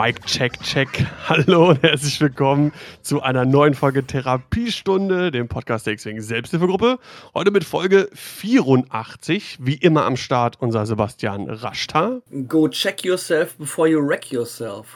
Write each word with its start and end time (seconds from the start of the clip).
Mike 0.00 0.22
Check 0.24 0.58
Check. 0.62 0.88
Hallo 1.28 1.68
und 1.68 1.82
herzlich 1.82 2.18
willkommen 2.22 2.72
zu 3.02 3.20
einer 3.20 3.44
neuen 3.44 3.74
Folge 3.74 4.02
Therapiestunde, 4.02 5.30
dem 5.30 5.46
Podcast 5.46 5.86
der 5.86 5.92
X-Wing 5.92 6.22
Selbsthilfegruppe. 6.22 6.98
Heute 7.34 7.50
mit 7.50 7.64
Folge 7.64 8.08
84. 8.14 9.58
Wie 9.60 9.74
immer 9.74 10.06
am 10.06 10.16
Start 10.16 10.56
unser 10.58 10.86
Sebastian 10.86 11.50
Rashtar. 11.50 12.22
Go 12.48 12.66
check 12.68 13.04
yourself 13.04 13.58
before 13.58 13.90
you 13.90 14.00
wreck 14.00 14.32
yourself. 14.32 14.86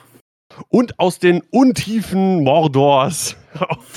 Und 0.71 0.99
aus 0.99 1.19
den 1.19 1.43
Untiefen 1.51 2.43
Mordors, 2.43 3.37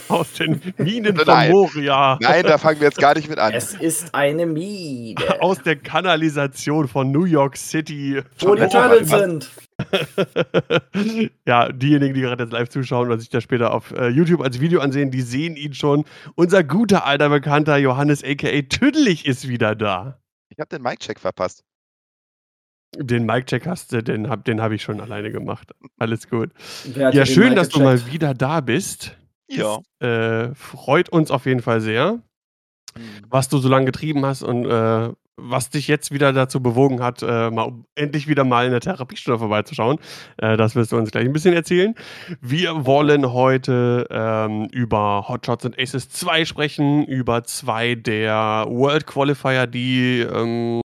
aus 0.09 0.33
den 0.33 0.61
Minen 0.77 1.15
von 1.15 1.25
Nein. 1.25 1.51
Moria, 1.51 2.17
Nein, 2.21 2.43
da 2.43 2.57
fangen 2.57 2.79
wir 2.79 2.87
jetzt 2.87 2.99
gar 2.99 3.15
nicht 3.15 3.29
mit 3.29 3.39
an. 3.39 3.53
Es 3.53 3.73
ist 3.73 4.13
eine 4.13 4.45
Mine. 4.45 5.15
aus 5.39 5.61
der 5.63 5.75
Kanalisation 5.75 6.87
von 6.87 7.11
New 7.11 7.25
York 7.25 7.57
City. 7.57 8.21
Wo 8.39 8.55
die 8.55 8.67
Turtles 8.67 9.09
sind. 9.09 9.49
ja, 11.45 11.71
diejenigen, 11.71 12.13
die 12.13 12.21
gerade 12.21 12.43
jetzt 12.43 12.53
live 12.53 12.69
zuschauen 12.69 13.07
oder 13.07 13.19
sich 13.19 13.29
das 13.29 13.43
später 13.43 13.73
auf 13.73 13.91
äh, 13.91 14.07
YouTube 14.07 14.41
als 14.41 14.59
Video 14.59 14.79
ansehen, 14.79 15.11
die 15.11 15.21
sehen 15.21 15.55
ihn 15.55 15.73
schon. 15.73 16.05
Unser 16.35 16.63
guter 16.63 17.05
alter 17.05 17.29
Bekannter 17.29 17.77
Johannes 17.77 18.23
aka 18.23 18.61
Tüdelig 18.63 19.25
ist 19.25 19.47
wieder 19.47 19.75
da. 19.75 20.19
Ich 20.49 20.59
habe 20.59 20.69
den 20.69 20.81
Mic-Check 20.81 21.19
verpasst. 21.19 21.63
Den 22.95 23.25
Mic-Check 23.25 23.67
hast 23.67 23.91
du, 23.91 24.01
den 24.01 24.29
habe 24.29 24.43
den 24.43 24.61
hab 24.61 24.71
ich 24.71 24.81
schon 24.81 24.99
alleine 24.99 25.31
gemacht. 25.31 25.71
Alles 25.99 26.27
gut. 26.29 26.51
Ja, 26.95 27.25
schön, 27.25 27.55
dass 27.55 27.69
du 27.69 27.81
mal 27.81 28.07
wieder 28.11 28.33
da 28.33 28.61
bist. 28.61 29.17
Ja. 29.49 29.79
Äh, 29.99 30.53
freut 30.55 31.09
uns 31.09 31.31
auf 31.31 31.45
jeden 31.45 31.61
Fall 31.61 31.81
sehr, 31.81 32.21
was 33.29 33.49
du 33.49 33.57
so 33.57 33.69
lange 33.69 33.85
getrieben 33.85 34.25
hast 34.25 34.43
und 34.43 34.65
äh, 34.65 35.11
was 35.37 35.69
dich 35.69 35.87
jetzt 35.87 36.11
wieder 36.11 36.33
dazu 36.33 36.61
bewogen 36.61 37.01
hat, 37.01 37.21
äh, 37.21 37.51
mal 37.51 37.71
endlich 37.95 38.27
wieder 38.27 38.43
mal 38.43 38.65
in 38.65 38.71
der 38.71 38.81
Therapiestunde 38.81 39.37
vorbeizuschauen. 39.37 39.99
Äh, 40.37 40.57
das 40.57 40.75
wirst 40.75 40.91
du 40.91 40.97
uns 40.97 41.11
gleich 41.11 41.25
ein 41.25 41.33
bisschen 41.33 41.53
erzählen. 41.53 41.93
Wir 42.41 42.85
wollen 42.85 43.31
heute 43.31 44.07
ähm, 44.09 44.67
über 44.71 45.25
Hotshots 45.27 45.65
and 45.65 45.79
Aces 45.79 46.09
2 46.09 46.45
sprechen, 46.45 47.05
über 47.05 47.43
zwei 47.43 47.93
der 47.93 48.65
World 48.67 49.05
Qualifier, 49.05 49.67
die 49.67 50.21
ähm, 50.21 50.81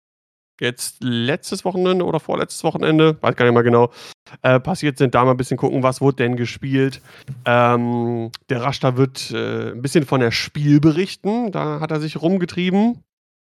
jetzt 0.60 1.02
letztes 1.02 1.64
Wochenende 1.64 2.04
oder 2.04 2.20
vorletztes 2.20 2.64
Wochenende, 2.64 3.16
weiß 3.20 3.36
gar 3.36 3.44
nicht 3.44 3.54
mal 3.54 3.62
genau, 3.62 3.90
äh, 4.42 4.60
passiert 4.60 4.98
sind. 4.98 5.14
Da 5.14 5.24
mal 5.24 5.32
ein 5.32 5.36
bisschen 5.36 5.56
gucken, 5.56 5.82
was 5.82 6.00
wurde 6.00 6.16
denn 6.16 6.36
gespielt. 6.36 7.00
Ähm, 7.44 8.30
der 8.48 8.62
Rashta 8.62 8.96
wird 8.96 9.30
äh, 9.32 9.72
ein 9.72 9.82
bisschen 9.82 10.04
von 10.04 10.20
der 10.20 10.30
Spiel 10.30 10.80
berichten. 10.80 11.52
Da 11.52 11.80
hat 11.80 11.90
er 11.90 12.00
sich 12.00 12.20
rumgetrieben, 12.20 13.02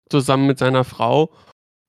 zusammen 0.10 0.48
mit 0.48 0.60
seiner 0.60 0.84
Frau. 0.84 1.32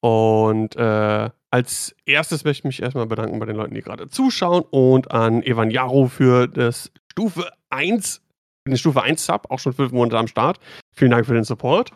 Und 0.00 0.76
äh, 0.76 1.30
als 1.50 1.96
erstes 2.04 2.44
möchte 2.44 2.60
ich 2.60 2.64
mich 2.64 2.82
erstmal 2.82 3.06
bedanken 3.06 3.38
bei 3.38 3.46
den 3.46 3.56
Leuten, 3.56 3.74
die 3.74 3.82
gerade 3.82 4.08
zuschauen 4.08 4.64
und 4.70 5.10
an 5.10 5.42
Evan 5.42 5.70
Jaro 5.70 6.06
für 6.06 6.46
das 6.46 6.90
Stufe 7.10 7.50
1, 7.70 8.20
den 8.66 8.76
Stufe 8.76 9.02
1 9.02 9.24
Sub, 9.24 9.46
auch 9.50 9.58
schon 9.58 9.72
fünf 9.72 9.92
Monate 9.92 10.18
am 10.18 10.28
Start. 10.28 10.60
Vielen 10.94 11.10
Dank 11.10 11.26
für 11.26 11.34
den 11.34 11.44
Support. 11.44 11.90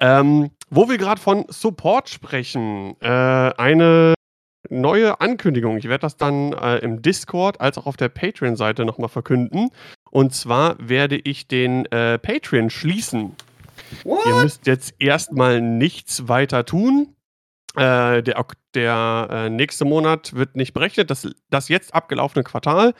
Ähm, 0.00 0.50
wo 0.70 0.88
wir 0.88 0.98
gerade 0.98 1.20
von 1.20 1.44
Support 1.48 2.08
sprechen, 2.08 2.96
äh, 3.00 3.08
eine 3.08 4.14
neue 4.70 5.20
Ankündigung. 5.20 5.76
Ich 5.78 5.88
werde 5.88 6.02
das 6.02 6.16
dann 6.16 6.52
äh, 6.52 6.78
im 6.78 7.02
Discord 7.02 7.60
als 7.60 7.78
auch 7.78 7.86
auf 7.86 7.96
der 7.96 8.08
Patreon-Seite 8.08 8.84
nochmal 8.84 9.08
verkünden. 9.08 9.70
Und 10.10 10.34
zwar 10.34 10.76
werde 10.78 11.16
ich 11.16 11.48
den 11.48 11.86
äh, 11.86 12.18
Patreon 12.18 12.70
schließen. 12.70 13.34
Ihr 14.04 14.10
What? 14.10 14.42
müsst 14.42 14.66
jetzt 14.66 14.94
erstmal 14.98 15.60
nichts 15.60 16.28
weiter 16.28 16.64
tun. 16.64 17.14
Äh, 17.76 18.22
der 18.22 18.44
der 18.74 19.28
äh, 19.30 19.50
nächste 19.50 19.84
Monat 19.84 20.34
wird 20.34 20.56
nicht 20.56 20.72
berechnet. 20.72 21.10
Das, 21.10 21.28
das 21.50 21.68
jetzt 21.68 21.94
abgelaufene 21.94 22.44
Quartal, 22.44 22.94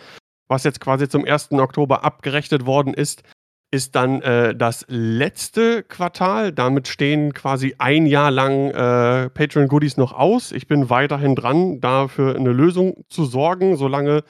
was 0.49 0.65
jetzt 0.65 0.81
quasi 0.81 1.09
zum 1.09 1.25
1. 1.25 1.53
Oktober 1.53 2.05
abgerechnet 2.05 2.67
worden 2.67 2.95
ist, 2.95 3.23
ist 3.71 3.95
dann 3.95 4.23
äh, 4.23 4.55
das 4.55 4.85
letzte 4.89 5.83
Quartal. 5.83 6.53
Damit 6.53 6.89
stehen 6.89 7.35
quasi 7.35 7.75
ein 7.79 8.07
Jahr 8.07 8.31
lang 8.31 8.71
äh, 8.71 9.29
Patreon-Goodies 9.31 9.97
noch 9.97 10.13
aus. 10.13 10.53
Ich 10.53 10.67
bin 10.67 10.89
weiterhin 10.91 11.35
dran, 11.35 11.81
dafür 11.81 12.37
eine 12.37 12.53
Lösung 12.53 13.05
zu 13.09 13.25
sorgen, 13.25 13.77
solange 13.77 14.25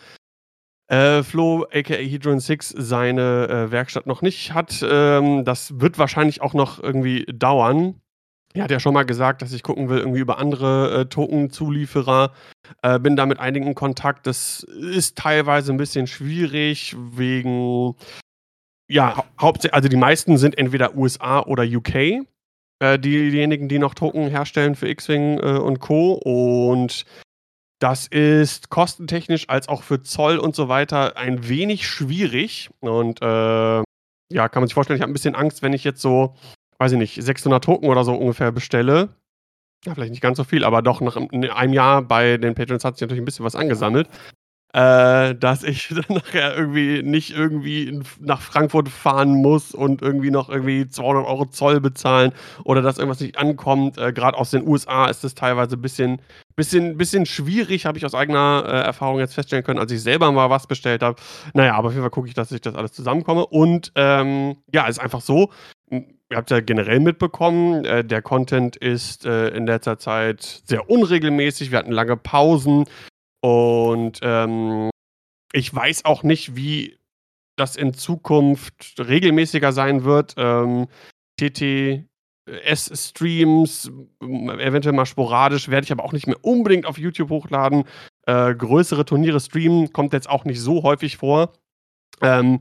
äh, 0.88 1.22
Flo, 1.22 1.66
aka 1.72 1.94
Hedron 1.94 2.40
6, 2.40 2.70
seine 2.76 3.48
äh, 3.48 3.70
Werkstatt 3.70 4.06
noch 4.06 4.22
nicht 4.22 4.54
hat. 4.54 4.84
Ähm, 4.88 5.44
das 5.44 5.80
wird 5.80 5.98
wahrscheinlich 5.98 6.40
auch 6.40 6.54
noch 6.54 6.82
irgendwie 6.82 7.24
dauern. 7.26 8.00
Er 8.54 8.64
hat 8.64 8.70
ja 8.70 8.80
schon 8.80 8.94
mal 8.94 9.04
gesagt, 9.04 9.42
dass 9.42 9.52
ich 9.52 9.62
gucken 9.62 9.88
will, 9.88 9.98
irgendwie 9.98 10.20
über 10.20 10.38
andere 10.38 11.00
äh, 11.00 11.04
Token-Zulieferer. 11.06 12.32
Äh, 12.82 12.98
bin 12.98 13.14
da 13.14 13.26
mit 13.26 13.38
einigen 13.38 13.66
in 13.68 13.74
Kontakt. 13.74 14.26
Das 14.26 14.64
ist 14.64 15.16
teilweise 15.18 15.72
ein 15.72 15.76
bisschen 15.76 16.06
schwierig, 16.06 16.96
wegen. 16.98 17.94
Ja, 18.90 19.16
hau 19.16 19.24
hauptsächlich, 19.40 19.74
also 19.74 19.88
die 19.88 19.96
meisten 19.96 20.38
sind 20.38 20.56
entweder 20.56 20.96
USA 20.96 21.40
oder 21.40 21.64
UK. 21.64 22.24
Äh, 22.80 22.98
die, 22.98 23.30
diejenigen, 23.30 23.68
die 23.68 23.78
noch 23.78 23.94
Token 23.94 24.28
herstellen 24.28 24.74
für 24.74 24.88
X-Wing 24.88 25.38
äh, 25.38 25.58
und 25.58 25.80
Co. 25.80 26.12
Und 26.14 27.04
das 27.80 28.06
ist 28.06 28.70
kostentechnisch 28.70 29.48
als 29.48 29.68
auch 29.68 29.82
für 29.82 30.02
Zoll 30.02 30.38
und 30.38 30.56
so 30.56 30.68
weiter 30.68 31.16
ein 31.16 31.48
wenig 31.48 31.86
schwierig. 31.86 32.70
Und 32.80 33.20
äh, 33.20 33.82
ja, 34.30 34.48
kann 34.48 34.62
man 34.62 34.68
sich 34.68 34.74
vorstellen, 34.74 34.96
ich 34.96 35.02
habe 35.02 35.10
ein 35.10 35.14
bisschen 35.14 35.34
Angst, 35.34 35.62
wenn 35.62 35.72
ich 35.72 35.84
jetzt 35.84 36.00
so, 36.00 36.34
weiß 36.78 36.92
ich 36.92 36.98
nicht, 36.98 37.22
600 37.22 37.62
Token 37.62 37.88
oder 37.88 38.04
so 38.04 38.14
ungefähr 38.14 38.52
bestelle. 38.52 39.10
Ja, 39.84 39.94
vielleicht 39.94 40.10
nicht 40.10 40.22
ganz 40.22 40.38
so 40.38 40.44
viel, 40.44 40.64
aber 40.64 40.82
doch 40.82 41.00
nach 41.00 41.16
einem 41.16 41.72
Jahr 41.72 42.02
bei 42.02 42.36
den 42.36 42.54
Patrons 42.54 42.84
hat 42.84 42.96
sich 42.96 43.02
natürlich 43.02 43.22
ein 43.22 43.24
bisschen 43.24 43.44
was 43.44 43.54
angesammelt. 43.54 44.08
Äh, 44.74 45.34
dass 45.34 45.62
ich 45.62 45.88
dann 46.08 46.16
nachher 46.16 46.54
irgendwie 46.54 47.02
nicht 47.02 47.34
irgendwie 47.34 48.02
nach 48.20 48.42
Frankfurt 48.42 48.90
fahren 48.90 49.40
muss 49.40 49.74
und 49.74 50.02
irgendwie 50.02 50.30
noch 50.30 50.50
irgendwie 50.50 50.86
200 50.86 51.26
Euro 51.26 51.46
Zoll 51.46 51.80
bezahlen 51.80 52.32
oder 52.64 52.82
dass 52.82 52.98
irgendwas 52.98 53.20
nicht 53.20 53.38
ankommt. 53.38 53.96
Äh, 53.96 54.12
Gerade 54.12 54.36
aus 54.36 54.50
den 54.50 54.68
USA 54.68 55.06
ist 55.06 55.24
das 55.24 55.34
teilweise 55.34 55.76
ein 55.76 55.80
bisschen, 55.80 56.20
bisschen, 56.54 56.98
bisschen 56.98 57.24
schwierig, 57.24 57.86
habe 57.86 57.96
ich 57.96 58.04
aus 58.04 58.14
eigener 58.14 58.64
äh, 58.66 58.80
Erfahrung 58.82 59.18
jetzt 59.20 59.34
feststellen 59.34 59.64
können, 59.64 59.78
als 59.78 59.90
ich 59.90 60.02
selber 60.02 60.30
mal 60.32 60.50
was 60.50 60.66
bestellt 60.66 61.02
habe. 61.02 61.16
Naja, 61.54 61.74
aber 61.74 61.88
auf 61.88 61.94
jeden 61.94 62.02
Fall 62.02 62.10
gucke 62.10 62.28
ich, 62.28 62.34
dass 62.34 62.52
ich 62.52 62.60
das 62.60 62.74
alles 62.74 62.92
zusammenkomme. 62.92 63.46
Und 63.46 63.92
ähm, 63.94 64.56
ja, 64.70 64.86
ist 64.86 65.00
einfach 65.00 65.22
so. 65.22 65.50
Ihr 65.90 66.36
habt 66.36 66.50
ja 66.50 66.60
generell 66.60 67.00
mitbekommen, 67.00 67.86
äh, 67.86 68.04
der 68.04 68.20
Content 68.20 68.76
ist 68.76 69.24
äh, 69.24 69.48
in 69.48 69.66
letzter 69.66 69.98
Zeit 69.98 70.60
sehr 70.66 70.90
unregelmäßig. 70.90 71.70
Wir 71.70 71.78
hatten 71.78 71.92
lange 71.92 72.18
Pausen 72.18 72.84
und 73.40 74.18
ähm, 74.22 74.90
ich 75.52 75.74
weiß 75.74 76.04
auch 76.04 76.22
nicht, 76.22 76.56
wie 76.56 76.98
das 77.56 77.76
in 77.76 77.94
Zukunft 77.94 78.94
regelmäßiger 78.98 79.72
sein 79.72 80.04
wird. 80.04 80.34
Ähm, 80.36 80.86
TTS-Streams, 81.40 82.06
eventuell 84.20 84.94
mal 84.94 85.06
sporadisch, 85.06 85.68
werde 85.68 85.84
ich 85.84 85.92
aber 85.92 86.04
auch 86.04 86.12
nicht 86.12 86.26
mehr 86.26 86.42
unbedingt 86.42 86.86
auf 86.86 86.98
YouTube 86.98 87.30
hochladen. 87.30 87.84
Äh, 88.26 88.54
größere 88.54 89.04
Turniere 89.04 89.40
streamen 89.40 89.92
kommt 89.92 90.12
jetzt 90.12 90.28
auch 90.30 90.44
nicht 90.44 90.60
so 90.60 90.82
häufig 90.82 91.16
vor. 91.16 91.52
Ähm, 92.20 92.60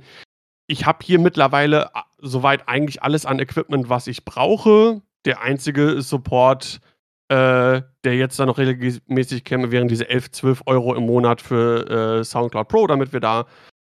ich 0.68 0.86
habe 0.86 1.00
hier 1.04 1.20
mittlerweile 1.20 1.92
soweit 2.20 2.68
eigentlich 2.68 3.02
alles 3.02 3.26
an 3.26 3.40
Equipment, 3.40 3.90
was 3.90 4.08
ich 4.08 4.26
brauche. 4.26 5.02
Der 5.26 5.42
einzige 5.42 6.02
Support, 6.02 6.80
äh, 7.30 7.82
der 8.04 8.16
jetzt 8.16 8.40
da 8.40 8.46
noch 8.46 8.58
regelmäßig 8.58 9.44
käme, 9.44 9.72
wären 9.72 9.88
diese 9.88 10.10
11, 10.10 10.32
12 10.32 10.62
Euro 10.66 10.96
im 10.96 11.06
Monat 11.06 11.42
für 11.42 12.20
äh, 12.20 12.24
SoundCloud 12.24 12.68
Pro, 12.68 12.88
damit 12.88 13.14
wir 13.14 13.20
da 13.20 13.46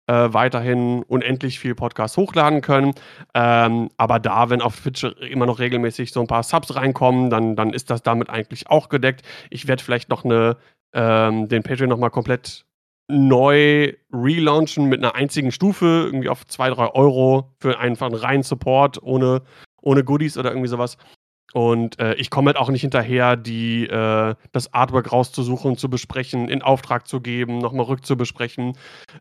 äh, 0.07 0.33
weiterhin 0.33 1.03
unendlich 1.03 1.59
viel 1.59 1.75
Podcast 1.75 2.17
hochladen 2.17 2.61
können. 2.61 2.95
Ähm, 3.35 3.91
aber 3.97 4.19
da, 4.21 4.51
wenn 4.51 4.63
auf 4.63 4.81
Twitch 4.81 5.05
immer 5.05 5.47
noch 5.47 5.59
regelmäßig 5.59 6.13
so 6.13 6.21
ein 6.21 6.27
paar 6.27 6.43
Subs 6.43 6.75
reinkommen, 6.75 7.29
dann, 7.31 7.57
dann 7.57 7.73
ist 7.73 7.91
das 7.91 8.03
damit 8.03 8.31
eigentlich 8.31 8.71
auch 8.71 8.89
gedeckt. 8.89 9.23
Ich 9.51 9.67
werde 9.67 9.83
vielleicht 9.83 10.09
noch 10.09 10.25
eine, 10.25 10.57
ähm, 10.95 11.49
den 11.49 11.63
Patreon 11.63 11.89
nochmal 11.89 12.11
komplett 12.11 12.65
neu 13.09 13.93
relaunchen 14.13 14.87
mit 14.87 15.01
einer 15.03 15.15
einzigen 15.15 15.53
Stufe, 15.53 16.05
irgendwie 16.07 16.29
auf 16.29 16.47
2, 16.47 16.71
3 16.71 16.95
Euro 16.95 17.53
für 17.61 17.79
einfach 17.79 18.07
einen 18.07 18.17
reinen 18.17 18.43
Support 18.43 19.03
ohne, 19.03 19.43
ohne 19.81 20.03
Goodies 20.05 20.39
oder 20.39 20.51
irgendwie 20.51 20.69
sowas. 20.69 20.97
Und 21.53 21.99
äh, 22.01 22.15
ich 22.15 22.29
komme 22.29 22.49
halt 22.49 22.57
auch 22.57 22.69
nicht 22.69 22.81
hinterher, 22.83 23.37
die, 23.37 23.87
äh, 23.87 24.35
das 24.53 24.75
Artwork 24.75 25.13
rauszusuchen, 25.13 25.79
zu 25.79 25.89
besprechen, 25.89 26.49
in 26.49 26.61
Auftrag 26.61 27.07
zu 27.07 27.21
geben, 27.21 27.59
nochmal 27.59 27.87
rückzubesprechen, 27.87 28.77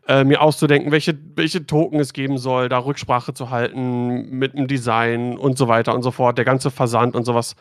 äh, 0.08 0.24
mir 0.24 0.42
auszudenken, 0.42 0.92
welche, 0.92 1.16
welche 1.34 1.66
Token 1.66 2.00
es 2.00 2.12
geben 2.12 2.36
soll, 2.36 2.68
da 2.68 2.78
Rücksprache 2.78 3.32
zu 3.32 3.50
halten 3.50 4.28
mit 4.30 4.54
dem 4.54 4.66
Design 4.66 5.38
und 5.38 5.56
so 5.56 5.68
weiter 5.68 5.94
und 5.94 6.02
so 6.02 6.10
fort, 6.10 6.36
der 6.36 6.44
ganze 6.44 6.70
Versand 6.70 7.14
und 7.14 7.24
sowas. 7.24 7.54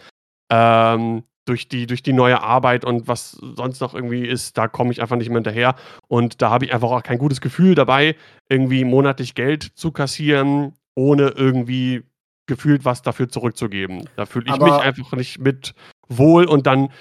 Ähm, 0.52 1.24
durch 1.46 1.68
die, 1.68 1.86
durch 1.86 2.02
die 2.02 2.14
neue 2.14 2.42
Arbeit 2.42 2.84
und 2.86 3.08
was 3.08 3.32
sonst 3.32 3.80
noch 3.80 3.94
irgendwie 3.94 4.26
ist, 4.26 4.58
da 4.58 4.68
komme 4.68 4.92
ich 4.92 5.02
einfach 5.02 5.16
nicht 5.16 5.30
mehr 5.30 5.38
hinterher. 5.38 5.76
Und 6.08 6.42
da 6.42 6.50
habe 6.50 6.66
ich 6.66 6.74
einfach 6.74 6.90
auch 6.90 7.04
kein 7.04 7.20
gutes 7.20 7.40
Gefühl 7.40 7.76
dabei, 7.76 8.16
irgendwie 8.50 8.84
monatlich 8.84 9.36
Geld 9.36 9.64
zu 9.76 9.92
kassieren, 9.92 10.74
ohne 10.96 11.30
irgendwie 11.30 12.04
gefühlt 12.48 12.86
was 12.86 13.02
dafür 13.02 13.30
zurückzugeben. 13.30 14.10
Da 14.16 14.26
fühle 14.26 14.46
ich 14.48 14.52
Aber- 14.52 14.66
mich 14.66 14.74
einfach 14.76 15.14
nicht 15.14 15.40
mit 15.40 15.74
wohl 16.08 16.46
und 16.46 16.68
dann 16.68 16.92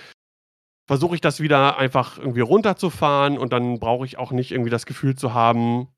versuche 0.86 1.14
ich 1.14 1.20
das 1.20 1.40
wieder 1.40 1.78
einfach 1.78 2.18
irgendwie 2.18 2.40
runterzufahren 2.40 3.38
und 3.38 3.52
dann 3.52 3.78
brauche 3.80 4.04
ich 4.04 4.18
auch 4.18 4.32
nicht 4.32 4.52
irgendwie 4.52 4.70
das 4.70 4.86
Gefühl 4.86 5.14
zu 5.16 5.32
haben, 5.34 5.88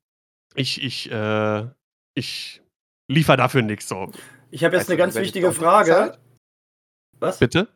ich, 0.55 0.81
ich, 0.83 1.11
äh, 1.11 1.67
ich 2.13 2.61
liefere 3.09 3.37
dafür 3.37 3.61
nichts 3.61 3.87
so. 3.89 4.11
Ich 4.49 4.63
habe 4.63 4.75
jetzt 4.75 4.83
Weißt 4.83 4.91
eine 4.91 4.97
ganz 4.97 5.15
wichtige 5.15 5.51
Frage. 5.51 5.91
zahlt? 5.91 6.19
Was? 7.19 7.39
Bitte? 7.39 7.67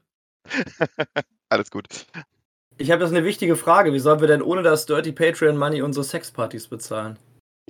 Alles 1.49 1.69
gut. 1.69 1.87
Ich 2.77 2.91
habe 2.91 3.03
jetzt 3.03 3.11
eine 3.13 3.25
wichtige 3.25 3.55
Frage. 3.55 3.93
Wie 3.93 3.99
sollen 3.99 4.21
wir 4.21 4.27
denn 4.27 4.41
ohne 4.41 4.63
das 4.63 4.85
Dirty 4.85 5.11
Patreon 5.11 5.57
Money 5.57 5.81
unsere 5.81 6.03
Sexpartys 6.03 6.67
bezahlen? 6.67 7.19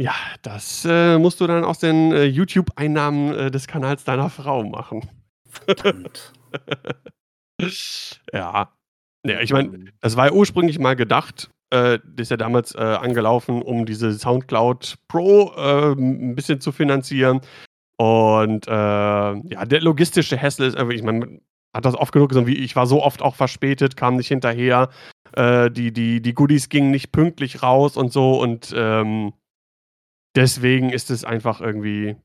Ja, 0.02 0.16
das 0.42 0.84
äh, 0.84 1.20
musst 1.20 1.42
du 1.42 1.46
dann 1.46 1.64
aus 1.64 1.78
den 1.78 2.12
äh, 2.12 2.24
YouTube-Einnahmen 2.24 3.36
äh, 3.36 3.52
des 3.52 3.68
Kanals 3.68 4.04
deiner 4.04 4.32
Frau 4.32 4.64
machen. 4.64 5.08
Verdammt. 5.48 6.34
ja. 8.34 8.74
Ja, 9.24 9.40
ich 9.42 9.54
meine, 9.54 9.92
das 10.00 10.18
war 10.18 10.26
ja 10.26 10.32
ursprünglich 10.32 10.80
mal 10.80 10.96
gedacht, 10.96 11.52
äh, 11.70 12.00
das 12.04 12.24
ist 12.24 12.32
ja 12.32 12.38
damals 12.38 12.74
äh, 12.74 12.80
angelaufen, 12.80 13.62
um 13.62 13.86
diese 13.86 14.12
Soundcloud 14.14 14.96
Pro 15.08 15.54
äh, 15.56 15.92
ein 15.92 16.34
bisschen 16.34 16.60
zu 16.62 16.72
finanzieren. 16.72 17.42
Und 17.98 18.68
äh, 18.68 18.72
ja, 18.72 19.66
der 19.66 19.82
logistische 19.82 20.42
Hassel 20.42 20.66
ist 20.66 20.78
einfach, 20.78 20.96
ich 20.96 21.04
meine, 21.04 21.42
hat 21.76 21.86
das 21.86 21.94
oft 21.94 22.12
genug 22.12 22.30
gesagt, 22.30 22.48
wie 22.48 22.58
ich 22.58 22.76
war 22.76 22.88
so 22.88 23.04
oft 23.04 23.22
auch 23.22 23.36
verspätet, 23.36 23.98
kam 23.98 24.16
nicht 24.16 24.30
hinterher, 24.30 24.90
äh, 25.34 25.70
die, 25.70 25.94
die, 25.94 26.24
die 26.24 26.34
Goodies 26.34 26.70
gingen 26.70 26.90
nicht 26.90 27.12
pünktlich 27.12 27.62
raus 27.62 27.98
und 27.98 28.12
so 28.12 28.42
und 28.42 28.74
ähm, 28.76 29.34
deswegen 30.36 30.90
ist 30.90 31.12
es 31.12 31.24
einfach 31.24 31.62
irgendwie, 31.62 32.16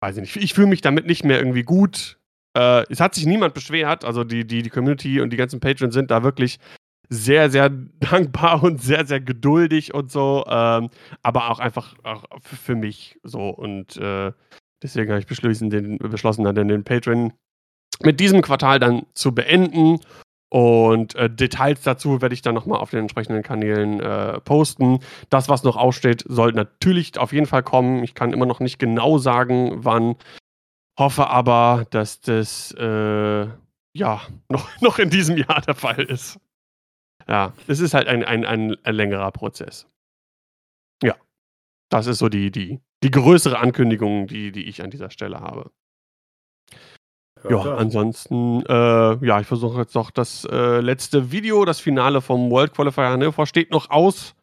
weiß 0.00 0.16
ich 0.16 0.22
nicht, 0.22 0.36
ich 0.36 0.54
fühle 0.54 0.68
mich 0.68 0.80
damit 0.80 1.06
nicht 1.06 1.24
mehr 1.24 1.38
irgendwie 1.38 1.62
gut. 1.62 2.18
Äh, 2.56 2.84
es 2.90 3.00
hat 3.00 3.14
sich 3.14 3.26
niemand 3.26 3.54
beschwert, 3.54 4.04
also 4.04 4.24
die, 4.24 4.46
die, 4.46 4.62
die 4.62 4.70
Community 4.70 5.20
und 5.20 5.30
die 5.30 5.36
ganzen 5.36 5.60
Patrons 5.60 5.94
sind 5.94 6.10
da 6.10 6.22
wirklich 6.22 6.58
sehr, 7.08 7.50
sehr 7.50 7.70
dankbar 8.00 8.62
und 8.62 8.82
sehr, 8.82 9.06
sehr 9.06 9.20
geduldig 9.20 9.94
und 9.94 10.10
so, 10.10 10.44
ähm, 10.48 10.90
aber 11.22 11.50
auch 11.50 11.58
einfach 11.58 11.94
auch 12.04 12.24
für 12.40 12.74
mich 12.74 13.18
so 13.22 13.50
und 13.50 13.96
äh, 13.96 14.32
deswegen 14.82 15.10
habe 15.10 15.20
ich 15.20 15.26
beschlossen, 15.26 15.70
den, 15.70 15.98
beschlossen, 15.98 16.44
dann 16.44 16.54
den 16.54 16.84
Patreon 16.84 17.32
mit 18.02 18.20
diesem 18.20 18.42
Quartal 18.42 18.78
dann 18.78 19.06
zu 19.14 19.34
beenden. 19.34 20.00
Und 20.52 21.14
äh, 21.14 21.30
Details 21.30 21.80
dazu 21.80 22.20
werde 22.20 22.34
ich 22.34 22.42
dann 22.42 22.54
nochmal 22.54 22.78
auf 22.78 22.90
den 22.90 22.98
entsprechenden 22.98 23.42
Kanälen 23.42 24.00
äh, 24.00 24.38
posten. 24.40 24.98
Das, 25.30 25.48
was 25.48 25.62
noch 25.62 25.78
aussteht, 25.78 26.24
soll 26.28 26.52
natürlich 26.52 27.16
auf 27.16 27.32
jeden 27.32 27.46
Fall 27.46 27.62
kommen. 27.62 28.04
Ich 28.04 28.14
kann 28.14 28.34
immer 28.34 28.44
noch 28.44 28.60
nicht 28.60 28.78
genau 28.78 29.16
sagen, 29.16 29.82
wann. 29.82 30.16
Hoffe 30.98 31.28
aber, 31.28 31.86
dass 31.88 32.20
das 32.20 32.70
äh, 32.72 33.46
ja 33.94 34.20
noch, 34.50 34.68
noch 34.82 34.98
in 34.98 35.08
diesem 35.08 35.38
Jahr 35.38 35.62
der 35.62 35.74
Fall 35.74 36.02
ist. 36.02 36.38
Ja, 37.26 37.54
es 37.66 37.80
ist 37.80 37.94
halt 37.94 38.06
ein, 38.06 38.22
ein, 38.22 38.44
ein, 38.44 38.76
längerer 38.94 39.32
Prozess. 39.32 39.88
Ja, 41.02 41.16
das 41.88 42.06
ist 42.06 42.18
so 42.18 42.28
die, 42.28 42.50
die, 42.50 42.78
die 43.02 43.10
größere 43.10 43.58
Ankündigung, 43.58 44.26
die, 44.26 44.52
die 44.52 44.64
ich 44.64 44.82
an 44.82 44.90
dieser 44.90 45.08
Stelle 45.08 45.40
habe. 45.40 45.70
Ja, 47.48 47.74
ansonsten, 47.76 48.64
äh, 48.66 49.26
ja, 49.26 49.40
ich 49.40 49.46
versuche 49.46 49.80
jetzt 49.80 49.94
noch 49.94 50.10
das 50.10 50.44
äh, 50.50 50.80
letzte 50.80 51.32
Video, 51.32 51.64
das 51.64 51.80
Finale 51.80 52.20
vom 52.20 52.50
World 52.50 52.72
Qualifier 52.74 53.08
Hannover 53.10 53.46
steht 53.46 53.70
noch 53.70 53.90
aus. 53.90 54.34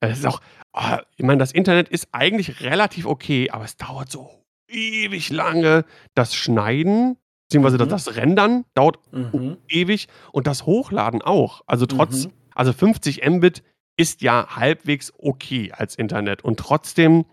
Es 0.00 0.18
ist 0.20 0.26
auch, 0.26 0.40
ah, 0.72 1.00
ich 1.16 1.24
meine, 1.24 1.38
das 1.38 1.52
Internet 1.52 1.88
ist 1.88 2.08
eigentlich 2.12 2.60
relativ 2.62 3.06
okay, 3.06 3.50
aber 3.50 3.64
es 3.64 3.76
dauert 3.76 4.10
so 4.10 4.30
ewig 4.68 5.30
lange. 5.30 5.84
Das 6.14 6.34
Schneiden, 6.34 7.16
beziehungsweise 7.48 7.76
Mhm. 7.84 7.88
das, 7.90 8.04
das 8.04 8.16
Rendern 8.16 8.64
dauert 8.74 8.98
Mhm. 9.12 9.58
ewig 9.68 10.08
und 10.32 10.46
das 10.46 10.66
Hochladen 10.66 11.22
auch. 11.22 11.62
Also 11.66 11.86
trotz, 11.86 12.26
Mhm. 12.26 12.32
also 12.54 12.72
50 12.72 13.24
Mbit 13.28 13.62
ist 13.96 14.22
ja 14.22 14.46
halbwegs 14.56 15.12
okay 15.18 15.70
als 15.72 15.94
Internet 15.94 16.42
und 16.42 16.58
trotzdem, 16.58 17.26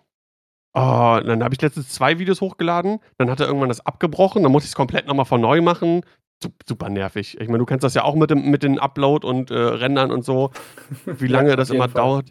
oh, 0.79 1.19
dann 1.25 1.43
habe 1.43 1.53
ich 1.53 1.61
letztens 1.61 1.89
zwei 1.89 2.19
Videos 2.19 2.41
hochgeladen, 2.41 2.99
dann 3.17 3.29
hat 3.29 3.39
er 3.39 3.47
irgendwann 3.47 3.69
das 3.69 3.85
abgebrochen, 3.85 4.43
dann 4.43 4.51
musste 4.51 4.65
ich 4.65 4.71
es 4.71 4.75
komplett 4.75 5.07
nochmal 5.07 5.25
von 5.25 5.41
neu 5.41 5.61
machen. 5.61 6.01
Sup- 6.41 6.53
Super 6.65 6.89
nervig. 6.89 7.37
Ich 7.39 7.47
meine, 7.47 7.57
du 7.59 7.65
kennst 7.65 7.83
das 7.83 7.95
ja 7.95 8.03
auch 8.03 8.15
mit 8.15 8.29
dem, 8.29 8.49
mit 8.49 8.63
den 8.63 8.79
Upload 8.79 9.27
und 9.27 9.51
äh, 9.51 9.55
Rendern 9.57 10.11
und 10.11 10.23
so, 10.23 10.51
wie 11.05 11.27
lange 11.27 11.55
das 11.55 11.69
immer 11.69 11.89
Fall. 11.89 12.01
dauert. 12.01 12.25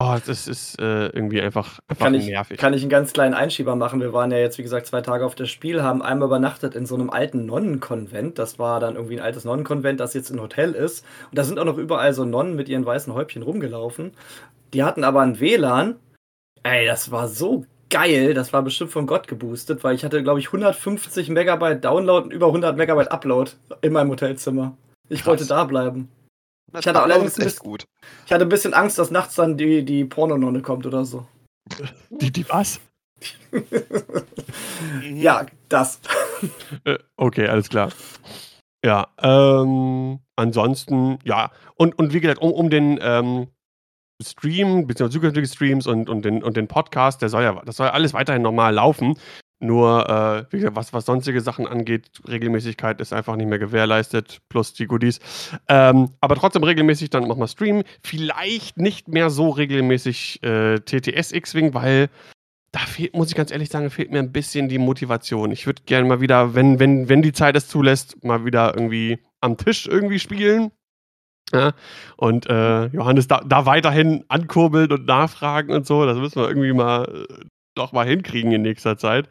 Oh, 0.00 0.16
das 0.26 0.48
ist 0.48 0.78
äh, 0.80 1.06
irgendwie 1.06 1.40
einfach, 1.40 1.78
einfach 1.86 2.06
Kann 2.06 2.14
ich, 2.14 2.26
nervig. 2.26 2.58
kann 2.58 2.74
ich 2.74 2.82
einen 2.82 2.90
ganz 2.90 3.12
kleinen 3.12 3.32
Einschieber 3.32 3.76
machen? 3.76 4.00
Wir 4.00 4.12
waren 4.12 4.32
ja 4.32 4.38
jetzt, 4.38 4.58
wie 4.58 4.64
gesagt, 4.64 4.86
zwei 4.86 5.00
Tage 5.02 5.24
auf 5.24 5.36
das 5.36 5.48
Spiel, 5.50 5.82
haben 5.82 6.02
einmal 6.02 6.26
übernachtet 6.26 6.74
in 6.74 6.84
so 6.84 6.96
einem 6.96 7.10
alten 7.10 7.46
Nonnenkonvent. 7.46 8.38
Das 8.40 8.58
war 8.58 8.80
dann 8.80 8.96
irgendwie 8.96 9.18
ein 9.18 9.24
altes 9.24 9.44
Nonnenkonvent, 9.44 10.00
das 10.00 10.12
jetzt 10.12 10.30
ein 10.30 10.40
Hotel 10.40 10.72
ist. 10.72 11.06
Und 11.30 11.38
da 11.38 11.44
sind 11.44 11.60
auch 11.60 11.64
noch 11.64 11.78
überall 11.78 12.12
so 12.12 12.24
Nonnen 12.24 12.56
mit 12.56 12.68
ihren 12.68 12.84
weißen 12.84 13.14
Häubchen 13.14 13.42
rumgelaufen. 13.42 14.10
Die 14.74 14.82
hatten 14.82 15.04
aber 15.04 15.20
ein 15.22 15.38
WLAN. 15.38 15.94
Ey, 16.64 16.86
das 16.86 17.12
war 17.12 17.28
so 17.28 17.64
geil. 17.94 18.34
Das 18.34 18.52
war 18.52 18.62
bestimmt 18.62 18.90
von 18.90 19.06
Gott 19.06 19.28
geboostet, 19.28 19.84
weil 19.84 19.94
ich 19.94 20.04
hatte, 20.04 20.22
glaube 20.24 20.40
ich, 20.40 20.48
150 20.48 21.28
Megabyte 21.28 21.84
Download 21.84 22.24
und 22.24 22.32
über 22.32 22.46
100 22.48 22.76
Megabyte 22.76 23.12
Upload 23.12 23.52
in 23.82 23.92
meinem 23.92 24.10
Hotelzimmer. 24.10 24.76
Ich 25.08 25.20
Krass. 25.20 25.28
wollte 25.28 25.46
da 25.46 25.62
bleiben. 25.62 26.08
Das 26.72 26.80
Ich 26.80 26.88
hatte 26.88 27.02
allerdings 27.02 27.38
ist 27.38 27.46
echt 27.46 27.58
gut. 27.60 27.84
Ich 28.26 28.32
hatte 28.32 28.44
ein 28.44 28.48
bisschen 28.48 28.74
Angst, 28.74 28.98
dass 28.98 29.12
nachts 29.12 29.36
dann 29.36 29.56
die, 29.56 29.84
die 29.84 30.04
Pornononne 30.04 30.60
kommt 30.60 30.86
oder 30.86 31.04
so. 31.04 31.24
Die, 32.10 32.32
die 32.32 32.48
was? 32.48 32.80
Ja, 35.12 35.46
das. 35.68 36.00
Äh, 36.84 36.98
okay, 37.16 37.46
alles 37.46 37.68
klar. 37.68 37.90
Ja, 38.84 39.06
ähm, 39.22 40.18
ansonsten, 40.36 41.18
ja, 41.24 41.52
und, 41.76 41.96
und 41.98 42.12
wie 42.12 42.20
gesagt, 42.20 42.42
um, 42.42 42.52
um 42.52 42.68
den 42.68 42.98
ähm, 43.00 43.46
Stream, 44.22 44.86
beziehungsweise 44.86 45.18
zukünftige 45.18 45.46
Streams 45.46 45.86
und, 45.86 46.08
und, 46.08 46.24
den, 46.24 46.42
und 46.42 46.56
den 46.56 46.68
Podcast, 46.68 47.22
der 47.22 47.28
soll 47.28 47.42
ja, 47.42 47.60
das 47.64 47.76
soll 47.76 47.86
ja 47.86 47.92
alles 47.92 48.14
weiterhin 48.14 48.42
normal 48.42 48.74
laufen. 48.74 49.16
Nur, 49.60 50.08
äh, 50.10 50.52
wie 50.52 50.58
gesagt, 50.58 50.76
was, 50.76 50.92
was 50.92 51.06
sonstige 51.06 51.40
Sachen 51.40 51.66
angeht, 51.66 52.20
Regelmäßigkeit 52.28 53.00
ist 53.00 53.12
einfach 53.12 53.34
nicht 53.36 53.48
mehr 53.48 53.58
gewährleistet, 53.58 54.40
plus 54.48 54.74
die 54.74 54.86
Goodies. 54.86 55.20
Ähm, 55.68 56.10
aber 56.20 56.34
trotzdem 56.34 56.64
regelmäßig 56.64 57.08
dann 57.10 57.26
nochmal 57.26 57.48
streamen. 57.48 57.84
Vielleicht 58.02 58.76
nicht 58.76 59.08
mehr 59.08 59.30
so 59.30 59.48
regelmäßig 59.50 60.42
äh, 60.42 60.80
TTS 60.80 61.32
X-Wing, 61.32 61.72
weil 61.72 62.10
da 62.72 62.80
fehlt, 62.80 63.14
muss 63.14 63.28
ich 63.28 63.36
ganz 63.36 63.52
ehrlich 63.52 63.70
sagen, 63.70 63.88
fehlt 63.88 64.10
mir 64.10 64.18
ein 64.18 64.32
bisschen 64.32 64.68
die 64.68 64.78
Motivation. 64.78 65.52
Ich 65.52 65.64
würde 65.64 65.82
gerne 65.86 66.08
mal 66.08 66.20
wieder, 66.20 66.54
wenn, 66.54 66.78
wenn, 66.78 67.08
wenn 67.08 67.22
die 67.22 67.32
Zeit 67.32 67.56
es 67.56 67.68
zulässt, 67.68 68.22
mal 68.24 68.44
wieder 68.44 68.74
irgendwie 68.74 69.18
am 69.40 69.56
Tisch 69.56 69.86
irgendwie 69.86 70.18
spielen. 70.18 70.72
Ja, 71.52 71.72
und 72.16 72.48
äh, 72.48 72.86
Johannes 72.86 73.28
da, 73.28 73.42
da 73.46 73.66
weiterhin 73.66 74.24
ankurbeln 74.28 74.90
und 74.90 75.06
nachfragen 75.06 75.72
und 75.72 75.86
so. 75.86 76.06
Das 76.06 76.16
müssen 76.16 76.40
wir 76.40 76.48
irgendwie 76.48 76.72
mal 76.72 77.04
äh, 77.04 77.44
doch 77.74 77.92
mal 77.92 78.06
hinkriegen 78.06 78.52
in 78.52 78.62
nächster 78.62 78.96
Zeit. 78.96 79.28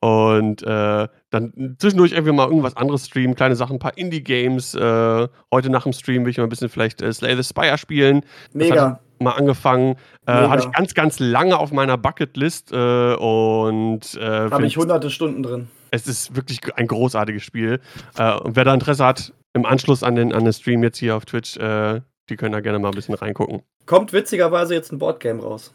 Und 0.00 0.62
äh, 0.62 1.08
dann 1.30 1.76
zwischendurch 1.78 2.12
irgendwie 2.12 2.32
mal 2.32 2.46
irgendwas 2.46 2.76
anderes 2.76 3.06
streamen, 3.06 3.34
kleine 3.34 3.56
Sachen, 3.56 3.76
ein 3.76 3.80
paar 3.80 3.98
Indie-Games. 3.98 4.74
Äh, 4.74 5.28
heute 5.52 5.70
nach 5.70 5.82
dem 5.82 5.92
Stream 5.92 6.24
will 6.24 6.30
ich 6.30 6.38
mal 6.38 6.44
ein 6.44 6.50
bisschen 6.50 6.68
vielleicht 6.68 7.02
äh, 7.02 7.12
Slay 7.12 7.34
the 7.34 7.42
Spire 7.42 7.76
spielen 7.78 8.22
Mega. 8.52 9.00
mal 9.18 9.32
angefangen. 9.32 9.96
Äh, 10.26 10.32
hatte 10.32 10.66
ich 10.66 10.72
ganz, 10.72 10.94
ganz 10.94 11.18
lange 11.18 11.58
auf 11.58 11.72
meiner 11.72 11.98
Bucketlist 11.98 12.70
und 12.72 12.78
äh, 12.78 14.20
Habe 14.20 14.66
ich 14.66 14.76
hunderte 14.76 15.10
Stunden 15.10 15.42
drin. 15.42 15.68
Es 15.90 16.06
ist 16.06 16.34
wirklich 16.36 16.60
ein 16.76 16.86
großartiges 16.86 17.42
Spiel. 17.42 17.80
Äh, 18.16 18.34
und 18.38 18.56
wer 18.56 18.64
da 18.64 18.74
Interesse 18.74 19.04
hat, 19.04 19.32
im 19.54 19.64
Anschluss 19.66 20.02
an 20.02 20.14
den, 20.14 20.32
an 20.32 20.44
den 20.44 20.52
Stream 20.52 20.82
jetzt 20.82 20.98
hier 20.98 21.16
auf 21.16 21.24
Twitch, 21.24 21.56
äh, 21.56 22.00
die 22.28 22.36
können 22.36 22.52
da 22.52 22.60
gerne 22.60 22.78
mal 22.78 22.88
ein 22.88 22.94
bisschen 22.94 23.14
reingucken. 23.14 23.62
Kommt 23.86 24.12
witzigerweise 24.12 24.74
jetzt 24.74 24.92
ein 24.92 24.98
Boardgame 24.98 25.42
raus. 25.42 25.72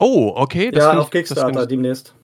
Oh, 0.00 0.32
okay. 0.36 0.70
das 0.70 0.84
ja, 0.84 0.98
auf 0.98 1.06
ich- 1.06 1.10
Kickstarter 1.10 1.62
ich, 1.62 1.68
demnächst. 1.68 2.14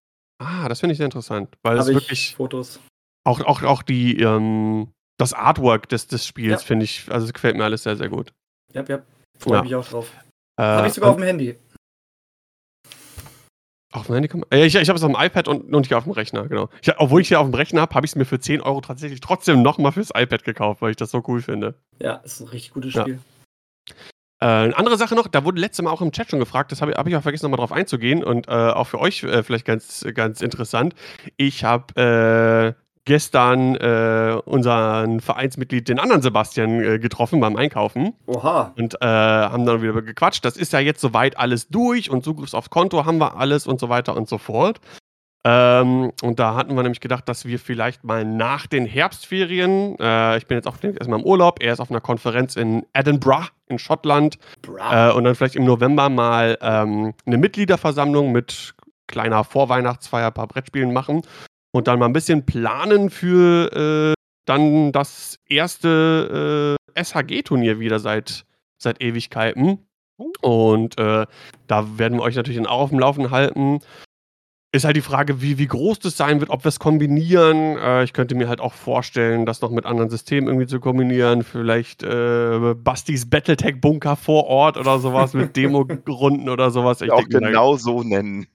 Ah, 0.42 0.68
das 0.68 0.80
finde 0.80 0.92
ich 0.92 0.98
sehr 0.98 1.06
interessant, 1.06 1.48
weil 1.62 1.76
es 1.76 1.80
Habe 1.82 1.92
ich 1.92 1.96
wirklich 1.96 2.34
Fotos. 2.36 2.80
auch, 3.24 3.40
auch, 3.40 3.62
auch 3.62 3.82
die, 3.82 4.18
ähm, 4.20 4.88
das 5.18 5.32
Artwork 5.32 5.88
des, 5.88 6.06
des 6.08 6.26
Spiels 6.26 6.62
Ja. 6.62 6.66
finde 6.66 6.84
ich, 6.84 7.06
also 7.10 7.26
es 7.26 7.32
gefällt 7.32 7.56
mir 7.56 7.64
alles 7.64 7.82
sehr, 7.84 7.96
sehr 7.96 8.08
gut. 8.08 8.32
Ja, 8.72 8.82
ja. 8.84 9.02
Freue 9.38 9.56
Ja. 9.58 9.62
mich 9.62 9.74
auch 9.74 9.86
drauf. 9.86 10.12
Äh, 10.56 10.62
Habe 10.62 10.86
ich 10.88 10.92
sogar 10.94 11.10
auf 11.10 11.16
dem 11.16 11.24
Handy. 11.24 11.56
Auf 13.94 14.06
dem 14.06 14.16
Handy 14.16 14.28
äh, 14.50 14.66
ich 14.66 14.74
ich 14.74 14.88
habe 14.88 14.96
es 14.96 15.04
auf 15.04 15.12
dem 15.12 15.20
iPad 15.20 15.46
und, 15.46 15.72
und 15.72 15.86
hier 15.86 15.96
auf 15.96 16.02
dem 16.02 16.12
Rechner, 16.12 16.48
genau. 16.48 16.68
Ich, 16.82 16.92
obwohl 16.98 17.20
ich 17.20 17.28
hier 17.28 17.38
auf 17.38 17.46
dem 17.46 17.54
Rechner 17.54 17.80
habe, 17.82 17.94
habe 17.94 18.04
ich 18.04 18.10
es 18.10 18.16
mir 18.16 18.24
für 18.24 18.40
10 18.40 18.60
Euro 18.60 18.80
tatsächlich 18.80 19.20
trotzdem 19.20 19.62
nochmal 19.62 19.92
fürs 19.92 20.10
iPad 20.12 20.42
gekauft, 20.42 20.82
weil 20.82 20.90
ich 20.90 20.96
das 20.96 21.12
so 21.12 21.22
cool 21.28 21.40
finde. 21.40 21.76
Ja, 22.00 22.14
ist 22.16 22.40
ein 22.40 22.48
richtig 22.48 22.72
gutes 22.72 22.94
Ja. 22.94 23.02
Spiel. 23.02 23.20
Äh, 24.40 24.46
eine 24.46 24.76
andere 24.76 24.98
Sache 24.98 25.14
noch, 25.14 25.28
da 25.28 25.44
wurde 25.44 25.60
letztes 25.60 25.84
Mal 25.84 25.92
auch 25.92 26.02
im 26.02 26.10
Chat 26.10 26.28
schon 26.28 26.40
gefragt, 26.40 26.72
das 26.72 26.82
habe 26.82 26.90
ich, 26.90 26.98
hab 26.98 27.06
ich 27.06 27.14
auch 27.14 27.22
vergessen, 27.22 27.44
nochmal 27.44 27.58
drauf 27.58 27.70
einzugehen 27.70 28.24
und 28.24 28.48
äh, 28.48 28.50
auch 28.50 28.88
für 28.88 28.98
euch 28.98 29.22
äh, 29.22 29.44
vielleicht 29.44 29.64
ganz, 29.64 30.04
ganz 30.12 30.40
interessant. 30.40 30.96
Ich 31.36 31.62
habe 31.62 32.74
äh, 32.76 32.83
gestern 33.04 33.76
äh, 33.76 34.38
unseren 34.44 35.20
Vereinsmitglied, 35.20 35.88
den 35.88 35.99
anderen 35.99 36.23
Sebastian, 36.23 36.80
äh, 36.80 36.99
getroffen 36.99 37.40
beim 37.40 37.56
Einkaufen 37.56 38.14
Oha. 38.26 38.73
und 38.76 38.94
äh, 39.00 39.06
haben 39.06 39.66
dann 39.66 39.82
wieder 39.82 40.00
gequatscht. 40.02 40.44
Das 40.44 40.56
ist 40.56 40.73
ja 40.73 40.80
jetzt 40.80 41.00
soweit 41.00 41.38
alles 41.38 41.68
durch 41.68 42.11
und 42.11 42.25
Zugriff 42.25 42.54
aufs 42.54 42.70
Konto 42.70 43.04
haben 43.04 43.18
wir 43.18 43.37
alles 43.37 43.66
und 43.66 43.80
so 43.80 43.88
weiter 43.88 44.16
und 44.16 44.28
so 44.28 44.38
fort. 44.38 44.80
Ähm, 45.46 46.12
und 46.23 46.38
da 46.38 46.54
hatten 46.54 46.75
wir 46.75 46.82
nämlich 46.82 47.00
gedacht, 47.00 47.28
dass 47.28 47.44
wir 47.44 47.58
vielleicht 47.58 48.02
mal 48.02 48.25
nach 48.25 48.66
den 48.66 48.87
Herbstferien, 48.87 49.99
äh, 50.00 50.38
ich 50.38 50.46
bin 50.46 50.56
jetzt 50.56 50.66
auch 50.66 50.82
erstmal 50.82 51.18
im 51.20 51.26
Urlaub, 51.26 51.62
er 51.62 51.75
ist 51.75 51.80
auf 51.80 51.90
einer 51.90 52.00
Konferenz 52.00 52.56
in 52.56 52.87
Edinburgh 52.94 53.49
in 53.68 53.78
Schottland 53.78 54.38
äh, 54.90 55.11
und 55.12 55.25
dann 55.25 55.34
vielleicht 55.34 55.56
im 55.56 55.66
November 55.66 56.08
mal 56.08 56.56
ähm, 56.62 57.12
eine 57.26 57.37
Mitgliederversammlung 57.37 58.32
mit 58.32 58.75
kleiner 59.06 59.44
Vorweihnachtsfeier, 59.44 60.28
ein 60.28 60.32
paar 60.32 60.46
Brettspielen 60.46 60.94
machen 60.94 61.20
und 61.75 61.88
dann 61.88 61.99
mal 61.99 62.07
ein 62.07 62.12
bisschen 62.12 62.47
planen 62.47 63.11
für 63.11 64.14
äh, 64.14 64.14
dann 64.47 64.93
das 64.93 65.40
erste 65.49 66.76
äh, 66.97 67.02
SHG-Turnier 67.02 67.81
wieder 67.81 67.99
seit, 67.99 68.45
seit 68.78 69.02
Ewigkeiten. 69.02 69.81
Und 70.40 70.97
äh, 71.00 71.26
da 71.66 71.99
werden 71.99 72.19
wir 72.19 72.23
euch 72.23 72.37
natürlich 72.37 72.64
auch 72.69 72.78
auf 72.78 72.90
dem 72.90 73.00
Laufenden 73.00 73.33
halten. 73.33 73.81
Ist 74.71 74.85
halt 74.85 74.97
die 74.97 75.00
Frage, 75.00 75.43
wie, 75.43 75.59
wie 75.59 75.66
groß 75.66 75.99
das 75.99 76.16
sein 76.16 76.38
wird, 76.38 76.50
ob 76.50 76.62
wir 76.62 76.69
es 76.69 76.78
kombinieren. 76.78 77.76
Äh, 77.76 78.04
ich 78.04 78.12
könnte 78.12 78.37
mir 78.37 78.49
halt 78.49 78.61
auch 78.61 78.75
vorstellen, 78.75 79.45
das 79.45 79.61
noch 79.61 79.71
mit 79.71 79.85
anderen 79.85 80.11
Systemen 80.11 80.47
irgendwie 80.47 80.69
zu 80.69 80.78
kombinieren. 80.78 81.43
Vielleicht 81.43 82.04
äh, 82.04 82.75
Bastis 82.76 83.28
Battletech-Bunker 83.28 84.14
vor 84.14 84.47
Ort 84.47 84.76
oder 84.76 85.00
sowas 85.00 85.35
mit 85.35 85.57
Demo-Runden 85.57 86.49
oder 86.49 86.71
sowas. 86.71 87.00
Ich 87.00 87.11
auch 87.11 87.26
genau 87.28 87.75
so 87.76 88.04
nennen. 88.04 88.47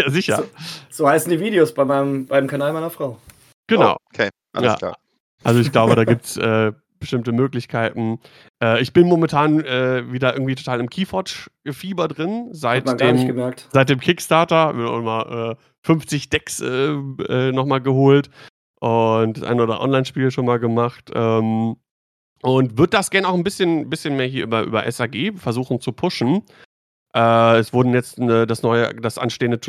Ja, 0.00 0.10
sicher. 0.10 0.36
So, 0.36 0.44
so, 0.90 1.08
heißen 1.08 1.30
die 1.30 1.40
Videos 1.40 1.74
bei 1.74 1.84
meinem, 1.84 2.26
beim 2.26 2.46
Kanal 2.46 2.72
meiner 2.72 2.90
Frau. 2.90 3.18
Genau. 3.66 3.92
Oh, 3.92 3.96
okay, 4.12 4.28
alles 4.52 4.72
ja. 4.72 4.76
klar. 4.76 4.96
Also 5.44 5.60
ich 5.60 5.72
glaube, 5.72 5.94
da 5.94 6.04
gibt 6.12 6.24
es 6.24 6.36
äh, 6.36 6.72
bestimmte 6.98 7.32
Möglichkeiten. 7.32 8.18
Äh, 8.62 8.80
ich 8.82 8.92
bin 8.92 9.06
momentan 9.08 9.60
äh, 9.60 10.12
wieder 10.12 10.34
irgendwie 10.34 10.54
total 10.54 10.80
im 10.80 10.90
Keyforge-Fieber 10.90 12.08
drin. 12.08 12.48
Seit 12.52 12.86
dem, 13.00 13.54
seit 13.72 13.88
dem 13.88 14.00
Kickstarter. 14.00 14.76
Wir 14.76 14.86
haben 14.86 15.04
mal 15.04 15.56
50 15.82 16.28
Decks 16.28 16.60
äh, 16.60 16.92
äh 16.92 17.52
nochmal 17.52 17.80
geholt 17.80 18.30
und 18.80 19.44
ein 19.44 19.60
oder 19.60 19.80
Online-Spiel 19.80 20.30
schon 20.30 20.46
mal 20.46 20.58
gemacht. 20.58 21.10
Ähm, 21.14 21.76
und 22.42 22.78
würde 22.78 22.90
das 22.90 23.10
gerne 23.10 23.28
auch 23.28 23.34
ein 23.34 23.44
bisschen, 23.44 23.90
bisschen 23.90 24.16
mehr 24.16 24.26
hier 24.26 24.44
über, 24.44 24.62
über 24.62 24.90
SAG 24.90 25.34
versuchen 25.36 25.80
zu 25.80 25.92
pushen. 25.92 26.42
Äh, 27.14 27.58
es 27.58 27.72
wurden 27.72 27.92
jetzt 27.92 28.18
ne, 28.18 28.46
das 28.46 28.62
neue, 28.62 28.94
das 28.94 29.18
anstehende 29.18 29.60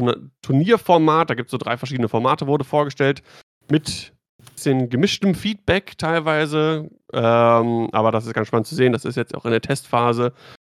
Turnierformat, 0.42 1.30
da 1.30 1.34
gibt 1.34 1.48
es 1.48 1.52
so 1.52 1.58
drei 1.58 1.78
verschiedene 1.78 2.10
Formate, 2.10 2.48
wurde 2.48 2.64
vorgestellt. 2.64 3.24
Mit 3.70 4.14
bisschen 4.62 4.90
gemischtem 4.90 5.36
Feedback 5.36 5.98
teilweise. 5.98 6.90
Ähm, 7.14 7.90
aber 7.92 8.12
das 8.12 8.26
ist 8.26 8.34
ganz 8.34 8.48
spannend 8.48 8.68
zu 8.68 8.76
sehen. 8.76 8.94
Das 8.94 9.06
ist 9.06 9.16
jetzt 9.16 9.36
auch 9.36 9.46
in 9.46 9.52
der 9.52 9.62
Testphase. 9.62 10.34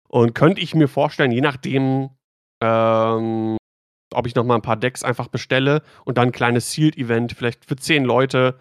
Und 0.08 0.36
könnte 0.36 0.62
ich 0.62 0.76
mir 0.76 0.88
vorstellen, 0.88 1.32
je 1.32 1.42
nachdem, 1.42 2.10
ähm, 2.62 3.58
ob 4.14 4.28
ich 4.28 4.36
nochmal 4.36 4.58
ein 4.58 4.62
paar 4.62 4.78
Decks 4.78 5.04
einfach 5.04 5.28
bestelle 5.28 5.82
und 6.06 6.18
dann 6.18 6.30
ein 6.30 6.34
kleines 6.34 6.72
Sealed-Event, 6.72 7.34
vielleicht 7.34 7.66
für 7.66 7.76
zehn 7.76 8.04
Leute, 8.04 8.60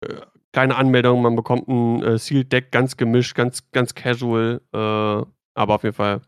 äh, 0.00 0.14
kleine 0.52 0.76
Anmeldung, 0.76 1.20
man 1.20 1.34
bekommt 1.34 1.68
ein 1.68 2.02
äh, 2.02 2.18
Sealed-Deck, 2.18 2.70
ganz 2.70 2.96
gemischt, 2.96 3.34
ganz, 3.34 3.70
ganz 3.72 3.94
casual, 3.94 4.60
äh, 4.72 4.78
aber 4.78 5.74
auf 5.74 5.82
jeden 5.82 5.96
Fall. 5.96 6.22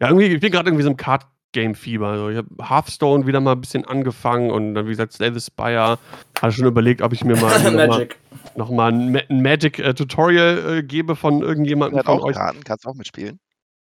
Ja, 0.00 0.08
irgendwie, 0.08 0.26
ich 0.26 0.40
bin 0.40 0.50
gerade 0.50 0.68
irgendwie 0.68 0.84
so 0.84 0.90
im 0.90 0.96
Card 0.96 1.26
Game-Fieber. 1.52 2.08
Also 2.08 2.28
ich 2.30 2.36
habe 2.36 2.48
Hearthstone 2.60 3.26
wieder 3.26 3.40
mal 3.40 3.52
ein 3.52 3.60
bisschen 3.60 3.84
angefangen 3.84 4.50
und 4.50 4.74
dann, 4.74 4.86
wie 4.86 4.90
gesagt, 4.90 5.12
Slay 5.12 5.32
the 5.32 5.40
Spire. 5.40 5.98
Hatte 6.40 6.52
schon 6.52 6.66
überlegt, 6.66 7.02
ob 7.02 7.12
ich 7.12 7.24
mir 7.24 7.36
mal 7.36 7.58
Magic. 7.88 8.16
noch 8.56 8.70
mal, 8.70 8.92
ein, 8.92 9.42
Magic-Tutorial 9.42 10.78
äh, 10.78 10.82
gebe 10.82 11.16
von 11.16 11.42
irgendjemandem 11.42 12.02
von 12.04 12.20
euch. 12.20 12.36
Karten. 12.36 12.62
Kannst 12.64 12.84
du 12.84 12.90
auch 12.90 12.94
mitspielen? 12.94 13.40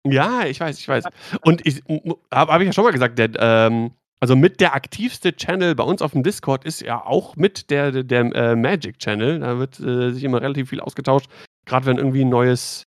Ja, 0.05 0.45
ich 0.45 0.59
weiß, 0.59 0.77
ich 0.79 0.87
weiß. 0.87 1.05
Und 1.41 1.65
ich 1.65 1.81
habe 2.31 2.51
hab 2.51 2.59
ich 2.59 2.67
ja 2.67 2.73
schon 2.73 2.83
mal 2.83 2.91
gesagt, 2.91 3.17
der, 3.17 3.29
ähm, 3.37 3.91
also 4.19 4.35
mit 4.35 4.59
der 4.59 4.75
aktivste 4.75 5.35
Channel 5.35 5.75
bei 5.75 5.83
uns 5.83 6.01
auf 6.01 6.11
dem 6.11 6.23
Discord 6.23 6.65
ist 6.65 6.81
ja 6.81 7.05
auch 7.05 7.35
mit 7.37 7.69
der, 7.69 7.91
der, 7.91 8.03
der 8.03 8.35
äh, 8.35 8.55
Magic-Channel. 8.55 9.39
Da 9.39 9.57
wird 9.57 9.79
äh, 9.79 10.11
sich 10.11 10.23
immer 10.23 10.41
relativ 10.41 10.69
viel 10.69 10.81
ausgetauscht. 10.81 11.29
Gerade 11.65 11.85
wenn 11.85 11.97
irgendwie 11.97 12.23
ein 12.25 12.29
neues, 12.29 12.85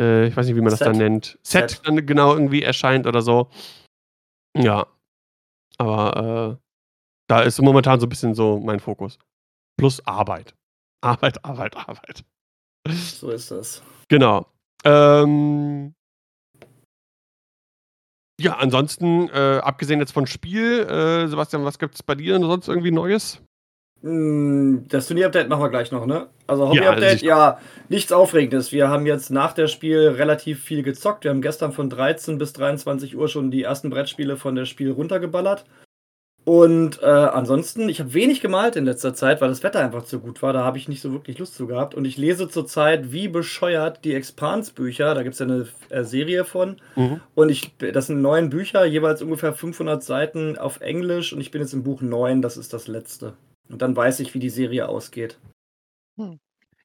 äh, 0.00 0.26
ich 0.26 0.36
weiß 0.36 0.46
nicht, 0.46 0.56
wie 0.56 0.60
man 0.60 0.70
das 0.70 0.80
Set. 0.80 0.88
dann 0.88 0.96
nennt, 0.96 1.38
Set, 1.42 1.70
Set 1.70 1.86
dann 1.86 2.06
genau 2.06 2.32
irgendwie 2.34 2.62
erscheint 2.62 3.06
oder 3.06 3.22
so. 3.22 3.48
Ja. 4.56 4.86
Aber, 5.78 6.58
äh, 6.60 6.64
da 7.28 7.42
ist 7.42 7.60
momentan 7.60 8.00
so 8.00 8.06
ein 8.06 8.08
bisschen 8.08 8.34
so 8.34 8.60
mein 8.60 8.80
Fokus. 8.80 9.18
Plus 9.78 10.04
Arbeit. 10.06 10.54
Arbeit, 11.04 11.44
Arbeit, 11.44 11.76
Arbeit. 11.76 12.24
So 12.88 13.30
ist 13.30 13.50
das. 13.50 13.82
Genau. 14.08 14.46
Ähm 14.84 15.94
ja, 18.40 18.56
ansonsten, 18.56 19.28
äh, 19.28 19.60
abgesehen 19.62 20.00
jetzt 20.00 20.12
von 20.12 20.26
Spiel, 20.26 20.80
äh, 20.80 21.28
Sebastian, 21.28 21.64
was 21.64 21.78
gibt's 21.78 22.02
bei 22.02 22.14
dir 22.14 22.38
sonst 22.40 22.68
irgendwie 22.68 22.90
Neues? 22.90 23.40
Hm, 24.04 24.84
das 24.90 25.08
Turnier-Update 25.08 25.48
machen 25.48 25.62
wir 25.62 25.70
gleich 25.70 25.90
noch, 25.90 26.04
ne? 26.04 26.26
Also 26.46 26.68
Hobby-Update, 26.68 27.22
ja, 27.22 27.38
ja, 27.38 27.58
nichts 27.88 28.12
Aufregendes. 28.12 28.70
Wir 28.70 28.90
haben 28.90 29.06
jetzt 29.06 29.30
nach 29.30 29.54
der 29.54 29.66
Spiel 29.66 30.08
relativ 30.08 30.62
viel 30.62 30.82
gezockt. 30.82 31.24
Wir 31.24 31.30
haben 31.30 31.40
gestern 31.40 31.72
von 31.72 31.88
13 31.88 32.36
bis 32.36 32.52
23 32.52 33.16
Uhr 33.16 33.28
schon 33.28 33.50
die 33.50 33.62
ersten 33.62 33.88
Brettspiele 33.88 34.36
von 34.36 34.56
der 34.56 34.66
Spiel 34.66 34.90
runtergeballert. 34.90 35.64
Und 36.44 37.02
äh, 37.02 37.06
ansonsten, 37.06 37.88
ich 37.88 38.00
habe 38.00 38.12
wenig 38.12 38.42
gemalt 38.42 38.76
in 38.76 38.84
letzter 38.84 39.14
Zeit, 39.14 39.40
weil 39.40 39.48
das 39.48 39.62
Wetter 39.62 39.80
einfach 39.80 40.04
zu 40.04 40.20
gut 40.20 40.42
war. 40.42 40.52
Da 40.52 40.64
habe 40.64 40.76
ich 40.76 40.86
nicht 40.86 41.00
so 41.00 41.10
wirklich 41.12 41.38
Lust 41.38 41.54
zu 41.54 41.66
gehabt. 41.66 41.94
Und 41.94 42.04
ich 42.04 42.18
lese 42.18 42.50
zurzeit 42.50 43.10
wie 43.10 43.28
bescheuert 43.28 44.04
die 44.04 44.12
Expans-Bücher. 44.12 45.14
Da 45.14 45.22
gibt 45.22 45.32
es 45.32 45.38
ja 45.38 45.46
eine 45.46 45.66
äh, 45.88 46.04
Serie 46.04 46.44
von. 46.44 46.76
Mhm. 46.96 47.22
Und 47.34 47.48
ich, 47.48 47.72
das 47.78 48.08
sind 48.08 48.20
neun 48.20 48.50
Bücher, 48.50 48.84
jeweils 48.84 49.22
ungefähr 49.22 49.54
500 49.54 50.02
Seiten 50.04 50.58
auf 50.58 50.82
Englisch. 50.82 51.32
Und 51.32 51.40
ich 51.40 51.50
bin 51.50 51.62
jetzt 51.62 51.72
im 51.72 51.84
Buch 51.84 52.02
9, 52.02 52.42
das 52.42 52.58
ist 52.58 52.74
das 52.74 52.86
letzte. 52.86 53.32
Und 53.68 53.82
dann 53.82 53.96
weiß 53.96 54.20
ich, 54.20 54.34
wie 54.34 54.38
die 54.38 54.50
Serie 54.50 54.88
ausgeht. 54.88 55.38
Hm. 56.16 56.38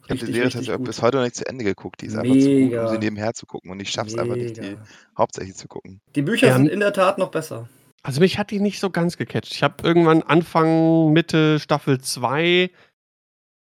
Ich 0.03 0.09
habe 0.09 0.25
die 0.25 0.33
Serie 0.33 0.49
tatsächlich 0.49 0.85
bis 0.85 1.01
heute 1.01 1.17
noch 1.17 1.23
nicht 1.23 1.35
zu 1.35 1.45
Ende 1.45 1.63
geguckt. 1.63 2.01
Die 2.01 2.07
ist 2.07 2.15
einfach 2.15 2.33
zu 2.33 2.49
gut, 2.49 2.79
um 2.79 2.87
sie 2.87 2.97
nebenher 2.97 3.33
zu 3.33 3.45
gucken. 3.45 3.69
Und 3.69 3.79
ich 3.81 3.91
schaffe 3.91 4.09
es 4.09 4.17
einfach 4.17 4.35
nicht, 4.35 4.57
die 4.57 4.77
hauptsächlich 5.17 5.55
zu 5.55 5.67
gucken. 5.67 6.01
Die 6.15 6.21
Bücher 6.21 6.47
ja. 6.47 6.55
sind 6.55 6.67
in 6.67 6.79
der 6.79 6.93
Tat 6.93 7.17
noch 7.17 7.29
besser. 7.29 7.67
Also 8.01 8.21
mich 8.21 8.39
hat 8.39 8.49
die 8.49 8.59
nicht 8.59 8.79
so 8.79 8.89
ganz 8.89 9.17
gecatcht. 9.17 9.53
Ich 9.53 9.61
habe 9.61 9.75
irgendwann 9.83 10.23
Anfang, 10.23 11.11
Mitte 11.11 11.59
Staffel 11.59 11.99
2 11.99 12.71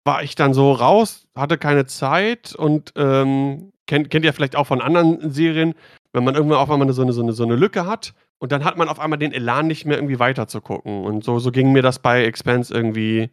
war 0.03 0.23
ich 0.23 0.35
dann 0.35 0.53
so 0.53 0.71
raus, 0.71 1.27
hatte 1.35 1.57
keine 1.57 1.85
Zeit 1.85 2.55
und 2.55 2.93
ähm, 2.95 3.71
kennt, 3.85 4.09
kennt 4.09 4.25
ihr 4.25 4.33
vielleicht 4.33 4.55
auch 4.55 4.67
von 4.67 4.81
anderen 4.81 5.31
Serien, 5.31 5.75
wenn 6.13 6.23
man 6.23 6.35
irgendwann 6.35 6.59
auf 6.59 6.69
einmal 6.69 6.91
so 6.93 7.01
eine, 7.01 7.13
so, 7.13 7.21
eine, 7.21 7.33
so 7.33 7.43
eine 7.43 7.55
Lücke 7.55 7.85
hat 7.85 8.13
und 8.39 8.51
dann 8.51 8.63
hat 8.63 8.77
man 8.77 8.89
auf 8.89 8.99
einmal 8.99 9.19
den 9.19 9.33
Elan 9.33 9.67
nicht 9.67 9.85
mehr 9.85 9.97
irgendwie 9.97 10.19
weiter 10.19 10.47
zu 10.47 10.61
gucken. 10.61 11.03
Und 11.03 11.23
so, 11.23 11.39
so 11.39 11.51
ging 11.51 11.71
mir 11.71 11.81
das 11.81 11.99
bei 11.99 12.25
Expanse 12.25 12.73
irgendwie. 12.73 13.29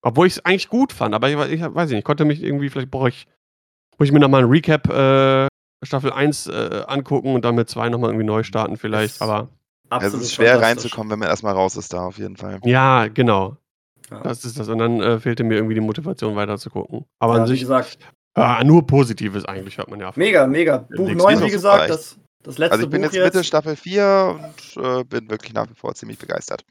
Obwohl 0.00 0.26
ich 0.26 0.34
es 0.34 0.44
eigentlich 0.44 0.68
gut 0.68 0.92
fand, 0.92 1.14
aber 1.14 1.28
ich, 1.28 1.52
ich 1.52 1.62
weiß 1.62 1.90
nicht, 1.90 1.98
ich 1.98 2.04
konnte 2.04 2.24
mich 2.24 2.42
irgendwie, 2.42 2.70
vielleicht 2.70 2.90
brauche 2.90 3.08
ich, 3.08 3.26
brauche 3.92 4.04
ich 4.04 4.12
mir 4.12 4.18
nochmal 4.18 4.42
ein 4.42 4.48
Recap 4.48 4.88
äh, 4.88 5.46
Staffel 5.84 6.12
1 6.12 6.48
äh, 6.48 6.84
angucken 6.88 7.34
und 7.34 7.44
dann 7.44 7.54
mit 7.54 7.68
2 7.68 7.88
nochmal 7.88 8.10
irgendwie 8.10 8.26
neu 8.26 8.42
starten, 8.42 8.76
vielleicht, 8.76 9.16
es, 9.16 9.22
aber. 9.22 9.48
Es 10.00 10.14
ist 10.14 10.32
schwer 10.32 10.60
reinzukommen, 10.60 11.10
wenn 11.10 11.18
man 11.18 11.28
erstmal 11.28 11.52
raus 11.52 11.76
ist 11.76 11.92
da, 11.92 12.06
auf 12.06 12.18
jeden 12.18 12.36
Fall. 12.36 12.60
Ja, 12.64 13.08
genau. 13.08 13.58
Ja. 14.10 14.20
Das 14.22 14.44
ist 14.44 14.58
das. 14.58 14.68
Und 14.68 14.78
dann 14.78 15.00
äh, 15.00 15.20
fehlte 15.20 15.44
mir 15.44 15.56
irgendwie 15.56 15.74
die 15.74 15.80
Motivation 15.80 16.34
weiter 16.34 16.58
zu 16.58 16.70
gucken. 16.70 17.04
Aber 17.18 17.34
ja, 17.34 17.42
an 17.42 17.46
sich. 17.46 17.60
Wie 17.60 17.64
gesagt, 17.64 17.98
ja, 18.36 18.64
nur 18.64 18.86
Positives 18.86 19.44
eigentlich, 19.44 19.78
hört 19.78 19.90
man 19.90 20.00
ja. 20.00 20.12
Mega, 20.16 20.46
mega. 20.46 20.86
Buch 20.96 21.10
9, 21.10 21.42
wie 21.42 21.50
gesagt, 21.50 21.90
das, 21.90 22.18
das 22.42 22.58
letzte 22.58 22.72
Also 22.72 22.84
ich 22.84 22.90
bin 22.90 23.02
Buch 23.02 23.12
jetzt 23.12 23.24
Mitte 23.24 23.44
Staffel 23.44 23.76
4 23.76 24.40
und 24.40 24.84
äh, 24.84 25.04
bin 25.04 25.28
wirklich 25.30 25.52
nach 25.52 25.68
wie 25.68 25.74
vor 25.74 25.94
ziemlich 25.94 26.18
begeistert. 26.18 26.64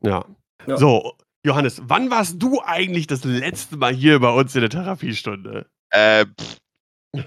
Ja. 0.00 0.24
ja. 0.66 0.76
So, 0.76 1.14
Johannes, 1.44 1.82
wann 1.84 2.10
warst 2.10 2.42
du 2.42 2.60
eigentlich 2.64 3.06
das 3.06 3.24
letzte 3.24 3.76
Mal 3.76 3.94
hier 3.94 4.20
bei 4.20 4.30
uns 4.30 4.54
in 4.54 4.60
der 4.60 4.70
Therapiestunde? 4.70 5.66
Äh, 5.90 6.26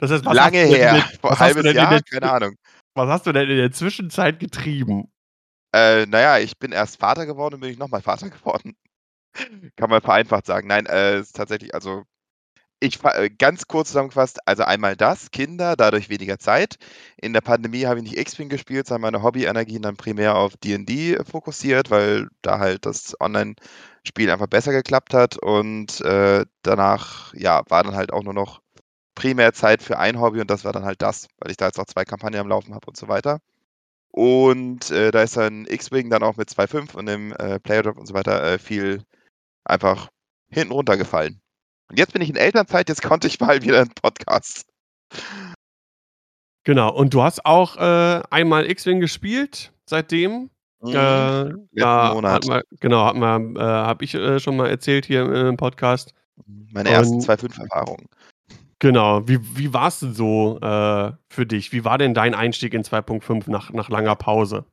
das 0.00 0.10
heißt, 0.10 0.24
Lange 0.24 0.58
her, 0.58 1.08
vor 1.20 1.38
halbes 1.38 1.64
Jahr, 1.64 1.90
der, 1.90 2.02
keine 2.02 2.32
Ahnung. 2.32 2.54
Was 2.94 3.08
hast 3.08 3.26
du 3.26 3.32
denn 3.32 3.50
in 3.50 3.56
der 3.56 3.72
Zwischenzeit 3.72 4.38
getrieben? 4.38 5.10
Äh, 5.74 6.06
naja, 6.06 6.38
ich 6.38 6.56
bin 6.58 6.70
erst 6.70 7.00
Vater 7.00 7.26
geworden 7.26 7.54
und 7.54 7.60
bin 7.60 7.70
ich 7.70 7.78
nochmal 7.78 8.00
Vater 8.02 8.30
geworden. 8.30 8.76
Kann 9.76 9.90
man 9.90 10.00
vereinfacht 10.00 10.46
sagen. 10.46 10.68
Nein, 10.68 10.86
äh, 10.86 11.18
ist 11.18 11.34
tatsächlich, 11.34 11.74
also 11.74 12.04
ich 12.80 13.02
äh, 13.04 13.30
ganz 13.30 13.66
kurz 13.66 13.88
zusammengefasst, 13.88 14.38
also 14.46 14.64
einmal 14.64 14.96
das, 14.96 15.30
Kinder, 15.30 15.76
dadurch 15.76 16.08
weniger 16.10 16.38
Zeit. 16.38 16.76
In 17.16 17.32
der 17.32 17.40
Pandemie 17.40 17.86
habe 17.86 17.98
ich 17.98 18.04
nicht 18.04 18.18
X-Wing 18.18 18.48
gespielt, 18.48 18.86
sondern 18.86 19.12
meine 19.12 19.22
Hobbyenergien 19.22 19.82
dann 19.82 19.96
primär 19.96 20.36
auf 20.36 20.56
D&D 20.56 21.18
fokussiert, 21.24 21.90
weil 21.90 22.28
da 22.42 22.58
halt 22.58 22.86
das 22.86 23.16
Online-Spiel 23.20 24.30
einfach 24.30 24.48
besser 24.48 24.72
geklappt 24.72 25.14
hat 25.14 25.38
und 25.38 26.00
äh, 26.02 26.44
danach, 26.62 27.32
ja, 27.34 27.62
war 27.68 27.82
dann 27.84 27.96
halt 27.96 28.12
auch 28.12 28.22
nur 28.22 28.34
noch 28.34 28.60
primär 29.14 29.52
Zeit 29.52 29.82
für 29.82 29.98
ein 29.98 30.20
Hobby 30.20 30.40
und 30.40 30.50
das 30.50 30.64
war 30.64 30.72
dann 30.72 30.84
halt 30.84 31.02
das, 31.02 31.28
weil 31.38 31.50
ich 31.50 31.56
da 31.56 31.66
jetzt 31.66 31.78
auch 31.80 31.86
zwei 31.86 32.04
Kampagnen 32.04 32.40
am 32.40 32.48
Laufen 32.48 32.74
habe 32.74 32.86
und 32.88 32.96
so 32.96 33.08
weiter. 33.08 33.40
Und 34.10 34.90
äh, 34.92 35.10
da 35.10 35.22
ist 35.24 35.36
dann 35.36 35.66
X-Wing 35.66 36.10
dann 36.10 36.22
auch 36.22 36.36
mit 36.36 36.48
2.5 36.50 36.94
und 36.96 37.06
dem 37.06 37.32
äh, 37.32 37.58
Playerdrop 37.60 37.98
und 37.98 38.06
so 38.06 38.14
weiter 38.14 38.42
äh, 38.44 38.58
viel 38.58 39.02
einfach 39.64 40.08
hinten 40.50 40.72
runtergefallen. 40.72 41.40
Und 41.88 41.98
jetzt 41.98 42.12
bin 42.12 42.22
ich 42.22 42.30
in 42.30 42.36
Elternzeit, 42.36 42.88
jetzt 42.88 43.02
konnte 43.02 43.26
ich 43.26 43.40
mal 43.40 43.62
wieder 43.62 43.80
einen 43.80 43.94
Podcast. 43.94 44.66
Genau, 46.64 46.94
und 46.94 47.12
du 47.12 47.22
hast 47.22 47.44
auch 47.44 47.76
äh, 47.76 48.22
einmal 48.30 48.68
X-Wing 48.70 49.00
gespielt 49.00 49.72
seitdem. 49.86 50.50
Mhm. 50.80 50.90
Äh, 50.90 50.94
da 51.72 52.14
Monat. 52.14 52.32
hatten 52.32 52.48
wir 52.48 52.62
genau, 52.80 53.12
wir 53.14 53.60
äh, 53.60 53.62
habe 53.62 54.04
ich, 54.04 54.14
äh, 54.14 54.40
schon 54.40 54.56
mal 54.56 54.68
erzählt 54.68 55.06
hier 55.06 55.22
im 55.22 55.56
Podcast. 55.56 56.14
Meine 56.72 56.90
ersten 56.90 57.16
Und 57.16 57.24
2.5-Erfahrungen. 57.24 58.08
Genau. 58.78 59.26
Wie 59.28 59.38
wie 59.56 59.72
war's 59.72 60.00
denn 60.00 60.14
so, 60.14 60.58
äh, 60.60 61.12
für 61.28 61.46
dich? 61.46 61.72
Wie 61.72 61.84
war 61.84 61.96
denn 61.96 62.12
dein 62.12 62.34
Einstieg 62.34 62.74
in 62.74 62.82
2.5 62.82 63.50
nach 63.50 63.70
nach 63.72 63.88
langer 63.88 64.16
Pause? 64.16 64.64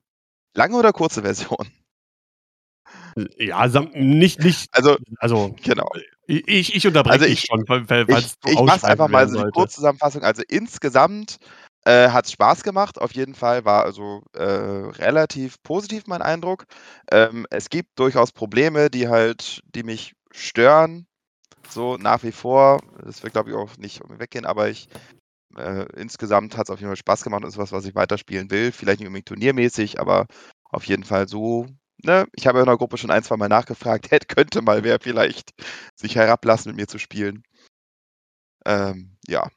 Lange 0.53 0.75
oder 0.75 0.91
kurze 0.91 1.21
Version? 1.21 1.67
Ja, 3.37 3.69
sam 3.69 3.89
nicht 3.93 4.43
nicht 4.43 4.67
Also 4.71 4.97
also, 5.19 5.55
genau. 5.63 5.87
Ich 6.27 6.75
ich 6.75 6.87
unterbreche 6.87 7.13
Also, 7.13 7.25
dich 7.25 7.33
ich 7.33 7.45
schon, 7.45 7.63
weil 7.67 7.89
weil 7.89 8.07
ich 8.07 8.33
ich 8.45 8.61
mache 8.61 8.77
es 8.77 8.83
einfach 8.83 9.07
mal 9.09 9.27
so 9.27 9.35
sollte. 9.39 9.51
Kurzzusammenfassung. 9.51 10.23
Also, 10.23 10.43
insgesamt, 10.47 11.37
äh, 11.85 12.09
hat's 12.09 12.31
Spaß 12.31 12.63
gemacht, 12.63 12.99
auf 13.01 13.13
jeden 13.13 13.35
Fall. 13.35 13.65
War 13.65 13.83
also, 13.83 14.23
äh, 14.33 14.43
relativ 14.43 15.61
positiv 15.63 16.03
mein 16.07 16.21
Eindruck. 16.21 16.65
Ähm, 17.11 17.45
es 17.49 17.69
gibt 17.69 17.97
durchaus 17.99 18.31
Probleme, 18.31 18.89
die 18.89 19.07
halt 19.09 19.61
die 19.75 19.83
mich 19.83 20.13
stören, 20.31 21.07
so 21.69 21.97
nach 21.97 22.23
wie 22.23 22.31
vor. 22.31 22.79
Das 23.05 23.23
wird, 23.23 23.33
glaube 23.33 23.49
ich, 23.51 23.55
auch 23.55 23.77
nicht 23.77 24.01
weggehen, 24.09 24.45
aber 24.45 24.69
ich 24.69 24.87
äh, 25.57 25.85
insgesamt 25.97 26.57
hat's 26.57 26.69
auf 26.69 26.79
jeden 26.79 26.89
Fall 26.89 26.97
Spaß 26.97 27.23
gemacht 27.23 27.43
und 27.43 27.49
ist 27.49 27.57
was, 27.57 27.71
was 27.71 27.85
ich 27.85 27.95
weiterspielen 27.95 28.51
will. 28.51 28.71
Vielleicht 28.71 28.99
nicht 28.99 29.07
unbedingt 29.07 29.27
turniermäßig, 29.27 29.99
aber 29.99 30.27
auf 30.71 30.85
jeden 30.85 31.03
Fall 31.03 31.27
so 31.27 31.67
ne? 32.05 32.27
Ich 32.33 32.47
habe 32.47 32.59
in 32.59 32.65
der 32.65 32.77
Gruppe 32.77 32.97
schon 32.97 33.11
ein, 33.11 33.23
zweimal 33.23 33.49
nachgefragt, 33.49 34.11
hätte 34.11 34.27
könnte 34.27 34.61
mal 34.61 34.83
wer 34.83 34.99
vielleicht 34.99 35.51
sich 35.95 36.15
herablassen, 36.15 36.71
mit 36.71 36.77
mir 36.77 36.87
zu 36.87 36.99
spielen. 36.99 37.43
Ähm, 38.65 39.17
ja. 39.27 39.49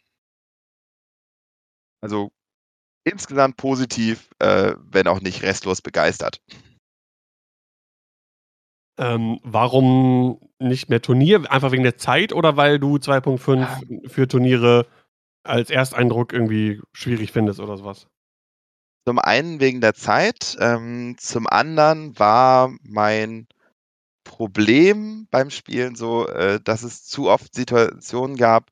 Also, 2.00 2.32
insgesamt 3.04 3.56
positiv, 3.56 4.30
äh, 4.38 4.74
wenn 4.78 5.08
auch 5.08 5.20
nicht 5.20 5.42
restlos 5.42 5.82
begeistert. 5.82 6.40
Ähm, 8.98 9.40
warum 9.42 10.38
nicht 10.58 10.88
mehr 10.88 11.02
Turnier? 11.02 11.50
Einfach 11.50 11.72
wegen 11.72 11.82
der 11.82 11.96
Zeit 11.96 12.32
oder 12.32 12.56
weil 12.56 12.78
du 12.78 12.98
2.5 12.98 13.82
Ähm. 13.90 14.08
für 14.08 14.28
Turniere 14.28 14.86
als 15.42 15.70
Ersteindruck 15.70 16.32
irgendwie 16.32 16.80
schwierig 16.92 17.32
findest 17.32 17.60
oder 17.60 17.76
so 17.76 17.84
was? 17.84 18.06
Zum 19.06 19.18
einen 19.18 19.60
wegen 19.60 19.82
der 19.82 19.92
Zeit, 19.94 20.56
ähm, 20.60 21.16
zum 21.18 21.46
anderen 21.46 22.18
war 22.18 22.72
mein 22.82 23.46
Problem 24.24 25.28
beim 25.30 25.50
Spielen 25.50 25.96
so, 25.96 26.28
äh, 26.28 26.60
dass 26.62 26.82
es 26.84 27.04
zu 27.04 27.28
oft 27.30 27.54
Situationen 27.54 28.36
gab, 28.36 28.70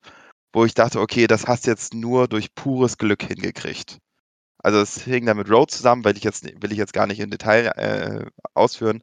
wo 0.53 0.65
ich 0.65 0.73
dachte: 0.75 1.01
„Okay, 1.01 1.27
das 1.27 1.47
hast 1.47 1.65
du 1.67 1.71
jetzt 1.71 1.93
nur 1.95 2.27
durch 2.27 2.55
pures 2.55 2.97
Glück 2.97 3.23
hingekriegt.“ 3.23 3.99
Also, 4.63 4.79
es 4.81 5.01
hing 5.03 5.25
da 5.27 5.33
mit 5.35 5.49
Road 5.51 5.71
zusammen, 5.71 6.05
weil 6.05 6.17
ich 6.17 6.23
jetzt 6.23 6.45
will 6.61 6.71
ich 6.73 6.77
jetzt 6.79 6.93
gar 6.93 7.07
nicht 7.07 7.19
im 7.21 7.31
Detail, 7.31 7.67
äh, 7.77 8.25
ausführen, 8.55 9.01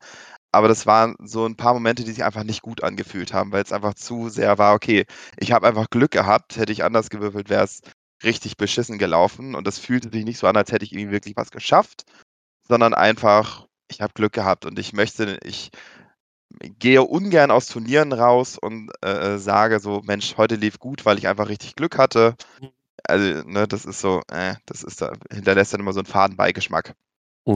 aber 0.52 0.68
das 0.68 0.86
waren 0.86 1.16
so 1.24 1.46
'n 1.46 1.56
paar 1.56 1.74
Momente, 1.74 2.04
die 2.04 2.12
sich 2.12 2.24
einfach 2.24 2.44
nicht 2.44 2.62
gut 2.62 2.84
angefühlt 2.84 3.32
haben, 3.34 3.52
weil's 3.52 3.72
einfach 3.72 3.94
zu 3.94 4.28
sehr 4.30 4.58
war: 4.58 4.74
„Okay, 4.74 5.06
ich 5.38 5.52
habe 5.52 5.68
einfach 5.68 5.90
Glück 5.90 6.12
gehabt. 6.12 6.56
Hätte 6.58 6.72
ich 6.72 6.84
anders 6.84 7.10
gewürfelt, 7.10 7.50
wär's 7.50 7.82
richtig 8.24 8.56
beschissen 8.58 8.98
gelaufen.“ 8.98 9.54
Und 9.54 9.66
das 9.66 9.78
fühlte 9.78 10.10
sich 10.10 10.24
nicht 10.24 10.38
so 10.38 10.46
an, 10.48 10.56
als 10.56 10.72
hätte 10.72 10.84
ich 10.84 10.92
irgendwie 10.92 11.12
wirklich 11.12 11.36
was 11.36 11.50
geschafft, 11.50 12.04
sondern 12.68 12.94
einfach, 12.94 13.66
ich 13.90 14.02
habe 14.02 14.14
Glück 14.14 14.32
gehabt 14.34 14.66
und 14.66 14.78
ich 14.78 14.92
möchte 14.94 15.38
ich 15.44 15.70
gehe 16.80 17.02
ungern 17.04 17.50
aus 17.52 17.66
Turnieren 17.68 18.12
raus 18.12 18.58
und, 18.58 18.90
äh, 19.04 19.34
äh, 19.36 19.38
sage 19.38 19.80
so: 19.80 20.02
„Mensch, 20.04 20.36
heute 20.38 20.56
lief 20.56 20.78
gut, 20.80 21.06
weil 21.06 21.18
ich 21.18 21.28
einfach 21.28 21.48
richtig 21.50 21.76
Glück 21.76 21.98
hatte.“ 21.98 22.36
Mhm. 22.58 22.70
Also, 23.04 23.42
ne, 23.48 23.68
das 23.68 23.84
ist 23.86 24.00
so, 24.00 24.22
äh, 24.30 24.56
das 24.66 24.82
ist 24.84 25.02
da 25.02 25.12
hinterlässt 25.32 25.74
dann 25.74 25.80
immer 25.80 25.92
so 25.94 26.00
'n 26.00 26.06
faden 26.06 26.36
Beigeschmack. 26.38 26.94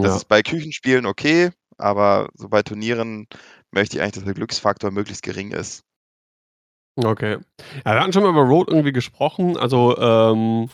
Das 0.01 0.15
Ja. 0.15 0.17
ist 0.17 0.27
bei 0.27 0.43
Küchenspielen 0.43 1.07
okay, 1.07 1.51
aber 1.79 2.29
so 2.35 2.49
bei 2.51 2.63
Turnieren 2.65 3.27
möchte 3.73 3.97
ich 3.99 4.03
eigentlich, 4.03 4.15
dass 4.17 4.25
der 4.25 4.35
Glücksfaktor 4.35 4.91
möglichst 4.93 5.23
gering 5.25 5.53
ist. 5.53 5.83
Okay. 6.99 7.39
Ja, 7.85 7.93
wir 7.95 8.01
hatten 8.01 8.13
schon 8.13 8.23
mal 8.23 8.31
über 8.31 8.43
Road 8.43 8.69
irgendwie 8.69 8.93
gesprochen. 8.93 9.57
Also, 9.57 9.97
ähm, 9.99 10.69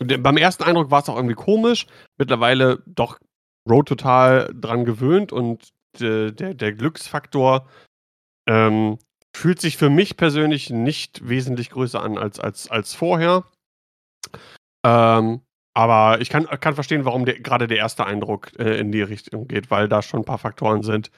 beim 0.00 0.36
ersten 0.36 0.64
Eindruck 0.64 0.90
war's 0.90 1.08
auch 1.08 1.16
irgendwie 1.16 1.34
komisch. 1.34 1.86
Mittlerweile 2.18 2.82
doch 2.86 3.18
Road 3.68 3.88
total 3.88 4.52
dran 4.54 4.84
gewöhnt 4.84 5.32
und 5.32 5.70
de 6.00 6.32
der 6.32 6.54
der 6.54 6.72
Glücksfaktor, 6.74 7.68
ähm, 8.48 8.98
fühlt 9.36 9.60
sich 9.60 9.76
für 9.78 9.90
mich 9.90 10.16
persönlich 10.18 10.70
nicht 10.70 11.28
wesentlich 11.28 11.70
größer 11.70 12.02
an 12.02 12.18
als 12.18 12.40
als 12.40 12.70
als 12.70 12.94
vorher. 12.94 13.44
Ähm, 14.84 15.40
aber 15.74 16.20
ich 16.20 16.30
kann 16.30 16.46
kann 16.46 16.74
verstehen, 16.74 17.04
warum 17.04 17.24
der 17.26 17.40
grade 17.40 17.66
der 17.66 17.78
erste 17.78 18.06
Eindruck, 18.06 18.52
äh, 18.58 18.78
in 18.78 18.92
die 18.92 19.02
Richtung 19.02 19.48
geht, 19.48 19.70
weil 19.70 19.88
da 19.88 20.02
schon 20.02 20.20
'n 20.22 20.24
paar 20.24 20.38
Faktoren 20.38 20.82
sind, 20.82 21.10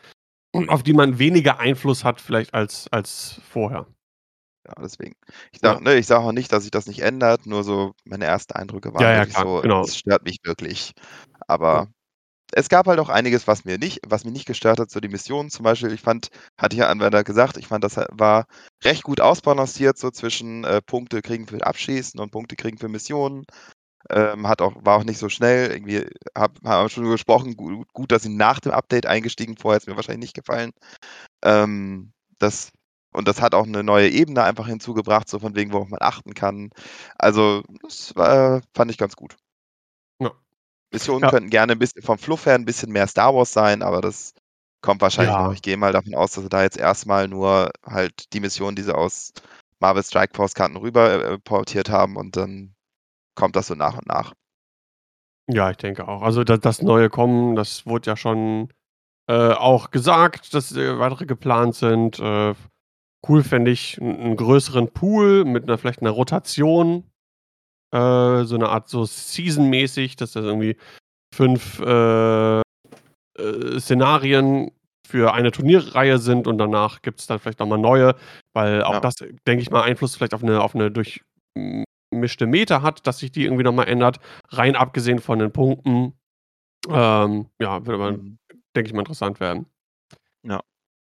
auf 0.68 0.83
die 0.85 0.94
man 0.94 1.18
weniger 1.18 1.61
Einfluss 1.61 2.05
hat 2.05 2.20
vielleicht 2.20 2.55
als 2.55 2.88
als 2.92 3.40
vorher. 3.51 3.87
Ja, 4.68 4.74
deswegen. 4.83 5.14
Ich 5.52 5.61
Ja. 5.62 5.78
sage 5.78 5.83
ne, 5.83 5.94
ich 5.96 6.07
sage 6.07 6.24
auch 6.24 6.33
nicht, 6.33 6.52
dass 6.52 6.62
sich 6.64 6.70
das 6.70 6.87
nicht 6.87 7.00
ändert, 7.00 7.46
nur 7.46 7.64
so 7.64 7.92
meine 8.04 8.26
ersten 8.26 8.52
Eindrücke 8.54 8.92
waren 8.92 8.98
Ja, 8.98 9.12
ja, 9.12 9.26
klar, 9.26 9.44
so, 9.44 9.62
genau. 9.62 9.88
es 9.88 9.96
stört 9.96 10.24
mich 10.24 10.38
wirklich. 10.44 10.92
Ja. 11.70 11.81
Aber 11.81 11.88
es 12.52 12.68
gab 12.68 12.87
halt 12.88 13.00
auch 13.00 13.11
einiges, 13.11 13.46
was 13.48 13.64
mir 13.64 13.78
nicht 13.78 14.00
was 14.07 14.24
mich 14.24 14.35
nicht 14.35 14.46
gestört 14.46 14.81
hat, 14.81 14.90
so 14.90 15.00
die 15.00 15.09
Missionen 15.09 15.50
zum 15.50 15.64
Beispiel. 15.64 15.92
Ich 15.92 16.02
fand 16.02 16.28
hatte 16.59 16.76
ich 16.76 16.81
ja 16.81 16.88
einmal 16.90 17.11
gesagt, 17.24 17.57
ich 17.59 17.68
fand, 17.68 17.85
das 17.85 17.96
war 18.12 18.46
recht 18.85 19.04
gut 19.04 19.20
ausbalanciert 19.20 19.98
so 19.98 20.11
zwischen, 20.11 20.64
äh, 20.64 20.83
Punkte 20.83 21.22
kriegen 21.22 21.46
für 21.48 21.64
Abschießen 21.66 22.20
und 22.20 22.31
Punkte 22.33 22.57
kriegen 22.57 22.78
für 22.78 22.88
Missionen. 22.88 23.44
Ähm, 24.11 24.48
hat 24.48 24.62
auch 24.62 24.74
war 24.85 24.98
auch 24.98 25.04
nicht 25.04 25.18
so 25.18 25.28
schnell. 25.31 25.72
Irgendwie 25.72 26.07
habe 26.37 26.54
haben 26.68 26.85
wir 26.87 26.90
schon 26.90 27.04
gesprochen, 27.11 27.57
gu 27.57 27.85
gut, 27.94 28.12
dass 28.12 28.22
sie 28.24 28.31
nach 28.31 28.61
dem 28.61 28.72
Update 28.72 29.07
eingestiegen, 29.07 29.57
vorher 29.59 29.76
hätte 29.76 29.85
es 29.85 29.88
mir 29.92 29.96
wahrscheinlich 29.96 30.22
nicht 30.28 30.37
gefallen. 30.37 30.72
Ähm, 31.44 32.12
das 32.40 32.70
und 33.12 33.29
das 33.29 33.40
hat 33.42 33.55
auch 33.55 33.66
'ne 33.66 33.83
neue 33.85 34.09
Ebene 34.11 34.42
einfach 34.44 34.66
hinzugebracht, 34.68 35.29
so 35.29 35.38
von 35.38 35.55
wegen, 35.57 35.73
worauf 35.73 35.88
man 35.88 36.01
achten 36.03 36.35
kann. 36.35 36.71
Also, 37.18 37.62
das 37.83 38.14
war 38.16 38.62
fand 38.75 38.90
ich 38.90 38.99
ganz 38.99 39.16
gut. 39.16 39.37
Ja. 40.21 40.33
Missionen 40.92 41.27
Ja. 41.27 41.27
könnten 41.27 41.51
gerne 41.51 41.73
'n 41.75 41.79
bisschen 41.79 42.03
vom 42.03 42.18
Fluff 42.18 42.47
her 42.47 42.55
'n 42.55 42.64
bisschen 42.64 42.90
mehr 42.92 43.07
Star 43.07 43.35
Wars 43.35 43.53
sein, 43.53 43.83
aber 43.83 44.01
das 44.01 44.33
kommt 44.81 45.03
wahrscheinlich 45.03 45.37
noch. 45.37 45.53
Ja. 45.53 45.53
Ich 45.53 45.61
gehe 45.62 45.77
mal 45.77 45.92
davon 45.92 46.14
aus, 46.14 46.33
dass 46.33 46.44
sie 46.44 46.49
da 46.49 46.62
jetzt 46.62 46.79
erst 46.79 47.07
mal 47.07 47.29
nur 47.29 47.71
halt 47.85 48.33
die 48.33 48.40
Missionen, 48.40 48.75
die 48.77 48.83
sie 48.83 48.94
aus 48.94 49.33
Marvel 49.81 50.03
Strike 50.03 50.35
Force 50.35 50.55
Karten 50.55 50.77
rüber, 50.77 51.33
äh, 51.33 51.38
portiert 51.38 51.90
haben 51.90 52.16
und 52.16 52.37
dann 52.37 52.75
kommt 53.37 53.57
das 53.57 53.68
so 53.68 53.75
nach 53.77 53.97
und 53.99 54.07
nach. 54.09 54.35
Ja, 55.51 55.71
ich 55.71 55.79
denke 55.79 56.07
auch. 56.07 56.21
Also, 56.23 56.44
da 56.44 56.59
das 56.59 56.83
neue 56.83 57.09
Kommen, 57.09 57.57
das 57.57 57.87
wurde 57.87 58.11
ja 58.11 58.16
schon, 58.18 58.68
äh, 59.29 59.53
auch 59.53 59.90
gesagt, 59.92 60.55
dass, 60.55 60.73
äh, 60.77 60.99
weitere 60.99 61.27
geplant 61.27 61.75
sind. 61.77 62.18
Äh, 62.21 62.55
cool 63.26 63.42
fände 63.42 63.70
ich 63.70 63.98
'n 64.00 64.16
'n 64.20 64.37
größeren 64.37 64.88
Pool 64.92 65.44
mit 65.44 65.66
'ner 65.66 65.78
vielleicht 65.78 66.02
'ner 66.02 66.11
Rotation. 66.11 67.04
Äh, 67.92 68.44
so 68.44 68.57
'ne 68.59 68.68
Art 68.70 68.88
so 68.88 69.04
Season-mäßig, 69.07 70.16
dass 70.16 70.33
das 70.33 70.44
irgendwie 70.44 70.76
5, 71.35 71.81
äh, 71.81 72.61
äh, 73.38 73.81
Szenarien 73.81 74.72
für 75.09 75.35
eine 75.35 75.52
Turnierreihe 75.52 76.18
sind 76.18 76.46
und 76.48 76.59
danach 76.59 77.02
gibt's 77.02 77.26
dann 77.28 77.38
vielleicht 77.40 77.61
noch 77.61 77.68
mal 77.68 77.78
neue, 77.78 78.16
weil 78.54 78.83
auch 78.85 78.94
Ja. 78.94 79.00
das, 79.00 79.16
denke 79.46 79.62
ich 79.62 79.70
mal, 79.70 79.83
Einfluss 79.83 80.16
vielleicht 80.16 80.35
auf 80.35 80.42
'ne 80.42 80.61
auf 80.62 80.74
'ne 80.74 80.90
durchmischte 80.92 82.46
Meta 82.48 82.83
hat, 82.83 83.07
dass 83.07 83.18
sich 83.20 83.33
die 83.33 83.44
irgendwie 83.44 83.64
noch 83.64 83.72
mal 83.74 83.85
ändert, 83.85 84.18
rein 84.50 84.76
abgesehen 84.76 85.20
von 85.20 85.38
den 85.40 85.52
Punkten. 85.52 86.14
Ähm, 86.90 87.48
ja, 87.61 87.87
wird 87.87 87.96
aber, 87.96 88.12
Mhm. 88.12 88.38
denke 88.76 88.88
ich 88.88 88.94
mal, 88.94 89.00
interessant 89.00 89.40
werden. 89.40 89.66
Ja. 90.44 90.62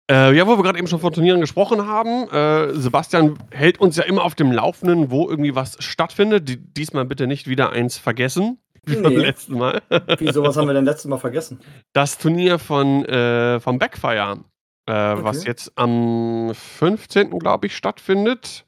Äh, 0.09 0.35
ja, 0.35 0.45
wo 0.45 0.55
wir 0.55 0.63
grad 0.63 0.75
eben 0.77 0.87
schon 0.87 0.99
von 0.99 1.11
Turnieren 1.13 1.41
gesprochen 1.41 1.87
haben, 1.87 2.29
äh, 2.29 2.73
Sebastian 2.79 3.39
hält 3.49 3.79
uns 3.79 3.95
ja 3.97 4.03
immer 4.03 4.23
auf 4.23 4.35
dem 4.35 4.51
Laufenden, 4.51 5.09
wo 5.09 5.27
irgendwie 5.29 5.55
was 5.55 5.77
stattfindet. 5.83 6.47
D 6.47 6.57
diesmal 6.57 7.05
bitte 7.05 7.25
nicht 7.25 7.47
wieder 7.47 7.71
eins 7.71 7.97
vergessen, 7.97 8.59
wie 8.85 8.97
beim 8.97 9.13
Ne. 9.13 9.19
letzten 9.19 9.57
Mal. 9.57 9.81
Wieso, 10.19 10.43
was 10.43 10.57
haben 10.57 10.67
wir 10.67 10.75
denn 10.75 10.85
letztes 10.85 11.05
Mal 11.05 11.17
vergessen? 11.17 11.59
Das 11.93 12.19
Turnier 12.19 12.59
von 12.59 13.03
äh, 13.05 13.59
von 13.59 13.79
Backfire, 13.79 14.41
äh, 14.85 14.93
was 14.93 15.39
Okay. 15.39 15.47
jetzt 15.47 15.71
am 15.75 16.51
15., 16.53 17.39
glaube 17.39 17.65
ich, 17.65 17.75
stattfindet. 17.75 18.67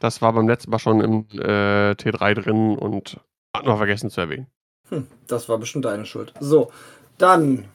Das 0.00 0.22
war 0.22 0.32
beim 0.32 0.48
letzten 0.48 0.70
Mal 0.70 0.78
schon 0.78 1.00
im, 1.02 1.26
äh, 1.38 1.92
T3 1.92 2.32
drin 2.34 2.78
und 2.78 3.20
hatten 3.54 3.66
wir 3.68 3.76
vergessen 3.76 4.08
zu 4.08 4.22
erwähnen. 4.22 4.46
Hm, 4.88 5.06
das 5.28 5.50
war 5.50 5.58
bestimmt 5.58 5.84
deine 5.84 6.06
Schuld. 6.06 6.32
So, 6.40 6.72
dann 7.18 7.66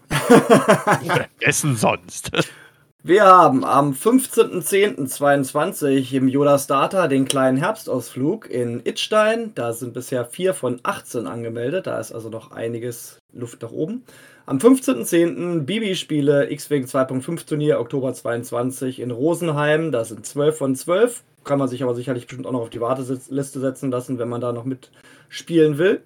Essen 1.41 1.75
sonst. 1.75 2.31
Wir 3.07 3.25
haben 3.25 3.63
am 3.63 3.93
15.10.22 3.93 6.13
im 6.13 6.27
Yoda 6.27 6.59
Starter 6.59 7.07
den 7.07 7.23
kleinen 7.23 7.57
Herbstausflug 7.57 8.49
in 8.49 8.85
Idstein. 8.85 9.53
Da 9.55 9.71
sind 9.71 9.93
bisher 9.93 10.25
4 10.25 10.53
von 10.53 10.81
18 10.83 11.25
angemeldet. 11.25 11.87
Da 11.87 12.01
ist 12.01 12.11
also 12.11 12.27
noch 12.27 12.51
einiges 12.51 13.19
Luft 13.31 13.61
nach 13.61 13.71
oben. 13.71 14.03
Am 14.45 14.57
15.10. 14.57 15.61
Bibi-Spiele 15.61 16.51
X-Wing 16.51 16.83
2.5 16.83 17.47
Turnier 17.47 17.79
Oktober 17.79 18.13
22 18.13 18.99
in 18.99 19.11
Rosenheim. 19.11 19.93
Da 19.93 20.03
sind 20.03 20.25
12 20.25 20.57
von 20.57 20.75
12. 20.75 21.23
Kann 21.45 21.59
man 21.59 21.69
sich 21.69 21.83
aber 21.83 21.95
sicherlich 21.95 22.27
bestimmt 22.27 22.45
auch 22.45 22.51
noch 22.51 22.63
auf 22.63 22.71
die 22.71 22.81
Warteliste 22.81 23.61
setzen 23.61 23.89
lassen, 23.89 24.19
wenn 24.19 24.27
man 24.27 24.41
da 24.41 24.51
noch 24.51 24.65
mitspielen 24.65 25.77
will. 25.77 26.03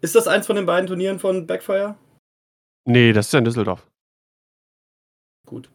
Ist 0.00 0.16
das 0.16 0.26
eins 0.26 0.48
von 0.48 0.56
den 0.56 0.66
beiden 0.66 0.88
Turnieren 0.88 1.20
von 1.20 1.46
Backfire? 1.46 1.94
Nee, 2.84 3.12
das 3.12 3.26
ist 3.26 3.32
ja 3.32 3.38
in 3.38 3.44
Düsseldorf. 3.44 3.86
Gut. 5.46 5.68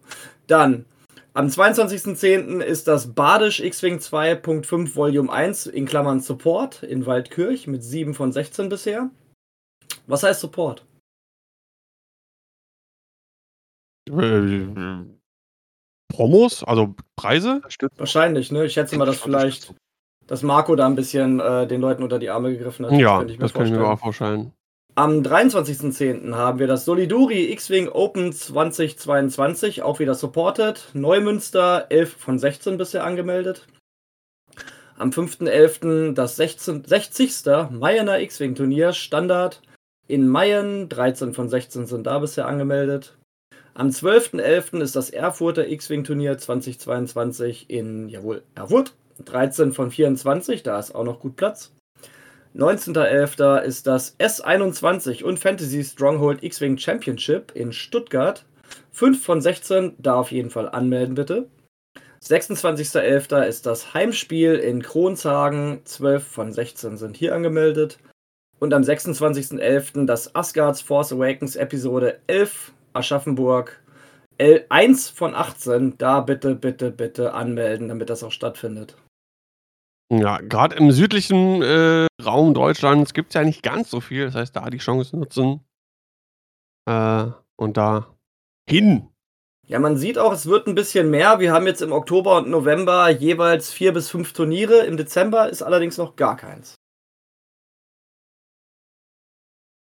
Dann, 0.47 0.85
am 1.33 1.47
22.10. 1.47 2.61
ist 2.61 2.87
das 2.87 3.13
Badisch 3.13 3.59
X-Wing 3.59 3.99
2.5 3.99 4.95
Volume 4.95 5.31
1 5.31 5.67
in 5.67 5.85
Klammern 5.85 6.19
Support 6.19 6.83
in 6.83 7.05
Waldkirch 7.05 7.67
mit 7.67 7.83
7 7.83 8.15
von 8.15 8.31
16 8.31 8.69
bisher. 8.69 9.11
Was 10.07 10.23
heißt 10.23 10.39
Support? 10.39 10.85
Äh, 14.09 14.67
Promos, 16.09 16.63
also 16.63 16.95
Preise? 17.15 17.61
Wahrscheinlich, 17.97 18.51
ne? 18.51 18.65
Ich 18.65 18.73
schätze 18.73 18.97
mal, 18.97 19.05
dass 19.05 19.19
vielleicht, 19.19 19.75
dass 20.25 20.43
Marco 20.43 20.75
da 20.75 20.87
ein 20.87 20.95
bisschen 20.95 21.39
äh, 21.41 21.67
den 21.67 21.81
Leuten 21.81 22.03
unter 22.03 22.19
die 22.19 22.29
Arme 22.29 22.51
gegriffen 22.51 22.85
hat. 22.85 22.93
Ja, 22.93 23.17
könnte 23.17 23.33
ich 23.33 23.39
mir 23.39 23.43
das 23.43 23.53
kann 23.53 23.65
ich 23.65 23.71
mir 23.71 23.85
auch 23.85 23.99
vorstellen. 23.99 24.53
Am 24.97 25.21
23.10. 25.21 26.33
haben 26.33 26.57
wir 26.57 26.65
das 26.65 26.85
Soliduri 26.85 27.51
X-Wing 27.51 27.87
Open 27.87 28.33
2022, 28.33 29.83
auch 29.83 29.99
wieder 29.99 30.15
supported. 30.15 30.89
Neumünster 30.95 31.85
11 31.89 32.15
von 32.17 32.39
16 32.39 32.79
bisher 32.79 33.03
angemeldet. 33.03 33.67
Am 34.97 35.11
5.11. 35.11 36.13
das 36.15 36.35
16, 36.37 36.85
60. 36.85 37.45
Mayener 37.69 38.19
X-Wing 38.21 38.55
Turnier 38.55 38.91
Standard 38.91 39.61
in 40.07 40.27
Mayen. 40.27 40.89
13 40.89 41.35
von 41.35 41.47
16 41.47 41.85
sind 41.85 42.07
da 42.07 42.17
bisher 42.17 42.47
angemeldet. 42.47 43.15
Am 43.75 43.89
12.11. 43.89 44.81
ist 44.81 44.95
das 44.95 45.11
Erfurter 45.11 45.67
X-Wing 45.67 46.05
Turnier 46.05 46.39
2022 46.39 47.69
in, 47.69 48.09
jawohl, 48.09 48.41
Erfurt. 48.55 48.95
13 49.23 49.73
von 49.73 49.91
24, 49.91 50.63
da 50.63 50.79
ist 50.79 50.95
auch 50.95 51.03
noch 51.03 51.19
gut 51.19 51.35
Platz. 51.35 51.71
19.11. 52.57 53.61
ist 53.61 53.85
das 53.85 54.17
S21 54.17 55.23
und 55.23 55.37
Fantasy 55.37 55.83
Stronghold 55.83 56.43
X-Wing 56.43 56.79
Championship 56.79 57.51
in 57.53 57.71
Stuttgart. 57.71 58.45
5 58.93 59.23
von 59.23 59.41
16, 59.41 59.93
da 59.99 60.15
auf 60.15 60.31
jeden 60.31 60.49
Fall 60.49 60.67
anmelden 60.67 61.13
bitte. 61.13 61.47
26.11. 62.23 63.43
ist 63.43 63.67
das 63.67 63.93
Heimspiel 63.93 64.55
in 64.55 64.81
Kronzagen. 64.81 65.81
12 65.85 66.23
von 66.25 66.51
16 66.51 66.97
sind 66.97 67.15
hier 67.15 67.35
angemeldet. 67.35 67.99
Und 68.57 68.73
am 68.73 68.81
26.11. 68.81 70.07
das 70.07 70.33
Asgards 70.33 70.81
Force 70.81 71.13
Awakens 71.13 71.57
Episode 71.57 72.21
11 72.25 72.71
Aschaffenburg. 72.93 73.79
L 74.39 74.65
1 74.69 75.09
von 75.09 75.35
18, 75.35 75.99
da 75.99 76.21
bitte, 76.21 76.55
bitte, 76.55 76.89
bitte 76.89 77.35
anmelden, 77.35 77.89
damit 77.89 78.09
das 78.09 78.23
auch 78.23 78.31
stattfindet. 78.31 78.95
Ja, 80.09 80.37
gerade 80.37 80.75
im 80.77 80.91
südlichen 80.91 81.61
äh, 81.61 82.07
Raum 82.23 82.53
Deutschlands 82.53 83.13
gibt 83.13 83.29
es 83.29 83.33
ja 83.33 83.43
nicht 83.43 83.61
ganz 83.61 83.89
so 83.89 83.99
viel. 83.99 84.25
Das 84.25 84.35
heißt, 84.35 84.55
da 84.55 84.69
die 84.69 84.77
Chance 84.77 85.17
nutzen 85.17 85.61
äh, 86.87 87.25
und 87.57 87.77
da 87.77 88.15
hin. 88.69 89.09
Ja, 89.67 89.79
man 89.79 89.97
sieht 89.97 90.17
auch, 90.17 90.31
es 90.31 90.45
wird 90.45 90.67
ein 90.67 90.75
bisschen 90.75 91.09
mehr. 91.09 91.39
Wir 91.39 91.51
haben 91.51 91.67
jetzt 91.67 91.81
im 91.81 91.91
Oktober 91.91 92.37
und 92.37 92.49
November 92.49 93.09
jeweils 93.09 93.69
vier 93.69 93.91
bis 93.91 94.09
fünf 94.09 94.31
Turniere. 94.31 94.85
Im 94.85 94.95
Dezember 94.95 95.49
ist 95.49 95.61
allerdings 95.61 95.97
noch 95.97 96.15
gar 96.15 96.37
keins. 96.37 96.75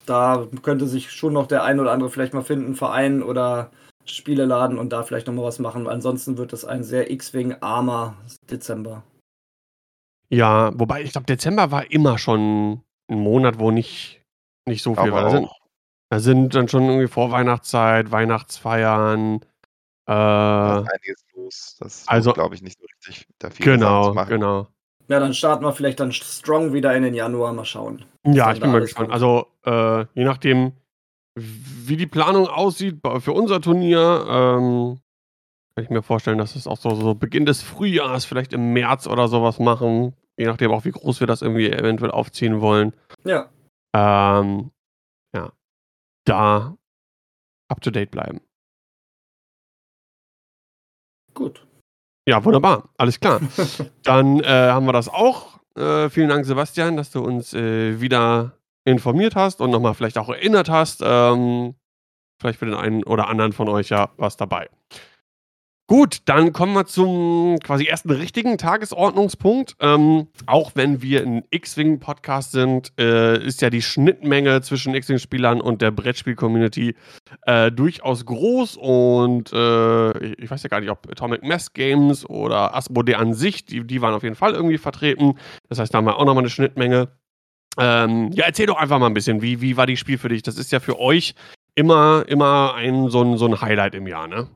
Da 0.04 0.46
könnte 0.62 0.86
sich 0.86 1.10
schon 1.10 1.32
noch 1.32 1.46
der 1.46 1.64
ein 1.64 1.80
oder 1.80 1.92
andere 1.92 2.10
vielleicht 2.10 2.34
mal 2.34 2.42
finden, 2.42 2.74
Verein 2.74 3.22
oder 3.22 3.70
Spieleladen 4.04 4.78
und 4.78 4.90
da 4.92 5.02
vielleicht 5.02 5.26
noch 5.28 5.34
mal 5.34 5.44
was 5.44 5.58
machen. 5.60 5.86
Ansonsten 5.88 6.36
wird 6.36 6.52
es 6.52 6.66
ein 6.66 6.84
sehr 6.84 7.10
X-Wing-armer 7.10 8.16
Dezember. 8.50 9.02
Ja, 10.32 10.70
wobei 10.74 11.02
ich 11.02 11.12
glaube, 11.12 11.26
Dezember 11.26 11.70
war 11.70 11.90
immer 11.90 12.18
schon 12.18 12.82
ein 13.10 13.18
Monat, 13.20 13.58
wo 13.58 13.70
nicht, 13.70 14.22
nicht 14.66 14.82
so 14.82 14.94
viel 14.94 15.12
war. 15.12 15.22
Da 15.24 15.30
sind, 15.30 15.48
da 16.10 16.18
sind 16.20 16.54
dann 16.54 16.68
schon 16.68 16.84
irgendwie 16.84 17.08
Vorweihnachtszeit, 17.08 18.10
Weihnachtsfeiern. 18.12 19.40
Da 20.06 20.78
Äh, 20.78 20.82
ist 20.82 20.92
einiges 20.92 21.24
los. 21.34 21.76
Das 21.80 22.08
also- 22.08 22.32
glaube 22.32 22.54
ich, 22.54 22.62
nicht 22.62 22.78
so 22.78 22.86
richtig, 22.86 23.26
da 23.38 23.48
Sachen 23.50 23.64
genau, 23.64 24.12
genau. 24.26 24.66
Ja, 25.08 25.18
dann 25.18 25.34
starten 25.34 25.64
wir 25.64 25.72
vielleicht 25.72 25.98
dann 25.98 26.12
strong 26.12 26.72
wieder 26.72 26.94
in 26.96 27.02
den 27.02 27.14
Januar. 27.14 27.52
Mal 27.52 27.64
schauen. 27.64 28.04
Ja, 28.24 28.52
ich 28.52 28.60
da 28.60 28.66
bin 28.66 28.72
mal 28.72 28.80
gespannt. 28.80 29.08
kommt. 29.10 29.12
Also, 29.12 29.46
äh, 29.64 30.06
je 30.14 30.24
nachdem, 30.24 30.72
wie 31.34 31.96
die 31.96 32.06
Planung 32.06 32.46
aussieht 32.46 33.00
für 33.18 33.32
unser 33.32 33.60
Turnier, 33.60 34.24
ähm, 34.28 35.00
kann 35.74 35.84
ich 35.84 35.90
mir 35.90 36.02
vorstellen, 36.02 36.38
dass 36.38 36.54
es 36.54 36.68
auch 36.68 36.76
so, 36.76 36.94
so 36.94 37.14
Beginn 37.16 37.44
des 37.44 37.60
Frühjahrs, 37.62 38.24
vielleicht 38.24 38.52
im 38.52 38.72
März 38.72 39.08
oder 39.08 39.26
sowas 39.26 39.58
machen. 39.58 40.14
Je 40.40 40.46
nachdem 40.46 40.70
auch, 40.72 40.86
wie 40.86 40.90
groß 40.90 41.20
wir 41.20 41.26
das 41.26 41.42
irgendwie 41.42 41.70
eventuell 41.70 42.10
aufziehen 42.10 42.62
wollen. 42.62 42.94
Ja, 43.24 43.50
Ähm, 43.94 44.70
ja, 45.36 45.52
da 46.24 46.78
up 47.68 47.80
to 47.82 47.90
date 47.90 48.10
bleiben. 48.10 48.40
gut. 51.34 51.66
Ja, 52.26 52.42
wunderbar. 52.44 52.88
Alles 52.96 53.20
klar. 53.20 53.40
Dann 54.02 54.40
äh, 54.40 54.46
haben 54.70 54.86
wir 54.86 54.92
das 54.94 55.08
auch. 55.10 55.60
Äh, 55.76 56.08
vielen 56.08 56.28
Dank, 56.30 56.46
Sebastian, 56.46 56.96
dass 56.96 57.10
du 57.10 57.22
uns 57.22 57.52
äh, 57.52 58.00
wieder 58.00 58.52
informiert 58.84 59.36
hast 59.36 59.60
und 59.60 59.70
nochmal 59.70 59.92
vielleicht 59.94 60.16
auch 60.16 60.28
erinnert 60.30 60.70
hast. 60.70 61.02
Ähm, 61.04 61.74
vielleicht 62.40 62.58
für 62.58 62.66
den 62.66 62.74
einen 62.74 63.04
oder 63.04 63.28
anderen 63.28 63.52
von 63.52 63.68
euch 63.68 63.90
ja 63.90 64.10
was 64.16 64.36
dabei. 64.38 64.70
Gut, 65.90 66.18
dann 66.26 66.52
kommen 66.52 66.72
wir 66.74 66.86
zum 66.86 67.58
quasi 67.64 67.86
ersten 67.86 68.12
richtigen 68.12 68.58
Tagesordnungspunkt. 68.58 69.74
Ähm, 69.80 70.28
auch 70.46 70.70
wenn 70.76 71.02
wir 71.02 71.22
ein 71.26 71.42
X-Wing-Podcast 71.50 72.52
sind, 72.52 72.92
äh, 72.96 73.44
ist 73.44 73.60
ja 73.60 73.70
die 73.70 73.82
Schnittmenge 73.82 74.60
zwischen 74.60 74.94
X-Wing-Spielern 74.94 75.60
und 75.60 75.82
der 75.82 75.90
Brettspiel-Community 75.90 76.94
äh, 77.42 77.72
durchaus 77.72 78.24
groß. 78.24 78.76
Und 78.76 79.52
äh, 79.52 80.26
ich- 80.36 80.48
weiß 80.48 80.62
ja 80.62 80.68
gar 80.68 80.78
nicht, 80.78 80.90
ob 80.90 81.10
Atomic 81.10 81.42
Mass 81.42 81.72
Games 81.72 82.24
oder 82.24 82.76
Asmodee 82.76 83.16
an 83.16 83.34
sich, 83.34 83.64
die, 83.64 83.84
die 83.84 84.00
waren 84.00 84.14
auf 84.14 84.22
jeden 84.22 84.36
Fall 84.36 84.52
irgendwie 84.52 84.78
vertreten. 84.78 85.38
Das 85.68 85.80
heißt, 85.80 85.92
da 85.92 85.98
haben 85.98 86.04
wir 86.04 86.18
auch 86.18 86.24
nochmal 86.24 86.44
eine 86.44 86.50
Schnittmenge. 86.50 87.08
Ähm, 87.78 88.30
ja, 88.32 88.44
erzähl 88.44 88.66
doch 88.66 88.78
einfach 88.78 89.00
mal 89.00 89.06
ein 89.06 89.14
bisschen, 89.14 89.42
wie, 89.42 89.60
wie 89.60 89.76
war 89.76 89.86
die 89.86 89.96
Spiel 89.96 90.18
für 90.18 90.28
dich? 90.28 90.44
Das 90.44 90.56
ist 90.56 90.70
ja 90.70 90.78
für 90.78 91.00
euch 91.00 91.34
immer, 91.74 92.22
immer 92.28 92.74
ein, 92.76 93.08
so, 93.08 93.22
ein, 93.22 93.38
so 93.38 93.46
ein 93.46 93.60
Highlight 93.60 93.96
im 93.96 94.06
Jahr, 94.06 94.28
ne? 94.28 94.46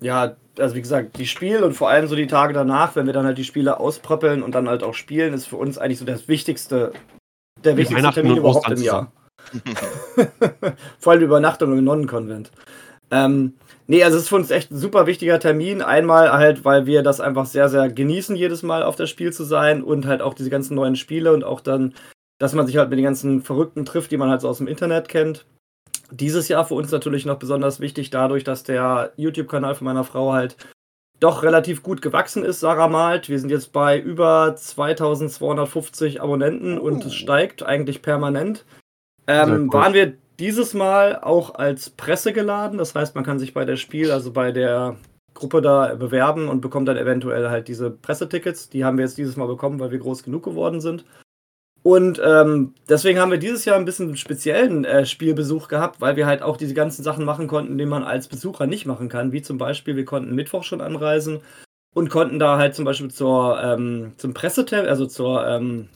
Ja, 0.00 0.36
also 0.58 0.74
wie 0.74 0.82
gesagt, 0.82 1.18
die 1.18 1.26
Spiel 1.26 1.62
und 1.62 1.74
vor 1.74 1.88
allem 1.88 2.06
so 2.06 2.16
die 2.16 2.26
Tage 2.26 2.52
danach, 2.52 2.96
wenn 2.96 3.06
wir 3.06 3.12
dann 3.12 3.26
halt 3.26 3.38
die 3.38 3.44
Spiele 3.44 3.80
auspröppeln 3.80 4.42
und 4.42 4.54
dann 4.54 4.68
halt 4.68 4.82
auch 4.82 4.94
spielen, 4.94 5.34
ist 5.34 5.46
für 5.46 5.56
uns 5.56 5.78
eigentlich 5.78 5.98
so 5.98 6.04
das 6.04 6.28
wichtigste, 6.28 6.92
der 7.64 7.76
Wie 7.76 7.82
wichtigste 7.82 8.12
Termin 8.12 8.36
überhaupt 8.36 8.70
im 8.70 8.82
Jahr. 8.82 9.12
vor 10.98 11.12
allem 11.12 11.20
die 11.20 11.26
Übernachtung 11.26 11.76
im 11.76 11.84
Nonnenkonvent. 11.84 12.50
Ähm, 13.10 13.54
nee, 13.86 14.02
also 14.02 14.16
es 14.16 14.24
ist 14.24 14.28
für 14.28 14.36
uns 14.36 14.50
echt 14.50 14.70
ein 14.70 14.78
super 14.78 15.06
wichtiger 15.06 15.38
Termin. 15.38 15.82
Einmal 15.82 16.32
halt, 16.32 16.64
weil 16.64 16.86
wir 16.86 17.02
das 17.02 17.20
einfach 17.20 17.46
sehr, 17.46 17.68
sehr 17.68 17.88
genießen, 17.88 18.34
jedes 18.34 18.62
Mal 18.62 18.82
auf 18.82 18.96
das 18.96 19.10
Spiel 19.10 19.32
zu 19.32 19.44
sein 19.44 19.82
und 19.82 20.06
halt 20.06 20.22
auch 20.22 20.34
diese 20.34 20.50
ganzen 20.50 20.74
neuen 20.74 20.96
Spiele 20.96 21.32
und 21.32 21.44
auch 21.44 21.60
dann, 21.60 21.94
dass 22.38 22.54
man 22.54 22.66
sich 22.66 22.76
halt 22.76 22.90
mit 22.90 22.98
den 22.98 23.04
ganzen 23.04 23.42
Verrückten 23.42 23.84
trifft, 23.84 24.10
die 24.10 24.16
man 24.16 24.30
halt 24.30 24.40
so 24.40 24.48
aus 24.48 24.58
dem 24.58 24.66
Internet 24.66 25.08
kennt. 25.08 25.46
Dieses 26.10 26.48
Jahr 26.48 26.64
für 26.64 26.74
uns 26.74 26.90
natürlich 26.92 27.26
noch 27.26 27.38
besonders 27.38 27.80
wichtig, 27.80 28.10
dadurch, 28.10 28.44
dass 28.44 28.62
der 28.62 29.12
YouTube-Kanal 29.16 29.74
von 29.74 29.86
meiner 29.86 30.04
Frau 30.04 30.32
halt 30.32 30.56
doch 31.20 31.42
relativ 31.42 31.82
gut 31.82 32.02
gewachsen 32.02 32.44
ist, 32.44 32.60
Sarah 32.60 32.88
malt. 32.88 33.28
Wir 33.28 33.38
sind 33.38 33.50
jetzt 33.50 33.72
bei 33.72 33.98
über 33.98 34.54
2250 34.54 36.20
Abonnenten 36.20 36.78
und 36.78 37.04
es 37.04 37.14
steigt 37.14 37.62
eigentlich 37.64 38.02
permanent. 38.02 38.64
Ähm, 39.26 39.72
waren 39.72 39.94
wir 39.94 40.14
dieses 40.38 40.74
Mal 40.74 41.18
auch 41.20 41.54
als 41.54 41.90
Presse 41.90 42.32
geladen. 42.32 42.78
Das 42.78 42.94
heißt, 42.94 43.14
man 43.14 43.24
kann 43.24 43.38
sich 43.38 43.54
bei 43.54 43.64
der 43.64 43.76
Spiel, 43.76 44.10
also 44.10 44.32
bei 44.32 44.52
der 44.52 44.96
Gruppe 45.34 45.62
da 45.62 45.94
bewerben 45.94 46.48
und 46.48 46.60
bekommt 46.60 46.88
dann 46.88 46.96
eventuell 46.96 47.48
halt 47.48 47.68
diese 47.68 47.90
Pressetickets. 47.90 48.68
Die 48.68 48.84
haben 48.84 48.98
wir 48.98 49.04
jetzt 49.04 49.18
dieses 49.18 49.36
Mal 49.36 49.46
bekommen, 49.46 49.80
weil 49.80 49.90
wir 49.90 49.98
groß 49.98 50.22
genug 50.22 50.44
geworden 50.44 50.80
sind. 50.80 51.04
Und 51.86 52.20
ähm, 52.20 52.74
deswegen 52.88 53.20
haben 53.20 53.30
wir 53.30 53.38
dieses 53.38 53.64
Jahr 53.64 53.76
ein 53.76 53.84
bisschen 53.84 54.16
speziellen 54.16 54.84
äh, 54.84 55.06
Spielbesuch 55.06 55.68
gehabt, 55.68 56.00
weil 56.00 56.16
wir 56.16 56.26
halt 56.26 56.42
auch 56.42 56.56
diese 56.56 56.74
ganzen 56.74 57.04
Sachen 57.04 57.24
machen 57.24 57.46
konnten, 57.46 57.78
die 57.78 57.86
man 57.86 58.02
als 58.02 58.26
Besucher 58.26 58.66
nicht 58.66 58.86
machen 58.86 59.08
kann. 59.08 59.30
Wie 59.30 59.40
zum 59.40 59.56
Beispiel, 59.56 59.94
wir 59.94 60.04
konnten 60.04 60.34
Mittwoch 60.34 60.64
schon 60.64 60.80
anreisen 60.80 61.42
und 61.94 62.10
konnten 62.10 62.40
da 62.40 62.58
halt 62.58 62.74
zum 62.74 62.84
Beispiel 62.84 63.12
zur, 63.12 63.62
ähm, 63.62 64.14
zum 64.16 64.34
Pressetermin, 64.34 64.88
also 64.90 65.06
zur 65.06 65.46
ähm, 65.46 65.88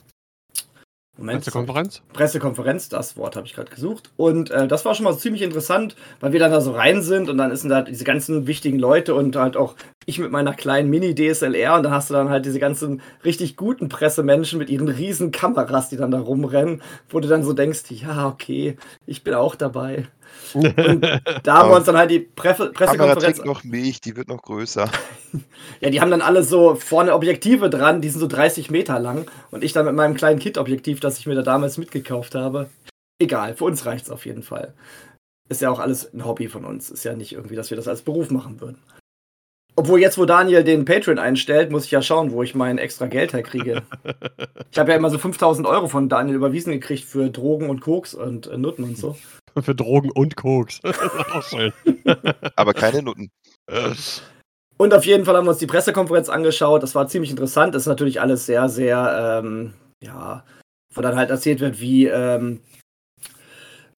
Moment, 1.21 1.43
Pressekonferenz? 1.43 2.01
Pressekonferenz, 2.13 2.89
das 2.89 3.15
Wort 3.15 3.35
habe 3.35 3.45
ich 3.45 3.53
gerade 3.53 3.69
gesucht. 3.69 4.11
Und 4.17 4.49
äh, 4.49 4.67
das 4.67 4.85
war 4.85 4.95
schon 4.95 5.03
mal 5.03 5.15
ziemlich 5.17 5.43
interessant, 5.43 5.95
weil 6.19 6.33
wir 6.33 6.39
dann 6.39 6.51
da 6.51 6.61
so 6.61 6.71
rein 6.71 7.01
sind 7.03 7.29
und 7.29 7.37
dann 7.37 7.55
sind 7.55 7.69
da 7.69 7.83
diese 7.83 8.03
ganzen 8.03 8.47
wichtigen 8.47 8.79
Leute 8.79 9.13
und 9.13 9.35
halt 9.35 9.55
auch 9.55 9.75
ich 10.07 10.17
mit 10.17 10.31
meiner 10.31 10.53
kleinen 10.53 10.89
Mini-DSLR 10.89 11.75
und 11.75 11.83
dann 11.83 11.91
hast 11.91 12.09
du 12.09 12.15
dann 12.15 12.29
halt 12.29 12.45
diese 12.45 12.59
ganzen 12.59 13.01
richtig 13.23 13.55
guten 13.55 13.87
Pressemenschen 13.87 14.57
mit 14.57 14.69
ihren 14.69 14.87
riesen 14.87 15.31
Kameras, 15.31 15.89
die 15.89 15.97
dann 15.97 16.09
da 16.09 16.19
rumrennen, 16.19 16.81
wo 17.09 17.19
du 17.19 17.27
dann 17.27 17.43
so 17.43 17.53
denkst, 17.53 17.83
ja, 17.89 18.27
okay, 18.27 18.77
ich 19.05 19.23
bin 19.23 19.35
auch 19.35 19.53
dabei. 19.53 20.07
Und 20.53 20.73
da 21.43 21.57
haben 21.57 21.69
wir 21.69 21.77
uns 21.77 21.85
dann 21.85 21.97
halt 21.97 22.11
die 22.11 22.19
Pre 22.19 22.53
Pressekonferenz 22.53 23.23
trinkt 23.23 23.45
noch 23.45 23.63
Milch, 23.63 24.01
die 24.01 24.15
wird 24.15 24.27
noch 24.27 24.41
größer. 24.41 24.89
ja, 25.81 25.89
die 25.89 26.01
haben 26.01 26.11
dann 26.11 26.21
alle 26.21 26.43
so 26.43 26.75
vorne 26.75 27.13
Objektive 27.13 27.69
dran, 27.69 28.01
die 28.01 28.09
sind 28.09 28.19
so 28.19 28.27
30 28.27 28.71
Meter 28.71 28.99
lang. 28.99 29.29
Und 29.51 29.63
ich 29.63 29.73
dann 29.73 29.85
mit 29.85 29.95
meinem 29.95 30.15
kleinen 30.15 30.39
Kit-Objektiv, 30.39 30.99
das 30.99 31.19
ich 31.19 31.27
mir 31.27 31.35
da 31.35 31.41
damals 31.41 31.77
mitgekauft 31.77 32.35
habe. 32.35 32.69
Egal, 33.19 33.55
für 33.55 33.65
uns 33.65 33.85
reicht's 33.85 34.09
auf 34.09 34.25
jeden 34.25 34.43
Fall. 34.43 34.73
ist 35.49 35.61
ja 35.61 35.69
auch 35.69 35.79
alles 35.79 36.13
ein 36.13 36.25
Hobby 36.25 36.47
von 36.47 36.65
uns. 36.65 36.89
Ist 36.89 37.03
ja 37.03 37.13
nicht 37.13 37.33
irgendwie, 37.33 37.55
dass 37.55 37.69
wir 37.69 37.77
das 37.77 37.87
als 37.87 38.01
Beruf 38.01 38.31
machen 38.31 38.59
würden. 38.61 38.77
Obwohl 39.75 40.01
jetzt, 40.01 40.17
wo 40.17 40.25
Daniel 40.25 40.63
den 40.63 40.85
Patreon 40.85 41.17
einstellt, 41.17 41.71
muss 41.71 41.85
ich 41.85 41.91
ja 41.91 42.01
schauen, 42.01 42.31
wo 42.31 42.43
ich 42.43 42.55
mein 42.55 42.77
extra 42.77 43.07
Geld 43.07 43.33
herkriege. 43.33 43.83
ich 44.71 44.77
habe 44.77 44.91
ja 44.91 44.97
immer 44.97 45.09
so 45.09 45.17
5000 45.17 45.65
Euro 45.65 45.87
von 45.87 46.09
Daniel 46.09 46.35
überwiesen 46.35 46.73
gekriegt 46.73 47.05
für 47.05 47.29
Drogen 47.29 47.69
und 47.69 47.79
Koks 47.79 48.13
und 48.13 48.47
äh, 48.47 48.57
Nutten 48.57 48.83
und 48.83 48.97
so. 48.97 49.15
Für 49.61 49.75
Drogen 49.75 50.11
und 50.11 50.35
Koks. 50.35 50.79
Auch 51.33 51.43
schön. 51.43 51.73
Aber 52.55 52.73
keine 52.73 53.01
Nutten. 53.01 53.31
Und 54.77 54.93
auf 54.93 55.05
jeden 55.05 55.25
Fall 55.25 55.35
haben 55.35 55.45
wir 55.45 55.51
uns 55.51 55.59
die 55.59 55.67
Pressekonferenz 55.67 56.29
angeschaut. 56.29 56.83
Das 56.83 56.95
war 56.95 57.07
ziemlich 57.07 57.31
interessant. 57.31 57.75
Das 57.75 57.83
ist 57.83 57.87
natürlich 57.87 58.19
alles 58.21 58.45
sehr, 58.45 58.69
sehr, 58.69 59.41
ähm, 59.43 59.73
ja, 60.01 60.43
wo 60.93 61.01
dann 61.01 61.15
halt 61.15 61.29
erzählt 61.29 61.59
wird, 61.59 61.79
wie 61.79 62.07
ähm, 62.07 62.61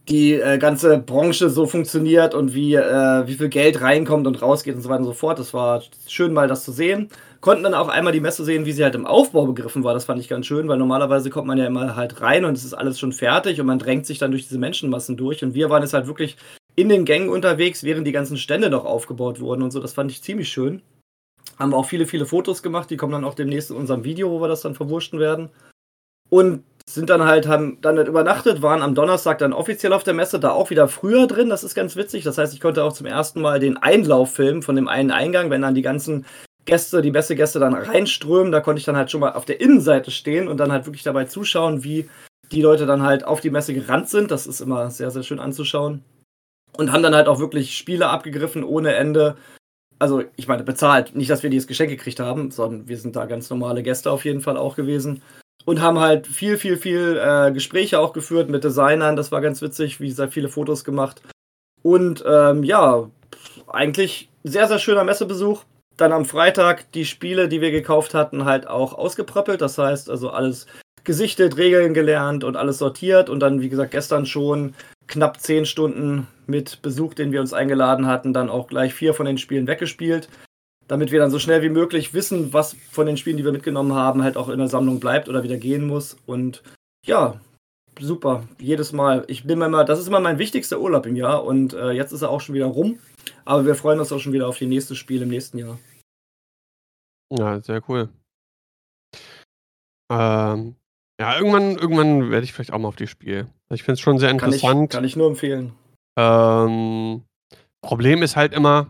die 0.09 0.33
äh, 0.33 0.57
ganze 0.57 0.97
Branche 0.97 1.49
so 1.49 1.65
funktioniert 1.65 2.33
und 2.33 2.53
wie, 2.53 2.75
äh, 2.75 3.25
wie 3.25 3.35
viel 3.35 3.47
Geld 3.47 3.79
reinkommt 3.81 4.27
und 4.27 4.41
rausgeht 4.41 4.75
und 4.75 4.81
so 4.81 4.89
weiter 4.89 4.99
und 4.99 5.05
so 5.05 5.13
fort. 5.13 5.39
Das 5.39 5.53
war 5.53 5.81
schön 6.07 6.33
mal 6.33 6.47
das 6.47 6.65
zu 6.65 6.73
sehen. 6.73 7.07
Konnten 7.39 7.63
dann 7.63 7.73
auch 7.73 7.87
einmal 7.87 8.11
die 8.11 8.19
Messe 8.19 8.43
sehen, 8.43 8.65
wie 8.65 8.73
sie 8.73 8.83
halt 8.83 8.95
im 8.95 9.05
Aufbau 9.05 9.45
begriffen 9.45 9.83
war. 9.83 9.93
Das 9.93 10.05
fand 10.05 10.19
ich 10.19 10.27
ganz 10.27 10.45
schön, 10.45 10.67
weil 10.67 10.77
normalerweise 10.77 11.29
kommt 11.29 11.47
man 11.47 11.57
ja 11.57 11.65
immer 11.65 11.95
halt 11.95 12.21
rein 12.21 12.43
und 12.43 12.57
es 12.57 12.65
ist 12.65 12.73
alles 12.73 12.99
schon 12.99 13.13
fertig 13.13 13.61
und 13.61 13.67
man 13.67 13.79
drängt 13.79 14.05
sich 14.05 14.17
dann 14.17 14.31
durch 14.31 14.43
diese 14.43 14.59
Menschenmassen 14.59 15.15
durch. 15.15 15.43
Und 15.43 15.53
wir 15.53 15.69
waren 15.69 15.83
jetzt 15.83 15.93
halt 15.93 16.07
wirklich 16.07 16.35
in 16.75 16.89
den 16.89 17.05
Gängen 17.05 17.29
unterwegs, 17.29 17.83
während 17.83 18.05
die 18.05 18.11
ganzen 18.11 18.37
Stände 18.37 18.69
noch 18.69 18.85
aufgebaut 18.85 19.39
wurden 19.39 19.61
und 19.61 19.71
so. 19.71 19.79
Das 19.79 19.93
fand 19.93 20.11
ich 20.11 20.21
ziemlich 20.21 20.49
schön. 20.49 20.81
Haben 21.57 21.71
wir 21.71 21.77
auch 21.77 21.85
viele, 21.85 22.07
viele 22.07 22.25
Fotos 22.25 22.61
gemacht. 22.61 22.89
Die 22.89 22.97
kommen 22.97 23.13
dann 23.13 23.25
auch 23.25 23.35
demnächst 23.35 23.71
in 23.71 23.77
unserem 23.77 24.03
Video, 24.03 24.31
wo 24.31 24.41
wir 24.41 24.47
das 24.47 24.61
dann 24.61 24.75
verwurschten 24.75 25.19
werden. 25.19 25.49
Und 26.29 26.63
sind 26.89 27.09
dann 27.09 27.23
halt, 27.23 27.47
haben 27.47 27.79
dann 27.81 27.97
halt 27.97 28.07
übernachtet, 28.07 28.61
waren 28.61 28.81
am 28.81 28.95
Donnerstag 28.95 29.37
dann 29.37 29.53
offiziell 29.53 29.93
auf 29.93 30.03
der 30.03 30.13
Messe, 30.13 30.39
da 30.39 30.51
auch 30.51 30.69
wieder 30.69 30.87
früher 30.87 31.27
drin. 31.27 31.49
Das 31.49 31.63
ist 31.63 31.75
ganz 31.75 31.95
witzig. 31.95 32.23
Das 32.23 32.37
heißt, 32.37 32.53
ich 32.53 32.59
konnte 32.59 32.83
auch 32.83 32.93
zum 32.93 33.07
ersten 33.07 33.41
Mal 33.41 33.59
den 33.59 33.77
Einlauf 33.77 34.33
filmen 34.33 34.61
von 34.61 34.75
dem 34.75 34.87
einen 34.87 35.11
Eingang, 35.11 35.49
wenn 35.49 35.61
dann 35.61 35.75
die 35.75 35.81
ganzen 35.81 36.25
Gäste, 36.65 37.01
die 37.01 37.11
Messegäste 37.11 37.59
dann 37.59 37.73
reinströmen. 37.73 38.51
Da 38.51 38.59
konnte 38.59 38.79
ich 38.79 38.85
dann 38.85 38.97
halt 38.97 39.11
schon 39.11 39.21
mal 39.21 39.33
auf 39.33 39.45
der 39.45 39.61
Innenseite 39.61 40.11
stehen 40.11 40.47
und 40.47 40.57
dann 40.57 40.71
halt 40.71 40.85
wirklich 40.85 41.03
dabei 41.03 41.25
zuschauen, 41.25 41.83
wie 41.83 42.09
die 42.51 42.61
Leute 42.61 42.85
dann 42.85 43.01
halt 43.01 43.23
auf 43.23 43.39
die 43.39 43.49
Messe 43.49 43.73
gerannt 43.73 44.09
sind. 44.09 44.29
Das 44.29 44.45
ist 44.45 44.59
immer 44.59 44.91
sehr, 44.91 45.09
sehr 45.09 45.23
schön 45.23 45.39
anzuschauen. 45.39 46.03
Und 46.77 46.91
haben 46.91 47.03
dann 47.03 47.15
halt 47.15 47.27
auch 47.27 47.39
wirklich 47.39 47.77
Spiele 47.77 48.09
abgegriffen 48.09 48.63
ohne 48.63 48.95
Ende. 48.95 49.37
Also, 49.99 50.23
ich 50.35 50.47
meine, 50.47 50.63
bezahlt. 50.63 51.15
Nicht, 51.15 51.29
dass 51.29 51.43
wir 51.43 51.49
dieses 51.49 51.67
Geschenk 51.67 51.89
gekriegt 51.89 52.19
haben, 52.19 52.51
sondern 52.51 52.87
wir 52.87 52.97
sind 52.97 53.15
da 53.15 53.25
ganz 53.25 53.49
normale 53.49 53.83
Gäste 53.83 54.11
auf 54.11 54.25
jeden 54.25 54.41
Fall 54.41 54.57
auch 54.57 54.75
gewesen 54.75 55.21
und 55.65 55.82
haben 55.82 55.99
halt 55.99 56.28
viel, 56.28 56.58
viel, 56.58 56.78
viel 56.78 57.19
äh, 57.21 57.52
Gespräche 57.52 57.99
auch 57.99 58.13
geführt 58.13 58.49
mit 58.49 58.63
Designern. 58.63 59.15
Das 59.15 59.32
war 59.32 59.41
ganz 59.41 59.62
witzig, 59.62 59.99
wie 59.99 60.08
gesagt, 60.08 60.34
viele 60.34 60.49
Fotos 60.49 60.84
gemacht. 60.84 61.21
Und 61.82 62.23
ähm, 62.28 62.63
ja, 62.63 63.10
eigentlich 63.67 64.30
sehr, 64.43 64.67
sehr 64.67 64.80
schöner 64.80 65.04
Messebesuch. 65.04 65.63
Dann 65.97 66.12
am 66.12 66.26
Freitag 66.26 66.91
die 66.93 67.06
Spiele, 67.06 67.47
die 67.47 67.62
wir 67.62 67.71
gekauft 67.71 68.13
hatten, 68.13 68.45
halt 68.45 68.67
auch 68.67 68.93
ausgepröppelt. 68.93 69.62
Das 69.62 69.78
heißt, 69.78 70.10
also 70.10 70.30
alles 70.30 70.65
gesichtet, 71.04 71.58
Regeln 71.58 71.93
gelernt 71.93 72.43
und 72.43 72.56
alles 72.58 72.80
sortiert. 72.80 73.30
Und 73.30 73.39
dann, 73.39 73.62
wie 73.62 73.69
gesagt, 73.69 73.91
gestern 73.91 74.26
schon 74.26 74.73
knapp 75.08 75.39
zehn 75.39 75.65
Stunden 75.65 76.28
mit 76.47 76.82
Besuch, 76.82 77.13
den 77.13 77.32
wir 77.32 77.41
uns 77.41 77.54
eingeladen 77.54 78.08
hatten, 78.08 78.34
dann 78.34 78.49
auch 78.49 78.67
gleich 78.67 78.93
vier 78.93 79.13
von 79.13 79.26
den 79.26 79.38
Spielen 79.38 79.67
weggespielt 79.67 80.30
damit 80.87 81.11
wir 81.11 81.19
dann 81.19 81.31
so 81.31 81.39
schnell 81.39 81.61
wie 81.61 81.69
möglich 81.69 82.13
wissen, 82.13 82.53
was 82.53 82.75
von 82.91 83.05
den 83.05 83.17
Spielen, 83.17 83.37
die 83.37 83.45
wir 83.45 83.51
mitgenommen 83.51 83.93
haben, 83.93 84.23
halt 84.23 84.37
auch 84.37 84.49
in 84.49 84.59
der 84.59 84.67
Sammlung 84.67 84.99
bleibt 84.99 85.29
oder 85.29 85.43
wieder 85.43 85.57
gehen 85.57 85.87
muss. 85.87 86.17
Und 86.25 86.63
ja, 87.05 87.39
super. 87.99 88.43
Jedes 88.59 88.91
Mal. 88.93 89.23
Ich 89.27 89.45
bin 89.45 89.61
immer, 89.61 89.83
das 89.85 89.99
ist 89.99 90.07
immer 90.07 90.19
mein 90.19 90.39
wichtigster 90.39 90.79
Urlaub 90.79 91.05
im 91.05 91.15
Jahr 91.15 91.43
und 91.43 91.73
äh, 91.73 91.91
jetzt 91.91 92.11
ist 92.11 92.21
er 92.21 92.29
auch 92.29 92.41
schon 92.41 92.55
wieder 92.55 92.65
rum. 92.65 92.99
Aber 93.45 93.65
wir 93.65 93.75
freuen 93.75 93.99
uns 93.99 94.11
auch 94.11 94.19
schon 94.19 94.33
wieder 94.33 94.47
auf 94.47 94.57
die 94.57 94.65
nächste 94.65 94.95
Spiel 94.95 95.21
im 95.21 95.29
nächsten 95.29 95.57
Jahr. 95.57 95.79
Ja, 97.31 97.59
sehr 97.61 97.81
cool. 97.89 98.09
Ähm, 100.11 100.75
ja, 101.19 101.37
irgendwann, 101.37 101.77
irgendwann 101.77 102.29
werde 102.29 102.43
ich 102.43 102.53
vielleicht 102.53 102.73
auch 102.73 102.79
mal 102.79 102.89
auf 102.89 102.95
die 102.95 103.07
Spiel. 103.07 103.47
Ich 103.69 103.83
finde 103.83 103.93
es 103.93 104.01
schon 104.01 104.19
sehr 104.19 104.29
interessant. 104.29 104.61
Kann 104.61 104.83
ich, 104.83 104.89
kann 104.89 105.03
ich 105.05 105.15
nur 105.15 105.27
empfehlen. 105.27 105.73
Ähm, 106.17 107.23
Problem 107.81 108.21
ist 108.21 108.35
halt 108.35 108.53
immer, 108.53 108.87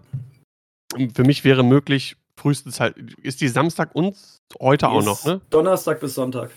für 1.14 1.24
mich 1.24 1.44
wäre 1.44 1.64
möglich, 1.64 2.18
frühestens 2.36 2.80
halt, 2.80 2.98
ist 3.22 3.42
die 3.42 3.48
Samstag 3.48 3.94
und 3.94 4.16
heute 4.60 4.90
auch 4.90 5.04
noch, 5.04 5.26
ne? 5.26 5.42
Donnerstag 5.50 6.00
bis 6.00 6.16
Sonntag. 6.16 6.52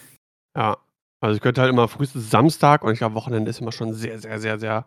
Ja. 0.56 0.78
Also 1.20 1.36
ich 1.36 1.42
könnte 1.42 1.62
halt 1.62 1.70
immer 1.70 1.88
frühestens 1.88 2.30
Samstag 2.30 2.82
und 2.84 2.92
ich 2.92 2.98
glaube, 2.98 3.14
Wochenende 3.14 3.50
ist 3.50 3.60
immer 3.60 3.72
schon 3.72 3.94
sehr, 3.94 4.18
sehr, 4.18 4.38
sehr, 4.38 4.58
sehr 4.58 4.86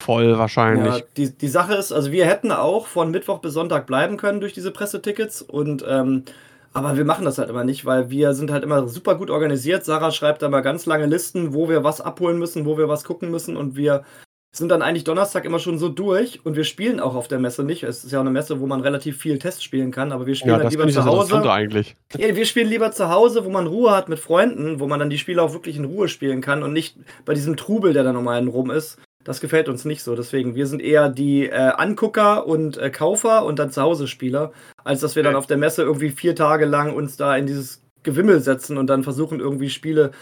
voll 0.00 0.38
wahrscheinlich. 0.38 0.94
Ja, 0.94 1.04
die, 1.16 1.36
die 1.36 1.48
Sache 1.48 1.74
ist, 1.74 1.92
also 1.92 2.12
wir 2.12 2.26
hätten 2.26 2.52
auch 2.52 2.86
von 2.86 3.10
Mittwoch 3.10 3.40
bis 3.40 3.54
Sonntag 3.54 3.86
bleiben 3.86 4.16
können 4.16 4.40
durch 4.40 4.52
diese 4.52 4.70
Pressetickets 4.70 5.42
und 5.42 5.84
ähm, 5.86 6.24
aber 6.72 6.96
wir 6.96 7.04
machen 7.04 7.24
das 7.24 7.38
halt 7.38 7.50
immer 7.50 7.64
nicht, 7.64 7.86
weil 7.86 8.10
wir 8.10 8.34
sind 8.34 8.50
halt 8.50 8.62
immer 8.62 8.86
super 8.88 9.16
gut 9.16 9.30
organisiert. 9.30 9.84
Sarah 9.84 10.12
schreibt 10.12 10.42
da 10.42 10.48
mal 10.48 10.60
ganz 10.60 10.86
lange 10.86 11.06
Listen, 11.06 11.54
wo 11.54 11.68
wir 11.68 11.82
was 11.82 12.00
abholen 12.00 12.38
müssen, 12.38 12.66
wo 12.66 12.78
wir 12.78 12.88
was 12.88 13.04
gucken 13.04 13.30
müssen 13.30 13.56
und 13.56 13.74
wir 13.74 14.04
sind 14.50 14.70
dann 14.70 14.82
eigentlich 14.82 15.04
Donnerstag 15.04 15.44
immer 15.44 15.58
schon 15.58 15.78
so 15.78 15.88
durch 15.88 16.44
und 16.44 16.56
wir 16.56 16.64
spielen 16.64 17.00
auch 17.00 17.14
auf 17.14 17.28
der 17.28 17.38
Messe 17.38 17.64
nicht. 17.64 17.82
Es 17.82 18.04
ist 18.04 18.12
ja 18.12 18.18
auch 18.18 18.22
eine 18.22 18.30
Messe, 18.30 18.60
wo 18.60 18.66
man 18.66 18.80
relativ 18.80 19.18
viel 19.18 19.38
Test 19.38 19.62
spielen 19.62 19.90
kann, 19.90 20.10
aber 20.10 20.26
wir 20.26 20.34
spielen 20.34 20.56
ja, 20.56 20.62
halt 20.62 20.70
lieber 20.70 20.88
zu 20.88 21.04
Hause. 21.04 21.50
Eigentlich. 21.50 21.96
Ja, 22.16 22.34
wir 22.34 22.46
spielen 22.46 22.68
lieber 22.68 22.90
zu 22.90 23.10
Hause, 23.10 23.44
wo 23.44 23.50
man 23.50 23.66
Ruhe 23.66 23.90
hat 23.90 24.08
mit 24.08 24.18
Freunden, 24.18 24.80
wo 24.80 24.86
man 24.86 24.98
dann 24.98 25.10
die 25.10 25.18
Spiele 25.18 25.42
auch 25.42 25.52
wirklich 25.52 25.76
in 25.76 25.84
Ruhe 25.84 26.08
spielen 26.08 26.40
kann 26.40 26.62
und 26.62 26.72
nicht 26.72 26.96
bei 27.24 27.34
diesem 27.34 27.56
Trubel, 27.56 27.92
der 27.92 28.04
da 28.04 28.12
normal 28.12 28.46
rum 28.48 28.70
ist. 28.70 28.98
Das 29.24 29.40
gefällt 29.40 29.68
uns 29.68 29.84
nicht 29.84 30.02
so. 30.02 30.16
Deswegen, 30.16 30.54
wir 30.54 30.66
sind 30.66 30.80
eher 30.80 31.10
die 31.10 31.46
äh, 31.46 31.72
Angucker 31.76 32.46
und 32.46 32.78
äh, 32.78 32.88
Kaufer 32.88 33.44
und 33.44 33.58
dann 33.58 33.70
zu 33.70 33.82
Hause 33.82 34.08
Spieler, 34.08 34.52
als 34.84 35.00
dass 35.00 35.16
wir 35.16 35.22
dann 35.22 35.36
auf 35.36 35.46
der 35.46 35.58
Messe 35.58 35.82
irgendwie 35.82 36.10
vier 36.10 36.34
Tage 36.34 36.64
lang 36.64 36.94
uns 36.94 37.18
da 37.18 37.36
in 37.36 37.46
dieses 37.46 37.82
Gewimmel 38.02 38.40
setzen 38.40 38.78
und 38.78 38.86
dann 38.86 39.04
versuchen, 39.04 39.40
irgendwie 39.40 39.68
Spiele 39.68 40.12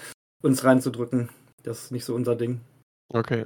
uns 0.42 0.64
reinzudrücken. 0.64 1.28
Das 1.62 1.84
ist 1.84 1.92
nicht 1.92 2.04
so 2.04 2.14
unser 2.14 2.34
Ding. 2.34 2.60
Okay. 3.08 3.44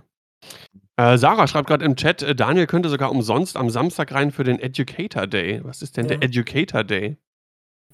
Äh, 0.96 1.16
Sarah 1.16 1.46
schreibt 1.46 1.68
gerade 1.68 1.84
im 1.84 1.96
Chat, 1.96 2.22
äh, 2.22 2.34
Daniel 2.34 2.66
könnte 2.66 2.90
sogar 2.90 3.10
umsonst 3.10 3.56
am 3.56 3.70
Samstag 3.70 4.12
rein 4.12 4.32
für 4.32 4.44
den 4.44 4.58
Educator 4.58 5.26
Day. 5.26 5.60
Was 5.64 5.80
ist 5.80 5.96
denn 5.96 6.06
ja. 6.06 6.16
der 6.16 6.28
Educator 6.28 6.84
Day? 6.84 7.16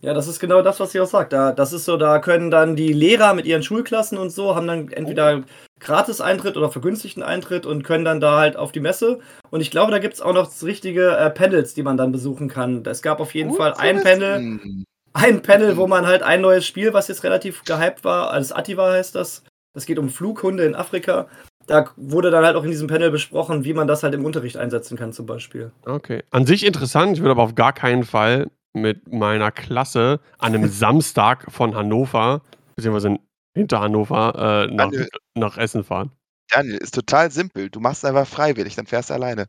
Ja, 0.02 0.12
das 0.12 0.28
ist 0.28 0.40
genau 0.40 0.60
das, 0.60 0.78
was 0.78 0.92
sie 0.92 1.00
auch 1.00 1.06
sagt. 1.06 1.32
Da, 1.32 1.52
das 1.52 1.72
ist 1.72 1.84
so, 1.84 1.96
da 1.96 2.18
können 2.18 2.50
dann 2.50 2.76
die 2.76 2.92
Lehrer 2.92 3.32
mit 3.32 3.46
ihren 3.46 3.62
Schulklassen 3.62 4.18
und 4.18 4.30
so, 4.30 4.54
haben 4.54 4.66
dann 4.66 4.88
entweder 4.90 5.38
oh. 5.38 5.42
Gratis-Eintritt 5.80 6.56
oder 6.56 6.70
vergünstigten 6.70 7.22
Eintritt 7.22 7.64
und 7.64 7.82
können 7.82 8.04
dann 8.04 8.20
da 8.20 8.38
halt 8.38 8.56
auf 8.56 8.72
die 8.72 8.80
Messe. 8.80 9.20
Und 9.50 9.60
ich 9.60 9.70
glaube, 9.70 9.92
da 9.92 9.98
gibt 9.98 10.14
es 10.14 10.20
auch 10.20 10.34
noch 10.34 10.50
richtige 10.62 11.16
äh, 11.16 11.30
Panels, 11.30 11.74
die 11.74 11.82
man 11.82 11.96
dann 11.96 12.12
besuchen 12.12 12.48
kann. 12.48 12.84
Es 12.86 13.02
gab 13.02 13.20
auf 13.20 13.34
jeden 13.34 13.50
oh, 13.50 13.54
Fall 13.54 13.74
ein 13.74 14.02
Panel, 14.02 14.84
ein 15.12 15.42
Panel, 15.42 15.76
wo 15.76 15.86
man 15.86 16.06
halt 16.06 16.22
ein 16.22 16.40
neues 16.42 16.66
Spiel, 16.66 16.92
was 16.92 17.08
jetzt 17.08 17.24
relativ 17.24 17.64
gehypt 17.64 18.04
war, 18.04 18.30
als 18.30 18.52
Ativa 18.52 18.90
heißt 18.90 19.14
das. 19.14 19.44
Das 19.74 19.86
geht 19.86 19.98
um 19.98 20.08
Flughunde 20.08 20.64
in 20.64 20.74
Afrika 20.74 21.28
da 21.66 21.90
wurde 21.96 22.30
dann 22.30 22.44
halt 22.44 22.56
auch 22.56 22.64
in 22.64 22.70
diesem 22.70 22.88
Panel 22.88 23.10
besprochen, 23.10 23.64
wie 23.64 23.74
man 23.74 23.86
das 23.86 24.02
halt 24.02 24.14
im 24.14 24.24
Unterricht 24.24 24.56
einsetzen 24.56 24.96
kann, 24.96 25.12
zum 25.12 25.26
Beispiel. 25.26 25.72
Okay. 25.84 26.22
An 26.30 26.46
sich 26.46 26.64
interessant, 26.64 27.16
ich 27.16 27.20
würde 27.20 27.32
aber 27.32 27.42
auf 27.42 27.54
gar 27.54 27.72
keinen 27.72 28.04
Fall 28.04 28.50
mit 28.72 29.12
meiner 29.12 29.50
Klasse 29.50 30.20
an 30.38 30.54
einem 30.54 30.68
Samstag 30.70 31.50
von 31.50 31.74
Hannover, 31.74 32.42
beziehungsweise 32.76 33.16
hinter 33.54 33.80
Hannover, 33.80 34.66
äh, 34.68 34.74
nach, 34.74 34.90
Daniel, 34.90 35.08
nach 35.34 35.56
Essen 35.58 35.82
fahren. 35.82 36.12
Daniel, 36.50 36.76
ist 36.76 36.94
total 36.94 37.30
simpel. 37.30 37.70
Du 37.70 37.80
machst 37.80 38.04
einfach 38.04 38.26
freiwillig, 38.26 38.76
dann 38.76 38.86
fährst 38.86 39.10
du 39.10 39.14
alleine. 39.14 39.46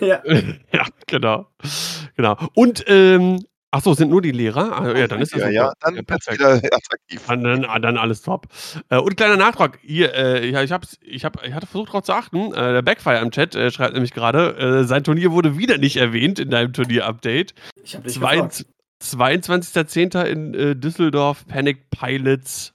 Ja. 0.00 0.22
ja, 0.72 0.86
genau. 1.06 1.46
Genau. 2.16 2.36
Und 2.54 2.84
ähm, 2.86 3.44
Ach 3.74 3.82
so, 3.82 3.94
sind 3.94 4.10
nur 4.10 4.20
die 4.20 4.32
Lehrer? 4.32 4.78
Ah, 4.78 4.94
ja, 4.94 5.06
dann 5.06 5.22
ist 5.22 5.32
das 5.32 5.40
ja, 5.40 5.48
ja, 5.48 5.72
dann 5.80 5.96
ja, 5.96 6.02
perfekt. 6.02 6.38
wieder 6.38 6.56
attraktiv. 6.56 7.22
Dann, 7.26 7.64
ah, 7.64 7.78
dann, 7.78 7.96
alles 7.96 8.20
top. 8.20 8.46
Äh, 8.90 8.98
und 8.98 9.16
kleiner 9.16 9.38
Nachtrag. 9.38 9.78
Hier, 9.80 10.14
äh, 10.14 10.46
ich, 10.46 10.70
hab's, 10.70 10.98
ich, 11.00 11.24
hab, 11.24 11.42
ich 11.42 11.54
hatte 11.54 11.66
versucht 11.66 11.88
darauf 11.88 12.02
zu 12.02 12.12
achten. 12.12 12.52
Äh, 12.52 12.74
der 12.74 12.82
Backfire 12.82 13.20
im 13.20 13.30
Chat 13.30 13.54
äh, 13.54 13.70
schreibt 13.70 13.94
nämlich 13.94 14.12
gerade, 14.12 14.58
äh, 14.58 14.84
sein 14.84 15.04
Turnier 15.04 15.32
wurde 15.32 15.56
wieder 15.56 15.78
nicht 15.78 15.96
erwähnt 15.96 16.38
in 16.38 16.50
deinem 16.50 16.74
Turnier-Update. 16.74 17.54
Ich 17.82 17.96
habe 17.96 18.06
dich 18.06 18.18
22.10. 18.18 20.22
in 20.24 20.52
äh, 20.52 20.76
Düsseldorf, 20.76 21.46
Panic 21.46 21.88
Pilots. 21.88 22.74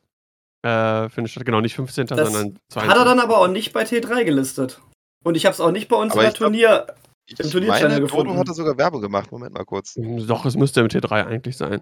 Äh, 0.64 1.10
für 1.10 1.20
eine 1.20 1.28
Stadt, 1.28 1.46
genau, 1.46 1.62
nicht 1.62 1.76
15., 1.76 2.08
das 2.08 2.18
sondern 2.18 2.58
22. 2.70 2.90
Hat 2.90 2.98
er 2.98 3.06
dann 3.06 3.20
aber 3.20 3.38
auch 3.38 3.48
nicht 3.48 3.72
bei 3.72 3.84
T3 3.84 4.24
gelistet. 4.24 4.82
Und 5.24 5.38
ich 5.38 5.46
habe 5.46 5.54
es 5.54 5.62
auch 5.62 5.70
nicht 5.72 5.90
bei 5.90 5.96
uns 5.96 6.14
aber 6.14 6.24
in 6.24 6.32
der 6.32 6.34
Turnier. 6.34 6.88
Ich 7.30 7.40
Im 7.40 7.52
Turnier 7.52 8.00
gefunden. 8.00 8.30
Dodo 8.30 8.40
hatte 8.40 8.54
sogar 8.54 8.78
Werbung 8.78 9.02
gemacht. 9.02 9.32
Moment 9.32 9.54
mal 9.54 9.66
kurz. 9.66 9.96
Doch, 9.98 10.46
es 10.46 10.56
müsste 10.56 10.82
im 10.82 10.88
T3 10.88 11.26
eigentlich 11.26 11.58
sein. 11.58 11.82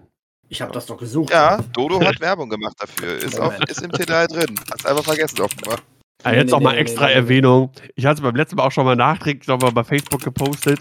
Ich 0.50 0.62
habe 0.62 0.72
das 0.72 0.86
doch 0.88 0.98
gesucht. 0.98 1.32
Ja, 1.32 1.60
Dodo 1.74 2.00
hat 2.02 2.20
Werbung 2.20 2.50
gemacht 2.50 2.76
dafür. 2.80 3.18
Ist, 3.24 3.40
auf, 3.40 3.60
ist 3.62 3.82
im 3.82 3.92
T3 3.92 4.28
drin. 4.28 4.56
Hat's 4.72 4.86
einfach 4.86 5.04
vergessen 5.04 5.42
offenbar. 5.42 5.80
Ja, 6.24 6.34
jetzt 6.34 6.48
nee, 6.48 6.54
auch 6.54 6.62
mal 6.62 6.74
nee, 6.74 6.80
extra 6.80 7.08
nee, 7.08 7.14
Erwähnung. 7.14 7.72
Ich 7.96 8.06
hatte 8.06 8.16
es 8.16 8.22
beim 8.22 8.36
letzten 8.36 8.56
Mal 8.56 8.64
auch 8.64 8.72
schon 8.72 8.86
mal 8.86 8.96
nachträglich 8.96 9.48
nochmal 9.48 9.72
bei 9.72 9.84
Facebook 9.84 10.22
gepostet. 10.22 10.80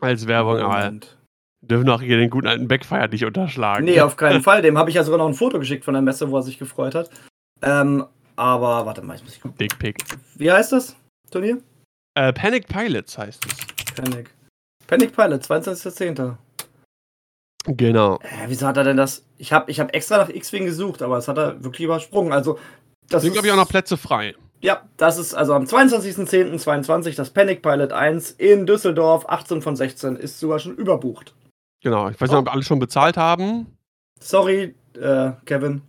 Als 0.00 0.26
Werbung, 0.26 0.58
aber 0.58 0.92
dürfen 1.60 1.88
auch 1.88 2.00
hier 2.00 2.16
den 2.16 2.30
guten 2.30 2.46
alten 2.46 2.68
Backfire 2.68 3.08
nicht 3.08 3.24
unterschlagen. 3.24 3.84
Nee, 3.84 4.00
auf 4.00 4.16
keinen 4.16 4.42
Fall. 4.42 4.62
Dem 4.62 4.78
habe 4.78 4.90
ich 4.90 4.96
ja 4.96 5.02
sogar 5.02 5.18
noch 5.18 5.26
ein 5.26 5.34
Foto 5.34 5.58
geschickt 5.58 5.84
von 5.84 5.94
der 5.94 6.02
Messe, 6.02 6.30
wo 6.30 6.36
er 6.36 6.42
sich 6.42 6.58
gefreut 6.58 6.94
hat. 6.94 7.10
Ähm, 7.62 8.04
aber 8.36 8.86
warte 8.86 9.02
mal, 9.02 9.16
ich 9.16 9.24
muss 9.24 9.34
ich 9.34 9.40
gucken. 9.40 9.58
Dickpick. 9.58 9.96
Wie 10.36 10.52
heißt 10.52 10.72
das 10.72 10.94
Turnier? 11.30 11.58
Äh, 12.18 12.32
Panic 12.32 12.66
Pilots 12.66 13.16
heißt 13.16 13.46
es. 13.46 13.94
Panic. 13.94 14.30
Panic 14.88 15.14
Pilot, 15.14 15.40
22.10. 15.44 16.34
Genau. 17.66 18.16
Äh, 18.16 18.48
wieso 18.48 18.66
hat 18.66 18.76
er 18.76 18.82
denn 18.82 18.96
das? 18.96 19.24
Ich 19.36 19.52
habe 19.52 19.70
ich 19.70 19.78
hab 19.78 19.94
extra 19.94 20.16
nach 20.16 20.28
X-Wing 20.28 20.64
gesucht, 20.64 21.00
aber 21.02 21.14
das 21.14 21.28
hat 21.28 21.38
er 21.38 21.62
wirklich 21.62 21.84
übersprungen. 21.84 22.32
Also, 22.32 22.58
das 23.08 23.22
Sind, 23.22 23.34
glaube 23.34 23.46
ich, 23.46 23.52
auch 23.52 23.56
noch 23.56 23.68
Plätze 23.68 23.96
frei. 23.96 24.34
Ja, 24.60 24.82
das 24.96 25.16
ist 25.16 25.32
also 25.32 25.54
am 25.54 25.62
22.10.22 25.62 27.14
das 27.14 27.30
Panic 27.30 27.62
Pilot 27.62 27.92
1 27.92 28.32
in 28.32 28.66
Düsseldorf. 28.66 29.28
18 29.28 29.62
von 29.62 29.76
16 29.76 30.16
ist 30.16 30.40
sogar 30.40 30.58
schon 30.58 30.74
überbucht. 30.74 31.36
Genau. 31.84 32.08
Ich 32.08 32.20
weiß 32.20 32.30
nicht, 32.30 32.38
ob 32.38 32.52
alle 32.52 32.64
schon 32.64 32.80
bezahlt 32.80 33.16
haben. 33.16 33.78
Sorry, 34.18 34.74
äh, 35.00 35.30
Kevin. 35.44 35.82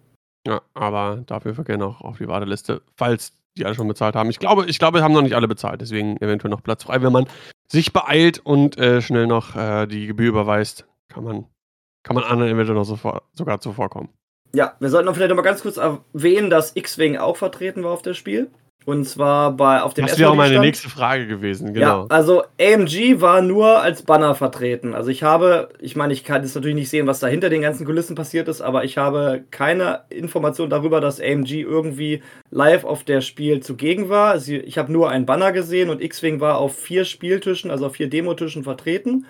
Ja, 0.46 0.62
aber 0.76 1.24
dafür 1.26 1.58
wir 1.58 1.63
gerne 1.63 1.88
auch 1.88 2.02
auf 2.02 2.20
die 2.20 2.28
Warteliste, 2.28 2.84
falls 2.96 3.34
die 3.60 3.65
alle 3.65 3.76
schon 3.76 3.88
bezahlt 3.88 4.15
haben. 4.15 4.30
Ich 4.30 4.39
glaube, 4.39 4.65
ich 4.65 4.80
glaube, 4.80 5.04
haben 5.04 5.13
noch 5.13 5.22
nicht 5.22 5.36
alle 5.36 5.48
bezahlt, 5.48 5.82
deswegen 5.82 6.17
eventuell 6.17 6.50
noch 6.50 6.63
Platz 6.63 6.84
frei. 6.84 7.02
Wenn 7.02 7.13
man 7.13 7.28
sich 7.72 7.93
beeilt 7.93 8.39
und 8.39 8.78
äh, 8.78 9.02
schnell 9.02 9.28
noch 9.28 9.56
äh, 9.56 9.86
die 9.88 10.08
Gebühr 10.08 10.30
überweist, 10.30 10.88
kann 11.08 11.24
man, 11.24 11.45
kann 12.04 12.15
man 12.15 12.24
anderen 12.24 12.52
eventuell 12.52 12.78
noch 12.78 12.86
sofort, 12.86 13.24
sogar 13.34 13.60
zuvorkommen. 13.60 14.10
Ja, 14.54 14.76
wir 14.80 14.89
sollten 14.89 15.08
auch 15.08 15.13
vielleicht 15.13 15.30
noch 15.30 15.36
mal 15.36 15.43
ganz 15.43 15.62
kurz 15.62 15.78
erwähnen, 15.78 16.50
dass 16.50 16.76
X-Wing 16.76 17.17
auch 17.17 17.38
vertreten 17.38 17.84
war 17.84 17.91
auf 17.91 18.02
das 18.02 18.17
Spiel. 18.17 18.50
Und 18.86 19.04
zwar 19.06 19.52
bei, 19.56 19.82
auf 19.82 19.94
dem 19.94 20.08
Das 20.08 20.18
wäre 20.18 20.32
auch 20.32 20.36
meine 20.36 20.60
nächste 20.60 20.89
Frage 20.89 21.28
gewesen, 21.28 21.74
genau. 21.74 22.04
Ja, 22.04 22.06
also 22.10 22.44
AMG 22.60 23.22
war 23.22 23.42
nur 23.42 23.82
als 23.82 24.04
Banner 24.04 24.36
vertreten. 24.36 24.96
Also 24.96 25.12
ich 25.12 25.22
habe, 25.22 25.70
ich 25.80 25.96
meine, 25.96 26.13
ich 26.13 26.24
kann 26.24 26.42
jetzt 26.42 26.56
natürlich 26.56 26.76
nicht 26.76 26.89
sehen, 26.89 27.06
was 27.06 27.20
da 27.20 27.28
hinter 27.28 27.50
den 27.50 27.62
ganzen 27.62 27.86
Kulissen 27.86 28.15
passiert 28.15 28.48
ist, 28.48 28.62
aber 28.62 28.86
ich 28.86 28.98
habe 28.98 29.44
keine 29.52 30.06
Information 30.10 30.70
darüber, 30.70 31.02
dass 31.02 31.20
AMG 31.20 31.62
irgendwie 31.62 32.24
live 32.52 32.86
auf 32.86 33.04
der 33.04 33.22
Spiel 33.22 33.60
zugegen 33.60 34.10
war. 34.10 34.32
Also 34.32 34.54
ich 34.54 34.78
habe 34.78 34.92
nur 34.92 35.10
einen 35.10 35.26
Banner 35.26 35.52
gesehen 35.52 35.89
und 35.89 36.02
X-Wing 36.02 36.39
war 36.39 36.58
auf 36.58 36.76
vier 36.76 37.04
Spieltischen, 37.04 37.72
also 37.72 37.88
auf 37.88 37.96
vier 37.96 38.10
Demotischen 38.10 38.63
vertreten. 38.63 39.26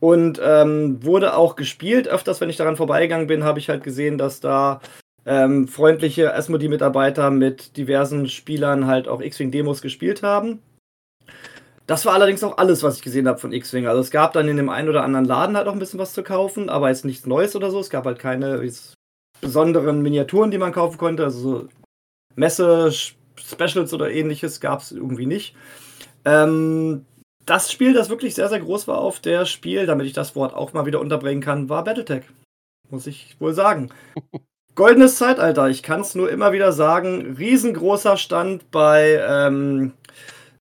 Und 0.00 0.40
ähm, 0.42 1.04
wurde 1.04 1.36
auch 1.36 1.54
gespielt. 1.54 2.08
Öfters, 2.08 2.40
wenn 2.40 2.50
ich 2.50 2.56
daran 2.56 2.74
vorbeigegangen 2.74 3.28
bin, 3.28 3.44
habe 3.44 3.60
ich 3.60 3.68
halt 3.68 3.84
gesehen, 3.84 4.18
dass 4.18 4.40
da 4.40 4.80
ähm, 5.24 5.68
freundliche 5.68 6.34
Asmodee-Mitarbeiter 6.34 7.30
mit 7.30 7.76
diversen 7.76 8.28
Spielern 8.28 8.86
halt 8.86 9.08
auch 9.08 9.20
X-Wing-Demos 9.20 9.82
gespielt 9.82 10.22
haben. 10.22 10.60
Das 11.86 12.06
war 12.06 12.14
allerdings 12.14 12.44
auch 12.44 12.58
alles, 12.58 12.82
was 12.82 12.96
ich 12.96 13.02
gesehen 13.02 13.28
habe 13.28 13.38
von 13.38 13.52
X-Wing. 13.52 13.86
Also 13.86 14.00
es 14.00 14.10
gab 14.10 14.32
dann 14.32 14.48
in 14.48 14.56
dem 14.56 14.68
einen 14.68 14.88
oder 14.88 15.02
anderen 15.02 15.24
Laden 15.24 15.56
halt 15.56 15.66
auch 15.66 15.72
ein 15.72 15.78
bisschen 15.78 15.98
was 15.98 16.12
zu 16.12 16.22
kaufen, 16.22 16.68
aber 16.68 16.88
jetzt 16.88 17.04
nichts 17.04 17.26
Neues 17.26 17.56
oder 17.56 17.70
so. 17.70 17.80
Es 17.80 17.90
gab 17.90 18.06
halt 18.06 18.18
keine 18.18 18.62
besonderen 19.40 20.02
Miniaturen, 20.02 20.50
die 20.50 20.58
man 20.58 20.72
kaufen 20.72 20.98
konnte. 20.98 21.24
Also 21.24 21.38
so 21.40 21.68
Messe-Specials 22.36 23.92
oder 23.92 24.10
ähnliches 24.10 24.60
gab 24.60 24.80
es 24.80 24.92
irgendwie 24.92 25.26
nicht. 25.26 25.56
Ähm, 26.24 27.04
das 27.44 27.72
Spiel, 27.72 27.92
das 27.92 28.08
wirklich 28.08 28.34
sehr, 28.34 28.48
sehr 28.48 28.60
groß 28.60 28.86
war 28.86 28.98
auf 28.98 29.18
der 29.18 29.44
Spiel, 29.44 29.86
damit 29.86 30.06
ich 30.06 30.12
das 30.12 30.36
Wort 30.36 30.54
auch 30.54 30.72
mal 30.72 30.86
wieder 30.86 31.00
unterbringen 31.00 31.42
kann, 31.42 31.68
war 31.68 31.82
Battletech. 31.84 32.24
Muss 32.90 33.06
ich 33.06 33.36
wohl 33.40 33.54
sagen. 33.54 33.90
Goldenes 34.74 35.16
Zeitalter, 35.16 35.68
ich 35.68 35.82
kann 35.82 36.00
es 36.00 36.14
nur 36.14 36.30
immer 36.30 36.52
wieder 36.52 36.72
sagen. 36.72 37.36
Riesengroßer 37.36 38.16
Stand 38.16 38.70
bei 38.70 39.22
ähm, 39.28 39.92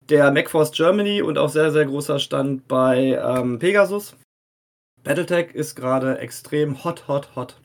der 0.10 0.32
MacForce 0.32 0.72
Germany 0.72 1.22
und 1.22 1.38
auch 1.38 1.50
sehr, 1.50 1.72
sehr 1.72 1.86
großer 1.86 2.20
Stand 2.20 2.70
bei 2.70 3.20
ähm, 3.22 3.60
Pegasus. 3.60 4.16
Battletech 5.04 5.54
ist 5.54 5.76
gerade 5.76 6.20
extrem 6.20 6.86
hot, 6.86 7.10
hot, 7.10 7.36
hot. 7.36 7.60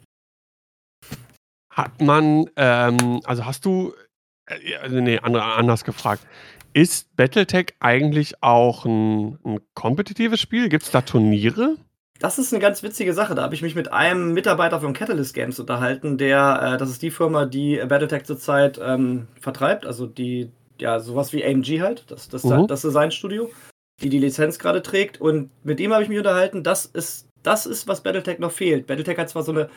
Hat 1.71 2.01
man, 2.01 2.51
ähm, 2.57 3.21
also 3.25 3.47
hast 3.47 3.65
du, 3.65 3.95
äh, 4.47 4.77
also 4.77 5.01
nee, 5.01 5.19
anders 5.19 5.85
gefragt. 5.85 6.27
Ist 6.73 7.15
Battletech 7.15 7.75
eigentlich 7.79 8.43
auch 8.43 8.85
ein, 8.85 9.39
ein 9.45 9.61
kompetitives 9.75 10.41
Spiel? 10.41 10.69
Gibt 10.69 10.85
es 10.85 10.91
da 10.91 11.03
Turniere? 11.03 11.77
Das 12.23 12.39
ist 12.39 12.53
eine 12.53 12.61
ganz 12.63 12.85
witzige 12.85 13.15
Sache. 13.15 13.35
Da 13.35 13.43
habe 13.43 13.57
ich 13.57 13.63
mich 13.63 13.75
mit 13.75 13.93
einem 13.93 14.33
Mitarbeiter 14.33 14.81
von 14.81 14.93
Catalyst 14.93 15.35
Games 15.35 15.59
unterhalten, 15.59 16.19
der, 16.19 16.75
äh, 16.75 16.79
das 16.79 16.89
ist 16.89 17.03
die 17.03 17.11
Firma, 17.11 17.47
die 17.47 17.83
Battletech 17.89 18.23
zurzeit 18.23 18.81
ähm, 18.81 19.27
vertreibt, 19.41 19.85
also 19.85 20.07
die, 20.07 20.49
ja, 20.79 21.01
sowas 21.01 21.33
wie 21.33 21.45
AMG 21.45 21.81
halt, 21.81 22.05
das, 22.07 22.29
das, 22.29 22.45
Mhm. 22.45 22.69
das 22.69 22.83
Designstudio, 22.83 23.51
die 24.01 24.09
die 24.09 24.21
Lizenz 24.21 24.61
gerade 24.61 24.83
trägt. 24.83 25.21
Und 25.21 25.51
mit 25.65 25.81
dem 25.81 25.93
habe 25.93 26.05
ich 26.05 26.09
mich 26.09 26.19
unterhalten, 26.19 26.63
das 26.63 26.87
ist, 26.87 27.27
das 27.43 27.67
ist, 27.67 27.89
was 27.89 28.05
Battletech 28.05 28.39
noch 28.39 28.53
fehlt. 28.53 28.87
Battletech 28.87 29.19
hat 29.19 29.29
zwar 29.29 29.43
so 29.43 29.51
eine 29.51 29.69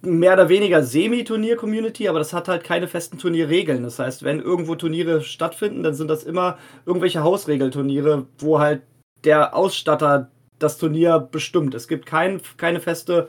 mehr 0.00 0.32
oder 0.32 0.48
weniger 0.48 0.82
Semi-Turnier-Community, 0.82 2.08
aber 2.08 2.18
das 2.18 2.32
hat 2.32 2.48
halt 2.48 2.64
keine 2.64 2.88
festen 2.88 3.18
Turnierregeln. 3.18 3.82
Das 3.82 3.98
heißt, 3.98 4.22
wenn 4.22 4.40
irgendwo 4.40 4.74
Turniere 4.74 5.20
stattfinden, 5.20 5.82
dann 5.82 5.92
sind 5.92 6.08
das 6.08 6.24
immer 6.24 6.56
irgendwelche 6.86 7.22
Hausregelturniere, 7.22 8.24
wo 8.38 8.58
halt 8.58 8.80
der 9.24 9.54
Ausstatter 9.54 10.30
das 10.58 10.78
Turnier 10.78 11.18
bestimmt. 11.18 11.74
Es 11.74 11.88
gibt 11.88 12.06
kein, 12.06 12.40
keine 12.56 12.80
feste 12.80 13.28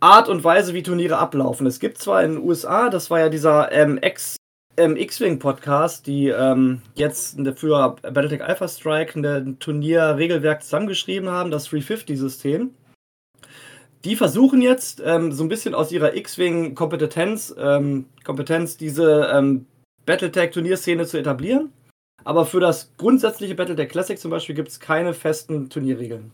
Art 0.00 0.28
und 0.28 0.42
Weise, 0.44 0.74
wie 0.74 0.82
Turniere 0.82 1.18
ablaufen. 1.18 1.66
Es 1.66 1.78
gibt 1.78 1.98
zwar 1.98 2.24
in 2.24 2.34
den 2.34 2.42
USA, 2.42 2.88
das 2.88 3.10
war 3.10 3.20
ja 3.20 3.28
dieser 3.28 3.70
ähm, 3.70 3.98
X, 4.02 4.36
ähm, 4.78 4.96
X-Wing-Podcast, 4.96 6.06
die 6.06 6.28
ähm, 6.28 6.80
jetzt 6.94 7.38
für 7.56 7.96
Battletech 8.02 8.42
Alpha 8.42 8.66
Strike 8.66 9.18
ein 9.18 9.58
Turnierregelwerk 9.58 10.62
zusammengeschrieben 10.62 11.28
haben, 11.28 11.50
das 11.50 11.68
350-System. 11.68 12.74
Die 14.04 14.16
versuchen 14.16 14.62
jetzt 14.62 15.02
ähm, 15.04 15.32
so 15.32 15.44
ein 15.44 15.50
bisschen 15.50 15.74
aus 15.74 15.92
ihrer 15.92 16.16
X-Wing-Kompetenz 16.16 17.54
ähm, 17.58 18.06
Kompetenz 18.24 18.78
diese 18.78 19.30
ähm, 19.30 19.66
Battletech-Turnierszene 20.06 21.04
zu 21.06 21.18
etablieren. 21.18 21.72
Aber 22.24 22.44
für 22.46 22.60
das 22.60 22.92
grundsätzliche 22.96 23.54
Battletech 23.54 23.88
Classic 23.88 24.18
zum 24.18 24.30
Beispiel 24.30 24.54
gibt 24.54 24.68
es 24.68 24.80
keine 24.80 25.14
festen 25.14 25.70
Turnierregeln. 25.70 26.32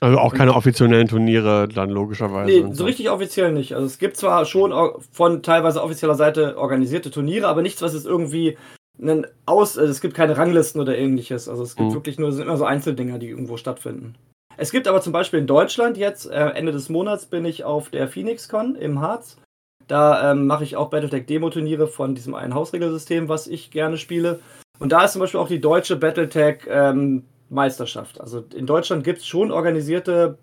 Also 0.00 0.18
auch 0.18 0.34
keine 0.34 0.54
offiziellen 0.54 1.08
Turniere 1.08 1.68
dann 1.68 1.88
logischerweise. 1.88 2.50
Nee, 2.66 2.74
so 2.74 2.84
richtig 2.84 3.08
offiziell 3.08 3.52
nicht. 3.52 3.74
Also 3.74 3.86
es 3.86 3.98
gibt 3.98 4.18
zwar 4.18 4.44
schon 4.44 4.72
von 5.10 5.42
teilweise 5.42 5.82
offizieller 5.82 6.14
Seite 6.16 6.58
organisierte 6.58 7.10
Turniere, 7.10 7.48
aber 7.48 7.62
nichts, 7.62 7.80
was 7.80 7.94
es 7.94 8.04
irgendwie 8.04 8.58
einen 9.00 9.26
Aus. 9.46 9.78
Also 9.78 9.90
es 9.90 10.02
gibt 10.02 10.14
keine 10.14 10.36
Ranglisten 10.36 10.82
oder 10.82 10.98
ähnliches. 10.98 11.48
Also 11.48 11.62
es 11.62 11.76
gibt 11.76 11.88
Mhm. 11.90 11.94
wirklich 11.94 12.18
nur, 12.18 12.30
sind 12.32 12.44
immer 12.46 12.58
so 12.58 12.66
Einzeldinger, 12.66 13.18
die 13.18 13.28
irgendwo 13.30 13.56
stattfinden. 13.56 14.16
Es 14.58 14.70
gibt 14.70 14.86
aber 14.86 15.00
zum 15.00 15.12
Beispiel 15.14 15.38
in 15.40 15.46
Deutschland 15.46 15.96
jetzt, 15.96 16.26
äh, 16.30 16.48
Ende 16.50 16.72
des 16.72 16.88
Monats 16.90 17.26
bin 17.26 17.44
ich 17.46 17.64
auf 17.64 17.88
der 17.88 18.06
PhoenixCon 18.08 18.74
im 18.74 19.00
Harz. 19.00 19.38
Da 19.86 20.32
ähm, 20.32 20.46
mache 20.46 20.64
ich 20.64 20.76
auch 20.76 20.90
Battletech 20.90 21.26
Demo-Turniere 21.26 21.86
von 21.86 22.14
diesem 22.14 22.34
einen 22.34 22.54
Hausregelsystem, 22.54 23.28
was 23.28 23.46
ich 23.46 23.70
gerne 23.70 23.96
spiele. 23.98 24.40
Und 24.78 24.92
da 24.92 25.04
ist 25.04 25.12
zum 25.12 25.20
Beispiel 25.20 25.40
auch 25.40 25.48
die 25.48 25.60
deutsche 25.60 25.96
Battletech 25.96 26.60
ähm, 26.68 27.24
Meisterschaft. 27.48 28.20
Also 28.20 28.44
in 28.54 28.66
Deutschland 28.66 29.04
gibt 29.04 29.18
es 29.18 29.26
schon 29.26 29.50
organisierte 29.50 30.38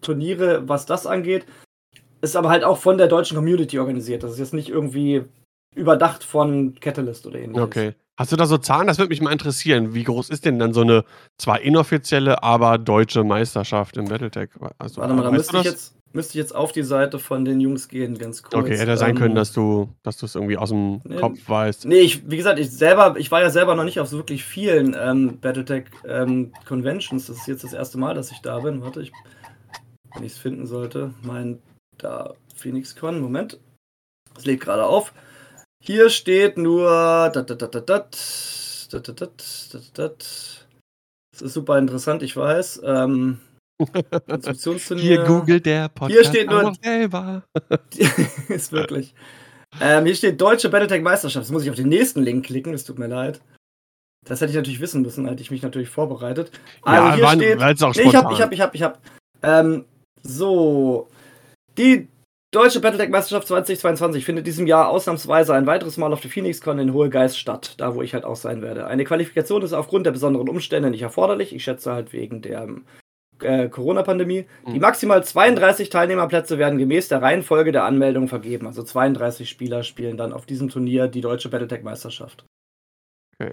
Turniere, 0.00 0.68
was 0.68 0.86
das 0.86 1.06
angeht. 1.06 1.46
Ist 2.20 2.36
aber 2.36 2.48
halt 2.48 2.64
auch 2.64 2.78
von 2.78 2.98
der 2.98 3.08
deutschen 3.08 3.36
Community 3.36 3.78
organisiert. 3.78 4.22
Das 4.22 4.32
ist 4.32 4.38
jetzt 4.38 4.54
nicht 4.54 4.68
irgendwie 4.68 5.24
überdacht 5.74 6.24
von 6.24 6.74
Catalyst 6.80 7.26
oder 7.26 7.38
ähnliches. 7.38 7.62
Okay. 7.62 7.94
Hast 8.18 8.32
du 8.32 8.36
da 8.36 8.46
so 8.46 8.56
Zahlen? 8.56 8.86
Das 8.86 8.96
würde 8.98 9.10
mich 9.10 9.20
mal 9.20 9.30
interessieren. 9.32 9.92
Wie 9.92 10.02
groß 10.02 10.30
ist 10.30 10.46
denn 10.46 10.58
dann 10.58 10.72
so 10.72 10.80
eine 10.80 11.04
zwar 11.36 11.60
inoffizielle, 11.60 12.42
aber 12.42 12.78
deutsche 12.78 13.24
Meisterschaft 13.24 13.98
im 13.98 14.06
Battletech? 14.06 14.48
Also, 14.78 15.02
Warte 15.02 15.12
mal, 15.12 15.22
da 15.22 15.30
müsste 15.30 15.58
ich, 15.58 15.64
jetzt, 15.64 15.94
müsste 16.16 16.32
ich 16.32 16.42
jetzt 16.42 16.54
auf 16.54 16.72
die 16.72 16.82
Seite 16.82 17.20
von 17.20 17.44
den 17.44 17.60
Jungs 17.60 17.88
gehen, 17.88 18.18
ganz 18.18 18.42
kurz. 18.42 18.54
Okay, 18.54 18.76
hätte 18.76 18.96
sein 18.96 19.10
Ähm, 19.10 19.16
können, 19.16 19.34
dass 19.36 19.52
du 19.52 19.88
dass 20.02 20.16
du 20.16 20.26
es 20.26 20.34
irgendwie 20.34 20.56
aus 20.56 20.70
dem 20.70 21.00
Nee. 21.04 21.16
Kopf 21.16 21.38
weißt. 21.46 21.84
Nee, 21.84 22.00
ich, 22.00 22.28
wie 22.28 22.36
gesagt, 22.36 22.58
ich 22.58 22.70
selber, 22.70 23.14
ich 23.18 23.30
war 23.30 23.40
ja 23.40 23.50
selber 23.50 23.76
noch 23.76 23.84
nicht 23.84 24.00
auf 24.00 24.08
so 24.08 24.16
wirklich 24.16 24.42
vielen 24.44 24.96
ähm, 24.98 25.38
Battletech 25.38 25.84
ähm, 26.08 26.52
Conventions. 26.66 27.26
Das 27.26 27.36
ist 27.36 27.46
jetzt 27.46 27.62
das 27.62 27.72
erste 27.72 27.98
Mal, 27.98 28.14
dass 28.14 28.32
ich 28.32 28.40
da 28.40 28.58
bin. 28.58 28.82
Warte, 28.82 29.02
ich, 29.02 29.12
wenn 30.14 30.24
ich 30.24 30.32
es 30.32 30.38
finden 30.38 30.66
sollte. 30.66 31.12
Mein, 31.22 31.60
da, 31.98 32.34
PhoenixCon, 32.56 33.20
Moment. 33.20 33.60
Es 34.36 34.44
lädt 34.46 34.60
gerade 34.60 34.86
auf. 34.86 35.12
Hier 35.82 36.10
steht 36.10 36.58
nur. 36.58 36.88
Dat, 37.32 37.48
dat, 37.50 37.62
dat, 37.62 37.74
dat, 37.74 37.88
dat, 37.88 38.18
dat, 38.90 39.08
dat, 39.08 39.20
dat, 39.20 39.68
dat, 39.72 39.82
dat. 39.92 40.66
Das 41.32 41.42
ist 41.42 41.52
super 41.52 41.76
interessant, 41.76 42.22
ich 42.22 42.34
weiß. 42.34 42.80
Ähm, 42.82 43.38
Konstruktionsturnier. 44.28 45.04
Hier 45.04 45.24
googelt 45.24 45.66
der 45.66 45.88
Podcast 45.88 46.12
Hier 46.12 46.24
steht 46.24 46.50
nur- 46.50 46.74
selber. 46.82 47.42
ist 48.48 48.72
wirklich. 48.72 49.14
Ähm, 49.80 50.06
hier 50.06 50.14
steht 50.14 50.40
Deutsche 50.40 50.68
Battletech 50.70 51.02
Meisterschaft. 51.02 51.44
Jetzt 51.44 51.52
muss 51.52 51.62
ich 51.62 51.70
auf 51.70 51.76
den 51.76 51.88
nächsten 51.88 52.22
Link 52.22 52.46
klicken, 52.46 52.72
es 52.72 52.84
tut 52.84 52.98
mir 52.98 53.08
leid. 53.08 53.40
Das 54.24 54.40
hätte 54.40 54.50
ich 54.50 54.56
natürlich 54.56 54.80
wissen 54.80 55.02
müssen, 55.02 55.28
hätte 55.28 55.42
ich 55.42 55.50
mich 55.50 55.62
natürlich 55.62 55.88
vorbereitet. 55.88 56.50
Also 56.82 57.02
ja, 57.02 57.14
hier 57.14 57.24
waren, 57.24 57.38
steht. 57.40 57.82
auch 57.82 57.94
Nee, 57.94 58.02
ich 58.02 58.16
hab, 58.16 58.32
ich 58.32 58.40
hab, 58.40 58.52
ich 58.52 58.60
hab, 58.60 58.74
ich 58.74 58.82
hab. 58.82 59.00
Ähm, 59.42 59.84
so. 60.22 61.08
Die 61.78 62.08
Deutsche 62.52 62.80
Battletech 62.80 63.10
Meisterschaft 63.10 63.48
2022 63.48 64.24
findet 64.24 64.46
diesem 64.46 64.66
Jahr 64.66 64.88
ausnahmsweise 64.88 65.52
ein 65.54 65.66
weiteres 65.66 65.98
Mal 65.98 66.12
auf 66.12 66.22
der 66.22 66.30
PhoenixCon 66.30 66.78
in 66.78 66.92
Hohe 66.94 67.10
Geist 67.10 67.38
statt, 67.38 67.74
da 67.76 67.94
wo 67.94 68.02
ich 68.02 68.14
halt 68.14 68.24
auch 68.24 68.36
sein 68.36 68.62
werde. 68.62 68.86
Eine 68.86 69.04
Qualifikation 69.04 69.62
ist 69.62 69.74
aufgrund 69.74 70.06
der 70.06 70.12
besonderen 70.12 70.48
Umstände 70.48 70.90
nicht 70.90 71.02
erforderlich. 71.02 71.54
Ich 71.54 71.64
schätze 71.64 71.92
halt 71.92 72.12
wegen 72.14 72.40
der 72.40 72.66
äh, 73.42 73.68
Corona-Pandemie. 73.68 74.46
Die 74.66 74.72
Mhm. 74.72 74.80
maximal 74.80 75.22
32 75.24 75.90
Teilnehmerplätze 75.90 76.58
werden 76.58 76.78
gemäß 76.78 77.08
der 77.08 77.22
Reihenfolge 77.22 77.72
der 77.72 77.84
Anmeldung 77.84 78.28
vergeben. 78.28 78.66
Also 78.66 78.82
32 78.82 79.48
Spieler 79.48 79.82
spielen 79.82 80.16
dann 80.16 80.32
auf 80.32 80.46
diesem 80.46 80.68
Turnier 80.68 81.08
die 81.08 81.20
Deutsche 81.20 81.48
Battletech 81.48 81.82
Meisterschaft. 81.82 82.44
Okay. 83.38 83.52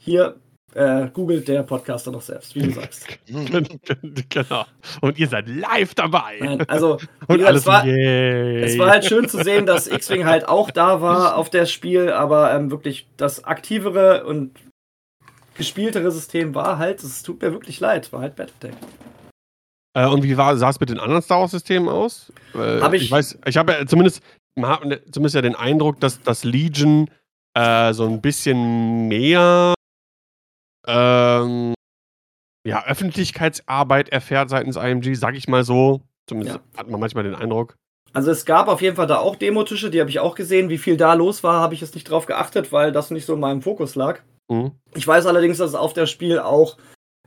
hier 0.00 0.36
äh, 0.74 1.08
googelt 1.12 1.48
der 1.48 1.64
Podcaster 1.64 2.10
noch 2.10 2.22
selbst, 2.22 2.54
wie 2.54 2.60
du 2.62 2.70
sagst. 2.70 3.06
genau. 3.26 4.64
Und 5.02 5.18
ihr 5.18 5.28
seid 5.28 5.46
live 5.48 5.94
dabei. 5.94 6.38
Nein, 6.40 6.64
also, 6.68 6.92
Und 7.28 7.38
gesagt, 7.38 7.48
alles 7.48 7.60
es, 7.62 7.66
war, 7.66 7.84
yay. 7.84 8.62
es 8.62 8.78
war 8.78 8.90
halt 8.90 9.04
schön 9.04 9.28
zu 9.28 9.42
sehen, 9.42 9.66
dass 9.66 9.86
X-Wing 9.86 10.24
halt 10.24 10.48
auch 10.48 10.70
da 10.70 11.02
war 11.02 11.36
auf 11.36 11.50
der 11.50 11.66
Spiel, 11.66 12.10
aber 12.10 12.54
ähm, 12.54 12.70
wirklich 12.70 13.06
das 13.18 13.44
aktivere 13.44 14.24
und 14.24 14.52
gespieltere 15.54 16.10
System 16.10 16.54
war 16.54 16.78
halt, 16.78 17.02
es 17.02 17.22
tut 17.22 17.40
mir 17.42 17.52
wirklich 17.52 17.80
leid, 17.80 18.12
war 18.12 18.20
halt 18.20 18.36
Battletech. 18.36 18.74
Äh, 19.94 20.06
und 20.06 20.22
wie 20.22 20.36
war, 20.36 20.56
sah 20.56 20.70
es 20.70 20.80
mit 20.80 20.88
den 20.88 20.98
anderen 20.98 21.22
Star 21.22 21.40
Wars-Systemen 21.40 21.88
aus? 21.88 22.32
Äh, 22.54 22.80
Hab 22.80 22.94
ich- 22.94 23.02
ich 23.04 23.10
weiß, 23.10 23.38
ich 23.46 23.56
habe 23.56 23.72
ja 23.72 23.86
zumindest, 23.86 24.22
man 24.58 24.70
hat 24.70 24.84
ne- 24.84 25.04
zumindest 25.10 25.34
ja 25.34 25.42
den 25.42 25.54
Eindruck, 25.54 26.00
dass 26.00 26.20
das 26.22 26.44
Legion 26.44 27.10
äh, 27.54 27.92
so 27.92 28.06
ein 28.06 28.20
bisschen 28.22 29.08
mehr 29.08 29.74
ähm, 30.86 31.74
ja, 32.66 32.84
Öffentlichkeitsarbeit 32.86 34.08
erfährt 34.08 34.48
seitens 34.50 34.76
IMG, 34.76 35.14
sag 35.14 35.34
ich 35.36 35.48
mal 35.48 35.64
so. 35.64 36.00
Zumindest 36.28 36.60
hat 36.76 36.88
man 36.88 37.00
manchmal 37.00 37.24
den 37.24 37.34
Eindruck. 37.34 37.76
Also 38.12 38.30
es 38.30 38.44
gab 38.44 38.68
auf 38.68 38.82
jeden 38.82 38.96
Fall 38.96 39.06
da 39.06 39.18
auch 39.18 39.36
Demotische, 39.36 39.90
die 39.90 40.00
habe 40.00 40.10
ich 40.10 40.20
auch 40.20 40.34
gesehen. 40.34 40.68
Wie 40.68 40.78
viel 40.78 40.96
da 40.96 41.14
los 41.14 41.42
war, 41.42 41.60
habe 41.60 41.74
ich 41.74 41.80
jetzt 41.80 41.94
nicht 41.94 42.10
drauf 42.10 42.26
geachtet, 42.26 42.72
weil 42.72 42.92
das 42.92 43.10
nicht 43.10 43.24
so 43.24 43.34
in 43.34 43.40
meinem 43.40 43.62
Fokus 43.62 43.94
lag. 43.94 44.20
Mhm. 44.48 44.72
Ich 44.94 45.06
weiß 45.06 45.26
allerdings, 45.26 45.58
dass 45.58 45.70
es 45.70 45.76
auf 45.76 45.94
der 45.94 46.06
Spiel 46.06 46.38
auch 46.38 46.76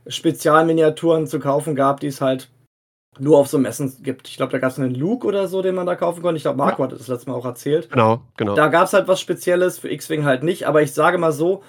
Spezialminiaturen 0.06 1.26
zu 1.26 1.40
kaufen 1.40 1.74
gab, 1.74 2.00
die 2.00 2.06
es 2.06 2.20
halt 2.20 2.50
nur 3.18 3.38
auf 3.38 3.48
so 3.48 3.58
Messen 3.58 3.92
gibt. 4.02 4.28
Ich 4.28 4.36
glaube, 4.36 4.52
da 4.52 4.58
gab 4.58 4.70
es 4.70 4.78
einen 4.78 4.94
Luke 4.94 5.26
oder 5.26 5.48
so, 5.48 5.62
den 5.62 5.74
man 5.74 5.86
da 5.86 5.96
kaufen 5.96 6.22
konnte. 6.22 6.36
Ich 6.36 6.42
glaube, 6.42 6.58
Marco 6.58 6.82
hat 6.82 6.92
das 6.92 7.08
letzte 7.08 7.30
Mal 7.30 7.36
auch 7.36 7.46
erzählt. 7.46 7.90
Genau, 7.90 8.20
genau. 8.36 8.54
Da 8.54 8.68
gab 8.68 8.86
es 8.86 8.92
halt 8.92 9.08
was 9.08 9.20
Spezielles, 9.20 9.78
für 9.78 9.90
X-Wing 9.90 10.24
halt 10.24 10.42
nicht. 10.42 10.66
Aber 10.66 10.82
ich 10.82 10.92
sage 10.92 11.18
mal 11.18 11.32
so, 11.32 11.62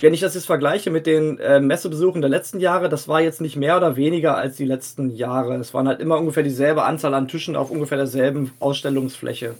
wenn 0.00 0.14
ich 0.14 0.20
das 0.20 0.34
jetzt 0.34 0.46
vergleiche 0.46 0.90
mit 0.90 1.06
den 1.06 1.38
äh, 1.38 1.60
Messebesuchen 1.60 2.20
der 2.20 2.30
letzten 2.30 2.60
Jahre, 2.60 2.88
das 2.88 3.08
war 3.08 3.20
jetzt 3.20 3.40
nicht 3.40 3.56
mehr 3.56 3.76
oder 3.76 3.96
weniger 3.96 4.36
als 4.36 4.56
die 4.56 4.64
letzten 4.64 5.10
Jahre. 5.10 5.56
Es 5.56 5.74
waren 5.74 5.86
halt 5.86 6.00
immer 6.00 6.18
ungefähr 6.18 6.42
dieselbe 6.42 6.84
Anzahl 6.84 7.14
an 7.14 7.28
Tischen 7.28 7.56
auf 7.56 7.70
ungefähr 7.70 7.98
derselben 7.98 8.52
Ausstellungsfläche. 8.58 9.54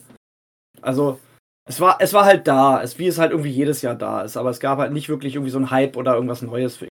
Also, 0.80 1.20
es 1.64 1.80
war, 1.80 1.98
es 2.00 2.12
war 2.12 2.24
halt 2.24 2.48
da, 2.48 2.82
es, 2.82 2.98
wie 2.98 3.06
es 3.06 3.18
halt 3.18 3.30
irgendwie 3.30 3.50
jedes 3.50 3.82
Jahr 3.82 3.94
da 3.94 4.22
ist. 4.22 4.36
Aber 4.36 4.50
es 4.50 4.58
gab 4.58 4.78
halt 4.78 4.92
nicht 4.92 5.08
wirklich 5.08 5.34
irgendwie 5.34 5.52
so 5.52 5.58
einen 5.58 5.70
Hype 5.70 5.96
oder 5.96 6.14
irgendwas 6.14 6.42
Neues 6.42 6.76
für 6.76 6.88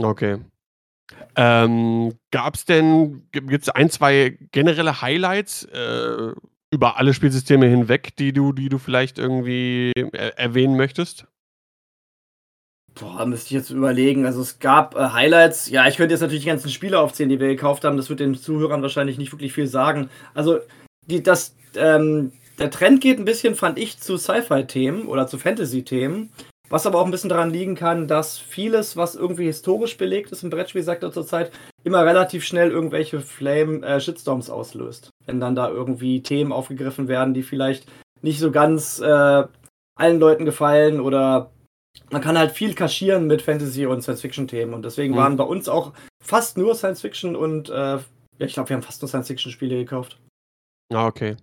Okay. 0.00 0.38
Ähm, 1.36 2.14
Gab 2.30 2.54
es 2.54 2.64
denn, 2.64 3.28
gibt 3.32 3.62
es 3.62 3.68
ein, 3.68 3.90
zwei 3.90 4.38
generelle 4.52 5.02
Highlights 5.02 5.64
äh, 5.64 6.32
über 6.70 6.96
alle 6.96 7.12
Spielsysteme 7.12 7.66
hinweg, 7.66 8.16
die 8.16 8.32
du, 8.32 8.52
die 8.52 8.68
du 8.68 8.78
vielleicht 8.78 9.18
irgendwie 9.18 9.92
er 10.12 10.38
erwähnen 10.38 10.76
möchtest? 10.76 11.26
Boah, 12.94 13.24
müsste 13.24 13.46
ich 13.46 13.52
jetzt 13.52 13.70
überlegen. 13.70 14.26
Also 14.26 14.42
es 14.42 14.58
gab 14.58 14.94
äh, 14.96 15.08
Highlights. 15.08 15.70
Ja, 15.70 15.88
ich 15.88 15.96
könnte 15.96 16.12
jetzt 16.12 16.20
natürlich 16.20 16.42
die 16.42 16.50
ganzen 16.50 16.70
Spiele 16.70 17.00
aufzählen, 17.00 17.30
die 17.30 17.40
wir 17.40 17.48
gekauft 17.48 17.84
haben. 17.84 17.96
Das 17.96 18.10
wird 18.10 18.20
den 18.20 18.34
Zuhörern 18.34 18.82
wahrscheinlich 18.82 19.18
nicht 19.18 19.32
wirklich 19.32 19.52
viel 19.52 19.66
sagen. 19.66 20.10
Also 20.34 20.58
die, 21.06 21.22
das, 21.22 21.54
ähm, 21.74 22.32
der 22.58 22.70
Trend 22.70 23.00
geht 23.00 23.18
ein 23.18 23.24
bisschen, 23.24 23.54
fand 23.54 23.78
ich, 23.78 23.98
zu 23.98 24.16
Sci-Fi-Themen 24.18 25.06
oder 25.06 25.26
zu 25.26 25.38
Fantasy-Themen. 25.38 26.30
Was 26.68 26.86
aber 26.86 27.00
auch 27.00 27.04
ein 27.04 27.10
bisschen 27.10 27.28
daran 27.28 27.50
liegen 27.50 27.74
kann, 27.74 28.08
dass 28.08 28.38
vieles, 28.38 28.96
was 28.96 29.14
irgendwie 29.14 29.44
historisch 29.44 29.98
belegt 29.98 30.32
ist 30.32 30.42
im 30.42 30.48
Brettspielsektor 30.48 31.12
zurzeit, 31.12 31.50
immer 31.84 32.04
relativ 32.04 32.44
schnell 32.44 32.70
irgendwelche 32.70 33.20
Flame-Shitstorms 33.20 34.48
auslöst. 34.48 35.10
Wenn 35.26 35.40
dann 35.40 35.54
da 35.54 35.68
irgendwie 35.68 36.22
Themen 36.22 36.52
aufgegriffen 36.52 37.08
werden, 37.08 37.34
die 37.34 37.42
vielleicht 37.42 37.86
nicht 38.22 38.38
so 38.38 38.50
ganz 38.50 39.00
äh, 39.00 39.44
allen 39.96 40.18
Leuten 40.18 40.44
gefallen 40.46 41.00
oder 41.00 41.50
man 42.12 42.20
kann 42.22 42.38
halt 42.38 42.52
viel 42.52 42.74
kaschieren 42.74 43.26
mit 43.26 43.42
Fantasy- 43.42 43.86
und 43.86 44.02
Science-Fiction-Themen 44.02 44.74
und 44.74 44.84
deswegen 44.84 45.14
Mhm. 45.14 45.18
waren 45.18 45.36
bei 45.36 45.44
uns 45.44 45.68
auch 45.68 45.92
fast 46.22 46.56
nur 46.58 46.74
Science-Fiction 46.74 47.34
und 47.34 47.68
äh, 47.70 47.72
ja, 47.96 48.00
ich 48.38 48.52
glaube, 48.54 48.68
wir 48.68 48.76
haben 48.76 48.82
fast 48.82 49.02
nur 49.02 49.08
Science-Fiction-Spiele 49.08 49.76
gekauft. 49.76 50.20
Ah, 50.92 51.06
okay. 51.06 51.36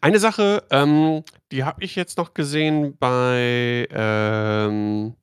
Eine 0.00 0.18
Sache, 0.18 0.64
ähm, 0.70 1.22
die 1.52 1.62
habe 1.64 1.84
ich 1.84 1.94
jetzt 1.94 2.18
noch 2.18 2.34
gesehen 2.34 2.96
bei, 2.98 3.86
ähm, 3.90 5.14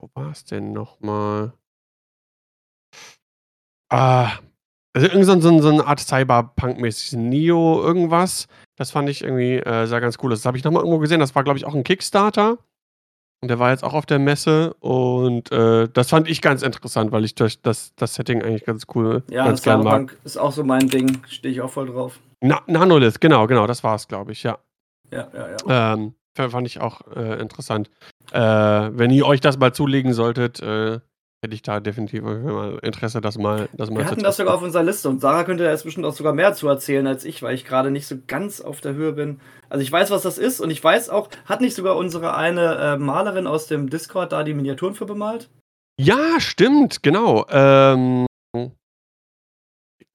wo 0.00 0.10
war 0.14 0.30
es 0.32 0.44
denn 0.44 0.72
nochmal? 0.72 1.54
Ah, 3.90 4.38
also 4.94 5.06
irgend 5.08 5.24
so, 5.24 5.40
so, 5.40 5.48
ein- 5.48 5.62
so 5.62 5.68
eine 5.70 5.86
Art 5.86 6.00
Cyberpunk-mäßiges 6.00 7.16
Neo 7.16 7.80
irgendwas. 7.82 8.48
Das 8.76 8.90
fand 8.90 9.08
ich 9.08 9.22
irgendwie 9.22 9.56
äh, 9.58 9.86
sah 9.86 10.00
ganz 10.00 10.18
cool. 10.22 10.32
aus. 10.32 10.40
Das 10.40 10.46
habe 10.46 10.58
ich 10.58 10.64
nochmal 10.64 10.82
irgendwo 10.82 10.98
gesehen. 10.98 11.20
Das 11.20 11.34
war, 11.34 11.44
glaube 11.44 11.58
ich, 11.58 11.64
auch 11.64 11.74
ein 11.74 11.84
Kickstarter. 11.84 12.58
Und 13.44 13.48
der 13.48 13.58
war 13.58 13.72
jetzt 13.72 13.84
auch 13.84 13.92
auf 13.92 14.06
der 14.06 14.18
Messe. 14.18 14.72
Und 14.80 15.52
äh, 15.52 15.86
das 15.92 16.08
fand 16.08 16.30
ich 16.30 16.40
ganz 16.40 16.62
interessant, 16.62 17.12
weil 17.12 17.26
ich 17.26 17.34
das, 17.34 17.60
das, 17.60 17.94
das 17.94 18.14
Setting 18.14 18.42
eigentlich 18.42 18.64
ganz 18.64 18.86
cool, 18.94 19.22
Ja, 19.28 19.44
ganz 19.44 19.60
gern 19.60 19.84
mag. 19.84 19.92
Cyberpunk 19.92 20.18
ist 20.24 20.38
auch 20.38 20.50
so 20.50 20.64
mein 20.64 20.88
Ding, 20.88 21.22
stehe 21.28 21.52
ich 21.52 21.60
auch 21.60 21.68
voll 21.68 21.88
drauf. 21.88 22.20
Na, 22.40 22.62
Nanolith, 22.66 23.20
genau, 23.20 23.46
genau, 23.46 23.66
das 23.66 23.84
war 23.84 23.96
es, 23.96 24.08
glaube 24.08 24.32
ich, 24.32 24.44
ja. 24.44 24.56
Ja, 25.10 25.28
ja, 25.34 25.48
ja. 25.68 25.94
Ähm, 25.94 26.14
fand 26.34 26.66
ich 26.66 26.80
auch 26.80 27.02
äh, 27.14 27.38
interessant. 27.38 27.90
Äh, 28.32 28.40
wenn 28.40 29.10
ihr 29.10 29.26
euch 29.26 29.42
das 29.42 29.58
mal 29.58 29.74
zulegen 29.74 30.14
solltet, 30.14 30.62
äh, 30.62 31.00
hätte 31.44 31.54
ich 31.54 31.62
da 31.62 31.78
definitiv 31.78 32.22
mal 32.22 32.78
Interesse, 32.82 33.20
das 33.20 33.38
mal, 33.38 33.68
das 33.74 33.90
mal 33.90 33.98
Wir 33.98 34.10
hatten 34.10 34.22
das 34.22 34.38
sogar 34.38 34.54
auf 34.54 34.62
unserer 34.62 34.82
Liste 34.82 35.08
und 35.08 35.20
Sarah 35.20 35.44
könnte 35.44 35.64
da 35.64 35.70
jetzt 35.70 35.84
bestimmt 35.84 36.06
auch 36.06 36.14
sogar 36.14 36.32
mehr 36.32 36.54
zu 36.54 36.66
erzählen 36.66 37.06
als 37.06 37.24
ich, 37.24 37.42
weil 37.42 37.54
ich 37.54 37.64
gerade 37.64 37.90
nicht 37.90 38.06
so 38.06 38.16
ganz 38.26 38.60
auf 38.60 38.80
der 38.80 38.94
Höhe 38.94 39.12
bin. 39.12 39.40
Also 39.68 39.82
ich 39.82 39.92
weiß, 39.92 40.10
was 40.10 40.22
das 40.22 40.38
ist 40.38 40.60
und 40.60 40.70
ich 40.70 40.82
weiß 40.82 41.10
auch, 41.10 41.28
hat 41.44 41.60
nicht 41.60 41.74
sogar 41.74 41.96
unsere 41.96 42.34
eine 42.34 42.76
äh, 42.76 42.96
Malerin 42.96 43.46
aus 43.46 43.66
dem 43.66 43.90
Discord 43.90 44.32
da 44.32 44.42
die 44.42 44.54
Miniaturen 44.54 44.94
für 44.94 45.06
bemalt? 45.06 45.50
Ja, 46.00 46.40
stimmt, 46.40 47.02
genau. 47.02 47.46
Ähm, 47.50 48.26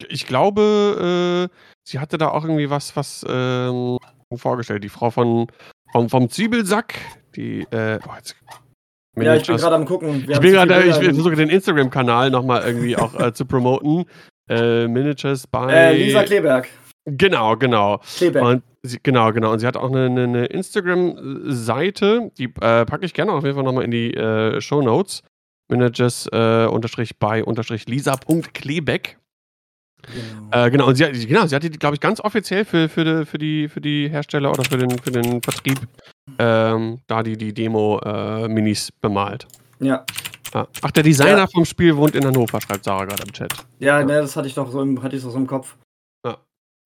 ich 0.08 0.26
glaube, 0.26 1.50
äh, 1.52 1.56
sie 1.88 2.00
hatte 2.00 2.18
da 2.18 2.30
auch 2.30 2.44
irgendwie 2.44 2.70
was, 2.70 2.96
was 2.96 3.26
ähm, 3.28 4.00
vorgestellt. 4.36 4.84
Die 4.84 4.90
Frau 4.90 5.12
von, 5.12 5.48
vom, 5.92 6.10
vom 6.10 6.30
Zwiebelsack, 6.30 6.96
die, 7.36 7.62
äh, 7.72 8.00
oh, 8.08 8.16
jetzt, 8.16 8.36
Ja, 9.22 9.36
ich 9.36 9.48
bin 9.48 9.58
gerade 9.58 9.76
am 9.76 9.86
gucken. 9.86 10.24
Wir 10.28 10.36
Ich 10.36 10.42
bin 10.42 10.52
gerade, 10.54 10.84
ich 10.84 10.96
versuche 10.96 11.36
den 11.36 11.50
Instagram-Kanal 11.50 12.32
nochmal 12.32 12.64
irgendwie 12.66 12.96
auch 12.98 13.20
äh, 13.20 13.34
zu 13.34 13.46
promoten. 13.46 14.06
Äh, 14.50 14.88
Miniatures 14.88 15.48
bei. 15.48 15.72
äh, 15.72 15.94
Lisa 15.98 16.24
Kleberg. 16.24 16.68
Genau, 17.06 17.56
genau. 17.56 18.00
Kleberg. 18.18 18.46
Und 18.46 18.64
sie, 18.84 19.00
genau, 19.02 19.32
genau. 19.32 19.52
Und 19.52 19.60
sie 19.60 19.68
hat 19.68 19.78
auch 19.78 19.90
eine, 19.92 20.06
eine, 20.06 20.24
eine 20.24 20.46
Instagram-Seite, 20.46 22.32
die 22.38 22.46
äh, 22.46 22.86
packe 22.86 23.06
ich 23.06 23.14
gerne 23.14 23.32
auf 23.32 23.44
jeden 23.44 23.56
Fall 23.56 23.64
nochmal 23.64 23.84
in 23.84 23.92
die 23.92 24.14
äh, 24.14 24.60
Show 24.62 24.82
Notes. 24.82 25.24
Managers 25.70 26.28
äh, 26.32 26.66
unterstrich 26.66 27.20
bei 27.20 27.44
unterstrich 27.44 27.88
Lisa.klebeck. 27.88 29.19
Genau. 30.04 30.66
Äh, 30.66 30.72
genau, 30.72 30.88
und 30.88 30.96
sie 30.96 31.06
hat, 31.06 31.14
genau, 31.14 31.46
sie 31.46 31.56
hat 31.56 31.64
die, 31.64 31.70
glaube 31.70 31.96
ich, 31.96 32.00
ganz 32.00 32.20
offiziell 32.20 32.66
für, 32.66 32.90
für, 32.90 33.04
die, 33.04 33.26
für, 33.26 33.38
die, 33.38 33.68
für 33.70 33.82
die 33.82 34.10
Hersteller 34.10 34.52
oder 34.52 34.64
für 34.64 34.78
den, 34.78 34.98
für 34.98 35.12
den 35.12 35.42
Vertrieb 35.42 35.80
ähm, 36.40 37.00
da 37.08 37.22
die, 37.24 37.38
die 37.38 37.54
Demo-Minis 37.54 38.92
bemalt. 39.02 39.48
ja, 39.80 40.04
Ah. 40.52 40.66
Ach, 40.82 40.90
der 40.90 41.04
Designer 41.04 41.38
Ja. 41.42 41.48
vom 41.48 41.64
Spiel 41.64 41.96
wohnt 41.96 42.16
in 42.16 42.26
Hannover, 42.26 42.60
schreibt 42.60 42.84
Sarah 42.84 43.06
gerade 43.06 43.22
im 43.22 43.32
Chat. 43.32 43.54
ja, 43.78 44.04
ne, 44.04 44.14
das 44.22 44.36
hatte 44.36 44.48
ich 44.48 44.56
doch 44.56 44.72
so 44.72 44.82
im, 44.82 45.04
hatte 45.04 45.16
ich 45.16 45.22
doch 45.22 45.30
so 45.30 45.38
im 45.38 45.46
Kopf. 45.46 45.76
Ja. 46.26 46.38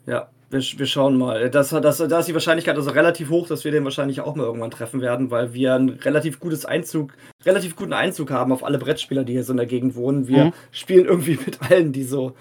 Ja, 0.05 0.27
wir, 0.49 0.59
wir 0.59 0.85
schauen 0.85 1.17
mal. 1.17 1.49
Das, 1.49 1.69
das, 1.69 1.97
da 1.99 2.19
ist 2.19 2.27
die 2.27 2.33
Wahrscheinlichkeit 2.33 2.75
also 2.75 2.89
relativ 2.89 3.29
hoch, 3.29 3.47
dass 3.47 3.63
wir 3.63 3.71
den 3.71 3.85
wahrscheinlich 3.85 4.19
auch 4.19 4.35
mal 4.35 4.43
irgendwann 4.43 4.69
treffen 4.71 4.99
werden, 4.99 5.31
weil 5.31 5.53
wir 5.53 5.75
ein 5.75 5.87
relativ 5.87 6.41
gutes 6.41 6.65
Einzug, 6.65 7.13
relativ 7.45 7.77
guten 7.77 7.93
Einzug 7.93 8.31
haben 8.31 8.51
auf 8.51 8.65
alle 8.65 8.79
Brettspieler, 8.79 9.23
die 9.23 9.31
hier 9.31 9.45
so 9.45 9.53
in 9.53 9.57
der 9.57 9.65
Gegend 9.65 9.95
wohnen. 9.95 10.27
Wir 10.27 10.45
Mhm. 10.47 10.53
spielen 10.71 11.05
irgendwie 11.05 11.39
mit 11.45 11.61
allen, 11.61 11.93
die 11.93 12.03
so, 12.03 12.33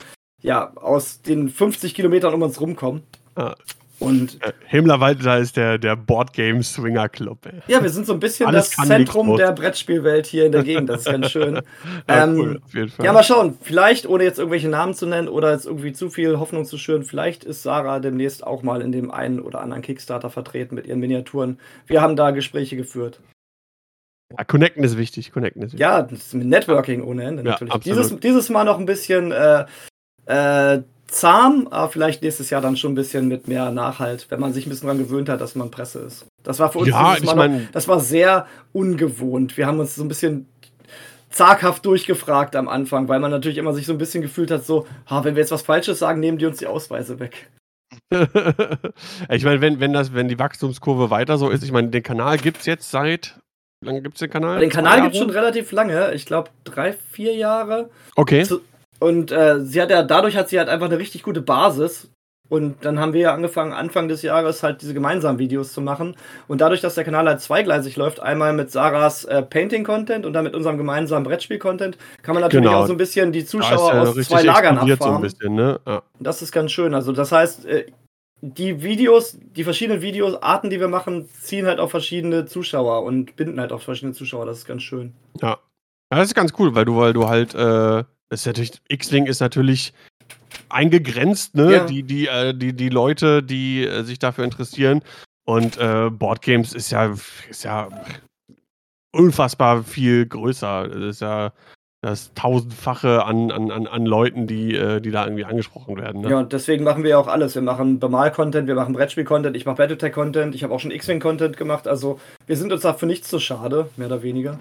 ja, 0.42 0.72
aus 0.76 1.22
den 1.22 1.48
50 1.48 1.94
Kilometern 1.94 2.34
um 2.34 2.42
uns 2.42 2.60
rumkommen. 2.60 3.02
Ah. 3.34 3.54
Und 3.98 4.42
Äh, 4.42 4.52
Himmlerwald, 4.66 5.24
da 5.24 5.36
ist 5.36 5.56
der, 5.56 5.78
der 5.78 5.94
Board 5.94 6.32
Game 6.32 6.60
Swinger 6.64 7.08
Club, 7.08 7.46
ey. 7.46 7.60
ja, 7.68 7.80
wir 7.80 7.88
sind 7.88 8.04
so 8.04 8.12
ein 8.14 8.18
bisschen 8.18 8.48
Alles 8.48 8.70
das 8.70 8.88
Zentrum 8.88 9.36
der 9.36 9.52
Brettspielwelt 9.52 10.26
hier 10.26 10.46
in 10.46 10.50
der 10.52 10.64
Gegend. 10.64 10.88
Das 10.90 11.02
ist 11.02 11.12
ganz 11.12 11.30
schön. 11.30 11.60
Ja, 12.08 12.24
Ähm, 12.24 12.36
cool, 12.36 12.60
auf 12.64 12.74
jeden 12.74 12.88
Fall. 12.88 13.06
Ja, 13.06 13.12
mal 13.12 13.22
schauen. 13.22 13.56
Vielleicht, 13.62 14.08
ohne 14.08 14.24
jetzt 14.24 14.38
irgendwelche 14.40 14.68
Namen 14.68 14.94
zu 14.94 15.06
nennen 15.06 15.28
oder 15.28 15.52
jetzt 15.52 15.66
irgendwie 15.66 15.92
zu 15.92 16.10
viel 16.10 16.40
Hoffnung 16.40 16.64
zu 16.64 16.78
schüren, 16.78 17.04
vielleicht 17.04 17.44
ist 17.44 17.62
Sarah 17.62 18.00
demnächst 18.00 18.44
auch 18.44 18.64
mal 18.64 18.82
in 18.82 18.90
dem 18.90 19.12
einen 19.12 19.38
oder 19.38 19.60
anderen 19.60 19.82
Kickstarter 19.82 20.30
vertreten 20.30 20.74
mit 20.74 20.88
ihren 20.88 20.98
Miniaturen. 20.98 21.60
Wir 21.86 22.00
haben 22.02 22.16
da 22.16 22.32
Gespräche 22.32 22.74
geführt. 22.76 23.20
Ja, 24.36 24.42
Connecten 24.44 24.82
ist 24.82 24.96
wichtig, 24.98 25.30
Connecten 25.30 25.62
ist 25.62 25.74
wichtig. 25.74 25.80
Ja, 25.80 26.02
das 26.02 26.18
ist 26.18 26.34
mit 26.34 26.48
Networking 26.48 27.04
ohne 27.04 27.22
Ende 27.22 27.44
Ja, 27.44 27.50
natürlich. 27.50 27.72
absolut. 27.72 27.98
Dieses, 27.98 28.18
dieses 28.20 28.48
Mal 28.50 28.64
noch 28.64 28.78
ein 28.80 28.86
bisschen 28.86 29.30
äh, 29.30 29.66
äh, 30.26 30.80
zahm, 31.06 31.68
aber 31.70 31.90
vielleicht 31.90 32.22
nächstes 32.22 32.48
Jahr 32.50 32.60
dann 32.62 32.76
schon 32.76 32.92
ein 32.92 32.94
bisschen 32.94 33.28
mit 33.28 33.46
mehr 33.48 33.70
Nachhalt, 33.70 34.26
wenn 34.30 34.40
man 34.40 34.52
sich 34.52 34.66
ein 34.66 34.70
bisschen 34.70 34.86
daran 34.86 34.98
gewöhnt 35.02 35.28
hat, 35.28 35.40
dass 35.40 35.54
man 35.54 35.70
Presse 35.70 35.98
ist. 36.00 36.24
Das 36.42 36.58
war 36.58 36.72
für 36.72 36.78
uns 36.78 36.88
Ja, 36.88 37.16
Mal 37.34 37.48
noch- 37.48 37.70
das 37.72 37.86
war 37.88 38.00
sehr 38.00 38.46
ungewohnt. 38.72 39.56
Wir 39.56 39.66
haben 39.66 39.78
uns 39.78 39.94
so 39.94 40.02
ein 40.02 40.08
bisschen 40.08 40.46
zaghaft 41.30 41.84
durchgefragt 41.86 42.56
am 42.56 42.68
Anfang, 42.68 43.08
weil 43.08 43.20
man 43.20 43.30
natürlich 43.30 43.58
immer 43.58 43.72
sich 43.74 43.86
so 43.86 43.92
ein 43.92 43.98
bisschen 43.98 44.22
gefühlt 44.22 44.50
hat, 44.50 44.64
so, 44.66 44.86
ha, 45.08 45.24
wenn 45.24 45.34
wir 45.34 45.40
jetzt 45.42 45.52
was 45.52 45.62
Falsches 45.62 45.98
sagen, 45.98 46.20
nehmen 46.20 46.38
die 46.38 46.46
uns 46.46 46.58
die 46.58 46.66
Ausweise 46.66 47.18
weg. 47.20 47.50
ich 49.30 49.44
meine, 49.44 49.60
wenn, 49.60 49.80
wenn, 49.80 49.92
das, 49.92 50.14
wenn 50.14 50.28
die 50.28 50.38
Wachstumskurve 50.38 51.10
weiter 51.10 51.36
so 51.38 51.50
ist, 51.50 51.62
ich 51.62 51.72
meine, 51.72 51.88
den 51.88 52.02
Kanal 52.02 52.38
gibt 52.38 52.58
es 52.60 52.66
jetzt 52.66 52.90
seit 52.90 53.38
Wie 53.80 53.86
lange 53.88 54.02
gibt 54.02 54.16
es 54.16 54.20
den 54.20 54.30
Kanal? 54.30 54.60
Den 54.60 54.70
Kanal 54.70 55.02
gibt 55.02 55.14
es 55.14 55.20
schon 55.20 55.30
relativ 55.30 55.72
lange, 55.72 56.12
ich 56.14 56.26
glaube 56.26 56.50
drei, 56.64 56.92
vier 56.92 57.34
Jahre. 57.34 57.90
Okay. 58.16 58.44
Zu- 58.44 58.60
Und 59.02 59.32
äh, 59.32 59.60
sie 59.60 59.82
hat 59.82 59.90
ja, 59.90 60.02
dadurch 60.02 60.36
hat 60.36 60.48
sie 60.48 60.58
halt 60.58 60.68
einfach 60.68 60.86
eine 60.86 60.98
richtig 60.98 61.22
gute 61.22 61.42
Basis. 61.42 62.08
Und 62.48 62.84
dann 62.84 63.00
haben 63.00 63.14
wir 63.14 63.20
ja 63.22 63.34
angefangen, 63.34 63.72
Anfang 63.72 64.08
des 64.08 64.20
Jahres 64.20 64.62
halt 64.62 64.82
diese 64.82 64.92
gemeinsamen 64.92 65.38
Videos 65.38 65.72
zu 65.72 65.80
machen. 65.80 66.14
Und 66.48 66.60
dadurch, 66.60 66.82
dass 66.82 66.94
der 66.96 67.04
Kanal 67.04 67.26
halt 67.26 67.40
zweigleisig 67.40 67.96
läuft, 67.96 68.20
einmal 68.20 68.52
mit 68.52 68.70
Sarahs 68.70 69.24
äh, 69.24 69.42
Painting-Content 69.42 70.26
und 70.26 70.34
dann 70.34 70.44
mit 70.44 70.54
unserem 70.54 70.76
gemeinsamen 70.76 71.24
Brettspiel-Content, 71.24 71.96
kann 72.22 72.34
man 72.34 72.42
natürlich 72.42 72.66
Genau. 72.66 72.82
auch 72.82 72.86
so 72.86 72.92
ein 72.92 72.98
bisschen 72.98 73.32
die 73.32 73.46
Zuschauer 73.46 73.94
ja 73.94 74.02
aus 74.02 74.14
zwei 74.16 74.42
Lagern 74.42 74.74
explodiert 74.74 74.98
so 74.98 75.04
ein 75.08 75.14
abfahren. 75.14 75.22
bisschen, 75.22 75.54
ne? 75.54 75.80
Ja. 75.86 76.02
Das 76.20 76.42
ist 76.42 76.52
ganz 76.52 76.70
schön. 76.72 76.92
Also 76.94 77.12
das 77.12 77.32
heißt, 77.32 77.64
äh, 77.66 77.86
die 78.42 78.82
Videos, 78.82 79.38
die 79.40 79.64
verschiedenen 79.64 80.02
Videoarten, 80.02 80.68
die 80.68 80.78
wir 80.78 80.88
machen, 80.88 81.28
ziehen 81.40 81.66
halt 81.66 81.80
auf 81.80 81.90
verschiedene 81.90 82.44
Zuschauer 82.44 83.02
und 83.04 83.34
binden 83.36 83.58
halt 83.60 83.72
auf 83.72 83.82
verschiedene 83.82 84.12
Zuschauer. 84.12 84.44
Das 84.46 84.58
ist 84.58 84.66
ganz 84.66 84.82
schön. 84.82 85.14
Ja. 85.40 85.48
ja, 85.48 85.58
das 86.10 86.26
ist 86.28 86.34
ganz 86.34 86.52
cool, 86.58 86.74
weil 86.74 86.84
du, 86.84 86.96
weil 86.98 87.14
du 87.14 87.28
halt, 87.28 87.54
äh, 87.54 88.04
ist 88.40 88.46
natürlich, 88.46 88.72
X-Wing 88.88 89.26
ist 89.26 89.40
natürlich 89.40 89.92
eingegrenzt, 90.68 91.54
ne? 91.54 91.72
Ja. 91.72 91.84
Die, 91.84 92.02
die, 92.02 92.26
äh, 92.26 92.54
die, 92.54 92.72
die 92.72 92.88
Leute, 92.88 93.42
die 93.42 93.84
äh, 93.84 94.02
sich 94.02 94.18
dafür 94.18 94.44
interessieren. 94.44 95.02
Und 95.44 95.76
äh, 95.78 96.08
Boardgames 96.10 96.72
ist 96.72 96.90
ja, 96.90 97.14
ist 97.50 97.64
ja 97.64 97.88
unfassbar 99.12 99.82
viel 99.82 100.26
größer. 100.26 100.88
Das 100.88 101.02
ist 101.16 101.20
ja 101.20 101.52
das 102.00 102.34
tausendfache 102.34 103.24
an, 103.24 103.52
an, 103.52 103.70
an, 103.70 103.86
an 103.86 104.06
Leuten, 104.06 104.48
die, 104.48 104.74
äh, 104.74 105.00
die 105.00 105.12
da 105.12 105.24
irgendwie 105.24 105.44
angesprochen 105.44 105.96
werden. 105.96 106.22
Ne? 106.22 106.30
Ja, 106.30 106.38
und 106.40 106.52
deswegen 106.52 106.82
machen 106.82 107.04
wir 107.04 107.10
ja 107.10 107.18
auch 107.18 107.28
alles. 107.28 107.54
Wir 107.54 107.62
machen 107.62 108.00
Bemal-Content, 108.00 108.66
wir 108.66 108.74
machen 108.74 108.92
Brettspiel-Content, 108.92 109.56
ich 109.56 109.66
mache 109.66 109.76
Battletech-Content, 109.76 110.54
ich 110.54 110.64
habe 110.64 110.74
auch 110.74 110.80
schon 110.80 110.90
X-Wing-Content 110.90 111.56
gemacht. 111.56 111.86
Also 111.86 112.18
wir 112.46 112.56
sind 112.56 112.72
uns 112.72 112.82
dafür 112.82 113.06
nicht 113.06 113.24
zu 113.24 113.38
schade, 113.38 113.88
mehr 113.96 114.08
oder 114.08 114.22
weniger. 114.22 114.58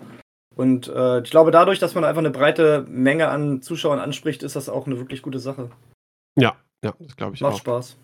Und 0.55 0.87
äh, 0.87 1.21
ich 1.21 1.31
glaube, 1.31 1.51
dadurch, 1.51 1.79
dass 1.79 1.95
man 1.95 2.03
einfach 2.03 2.19
eine 2.19 2.31
breite 2.31 2.85
Menge 2.87 3.29
an 3.29 3.61
Zuschauern 3.61 3.99
anspricht, 3.99 4.43
ist 4.43 4.55
das 4.55 4.69
auch 4.69 4.85
eine 4.85 4.97
wirklich 4.97 5.21
gute 5.21 5.39
Sache. 5.39 5.69
Ja, 6.37 6.55
ja, 6.83 6.93
das 6.99 7.15
glaube 7.15 7.35
ich 7.35 7.41
Macht 7.41 7.53
auch. 7.53 7.59
Spaß. 7.59 7.97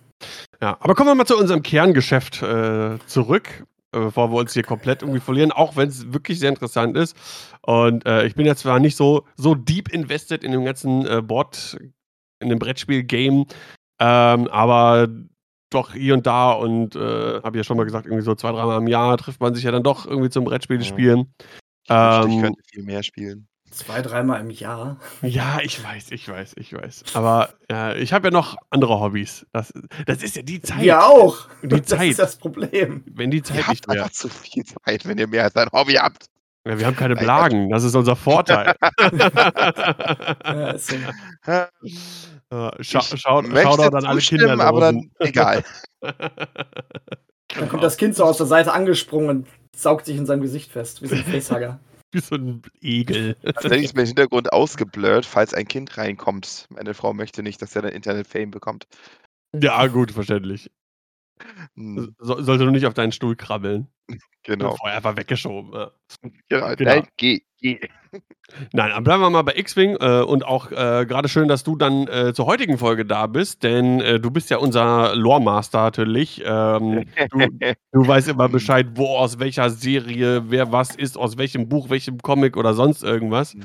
Ja, 0.61 0.77
aber 0.79 0.95
kommen 0.95 1.09
wir 1.09 1.15
mal 1.15 1.25
zu 1.25 1.37
unserem 1.37 1.61
Kerngeschäft 1.61 2.41
äh, 2.41 2.97
zurück, 3.05 3.65
äh, 3.93 3.99
bevor 3.99 4.31
wir 4.31 4.37
uns 4.37 4.53
hier 4.53 4.63
komplett 4.63 5.01
irgendwie 5.01 5.19
verlieren, 5.19 5.51
auch 5.51 5.75
wenn 5.75 5.89
es 5.89 6.11
wirklich 6.13 6.39
sehr 6.39 6.49
interessant 6.49 6.97
ist. 6.97 7.15
Und 7.61 8.05
äh, 8.05 8.25
ich 8.25 8.35
bin 8.35 8.45
jetzt 8.45 8.61
zwar 8.61 8.79
nicht 8.79 8.95
so, 8.95 9.25
so 9.35 9.53
deep 9.53 9.89
invested 9.93 10.43
in 10.43 10.51
dem 10.51 10.65
ganzen 10.65 11.05
äh, 11.05 11.21
Board, 11.21 11.77
in 12.39 12.49
dem 12.49 12.59
Brettspiel-Game, 12.59 13.45
ähm, 13.99 14.47
aber 14.47 15.07
doch 15.69 15.93
hier 15.93 16.13
und 16.13 16.25
da 16.25 16.53
und 16.53 16.95
äh, 16.95 17.41
habe 17.41 17.57
ja 17.57 17.63
schon 17.63 17.77
mal 17.77 17.83
gesagt, 17.83 18.05
irgendwie 18.05 18.23
so 18.23 18.35
zwei, 18.35 18.51
dreimal 18.51 18.77
im 18.79 18.87
Jahr 18.87 19.17
trifft 19.17 19.41
man 19.41 19.53
sich 19.53 19.65
ja 19.65 19.71
dann 19.71 19.83
doch 19.83 20.05
irgendwie 20.05 20.29
zum 20.29 20.45
Brettspiel 20.45 20.77
Ja. 20.77 20.83
spielen. 20.85 21.33
Ich 21.87 21.95
wünschte, 21.95 22.27
ich 22.29 22.35
Ähm, 22.35 22.41
könnte 22.41 22.61
viel 22.71 22.83
mehr 22.83 23.03
spielen. 23.03 23.47
Zwei, 23.71 24.01
dreimal 24.01 24.39
im 24.39 24.49
Jahr. 24.49 24.97
Ja, 25.21 25.59
ich 25.61 25.83
weiß, 25.83 26.11
ich 26.11 26.27
weiß, 26.29 26.53
ich 26.55 26.71
weiß. 26.73 27.03
Aber 27.15 27.49
äh, 27.69 27.99
ich 28.01 28.13
habe 28.13 28.27
ja 28.29 28.31
noch 28.31 28.55
andere 28.69 28.99
Hobbys. 28.99 29.45
Das, 29.51 29.73
das 30.05 30.23
ist 30.23 30.37
ja 30.37 30.41
die 30.41 30.61
Zeit. 30.61 30.79
Wir 30.81 31.03
auch. 31.05 31.49
Die 31.61 31.67
Das 31.67 31.85
Zeit. 31.85 32.09
ist 32.11 32.19
das 32.19 32.37
Problem. 32.37 33.03
Wenn 33.07 33.29
die 33.29 33.43
Zeit 33.43 33.57
Ihr 33.57 33.67
nicht 33.67 33.67
habt 33.67 33.87
mehr. 33.89 33.97
einfach 34.03 34.13
zu 34.13 34.29
viel 34.29 34.63
Zeit, 34.63 35.05
wenn 35.05 35.17
ihr 35.17 35.27
mehr 35.27 35.43
als 35.43 35.55
ein 35.57 35.67
Hobby 35.73 35.95
habt. 35.95 36.27
Ja, 36.65 36.79
wir 36.79 36.85
haben 36.85 36.95
keine 36.95 37.15
Blagen, 37.17 37.69
das 37.69 37.83
ist 37.83 37.95
unser 37.95 38.15
Vorteil. 38.15 38.73
Ja, 40.45 40.71
ist 40.71 40.87
so. 40.89 40.95
Äh, 42.49 42.71
Schau, 42.79 42.99
Ich 43.13 43.19
schau, 43.21 43.41
möchte 43.41 43.61
Shoutout 43.63 43.97
an 43.97 44.05
alle 44.05 44.21
Kinder. 44.21 44.57
aber 44.61 44.79
dann 44.79 45.11
egal. 45.19 45.65
Dann 46.01 47.67
kommt 47.69 47.83
das 47.83 47.97
Kind 47.97 48.15
so 48.15 48.23
aus 48.23 48.37
der 48.37 48.45
Seite 48.45 48.71
angesprungen 48.71 49.29
und 49.29 49.47
saugt 49.77 50.05
sich 50.05 50.17
in 50.17 50.25
seinem 50.25 50.41
Gesicht 50.41 50.71
fest, 50.71 51.01
wie 51.01 51.07
so 51.07 51.15
ein 51.15 51.23
Facehugger. 51.23 51.79
Wie 52.11 52.19
so 52.19 52.35
ein 52.35 52.61
Egel. 52.81 53.35
Tatsächlich 53.43 53.85
ist 53.85 53.95
mir 53.95 54.01
im 54.01 54.07
Hintergrund 54.07 54.51
ausgeblurrt, 54.51 55.25
falls 55.25 55.53
ein 55.53 55.67
Kind 55.67 55.97
reinkommt. 55.97 56.65
Meine 56.69 56.93
Frau 56.93 57.13
möchte 57.13 57.43
nicht, 57.43 57.61
dass 57.61 57.75
er 57.75 57.83
dann 57.83 57.91
Internet-Fame 57.91 58.51
bekommt. 58.51 58.87
Ja, 59.53 59.87
gut, 59.87 60.11
verständlich. 60.11 60.69
Hm, 61.75 62.15
So, 62.19 62.41
sollte 62.41 62.63
nur 62.63 62.71
nicht 62.71 62.85
auf 62.85 62.93
deinen 62.93 63.11
Stuhl 63.11 63.35
krabbeln. 63.35 63.87
genau. 64.43 64.75
Vorher 64.75 64.97
einfach 64.97 65.17
weggeschoben. 65.17 65.73
Ja. 65.73 65.91
genau. 66.49 66.75
Genau. 66.75 66.91
Nein, 66.91 67.07
geh, 67.17 67.41
geh. 67.59 67.79
Nein, 68.71 68.91
aber 68.91 69.01
bleiben 69.03 69.21
wir 69.21 69.29
mal 69.29 69.41
bei 69.41 69.55
X-Wing 69.57 69.97
äh, 69.99 70.21
und 70.21 70.45
auch 70.45 70.71
äh, 70.71 71.05
gerade 71.05 71.27
schön, 71.27 71.47
dass 71.49 71.63
du 71.63 71.75
dann 71.75 72.07
äh, 72.07 72.33
zur 72.33 72.45
heutigen 72.45 72.77
Folge 72.77 73.05
da 73.05 73.27
bist, 73.27 73.63
denn 73.63 73.99
äh, 73.99 74.19
du 74.19 74.31
bist 74.31 74.49
ja 74.49 74.57
unser 74.57 75.15
Lore-Master 75.15 75.81
natürlich. 75.83 76.41
Ähm, 76.45 77.05
du, 77.31 77.39
du 77.91 78.07
weißt 78.07 78.29
immer 78.29 78.47
Bescheid, 78.47 78.87
wo 78.95 79.17
aus 79.17 79.39
welcher 79.39 79.69
Serie 79.69 80.49
wer 80.49 80.71
was 80.71 80.95
ist, 80.95 81.17
aus 81.17 81.37
welchem 81.37 81.67
Buch, 81.67 81.89
welchem 81.89 82.19
Comic 82.19 82.55
oder 82.55 82.73
sonst 82.73 83.03
irgendwas. 83.03 83.53
Mhm. 83.55 83.63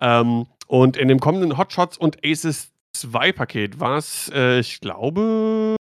Ähm, 0.00 0.46
und 0.66 0.96
in 0.96 1.06
dem 1.08 1.20
kommenden 1.20 1.56
Hotshots 1.56 1.96
und 1.96 2.18
Aces 2.24 2.72
2 2.94 3.32
Paket, 3.32 3.78
was 3.80 4.30
äh, 4.34 4.58
ich 4.58 4.80
glaube 4.80 5.76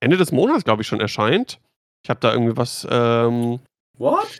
Ende 0.00 0.16
des 0.16 0.32
Monats, 0.32 0.64
glaube 0.64 0.82
ich, 0.82 0.88
schon 0.88 1.00
erscheint. 1.00 1.58
Ich 2.04 2.10
habe 2.10 2.20
da 2.20 2.32
irgendwie 2.32 2.56
was. 2.56 2.86
Ähm, 2.90 3.60
What? 3.98 4.38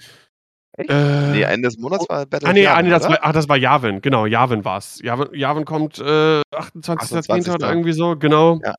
äh, 0.79 1.31
nee, 1.33 1.43
Ende 1.43 1.69
des 1.69 1.79
Monats 1.79 2.07
war 2.09 2.27
Battle 2.27 2.49
Ah, 2.49 2.53
nee, 2.53 2.65
Yavin, 2.65 2.79
ah, 2.79 2.83
nee 2.83 2.91
das, 2.91 3.09
war, 3.09 3.19
ach, 3.23 3.33
das 3.33 3.49
war 3.49 3.57
Javin, 3.57 4.03
genau, 4.03 4.27
Javin 4.27 4.65
war 4.65 4.79
es. 4.79 5.01
Javin, 5.03 5.29
Javin 5.33 5.65
kommt 5.65 5.99
äh, 5.99 6.03
28.10. 6.03 6.93
28.. 6.93 7.55
oder 7.55 7.69
irgendwie 7.71 7.93
so, 7.93 8.17
genau. 8.17 8.61
Ja. 8.63 8.75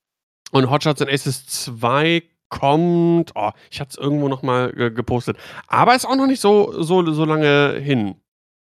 Und 0.51 0.69
Hotshots 0.69 1.01
and 1.01 1.11
Aces 1.11 1.47
2 1.47 2.23
kommt, 2.49 3.31
oh, 3.35 3.51
ich 3.69 3.81
hatte 3.81 3.89
es 3.91 3.97
irgendwo 3.97 4.27
nochmal 4.27 4.73
äh, 4.79 4.91
gepostet. 4.91 5.37
Aber 5.67 5.95
ist 5.95 6.05
auch 6.05 6.15
noch 6.15 6.27
nicht 6.27 6.39
so, 6.39 6.81
so, 6.81 7.11
so 7.11 7.25
lange 7.25 7.79
hin. 7.79 8.15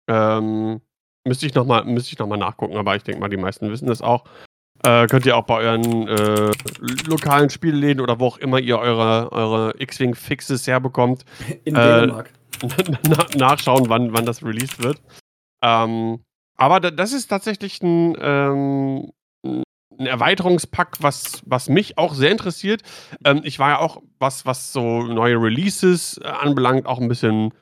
Ähm, 0.10 0.82
müsste 1.26 1.46
ich 1.46 1.54
nochmal 1.54 1.86
noch 1.86 2.28
mal 2.28 2.38
nachgucken, 2.38 2.76
aber 2.76 2.96
ich 2.96 3.04
denke 3.04 3.22
mal, 3.22 3.30
die 3.30 3.38
meisten 3.38 3.70
wissen 3.72 3.88
das 3.88 4.02
auch. 4.02 4.26
Äh, 4.84 5.06
könnt 5.08 5.26
ihr 5.28 5.38
auch 5.38 5.46
bei 5.46 5.58
euren 5.58 6.08
äh, 6.08 6.52
lokalen 7.08 7.50
Spielläden 7.52 8.02
oder 8.02 8.20
wo 8.20 8.26
auch 8.28 8.38
immer 8.38 8.60
ihr 8.60 8.80
eure, 8.80 9.32
eure 9.32 9.74
X-Wing-Fixes 9.80 10.66
herbekommt, 10.68 11.24
In 11.66 11.76
Äh, 11.76 12.02
Dänemark. 12.02 12.32
na- 13.08 13.26
nachschauen, 13.38 13.90
wann, 13.90 14.14
wann 14.14 14.26
das 14.26 14.44
released 14.44 14.82
wird. 14.84 15.00
Ähm, 15.64 16.24
aber 16.58 16.80
da, 16.80 16.90
das 16.92 17.14
ist 17.14 17.28
tatsächlich 17.28 17.82
ein, 17.84 18.16
ähm, 18.20 19.12
ein 19.46 20.06
Erweiterungspack, 20.08 20.98
was, 21.02 21.42
was 21.46 21.70
mich 21.70 21.98
auch 22.00 22.14
sehr 22.16 22.32
interessiert. 22.32 22.82
Ähm, 23.24 23.42
ich 23.44 23.60
war 23.60 23.70
ja 23.70 23.80
auch, 23.80 24.02
was, 24.20 24.46
was 24.48 24.74
so 24.74 25.04
neue 25.04 25.36
Releases 25.42 26.18
äh, 26.24 26.28
anbelangt, 26.28 26.88
auch 26.88 27.00
ein 27.00 27.08
bisschen 27.08 27.54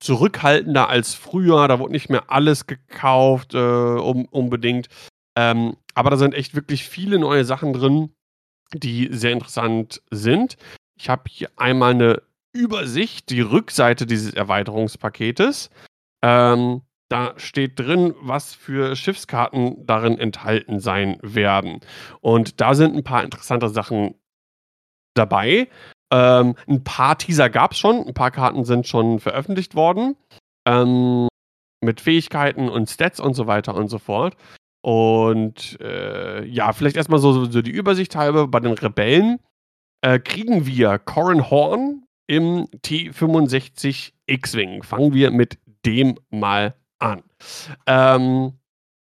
zurückhaltender 0.00 0.88
als 0.88 1.14
früher. 1.14 1.68
Da 1.68 1.78
wurde 1.78 1.92
nicht 1.92 2.10
mehr 2.10 2.24
alles 2.30 2.66
gekauft, 2.66 3.54
äh, 3.54 3.58
um, 3.58 4.24
unbedingt. 4.26 4.88
Ähm, 5.36 5.76
aber 5.94 6.10
da 6.10 6.16
sind 6.16 6.34
echt 6.34 6.54
wirklich 6.54 6.88
viele 6.88 7.18
neue 7.18 7.44
Sachen 7.44 7.72
drin, 7.72 8.14
die 8.72 9.08
sehr 9.12 9.32
interessant 9.32 10.02
sind. 10.10 10.56
Ich 10.96 11.08
habe 11.08 11.24
hier 11.28 11.50
einmal 11.56 11.92
eine 11.92 12.22
Übersicht, 12.52 13.30
die 13.30 13.40
Rückseite 13.40 14.06
dieses 14.06 14.32
Erweiterungspaketes. 14.34 15.70
Ähm, 16.22 16.82
da 17.08 17.34
steht 17.36 17.78
drin, 17.78 18.14
was 18.20 18.54
für 18.54 18.96
Schiffskarten 18.96 19.86
darin 19.86 20.18
enthalten 20.18 20.80
sein 20.80 21.18
werden. 21.22 21.80
Und 22.20 22.60
da 22.60 22.74
sind 22.74 22.96
ein 22.96 23.04
paar 23.04 23.24
interessante 23.24 23.68
Sachen 23.68 24.14
dabei. 25.14 25.68
Ähm, 26.12 26.54
ein 26.66 26.84
paar 26.84 27.18
Teaser 27.18 27.50
gab 27.50 27.72
es 27.72 27.78
schon, 27.78 28.06
ein 28.06 28.14
paar 28.14 28.30
Karten 28.30 28.64
sind 28.64 28.86
schon 28.86 29.20
veröffentlicht 29.20 29.74
worden. 29.74 30.16
Ähm, 30.66 31.28
mit 31.82 32.00
Fähigkeiten 32.00 32.68
und 32.68 32.88
Stats 32.88 33.20
und 33.20 33.34
so 33.34 33.46
weiter 33.46 33.74
und 33.74 33.88
so 33.88 33.98
fort. 33.98 34.36
Und 34.84 35.80
äh, 35.80 36.44
ja, 36.44 36.74
vielleicht 36.74 36.98
erstmal 36.98 37.18
so, 37.18 37.46
so 37.46 37.62
die 37.62 37.70
Übersicht 37.70 38.16
halber. 38.16 38.48
Bei 38.48 38.60
den 38.60 38.74
Rebellen 38.74 39.38
äh, 40.02 40.18
kriegen 40.18 40.66
wir 40.66 40.98
Corin 40.98 41.48
Horn 41.48 42.02
im 42.26 42.66
T65 42.84 44.12
X-Wing. 44.26 44.82
Fangen 44.82 45.14
wir 45.14 45.30
mit 45.30 45.56
dem 45.86 46.18
mal 46.28 46.74
an. 46.98 47.22
Ähm, 47.86 48.58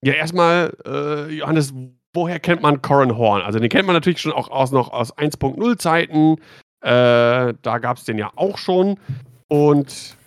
ja, 0.02 0.14
erstmal, 0.14 0.76
äh, 0.84 1.32
Johannes, 1.32 1.76
woher 2.12 2.40
kennt 2.40 2.64
man 2.64 2.82
Corin 2.82 3.16
Horn? 3.16 3.44
Also 3.44 3.60
den 3.60 3.70
kennt 3.70 3.86
man 3.86 3.94
natürlich 3.94 4.20
schon 4.20 4.34
auch 4.34 4.50
aus, 4.50 4.72
noch 4.72 4.90
aus 4.90 5.16
1.0 5.16 5.78
Zeiten. 5.78 6.38
Äh, 6.82 7.54
da 7.62 7.78
gab 7.80 7.98
es 7.98 8.06
den 8.06 8.18
ja 8.18 8.32
auch 8.36 8.58
schon. 8.58 9.00
Und 9.48 10.18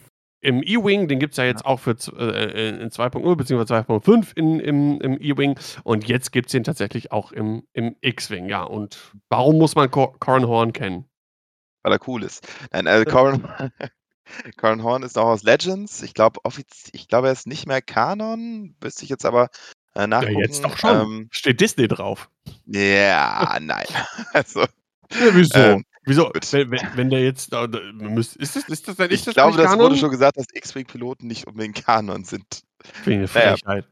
im 0.42 0.62
E-Wing, 0.62 1.06
den 1.08 1.18
gibt 1.18 1.32
es 1.34 1.36
ja 1.36 1.44
jetzt 1.44 1.64
auch 1.66 1.80
für 1.80 1.96
z- 1.96 2.14
äh, 2.16 2.68
in 2.70 2.90
2.0 2.90 3.36
bzw. 3.36 3.62
2.5 3.64 4.32
in, 4.36 4.58
im, 4.60 5.00
im 5.00 5.20
E-Wing. 5.20 5.58
Und 5.84 6.08
jetzt 6.08 6.32
gibt 6.32 6.46
es 6.46 6.52
den 6.52 6.64
tatsächlich 6.64 7.12
auch 7.12 7.32
im, 7.32 7.62
im 7.72 7.96
X-Wing. 8.00 8.48
Ja, 8.48 8.62
und 8.62 8.98
warum 9.28 9.58
muss 9.58 9.74
man 9.74 9.90
Cor 9.90 10.18
Corin 10.18 10.46
Horn 10.46 10.72
kennen? 10.72 11.04
weil 11.82 11.92
er 11.94 12.08
cool 12.08 12.22
ist. 12.24 12.46
Nein, 12.72 12.86
also 12.86 13.04
Corin, 13.10 13.48
Corin 14.58 14.82
Horn 14.82 15.02
ist 15.02 15.16
noch 15.16 15.24
aus 15.24 15.42
Legends. 15.42 16.02
Ich 16.02 16.12
glaube, 16.14 16.40
ich 16.92 17.08
glaube, 17.08 17.28
er 17.28 17.32
ist 17.32 17.46
nicht 17.46 17.66
mehr 17.66 17.80
Kanon. 17.82 18.76
Müsste 18.82 19.04
ich 19.04 19.08
jetzt 19.10 19.24
aber 19.24 19.48
äh, 19.94 20.00
Ja, 20.00 20.06
nachgucken. 20.06 20.40
jetzt 20.40 20.62
doch 20.64 20.76
schon. 20.76 21.00
Ähm, 21.00 21.28
Steht 21.32 21.60
Disney 21.60 21.88
drauf. 21.88 22.28
ja, 22.66 23.58
nein. 23.60 23.86
Also, 24.34 24.60
Ja, 24.60 25.34
wieso? 25.34 25.58
ähm, 25.58 25.84
Wieso? 26.04 26.30
Wenn, 26.32 26.70
wenn, 26.70 26.80
wenn 26.96 27.10
der 27.10 27.22
jetzt. 27.24 27.52
Ist 27.52 28.56
das, 28.56 28.68
ist 28.68 28.88
das, 28.88 28.96
denn- 28.96 29.10
Ich 29.10 29.24
das 29.24 29.34
glaube, 29.34 29.56
das 29.56 29.66
Kanon? 29.66 29.84
wurde 29.86 29.96
schon 29.96 30.10
gesagt, 30.10 30.36
dass 30.38 30.46
X-Wing-Piloten 30.52 31.26
nicht 31.26 31.46
unbedingt 31.46 31.84
Kanon 31.84 32.24
sind. 32.24 32.62
Ich 33.02 33.06
eine 33.06 33.16
Naja. 33.18 33.26
Frechheit. 33.28 33.86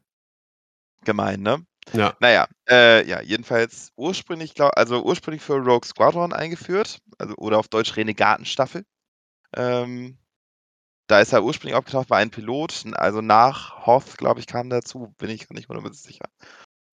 Gemein, 1.05 1.43
ne? 1.43 1.65
Ja. 1.93 2.15
Naja, 2.21 2.47
äh, 2.69 3.07
ja, 3.09 3.21
jedenfalls 3.23 3.93
ursprünglich, 3.97 4.55
glaub, 4.55 4.73
also 4.77 5.03
ursprünglich 5.05 5.43
für 5.43 5.55
Rogue 5.57 5.87
Squadron 5.87 6.33
eingeführt, 6.33 6.99
also 7.19 7.35
oder 7.37 7.59
auf 7.59 7.69
Deutsch 7.69 7.97
Renegatenstaffel. 7.97 8.85
Ähm, 9.57 10.19
da 11.07 11.21
ist 11.21 11.33
er 11.33 11.43
ursprünglich 11.45 11.77
aufgetaucht, 11.77 12.11
war 12.11 12.19
ein 12.19 12.31
Pilot, 12.31 12.85
also 12.93 13.23
nach 13.23 13.87
Hoth, 13.87 14.19
glaube 14.19 14.41
ich, 14.41 14.47
kam 14.47 14.69
dazu, 14.69 15.15
bin 15.19 15.31
ich 15.31 15.49
gar 15.49 15.55
nicht 15.55 15.69
hundertprozentig 15.69 16.17
sicher. 16.17 16.27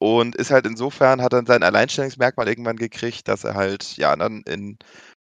Und 0.02 0.36
ist 0.36 0.52
halt 0.52 0.66
insofern, 0.66 1.22
hat 1.22 1.34
dann 1.34 1.46
sein 1.46 1.64
Alleinstellungsmerkmal 1.64 2.48
irgendwann 2.50 2.76
gekriegt, 2.78 3.28
dass 3.28 3.44
er 3.44 3.54
halt, 3.56 3.96
ja, 3.98 4.16
dann 4.16 4.42
in 4.46 4.78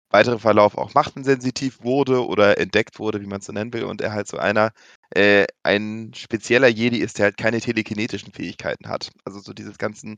weiterem 0.09 0.39
Verlauf 0.39 0.77
auch 0.77 0.93
machtensensitiv 0.93 1.81
wurde 1.83 2.25
oder 2.25 2.57
entdeckt 2.57 2.99
wurde, 2.99 3.21
wie 3.21 3.25
man 3.27 3.39
es 3.39 3.45
so 3.45 3.53
nennen 3.53 3.73
will, 3.73 3.83
und 3.85 4.01
er 4.01 4.13
halt 4.13 4.27
so 4.27 4.37
einer, 4.37 4.71
äh, 5.11 5.45
ein 5.63 6.11
spezieller 6.15 6.67
Jedi 6.67 6.97
ist, 6.99 7.17
der 7.17 7.25
halt 7.25 7.37
keine 7.37 7.61
telekinetischen 7.61 8.33
Fähigkeiten 8.33 8.87
hat. 8.89 9.11
Also 9.25 9.39
so 9.39 9.53
dieses 9.53 9.77
ganzen 9.77 10.17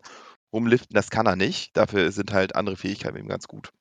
Rumliften, 0.54 0.94
das 0.96 1.10
kann 1.10 1.28
er 1.28 1.36
nicht. 1.36 1.76
Dafür 1.78 2.12
sind 2.12 2.32
halt 2.34 2.56
andere 2.56 2.78
Fähigkeiten 2.78 3.18
ihm 3.18 3.28
ganz 3.28 3.48
gut. 3.48 3.72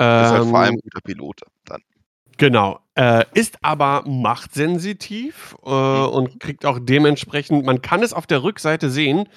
Ist 0.00 0.30
halt 0.30 0.44
vor 0.44 0.58
allem 0.60 0.74
Ähm, 0.74 0.76
ein 0.76 0.80
guter 0.82 1.00
Pilot 1.00 1.40
dann. 1.64 1.82
Genau. 2.38 2.80
Äh, 2.94 3.24
ist 3.34 3.58
aber 3.62 4.02
machtsensitiv 4.06 5.56
äh, 5.64 5.70
Mhm. 5.70 6.08
und 6.08 6.40
kriegt 6.40 6.64
auch 6.64 6.78
dementsprechend, 6.80 7.64
man 7.66 7.82
kann 7.82 8.02
es 8.02 8.12
auf 8.12 8.26
der 8.26 8.42
Rückseite 8.42 8.90
sehen. 8.90 9.28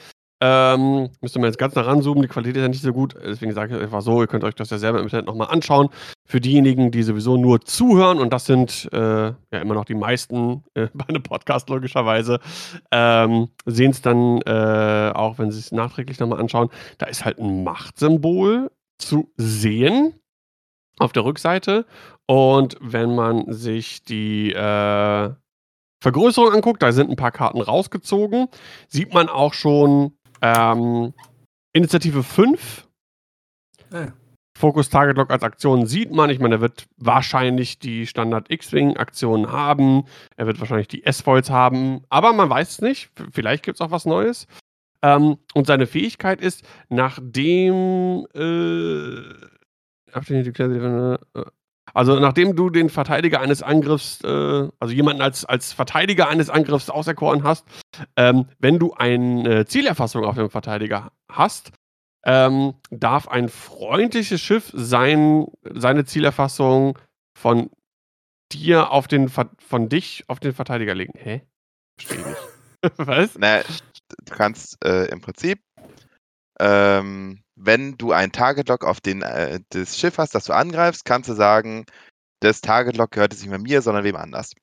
Ähm, 0.41 1.09
müsste 1.19 1.39
man 1.39 1.49
jetzt 1.49 1.57
ganz 1.57 1.75
nah 1.75 1.81
ranzoomen, 1.81 2.21
die 2.21 2.29
Qualität 2.29 2.55
ist 2.55 2.61
ja 2.61 2.67
nicht 2.69 2.81
so 2.81 2.93
gut. 2.93 3.13
Deswegen 3.21 3.53
sage 3.53 3.75
ich 3.75 3.81
einfach 3.83 4.01
so, 4.01 4.21
ihr 4.21 4.27
könnt 4.27 4.45
euch 4.45 4.55
das 4.55 4.69
ja 4.69 4.77
selber 4.77 4.99
im 4.99 5.03
Internet 5.03 5.25
nochmal 5.25 5.49
anschauen. 5.49 5.89
Für 6.25 6.39
diejenigen, 6.39 6.91
die 6.91 7.03
sowieso 7.03 7.35
nur 7.35 7.59
zuhören, 7.61 8.19
und 8.19 8.31
das 8.31 8.45
sind 8.45 8.87
äh, 8.93 8.97
ja 8.99 9.35
immer 9.51 9.73
noch 9.73 9.83
die 9.83 9.95
meisten 9.95 10.63
äh, 10.75 10.87
bei 10.93 11.05
einem 11.09 11.23
Podcast 11.23 11.69
logischerweise, 11.69 12.39
ähm, 12.91 13.49
sehen 13.65 13.91
es 13.91 14.01
dann 14.01 14.39
äh, 14.43 15.11
auch, 15.13 15.39
wenn 15.39 15.51
sie 15.51 15.59
es 15.59 15.73
nachträglich 15.73 16.19
nochmal 16.19 16.39
anschauen. 16.39 16.69
Da 16.99 17.07
ist 17.07 17.25
halt 17.25 17.39
ein 17.39 17.65
Machtsymbol 17.65 18.71
zu 18.97 19.33
sehen 19.35 20.13
auf 20.99 21.13
der 21.13 21.25
Rückseite. 21.25 21.85
Und 22.27 22.77
wenn 22.79 23.15
man 23.15 23.51
sich 23.51 24.03
die 24.03 24.51
äh, 24.53 25.33
Vergrößerung 26.01 26.53
anguckt, 26.53 26.83
da 26.83 26.91
sind 26.91 27.09
ein 27.09 27.15
paar 27.15 27.31
Karten 27.31 27.61
rausgezogen, 27.61 28.47
sieht 28.87 29.13
man 29.13 29.29
auch 29.29 29.53
schon 29.53 30.13
ähm, 30.41 31.13
Initiative 31.73 32.23
5. 32.23 32.87
Ah, 33.91 33.99
ja. 33.99 34.13
Focus 34.57 34.89
Target 34.89 35.15
Lock 35.15 35.31
als 35.31 35.43
Aktion 35.43 35.85
sieht 35.85 36.11
man. 36.11 36.29
Ich 36.29 36.39
meine, 36.39 36.55
er 36.55 36.61
wird 36.61 36.87
wahrscheinlich 36.97 37.79
die 37.79 38.05
Standard 38.05 38.51
X-Wing-Aktionen 38.51 39.49
haben. 39.49 40.03
Er 40.35 40.47
wird 40.47 40.59
wahrscheinlich 40.59 40.89
die 40.89 41.05
S-Foils 41.05 41.49
haben. 41.49 42.01
Aber 42.09 42.33
man 42.33 42.49
weiß 42.49 42.71
es 42.71 42.81
nicht. 42.81 43.09
Vielleicht 43.31 43.63
gibt 43.63 43.77
es 43.77 43.81
auch 43.81 43.91
was 43.91 44.05
Neues. 44.05 44.47
Ähm, 45.01 45.37
und 45.53 45.65
seine 45.65 45.87
Fähigkeit 45.87 46.41
ist, 46.41 46.63
nachdem. 46.89 48.27
Äh, 48.35 49.58
also 51.93 52.19
nachdem 52.19 52.55
du 52.55 52.69
den 52.69 52.89
Verteidiger 52.89 53.41
eines 53.41 53.63
Angriffs, 53.63 54.21
äh, 54.23 54.67
also 54.79 54.93
jemanden 54.93 55.21
als, 55.21 55.45
als 55.45 55.73
Verteidiger 55.73 56.27
eines 56.27 56.49
Angriffs 56.49 56.89
auserkoren 56.89 57.43
hast, 57.43 57.65
ähm, 58.15 58.45
wenn 58.59 58.79
du 58.79 58.93
eine 58.93 59.65
Zielerfassung 59.65 60.23
auf 60.25 60.35
dem 60.35 60.49
Verteidiger 60.49 61.11
hast, 61.31 61.71
ähm, 62.25 62.73
darf 62.91 63.27
ein 63.27 63.49
freundliches 63.49 64.41
Schiff 64.41 64.71
sein, 64.73 65.47
seine 65.73 66.05
Zielerfassung 66.05 66.97
von 67.37 67.69
dir 68.51 68.91
auf 68.91 69.07
den 69.07 69.29
Ver 69.29 69.49
von 69.59 69.89
dich 69.89 70.25
auf 70.27 70.39
den 70.39 70.53
Verteidiger 70.53 70.95
legen. 70.95 71.13
Hä? 71.17 71.41
Verstehe 71.97 72.19
ich 72.19 72.25
nicht. 72.25 72.37
Was? 72.97 73.37
Naja, 73.37 73.63
du 74.25 74.33
kannst 74.33 74.83
äh, 74.83 75.05
im 75.09 75.21
Prinzip, 75.21 75.59
ähm, 76.59 77.43
wenn 77.55 77.97
du 77.97 78.11
ein 78.11 78.31
Target-Lock 78.31 78.85
auf 78.85 79.01
den, 79.01 79.21
äh, 79.21 79.59
das 79.69 79.97
Schiff 79.97 80.17
hast, 80.17 80.35
das 80.35 80.45
du 80.45 80.53
angreifst, 80.53 81.05
kannst 81.05 81.29
du 81.29 81.33
sagen, 81.33 81.85
das 82.41 82.61
Target-Lock 82.61 83.11
gehört 83.11 83.33
jetzt 83.33 83.41
nicht 83.41 83.49
mehr 83.49 83.59
mir, 83.59 83.81
sondern 83.81 84.03
wem 84.05 84.15
anders. 84.17 84.53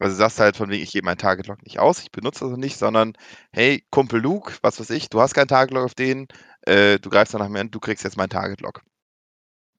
Also 0.00 0.14
du 0.14 0.18
sagst 0.18 0.40
halt 0.40 0.56
von 0.56 0.68
wegen, 0.70 0.82
ich 0.82 0.92
gebe 0.92 1.04
mein 1.06 1.16
Target-Lock 1.16 1.62
nicht 1.62 1.78
aus, 1.78 2.00
ich 2.02 2.10
benutze 2.10 2.48
das 2.48 2.58
nicht, 2.58 2.76
sondern 2.76 3.14
hey, 3.52 3.84
Kumpel 3.90 4.20
Luke, 4.20 4.52
was 4.62 4.80
weiß 4.80 4.90
ich, 4.90 5.08
du 5.08 5.20
hast 5.20 5.32
kein 5.34 5.46
Target-Lock 5.48 5.84
auf 5.84 5.94
den, 5.94 6.26
äh, 6.62 6.98
du 6.98 7.08
greifst 7.08 7.34
danach 7.34 7.48
mir 7.48 7.60
an, 7.60 7.70
du 7.70 7.78
kriegst 7.80 8.02
jetzt 8.04 8.16
mein 8.16 8.28
Target-Lock. 8.28 8.82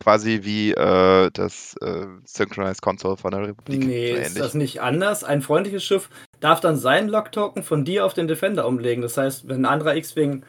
Quasi 0.04 0.41
wie 0.43 0.72
äh, 0.72 1.30
das 1.32 1.76
äh, 1.82 2.06
Synchronized 2.26 2.82
Console 2.82 3.16
von 3.16 3.32
der 3.32 3.47
Republik. 3.47 3.86
Nee, 3.86 4.16
so 4.16 4.22
ist 4.22 4.39
das 4.39 4.54
nicht 4.54 4.82
anders? 4.82 5.24
Ein 5.24 5.41
freundliches 5.41 5.84
Schiff 5.84 6.10
darf 6.41 6.60
dann 6.60 6.76
seinen 6.76 7.08
Lock-Token 7.08 7.64
von 7.64 7.86
dir 7.86 8.06
auf 8.06 8.14
den 8.14 8.28
Defender 8.28 8.68
umlegen. 8.68 9.01
Das 9.01 9.18
heißt, 9.18 9.47
wenn 9.47 9.62
ein 9.62 9.66
anderer 9.66 9.95
X-Wing 9.95 10.43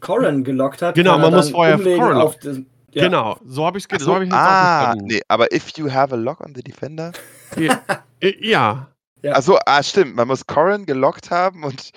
Corran 0.00 0.42
gelockt 0.42 0.82
hat, 0.82 0.96
Genau, 0.96 1.12
kann 1.12 1.20
er 1.20 1.30
man 1.30 1.34
muss 1.34 1.46
dann 1.46 1.54
vorher 1.54 2.22
auf 2.22 2.36
den, 2.38 2.66
ja. 2.92 3.04
Genau, 3.04 3.36
so 3.44 3.64
habe 3.64 3.78
ich 3.78 3.86
es 3.90 3.98
so 4.00 4.06
so, 4.06 4.14
hab 4.14 4.22
ich 4.22 4.28
jetzt 4.28 4.34
auch 4.34 4.38
ah, 4.38 4.94
nee, 5.02 5.20
aber 5.28 5.52
if 5.52 5.70
you 5.76 5.90
have 5.90 6.14
a 6.14 6.16
lock 6.16 6.40
on 6.40 6.54
the 6.54 6.62
defender. 6.62 7.12
Ja, 7.56 7.80
äh, 8.20 8.34
ja, 8.40 8.88
Ja. 9.22 9.32
Achso, 9.34 9.58
ah, 9.66 9.82
stimmt. 9.82 10.16
Man 10.16 10.28
muss 10.28 10.46
Corrin 10.46 10.84
gelockt 10.84 11.30
haben 11.30 11.62
und 11.62 11.92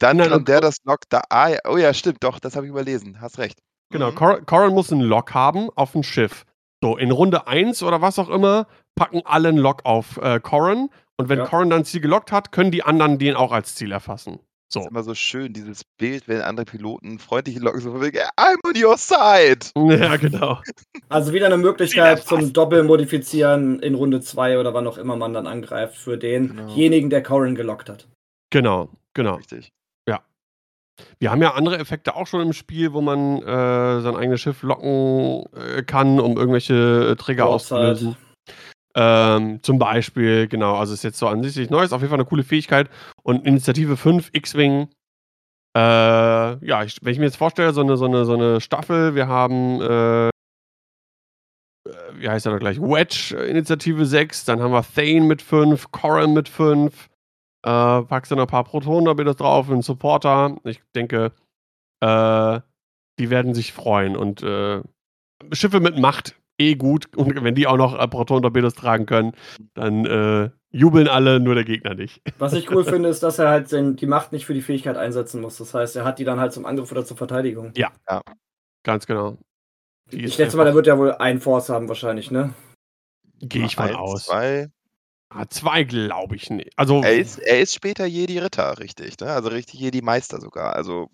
dann 0.00 0.16
Nein, 0.16 0.28
kann 0.28 0.38
und- 0.38 0.48
der 0.48 0.60
das 0.60 0.78
Lock 0.84 1.00
da. 1.08 1.22
Ah, 1.28 1.48
ja, 1.48 1.58
oh 1.68 1.76
ja, 1.76 1.92
stimmt, 1.92 2.24
doch, 2.24 2.40
das 2.40 2.56
habe 2.56 2.66
ich 2.66 2.70
überlesen. 2.70 3.20
Hast 3.20 3.38
recht. 3.38 3.58
Genau. 3.90 4.10
Mhm. 4.10 4.14
Cor 4.14 4.40
Corran 4.42 4.72
muss 4.74 4.92
einen 4.92 5.02
Lock 5.02 5.34
haben 5.34 5.68
auf 5.74 5.94
ein 5.94 6.02
Schiff. 6.02 6.44
So, 6.82 6.96
in 6.96 7.10
Runde 7.10 7.46
1 7.46 7.82
oder 7.82 8.00
was 8.00 8.18
auch 8.18 8.28
immer, 8.28 8.66
packen 8.94 9.22
alle 9.24 9.48
einen 9.48 9.58
Lock 9.58 9.84
auf 9.84 10.16
äh, 10.18 10.38
Corran. 10.40 10.88
Und 11.16 11.28
wenn 11.28 11.38
Ja. 11.38 11.46
Corran 11.46 11.70
dann 11.70 11.84
Ziel 11.84 12.00
gelockt 12.00 12.30
hat, 12.30 12.52
können 12.52 12.70
die 12.70 12.84
anderen 12.84 13.18
den 13.18 13.34
auch 13.34 13.50
als 13.52 13.74
Ziel 13.74 13.90
erfassen. 13.90 14.38
Das 14.70 14.76
ist 14.76 14.84
So. 14.84 14.88
immer 14.90 15.02
so 15.02 15.14
schön, 15.14 15.52
dieses 15.54 15.82
Bild, 15.98 16.28
wenn 16.28 16.42
andere 16.42 16.66
Piloten 16.66 17.18
freundliche 17.18 17.58
Locken 17.58 17.80
so 17.80 17.90
von 17.90 18.02
wegen, 18.02 18.18
I'm 18.38 18.56
on 18.64 18.80
your 18.80 18.96
side. 18.98 19.60
Ja, 20.00 20.16
genau. 20.16 20.60
Also 21.08 21.32
wieder 21.32 21.46
eine 21.46 21.56
Möglichkeit 21.56 22.22
zum. 22.22 22.52
Doppelmodifizieren 22.52 23.80
in 23.80 23.94
Runde 23.94 24.20
2 24.20 24.58
oder 24.58 24.74
wann 24.74 24.86
auch 24.86 24.98
immer 24.98 25.16
man 25.16 25.32
dann 25.32 25.46
angreift 25.46 25.96
für 25.96 26.18
Genau. 26.18 26.66
denjenigen, 26.66 27.10
der 27.10 27.22
Corran 27.22 27.54
gelockt 27.54 27.88
hat. 27.88 28.06
Genau, 28.50 28.90
genau. 29.14 29.36
Richtig. 29.36 29.70
Wir 31.18 31.30
haben 31.30 31.42
ja 31.42 31.54
andere 31.54 31.78
Effekte 31.78 32.14
auch 32.16 32.26
schon 32.26 32.40
im 32.40 32.52
Spiel, 32.52 32.92
wo 32.92 33.00
man 33.00 33.42
äh, 33.42 34.00
sein 34.00 34.16
eigenes 34.16 34.40
Schiff 34.40 34.62
locken 34.62 35.44
äh, 35.54 35.82
kann, 35.82 36.20
um 36.20 36.36
irgendwelche 36.36 37.10
äh, 37.10 37.16
Trigger 37.16 37.46
Broadside. 37.46 37.80
auszulösen. 37.80 38.16
Ähm, 38.94 39.62
zum 39.62 39.78
Beispiel, 39.78 40.48
genau, 40.48 40.76
also 40.76 40.92
ist 40.92 41.04
jetzt 41.04 41.18
so 41.18 41.28
an 41.28 41.42
sich 41.42 41.56
nicht 41.56 41.70
neu, 41.70 41.84
ist 41.84 41.92
auf 41.92 42.00
jeden 42.00 42.10
Fall 42.10 42.18
eine 42.18 42.28
coole 42.28 42.42
Fähigkeit. 42.42 42.90
Und 43.22 43.46
Initiative 43.46 43.96
5, 43.96 44.30
X-Wing, 44.32 44.88
äh, 45.76 46.66
ja, 46.66 46.82
ich, 46.82 46.96
wenn 47.02 47.12
ich 47.12 47.18
mir 47.18 47.26
jetzt 47.26 47.36
vorstelle, 47.36 47.72
so 47.72 47.82
eine, 47.82 47.96
so 47.96 48.06
eine, 48.06 48.24
so 48.24 48.34
eine 48.34 48.60
Staffel, 48.60 49.14
wir 49.14 49.28
haben, 49.28 49.80
äh, 49.80 50.28
äh, 50.28 50.30
wie 52.14 52.28
heißt 52.28 52.46
er 52.46 52.52
da 52.52 52.58
gleich, 52.58 52.80
Wedge, 52.80 53.36
Initiative 53.36 54.04
6, 54.04 54.46
dann 54.46 54.60
haben 54.60 54.72
wir 54.72 54.82
Thane 54.82 55.20
mit 55.20 55.42
5, 55.42 55.92
Corran 55.92 56.32
mit 56.32 56.48
5, 56.48 57.08
äh, 57.62 58.02
packst 58.02 58.30
du 58.30 58.36
noch 58.36 58.44
ein 58.44 58.48
paar 58.48 58.64
Protonen-Torpedos 58.64 59.36
drauf, 59.36 59.70
einen 59.70 59.82
Supporter. 59.82 60.56
Ich 60.64 60.80
denke, 60.94 61.32
äh, 62.00 62.60
die 63.18 63.30
werden 63.30 63.54
sich 63.54 63.72
freuen. 63.72 64.16
Und 64.16 64.42
äh, 64.42 64.82
Schiffe 65.52 65.80
mit 65.80 65.98
Macht, 65.98 66.36
eh 66.58 66.74
gut. 66.74 67.14
Und 67.16 67.42
wenn 67.42 67.54
die 67.54 67.66
auch 67.66 67.76
noch 67.76 67.98
äh, 67.98 68.06
Proton-Torpedos 68.08 68.74
tragen 68.74 69.06
können, 69.06 69.32
dann 69.74 70.04
äh, 70.04 70.50
jubeln 70.70 71.08
alle, 71.08 71.40
nur 71.40 71.54
der 71.54 71.64
Gegner 71.64 71.94
nicht. 71.94 72.22
Was 72.38 72.52
ich 72.52 72.70
cool 72.70 72.84
finde, 72.84 73.08
ist, 73.08 73.22
dass 73.22 73.38
er 73.38 73.48
halt 73.48 73.72
den, 73.72 73.96
die 73.96 74.06
Macht 74.06 74.32
nicht 74.32 74.46
für 74.46 74.54
die 74.54 74.62
Fähigkeit 74.62 74.96
einsetzen 74.96 75.40
muss. 75.40 75.58
Das 75.58 75.74
heißt, 75.74 75.96
er 75.96 76.04
hat 76.04 76.18
die 76.18 76.24
dann 76.24 76.40
halt 76.40 76.52
zum 76.52 76.66
Angriff 76.66 76.92
oder 76.92 77.04
zur 77.04 77.16
Verteidigung. 77.16 77.72
Ganz 78.84 79.06
genau. 79.06 79.38
Die 80.12 80.24
Ich 80.24 80.34
schätze 80.34 80.56
mal, 80.56 80.64
der 80.64 80.74
wird 80.74 80.86
ja 80.86 80.98
wohl 80.98 81.12
ein 81.12 81.40
Force 81.40 81.68
haben 81.68 81.88
wahrscheinlich, 81.88 82.30
ne? 82.30 82.54
Gehe 83.40 83.66
ich 83.66 83.76
von 83.76 83.86
Eins, 83.86 83.96
aus. 83.96 84.24
Zwei. 84.24 84.68
Ah, 85.30 85.46
zwei 85.48 85.84
glaube 85.84 86.36
ich 86.36 86.48
nicht. 86.48 86.70
Also, 86.76 87.02
Er 87.02 87.16
ist, 87.18 87.38
er 87.38 87.60
ist 87.60 87.74
später 87.74 88.06
Jedi 88.06 88.38
Ritter, 88.38 88.78
richtig, 88.78 89.18
ne? 89.20 89.26
Also 89.30 89.50
richtig 89.50 89.78
Jedi 89.80 90.00
Meister 90.00 90.40
sogar. 90.40 90.74
Also 90.74 91.10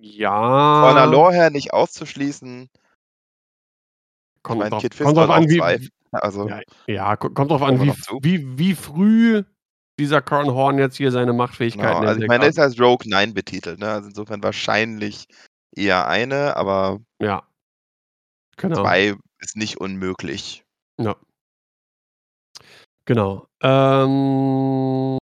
ja. 0.00 0.86
von 0.86 0.96
der 0.96 1.06
Lore 1.06 1.32
her 1.32 1.50
nicht 1.50 1.72
auszuschließen. 1.72 2.68
kommt, 4.42 4.58
mein, 4.60 4.70
drauf, 4.70 4.82
Kid 4.82 4.98
kommt 4.98 5.16
drauf 5.16 5.30
an, 5.30 5.48
wie, 5.48 5.58
zwei. 5.58 5.78
Also 6.10 6.48
Ja, 6.48 6.60
ja, 6.88 7.16
ko- 7.16 7.30
kommt 7.30 7.52
drauf 7.52 7.62
an, 7.62 7.80
wie, 7.80 7.92
wie, 8.22 8.58
wie 8.58 8.74
früh 8.74 9.44
dieser 9.98 10.20
Corn 10.20 10.50
Horn 10.50 10.78
jetzt 10.78 10.96
hier 10.96 11.12
seine 11.12 11.32
Machtfähigkeiten 11.32 12.00
genau. 12.00 12.08
Also 12.08 12.20
ich 12.22 12.26
meine, 12.28 12.44
er 12.44 12.50
ist 12.50 12.58
als 12.58 12.80
Rogue 12.80 13.08
9 13.08 13.34
betitelt, 13.34 13.78
ne? 13.78 13.88
Also 13.90 14.08
insofern 14.08 14.42
wahrscheinlich 14.42 15.26
eher 15.76 16.08
eine, 16.08 16.56
aber 16.56 16.98
Ja. 17.20 17.46
Genau. 18.56 18.82
zwei 18.82 19.14
ist 19.38 19.56
nicht 19.56 19.78
unmöglich. 19.78 20.64
Ja. 20.98 21.16
Genau. 23.04 23.46
Ähm, 23.62 25.18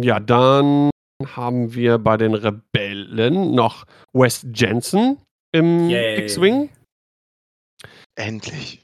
ja, 0.00 0.18
dann 0.20 0.90
haben 1.36 1.74
wir 1.74 1.98
bei 1.98 2.16
den 2.16 2.34
Rebellen. 2.34 3.54
noch 3.54 3.84
Wes 4.12 4.46
Jensen 4.54 5.18
im. 5.52 5.88
X-Wing. 5.90 6.70
Endlich. 8.16 8.82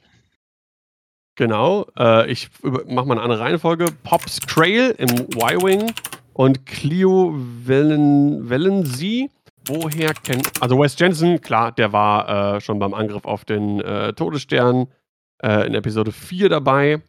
Genau. 1.37 1.85
Äh, 1.97 2.29
ich 2.31 2.49
über- 2.63 2.83
mach 2.87 3.05
mal 3.05 3.13
eine 3.15 3.21
andere 3.21 3.39
Reihenfolge. 3.39 3.85
Pops 4.03 4.41
Crail 4.41 4.91
im 4.97 5.09
Y-Wing 5.09 5.91
und 6.33 6.65
Cleo 6.65 7.33
Wellen, 7.35 8.49
Wellensee. 8.49 9.29
Woher 9.67 10.13
kennt. 10.13 10.49
Also 10.61 10.79
Wes 10.79 10.97
Jensen, 10.97 11.41
klar, 11.41 11.71
der 11.71 11.93
war 11.93 12.55
äh, 12.55 12.61
schon 12.61 12.79
beim 12.79 12.93
Angriff 12.93 13.25
auf 13.25 13.45
den 13.45 13.79
äh, 13.81 14.13
Todesstern 14.13 14.87
äh, 15.43 15.67
in 15.67 15.75
Episode 15.75 16.11
4 16.11 16.49
dabei. 16.49 17.01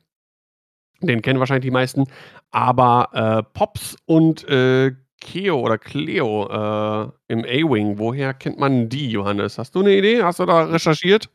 Den 1.00 1.22
kennen 1.22 1.40
wahrscheinlich 1.40 1.64
die 1.64 1.70
meisten. 1.70 2.06
Aber 2.50 3.10
äh, 3.12 3.42
Pops 3.52 3.96
und 4.06 4.46
äh, 4.48 4.92
Keo 5.20 5.60
oder 5.60 5.78
Cleo 5.78 6.46
äh, 6.46 7.10
im 7.28 7.44
A-Wing, 7.44 7.98
woher 7.98 8.34
kennt 8.34 8.58
man 8.58 8.88
die, 8.88 9.10
Johannes? 9.10 9.58
Hast 9.58 9.74
du 9.74 9.80
eine 9.80 9.94
Idee? 9.96 10.22
Hast 10.22 10.38
du 10.38 10.46
da 10.46 10.64
recherchiert? 10.64 11.28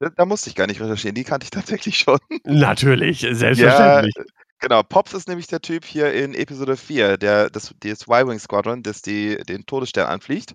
Da, 0.00 0.10
da 0.10 0.24
musste 0.26 0.50
ich 0.50 0.56
gar 0.56 0.66
nicht 0.66 0.80
recherchieren, 0.80 1.14
die 1.14 1.24
kannte 1.24 1.44
ich 1.44 1.50
tatsächlich 1.50 1.96
schon. 1.96 2.18
Natürlich, 2.44 3.20
selbstverständlich. 3.20 4.14
Genau, 4.60 4.82
Pops 4.82 5.12
ist 5.12 5.28
nämlich 5.28 5.46
der 5.46 5.60
Typ 5.60 5.84
hier 5.84 6.12
in 6.12 6.34
Episode 6.34 6.76
4, 6.76 7.18
der 7.18 7.50
das, 7.50 7.74
das 7.80 8.02
Y-Wing 8.02 8.38
Squadron, 8.38 8.82
das 8.82 9.02
die, 9.02 9.36
den 9.48 9.66
Todesstern 9.66 10.06
anfliegt. 10.06 10.54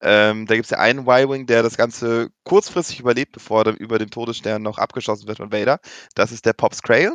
Ähm, 0.00 0.46
da 0.46 0.54
gibt 0.54 0.66
es 0.66 0.70
ja 0.70 0.78
einen 0.78 1.06
Y-Wing, 1.06 1.46
der 1.46 1.62
das 1.62 1.76
Ganze 1.76 2.30
kurzfristig 2.44 3.00
überlebt, 3.00 3.32
bevor 3.32 3.66
er 3.66 3.78
über 3.78 3.98
dem 3.98 4.10
Todesstern 4.10 4.62
noch 4.62 4.78
abgeschossen 4.78 5.28
wird 5.28 5.38
von 5.38 5.52
Vader. 5.52 5.78
Das 6.14 6.32
ist 6.32 6.46
der 6.46 6.52
Pops 6.52 6.82
Crail. 6.82 7.14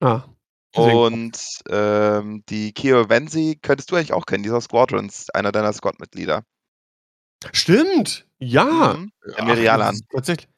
Ah, 0.00 0.22
Und 0.76 1.38
ähm, 1.68 2.44
die 2.48 2.72
Keo 2.72 3.08
Venzi 3.08 3.58
könntest 3.60 3.90
du 3.90 3.96
eigentlich 3.96 4.12
auch 4.12 4.26
kennen, 4.26 4.42
dieser 4.44 4.60
Squadrons, 4.60 5.30
einer 5.30 5.50
deiner 5.52 5.72
Squad-Mitglieder. 5.72 6.42
Stimmt, 7.52 8.26
ja. 8.38 8.94
Mhm. 8.98 9.12
Das 9.36 9.94
ist 9.94 10.04
Tatsächlich. 10.12 10.48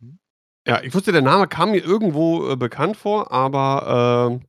Mhm. 0.00 0.18
Ja, 0.66 0.80
ich 0.82 0.94
wusste, 0.94 1.12
der 1.12 1.22
Name 1.22 1.46
kam 1.48 1.72
mir 1.72 1.82
irgendwo 1.84 2.50
äh, 2.50 2.56
bekannt 2.56 2.96
vor, 2.96 3.30
aber 3.32 4.30
ähm, 4.32 4.46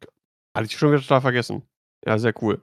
hatte 0.56 0.66
ich 0.66 0.78
schon 0.78 0.92
wieder 0.92 1.02
total 1.02 1.22
vergessen. 1.22 1.64
Ja, 2.06 2.18
sehr 2.18 2.34
cool. 2.42 2.62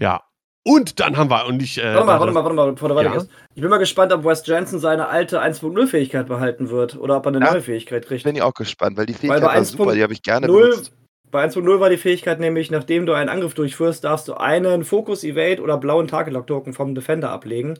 Ja. 0.00 0.22
Und 0.64 1.00
dann 1.00 1.16
haben 1.16 1.28
wir, 1.28 1.46
und 1.46 1.60
ich. 1.60 1.78
Äh, 1.78 1.94
Warte 1.94 2.06
mal, 2.06 2.20
warte 2.20 2.32
mal, 2.32 2.44
warte 2.44 2.54
mal, 2.54 2.72
bevor 2.72 2.88
du 2.88 2.94
Ja. 2.94 3.00
weitergehst. 3.00 3.30
Ich 3.54 3.60
bin 3.60 3.68
mal 3.70 3.78
gespannt, 3.78 4.12
ob 4.12 4.24
Wes 4.24 4.46
Jensen 4.46 4.78
seine 4.78 5.08
alte 5.08 5.42
1.0-Fähigkeit 5.42 6.28
behalten 6.28 6.70
wird 6.70 6.96
oder 6.96 7.16
ob 7.16 7.26
er 7.26 7.34
eine 7.34 7.44
Ja. 7.44 7.52
neue 7.52 7.62
Fähigkeit 7.62 8.06
kriegt. 8.06 8.22
Bin 8.24 8.36
ich 8.36 8.42
auch 8.42 8.54
gespannt, 8.54 8.96
weil 8.96 9.06
die 9.06 9.14
Fähigkeit 9.14 9.40
bei 9.42 9.56
war 9.56 9.64
super, 9.64 9.94
die 9.94 10.02
habe 10.02 10.12
ich 10.12 10.22
gerne 10.22 10.46
0 10.46 10.70
benutzt. 10.70 10.92
Bei 11.32 11.44
1.0 11.44 11.80
war 11.80 11.88
die 11.88 11.96
Fähigkeit 11.96 12.38
nämlich, 12.40 12.70
nachdem 12.70 13.06
du 13.06 13.14
einen 13.14 13.30
Angriff 13.30 13.54
durchführst, 13.54 14.04
darfst 14.04 14.28
du 14.28 14.34
einen 14.34 14.84
Focus 14.84 15.24
Evade 15.24 15.62
oder 15.62 15.78
blauen 15.78 16.06
Target 16.06 16.34
Lock 16.34 16.46
Token 16.46 16.74
vom 16.74 16.94
Defender 16.94 17.30
ablegen. 17.30 17.78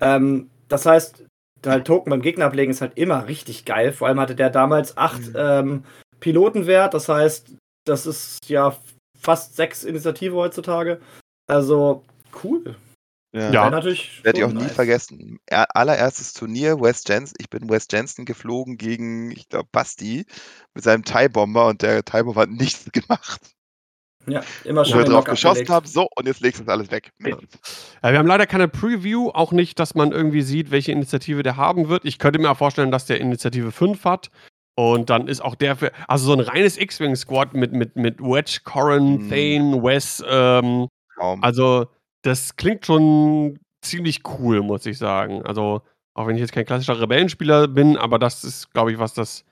Ähm, 0.00 0.50
das 0.68 0.86
heißt, 0.86 1.24
halt 1.64 1.86
Token 1.86 2.10
beim 2.10 2.22
Gegner 2.22 2.46
ablegen 2.46 2.70
ist 2.70 2.80
halt 2.80 2.96
immer 2.96 3.28
richtig 3.28 3.66
geil. 3.66 3.92
Vor 3.92 4.08
allem 4.08 4.18
hatte 4.18 4.34
der 4.34 4.50
damals 4.50 4.96
8 4.96 5.28
Mhm. 5.28 5.34
ähm, 5.36 5.84
Pilotenwert, 6.20 6.94
das 6.94 7.08
heißt, 7.10 7.54
das 7.84 8.06
ist 8.06 8.48
ja 8.48 8.74
fast 9.20 9.56
6 9.56 9.84
Initiative 9.84 10.34
heutzutage. 10.34 10.98
Also 11.46 12.02
cool. 12.42 12.76
Ja. 13.36 13.50
Ja. 13.52 13.70
Natürlich 13.70 14.24
Werde 14.24 14.38
ich 14.38 14.44
auch 14.44 14.52
nie 14.52 14.62
nice. 14.62 14.72
vergessen. 14.72 15.38
Er, 15.46 15.76
allererstes 15.76 16.32
Turnier, 16.32 16.80
West 16.80 17.08
Jensen. 17.08 17.34
Ich 17.38 17.50
bin 17.50 17.68
West 17.68 17.92
Jensen 17.92 18.24
geflogen 18.24 18.78
gegen, 18.78 19.30
ich 19.30 19.48
glaube, 19.48 19.68
Basti 19.72 20.24
mit 20.74 20.84
seinem 20.84 21.04
TIE-Bomber 21.04 21.66
und 21.66 21.82
der 21.82 22.04
TIE-Bomber 22.04 22.42
hat 22.42 22.50
nichts 22.50 22.84
gemacht. 22.92 23.40
Ja, 24.28 24.42
immer 24.64 24.80
Wo 24.80 24.84
schön 24.84 24.98
wir 24.98 25.04
den 25.04 25.12
drauf 25.12 25.24
geschossen 25.24 25.68
haben, 25.68 25.86
so, 25.86 26.08
und 26.16 26.26
jetzt 26.26 26.40
legst 26.40 26.60
du 26.60 26.64
das 26.64 26.72
alles 26.72 26.90
weg. 26.90 27.12
Ja. 27.20 27.36
Ja, 28.02 28.10
wir 28.12 28.18
haben 28.18 28.26
leider 28.26 28.46
keine 28.46 28.66
Preview, 28.66 29.30
auch 29.30 29.52
nicht, 29.52 29.78
dass 29.78 29.94
man 29.94 30.10
irgendwie 30.10 30.42
sieht, 30.42 30.72
welche 30.72 30.90
Initiative 30.90 31.44
der 31.44 31.56
haben 31.56 31.88
wird. 31.88 32.04
Ich 32.04 32.18
könnte 32.18 32.40
mir 32.40 32.50
auch 32.50 32.56
vorstellen, 32.56 32.90
dass 32.90 33.06
der 33.06 33.20
Initiative 33.20 33.70
5 33.70 34.04
hat. 34.04 34.30
Und 34.78 35.10
dann 35.10 35.28
ist 35.28 35.40
auch 35.42 35.54
der 35.54 35.76
für, 35.76 35.92
also 36.08 36.26
so 36.26 36.32
ein 36.32 36.40
reines 36.40 36.76
X-Wing-Squad 36.76 37.54
mit, 37.54 37.72
mit, 37.72 37.96
mit 37.96 38.20
Wedge, 38.20 38.60
Corrin, 38.64 39.26
Mhm. 39.26 39.30
Thane, 39.30 39.82
Wes, 39.82 40.22
ähm, 40.28 40.88
Kaum. 41.16 41.42
also 41.42 41.86
das 42.26 42.56
klingt 42.56 42.86
schon 42.86 43.58
ziemlich 43.82 44.22
cool, 44.38 44.62
muss 44.62 44.86
ich 44.86 44.98
sagen. 44.98 45.42
Also, 45.44 45.82
auch 46.14 46.26
wenn 46.26 46.36
ich 46.36 46.40
jetzt 46.40 46.52
kein 46.52 46.64
klassischer 46.66 47.00
Rebellenspieler 47.00 47.68
bin, 47.68 47.96
aber 47.96 48.18
das 48.18 48.42
ist, 48.44 48.72
glaube 48.72 48.92
ich, 48.92 48.98
was 48.98 49.14
das, 49.14 49.44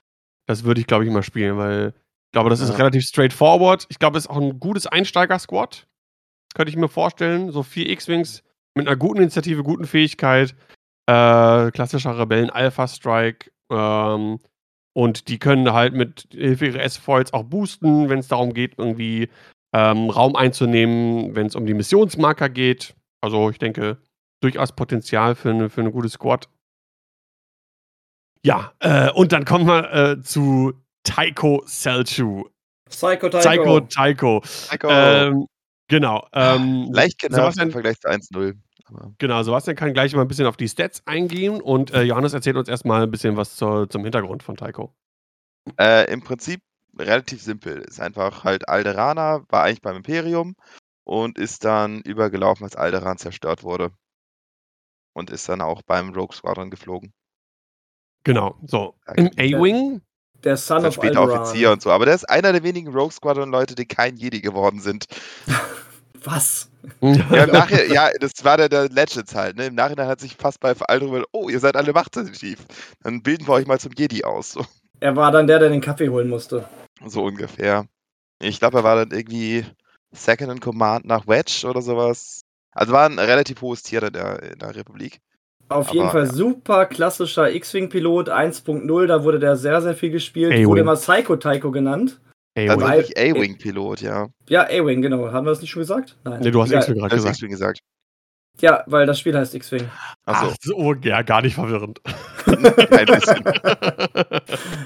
das 0.47 0.65
würde 0.65 0.81
ich, 0.81 0.87
glaube 0.87 1.05
ich, 1.05 1.11
mal 1.11 1.23
spielen, 1.23 1.57
weil 1.59 1.89
ich 2.27 2.33
glaube, 2.33 2.51
das 2.51 2.61
ist 2.61 2.71
Ja. 2.71 2.77
relativ 2.77 3.05
straightforward. 3.05 3.87
Ich 3.91 3.99
glaube, 3.99 4.19
es 4.19 4.25
ist 4.25 4.31
auch 4.31 4.37
ein 4.41 4.59
gutes 4.59 4.87
Einsteiger-Squad. 4.87 5.87
Könnte 6.55 6.71
ich 6.71 6.77
mir 6.77 6.89
vorstellen. 6.89 7.51
So 7.53 7.63
vier 7.63 7.89
X-Wings 7.91 8.43
mit 8.75 8.87
einer 8.89 8.97
guten 8.97 9.19
Initiative, 9.21 9.63
guten 9.63 9.87
Fähigkeit. 9.87 10.55
Äh, 11.07 11.71
klassischer 11.71 12.19
Rebellen-Alpha-Strike. 12.19 13.51
Ähm, 13.71 14.39
und 14.97 15.29
die 15.29 15.39
können 15.39 15.73
halt 15.73 15.95
mit 15.95 16.29
Hilfe 16.33 16.67
ihrer 16.67 16.83
S-Foils 16.83 17.33
auch 17.33 17.45
boosten, 17.45 18.09
wenn 18.09 18.21
es 18.21 18.29
darum 18.29 18.53
geht, 18.55 18.79
irgendwie 18.79 19.29
ähm, 19.75 20.09
Raum 20.09 20.37
einzunehmen, 20.37 21.35
wenn 21.35 21.49
es 21.49 21.57
um 21.57 21.67
die 21.67 21.75
Missionsmarker 21.75 22.49
geht. 22.49 22.95
Also 23.21 23.51
ich 23.51 23.59
denke, 23.59 23.99
durchaus 24.41 24.73
Potenzial 24.73 25.35
für 25.35 25.51
eine, 25.51 25.69
für 25.69 25.81
eine 25.81 25.91
gute 25.91 26.09
Squad. 26.09 26.49
Ja, 28.47 28.73
äh, 28.81 29.11
und 29.11 29.33
dann 29.33 29.45
kommen 29.45 29.67
wir 29.67 29.93
äh, 29.93 30.23
zu 30.23 30.75
Taiko 31.03 31.63
Selchu. 31.67 32.45
Psycho 32.89 33.29
Tycho. 33.29 33.39
Psycho 33.41 33.81
Taiko. 33.81 34.41
Psycho. 34.41 34.89
Ähm, 34.91 35.47
genau. 35.89 36.27
Ähm, 36.33 36.91
Leicht 36.93 37.19
genervt 37.19 37.55
Sebastian- 37.55 37.69
im 37.69 37.73
Vergleich 37.73 37.99
zu 37.99 38.09
1-0. 38.09 38.55
Aber 38.87 39.13
Genau, 39.19 39.43
Sebastian 39.43 39.77
kann 39.77 39.95
gleich 39.95 40.15
mal 40.15 40.23
ein 40.23 40.29
bisschen 40.29 40.47
auf 40.47 40.59
die 40.59 40.69
Stats 40.69 41.03
eingehen 41.07 41.61
und 41.61 41.93
äh, 41.93 42.03
Johannes 42.03 42.35
erzählt 42.35 42.57
uns 42.57 42.69
erstmal 42.69 43.03
ein 43.03 43.11
bisschen 43.11 43.37
was 43.37 43.57
zur, 43.57 43.89
zum 43.89 44.03
Hintergrund 44.05 44.43
von 44.43 44.57
Taiko. 44.57 44.95
Äh, 45.81 46.13
Im 46.13 46.23
Prinzip 46.23 46.61
relativ 46.99 47.43
simpel. 47.43 47.79
Ist 47.83 48.01
einfach 48.01 48.45
halt 48.45 48.69
Alderaner, 48.69 49.45
war 49.49 49.65
eigentlich 49.65 49.83
beim 49.83 49.97
Imperium 49.97 50.57
und 51.05 51.39
ist 51.39 51.65
dann 51.65 52.01
übergelaufen, 52.03 52.65
als 52.65 52.77
Alderan 52.77 53.19
zerstört 53.19 53.63
wurde. 53.63 53.91
Und 55.13 55.31
ist 55.31 55.49
dann 55.49 55.61
auch 55.61 55.83
beim 55.83 56.13
Rogue 56.13 56.35
Squadron 56.35 56.71
geflogen. 56.71 57.13
Genau, 58.25 58.57
so. 58.67 58.95
Im 59.17 59.29
A-Wing, 59.39 60.01
Der 60.43 60.57
Son 60.57 60.79
Dann 60.79 60.87
of 60.89 60.95
später. 60.95 61.23
Offizier 61.23 61.71
und 61.73 61.83
so. 61.83 61.91
Aber 61.91 62.07
der 62.07 62.15
ist 62.15 62.29
einer 62.29 62.53
der 62.53 62.63
wenigen 62.63 62.89
Rogue 62.93 63.13
Squadron-Leute, 63.13 63.75
die 63.75 63.87
kein 63.87 64.17
Jedi 64.17 64.41
geworden 64.41 64.81
sind. 64.81 65.07
Was? 66.25 66.71
Ja, 67.03 67.45
im 67.45 67.51
Nachhinein, 67.51 67.93
ja, 67.93 68.11
das 68.19 68.33
war 68.45 68.57
der, 68.57 68.69
der 68.71 68.89
Legends 68.89 69.35
halt. 69.35 69.57
Ne? 69.57 69.67
Im 69.67 69.75
Nachhinein 69.75 70.07
hat 70.09 70.21
sich 70.21 70.37
fast 70.37 70.59
bei 70.61 70.75
Veralterung, 70.75 71.15
gedacht, 71.15 71.29
oh, 71.33 71.49
ihr 71.51 71.61
seid 71.61 71.77
alle 71.77 71.93
machtsensitiv. 71.93 72.67
Dann 73.03 73.23
bilden 73.23 73.47
wir 73.47 73.53
euch 73.55 73.67
mal 73.67 73.79
zum 73.79 73.93
Jedi 73.93 74.25
aus. 74.25 74.53
So, 74.53 74.65
Er 75.01 75.17
war 75.17 75.31
dann 75.33 75.47
der, 75.47 75.59
der 75.59 75.69
den 75.69 75.81
Kaffee 75.81 76.09
holen 76.09 76.29
musste. 76.29 76.69
so 77.07 77.25
ungefähr. 77.25 77.87
Ich 78.41 78.59
glaube, 78.59 78.79
er 78.79 78.85
war 78.85 78.97
dann 78.97 79.11
irgendwie 79.17 79.65
Second 80.13 80.51
in 80.53 80.61
Command 80.61 81.05
nach 81.07 81.27
Wedge 81.27 81.67
oder 81.69 81.83
sowas. 81.83 82.43
Also 82.73 82.93
war 82.93 83.07
ein 83.09 83.19
relativ 83.19 83.61
hohes 83.63 83.83
Tier 83.83 84.03
in 84.03 84.13
der, 84.13 84.43
in 84.43 84.59
der 84.59 84.75
Republik. 84.75 85.21
Auf 85.69 85.89
Aber, 85.89 85.95
jeden 85.97 86.11
Fall 86.11 86.27
ja. 86.27 86.33
super 86.33 86.87
klassischer 86.87 87.53
X-Wing-Pilot 87.55 88.29
1.0, 88.29 89.07
da 89.07 89.25
wurde 89.25 89.39
der 89.39 89.57
sehr, 89.57 89.81
sehr 89.81 89.95
viel 89.95 90.11
gespielt. 90.11 90.67
Wurde 90.67 90.83
immer 90.83 90.97
Psycho 90.97 91.37
Tycho 91.37 91.71
genannt. 91.71 92.21
Also 92.57 92.73
A-Wing. 92.73 92.83
Weil- 92.87 92.99
wirklich 92.99 93.19
A-Wing-Pilot, 93.19 94.01
ja. 94.03 94.29
Ja, 94.49 94.65
A-Wing, 94.65 95.03
genau. 95.03 95.33
Haben 95.33 95.47
wir 95.47 95.51
das 95.51 95.61
nicht 95.61 95.71
schon 95.71 95.81
gesagt? 95.81 96.17
Nein. 96.25 96.41
Nee, 96.43 96.51
du 96.51 96.63
hast. 96.63 96.71
X-Wing 96.71 96.99
gerade 96.99 97.11
Das 97.11 97.19
ist 97.21 97.25
gesagt. 97.25 97.37
X-Wing 97.37 97.51
gesagt. 97.51 97.81
Ja, 98.61 98.85
weil 98.87 99.05
das 99.07 99.19
Spiel 99.19 99.37
heißt 99.37 99.55
X-Wing. 99.55 99.89
Achso, 100.27 100.47
Ach 100.51 100.57
so, 100.63 100.95
ja, 101.03 101.23
gar 101.23 101.43
nicht 101.43 101.55
verwirrend. 101.55 102.01
ein 102.47 103.07
bisschen. 103.07 103.45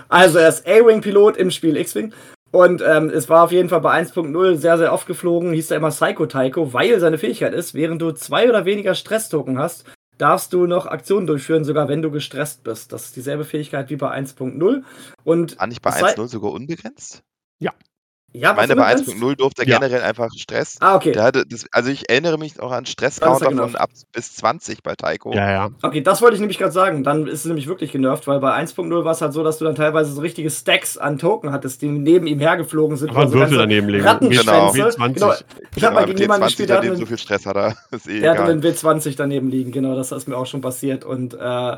Also 0.08 0.38
er 0.38 0.48
ist 0.48 0.66
A-Wing-Pilot 0.66 1.36
im 1.36 1.50
Spiel 1.50 1.76
X-Wing. 1.76 2.12
Und 2.50 2.82
ähm, 2.86 3.10
es 3.10 3.28
war 3.28 3.44
auf 3.44 3.52
jeden 3.52 3.68
Fall 3.68 3.82
bei 3.82 4.00
1.0 4.00 4.56
sehr, 4.56 4.78
sehr 4.78 4.92
oft 4.94 5.06
geflogen, 5.06 5.52
hieß 5.52 5.70
er 5.70 5.76
immer 5.76 5.90
Psycho 5.90 6.24
Tycho, 6.26 6.72
weil 6.72 6.98
seine 6.98 7.18
Fähigkeit 7.18 7.52
ist, 7.52 7.74
während 7.74 8.00
du 8.00 8.12
zwei 8.12 8.48
oder 8.48 8.64
weniger 8.64 8.94
Stress-Token 8.94 9.58
hast, 9.58 9.84
darfst 10.16 10.54
du 10.54 10.66
noch 10.66 10.86
Aktionen 10.86 11.26
durchführen, 11.26 11.64
sogar 11.64 11.88
wenn 11.88 12.00
du 12.00 12.10
gestresst 12.10 12.64
bist. 12.64 12.92
Das 12.92 13.04
ist 13.04 13.16
dieselbe 13.16 13.44
Fähigkeit 13.44 13.90
wie 13.90 13.96
bei 13.96 14.10
1.0. 14.16 14.82
Und 15.24 15.58
War 15.58 15.66
nicht 15.66 15.82
bei 15.82 15.90
Sei- 15.90 16.14
1.0 16.14 16.28
sogar 16.28 16.52
unbegrenzt? 16.52 17.22
ja, 17.60 17.72
Ich 18.32 18.42
meine, 18.42 18.56
bei 18.56 18.66
du 18.66 18.74
meinst? 18.76 19.08
1.0 19.08 19.36
durfte 19.36 19.62
er 19.62 19.68
Ja. 19.68 19.78
generell 19.78 20.02
einfach 20.02 20.28
Stress. 20.36 20.76
Ah, 20.80 20.96
okay. 20.96 21.12
Der 21.12 21.22
hatte 21.22 21.46
das, 21.46 21.64
also 21.72 21.90
ich 21.90 22.10
erinnere 22.10 22.36
mich 22.38 22.60
auch 22.60 22.70
an 22.72 22.84
Stresscounter 22.84 23.50
ja 23.50 23.56
von 23.56 23.74
ab 23.74 23.88
bis 24.12 24.34
20 24.36 24.82
bei 24.82 24.94
Taiko. 24.94 25.32
ja, 25.32 25.50
ja. 25.50 25.70
Okay, 25.82 26.02
das 26.02 26.20
wollte 26.20 26.34
ich 26.34 26.40
nämlich 26.40 26.58
gerade 26.58 26.72
sagen. 26.72 27.04
Dann 27.04 27.26
ist 27.26 27.40
es 27.40 27.44
nämlich 27.46 27.68
wirklich 27.68 27.90
genervt, 27.90 28.26
weil 28.26 28.38
bei 28.40 28.52
1.0 28.54 29.04
war 29.04 29.12
es 29.12 29.22
halt 29.22 29.32
so, 29.32 29.42
dass 29.42 29.58
du 29.58 29.64
dann 29.64 29.74
teilweise 29.76 30.12
so 30.12 30.20
richtige 30.20 30.50
Stacks 30.50 30.98
an 30.98 31.18
Token 31.18 31.52
hattest, 31.52 31.80
die 31.80 31.88
neben 31.88 32.26
ihm 32.26 32.38
hergeflogen 32.38 32.98
sind. 32.98 33.10
Aber 33.10 33.28
so 33.28 33.32
Würfel 33.34 33.40
ganze 33.40 33.56
daneben 33.56 33.88
legen. 33.88 34.04
Rattenschwänze. 34.06 34.88
W20. 34.98 35.12
Genau. 35.14 35.32
Ich 35.74 35.84
habe 35.84 35.94
mal 35.94 36.04
gegen 36.04 36.18
jemanden 36.18 36.44
T20 36.44 36.48
gespielt, 36.48 36.68
der 36.70 36.96
so 36.96 37.06
viel 37.06 37.18
Stress 37.18 37.46
hat 37.46 37.56
er. 37.56 37.76
Ist 37.92 38.08
eh 38.08 38.20
Der 38.20 38.32
hatte 38.32 38.42
egal. 38.42 38.50
einen 38.52 38.62
W20 38.62 39.14
daneben 39.16 39.48
liegen, 39.48 39.72
genau, 39.72 39.96
das 39.96 40.12
ist 40.12 40.28
mir 40.28 40.36
auch 40.36 40.46
schon 40.46 40.60
passiert. 40.60 41.04
Und 41.04 41.32
äh, 41.34 41.76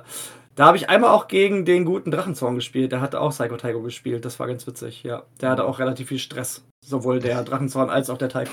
da 0.60 0.66
habe 0.66 0.76
ich 0.76 0.90
einmal 0.90 1.08
auch 1.10 1.26
gegen 1.26 1.64
den 1.64 1.86
guten 1.86 2.10
Drachenzorn 2.10 2.54
gespielt. 2.54 2.92
Der 2.92 3.00
hatte 3.00 3.18
auch 3.18 3.30
Psycho 3.30 3.56
Tycho 3.56 3.80
gespielt, 3.80 4.26
das 4.26 4.38
war 4.38 4.46
ganz 4.46 4.66
witzig, 4.66 5.02
ja. 5.04 5.22
Der 5.40 5.48
hatte 5.48 5.64
auch 5.64 5.78
relativ 5.78 6.08
viel 6.08 6.18
Stress. 6.18 6.62
Sowohl 6.84 7.18
der 7.18 7.42
Drachenzorn 7.44 7.88
als 7.88 8.10
auch 8.10 8.18
der 8.18 8.28
Tycho. 8.28 8.52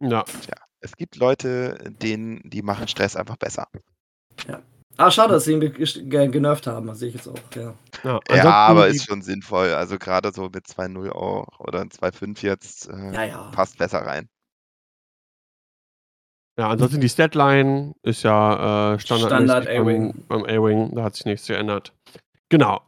Ja. 0.00 0.22
Es 0.80 0.94
gibt 0.96 1.16
Leute, 1.16 1.78
denen, 2.02 2.42
die 2.44 2.60
machen 2.60 2.88
Stress 2.88 3.16
einfach 3.16 3.36
besser. 3.38 3.68
Ah, 4.98 5.10
schade, 5.10 5.32
dass 5.32 5.44
sie 5.44 5.54
ihn 5.54 5.60
ge- 5.60 5.70
ge- 5.70 6.28
genervt 6.28 6.66
haben, 6.66 6.86
das 6.88 6.98
sehe 6.98 7.08
ich 7.08 7.14
jetzt 7.14 7.28
auch, 7.28 7.38
ja. 7.54 7.74
Ja, 8.04 8.20
Ja, 8.34 8.44
aber 8.66 8.88
ist 8.88 9.06
schon 9.06 9.22
sinnvoll. 9.22 9.72
Also 9.72 9.98
gerade 9.98 10.32
so 10.32 10.50
mit 10.52 10.66
2-0 10.66 11.10
auch 11.10 11.58
oder 11.58 11.80
ein 11.80 11.90
2-5 11.90 12.42
jetzt 12.42 12.88
äh, 12.90 13.12
Ja, 13.14 13.24
ja. 13.24 13.50
passt 13.54 13.78
besser 13.78 14.00
rein. 14.00 14.28
Ja, 16.58 16.68
ansonsten 16.70 17.00
die 17.00 17.08
Statline 17.08 17.94
ist 18.02 18.22
ja 18.22 18.94
äh, 18.94 18.98
Standard 18.98 19.66
beim- 19.66 19.82
A-Wing. 19.82 20.24
beim 20.26 20.44
A-Wing, 20.44 20.94
da 20.94 21.02
hat 21.04 21.14
sich 21.14 21.26
nichts 21.26 21.46
geändert. 21.46 21.92
Genau. 22.48 22.80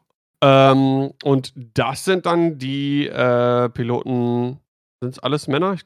Ähm, 0.43 1.13
und 1.25 1.53
das 1.75 2.05
sind 2.05 2.25
dann 2.25 2.59
die 2.59 3.07
äh, 3.09 3.69
Piloten, 3.71 4.59
sind 5.03 5.11
es 5.13 5.19
alles 5.19 5.49
Männer? 5.49 5.75
Ich 5.75 5.85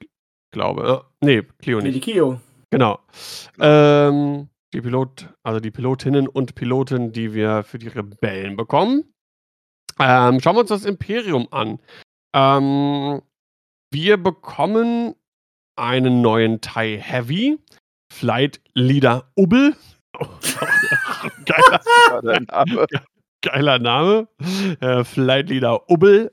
glaube. 0.52 0.82
Ja. 0.86 1.04
Nee, 1.20 1.42
Cleo 1.58 1.78
Nee, 1.78 1.88
die 1.88 1.94
nicht. 1.96 2.04
Kio. 2.04 2.38
Genau. 2.70 3.00
Ähm, 3.58 4.48
die 4.72 4.80
Pilot, 4.80 5.28
also 5.42 5.58
die 5.60 5.70
Pilotinnen 5.70 6.28
und 6.28 6.54
Piloten, 6.54 7.12
die 7.12 7.34
wir 7.34 7.62
für 7.64 7.78
die 7.78 7.88
Rebellen 7.88 8.56
bekommen. 8.56 9.04
Ähm, 9.98 10.40
schauen 10.40 10.56
wir 10.56 10.60
uns 10.60 10.70
das 10.70 10.84
Imperium 10.84 11.48
an. 11.50 11.78
Ähm, 12.34 13.20
wir 13.90 14.16
bekommen 14.16 15.14
einen 15.76 16.20
neuen 16.20 16.60
TIE 16.60 16.98
Heavy. 16.98 17.58
Flight 18.12 18.60
Leader 18.74 19.30
Ubbel. 19.34 19.74
geiler, 21.46 22.40
Name. 22.40 22.86
geiler 23.42 23.78
Name. 23.78 24.28
Äh, 24.80 25.04
Flight 25.04 25.48
Leader 25.48 25.88
Ubbel. 25.90 26.30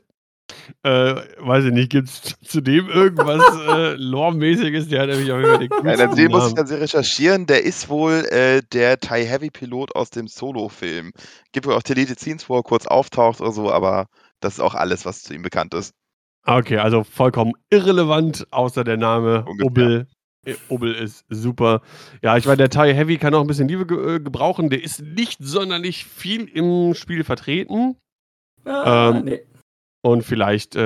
Äh, 0.83 1.15
weiß 1.37 1.65
ich 1.65 1.71
nicht, 1.71 1.91
gibt 1.91 2.09
es 2.09 2.21
zu 2.43 2.61
dem 2.61 2.89
irgendwas 2.89 3.43
äh, 3.67 3.93
Lore-mäßiges? 3.97 4.87
Der 4.87 5.01
hat 5.01 5.09
nämlich 5.09 5.27
jeden 5.27 5.43
Fall 5.43 5.59
den 5.59 5.87
Ja, 5.87 5.97
dann 5.97 6.15
sehen 6.15 6.31
muss 6.31 6.49
ich 6.49 6.53
dann 6.55 6.67
recherchieren. 6.67 7.45
Der 7.45 7.63
ist 7.63 7.89
wohl 7.89 8.25
äh, 8.31 8.61
der 8.73 8.99
TIE 8.99 9.25
Heavy 9.25 9.49
Pilot 9.49 9.95
aus 9.95 10.09
dem 10.09 10.27
Solo-Film. 10.27 11.11
Gibt 11.51 11.67
wohl 11.67 11.73
auch 11.73 11.83
Deleted 11.83 12.19
Scenes, 12.19 12.49
wo 12.49 12.57
er 12.57 12.63
kurz 12.63 12.87
auftaucht 12.87 13.41
oder 13.41 13.51
so, 13.51 13.71
aber 13.71 14.07
das 14.39 14.53
ist 14.53 14.59
auch 14.59 14.75
alles, 14.75 15.05
was 15.05 15.21
zu 15.21 15.33
ihm 15.33 15.41
bekannt 15.41 15.73
ist. 15.73 15.93
Okay, 16.45 16.77
also 16.77 17.03
vollkommen 17.03 17.53
irrelevant, 17.69 18.47
außer 18.51 18.83
der 18.83 18.97
Name 18.97 19.45
Ungefähr. 19.45 19.65
Ubbel. 19.65 20.07
Äh, 20.45 20.55
Ubbel 20.69 20.95
ist 20.95 21.25
super. 21.29 21.81
Ja, 22.21 22.37
ich 22.37 22.45
meine, 22.45 22.57
der 22.57 22.69
TIE 22.69 22.93
Heavy 22.93 23.17
kann 23.17 23.33
auch 23.33 23.41
ein 23.41 23.47
bisschen 23.47 23.67
Liebe 23.67 23.85
ge 23.85 24.15
äh, 24.15 24.19
gebrauchen. 24.19 24.69
Der 24.69 24.81
ist 24.83 25.01
nicht 25.01 25.39
sonderlich 25.41 26.05
viel 26.05 26.45
im 26.45 26.93
Spiel 26.95 27.23
vertreten. 27.23 27.97
Ah, 28.65 29.09
Ähm, 29.11 29.25
nee. 29.25 29.41
Und 30.01 30.23
vielleicht, 30.23 30.75
äh, 30.75 30.81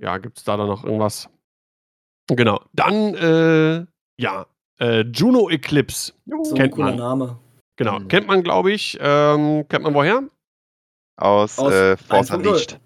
ja, 0.00 0.18
gibt 0.18 0.38
es 0.38 0.44
da 0.44 0.56
dann 0.56 0.66
noch 0.66 0.84
irgendwas. 0.84 1.28
Genau. 2.28 2.60
Dann, 2.72 3.14
äh, 3.14 3.86
ja, 4.20 4.46
äh, 4.80 5.02
Juno 5.02 5.48
Eclipse. 5.48 6.12
So 6.26 6.50
ein 6.50 6.56
kennt 6.56 6.72
cooler 6.72 6.86
man. 6.86 6.96
Name. 6.96 7.38
Genau. 7.76 8.00
Mhm. 8.00 8.08
Kennt 8.08 8.26
man, 8.26 8.42
glaube 8.42 8.72
ich. 8.72 8.98
Ähm, 9.00 9.66
kennt 9.68 9.84
man 9.84 9.94
woher? 9.94 10.24
Aus, 11.16 11.58
Aus 11.58 11.72
äh, 11.72 11.96
Force 11.96 12.30
1.0. 12.32 12.36
Unleashed. 12.36 12.80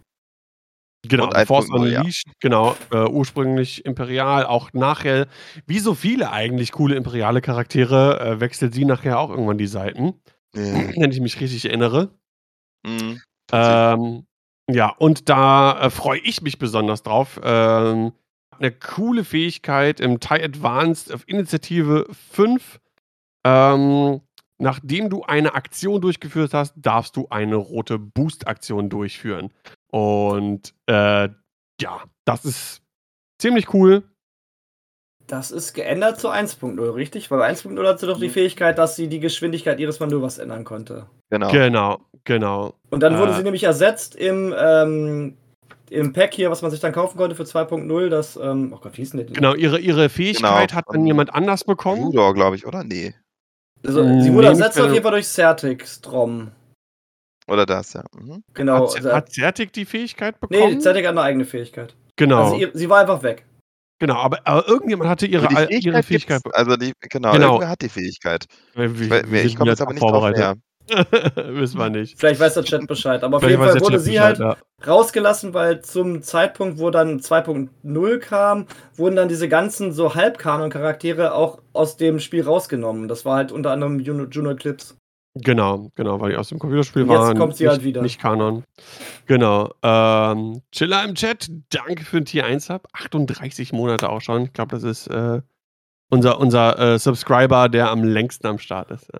Genau, 1.08 1.30
Force 1.44 1.68
1.0, 1.68 1.88
ja. 1.88 2.00
Unleashed, 2.00 2.26
genau, 2.40 2.76
äh, 2.92 3.06
ursprünglich 3.08 3.84
Imperial, 3.84 4.46
auch 4.46 4.72
nachher, 4.72 5.26
wie 5.66 5.78
so 5.78 5.94
viele 5.94 6.30
eigentlich 6.30 6.72
coole 6.72 6.94
imperiale 6.96 7.40
Charaktere, 7.40 8.20
äh, 8.20 8.40
wechselt 8.40 8.74
sie 8.74 8.84
nachher 8.84 9.18
auch 9.18 9.30
irgendwann 9.30 9.58
die 9.58 9.66
Seiten, 9.66 10.14
Ja. 10.54 10.62
wenn 10.96 11.10
ich 11.10 11.20
mich 11.20 11.40
richtig 11.40 11.64
erinnere. 11.64 12.10
Mhm. 12.86 13.20
Ähm, 13.52 14.26
ja, 14.70 14.88
und 14.98 15.28
da 15.28 15.80
äh, 15.80 15.90
freue 15.90 16.18
ich 16.20 16.42
mich 16.42 16.58
besonders 16.58 17.02
drauf. 17.02 17.40
Ähm, 17.42 18.12
eine 18.58 18.72
coole 18.72 19.24
Fähigkeit 19.24 20.00
im 20.00 20.18
TIE 20.20 20.42
Advanced 20.42 21.12
auf 21.12 21.28
Initiative 21.28 22.06
5. 22.32 22.80
Ähm, 23.46 24.20
nachdem 24.58 25.10
du 25.10 25.22
eine 25.22 25.54
Aktion 25.54 26.00
durchgeführt 26.00 26.54
hast, 26.54 26.74
darfst 26.76 27.16
du 27.16 27.28
eine 27.28 27.56
rote 27.56 27.98
Boost-Aktion 27.98 28.88
durchführen. 28.88 29.52
Und 29.96 30.74
äh, 30.86 31.28
ja, 31.80 32.02
das 32.26 32.44
ist 32.44 32.82
ziemlich 33.40 33.72
cool. 33.72 34.02
Das 35.26 35.50
ist 35.50 35.72
geändert 35.72 36.20
zu 36.20 36.28
1.0, 36.28 36.94
richtig? 36.94 37.30
Weil 37.30 37.38
bei 37.38 37.50
1.0 37.50 37.88
hat 37.88 37.98
sie 37.98 38.06
doch 38.06 38.20
die 38.20 38.28
Mhm. 38.28 38.32
Fähigkeit, 38.32 38.76
dass 38.78 38.94
sie 38.94 39.08
die 39.08 39.20
Geschwindigkeit 39.20 39.80
ihres 39.80 39.98
Manövers 39.98 40.36
ändern 40.38 40.64
konnte. 40.64 41.06
Genau. 41.30 41.50
Genau, 41.50 42.00
genau. 42.24 42.74
Und 42.90 43.02
dann 43.02 43.18
wurde 43.18 43.32
Äh. 43.32 43.36
sie 43.36 43.42
nämlich 43.42 43.64
ersetzt 43.64 44.14
im, 44.16 44.54
ähm, 44.56 45.36
im 45.88 46.12
Pack 46.12 46.34
hier, 46.34 46.50
was 46.50 46.60
man 46.60 46.70
sich 46.70 46.80
dann 46.80 46.92
kaufen 46.92 47.16
konnte 47.16 47.34
für 47.34 47.44
2.0. 47.44 48.08
Das, 48.10 48.36
ähm, 48.36 48.72
oh 48.74 48.78
Gott, 48.80 48.92
wie 48.92 49.02
hieß 49.02 49.12
denn 49.12 49.26
der? 49.26 49.34
Genau, 49.34 49.54
ihre, 49.54 49.78
ihre 49.80 50.08
Fähigkeit 50.10 50.74
hat 50.74 50.84
dann 50.88 51.06
jemand 51.06 51.32
anders 51.34 51.64
bekommen. 51.64 52.02
Judor, 52.02 52.34
glaube 52.34 52.56
ich, 52.56 52.66
oder? 52.66 52.84
Nee. 52.84 53.14
Also, 53.84 54.04
Nee, 54.04 54.22
sie 54.22 54.32
wurde 54.34 54.50
nicht 54.50 54.60
ersetzt 54.60 54.78
auf 54.80 54.90
jeden 54.92 55.02
Fall 55.02 55.12
durch 55.12 55.26
Certic 55.26 55.86
Strom. 55.88 56.52
Oder 57.48 57.64
das, 57.66 57.92
ja. 57.92 58.04
Mhm. 58.18 58.42
Genau. 58.54 58.94
Hat, 58.94 59.04
hat 59.04 59.32
Certic 59.32 59.72
die 59.72 59.84
Fähigkeit 59.84 60.38
bekommen? 60.40 60.74
nee, 60.74 60.80
Certic 60.80 61.04
hat 61.06 61.12
eine 61.12 61.22
eigene 61.22 61.44
Fähigkeit. 61.44 61.94
genau. 62.16 62.52
Also 62.52 62.66
sie 62.74 62.88
war 62.90 63.00
einfach 63.00 63.22
weg. 63.22 63.44
Genau, 63.98 64.16
aber, 64.16 64.38
aber 64.44 64.68
irgendjemand 64.68 65.08
hatte 65.08 65.26
ihre, 65.26 65.46
Aber 65.46 65.56
Fähigkeit, 65.56 65.84
ihre 65.84 66.02
Fähigkeit. 66.02 66.40
Also 66.52 66.76
die, 66.76 66.92
genau, 67.00 67.32
Genau. 67.32 67.46
irgendwer 67.52 67.68
hat 67.70 67.80
die 67.80 67.88
Fähigkeit. 67.88 68.44
Wir, 68.74 68.86
Ich, 68.86 69.10
we- 69.10 69.22
wir 69.30 69.44
ich 69.44 69.56
komme 69.56 69.70
jetzt 69.70 69.80
aber 69.80 69.92
nicht 69.94 70.02
drauf 70.02 70.30
mehr. 70.30 70.54
Wissen 71.36 71.78
wir 71.78 71.90
nicht. 71.90 72.18
Vielleicht 72.18 72.38
weiß 72.38 72.54
der 72.54 72.62
Chat 72.64 72.86
Bescheid. 72.86 73.24
Aber 73.24 73.38
auf 73.38 73.42
Vielleicht 73.42 73.58
jeden 73.58 73.72
Fall 73.72 73.80
wurde 73.80 73.94
Chat 73.96 74.04
sie 74.04 74.10
Bescheid, 74.12 74.38
halt 74.38 74.58
ja. 74.58 74.86
rausgelassen, 74.86 75.52
weil 75.54 75.80
zum 75.80 76.22
Zeitpunkt, 76.22 76.78
wo 76.78 76.90
dann 76.90 77.18
2.0 77.20 78.18
kam, 78.18 78.66
wurden 78.96 79.16
dann 79.16 79.28
diese 79.28 79.48
ganzen 79.48 79.92
so 79.92 80.14
Halbkanon-Charaktere 80.14 81.34
auch 81.34 81.60
aus 81.72 81.96
dem 81.96 82.20
Spiel 82.20 82.42
rausgenommen. 82.42 83.08
Das 83.08 83.24
war 83.24 83.36
halt 83.36 83.50
unter 83.50 83.70
anderem 83.72 83.98
Juno, 83.98 84.24
Juno 84.30 84.50
Eclipse. 84.50 84.94
Genau, 85.42 85.90
genau, 85.94 86.20
weil 86.20 86.30
die 86.30 86.36
aus 86.36 86.48
dem 86.48 86.58
Computerspiel 86.58 87.02
jetzt 87.02 87.10
waren. 87.10 87.36
kommt 87.36 87.56
sie 87.56 87.64
nicht, 87.64 87.70
halt 87.70 87.84
wieder. 87.84 88.02
Nicht 88.02 88.20
Kanon. 88.20 88.64
Genau. 89.26 89.72
Ähm, 89.82 90.62
Chiller 90.72 91.04
im 91.04 91.14
Chat, 91.14 91.50
danke 91.70 92.04
für 92.04 92.20
den 92.20 92.24
Tier 92.24 92.46
1 92.46 92.66
Sub. 92.66 92.88
38 92.92 93.72
Monate 93.72 94.08
auch 94.08 94.20
schon. 94.20 94.44
Ich 94.44 94.52
glaube, 94.54 94.70
das 94.74 94.82
ist 94.82 95.08
äh, 95.08 95.42
unser, 96.10 96.40
unser 96.40 96.78
äh, 96.78 96.98
Subscriber, 96.98 97.68
der 97.68 97.90
am 97.90 98.02
längsten 98.02 98.46
am 98.46 98.58
Start 98.58 98.90
ist. 98.90 99.10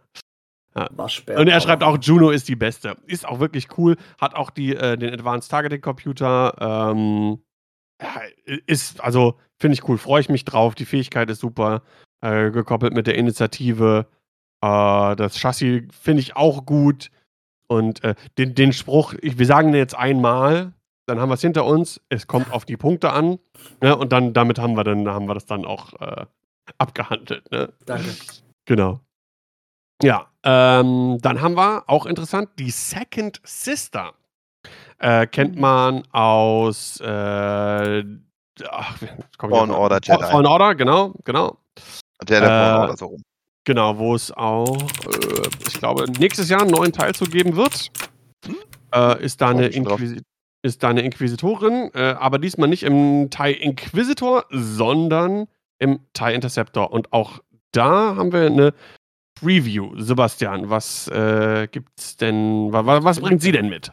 Ja. 0.75 0.89
Waschbär. 0.91 1.39
Und 1.39 1.49
er 1.49 1.61
schreibt 1.61 1.83
auch, 1.83 1.99
Juno 2.01 2.31
ist 2.31 2.49
die 2.49 2.57
beste. 2.57 2.97
Ist 3.07 3.27
auch 3.27 3.41
wirklich 3.41 3.69
cool. 3.79 3.97
Hat 4.19 4.35
auch 4.35 4.51
die, 4.51 4.75
äh, 4.75 4.97
den 4.97 5.13
Advanced 5.13 5.51
Targeting 5.51 5.81
Computer. 5.81 6.55
Ähm, 6.61 7.39
ja, 8.01 8.21
ist, 8.67 9.01
also, 9.01 9.39
finde 9.59 9.75
ich 9.75 9.89
cool. 9.89 9.97
Freue 9.97 10.21
ich 10.21 10.29
mich 10.29 10.45
drauf. 10.45 10.75
Die 10.75 10.85
Fähigkeit 10.85 11.31
ist 11.31 11.41
super. 11.41 11.83
Äh, 12.21 12.51
gekoppelt 12.51 12.95
mit 12.95 13.07
der 13.07 13.17
Initiative. 13.17 14.07
Äh, 15.13 15.17
das 15.17 15.39
Chassis 15.39 15.83
finde 15.91 16.21
ich 16.21 16.37
auch 16.37 16.65
gut. 16.67 17.11
Und 17.69 18.05
äh, 18.05 18.15
den, 18.39 18.55
den 18.55 18.73
Spruch, 18.73 19.15
ich, 19.23 19.39
wir 19.39 19.47
sagen 19.47 19.73
den 19.73 19.79
jetzt 19.81 19.97
einmal, 19.97 20.73
dann 21.07 21.21
haben 21.21 21.29
wir 21.31 21.35
es 21.35 21.41
hinter 21.41 21.65
uns. 21.65 22.01
Es 22.09 22.27
kommt 22.27 22.53
auf 22.53 22.65
die 22.65 22.77
Punkte 22.77 23.13
an. 23.13 23.39
Ne? 23.81 23.97
Und 23.97 24.13
dann 24.13 24.33
damit 24.33 24.59
haben 24.59 24.77
wir 24.77 24.85
dann 24.85 25.09
haben 25.09 25.27
wir 25.27 25.35
das 25.35 25.47
dann 25.47 25.65
auch 25.65 25.93
äh, 26.01 26.27
abgehandelt. 26.79 27.51
Ne? 27.51 27.73
Danke. 27.87 28.11
Genau. 28.67 29.01
Ja, 30.03 30.27
ähm, 30.43 31.19
dann 31.23 31.41
haben 31.41 31.57
wir 31.57 31.85
auch 31.89 32.07
interessant 32.07 32.51
die 32.59 32.71
Second 32.71 33.41
Sister. 33.45 34.13
Äh, 34.99 35.27
kennt 35.27 35.55
Mhm. 35.55 35.61
man 35.61 36.03
aus 36.13 37.01
äh, 37.01 38.05
ach, 38.69 38.97
auf- 39.39 39.53
Order 39.71 40.01
Jedi. 40.03 40.23
Fallen 40.25 40.47
Order, 40.47 40.75
genau, 40.75 41.15
genau. 41.25 41.57
Der 42.29 42.43
Äh, 42.43 42.47
Fallen 42.47 42.81
Order 42.81 42.97
so 42.97 43.07
rum. 43.07 43.23
Genau, 43.67 43.99
wo 43.99 44.15
es 44.15 44.31
auch, 44.33 44.77
äh, 44.77 45.49
ich 45.67 45.75
glaube, 45.75 46.05
nächstes 46.21 46.49
Jahr 46.49 46.63
einen 46.63 46.71
neuen 46.71 46.93
Teil 46.93 47.15
zu 47.15 47.25
geben 47.25 47.57
wird. 47.57 47.91
Äh, 48.95 49.23
ist, 49.25 49.41
da 49.41 49.49
eine. 49.51 49.67
Inquisi 49.67 50.23
ist 50.63 50.83
da 50.83 50.89
eine 50.89 51.03
Inquisitorin, 51.03 51.91
äh, 51.95 52.15
aber 52.19 52.39
diesmal 52.39 52.69
nicht 52.69 52.83
im 52.85 53.29
TIE 53.31 53.53
Inquisitor, 53.53 54.45
sondern 54.51 55.47
im 55.79 56.01
TIE 56.13 56.33
Interceptor. 56.33 56.93
Und 56.93 57.13
auch 57.13 57.41
da 57.73 58.17
haben 58.17 58.33
wir 58.33 58.47
eine 58.47 58.73
Preview. 59.41 59.93
Sebastian, 59.97 60.71
was 60.71 61.09
äh, 61.09 61.69
gibt's 61.71 62.17
denn, 62.17 62.73
wa 62.73 62.87
wa 62.87 63.03
was 63.05 63.21
bringt 63.21 63.43
sie 63.43 63.53
denn 63.53 63.69
mit? 63.69 63.93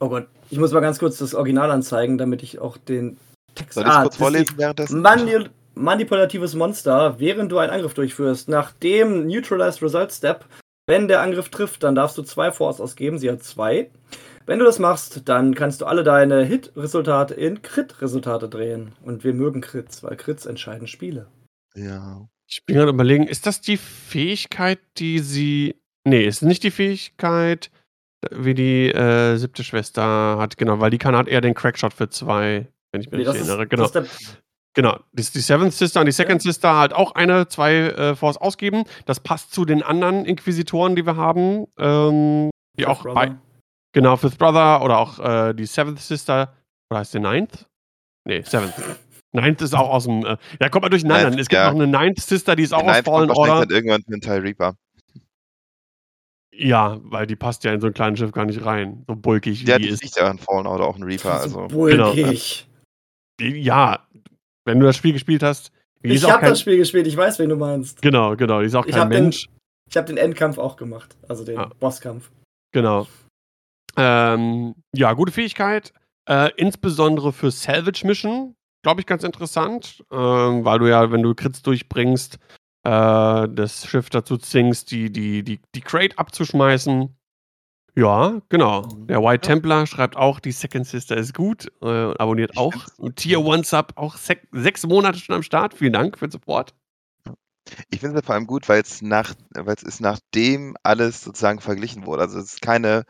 Oh 0.00 0.08
Gott, 0.08 0.26
ich 0.50 0.58
muss 0.58 0.72
mal 0.72 0.80
ganz 0.80 0.98
kurz 0.98 1.18
das 1.18 1.34
Original 1.34 1.70
anzeigen, 1.70 2.18
damit 2.18 2.42
ich 2.42 2.58
auch 2.58 2.76
den 2.78 3.16
Text. 3.54 3.74
Soll 3.74 3.84
ich 3.84 3.90
es 3.90 3.94
kurz 3.94 4.04
das 4.04 4.12
ist 4.12 4.14
die- 4.14 4.18
vorlesen 4.22 4.58
währenddessen? 4.58 5.02
Mani 5.02 5.46
manipulatives 5.74 6.54
Monster, 6.54 7.18
während 7.18 7.52
du 7.52 7.58
einen 7.58 7.72
Angriff 7.72 7.94
durchführst. 7.94 8.48
Nach 8.48 8.72
dem 8.72 9.26
Neutralized 9.26 9.82
Result 9.82 10.12
Step, 10.12 10.44
wenn 10.86 11.08
der 11.08 11.20
Angriff 11.20 11.48
trifft, 11.48 11.82
dann 11.82 11.94
darfst 11.94 12.18
du 12.18 12.22
zwei 12.22 12.50
Force 12.50 12.80
ausgeben. 12.80 13.18
Sie 13.18 13.30
hat 13.30 13.42
zwei. 13.42 13.90
Wenn 14.46 14.58
du 14.58 14.64
das 14.64 14.78
machst, 14.78 15.28
dann 15.28 15.54
kannst 15.54 15.80
du 15.80 15.86
alle 15.86 16.02
deine 16.02 16.44
Hit-Resultate 16.44 17.34
in 17.34 17.62
Crit-Resultate 17.62 18.48
drehen. 18.48 18.92
Und 19.02 19.22
wir 19.22 19.34
mögen 19.34 19.60
Crits, 19.60 20.02
weil 20.02 20.16
Crits 20.16 20.46
entscheiden 20.46 20.88
Spiele. 20.88 21.28
Ja. 21.74 22.28
Ich 22.48 22.66
bin 22.66 22.76
gerade 22.76 22.90
überlegen, 22.90 23.26
ist 23.26 23.46
das 23.46 23.60
die 23.60 23.76
Fähigkeit, 23.76 24.80
die 24.98 25.20
sie. 25.20 25.76
Nee, 26.04 26.26
ist 26.26 26.42
nicht 26.42 26.64
die 26.64 26.72
Fähigkeit, 26.72 27.70
wie 28.30 28.54
die 28.54 28.88
äh, 28.88 29.36
siebte 29.36 29.64
Schwester 29.64 30.02
hat, 30.38 30.58
genau, 30.58 30.80
weil 30.80 30.90
die 30.90 30.98
kann 30.98 31.16
halt 31.16 31.28
eher 31.28 31.40
den 31.40 31.54
Crackshot 31.54 31.94
für 31.94 32.08
zwei, 32.08 32.66
wenn 32.90 33.00
ich 33.00 33.10
mich 33.10 33.18
Nee, 33.18 33.24
das, 33.24 33.34
richtig 33.34 33.42
ist, 33.42 33.48
erinnere. 33.48 33.68
Genau. 33.68 33.82
das 33.84 33.94
ist 33.94 33.94
der 33.94 34.42
Genau, 34.74 34.98
die, 35.12 35.22
die 35.22 35.40
Seventh 35.40 35.74
Sister 35.74 36.00
und 36.00 36.06
die 36.06 36.12
Second 36.12 36.42
Ja. 36.44 36.50
Sister 36.50 36.76
halt 36.76 36.94
auch 36.94 37.14
eine, 37.14 37.46
zwei 37.48 37.74
äh, 37.74 38.16
Force 38.16 38.38
ausgeben. 38.38 38.84
Das 39.04 39.20
passt 39.20 39.52
zu 39.52 39.64
den 39.66 39.82
anderen 39.82 40.24
Inquisitoren, 40.24 40.96
die 40.96 41.04
wir 41.04 41.16
haben. 41.16 41.66
Ähm, 41.78 42.50
die 42.78 42.86
auch 42.86 43.02
Brother. 43.02 43.14
bei, 43.14 43.36
genau, 43.92 44.16
Fifth 44.16 44.38
Brother 44.38 44.82
oder 44.82 44.98
auch 44.98 45.18
äh, 45.18 45.52
die 45.54 45.66
Seventh 45.66 46.00
Sister. 46.00 46.54
Oder 46.90 47.00
heißt 47.00 47.12
der 47.14 47.20
Ninth? 47.20 47.66
Nee, 48.26 48.42
Seventh. 48.42 48.74
Ninth 49.34 49.60
ist 49.62 49.74
auch 49.74 49.90
aus 49.90 50.04
dem. 50.04 50.24
Äh, 50.24 50.36
da 50.58 50.68
kommt 50.70 50.82
man 50.82 50.90
durcheinander. 50.90 51.28
Ninth, 51.30 51.40
es 51.40 51.48
gibt 51.48 51.60
ja. 51.60 51.70
noch 51.70 51.78
eine 51.80 51.86
Ninth 51.86 52.20
Sister, 52.20 52.56
die 52.56 52.62
ist 52.62 52.72
auch 52.72 52.80
Der 52.82 52.88
aus 52.90 52.94
Ninth 52.96 53.04
kommt 53.06 53.16
Fallen 53.16 53.30
Order. 53.30 53.66
dann 53.66 53.76
irgendwann 53.76 54.02
den 54.08 54.20
Teil 54.22 54.40
Reaper. 54.40 54.74
Ja, 56.54 56.98
weil 57.02 57.26
die 57.26 57.36
passt 57.36 57.64
ja 57.64 57.72
in 57.72 57.80
so 57.80 57.86
ein 57.86 57.94
kleines 57.94 58.18
Schiff 58.18 58.32
gar 58.32 58.44
nicht 58.44 58.64
rein. 58.64 59.04
So 59.06 59.16
bulkig 59.16 59.62
wie 59.66 59.70
Ja, 59.70 59.78
die 59.78 59.84
die 59.84 59.90
ist. 59.90 60.02
ist 60.02 60.16
ja 60.18 60.28
ein 60.30 60.38
Fallen 60.38 60.66
Order, 60.66 60.84
auch 60.84 60.96
ein 60.96 61.02
Reaper. 61.02 61.40
Also. 61.40 61.66
Bulkig. 61.68 62.68
Ja, 63.40 64.06
wenn 64.64 64.80
du 64.80 64.86
das 64.86 64.96
Spiel 64.96 65.12
gespielt 65.12 65.42
hast. 65.42 65.72
Ich 66.02 66.24
habe 66.24 66.40
kein, 66.40 66.50
das 66.50 66.60
Spiel 66.60 66.76
gespielt, 66.76 67.06
ich 67.06 67.16
weiß, 67.16 67.38
wen 67.38 67.48
du 67.48 67.56
meinst. 67.56 68.02
Genau, 68.02 68.34
genau. 68.36 68.60
Die 68.60 68.66
ist 68.66 68.74
auch 68.74 68.86
Ich 68.86 68.92
kein 68.92 69.02
hab 69.02 69.10
den- 69.10 69.22
Mensch. 69.24 69.48
Ich 69.88 69.96
habe 69.96 70.06
den 70.06 70.16
Endkampf 70.16 70.58
auch 70.58 70.76
gemacht, 70.76 71.16
also 71.28 71.44
den 71.44 71.58
Ah. 71.58 71.70
Bosskampf. 71.78 72.30
Genau. 72.72 73.06
Ähm, 73.96 74.74
ja, 74.94 75.12
gute 75.12 75.32
Fähigkeit. 75.32 75.92
Äh, 76.28 76.50
insbesondere 76.56 77.32
für 77.32 77.50
Salvage 77.50 78.06
Mission, 78.06 78.54
glaube 78.82 79.00
ich, 79.00 79.06
ganz 79.06 79.22
interessant, 79.24 80.02
ähm, 80.10 80.64
weil 80.64 80.78
du 80.78 80.88
ja, 80.88 81.10
wenn 81.10 81.22
du 81.22 81.34
Crits 81.34 81.62
durchbringst, 81.62 82.38
äh, 82.84 83.48
das 83.48 83.86
Schiff 83.86 84.08
dazu 84.10 84.38
zwingst, 84.38 84.90
die, 84.90 85.10
die, 85.12 85.42
die, 85.42 85.60
die 85.74 85.80
Crate 85.80 86.18
abzuschmeißen. 86.18 87.14
Ja, 87.94 88.40
genau. 88.48 88.82
Mhm. 88.82 89.06
Der 89.06 89.22
White 89.22 89.46
Templar 89.46 89.86
schreibt 89.86 90.16
auch, 90.16 90.40
die 90.40 90.52
Second 90.52 90.86
Sister 90.86 91.16
ist 91.16 91.34
gut, 91.34 91.70
äh, 91.82 91.86
abonniert 91.86 92.56
auch. 92.56 92.72
Tier 93.16 93.38
1 93.44 93.68
Sub, 93.68 93.92
auch 93.96 94.16
sek 94.16 94.48
sechs 94.52 94.86
Monate 94.86 95.18
schon 95.18 95.34
am 95.34 95.42
Start. 95.42 95.74
Vielen 95.74 95.92
Dank 95.92 96.18
für 96.18 96.26
den 96.26 96.32
Support. 96.32 96.74
Ich 97.90 98.00
finde 98.00 98.18
es 98.18 98.26
vor 98.26 98.34
allem 98.34 98.46
gut, 98.46 98.68
weil 98.68 98.80
es 98.80 99.02
nach, 99.02 99.34
weil 99.54 99.74
es 99.76 99.82
ist 99.82 100.00
nachdem 100.00 100.76
alles 100.82 101.22
sozusagen 101.22 101.60
verglichen 101.60 102.06
wurde. 102.06 102.22
Also 102.22 102.38
es 102.38 102.54
ist 102.54 102.62
keine 102.62 103.04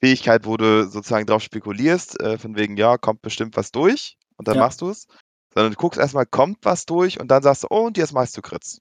Fähigkeit, 0.00 0.44
wo 0.44 0.56
du 0.56 0.88
sozusagen 0.88 1.26
drauf 1.26 1.42
spekulierst, 1.42 2.20
äh, 2.20 2.36
von 2.38 2.56
wegen, 2.56 2.76
ja, 2.76 2.98
kommt 2.98 3.22
bestimmt 3.22 3.56
was 3.56 3.70
durch 3.70 4.16
und 4.36 4.48
dann 4.48 4.56
Ja. 4.56 4.62
machst 4.62 4.80
du 4.80 4.90
es. 4.90 5.06
Sondern 5.54 5.72
du 5.72 5.78
guckst 5.78 5.98
erstmal, 5.98 6.26
kommt 6.26 6.58
was 6.62 6.84
durch 6.84 7.18
und 7.20 7.28
dann 7.30 7.42
sagst 7.42 7.62
du, 7.62 7.68
oh, 7.70 7.86
und 7.86 7.96
jetzt 7.96 8.12
machst 8.12 8.36
du 8.36 8.42
Crits. 8.42 8.80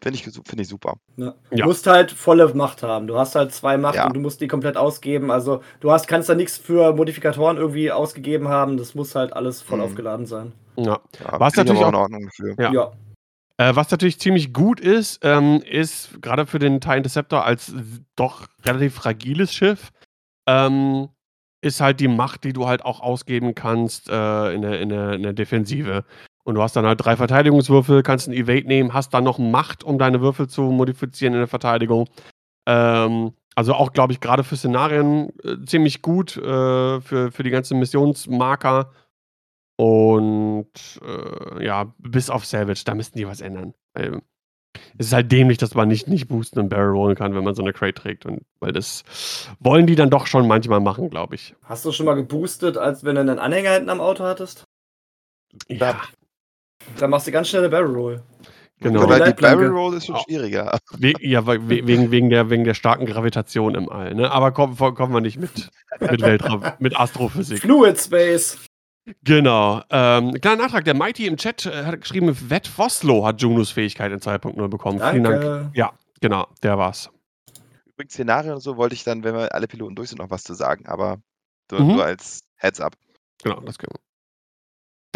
Finde 0.00 0.16
ich, 0.16 0.22
finde 0.24 0.62
ich 0.62 0.68
super. 0.68 0.94
Ja. 1.16 1.34
Ja. 1.50 1.56
Du 1.58 1.64
musst 1.64 1.86
halt 1.88 2.12
volle 2.12 2.54
Macht 2.54 2.82
haben. 2.84 3.08
Du 3.08 3.18
hast 3.18 3.34
halt 3.34 3.52
zwei 3.52 3.76
Macht 3.76 3.96
Ja. 3.96 4.06
und 4.06 4.14
du 4.14 4.20
musst 4.20 4.40
die 4.40 4.46
komplett 4.46 4.76
ausgeben. 4.76 5.30
Also 5.32 5.60
du 5.80 5.90
hast, 5.90 6.06
kannst 6.06 6.28
da 6.28 6.34
nichts 6.36 6.56
für 6.56 6.92
Modifikatoren 6.94 7.56
irgendwie 7.56 7.90
ausgegeben 7.90 8.46
haben. 8.48 8.76
Das 8.76 8.94
muss 8.94 9.14
halt 9.16 9.32
alles 9.32 9.60
voll 9.60 9.78
Mhm. 9.78 9.84
aufgeladen 9.84 10.26
sein. 10.26 10.52
Ja. 10.76 11.00
Ja, 11.20 11.40
Was 11.40 11.56
natürlich 11.56 11.82
auch- 11.82 11.88
in 11.88 11.94
Ordnung 11.96 12.24
dafür. 12.26 12.54
Ja. 12.58 12.72
Ja. 12.72 12.92
Äh, 13.60 13.74
was 13.74 13.90
natürlich 13.90 14.20
ziemlich 14.20 14.52
gut 14.54 14.78
ist, 14.78 15.18
ähm, 15.24 15.60
ist 15.68 16.22
gerade 16.22 16.46
für 16.46 16.60
den 16.60 16.80
TIE 16.80 16.96
Interceptor 16.98 17.44
als 17.44 17.74
doch 18.14 18.46
relativ 18.64 18.94
fragiles 18.94 19.52
Schiff, 19.52 19.90
ähm, 20.46 21.08
ist 21.60 21.80
halt 21.80 21.98
die 21.98 22.06
Macht, 22.06 22.44
die 22.44 22.52
du 22.52 22.68
halt 22.68 22.84
auch 22.84 23.00
ausgeben 23.00 23.56
kannst 23.56 24.08
äh, 24.08 24.52
in, 24.54 24.62
der, 24.62 24.80
in, 24.80 24.88
der, 24.90 25.12
in 25.14 25.24
der 25.24 25.32
Defensive. 25.32 26.04
Und 26.48 26.54
du 26.54 26.62
hast 26.62 26.74
dann 26.76 26.86
halt 26.86 27.04
drei 27.04 27.14
Verteidigungswürfel, 27.14 28.02
kannst 28.02 28.26
einen 28.26 28.38
Evade 28.38 28.66
nehmen, 28.66 28.94
hast 28.94 29.12
dann 29.12 29.22
noch 29.22 29.36
Macht, 29.36 29.84
um 29.84 29.98
deine 29.98 30.22
Würfel 30.22 30.48
zu 30.48 30.62
modifizieren 30.62 31.34
in 31.34 31.40
der 31.40 31.46
Verteidigung. 31.46 32.08
Ähm, 32.66 33.34
also 33.54 33.74
auch, 33.74 33.92
glaube 33.92 34.14
ich, 34.14 34.20
gerade 34.20 34.44
für 34.44 34.56
Szenarien 34.56 35.28
äh, 35.44 35.62
ziemlich 35.66 36.00
gut 36.00 36.38
äh, 36.38 37.02
für, 37.02 37.30
für 37.32 37.42
die 37.42 37.50
ganzen 37.50 37.78
Missionsmarker. 37.78 38.92
Und 39.76 40.72
äh, 41.02 41.66
ja, 41.66 41.92
bis 41.98 42.30
auf 42.30 42.46
Savage, 42.46 42.80
da 42.86 42.94
müssten 42.94 43.18
die 43.18 43.26
was 43.26 43.42
ändern. 43.42 43.74
Weil 43.92 44.22
es 44.96 45.08
ist 45.08 45.12
halt 45.12 45.30
dämlich, 45.30 45.58
dass 45.58 45.74
man 45.74 45.88
nicht, 45.88 46.08
nicht 46.08 46.28
boosten 46.28 46.60
und 46.60 46.70
Barrel 46.70 46.94
rollen 46.94 47.14
kann, 47.14 47.34
wenn 47.34 47.44
man 47.44 47.54
so 47.54 47.62
eine 47.62 47.74
Crate 47.74 48.00
trägt. 48.00 48.24
Und 48.24 48.46
weil 48.58 48.72
das 48.72 49.04
wollen 49.60 49.86
die 49.86 49.96
dann 49.96 50.08
doch 50.08 50.26
schon 50.26 50.48
manchmal 50.48 50.80
machen, 50.80 51.10
glaube 51.10 51.34
ich. 51.34 51.54
Hast 51.64 51.84
du 51.84 51.92
schon 51.92 52.06
mal 52.06 52.14
geboostet, 52.14 52.78
als 52.78 53.04
wenn 53.04 53.16
du 53.16 53.20
einen 53.20 53.38
Anhänger 53.38 53.72
hinten 53.72 53.90
am 53.90 54.00
Auto 54.00 54.24
hattest? 54.24 54.64
Ja, 55.68 56.00
Dann 56.98 57.10
machst 57.10 57.26
du 57.26 57.32
ganz 57.32 57.48
schnell 57.48 57.62
eine 57.62 57.70
Barrel 57.70 57.94
Roll. 57.94 58.22
genau. 58.80 59.04
Oder 59.04 59.32
die. 59.32 59.40
Barrel 59.40 59.68
Roll 59.68 59.94
ist 59.96 60.06
schon 60.06 60.16
schwieriger. 60.16 60.78
We 60.98 61.12
ja, 61.20 61.46
we 61.46 61.68
wegen, 61.68 62.10
wegen, 62.10 62.30
der, 62.30 62.50
wegen 62.50 62.64
der 62.64 62.74
starken 62.74 63.06
Gravitation 63.06 63.74
im 63.74 63.88
All. 63.88 64.14
Ne? 64.14 64.30
Aber 64.30 64.52
kommen, 64.52 64.76
kommen 64.76 65.12
wir 65.12 65.20
nicht 65.20 65.38
mit, 65.38 65.70
mit 66.00 66.20
Weltraum, 66.22 66.62
mit 66.78 66.98
Astrophysik. 66.98 67.60
Fluid 67.60 67.98
Space. 67.98 68.58
Genau. 69.24 69.82
Ähm, 69.90 70.32
kleiner 70.40 70.64
Nachtrag: 70.64 70.84
Der 70.84 70.94
Mighty 70.94 71.26
im 71.26 71.36
Chat 71.36 71.64
äh, 71.66 71.84
hat 71.84 72.00
geschrieben, 72.00 72.34
Vet 72.50 72.66
Voslo 72.68 73.24
hat 73.26 73.40
Junus 73.40 73.70
Fähigkeit 73.70 74.12
in 74.12 74.18
2.0 74.20 74.68
bekommen. 74.68 75.00
Vielen 75.00 75.24
Dank. 75.24 75.40
Danke. 75.40 75.70
Ja, 75.74 75.92
genau, 76.20 76.46
der 76.62 76.76
war's. 76.76 77.10
Übrigens, 77.94 78.12
Szenarien 78.12 78.52
und 78.54 78.60
so 78.60 78.76
wollte 78.76 78.94
ich 78.94 79.04
dann, 79.04 79.24
wenn 79.24 79.34
wir 79.34 79.54
alle 79.54 79.66
Piloten 79.66 79.96
durch 79.96 80.10
sind, 80.10 80.18
noch 80.18 80.30
was 80.30 80.44
zu 80.44 80.52
sagen, 80.54 80.86
aber 80.86 81.16
so, 81.70 81.78
Mhm. 81.78 81.88
nur 81.94 82.04
als 82.04 82.40
Heads 82.56 82.80
up. 82.80 82.94
Genau, 83.42 83.60
das 83.60 83.78
können 83.78 83.92
wir. 83.94 84.00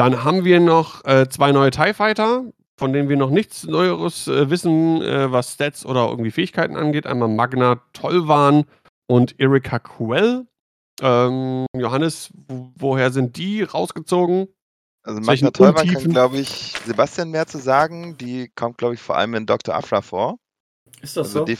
Dann 0.02 0.24
haben 0.24 0.44
wir 0.44 0.58
noch 0.58 1.04
äh, 1.04 1.28
zwei 1.28 1.52
neue 1.52 1.70
TIE 1.70 1.94
Fighter, 1.94 2.44
von 2.76 2.92
denen 2.92 3.08
wir 3.08 3.16
noch 3.16 3.30
nichts 3.30 3.62
Neueres 3.64 4.26
äh, 4.26 4.50
wissen, 4.50 5.00
äh, 5.00 5.30
was 5.30 5.52
Stats 5.52 5.86
oder 5.86 6.08
irgendwie 6.08 6.32
Fähigkeiten 6.32 6.74
angeht. 6.76 7.06
Einmal 7.06 7.28
Magna 7.28 7.80
Tolvan 7.92 8.64
und 9.06 9.38
Erika 9.38 9.78
Quell. 9.78 10.48
Ähm, 11.00 11.66
Johannes, 11.76 12.30
wo, 12.48 12.72
woher 12.76 13.12
sind 13.12 13.36
die 13.36 13.62
rausgezogen? 13.62 14.48
Also 15.04 15.20
Magna 15.20 15.52
Tolvan 15.52 15.86
kann, 15.86 16.10
glaube 16.10 16.38
ich, 16.38 16.74
Sebastian 16.84 17.30
mehr 17.30 17.46
zu 17.46 17.58
sagen. 17.58 18.16
Die 18.18 18.50
kommt, 18.56 18.78
glaube 18.78 18.94
ich, 18.94 19.00
vor 19.00 19.16
allem 19.16 19.34
in 19.34 19.46
Dr. 19.46 19.74
Afra 19.76 20.00
vor. 20.02 20.38
Ist 21.00 21.16
das 21.16 21.28
Also 21.28 21.46
so? 21.46 21.52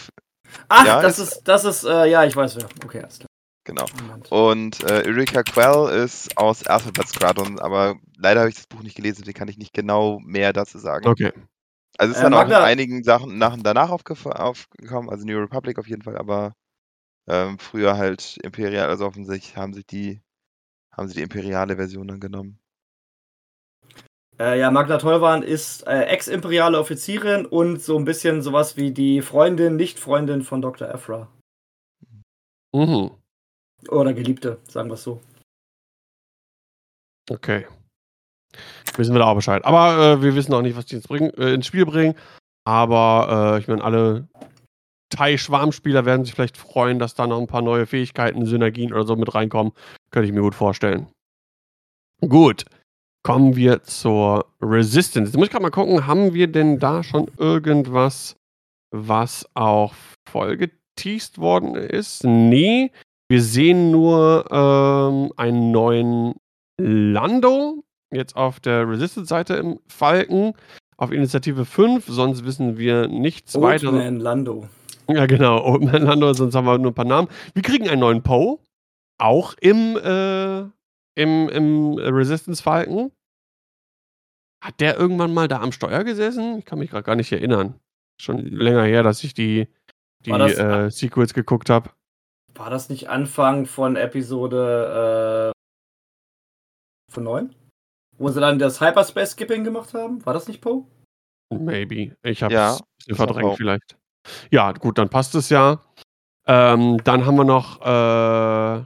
Ach, 0.68 0.84
ja, 0.84 1.00
das 1.00 1.20
ist- 1.20 1.32
ist, 1.36 1.42
das 1.48 1.64
ist, 1.64 1.84
äh, 1.84 2.06
ja, 2.06 2.24
ich 2.24 2.34
weiß 2.34 2.56
wer. 2.56 2.66
Okay, 2.84 3.02
alles 3.02 3.20
klar. 3.20 3.28
Genau. 3.64 3.86
Moment. 4.00 4.30
Und 4.30 4.82
äh, 4.84 5.02
Eureka 5.06 5.42
Quell 5.42 6.04
ist 6.04 6.36
aus 6.36 6.66
Alphabet 6.66 7.08
Squadron, 7.08 7.58
aber 7.58 7.96
leider 8.16 8.40
habe 8.40 8.50
ich 8.50 8.56
das 8.56 8.66
Buch 8.66 8.82
nicht 8.82 8.96
gelesen, 8.96 9.22
deswegen 9.22 9.38
kann 9.38 9.48
ich 9.48 9.58
nicht 9.58 9.72
genau 9.72 10.20
mehr 10.20 10.52
dazu 10.52 10.78
sagen. 10.78 11.06
Okay. 11.06 11.32
Also 11.98 12.12
es 12.12 12.18
ist 12.18 12.24
Äh, 12.24 12.30
dann 12.30 12.34
auch 12.34 12.46
in 12.46 12.52
einigen 12.52 13.04
Sachen 13.04 13.38
nach, 13.38 13.56
danach 13.62 13.90
aufgef 13.90 14.26
aufgekommen, 14.26 15.10
also 15.10 15.26
New 15.26 15.38
Republic 15.38 15.78
auf 15.78 15.88
jeden 15.88 16.02
Fall, 16.02 16.16
aber 16.16 16.54
ähm, 17.28 17.58
früher 17.58 17.96
halt 17.96 18.38
Imperial, 18.42 18.88
also 18.88 19.06
offensichtlich 19.06 19.56
haben 19.56 19.74
sich 19.74 19.86
die, 19.86 20.20
haben 20.90 21.08
sie 21.08 21.14
die 21.14 21.22
imperiale 21.22 21.76
Version 21.76 22.08
dann 22.08 22.20
genommen. 22.20 22.58
Äh, 24.40 24.58
ja, 24.58 24.70
Magna 24.70 24.98
Tolvan 24.98 25.42
ist 25.42 25.86
äh, 25.86 26.04
ex-imperiale 26.04 26.78
Offizierin 26.78 27.46
und 27.46 27.80
so 27.80 27.96
ein 27.98 28.04
bisschen 28.04 28.42
sowas 28.42 28.76
wie 28.76 28.90
die 28.90 29.20
Freundin, 29.20 29.76
Nicht-Freundin 29.76 30.42
von 30.42 30.62
Dr. 30.62 30.88
Ephra. 30.88 31.28
Mhm. 32.74 33.21
Oder 33.88 34.12
Geliebte, 34.12 34.58
sagen 34.68 34.88
wir 34.88 34.94
es 34.94 35.02
so. 35.02 35.20
Okay. 37.30 37.66
Wissen 38.96 39.14
wir 39.14 39.20
da 39.20 39.26
auch 39.26 39.34
Bescheid. 39.34 39.64
Aber 39.64 39.98
äh, 39.98 40.22
wir 40.22 40.34
wissen 40.34 40.52
auch 40.52 40.62
nicht, 40.62 40.76
was 40.76 40.86
die 40.86 40.96
ins, 40.96 41.08
bringen, 41.08 41.32
äh, 41.34 41.54
ins 41.54 41.66
Spiel 41.66 41.86
bringen. 41.86 42.14
Aber 42.64 43.54
äh, 43.56 43.60
ich 43.60 43.68
meine, 43.68 43.82
alle 43.82 44.28
Thai-Schwarmspieler 45.10 46.04
werden 46.04 46.24
sich 46.24 46.34
vielleicht 46.34 46.56
freuen, 46.56 46.98
dass 46.98 47.14
da 47.14 47.26
noch 47.26 47.40
ein 47.40 47.46
paar 47.46 47.62
neue 47.62 47.86
Fähigkeiten, 47.86 48.46
Synergien 48.46 48.92
oder 48.92 49.04
so 49.04 49.16
mit 49.16 49.34
reinkommen. 49.34 49.72
Könnte 50.10 50.26
ich 50.26 50.32
mir 50.32 50.42
gut 50.42 50.54
vorstellen. 50.54 51.06
Gut. 52.20 52.64
Kommen 53.24 53.54
wir 53.54 53.82
zur 53.84 54.46
Resistance. 54.60 55.30
Jetzt 55.30 55.36
muss 55.36 55.46
ich 55.46 55.52
gerade 55.52 55.62
mal 55.62 55.70
gucken, 55.70 56.06
haben 56.06 56.34
wir 56.34 56.48
denn 56.48 56.78
da 56.80 57.04
schon 57.04 57.30
irgendwas, 57.38 58.36
was 58.90 59.48
auch 59.54 59.94
voll 60.28 60.56
geteased 60.56 61.38
worden 61.38 61.76
ist? 61.76 62.24
Nee. 62.24 62.90
Wir 63.32 63.40
sehen 63.40 63.90
nur 63.90 64.44
ähm, 64.50 65.32
einen 65.38 65.70
neuen 65.70 66.34
Lando, 66.78 67.82
jetzt 68.12 68.36
auf 68.36 68.60
der 68.60 68.86
Resistance-Seite 68.86 69.54
im 69.54 69.80
Falken, 69.86 70.52
auf 70.98 71.12
Initiative 71.12 71.64
5, 71.64 72.04
sonst 72.08 72.44
wissen 72.44 72.76
wir 72.76 73.08
nichts 73.08 73.58
weiter. 73.58 73.86
Oldman 73.86 74.20
Lando. 74.20 74.68
Ja, 75.08 75.24
genau, 75.24 75.64
Old 75.64 75.82
Man 75.82 76.02
Lando, 76.02 76.30
sonst 76.34 76.54
haben 76.54 76.66
wir 76.66 76.76
nur 76.76 76.90
ein 76.90 76.94
paar 76.94 77.06
Namen. 77.06 77.28
Wir 77.54 77.62
kriegen 77.62 77.88
einen 77.88 78.00
neuen 78.00 78.22
Poe, 78.22 78.58
auch 79.18 79.54
im, 79.62 79.96
äh, 79.96 80.60
im, 81.14 81.48
im 81.48 81.94
Resistance-Falken. 81.94 83.12
Hat 84.62 84.78
der 84.78 84.98
irgendwann 84.98 85.32
mal 85.32 85.48
da 85.48 85.62
am 85.62 85.72
Steuer 85.72 86.04
gesessen? 86.04 86.58
Ich 86.58 86.66
kann 86.66 86.78
mich 86.78 86.90
gerade 86.90 87.04
gar 87.04 87.16
nicht 87.16 87.32
erinnern. 87.32 87.80
Schon 88.20 88.40
länger 88.44 88.84
her, 88.84 89.02
dass 89.02 89.24
ich 89.24 89.32
die, 89.32 89.68
die 90.26 90.32
das- 90.32 90.58
äh, 90.58 90.90
Sequels 90.90 91.32
geguckt 91.32 91.70
habe. 91.70 91.88
War 92.54 92.70
das 92.70 92.88
nicht 92.88 93.08
Anfang 93.08 93.66
von 93.66 93.96
Episode 93.96 95.52
äh, 95.52 97.12
von 97.12 97.24
9? 97.24 97.54
Wo 98.18 98.28
sie 98.28 98.40
dann 98.40 98.58
das 98.58 98.80
Hyperspace-Skipping 98.80 99.64
gemacht 99.64 99.94
haben? 99.94 100.24
War 100.26 100.34
das 100.34 100.48
nicht 100.48 100.60
Poe? 100.60 100.86
Maybe. 101.50 102.16
Ich 102.22 102.42
habe 102.42 102.52
Ja, 102.52 102.78
es 103.06 103.18
war 103.18 103.26
verdrängt 103.26 103.56
vielleicht. 103.56 103.96
Ja, 104.50 104.72
gut, 104.72 104.98
dann 104.98 105.08
passt 105.08 105.34
es 105.34 105.48
ja. 105.48 105.80
Ähm, 106.46 106.98
dann 107.04 107.26
haben 107.26 107.36
wir 107.36 107.44
noch 107.44 107.80
äh, 107.80 108.84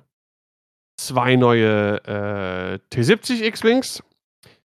zwei 0.98 1.36
neue 1.36 1.96
äh, 2.04 2.78
T70 2.94 3.42
X-Wings. 3.42 4.02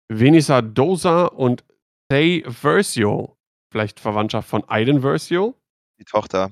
Venisa 0.08 0.60
Dosa 0.60 1.26
und 1.26 1.64
Thay 2.08 2.44
Versio. 2.48 3.36
Vielleicht 3.72 4.00
Verwandtschaft 4.00 4.48
von 4.48 4.68
Aiden 4.68 5.00
Versio? 5.00 5.54
Die 6.00 6.04
Tochter. 6.04 6.50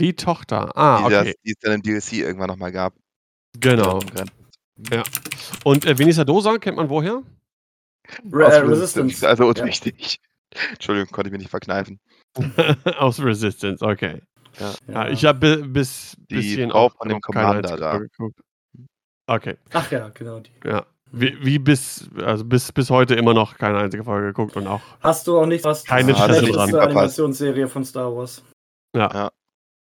Die 0.00 0.14
Tochter. 0.14 0.76
Ah, 0.76 1.04
die, 1.08 1.10
das, 1.12 1.22
okay. 1.22 1.34
die 1.44 1.50
es 1.50 1.58
dann 1.60 1.72
im 1.74 1.82
DLC 1.82 2.12
irgendwann 2.14 2.48
nochmal 2.48 2.72
gab. 2.72 2.94
Genau. 3.58 4.00
Ja. 4.90 5.02
Und 5.64 5.86
äh, 5.86 5.98
Venisa 5.98 6.24
Dosa 6.24 6.58
kennt 6.58 6.76
man 6.76 6.88
woher? 6.88 7.22
Re 8.32 8.46
Aus 8.46 8.54
äh, 8.54 8.58
Resistance. 8.60 9.28
Also 9.28 9.44
Ja. 9.44 9.62
unwichtig. 9.62 10.20
Entschuldigung, 10.70 11.10
konnte 11.10 11.28
ich 11.28 11.32
mir 11.32 11.38
nicht 11.38 11.50
verkneifen. 11.50 12.00
Aus 12.98 13.20
Resistance, 13.20 13.84
okay. 13.84 14.22
Ja. 14.58 14.74
Ja, 14.86 15.08
ich 15.08 15.24
habe 15.24 15.58
bis 15.58 16.16
Die 16.30 16.36
bisschen 16.36 16.72
auch 16.72 16.92
von 16.96 17.08
dem 17.08 17.20
Commander 17.20 17.76
da. 17.76 17.98
Geguckt. 17.98 18.40
Okay, 19.26 19.56
Ach 19.72 19.90
ja, 19.90 20.08
genau 20.08 20.40
die. 20.40 20.50
ja. 20.64 20.86
Wie, 21.10 21.36
wie 21.42 21.58
bis, 21.58 22.08
also 22.22 22.44
bis, 22.44 22.70
bis 22.70 22.90
heute 22.90 23.14
immer 23.14 23.32
noch 23.32 23.56
keine 23.56 23.78
einzige 23.78 24.04
Folge 24.04 24.28
geguckt 24.28 24.56
und 24.56 24.66
auch. 24.66 24.80
Hast 25.00 25.26
du 25.26 25.38
auch 25.38 25.46
nichts, 25.46 25.64
was 25.64 25.84
Keine 25.84 26.12
dran. 26.12 26.74
Animationsserie 26.74 27.66
von 27.68 27.84
Star 27.84 28.14
Wars? 28.14 28.42
Ja. 28.94 29.10
Ja. 29.12 29.30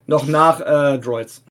Noch 0.07 0.26
nach 0.26 0.61
äh, 0.61 0.98
Droids. 0.98 1.44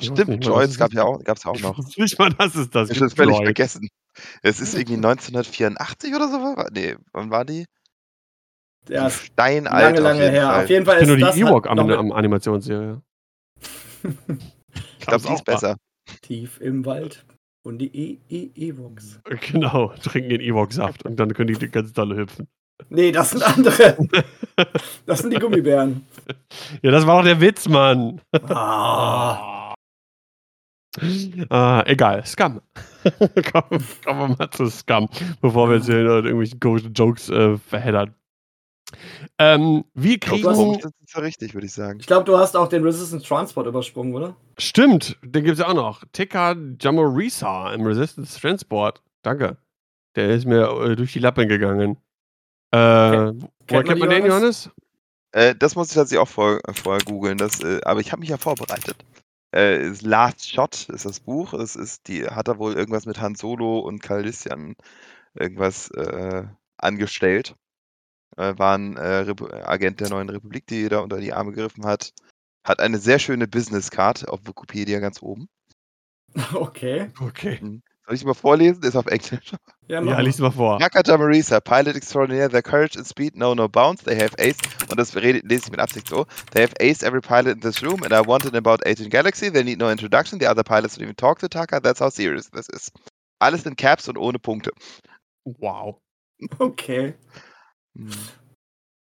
Stimmt, 0.00 0.44
Droids 0.44 0.78
gab 0.78 0.90
ist 0.90 0.96
ja 0.96 1.04
auch, 1.04 1.22
gab's 1.22 1.44
ja 1.44 1.50
auch 1.52 1.60
noch. 1.60 1.78
nicht 1.96 2.18
mal, 2.18 2.30
dass 2.30 2.54
es 2.56 2.70
das 2.70 2.90
Ich 2.90 3.00
hab's 3.00 3.14
völlig 3.14 3.36
vergessen. 3.36 3.88
Es 4.42 4.60
ist 4.60 4.74
irgendwie 4.74 4.96
1984 4.96 6.14
oder 6.14 6.28
so. 6.28 6.38
war- 6.38 6.70
Nee, 6.72 6.96
wann 7.12 7.30
war 7.30 7.44
die? 7.44 7.64
Ja, 8.88 9.06
Die 9.06 9.12
Steinalt 9.14 9.96
lange, 9.96 10.00
lange 10.00 10.30
her. 10.30 10.56
Auf 10.56 10.68
jeden 10.68 10.84
Fall 10.84 10.96
Ich 10.96 11.02
ist 11.02 11.08
nur 11.08 11.18
das 11.18 11.34
die 11.36 11.44
halt 11.44 11.52
Ewok 11.52 11.68
am, 11.68 11.76
noch 11.76 11.86
mit 11.86 11.96
am 11.96 12.10
Animationsserie. 12.12 13.00
Ich 14.02 15.06
glaube, 15.06 15.24
die 15.28 15.34
ist 15.34 15.44
besser. 15.44 15.76
tief 16.22 16.60
im 16.60 16.84
Wald. 16.84 17.24
Und 17.64 17.78
die 17.78 17.94
e 17.96 18.18
e 18.28 18.50
Ewoks. 18.56 19.20
Genau, 19.52 19.92
trinken 20.02 20.30
den 20.30 20.40
Ewok-Saft 20.40 21.04
und 21.04 21.14
dann 21.20 21.32
können 21.32 21.54
die 21.56 21.68
ganz 21.68 21.92
dolle 21.92 22.16
hüpfen. 22.16 22.48
Nee, 22.88 23.12
das 23.12 23.30
sind 23.30 23.42
andere. 23.42 23.96
Das 25.06 25.20
sind 25.20 25.32
die 25.32 25.38
Gummibären. 25.38 26.06
Ja, 26.82 26.90
das 26.90 27.06
war 27.06 27.18
doch 27.18 27.24
der 27.24 27.40
Witz, 27.40 27.68
Mann. 27.68 28.20
Ah. 28.48 29.74
Ah, 31.48 31.82
egal, 31.86 32.24
Scum. 32.26 32.60
kommen, 33.52 33.84
kommen 34.04 34.20
wir 34.20 34.36
mal 34.38 34.50
zu 34.50 34.66
Scum, 34.68 35.08
bevor 35.40 35.68
wir 35.70 35.76
jetzt 35.76 35.86
hier 35.86 36.00
in 36.00 36.06
irgendwelchen 36.06 36.60
komischen 36.60 36.92
Jokes 36.92 37.30
äh, 37.30 37.56
verheddern. 37.56 38.14
Ähm, 39.38 39.84
wir 39.94 40.18
kriegen. 40.18 40.46
hast- 40.46 40.84
Das 40.84 40.92
ist 41.00 41.14
ja 41.14 41.20
richtig, 41.22 41.54
würde 41.54 41.66
ich 41.66 41.72
sagen. 41.72 41.98
Ich 42.00 42.06
glaube, 42.06 42.24
du 42.24 42.36
hast 42.36 42.54
auch 42.56 42.68
den 42.68 42.82
Resistance 42.84 43.26
Transport 43.26 43.66
übersprungen, 43.66 44.14
oder? 44.14 44.36
Stimmt, 44.58 45.16
den 45.22 45.44
gibt 45.44 45.54
es 45.54 45.60
ja 45.60 45.68
auch 45.68 45.74
noch. 45.74 46.04
Tekka 46.12 46.54
Jamorisa 46.78 47.72
im 47.72 47.86
Resistance 47.86 48.38
Transport. 48.38 49.02
Danke. 49.22 49.56
Der 50.14 50.28
ist 50.28 50.44
mir 50.44 50.68
äh, 50.82 50.94
durch 50.94 51.14
die 51.14 51.20
Lappen 51.20 51.48
gegangen. 51.48 51.96
Äh, 52.72 53.32
woher 53.68 53.84
kennt 53.84 54.00
man 54.00 54.08
den, 54.08 54.26
Johannes? 54.26 54.70
Äh, 55.32 55.54
das 55.54 55.76
muss 55.76 55.88
ich 55.88 55.94
tatsächlich 55.94 56.20
auch 56.20 56.28
vor, 56.28 56.60
vorher 56.74 57.04
googeln. 57.04 57.38
Das, 57.38 57.60
äh, 57.60 57.80
aber 57.84 58.00
ich 58.00 58.12
habe 58.12 58.20
mich 58.20 58.30
ja 58.30 58.38
vorbereitet. 58.38 58.96
Äh, 59.54 59.88
ist 59.88 60.02
Last 60.02 60.50
Shot 60.50 60.88
ist 60.88 61.04
das 61.04 61.20
Buch. 61.20 61.52
Das 61.52 61.76
ist 61.76 62.08
die, 62.08 62.26
hat 62.26 62.48
er 62.48 62.58
wohl 62.58 62.74
irgendwas 62.74 63.06
mit 63.06 63.20
Han 63.20 63.34
Solo 63.34 63.80
und 63.80 64.02
Calrissian 64.02 64.74
irgendwas 65.34 65.90
äh, 65.90 66.44
angestellt. 66.78 67.54
Äh, 68.36 68.54
war 68.56 68.78
ein 68.78 68.96
äh, 68.96 69.26
Agent 69.64 70.00
der 70.00 70.08
neuen 70.08 70.30
Republik, 70.30 70.66
die 70.66 70.88
da 70.88 71.00
unter 71.00 71.18
die 71.18 71.32
Arme 71.32 71.52
gegriffen 71.52 71.84
hat. 71.84 72.12
Hat 72.64 72.80
eine 72.80 72.98
sehr 72.98 73.18
schöne 73.18 73.46
Business 73.46 73.90
Card 73.90 74.28
auf 74.28 74.40
Wikipedia 74.46 75.00
ganz 75.00 75.22
oben. 75.22 75.48
Okay. 76.54 77.10
Okay. 77.20 77.82
Soll 78.12 78.16
ich 78.18 78.24
mal 78.26 78.34
vorlesen? 78.34 78.82
Ist 78.82 78.94
auf 78.94 79.06
Englisch. 79.06 79.52
Ja, 79.88 79.96
Ja, 79.96 80.00
mal. 80.02 80.20
lies 80.22 80.38
mal 80.38 80.50
vor. 80.50 80.78
Nakata 80.78 81.16
Marisa, 81.16 81.60
Pilot 81.60 81.96
Extraordinaire, 81.96 82.50
their 82.50 82.60
courage 82.62 82.94
and 82.98 83.06
speed 83.06 83.32
know 83.32 83.54
no 83.54 83.66
bounds. 83.70 84.02
They 84.04 84.14
have 84.14 84.34
aced, 84.38 84.60
und 84.90 85.00
das 85.00 85.14
lese 85.14 85.40
ich 85.42 85.70
mit 85.70 85.80
Absicht 85.80 86.08
so, 86.10 86.26
they 86.50 86.62
have 86.62 86.74
aced 86.78 87.02
every 87.04 87.22
pilot 87.22 87.54
in 87.54 87.60
this 87.62 87.82
room 87.82 88.02
and 88.02 88.12
I 88.12 88.20
wanted 88.20 88.54
about 88.54 88.84
18 88.84 89.08
Galaxy. 89.08 89.50
They 89.50 89.64
need 89.64 89.78
no 89.78 89.88
introduction. 89.90 90.38
The 90.38 90.46
other 90.46 90.62
pilots 90.62 90.96
don't 90.98 91.04
even 91.04 91.16
talk 91.16 91.38
to 91.38 91.48
Taka. 91.48 91.80
That's 91.80 92.00
how 92.00 92.10
serious 92.10 92.50
this 92.50 92.68
is. 92.68 92.92
Alles 93.40 93.64
in 93.64 93.76
Caps 93.76 94.08
und 94.08 94.18
ohne 94.18 94.38
Punkte. 94.38 94.72
Wow. 95.44 95.98
Okay. 96.58 97.14
Hm, 97.96 98.10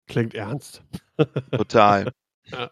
Klingt 0.08 0.34
ernst. 0.34 0.82
Total. 1.52 2.10
Ja. 2.46 2.70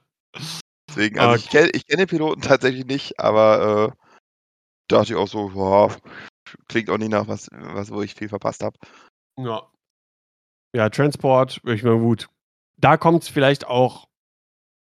Deswegen, 0.88 1.18
also 1.18 1.34
ich 1.36 1.50
kenne 1.50 1.68
kenn 1.70 1.98
den 1.98 2.06
Piloten 2.06 2.40
tatsächlich 2.42 2.86
nicht, 2.86 3.18
aber 3.18 3.92
äh, 3.92 4.03
dachte 4.88 5.12
ich 5.12 5.18
auch 5.18 5.28
so, 5.28 5.54
wow, 5.54 5.96
klingt 6.68 6.90
auch 6.90 6.98
nicht 6.98 7.10
nach 7.10 7.28
was, 7.28 7.48
was 7.52 7.90
wo 7.90 8.02
ich 8.02 8.14
viel 8.14 8.28
verpasst 8.28 8.62
habe. 8.62 8.78
Ja. 9.38 9.70
Ja, 10.74 10.88
Transport, 10.90 11.60
ich 11.64 11.82
meine, 11.82 11.98
gut. 11.98 12.28
Da 12.76 12.96
kommt 12.96 13.22
es 13.22 13.28
vielleicht 13.28 13.66
auch 13.66 14.08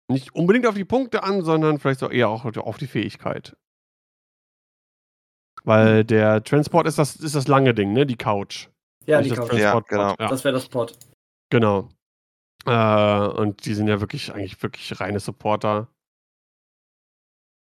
nicht 0.09 0.33
unbedingt 0.35 0.65
auf 0.65 0.75
die 0.75 0.85
Punkte 0.85 1.23
an, 1.23 1.43
sondern 1.43 1.79
vielleicht 1.79 2.03
auch 2.03 2.11
eher 2.11 2.29
auch 2.29 2.45
auf 2.45 2.77
die 2.77 2.87
Fähigkeit. 2.87 3.55
Weil 5.63 6.03
der 6.03 6.43
Transport 6.43 6.87
ist 6.87 6.97
das, 6.97 7.15
ist 7.15 7.35
das 7.35 7.47
lange 7.47 7.73
Ding, 7.73 7.93
ne? 7.93 8.05
Die 8.05 8.17
Couch. 8.17 8.67
Ja, 9.05 9.19
Nicht 9.19 9.31
die 9.31 9.35
das 9.35 9.49
Couch. 9.49 9.59
Ja, 9.59 9.79
genau. 9.81 10.15
Ja, 10.19 10.27
Das 10.27 10.43
wäre 10.43 10.53
das 10.53 10.67
Pod. 10.67 10.97
genau. 11.49 11.89
Äh, 12.65 13.27
und 13.27 13.65
die 13.65 13.73
sind 13.73 13.87
ja 13.87 13.99
wirklich, 13.99 14.33
eigentlich 14.33 14.61
wirklich 14.63 14.99
reine 14.99 15.19
Supporter. 15.19 15.87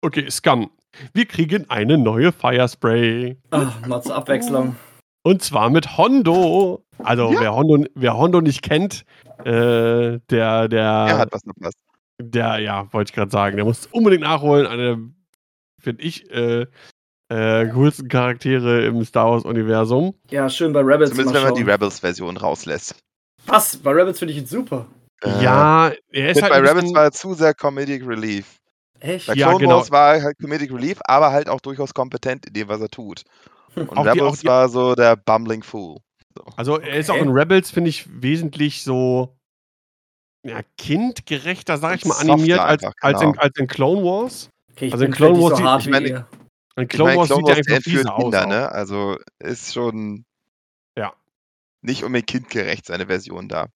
Okay, 0.03 0.31
Scum. 0.31 0.70
Wir 1.14 1.26
kriegen 1.26 1.68
eine 1.70 1.99
neue 1.99 2.32
Firespray. 2.32 3.36
Ah, 3.51 3.72
mal 3.86 4.03
zur 4.03 4.14
Abwechslung. 4.16 4.76
Und 5.22 5.43
zwar 5.43 5.70
mit 5.70 5.97
Hondo. 5.99 6.84
Also, 6.99 7.32
Ja. 7.32 7.41
wer, 7.41 7.55
Hondo, 7.55 7.84
wer 7.95 8.16
Hondo 8.16 8.41
nicht 8.41 8.62
kennt, 8.62 9.05
äh, 9.45 10.18
der, 10.30 10.68
der, 10.68 10.82
Er 11.09 11.18
hat 11.18 11.32
was 11.32 11.43
verpasst. 11.43 11.78
der, 12.20 12.59
ja, 12.59 12.93
wollte 12.93 13.11
ich 13.11 13.14
gerade 13.14 13.30
sagen, 13.30 13.57
der 13.57 13.64
muss 13.64 13.86
unbedingt 13.86 14.22
nachholen. 14.22 14.66
Eine, 14.66 15.11
finde 15.80 16.03
ich, 16.03 16.30
äh, 16.30 16.66
äh, 17.29 17.68
coolsten 17.68 18.08
Charaktere 18.08 18.84
im 18.87 19.04
Star 19.04 19.30
Wars-Universum. 19.30 20.14
Ja, 20.30 20.49
schön 20.50 20.72
bei 20.72 20.80
Rebels 20.80 21.11
Zumindest 21.11 21.34
wenn 21.37 21.42
man 21.45 21.54
die. 21.54 21.62
Rebels-Version 21.62 22.37
rauslässt. 22.37 22.96
Was? 23.46 23.76
Bei 23.79 23.92
Rebels 23.92 24.18
finde 24.18 24.33
ich 24.34 24.41
ihn 24.41 24.46
super. 24.46 24.87
Ja, 25.41 25.92
er 26.11 26.30
ist 26.30 26.37
Mit 26.37 26.45
halt. 26.45 26.53
bei 26.53 26.58
ein 26.58 26.67
Rebels 26.67 26.95
war 26.95 27.04
er 27.04 27.12
zu 27.12 27.34
sehr 27.34 27.54
Comedic 27.54 28.07
Relief. 28.07 28.57
Echt? 29.01 29.27
Bei 29.27 29.35
Ja, 29.35 29.49
Clone 29.49 29.64
genau. 29.64 29.77
Wars 29.79 29.91
war 29.91 30.14
er 30.17 30.22
halt 30.22 30.39
Comedic 30.39 30.71
Relief, 30.72 30.99
aber 31.05 31.33
halt 31.33 31.49
auch 31.49 31.61
durchaus 31.61 31.93
kompetent 31.95 32.47
in 32.47 32.53
dem, 32.53 32.68
was 32.68 32.81
er 32.81 32.89
tut. 32.89 33.25
Und 33.75 33.91
Auch 33.97 34.03
die- 34.05 34.09
Rebels 34.11 34.22
auch 34.22 34.37
die- 34.37 34.47
war 34.47 34.68
so 34.68 34.95
der 34.95 35.17
Bumbling 35.17 35.63
Fool. 35.63 35.99
Also, 36.57 36.79
er 36.79 36.97
ist 36.97 37.11
auch 37.11 37.17
in 37.17 37.29
Rebels, 37.31 37.71
finde 37.71 37.91
ich, 37.91 38.07
wesentlich 38.22 38.83
so. 38.85 39.37
Ja, 40.43 40.61
kindgerechter, 40.79 41.77
sag 41.77 41.97
ich 41.97 42.05
mal, 42.07 42.14
animiert 42.18 42.61
als, 42.61 42.83
einfach, 42.83 42.95
als, 43.03 43.21
in, 43.21 43.33
genau. 43.33 43.43
als 43.43 43.59
in 43.59 43.67
Clone 43.67 44.03
Wars. 44.03 44.49
Okay, 44.72 44.87
ich 44.87 44.93
Also 44.93 45.05
in 45.05 45.11
Clone 45.13 45.39
Wars 45.41 45.59
so 45.59 45.64
sieht- 45.67 45.81
ich 45.87 45.91
meine. 45.91 46.27
In 46.77 46.85
Ich 46.85 46.89
Clone 46.89 47.11
meine, 47.11 47.18
Wars 47.21 47.29
Clone 47.29 47.41
sieht 47.47 47.49
er 47.49 47.57
Wars 47.57 47.59
einfach 47.59 47.75
entführt 47.77 47.97
fieser 47.99 48.14
aus. 48.14 48.22
Kinder, 48.22 48.43
auch. 48.45 48.49
ne? 48.49 48.72
Also 48.72 49.17
ist 49.39 49.75
schon 49.75 50.25
Ja. 50.97 51.13
nicht 51.83 52.05
unbedingt 52.05 52.29
kindgerecht, 52.29 52.87
seine 52.87 53.07
Version 53.07 53.49
da. 53.49 53.67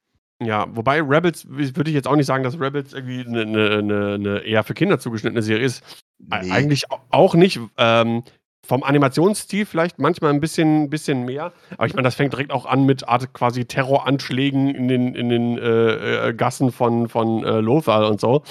Ja, 0.42 0.66
wobei 0.70 1.00
Rebels, 1.00 1.46
würde 1.48 1.90
ich 1.90 1.94
jetzt 1.94 2.08
auch 2.08 2.16
nicht 2.16 2.26
sagen, 2.26 2.42
dass 2.42 2.58
Rebels 2.58 2.92
irgendwie 2.92 3.20
eine, 3.20 3.42
eine, 3.42 3.70
eine, 3.78 4.14
eine 4.14 4.38
eher 4.40 4.64
für 4.64 4.74
Kinder 4.74 4.98
zugeschnittene 4.98 5.42
Serie 5.42 5.64
ist. 5.64 5.84
Nee. 6.18 6.50
Eigentlich 6.50 6.90
au- 6.90 7.00
auch 7.10 7.34
nicht. 7.34 7.60
Ähm, 7.76 8.24
vom 8.66 8.82
Animationsstil 8.82 9.66
vielleicht 9.66 9.98
manchmal 9.98 10.30
ein 10.32 10.40
bisschen, 10.40 10.88
bisschen 10.88 11.24
mehr. 11.24 11.52
Aber 11.76 11.86
ich 11.86 11.92
meine, 11.94 12.04
das 12.06 12.14
fängt 12.14 12.32
direkt 12.32 12.50
auch 12.50 12.64
an 12.66 12.84
mit 12.86 13.06
Art 13.06 13.32
quasi 13.34 13.66
Terroranschlägen 13.66 14.74
in 14.74 14.88
den, 14.88 15.14
in 15.14 15.28
den 15.28 15.58
äh, 15.58 16.28
äh, 16.28 16.34
Gassen 16.34 16.72
von, 16.72 17.08
von 17.08 17.44
äh, 17.44 17.60
Lothal 17.60 18.04
und 18.04 18.20
so. 18.20 18.42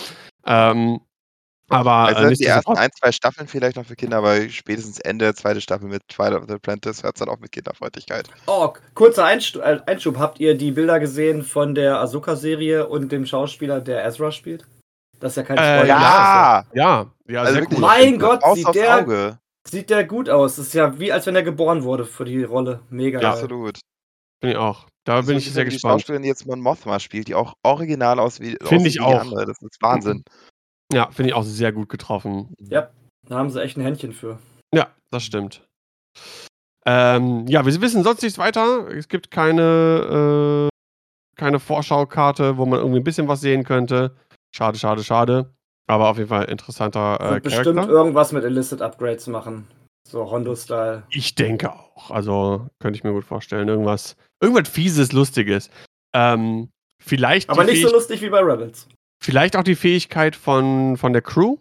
Ähm, 0.46 1.00
aber 1.74 1.92
Also 2.16 2.24
äh, 2.24 2.34
die 2.34 2.46
ersten 2.46 2.78
ein, 2.78 2.90
zwei 2.98 3.12
Staffeln 3.12 3.48
vielleicht 3.48 3.76
noch 3.76 3.86
für 3.86 3.96
Kinder, 3.96 4.18
aber 4.18 4.50
spätestens 4.50 5.00
Ende 5.00 5.26
der 5.26 5.36
zweiten 5.36 5.62
Staffel 5.62 5.88
mit 5.90 6.08
Twilight 6.08 6.42
of 6.42 6.48
the 6.48 6.54
Apprentice 6.56 7.04
hört 7.04 7.16
es 7.16 7.20
dann 7.20 7.30
auch 7.30 7.40
mit 7.40 7.52
Kinderfreundlichkeit. 7.52 8.30
Oh, 8.48 8.74
kurzer 8.94 9.24
äh, 9.32 9.80
Einschub. 9.86 10.18
Habt 10.18 10.40
ihr 10.40 10.56
die 10.58 10.72
Bilder 10.72 11.00
gesehen 11.00 11.44
von 11.44 11.76
der 11.76 12.00
Ahsoka-Serie 12.00 12.88
und 12.88 13.12
dem 13.12 13.26
Schauspieler, 13.26 13.82
der 13.82 14.06
Ezra 14.06 14.32
spielt? 14.32 14.66
Das 15.20 15.34
ist 15.34 15.36
ja 15.38 15.44
kein 15.44 15.58
Äh, 15.58 15.78
Spoiler. 15.78 15.88
ja! 15.88 16.64
ja, 16.74 17.06
ja, 17.28 17.40
Also 17.42 17.54
sehr 17.54 17.62
wirklich, 17.62 17.80
cool. 17.80 17.86
Mein 17.88 18.20
Gott, 18.20 18.42
sieht 18.56 18.76
der- 18.76 18.98
Auge. 19.00 19.38
Sieht 19.66 19.90
der 19.90 20.04
gut 20.04 20.30
aus. 20.30 20.58
Das 20.58 20.68
ist 20.68 20.74
ja 20.74 21.00
wie, 21.00 21.14
als 21.14 21.26
wenn 21.26 21.38
er 21.38 21.44
geboren 21.44 21.84
wurde 21.84 22.04
für 22.06 22.26
die 22.26 22.44
Rolle. 22.44 22.82
Mega 22.90 23.22
Ja. 23.22 23.32
Absolut. 23.32 23.80
Bin 24.42 24.50
ich 24.52 24.58
auch. 24.58 24.88
Da 25.06 25.22
bin 25.22 25.38
ich 25.38 25.50
sehr 25.54 25.64
wie 25.66 25.70
Die 25.70 25.76
gespannt. 25.76 26.02
Schauspielerin, 26.02 26.24
die 26.24 26.28
jetzt 26.28 26.46
Mon 26.46 26.60
Mothma 26.60 27.00
spielt, 27.00 27.30
die 27.30 27.36
auch 27.36 27.54
original 27.64 28.20
aus 28.20 28.42
wie, 28.42 28.58
Finde 28.62 28.90
ich 28.90 28.96
wie 28.96 29.00
die 29.00 29.00
auch. 29.00 29.22
andere. 29.22 29.46
Das 29.46 29.62
ist 29.62 29.78
Wahnsinn. 29.82 30.24
Ja, 30.92 31.10
finde 31.12 31.30
ich 31.30 31.36
auch 31.36 31.44
sehr 31.44 31.72
gut 31.72 31.90
getroffen. 31.90 32.54
Ja, 32.60 32.90
da 33.28 33.36
haben 33.38 33.50
sie 33.50 33.62
echt 33.62 33.78
ein 33.78 33.82
Händchen 33.82 34.12
für. 34.14 34.40
Ja, 34.74 34.88
das 35.12 35.24
stimmt. 35.24 35.66
Ähm, 36.86 37.48
ja, 37.48 37.66
wir 37.66 37.82
wissen 37.82 38.04
sonst 38.04 38.22
nichts 38.24 38.38
weiter. 38.38 38.88
Es 38.90 39.08
gibt 39.08 39.32
keine, 39.32 40.70
äh, 40.70 41.40
keine 41.40 41.60
Vorschaukarte, 41.60 42.58
wo 42.58 42.66
man 42.66 42.80
irgendwie 42.80 43.00
ein 43.00 43.04
bisschen 43.06 43.28
was 43.28 43.42
sehen 43.42 43.64
könnte. 43.64 44.16
Schade, 44.56 44.78
schade, 44.78 45.04
schade. 45.04 45.54
Aber 45.88 46.10
auf 46.10 46.18
jeden 46.18 46.30
Fall 46.30 46.46
interessanter 46.46 47.18
äh, 47.22 47.34
Und 47.36 47.44
bestimmt 47.44 47.66
Charakter. 47.76 47.92
irgendwas 47.94 48.32
mit 48.32 48.44
Illicit 48.44 48.82
Upgrades 48.82 49.28
machen. 49.28 49.68
So 50.08 50.30
Hondo-Style. 50.30 51.04
Ich 51.10 51.36
denke 51.36 51.72
auch. 51.72 52.12
Also 52.12 52.68
könnte 52.80 52.98
ich 52.98 53.04
mir 53.04 53.14
gut 53.14 53.24
vorstellen. 53.26 53.68
Irgendwas, 53.70 54.16
irgendwas 54.42 54.68
Fieses, 54.70 55.14
Lustiges. 55.14 55.70
Ähm, 56.14 56.70
vielleicht 57.02 57.50
Aber 57.50 57.64
nicht 57.64 57.82
so 57.82 57.88
Fähig- 57.88 57.94
lustig 57.94 58.22
wie 58.22 58.30
bei 58.30 58.40
Rebels. 58.40 58.88
Vielleicht 59.24 59.56
auch 59.56 59.64
die 59.64 59.76
Fähigkeit 59.76 60.36
von, 60.36 60.98
von 60.98 61.14
der 61.14 61.22
Crew. 61.22 61.58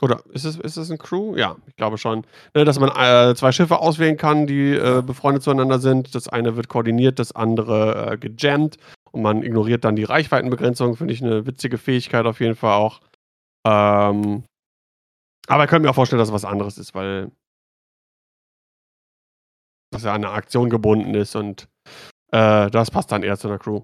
Oder 0.00 0.22
ist 0.32 0.46
es, 0.46 0.56
ist 0.56 0.78
es 0.78 0.90
ein 0.90 0.96
Crew? 0.96 1.36
Ja, 1.36 1.56
ich 1.66 1.76
glaube 1.76 1.98
schon. 1.98 2.24
Ne, 2.54 2.64
dass 2.64 2.80
man 2.80 2.88
äh, 2.88 3.34
zwei 3.34 3.52
Schiffe 3.52 3.80
auswählen 3.80 4.16
kann, 4.16 4.46
die 4.46 4.72
äh, 4.72 5.02
befreundet 5.02 5.42
zueinander 5.42 5.78
sind. 5.78 6.14
Das 6.14 6.26
eine 6.26 6.56
wird 6.56 6.68
koordiniert, 6.68 7.18
das 7.18 7.32
andere 7.32 8.12
äh, 8.12 8.16
gejammt. 8.16 8.78
Und 9.12 9.20
man 9.20 9.42
ignoriert 9.42 9.84
dann 9.84 9.94
die 9.94 10.04
Reichweitenbegrenzung. 10.04 10.96
Finde 10.96 11.12
ich 11.12 11.22
eine 11.22 11.44
witzige 11.44 11.76
Fähigkeit 11.76 12.24
auf 12.24 12.40
jeden 12.40 12.56
Fall 12.56 12.72
auch. 12.72 13.02
Ähm, 13.66 14.44
aber 15.48 15.64
ich 15.64 15.70
könnte 15.70 15.84
mir 15.84 15.90
auch 15.90 15.96
vorstellen, 15.96 16.18
dass 16.18 16.28
es 16.28 16.34
was 16.34 16.46
anderes 16.46 16.78
ist, 16.78 16.94
weil 16.94 17.30
das 19.90 20.04
ja 20.04 20.14
an 20.14 20.24
eine 20.24 20.32
Aktion 20.32 20.70
gebunden 20.70 21.14
ist 21.14 21.34
und 21.34 21.68
äh, 22.32 22.70
das 22.70 22.90
passt 22.90 23.12
dann 23.12 23.22
eher 23.22 23.36
zu 23.36 23.48
einer 23.48 23.58
Crew. 23.58 23.82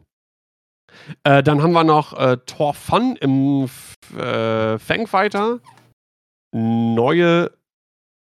Äh, 1.25 1.43
dann 1.43 1.63
haben 1.63 1.73
wir 1.73 1.85
noch 1.85 2.13
äh, 2.19 2.39
Tor 2.47 2.75
Fun 2.75 3.17
im 3.17 3.65
F 3.65 3.95
äh, 4.17 4.79
Fangfighter. 4.79 5.61
Neue 6.53 7.53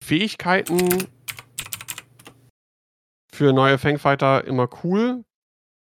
Fähigkeiten 0.03 1.07
für 3.34 3.53
neue 3.53 3.78
Fangfighter 3.78 4.45
immer 4.45 4.68
cool. 4.84 5.24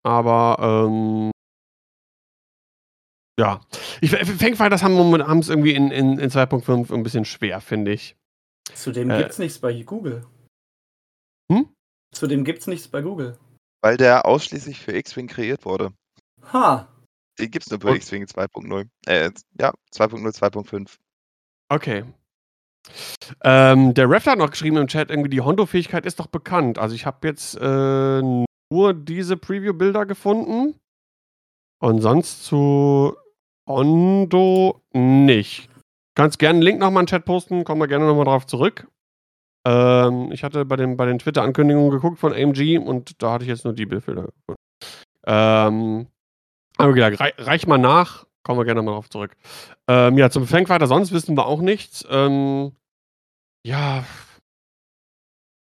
Aber 0.04 0.58
ähm, 0.88 1.32
ja. 3.40 3.62
Ich, 4.02 4.12
Fangfighters 4.12 4.84
haben 4.84 5.40
es 5.40 5.50
irgendwie 5.50 5.74
in, 5.74 5.92
in, 5.92 6.18
in 6.20 6.30
2.5 6.30 6.94
ein 6.94 7.04
bisschen 7.04 7.26
schwer, 7.26 7.62
finde 7.62 7.92
ich. 7.94 8.16
Zudem 8.74 9.10
Äh. 9.10 9.20
gibt's 9.20 9.40
nichts 9.40 9.60
bei 9.60 9.74
Google. 9.84 10.26
Hm? 11.52 11.70
Zudem 12.14 12.44
gibt's 12.44 12.68
nichts 12.68 12.88
bei 12.88 13.02
Google. 13.02 13.38
Weil 13.82 13.98
der 13.98 14.26
ausschließlich 14.26 14.80
für 14.80 14.96
X-Wing 14.96 15.28
kreiert 15.28 15.66
wurde. 15.66 15.94
Ha! 16.54 16.88
Den 17.40 17.52
gibt 17.52 17.66
es 17.66 17.72
nur 17.72 17.82
für 17.82 17.90
Und- 17.90 17.96
X-Wing 17.98 18.26
2.0. 18.26 18.88
Äh, 19.08 19.32
ja, 19.60 19.74
2.0, 19.92 20.32
2.5. 20.34 20.98
Okay. 21.70 22.06
Ähm, 23.44 23.94
der 23.94 24.10
Raptor 24.10 24.34
hat 24.34 24.40
noch 24.40 24.52
geschrieben 24.52 24.78
im 24.78 24.88
Chat, 24.88 25.10
irgendwie 25.10 25.30
die 25.30 25.42
Hondo-Fähigkeit 25.42 26.06
ist 26.06 26.20
doch 26.20 26.28
bekannt. 26.28 26.78
Also 26.78 26.94
ich 26.96 27.06
habe 27.06 27.28
jetzt 27.28 27.56
äh, 27.60 28.22
nur 28.22 28.94
diese 28.94 29.38
Preview-Bilder 29.38 30.06
gefunden. 30.06 30.80
Und 31.82 32.02
sonst 32.02 32.46
zu 32.46 33.16
Hondo 33.68 34.82
nicht. 34.94 35.70
Kannst 36.16 36.40
gerne 36.40 36.54
einen 36.58 36.62
Link 36.62 36.80
nochmal 36.80 37.02
in 37.02 37.06
den 37.08 37.10
Chat 37.10 37.26
posten, 37.26 37.64
kommen 37.66 37.82
wir 37.82 37.88
gerne 37.88 38.06
nochmal 38.06 38.26
drauf 38.26 38.46
zurück. 38.46 38.88
Ähm, 39.68 40.32
ich 40.32 40.44
hatte 40.44 40.64
bei 40.64 40.76
den, 40.78 40.96
bei 40.96 41.06
den 41.06 41.20
Twitter-Ankündigungen 41.20 41.92
geguckt 41.92 42.20
von 42.20 42.34
AMG 42.34 42.78
und 42.78 43.22
da 43.22 43.34
hatte 43.34 43.44
ich 43.44 43.50
jetzt 43.50 43.66
nur 43.66 43.74
die 43.74 43.86
Bildbilder 43.86 44.24
gefunden. 44.28 44.62
Ähm, 45.28 46.08
aber 46.78 46.94
gesagt, 46.94 47.20
rei 47.20 47.34
reich 47.38 47.68
mal 47.68 47.78
nach, 47.78 48.26
kommen 48.44 48.60
wir 48.60 48.66
gerne 48.66 48.80
nochmal 48.80 48.96
drauf 48.96 49.10
zurück. 49.10 49.36
Ähm, 49.88 50.18
ja, 50.18 50.30
zum 50.30 50.48
Fangfighter 50.48 50.88
sonst 50.88 51.12
wissen 51.12 51.38
wir 51.38 51.46
auch 51.46 51.62
nichts. 51.62 52.06
Ähm, 52.10 52.72
ja. 53.66 54.06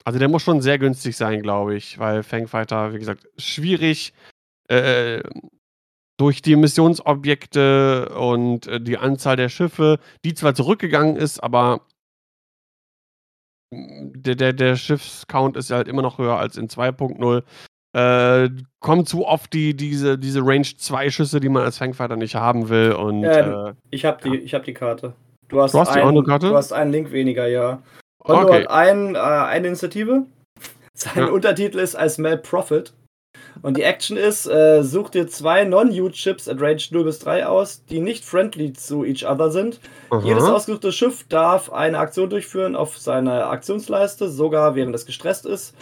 Also 0.04 0.18
der 0.18 0.28
muss 0.28 0.42
schon 0.42 0.60
sehr 0.60 0.78
günstig 0.78 1.16
sein, 1.16 1.42
glaube 1.42 1.76
ich, 1.76 1.98
weil 1.98 2.22
Fangfighter, 2.22 2.92
wie 2.92 2.98
gesagt, 2.98 3.26
schwierig 3.38 4.12
äh, 4.68 5.22
durch 6.18 6.42
die 6.42 6.56
Missionsobjekte 6.56 8.14
und 8.14 8.66
äh, 8.66 8.80
die 8.80 8.98
Anzahl 8.98 9.36
der 9.36 9.48
Schiffe, 9.48 9.98
die 10.24 10.34
zwar 10.34 10.54
zurückgegangen 10.54 11.16
ist, 11.16 11.42
aber 11.42 11.86
der, 13.72 14.34
der, 14.36 14.52
der 14.52 14.76
Schiffscount 14.76 15.56
ist 15.56 15.70
halt 15.70 15.88
immer 15.88 16.02
noch 16.02 16.18
höher 16.18 16.38
als 16.38 16.56
in 16.56 16.68
2.0. 16.68 17.42
Äh, 17.94 18.50
kommen 18.80 19.06
zu 19.06 19.24
oft 19.24 19.52
die, 19.52 19.74
diese, 19.76 20.18
diese 20.18 20.40
Range 20.44 20.66
2 20.66 21.10
Schüsse, 21.10 21.38
die 21.38 21.48
man 21.48 21.62
als 21.62 21.78
Fangfighter 21.78 22.16
nicht 22.16 22.34
haben 22.34 22.68
will. 22.68 22.92
Und 22.92 23.22
Ähm, 23.22 23.66
äh, 23.68 23.72
Ich 23.90 24.04
hab 24.04 24.20
die, 24.20 24.36
ich 24.36 24.52
hab 24.52 24.64
die 24.64 24.74
Karte. 24.74 25.14
Du 25.48 25.62
hast, 25.62 25.74
Du 25.74 25.78
hast 25.78 25.94
die 25.94 26.00
einen, 26.00 26.08
Hondo-Karte? 26.08 26.48
Du 26.48 26.56
hast 26.56 26.72
einen 26.72 26.90
Link 26.90 27.12
weniger, 27.12 27.46
ja. 27.46 27.80
Hondo 28.26 28.48
okay. 28.48 28.62
hat 28.62 28.70
ein, 28.70 29.14
äh, 29.14 29.18
eine 29.18 29.68
Initiative. 29.68 30.24
Sein 30.94 31.18
Ja. 31.18 31.26
Untertitel 31.26 31.78
ist 31.78 31.96
I 31.96 32.08
Smell 32.08 32.38
Profit. 32.38 32.92
Und 33.62 33.76
die 33.76 33.82
Action 33.82 34.16
ist, 34.16 34.46
äh, 34.46 34.82
such 34.82 35.10
dir 35.10 35.28
zwei 35.28 35.64
Non-Ute-Chips 35.64 36.48
at 36.48 36.60
Range 36.60 36.82
0 36.90 37.04
bis 37.04 37.20
3 37.20 37.46
aus, 37.46 37.84
die 37.84 38.00
nicht 38.00 38.24
friendly 38.24 38.72
zu 38.72 39.04
each 39.04 39.24
other 39.24 39.50
sind. 39.52 39.78
Jedes 40.24 40.44
Aha. 40.44 40.54
ausgesuchte 40.54 40.90
Schiff 40.90 41.24
darf 41.28 41.72
eine 41.72 41.98
Aktion 41.98 42.28
durchführen 42.28 42.74
auf 42.74 42.98
seiner 42.98 43.50
Aktionsleiste, 43.50 44.28
sogar 44.28 44.74
während 44.74 44.94
es 44.96 45.06
gestresst 45.06 45.46
ist. 45.46 45.74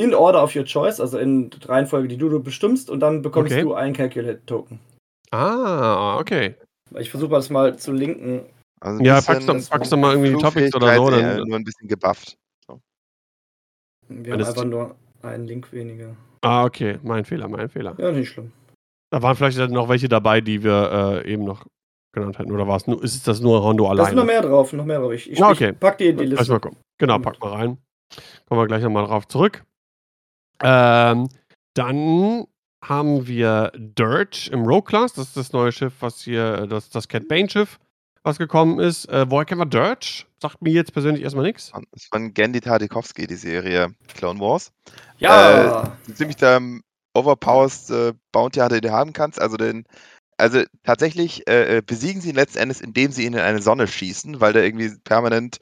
In 0.00 0.14
order 0.14 0.42
of 0.42 0.54
your 0.56 0.64
choice, 0.64 0.98
also 0.98 1.18
in 1.18 1.50
Reihenfolge, 1.66 2.08
die 2.08 2.16
du, 2.16 2.28
du 2.30 2.40
bestimmst, 2.40 2.88
und 2.88 3.00
dann 3.00 3.20
bekommst 3.20 3.52
Okay. 3.52 3.62
du 3.62 3.74
einen 3.74 3.92
Calculate-Token. 3.94 4.80
Ah, 5.30 6.16
okay. 6.18 6.54
Ich 6.98 7.10
versuche 7.10 7.32
das 7.32 7.50
mal 7.50 7.76
zu 7.78 7.92
linken. 7.92 8.46
Also 8.80 9.02
Ja, 9.02 9.16
bisschen 9.16 9.34
pack's 9.34 9.46
doch- 9.46 9.54
ist 9.56 9.70
pack's 9.70 9.90
doch 9.90 9.98
mal 9.98 10.12
irgendwie 10.12 10.30
die 10.34 10.42
Topics 10.42 10.74
oder 10.74 10.96
so, 10.96 11.10
dann- 11.10 11.42
nur 11.46 11.56
ein 11.58 11.64
bisschen 11.64 11.86
gebufft. 11.86 12.38
Wir 12.66 12.78
Wenn 14.08 14.32
haben 14.32 14.44
einfach 14.48 14.64
nur 14.64 14.96
einen 15.22 15.46
Link 15.46 15.70
weniger. 15.72 16.16
Ah, 16.40 16.64
okay. 16.64 16.98
Mein 17.02 17.24
Fehler, 17.26 17.46
mein 17.48 17.68
Fehler. 17.68 17.94
Ja, 17.98 18.10
nicht 18.10 18.30
schlimm. 18.30 18.50
Da 19.12 19.20
waren 19.22 19.36
vielleicht 19.36 19.58
noch 19.70 19.88
welche 19.90 20.08
dabei, 20.08 20.40
die 20.40 20.64
wir 20.64 21.22
äh, 21.26 21.30
eben 21.32 21.44
noch 21.44 21.66
genannt 22.12 22.38
hätten. 22.38 22.50
Oder 22.52 22.66
war 22.66 22.76
es 22.76 22.86
nur, 22.86 23.04
ist 23.04 23.28
das 23.28 23.40
nur 23.40 23.62
Hondo 23.62 23.94
Da 23.94 24.06
sind 24.06 24.16
noch 24.16 24.24
mehr 24.24 24.40
drauf, 24.42 24.72
noch 24.72 24.84
mehr 24.86 24.98
drauf. 24.98 25.12
Ich, 25.12 25.30
ich, 25.30 25.38
Ja, 25.38 25.50
okay. 25.50 25.72
ich 25.72 25.78
pack 25.78 25.98
die 25.98 26.06
in 26.06 26.16
die 26.16 26.24
Liste. 26.24 26.50
mal 26.50 26.58
gucken. 26.58 26.78
Genau, 26.98 27.18
pack 27.18 27.38
mal 27.40 27.52
rein. 27.52 27.78
Kommen 28.48 28.60
wir 28.62 28.66
gleich 28.66 28.82
nochmal 28.82 29.06
drauf 29.06 29.28
zurück. 29.28 29.62
Ähm, 30.62 31.28
dann 31.74 32.46
haben 32.82 33.26
wir 33.26 33.72
Dirge 33.76 34.50
im 34.50 34.64
Rogue 34.64 34.84
Class. 34.84 35.12
Das 35.12 35.28
ist 35.28 35.36
das 35.36 35.52
neue 35.52 35.72
Schiff, 35.72 35.94
was 36.00 36.22
hier, 36.22 36.66
das, 36.66 36.90
das 36.90 37.08
Cat 37.08 37.28
Bane 37.28 37.48
Schiff, 37.48 37.78
was 38.22 38.38
gekommen 38.38 38.80
ist. 38.80 39.06
Äh, 39.08 39.30
woher 39.30 39.44
kennen 39.44 39.60
wir 39.60 39.66
Dirge? 39.66 40.24
Sagt 40.40 40.62
mir 40.62 40.72
jetzt 40.72 40.92
persönlich 40.92 41.22
erstmal 41.22 41.44
nichts. 41.44 41.70
Das 41.72 42.02
ist 42.04 42.12
von 42.12 42.32
Gandhi 42.32 42.60
Tartakovsky, 42.60 43.26
die 43.26 43.36
Serie 43.36 43.94
Clone 44.14 44.40
Wars. 44.40 44.72
Ja! 45.18 45.96
So 46.06 46.14
ziemlich 46.14 46.36
der 46.36 46.56
ähm, 46.56 46.82
overpowered 47.14 47.90
äh, 47.90 48.12
Bounty 48.32 48.60
Hunter, 48.60 48.80
den 48.80 48.90
du 48.90 48.92
haben 48.92 49.12
kannst. 49.12 49.40
Also 49.40 49.56
den, 49.56 49.84
also 50.38 50.62
tatsächlich 50.84 51.46
äh, 51.48 51.78
äh, 51.78 51.82
besiegen 51.82 52.22
sie 52.22 52.30
ihn 52.30 52.36
letzten 52.36 52.58
Endes, 52.58 52.80
indem 52.80 53.12
sie 53.12 53.26
ihn 53.26 53.34
in 53.34 53.40
eine 53.40 53.60
Sonne 53.60 53.86
schießen, 53.86 54.40
weil 54.40 54.52
der 54.52 54.64
irgendwie 54.64 54.90
permanent 55.04 55.58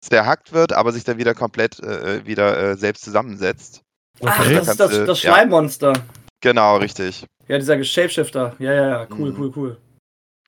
zerhackt 0.00 0.52
wird, 0.52 0.72
aber 0.72 0.92
sich 0.92 1.04
dann 1.04 1.18
wieder 1.18 1.34
komplett 1.34 1.78
äh, 1.80 2.16
äh, 2.16 2.26
wieder 2.26 2.58
äh, 2.58 2.76
selbst 2.76 3.04
zusammensetzt. 3.04 3.82
Ach, 4.24 4.40
Okay. 4.40 4.54
das 4.54 4.68
ist 4.68 4.80
das, 4.80 4.90
das 5.04 5.22
ja. 5.22 5.32
Schleimmonster. 5.34 5.92
Genau, 6.40 6.76
richtig. 6.76 7.24
Ja, 7.48 7.58
dieser 7.58 7.82
Shapeshifter. 7.82 8.54
Ja, 8.58 8.72
ja, 8.72 8.88
ja. 8.88 9.06
Cool, 9.10 9.30
Mhm. 9.32 9.38
cool, 9.40 9.52
cool. 9.56 9.76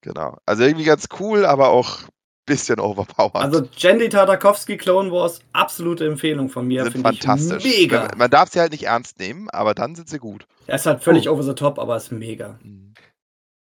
Genau. 0.03 0.37
Also 0.47 0.65
irgendwie 0.65 0.85
ganz 0.85 1.07
cool, 1.19 1.45
aber 1.47 1.69
auch 1.71 2.03
ein 2.03 2.09
bisschen 2.47 2.79
overpowered. 2.79 3.37
Also, 3.43 3.67
Jandy 3.77 4.09
Tartakovsky 4.11 4.77
Clone 4.77 5.11
Wars, 5.11 5.41
absolute 5.53 6.07
Empfehlung 6.07 6.51
von 6.51 6.67
mir. 6.67 6.83
sind 6.83 6.93
Finde 6.93 7.11
ich 7.13 7.23
fantastisch. 7.23 7.65
mega. 7.65 8.01
Man, 8.09 8.19
man 8.19 8.31
darf 8.31 8.51
sie 8.51 8.61
halt 8.61 8.73
nicht 8.73 8.85
ernst 8.85 9.19
nehmen, 9.19 9.49
aber 9.51 9.75
dann 9.75 9.95
sind 9.95 10.09
sie 10.11 10.19
gut. 10.19 10.47
Er 10.67 10.75
ist 10.77 10.87
halt 10.87 11.03
völlig 11.03 11.29
over 11.29 11.43
the 11.43 11.55
top, 11.55 11.79
aber 11.79 11.97
ist 11.97 12.13
mega. 12.13 12.59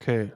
Okay. 0.01 0.31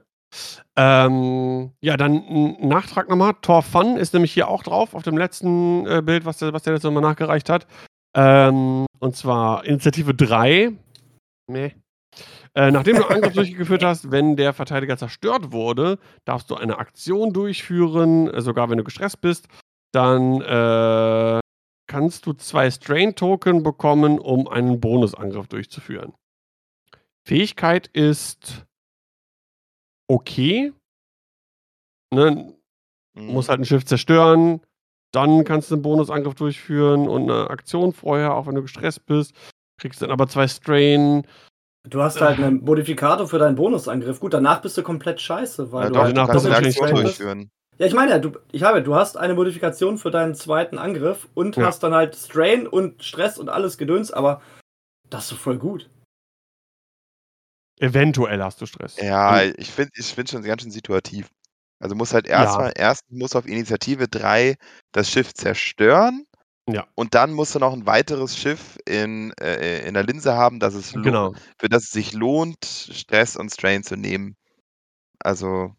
Ähm, 0.76 1.72
ja, 1.80 1.96
dann 1.96 2.12
ein 2.28 2.68
Nachtrag 2.68 3.08
nochmal. 3.08 3.34
Tor 3.42 3.62
Fun 3.62 3.96
ist 3.96 4.12
nämlich 4.14 4.32
hier 4.32 4.48
auch 4.48 4.62
drauf, 4.62 4.94
auf 4.94 5.02
dem 5.02 5.16
letzten 5.18 5.86
äh, 5.86 6.02
Bild, 6.02 6.24
was 6.24 6.38
der, 6.38 6.52
was 6.52 6.62
der 6.62 6.74
jetzt 6.74 6.82
nochmal 6.84 7.02
nachgereicht 7.02 7.48
hat. 7.50 7.66
Ähm, 8.14 8.86
und 8.98 9.16
zwar 9.16 9.64
Initiative 9.64 10.14
3. 10.14 10.72
Nee. 11.50 11.74
Äh, 12.54 12.70
nachdem 12.70 12.96
du 12.96 13.04
Angriff 13.06 13.34
durchgeführt 13.34 13.84
hast, 13.84 14.10
wenn 14.10 14.36
der 14.36 14.52
Verteidiger 14.52 14.96
zerstört 14.96 15.52
wurde, 15.52 15.98
darfst 16.24 16.50
du 16.50 16.56
eine 16.56 16.78
Aktion 16.78 17.32
durchführen, 17.32 18.28
äh, 18.32 18.40
sogar 18.40 18.70
wenn 18.70 18.78
du 18.78 18.84
gestresst 18.84 19.20
bist. 19.20 19.48
Dann 19.92 20.40
äh, 20.42 21.40
kannst 21.86 22.26
du 22.26 22.32
zwei 22.34 22.70
Strain-Token 22.70 23.62
bekommen, 23.62 24.18
um 24.18 24.48
einen 24.48 24.80
Bonusangriff 24.80 25.46
durchzuführen. 25.48 26.14
Fähigkeit 27.26 27.86
ist 27.88 28.64
okay. 30.10 30.72
Ne, 32.12 32.54
Mhm. 33.14 33.32
muss 33.32 33.48
halt 33.48 33.60
ein 33.60 33.64
Schiff 33.64 33.84
zerstören. 33.84 34.60
Dann 35.12 35.44
kannst 35.44 35.70
du 35.70 35.74
einen 35.74 35.82
Bonusangriff 35.82 36.34
durchführen 36.34 37.08
und 37.08 37.30
eine 37.30 37.48
Aktion 37.50 37.92
vorher, 37.92 38.34
auch 38.34 38.46
wenn 38.46 38.54
du 38.54 38.62
gestresst 38.62 39.06
bist. 39.06 39.34
Kriegst 39.80 40.02
dann 40.02 40.10
aber 40.10 40.28
zwei 40.28 40.48
Strain. 40.48 41.26
Du 41.88 42.02
hast 42.02 42.20
halt 42.20 42.38
einen 42.38 42.62
Modifikator 42.64 43.26
für 43.26 43.38
deinen 43.38 43.54
Bonusangriff. 43.54 44.20
Gut, 44.20 44.34
danach 44.34 44.60
bist 44.60 44.76
du 44.76 44.82
komplett 44.82 45.20
scheiße, 45.20 45.72
weil 45.72 45.84
Ja, 45.84 45.88
du 45.88 45.94
doch, 45.94 46.02
halt 46.02 46.16
danach 46.16 46.26
du 46.26 46.32
kannst 46.32 46.46
bist 46.46 46.56
eine 46.58 46.70
du 46.72 46.80
Aktion 46.82 47.02
durchführen. 47.04 47.50
Ja, 47.78 47.86
ich 47.86 47.94
meine 47.94 48.10
ja, 48.10 48.18
du, 48.18 48.32
ich 48.50 48.64
habe, 48.64 48.82
du 48.82 48.96
hast 48.96 49.16
eine 49.16 49.34
Modifikation 49.34 49.98
für 49.98 50.10
deinen 50.10 50.34
zweiten 50.34 50.78
Angriff 50.78 51.28
und 51.34 51.56
Ja. 51.56 51.66
hast 51.66 51.82
dann 51.82 51.94
halt 51.94 52.16
Strain 52.16 52.66
und 52.66 53.04
Stress 53.04 53.38
und 53.38 53.48
alles 53.48 53.78
Gedöns, 53.78 54.10
aber 54.10 54.42
das 55.08 55.24
ist 55.24 55.28
so 55.30 55.36
voll 55.36 55.58
gut. 55.58 55.88
Eventuell 57.80 58.42
hast 58.42 58.60
du 58.60 58.66
Stress. 58.66 58.96
Ja, 59.00 59.44
ich 59.44 59.70
finde 59.70 59.92
ich 59.94 60.06
find 60.06 60.28
schon 60.28 60.42
ganz 60.42 60.62
schön 60.62 60.72
situativ. 60.72 61.28
Also 61.80 61.94
musst 61.94 62.14
halt 62.14 62.26
Ja. 62.26 62.32
erstmal 62.32 62.72
erst 62.76 63.04
musst 63.10 63.34
du 63.34 63.38
auf 63.38 63.46
Initiative 63.46 64.08
3 64.08 64.56
das 64.92 65.10
Schiff 65.10 65.32
zerstören. 65.34 66.24
Ja. 66.68 66.86
Und 66.96 67.14
dann 67.14 67.32
musst 67.32 67.54
du 67.54 67.60
noch 67.60 67.72
ein 67.72 67.86
weiteres 67.86 68.36
Schiff 68.38 68.78
in, 68.86 69.32
äh, 69.40 69.86
in 69.88 69.94
der 69.94 70.04
Linse 70.04 70.34
haben, 70.36 70.60
dass 70.60 70.74
es 70.74 70.92
Genau. 70.92 71.34
für 71.58 71.68
das 71.68 71.84
es 71.84 71.90
sich 71.92 72.12
lohnt, 72.14 72.64
Stress 72.64 73.36
und 73.36 73.52
Strain 73.52 73.82
zu 73.84 73.96
nehmen. 73.96 74.36
Also 75.20 75.74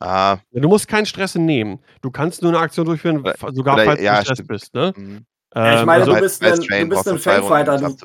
ah, 0.00 0.38
Ja, 0.52 0.60
du 0.60 0.68
musst 0.68 0.88
keinen 0.88 1.06
Stress 1.06 1.34
nehmen. 1.34 1.80
Du 2.02 2.10
kannst 2.10 2.42
nur 2.42 2.52
'ne 2.52 2.58
Aktion 2.58 2.86
durchführen, 2.86 3.24
sogar 3.52 3.74
oder 3.74 3.84
falls 3.84 3.98
du 4.00 4.04
ja, 4.04 4.14
gestresst 4.14 4.42
stimmt. 4.42 4.48
bist, 4.48 4.74
ne? 4.74 4.92
Mhm. 4.96 5.26
Ja, 5.62 5.72
ich 5.72 5.82
Ähm, 5.82 5.86
meine, 5.86 6.00
also 6.02 6.14
du 6.14 6.20
bist 6.20 6.42
du 6.42 6.46
du 7.12 7.18
2 7.18 7.38
Runden, 7.38 7.64
Fangfighter, 7.64 7.78
du 7.78 7.96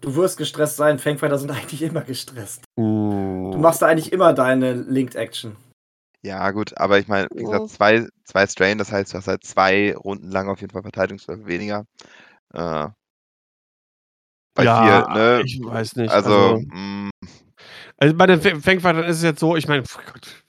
du 0.00 0.14
wirst 0.16 0.36
gestresst 0.38 0.76
sein. 0.76 0.98
Fangfighter 0.98 1.38
sind 1.38 1.50
eigentlich 1.52 1.82
immer 1.82 2.02
gestresst. 2.02 2.62
Du 3.52 3.58
Hm. 3.58 3.62
machst 3.62 3.82
da 3.82 3.86
eigentlich 3.86 4.12
immer 4.12 4.32
deine 4.34 4.74
Linked 4.74 5.16
Action. 5.16 5.56
Ja 6.26 6.50
gut, 6.50 6.76
aber 6.76 6.98
ich 6.98 7.06
meine, 7.06 7.28
wie 7.32 7.44
gesagt, 7.44 7.68
2 7.70 8.08
2 8.24 8.46
Strain, 8.48 8.78
das 8.78 8.90
heißt, 8.90 9.12
du 9.12 9.18
hast 9.18 9.28
halt 9.28 9.44
2 9.44 9.94
Runden 9.94 10.28
lang 10.32 10.48
auf 10.48 10.60
jeden 10.60 10.72
Fall 10.72 10.82
Verteidigungswürfe 10.82 11.46
weniger. 11.46 11.84
Äh 12.52 12.88
bei 14.56 14.64
Ja, 14.64 15.04
4, 15.04 15.14
ne? 15.14 15.42
ich 15.44 15.60
weiß 15.62 15.96
nicht. 15.96 16.12
Also, 16.12 16.28
Also 16.30 16.56
hm 16.56 17.10
also, 17.98 18.14
bei 18.14 18.26
den 18.26 18.40
Fa 18.40 18.50
Fangfightern 18.50 19.04
ist 19.04 19.18
es 19.18 19.22
jetzt 19.22 19.40
so, 19.40 19.56
ich 19.56 19.68
meine, 19.68 19.82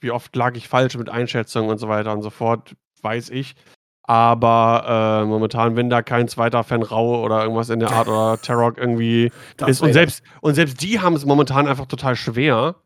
wie 0.00 0.10
oft 0.10 0.34
lag 0.36 0.54
ich 0.56 0.68
falsch 0.68 0.96
mit 0.96 1.08
Einschätzungen 1.08 1.70
und 1.70 1.78
so 1.78 1.88
weiter 1.88 2.12
und 2.12 2.22
so 2.22 2.30
fort, 2.30 2.74
weiß 3.02 3.30
ich. 3.30 3.54
Aber, 4.02 5.22
äh, 5.22 5.26
momentan, 5.26 5.76
wenn 5.76 5.90
da 5.90 6.02
kein 6.02 6.28
zweiter 6.28 6.64
Fan 6.64 6.82
Rau 6.82 7.22
oder 7.22 7.42
irgendwas 7.42 7.68
in 7.70 7.80
der 7.80 7.90
Art 7.92 8.08
oder 8.08 8.40
Tarok 8.40 8.76
irgendwie 8.78 9.30
ist 9.66 9.80
und 9.82 9.92
selbst 9.92 10.22
und 10.40 10.54
selbst 10.54 10.82
die 10.82 11.00
haben's 11.00 11.24
momentan 11.24 11.66
einfach 11.68 11.86
total 11.86 12.16
schwer, 12.16 12.76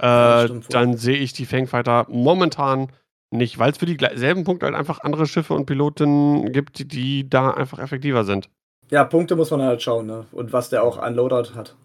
äh, 0.00 0.48
dann 0.70 0.96
sehe 0.96 1.16
ich 1.16 1.32
die 1.32 1.46
Fangfighter 1.46 2.06
momentan 2.08 2.88
nicht, 3.32 3.58
weil's 3.58 3.78
für 3.78 3.86
die 3.86 3.96
glei 3.96 4.16
selben 4.16 4.44
Punkte 4.44 4.66
halt 4.66 4.74
einfach 4.74 5.00
andere 5.00 5.26
Schiffe 5.26 5.54
und 5.54 5.66
Piloten 5.66 6.50
gibt, 6.52 6.92
die 6.92 7.28
da 7.28 7.52
einfach 7.52 7.78
effektiver 7.78 8.24
sind. 8.24 8.48
Ja, 8.90 9.04
Punkte 9.04 9.36
muss 9.36 9.52
man 9.52 9.62
halt 9.62 9.82
schauen, 9.82 10.06
ne? 10.06 10.26
Und 10.32 10.52
was 10.52 10.68
der 10.68 10.82
auch 10.82 10.98
an 10.98 11.14
Loadout 11.14 11.54
hat. 11.54 11.76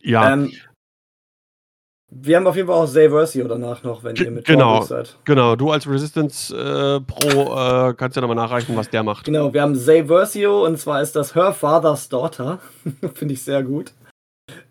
Ja. 0.00 0.32
Ähm, 0.32 0.50
wir 2.12 2.36
haben 2.36 2.48
auf 2.48 2.56
jeden 2.56 2.66
Fall 2.66 2.76
auch 2.76 2.88
Zay 2.88 3.08
Versio 3.08 3.46
danach 3.46 3.84
noch, 3.84 4.02
wenn 4.02 4.16
Ge 4.16 4.24
ihr 4.24 4.32
mit 4.32 4.44
genau, 4.44 4.82
seid. 4.82 5.16
genau. 5.24 5.54
Du 5.54 5.70
als 5.70 5.88
Resistance, 5.88 6.52
äh, 6.52 7.00
Pro, 7.00 7.54
äh, 7.56 7.94
kannst 7.94 8.16
ja 8.16 8.22
noch 8.22 8.28
mal 8.28 8.34
nachreichen, 8.34 8.76
was 8.76 8.90
der 8.90 9.04
macht. 9.04 9.26
Genau, 9.26 9.54
wir 9.54 9.62
haben 9.62 9.76
Zay 9.76 10.04
Versio 10.06 10.66
und 10.66 10.76
zwar 10.78 11.00
ist 11.00 11.14
das 11.14 11.36
Her 11.36 11.52
Father's 11.52 12.08
Daughter. 12.08 12.58
Finde 13.14 13.34
ich 13.34 13.42
sehr 13.44 13.62
gut. 13.62 13.92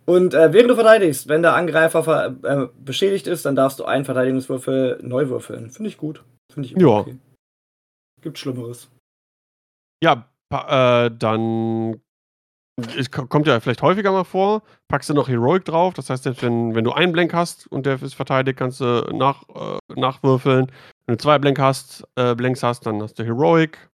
Und 0.06 0.34
äh, 0.34 0.53
während 0.53 0.69
du 0.69 0.76
verteidigst, 0.76 1.27
wenn 1.27 1.41
der 1.41 1.56
Angreifer 1.56 2.35
äh, 2.43 2.68
beschädigt 2.84 3.27
ist, 3.27 3.45
dann 3.45 3.56
darfst 3.56 3.80
du 3.80 3.85
einen 3.85 4.06
Verteidigungswürfel 4.06 4.99
neu 5.01 5.30
würfeln. 5.30 5.69
Finde 5.69 5.89
ich 5.89 5.97
gut. 5.97 6.23
Finde 6.51 6.68
ich 6.68 6.76
Ja. 6.76 6.88
okay. 6.88 7.18
Gibt 8.22 8.38
Schlimmeres. 8.38 8.89
Ja, 10.03 10.30
äh, 10.51 11.11
dann 11.18 12.01
es 12.97 13.11
ko 13.11 13.26
kommt 13.26 13.47
ja 13.47 13.60
vielleicht 13.60 13.81
häufiger 13.81 14.11
mal 14.11 14.23
vor, 14.23 14.64
packst 14.88 15.10
du 15.10 15.14
noch 15.14 15.27
Heroic 15.27 15.65
drauf. 15.65 15.93
Das 15.93 16.10
heißt, 16.10 16.23
selbst 16.23 16.41
wenn 16.41 16.76
wenn 16.76 16.84
du 16.84 16.91
einen 16.91 17.11
Blank 17.11 17.34
hast 17.34 17.68
und 17.68 17.85
der 17.85 18.01
ist 18.01 18.14
verteidigt, 18.14 18.57
kannst 18.57 18.80
du 18.80 19.10
nach 19.14 19.43
äh, 19.49 19.99
nachwürfeln. 19.99 20.72
Wenn 21.06 21.18
du 21.18 21.22
2 21.22 21.39
Blank 21.39 21.60
hast 21.60 22.07
äh, 22.15 22.35
Blanks 22.35 22.64
hast, 22.64 22.85
dann 22.85 23.01
hast 23.01 23.19
du 23.19 23.23
Heroic. 23.23 23.89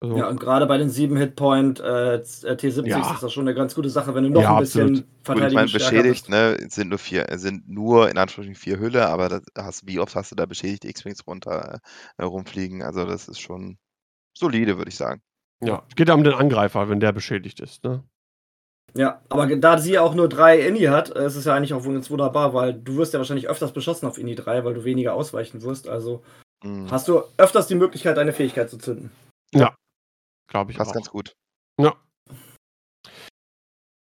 Also 0.00 0.16
Ja, 0.16 0.28
und 0.28 0.38
gerade 0.38 0.66
bei 0.66 0.78
den 0.78 0.90
7 0.90 1.16
Hitpoint 1.16 1.80
äh, 1.80 2.22
T70 2.22 2.86
Ja. 2.86 3.14
ist 3.14 3.22
das 3.22 3.32
schon 3.32 3.48
eine 3.48 3.54
ganz 3.54 3.74
gute 3.74 3.90
Sache, 3.90 4.14
wenn 4.14 4.24
du 4.24 4.30
noch 4.30 4.42
Ja, 4.42 4.52
ein 4.52 4.58
bisschen 4.58 4.84
absolut. 4.98 5.04
Gut, 5.26 5.48
ich 5.48 5.54
meine, 5.54 5.70
beschädigt, 5.70 6.26
bist. 6.26 6.30
ne, 6.30 6.56
es 6.64 6.74
sind 6.74 6.88
nur 6.88 6.98
4 6.98 7.28
es 7.28 7.42
sind 7.42 7.68
nur 7.68 8.08
in 8.08 8.16
Anführungsstrichen 8.16 8.54
4 8.54 8.78
Hülle, 8.78 9.08
aber 9.08 9.28
das 9.28 9.42
hast 9.56 9.86
wie 9.86 9.98
oft 9.98 10.14
hast 10.14 10.30
du 10.30 10.36
da 10.36 10.46
beschädigte 10.46 10.88
X-Wings 10.88 11.26
runter 11.26 11.80
äh, 12.16 12.22
rumfliegen? 12.24 12.82
Also, 12.82 13.04
das 13.04 13.28
ist 13.28 13.40
schon 13.40 13.76
solide, 14.36 14.78
würde 14.78 14.88
ich 14.90 14.96
sagen. 14.96 15.20
Ja, 15.62 15.82
es 15.88 15.96
geht 15.96 16.08
ja 16.08 16.14
um 16.14 16.22
den 16.24 16.34
Angreifer, 16.34 16.88
wenn 16.88 17.00
der 17.00 17.12
beschädigt 17.12 17.58
ist, 17.60 17.82
ne? 17.82 18.04
Ja, 18.94 19.20
aber 19.28 19.54
da 19.56 19.78
sie 19.78 19.98
auch 19.98 20.14
nur 20.14 20.28
3 20.28 20.60
Inni 20.60 20.84
hat, 20.84 21.14
äh, 21.14 21.26
ist 21.26 21.36
es 21.36 21.44
ja 21.44 21.54
eigentlich 21.54 21.74
auch 21.74 21.84
wunderbar, 21.84 22.54
weil 22.54 22.72
du 22.72 22.96
wirst 22.96 23.12
ja 23.12 23.18
wahrscheinlich 23.18 23.48
öfters 23.48 23.72
beschossen 23.72 24.06
auf 24.06 24.16
Inni 24.16 24.34
3, 24.34 24.64
weil 24.64 24.74
du 24.74 24.84
weniger 24.84 25.14
ausweichen 25.14 25.62
wirst. 25.62 25.88
Also 25.88 26.22
Mhm. 26.64 26.90
hast 26.90 27.06
du 27.08 27.22
öfters 27.36 27.66
die 27.66 27.74
Möglichkeit, 27.74 28.16
deine 28.16 28.32
Fähigkeit 28.32 28.70
zu 28.70 28.78
zünden. 28.78 29.10
Glaube 30.48 30.72
ich 30.72 30.78
Passt 30.78 30.90
auch. 30.90 30.94
ganz 30.94 31.10
gut. 31.10 31.36
Ja. 31.80 31.94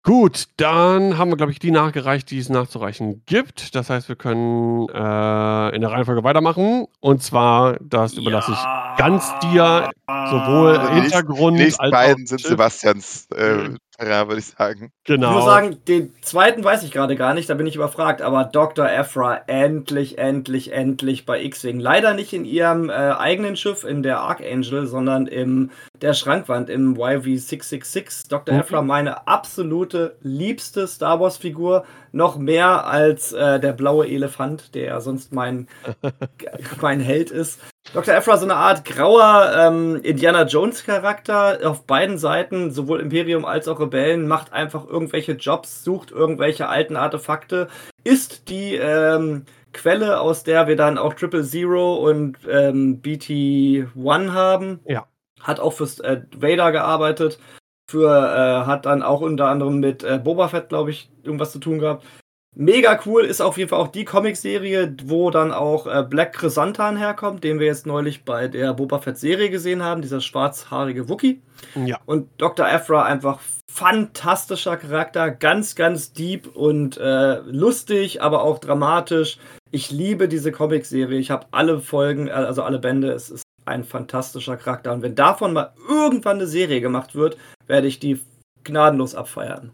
Gut, 0.06 0.48
dann 0.58 1.16
haben 1.16 1.30
wir, 1.30 1.38
glaube 1.38 1.50
ich, 1.50 1.58
die 1.58 1.70
nachgereicht, 1.70 2.30
die 2.30 2.38
es 2.38 2.50
nachzureichen 2.50 3.22
gibt. 3.24 3.74
Das 3.74 3.88
heißt, 3.88 4.06
wir 4.10 4.16
können, 4.16 4.86
äh, 4.90 5.74
in 5.74 5.80
der 5.80 5.90
Reihenfolge 5.90 6.22
weitermachen. 6.22 6.86
Und 7.00 7.22
zwar, 7.22 7.78
das 7.80 8.12
überlasse 8.12 8.52
ich 8.52 8.98
ganz 8.98 9.32
dir, 9.40 9.90
sowohl 10.06 10.74
die 10.74 10.78
nächsten 10.78 10.94
die 10.94 11.00
Hintergrund 11.00 11.56
nächsten 11.56 11.80
als 11.80 11.94
auch 11.94 11.98
beiden 11.98 12.26
sind 12.26 12.40
Schiff. 12.42 12.50
Sebastians, 12.50 13.28
äh, 13.30 13.70
Terrain, 13.98 14.28
würde 14.28 14.40
ich 14.40 14.46
sagen. 14.46 14.74
Ich 14.76 14.80
muss 14.80 14.90
Genau. 15.04 15.40
sagen, 15.44 15.78
den 15.86 16.14
zweiten 16.22 16.64
weiß 16.64 16.82
ich 16.82 16.90
gerade 16.90 17.14
gar 17.16 17.34
nicht, 17.34 17.48
da 17.48 17.54
bin 17.54 17.66
ich 17.66 17.76
überfragt, 17.76 18.22
aber 18.22 18.44
Dr. 18.44 18.90
Ephra 18.90 19.36
endlich, 19.46 20.18
endlich, 20.18 20.72
endlich 20.72 21.26
bei 21.26 21.42
X-Wing. 21.42 21.78
Leider 21.78 22.14
nicht 22.14 22.32
in 22.32 22.44
ihrem 22.44 22.90
äh, 22.90 22.92
eigenen 22.92 23.56
Schiff, 23.56 23.84
in 23.84 24.02
der 24.02 24.20
Archangel, 24.20 24.86
sondern 24.86 25.26
in 25.26 25.70
der 26.02 26.14
Schrankwand, 26.14 26.70
im 26.70 26.96
YV666. 26.96 28.28
Dr. 28.28 28.54
Mhm. 28.54 28.60
Ephra, 28.60 28.82
meine 28.82 29.26
absolute 29.28 30.16
liebste 30.22 30.86
Star 30.86 31.20
Wars-Figur, 31.20 31.84
noch 32.12 32.36
mehr 32.36 32.86
als 32.86 33.32
äh, 33.32 33.60
der 33.60 33.72
blaue 33.72 34.06
Elefant, 34.08 34.74
der 34.74 34.84
ja 34.84 35.00
sonst 35.00 35.32
mein, 35.32 35.68
mein 36.80 37.00
Held 37.00 37.30
ist. 37.30 37.60
Dr. 37.92 38.14
Ephra, 38.14 38.36
so 38.38 38.44
eine 38.44 38.56
Art 38.56 38.84
grauer 38.84 39.52
ähm, 39.56 40.00
Indiana 40.02 40.44
Jones-Charakter 40.44 41.60
auf 41.64 41.86
beiden 41.86 42.18
Seiten, 42.18 42.70
sowohl 42.72 43.00
Imperium 43.00 43.44
als 43.44 43.68
auch 43.68 43.78
Rebellen, 43.78 44.26
macht 44.26 44.52
einfach 44.52 44.86
irgendwelche 44.88 45.32
Jobs, 45.32 45.84
sucht 45.84 46.10
irgendwelche 46.10 46.68
alten 46.68 46.96
Artefakte, 46.96 47.68
ist 48.02 48.48
die 48.48 48.74
ähm, 48.74 49.44
Quelle, 49.72 50.20
aus 50.20 50.44
der 50.44 50.66
wir 50.66 50.76
dann 50.76 50.98
auch 50.98 51.14
Triple 51.14 51.44
Zero 51.44 51.96
und 51.96 52.38
ähm, 52.48 53.00
BT-1 53.02 54.32
haben. 54.32 54.80
Ja. 54.86 55.06
Hat 55.40 55.60
auch 55.60 55.74
fürs 55.74 56.00
äh, 56.00 56.22
Vader 56.34 56.72
gearbeitet, 56.72 57.38
für, 57.88 58.08
äh, 58.08 58.66
hat 58.66 58.86
dann 58.86 59.02
auch 59.02 59.20
unter 59.20 59.48
anderem 59.48 59.78
mit 59.78 60.02
äh, 60.02 60.18
Boba 60.18 60.48
Fett, 60.48 60.68
glaube 60.68 60.90
ich, 60.90 61.10
irgendwas 61.22 61.52
zu 61.52 61.58
tun 61.58 61.78
gehabt. 61.78 62.04
Mega 62.56 63.00
cool 63.04 63.24
ist 63.24 63.40
auf 63.40 63.58
jeden 63.58 63.68
Fall 63.68 63.80
auch 63.80 63.88
die 63.88 64.04
Comicserie, 64.04 64.94
wo 65.04 65.30
dann 65.30 65.52
auch 65.52 65.86
äh, 65.86 66.04
Black 66.08 66.34
Chrysanthemum 66.34 66.96
herkommt, 66.96 67.42
den 67.42 67.58
wir 67.58 67.66
jetzt 67.66 67.84
neulich 67.84 68.24
bei 68.24 68.46
der 68.46 68.74
Boba 68.74 69.00
Fett 69.00 69.18
Serie 69.18 69.50
gesehen 69.50 69.82
haben, 69.82 70.02
dieser 70.02 70.20
schwarzhaarige 70.20 71.08
Wookie. 71.08 71.42
Ja. 71.74 71.98
Und 72.06 72.28
Dr. 72.38 72.68
Ephra 72.68 73.04
einfach 73.04 73.40
fantastischer 73.68 74.76
Charakter, 74.76 75.32
ganz, 75.32 75.74
ganz 75.74 76.12
deep 76.12 76.46
und 76.54 76.96
äh, 76.96 77.40
lustig, 77.40 78.22
aber 78.22 78.42
auch 78.42 78.60
dramatisch. 78.60 79.38
Ich 79.72 79.90
liebe 79.90 80.28
diese 80.28 80.52
Comicserie. 80.52 81.18
Ich 81.18 81.32
habe 81.32 81.46
alle 81.50 81.80
Folgen, 81.80 82.28
äh, 82.28 82.32
also 82.32 82.62
alle 82.62 82.78
Bände. 82.78 83.10
Es 83.10 83.30
ist 83.30 83.42
ein 83.64 83.82
fantastischer 83.82 84.56
Charakter. 84.56 84.92
Und 84.92 85.02
wenn 85.02 85.16
davon 85.16 85.54
mal 85.54 85.72
irgendwann 85.88 86.36
eine 86.36 86.46
Serie 86.46 86.80
gemacht 86.80 87.16
wird, 87.16 87.36
werde 87.66 87.88
ich 87.88 87.98
die 87.98 88.20
gnadenlos 88.62 89.16
abfeiern. 89.16 89.72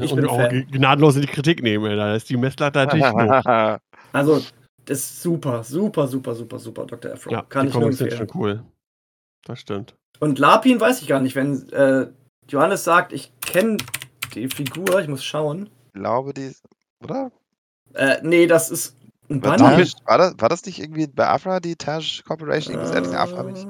Ich 0.00 0.12
und 0.12 0.16
bin 0.16 0.26
auch 0.26 0.36
Fan. 0.36 0.66
gnadenlos 0.70 1.16
in 1.16 1.22
die 1.22 1.28
Kritik 1.28 1.62
nehmen, 1.62 1.86
ey. 1.86 1.96
Da 1.96 2.14
ist 2.14 2.28
die 2.30 2.36
Messlatte 2.36 2.78
natürlich 2.80 3.06
hoch. 3.06 3.78
Also, 4.12 4.40
das 4.84 4.98
ist 4.98 5.22
super, 5.22 5.64
super, 5.64 6.06
super, 6.06 6.34
super, 6.36 6.58
super, 6.58 6.86
Dr. 6.86 7.12
Ephra. 7.12 7.30
Ja, 7.32 7.42
Kann 7.42 7.66
die 7.66 7.68
ich 7.68 7.74
nur 7.74 7.82
Comics 7.82 7.98
sind 7.98 8.12
empfehlen. 8.12 8.28
schon 8.30 8.40
cool. 8.40 8.62
Das 9.44 9.58
stimmt. 9.58 9.96
Und 10.20 10.38
Lapin 10.38 10.80
weiß 10.80 11.02
ich 11.02 11.08
gar 11.08 11.20
nicht, 11.20 11.34
wenn 11.34 11.68
äh, 11.70 12.06
Johannes 12.48 12.84
sagt, 12.84 13.12
ich 13.12 13.32
kenne 13.40 13.78
die 14.34 14.48
Figur, 14.48 15.00
ich 15.00 15.08
muss 15.08 15.24
schauen. 15.24 15.68
Ich 15.88 16.00
glaube, 16.00 16.32
die 16.32 16.52
oder? 17.02 17.32
Äh, 17.94 18.18
nee, 18.22 18.46
das 18.46 18.70
ist 18.70 18.96
ein 19.28 19.42
War, 19.42 19.56
Banner. 19.56 19.78
War, 20.04 20.18
das, 20.18 20.34
war 20.38 20.48
das 20.48 20.64
nicht 20.64 20.78
irgendwie 20.80 21.06
bei 21.08 21.26
Afra, 21.28 21.58
die 21.60 21.74
Taj 21.76 22.22
Corporation? 22.26 22.74
Ich 22.74 22.80
muss 22.80 22.90
ehrlich 22.90 23.10
sagen, 23.10 23.32
Afra 23.32 23.42
bin 23.42 23.56
ich. 23.56 23.66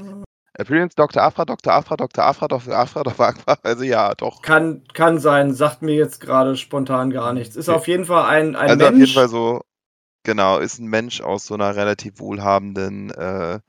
Appearance 0.59 0.95
Dr. 0.97 1.23
Afra, 1.23 1.45
Dr. 1.45 1.73
Afra, 1.73 1.97
Dr. 1.97 2.23
Afra, 2.25 2.47
Dr. 2.49 2.75
Afra, 2.75 3.03
Dr. 3.03 3.27
Afra. 3.29 3.57
Also 3.63 3.85
ja, 3.85 4.15
doch. 4.15 4.43
Kann, 4.43 4.85
kann 4.93 5.19
sein, 5.19 5.55
sagt 5.55 5.83
mir 5.83 5.95
jetzt 5.95 6.21
gerade 6.21 6.57
spontan 6.57 7.11
gar 7.11 7.33
nichts. 7.33 7.57
Ist 7.57 7.69
Okay. 7.69 7.77
auf 7.77 7.89
jeden 7.89 8.05
Fall 8.05 8.25
ein, 8.27 8.55
ein 8.57 8.71
also 8.71 8.87
auf 8.87 8.91
Mensch. 8.93 8.99
jeden 8.99 9.13
Fall 9.15 9.29
so, 9.29 9.63
genau, 10.25 10.59
ist 10.59 10.79
ein 10.81 10.89
Mensch 10.89 11.21
aus 11.23 11.47
so 11.47 11.55
einer 11.55 11.77
relativ 11.77 12.21
wohlhabenden 12.21 13.11
äh, 13.13 13.61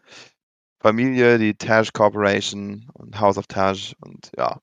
Familie, 0.81 1.39
die 1.39 1.55
Taj 1.55 1.91
Corporation 1.93 2.89
und 2.93 3.19
House 3.19 3.37
of 3.37 3.47
Taj 3.47 3.93
und 4.01 4.31
ja, 4.37 4.59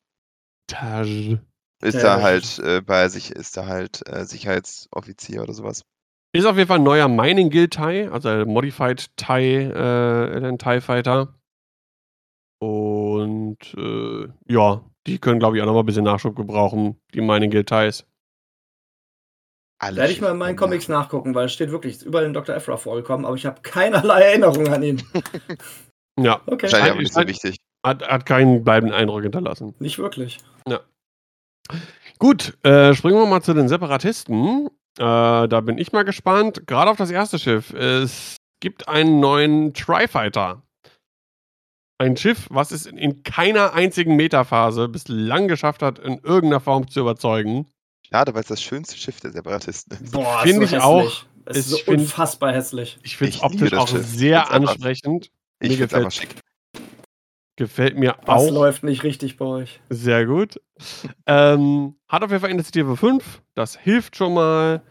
Taj. 0.66 1.38
ist 1.82 1.94
Taj. 1.94 2.02
da 2.02 2.20
halt 2.22 2.58
äh, 2.60 2.80
bei 2.80 3.08
sich, 3.10 3.30
ist 3.30 3.56
da 3.56 3.66
halt 3.66 4.06
äh, 4.08 4.24
Sicherheitsoffizier 4.24 5.42
oder 5.42 5.52
sowas. 5.52 5.82
Ist 6.34 6.46
auf 6.46 6.56
jeden 6.56 6.68
Fall 6.68 6.78
ein 6.78 6.82
neuer 6.84 7.08
Mining 7.08 7.50
Guild 7.50 7.72
TIE, 7.74 8.08
also 8.10 8.28
ein 8.30 8.48
Modified 8.48 9.14
TIE, 9.16 9.64
äh, 9.70 10.46
ein 10.48 10.58
TIE 10.58 10.80
Fighter. 10.80 11.34
Und 12.62 13.58
äh, 13.76 14.28
ja, 14.46 14.84
die 15.08 15.18
können, 15.18 15.40
glaube 15.40 15.56
ich, 15.56 15.62
auch 15.62 15.66
noch 15.66 15.72
mal 15.74 15.80
ein 15.80 15.86
bisschen 15.86 16.04
Nachschub 16.04 16.36
gebrauchen, 16.36 16.96
die 17.12 17.20
Guild 17.50 17.68
TIEs. 17.68 18.06
Alle 19.80 19.96
Werde 19.96 20.12
ich 20.12 20.20
mal 20.20 20.30
in 20.30 20.38
meinen. 20.38 20.54
Comics 20.54 20.86
nachgucken, 20.86 21.34
weil 21.34 21.46
es 21.46 21.52
steht 21.52 21.72
wirklich, 21.72 21.94
ist 21.96 22.02
überall 22.04 22.24
in 22.24 22.32
Dr. 22.34 22.54
Ephra 22.54 22.76
vorgekommen, 22.76 23.26
aber 23.26 23.34
ich 23.34 23.46
habe 23.46 23.62
keinerlei 23.62 24.20
Erinnerung 24.30 24.68
an 24.68 24.82
ihn. 24.82 25.02
Ja, 26.20 26.42
Okay, 26.46 26.64
Wahrscheinlich 26.70 26.88
Scheint- 27.10 27.26
nicht 27.26 27.40
so 27.40 27.46
wichtig. 27.48 27.56
hat, 27.84 28.06
hat 28.06 28.26
keinen 28.26 28.62
bleibenden 28.64 28.94
Eindruck 28.94 29.22
hinterlassen. 29.22 29.74
nicht 29.78 29.98
wirklich. 29.98 30.38
Gut, 32.18 32.56
äh, 32.64 32.92
springen 32.94 33.16
wir 33.16 33.26
mal 33.26 33.40
zu 33.42 33.54
den 33.54 33.66
Separatisten. 33.66 34.66
Äh, 34.98 35.48
da 35.48 35.60
bin 35.62 35.78
ich 35.78 35.90
mal 35.92 36.04
gespannt. 36.04 36.66
Gerade 36.66 36.90
auf 36.90 36.98
das 36.98 37.10
erste 37.10 37.38
Schiff. 37.38 37.72
Es 37.72 38.36
gibt 38.60 38.88
einen 38.88 39.20
neuen 39.20 39.72
Tri-Fighter. 39.72 40.62
Ein 42.02 42.16
Schiff, 42.16 42.46
was 42.50 42.72
es 42.72 42.86
in 42.86 43.22
keiner 43.22 43.74
einzigen 43.74 44.16
Metaphase 44.16 44.88
bislang 44.88 45.46
geschafft 45.46 45.82
hat, 45.82 45.98
in 46.00 46.18
irgendeiner 46.18 46.60
Form 46.60 46.88
zu 46.88 47.00
überzeugen. 47.00 47.66
Schade, 48.10 48.34
weil 48.34 48.42
es 48.42 48.48
das 48.48 48.60
schönste 48.62 48.96
Schiff 48.96 49.20
der 49.20 49.30
Separatisten 49.32 49.96
ist. 50.02 50.12
Boah, 50.12 50.40
Finde 50.42 50.66
so 50.66 50.76
ich 50.76 50.82
auch. 50.82 51.24
Es 51.44 51.56
ist 51.58 51.68
so 51.70 51.76
find- 51.78 52.00
unfassbar 52.00 52.52
hässlich. 52.52 52.98
Ich 53.02 53.16
finde 53.16 53.34
es 53.36 53.42
optisch 53.42 53.70
das 53.70 53.78
auch 53.80 53.88
Schiff. 53.88 54.04
Sehr 54.06 54.50
ansprechend. 54.50 55.30
Ich 55.60 55.70
Mir 55.70 55.76
finde 55.76 55.84
es 55.84 55.90
gefällt, 55.90 56.04
einfach 56.06 56.12
schick. 56.12 56.34
gefällt 57.56 57.96
mir 57.96 58.16
Was 58.24 58.42
auch 58.42 58.50
läuft 58.50 58.82
nicht 58.82 59.02
richtig 59.04 59.36
bei 59.36 59.44
euch? 59.44 59.80
sehr 59.88 60.26
gut. 60.26 60.60
ähm, 61.26 61.94
hat 62.08 62.22
auf 62.24 62.30
jeden 62.30 62.40
Fall 62.40 62.50
Initiative 62.50 62.96
5. 62.96 63.42
Das 63.54 63.76
hilft 63.76 64.16
schon 64.16 64.34
mal. 64.34 64.82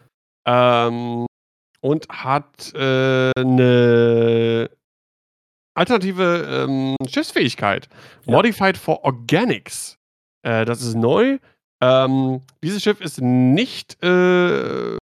Ähm, 0.46 1.26
und 1.80 2.08
hat 2.08 2.72
äh, 2.74 3.30
eine 3.36 4.70
alternative 5.74 6.66
ähm, 6.68 6.96
Schiffsfähigkeit. 7.08 7.88
Ja. 8.24 8.32
Modified 8.32 8.76
for 8.76 9.04
Organics. 9.04 9.96
Äh, 10.42 10.64
das 10.64 10.82
ist 10.82 10.94
neu. 10.94 11.38
Ähm, 11.82 12.42
dieses 12.62 12.82
Schiff 12.82 13.00
ist 13.00 13.20
nicht 13.20 14.02
äh, 14.02 14.96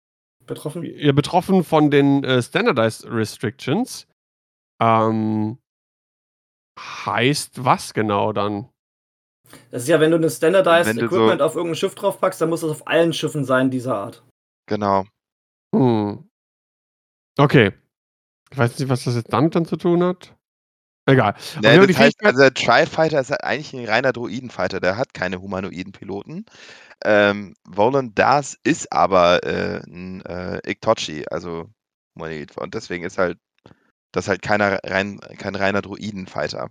Betroffen? 0.46 0.82
ja, 0.84 1.12
betroffen 1.12 1.64
von 1.64 1.90
den 1.90 2.22
äh, 2.24 2.42
Standardized 2.42 3.06
Restrictions. 3.10 4.06
Ähm, 4.80 5.58
heißt 6.78 7.64
was 7.64 7.92
genau 7.94 8.32
dann? 8.32 8.68
Das 9.70 9.82
ist 9.82 9.88
ja, 9.88 9.98
wenn 9.98 10.10
du 10.10 10.16
eine 10.18 10.30
Standardized 10.30 10.96
du 11.00 11.06
Equipment 11.06 11.40
so- 11.40 11.44
auf 11.46 11.54
irgendein 11.56 11.76
Schiff 11.76 11.94
draufpackst, 11.94 12.40
dann 12.40 12.50
muss 12.50 12.60
das 12.60 12.70
auf 12.70 12.86
allen 12.86 13.12
Schiffen 13.12 13.44
sein 13.44 13.70
dieser 13.70 13.96
Art. 13.96 14.22
Genau. 14.68 15.04
Hm. 15.74 16.28
Okay. 17.38 17.72
Ich 18.50 18.58
weiß 18.58 18.78
nicht, 18.78 18.88
was 18.88 19.04
das 19.04 19.16
jetzt 19.16 19.32
damit 19.32 19.54
dann 19.54 19.64
zu 19.64 19.76
tun 19.76 20.02
hat. 20.02 20.34
Egal. 21.08 21.34
Auf 21.34 21.54
jeden 21.54 21.64
Ja, 21.64 21.74
Fall 21.76 21.86
das 21.86 21.98
heißt, 21.98 22.16
also 22.24 22.40
der 22.40 22.54
Tri-Fighter 22.54 23.20
ist 23.20 23.30
halt 23.30 23.42
eigentlich 23.44 23.72
ein 23.72 23.86
reiner 23.88 24.12
Droidenfighter, 24.12 24.80
der 24.80 24.96
hat 24.96 25.14
keine 25.14 25.40
humanoiden 25.40 25.92
Piloten. 25.92 26.44
Ähm, 27.04 27.54
Volan 27.66 28.14
Das 28.14 28.56
ist 28.64 28.92
aber 28.92 29.44
äh, 29.44 29.82
ein 29.86 30.22
äh, 30.26 30.60
Iktochi, 30.70 31.26
also 31.30 31.70
Humanoid. 32.16 32.56
Und 32.58 32.74
deswegen 32.74 33.04
ist 33.04 33.18
halt 33.18 33.38
das 34.12 34.28
halt 34.28 34.42
keiner 34.42 34.80
rein, 34.84 35.20
kein 35.38 35.54
reiner 35.56 35.82
Droidenfighter. 35.82 36.70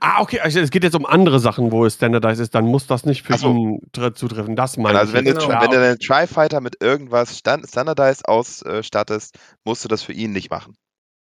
Ah, 0.00 0.20
okay. 0.22 0.40
Also 0.40 0.60
es 0.60 0.70
geht 0.70 0.84
jetzt 0.84 0.94
um 0.96 1.04
andere 1.06 1.40
Sachen, 1.40 1.72
wo 1.72 1.84
es 1.84 1.94
standardized 1.94 2.40
ist. 2.40 2.54
Dann 2.54 2.64
muss 2.66 2.86
das 2.86 3.04
nicht 3.04 3.22
für 3.22 3.36
so. 3.36 3.50
ihn 3.50 3.80
tre- 3.92 4.14
zutreffen. 4.14 4.56
Das 4.56 4.76
meine 4.76 4.98
Also 4.98 5.12
ich. 5.12 5.12
wenn, 5.14 5.26
jetzt. 5.26 5.42
du, 5.42 5.48
Genau. 5.48 5.60
wenn 5.60 5.70
du 5.70 5.78
den 5.80 5.98
Tri-Fighter 5.98 6.60
mit 6.60 6.82
irgendwas 6.82 7.38
stand, 7.38 7.66
Standardized 7.68 8.26
ausstattest, 8.28 9.38
musst 9.64 9.84
du 9.84 9.88
das 9.88 10.02
für 10.02 10.12
ihn 10.12 10.32
nicht 10.32 10.50
machen. 10.50 10.74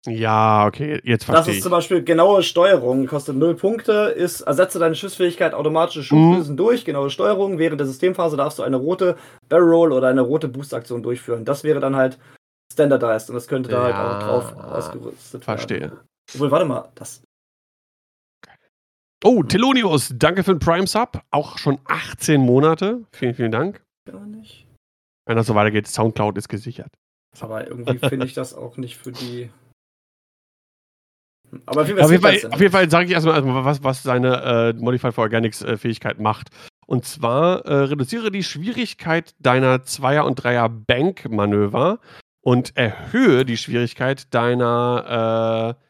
Ja, 0.07 0.67
okay. 0.67 1.01
Jetzt 1.03 1.23
Das 1.23 1.35
verstehe 1.35 1.53
ist 1.53 1.57
ich. 1.59 1.63
zum 1.63 1.71
Beispiel 1.73 2.05
genaue 2.05 2.43
Steuerung, 2.43 3.07
kostet 3.07 3.37
0 3.37 3.55
Punkte, 3.55 3.93
ist, 4.15 4.43
ersetze 4.43 4.79
deine 4.79 4.95
Schiffsfähigkeit 4.95 5.55
automatische 5.55 6.03
Schubdüsen 6.03 6.57
durch, 6.59 6.85
genaue 6.85 7.09
Steuerung. 7.09 7.59
Während 7.59 7.81
der 7.81 7.87
Systemphase 7.87 8.37
darfst 8.37 8.59
du 8.59 8.63
eine 8.65 8.77
rote 8.77 9.17
Barrel 9.49 9.71
Roll 9.71 9.93
oder 9.93 10.09
eine 10.09 10.21
rote 10.21 10.49
Boost-Aktion 10.49 11.03
durchführen. 11.03 11.47
Das 11.47 11.65
wäre 11.65 11.81
dann 11.81 11.97
halt 11.97 12.19
standardized 12.71 13.31
und 13.31 13.37
das 13.37 13.49
könnte 13.49 13.71
da 13.71 13.83
halt 13.85 13.95
auch 13.95 14.27
drauf 14.27 14.55
Ja, 14.57 14.65
ausgerüstet 14.73 15.43
Verstehe. 15.45 15.81
werden. 15.81 16.01
Obwohl, 16.35 16.51
warte 16.51 16.67
mal, 16.67 16.89
das. 16.97 17.23
Oh, 19.25 19.43
Telonius, 19.43 20.13
danke 20.17 20.45
für 20.45 20.55
den 20.55 20.59
Prime 20.59 20.87
Sub. 20.87 21.23
Auch 21.31 21.57
schon 21.57 21.79
18 21.87 22.43
Monate. 22.43 23.05
Vielen, 23.13 23.35
vielen 23.35 23.53
Dank. 23.53 23.83
Gar 24.07 24.27
nicht. 24.27 24.67
Wenn 25.27 25.37
das 25.37 25.47
so 25.47 25.55
weitergeht, 25.55 25.87
Soundcloud 25.87 26.37
ist 26.37 26.51
gesichert. 26.51 26.93
Aber 27.41 27.67
irgendwie 27.67 27.99
finde 28.07 28.27
ich 28.27 28.35
das 28.35 28.53
auch 28.53 28.77
nicht 28.77 28.99
für 28.99 29.13
die. 29.13 29.49
Aber 31.67 31.83
auf 31.83 31.89
jeden 31.89 32.01
Auf 32.01 32.11
jeden 32.11 32.23
Fall, 32.23 32.39
Fall. 32.39 32.53
auf 32.53 32.61
jeden 32.61 32.73
Fall 32.73 32.91
sage 32.91 33.07
ich 33.07 33.13
erstmal, 33.13 33.37
erstmal, 33.37 33.65
was, 33.65 33.83
was 33.85 34.03
seine 34.03 34.43
äh, 34.43 34.73
Modified 34.75 35.15
for 35.15 35.25
Organics 35.25 35.63
äh, 35.63 35.77
Fähigkeit 35.77 36.19
macht. 36.19 36.49
Und 36.87 37.05
zwar 37.05 37.65
äh, 37.65 37.75
reduziere 37.85 38.31
die 38.31 38.43
Schwierigkeit 38.43 39.35
deiner 39.39 39.85
Zweier- 39.85 40.27
und 40.27 40.37
Dreier 40.37 40.69
Bank-Manöver 40.69 41.99
und 42.43 42.77
erhöhe 42.77 43.45
die 43.45 43.57
Schwierigkeit 43.57 44.35
deiner 44.35 45.77
äh, 45.79 45.85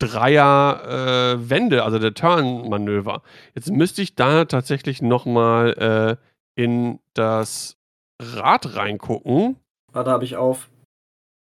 Dreier 0.00 1.36
äh, 1.38 1.78
also 1.78 1.98
der 1.98 2.14
Turn-Manöver. 2.14 3.22
Jetzt 3.54 3.70
müsste 3.70 4.00
ich 4.00 4.14
da 4.14 4.46
tatsächlich 4.46 5.02
nochmal 5.02 6.18
äh, 6.56 6.60
in 6.60 7.00
das 7.12 7.76
Rad 8.20 8.76
reingucken. 8.76 9.56
Warte, 9.92 10.10
habe 10.10 10.24
ich 10.24 10.36
auf. 10.36 10.69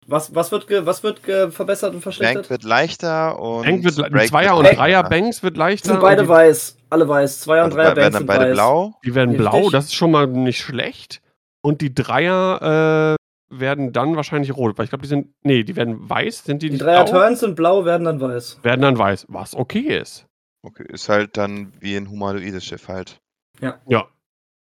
Was, 0.09 0.35
was 0.35 0.53
wird, 0.53 0.69
ge, 0.69 0.87
was 0.87 1.03
wird 1.03 1.23
ge 1.25 1.51
verbessert 1.51 1.89
und 1.91 1.97
Bank 1.97 2.03
verschlechtert? 2.05 2.49
wird 2.51 2.63
leichter 2.63 3.39
und 3.41 3.65
Bank 3.65 3.83
wird, 3.85 3.97
le- 3.97 4.11
Break 4.11 4.29
Zweier- 4.29 4.57
und 4.57 4.63
Bank- 4.65 4.77
Dreier 4.77 5.03
leichter. 5.03 5.09
Banks 5.11 5.43
wird 5.43 5.57
leichter. 5.57 5.89
sind 5.91 6.01
beide 6.01 6.23
die, 6.23 6.29
weiß. 6.29 6.77
Alle 6.91 7.09
weiß. 7.09 7.41
Zwei 7.41 7.59
und 7.59 7.65
Also 7.65 7.77
Dreier 7.77 7.87
werden 7.97 7.97
Banks 7.97 8.13
dann 8.13 8.21
sind 8.21 8.27
beide 8.29 8.45
weiß. 8.51 8.53
blau. 8.55 8.95
die 9.05 9.15
werden 9.15 9.31
Richtig. 9.31 9.49
blau, 9.51 9.71
das 9.71 9.85
ist 9.87 9.95
schon 9.95 10.11
mal 10.13 10.27
nicht 10.29 10.61
schlecht. 10.61 11.21
Und 11.63 11.81
die 11.81 11.93
Dreier 11.93 13.17
äh, 13.19 13.57
werden 13.59 13.93
dann 13.93 14.15
wahrscheinlich 14.15 14.57
rot, 14.57 14.79
weil 14.79 14.85
ich 14.85 14.91
glaube, 14.91 15.03
die 15.03 15.09
sind. 15.09 15.29
Nee, 15.43 15.65
die 15.65 15.75
werden 15.75 16.09
weiß, 16.09 16.45
sind 16.45 16.63
die 16.63 16.67
Die 16.69 16.73
nicht 16.75 16.85
Dreier 16.85 17.05
blau? 17.05 17.13
Turns 17.23 17.41
sind 17.41 17.57
blau, 17.57 17.85
werden 17.85 18.05
dann 18.05 18.21
weiß. 18.21 18.61
Werden 18.63 18.83
dann 18.83 18.97
weiß, 18.99 19.27
was 19.29 19.55
okay 19.57 19.99
ist. 19.99 20.27
Okay, 20.63 20.85
ist 20.89 21.09
halt 21.09 21.37
dann 21.37 21.73
wie 21.81 21.97
ein 21.97 22.09
humanoides 22.11 22.65
Schiff 22.65 22.87
halt. 22.89 23.19
Ja, 23.61 24.07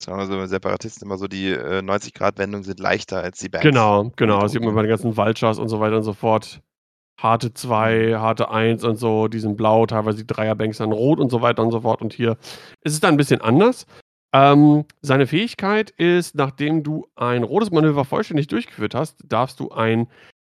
Sagen 0.02 0.18
wir 0.18 0.26
so, 0.26 0.36
bei 0.36 0.46
Separatisten 0.46 1.06
immer 1.06 1.16
so, 1.16 1.26
die 1.26 1.50
äh, 1.50 1.80
90-Grad-Wendungen 1.80 2.64
sind 2.64 2.80
leichter 2.80 3.22
als 3.22 3.38
die 3.38 3.48
Banks. 3.48 3.66
genau, 3.66 4.12
genau. 4.16 4.40
Das 4.40 4.52
sieht 4.52 4.62
man 4.62 4.74
bei 4.74 4.82
den 4.82 4.90
ganzen 4.90 5.16
Vultures 5.16 5.58
und 5.58 5.68
so 5.68 5.80
weiter 5.80 5.96
und 5.96 6.02
so 6.02 6.12
fort. 6.12 6.60
Harte 7.18 7.54
2, 7.54 8.16
harte 8.16 8.50
1 8.50 8.84
und 8.84 8.96
so, 8.96 9.28
die 9.28 9.38
sind 9.38 9.56
blau, 9.56 9.86
teilweise 9.86 10.18
die 10.18 10.26
Dreierbanks 10.26 10.78
dann 10.78 10.92
rot 10.92 11.18
und 11.18 11.30
so 11.30 11.40
weiter 11.40 11.62
und 11.62 11.70
so 11.70 11.80
fort. 11.80 12.02
Und 12.02 12.12
hier 12.12 12.36
ist 12.82 12.92
es 12.92 13.00
dann 13.00 13.14
ein 13.14 13.16
bisschen 13.16 13.40
anders. 13.40 13.86
Ähm, 14.34 14.84
seine 15.00 15.26
Fähigkeit 15.26 15.90
ist, 15.90 16.34
nachdem 16.34 16.82
du 16.82 17.06
ein 17.14 17.42
rotes 17.42 17.70
Manöver 17.70 18.04
vollständig 18.04 18.48
durchgeführt 18.48 18.94
hast, 18.94 19.16
darfst 19.24 19.60
du 19.60 19.70
ein 19.70 20.08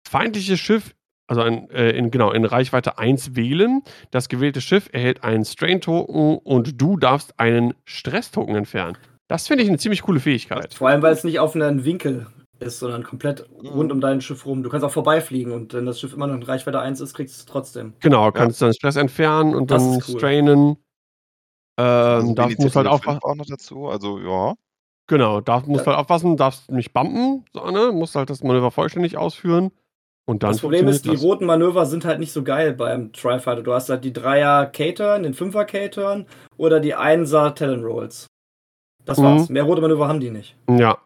feindliches 0.07 0.59
Schiff, 0.59 0.95
also 1.27 1.41
ein, 1.41 1.69
äh, 1.69 1.91
in, 1.91 2.11
genau, 2.11 2.31
in 2.31 2.45
Reichweite 2.45 2.97
1 2.97 3.35
wählen. 3.35 3.81
Das 4.11 4.29
gewählte 4.29 4.61
Schiff 4.61 4.89
erhält 4.93 5.25
einen 5.25 5.43
Strain-Token 5.43 6.37
und 6.37 6.81
du 6.81 6.95
darfst 6.95 7.37
einen 7.41 7.73
Stress-Token 7.83 8.55
entfernen. 8.55 8.97
Das 9.27 9.47
finde 9.47 9.63
ich 9.63 9.69
eine 9.69 9.77
ziemlich 9.77 10.01
coole 10.01 10.19
Fähigkeit. 10.19 10.73
Vor 10.73 10.89
allem, 10.89 11.01
weil 11.01 11.13
es 11.13 11.23
nicht 11.23 11.39
auf 11.39 11.55
einen 11.55 11.85
Winkel 11.85 12.27
ist, 12.59 12.79
sondern 12.79 13.03
komplett 13.03 13.47
Mhm. 13.61 13.67
rund 13.69 13.91
um 13.91 14.01
dein 14.01 14.21
Schiff 14.21 14.45
rum. 14.45 14.63
Du 14.63 14.69
kannst 14.69 14.85
auch 14.85 14.91
vorbeifliegen 14.91 15.51
und 15.51 15.73
wenn 15.73 15.85
das 15.85 15.99
Schiff 15.99 16.13
immer 16.13 16.27
noch 16.27 16.35
in 16.35 16.43
Reichweite 16.43 16.79
1 16.79 17.01
ist, 17.01 17.13
kriegst 17.13 17.35
du 17.35 17.39
es 17.39 17.45
trotzdem. 17.45 17.93
Genau, 17.99 18.31
kannst 18.31 18.61
dann 18.61 18.73
Stress 18.73 18.95
entfernen 18.95 19.55
und 19.55 19.71
Das 19.71 19.81
dann 19.83 19.93
cool. 19.95 20.01
strainen. 20.19 20.77
Ähm, 21.79 21.85
Also 21.85 22.33
darf, 22.35 22.57
musst 22.57 22.75
halt 22.75 22.87
aufpassen. 22.87 23.19
5 23.21 23.23
auch 23.23 23.35
noch 23.35 23.45
dazu. 23.47 23.87
Also 23.87 24.19
ja. 24.19 24.53
Genau, 25.07 25.41
darf, 25.41 25.65
musst 25.65 25.85
Ja. 25.85 25.91
halt 25.93 25.99
aufpassen, 25.99 26.37
darfst 26.37 26.71
nicht 26.71 26.93
bumpen, 26.93 27.43
so, 27.53 27.65
ne? 27.69 27.91
musst 27.91 28.15
halt 28.15 28.29
das 28.29 28.41
Manöver 28.43 28.71
vollständig 28.71 29.17
ausführen. 29.17 29.71
Und 30.25 30.43
dann 30.43 30.51
das 30.51 30.61
Problem 30.61 30.87
ist, 30.87 31.03
die 31.03 31.15
roten 31.15 31.45
Manöver 31.45 31.85
sind 31.85 32.05
halt 32.05 32.19
nicht 32.19 32.31
so 32.31 32.43
geil 32.43 32.71
beim 32.73 33.11
Tri-Fighter. 33.11 33.61
Du 33.63 33.73
hast 33.73 33.89
halt 33.89 34.05
die 34.05 34.13
Dreier 34.13 34.67
K-Turn, 34.67 35.23
den 35.23 35.33
Fünfer 35.33 35.65
K-Turn 35.65 36.27
oder 36.55 36.79
die 36.79 36.95
Einser 36.95 37.53
Das 39.05 39.17
Mhm. 39.17 39.23
war's. 39.23 39.49
Mehr 39.49 39.63
rote 39.63 39.81
Manöver 39.81 40.07
haben 40.07 40.19
die 40.19 40.29
nicht. 40.31 40.55
Ja, 40.69 40.97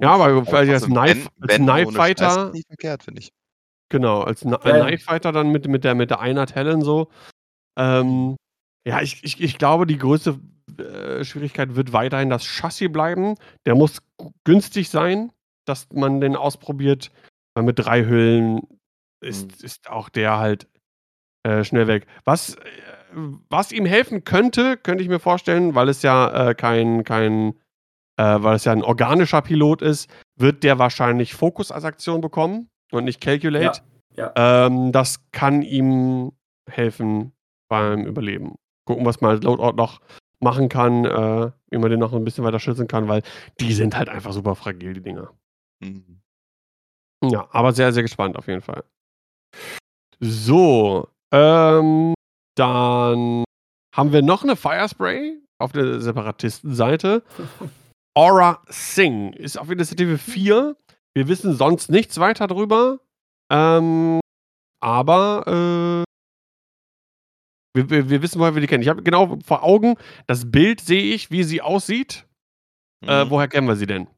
Ja, 0.00 0.12
aber 0.14 0.44
vielleicht 0.46 0.72
als 0.72 0.86
Knife- 0.86 1.28
wenn- 1.36 1.48
als 1.50 1.58
wenn 1.58 1.62
Knife 1.66 1.90
Stress 1.90 1.96
Fighter- 1.96 2.46
ist 2.48 2.54
nicht 2.54 2.66
verkehrt, 2.68 3.02
finde 3.02 3.20
ich. 3.20 3.32
genau, 3.90 4.22
als 4.22 4.44
Na 4.44 4.58
Ja. 4.64 4.84
Knife 4.86 5.04
Fighter 5.04 5.32
dann 5.32 5.50
mit, 5.50 5.66
mit, 5.68 5.84
der, 5.84 5.94
mit 5.94 6.10
der 6.10 6.20
einer 6.20 6.46
Talon 6.46 6.82
so. 6.82 7.08
Ähm, 7.78 8.36
ja, 8.86 9.02
ich, 9.02 9.22
ich, 9.24 9.40
ich 9.40 9.58
glaube, 9.58 9.86
die 9.86 9.98
größte 9.98 10.38
äh, 10.78 11.24
Schwierigkeit 11.24 11.74
wird 11.76 11.92
weiterhin 11.92 12.28
das 12.30 12.44
Chassis 12.44 12.90
bleiben. 12.92 13.34
Der 13.66 13.74
muss 13.74 14.02
günstig 14.44 14.88
sein, 14.90 15.30
dass 15.66 15.88
man 15.92 16.20
den 16.20 16.36
ausprobiert, 16.36 17.10
weil 17.54 17.64
mit 17.64 17.78
drei 17.78 18.04
Hüllen 18.04 18.62
ist, 19.22 19.58
Mhm. 19.60 19.64
ist 19.64 19.88
auch 19.90 20.08
der 20.08 20.38
halt 20.38 20.68
äh, 21.44 21.62
schnell 21.64 21.86
weg. 21.86 22.06
Was, 22.24 22.56
äh, 22.56 22.60
was 23.48 23.72
ihm 23.72 23.86
helfen 23.86 24.24
könnte, 24.24 24.76
könnte 24.76 25.02
ich 25.02 25.08
mir 25.08 25.18
vorstellen, 25.20 25.74
weil 25.74 25.88
es 25.88 26.02
ja 26.02 26.50
äh, 26.50 26.54
kein, 26.54 27.02
kein 27.04 27.54
äh, 28.18 28.42
weil 28.42 28.56
es 28.56 28.64
ja 28.64 28.72
ein 28.72 28.82
organischer 28.82 29.42
Pilot 29.42 29.82
ist, 29.82 30.10
wird 30.38 30.62
der 30.62 30.78
wahrscheinlich 30.78 31.34
Fokus 31.34 31.72
als 31.72 31.84
Aktion 31.84 32.20
bekommen 32.20 32.68
und 32.92 33.04
nicht 33.04 33.20
Calculate. 33.20 33.80
Ja, 34.14 34.32
Ähm, 34.36 34.92
das 34.92 35.30
kann 35.32 35.62
ihm 35.62 36.32
helfen 36.68 37.32
beim 37.68 38.06
Überleben. 38.06 38.54
Gucken, 38.86 39.04
was 39.04 39.20
mal 39.20 39.30
als 39.30 39.42
Loadout 39.44 39.76
noch 39.76 40.00
machen 40.40 40.68
kann, 40.68 41.04
äh, 41.04 41.50
wie 41.70 41.78
man 41.78 41.90
den 41.90 42.00
noch 42.00 42.12
ein 42.12 42.24
bisschen 42.24 42.44
weiter 42.44 42.60
schützen 42.60 42.88
kann, 42.88 43.08
weil 43.08 43.22
die 43.60 43.72
sind 43.72 43.96
halt 43.96 44.08
einfach 44.08 44.32
super 44.32 44.54
fragil, 44.54 44.92
die 44.94 45.02
Dinger. 45.02 45.32
Mhm. 45.80 46.20
Ja, 47.24 47.48
aber 47.50 47.72
sehr, 47.72 47.92
sehr 47.92 48.02
gespannt 48.02 48.36
auf 48.36 48.46
jeden 48.46 48.60
Fall. 48.60 48.84
So, 50.20 51.08
ähm, 51.32 52.14
dann 52.56 53.44
haben 53.94 54.12
wir 54.12 54.22
noch 54.22 54.42
eine 54.42 54.56
Firespray 54.56 55.38
auf 55.58 55.72
der 55.72 56.00
Separatistenseite. 56.00 57.22
Aura 58.14 58.62
Sing 58.68 59.32
ist 59.34 59.58
auf 59.58 59.70
Initiative 59.70 60.18
4. 60.18 60.76
Wir 61.14 61.28
wissen 61.28 61.54
sonst 61.54 61.90
nichts 61.90 62.18
weiter 62.18 62.46
drüber. 62.46 63.00
Ähm, 63.50 64.20
aber 64.82 65.44
äh, 65.46 66.04
wir, 67.74 67.90
wir, 67.90 68.10
wir, 68.10 68.22
wissen, 68.22 68.40
woher 68.40 68.54
wir 68.54 68.60
die 68.60 68.66
kennen. 68.66 68.82
Ich 68.82 68.88
habe 68.88 69.02
genau 69.02 69.38
vor 69.44 69.62
Augen, 69.62 69.96
das 70.26 70.50
Bild 70.50 70.80
sehe 70.80 71.14
ich, 71.14 71.30
wie 71.30 71.44
sie 71.44 71.60
aussieht. 71.60 72.26
Äh, 73.02 73.24
mhm. 73.24 73.28
Äh, 73.28 73.30
woher 73.30 73.48
kennen 73.48 73.68
wir 73.68 73.76
sie 73.76 73.86
denn? 73.86 74.08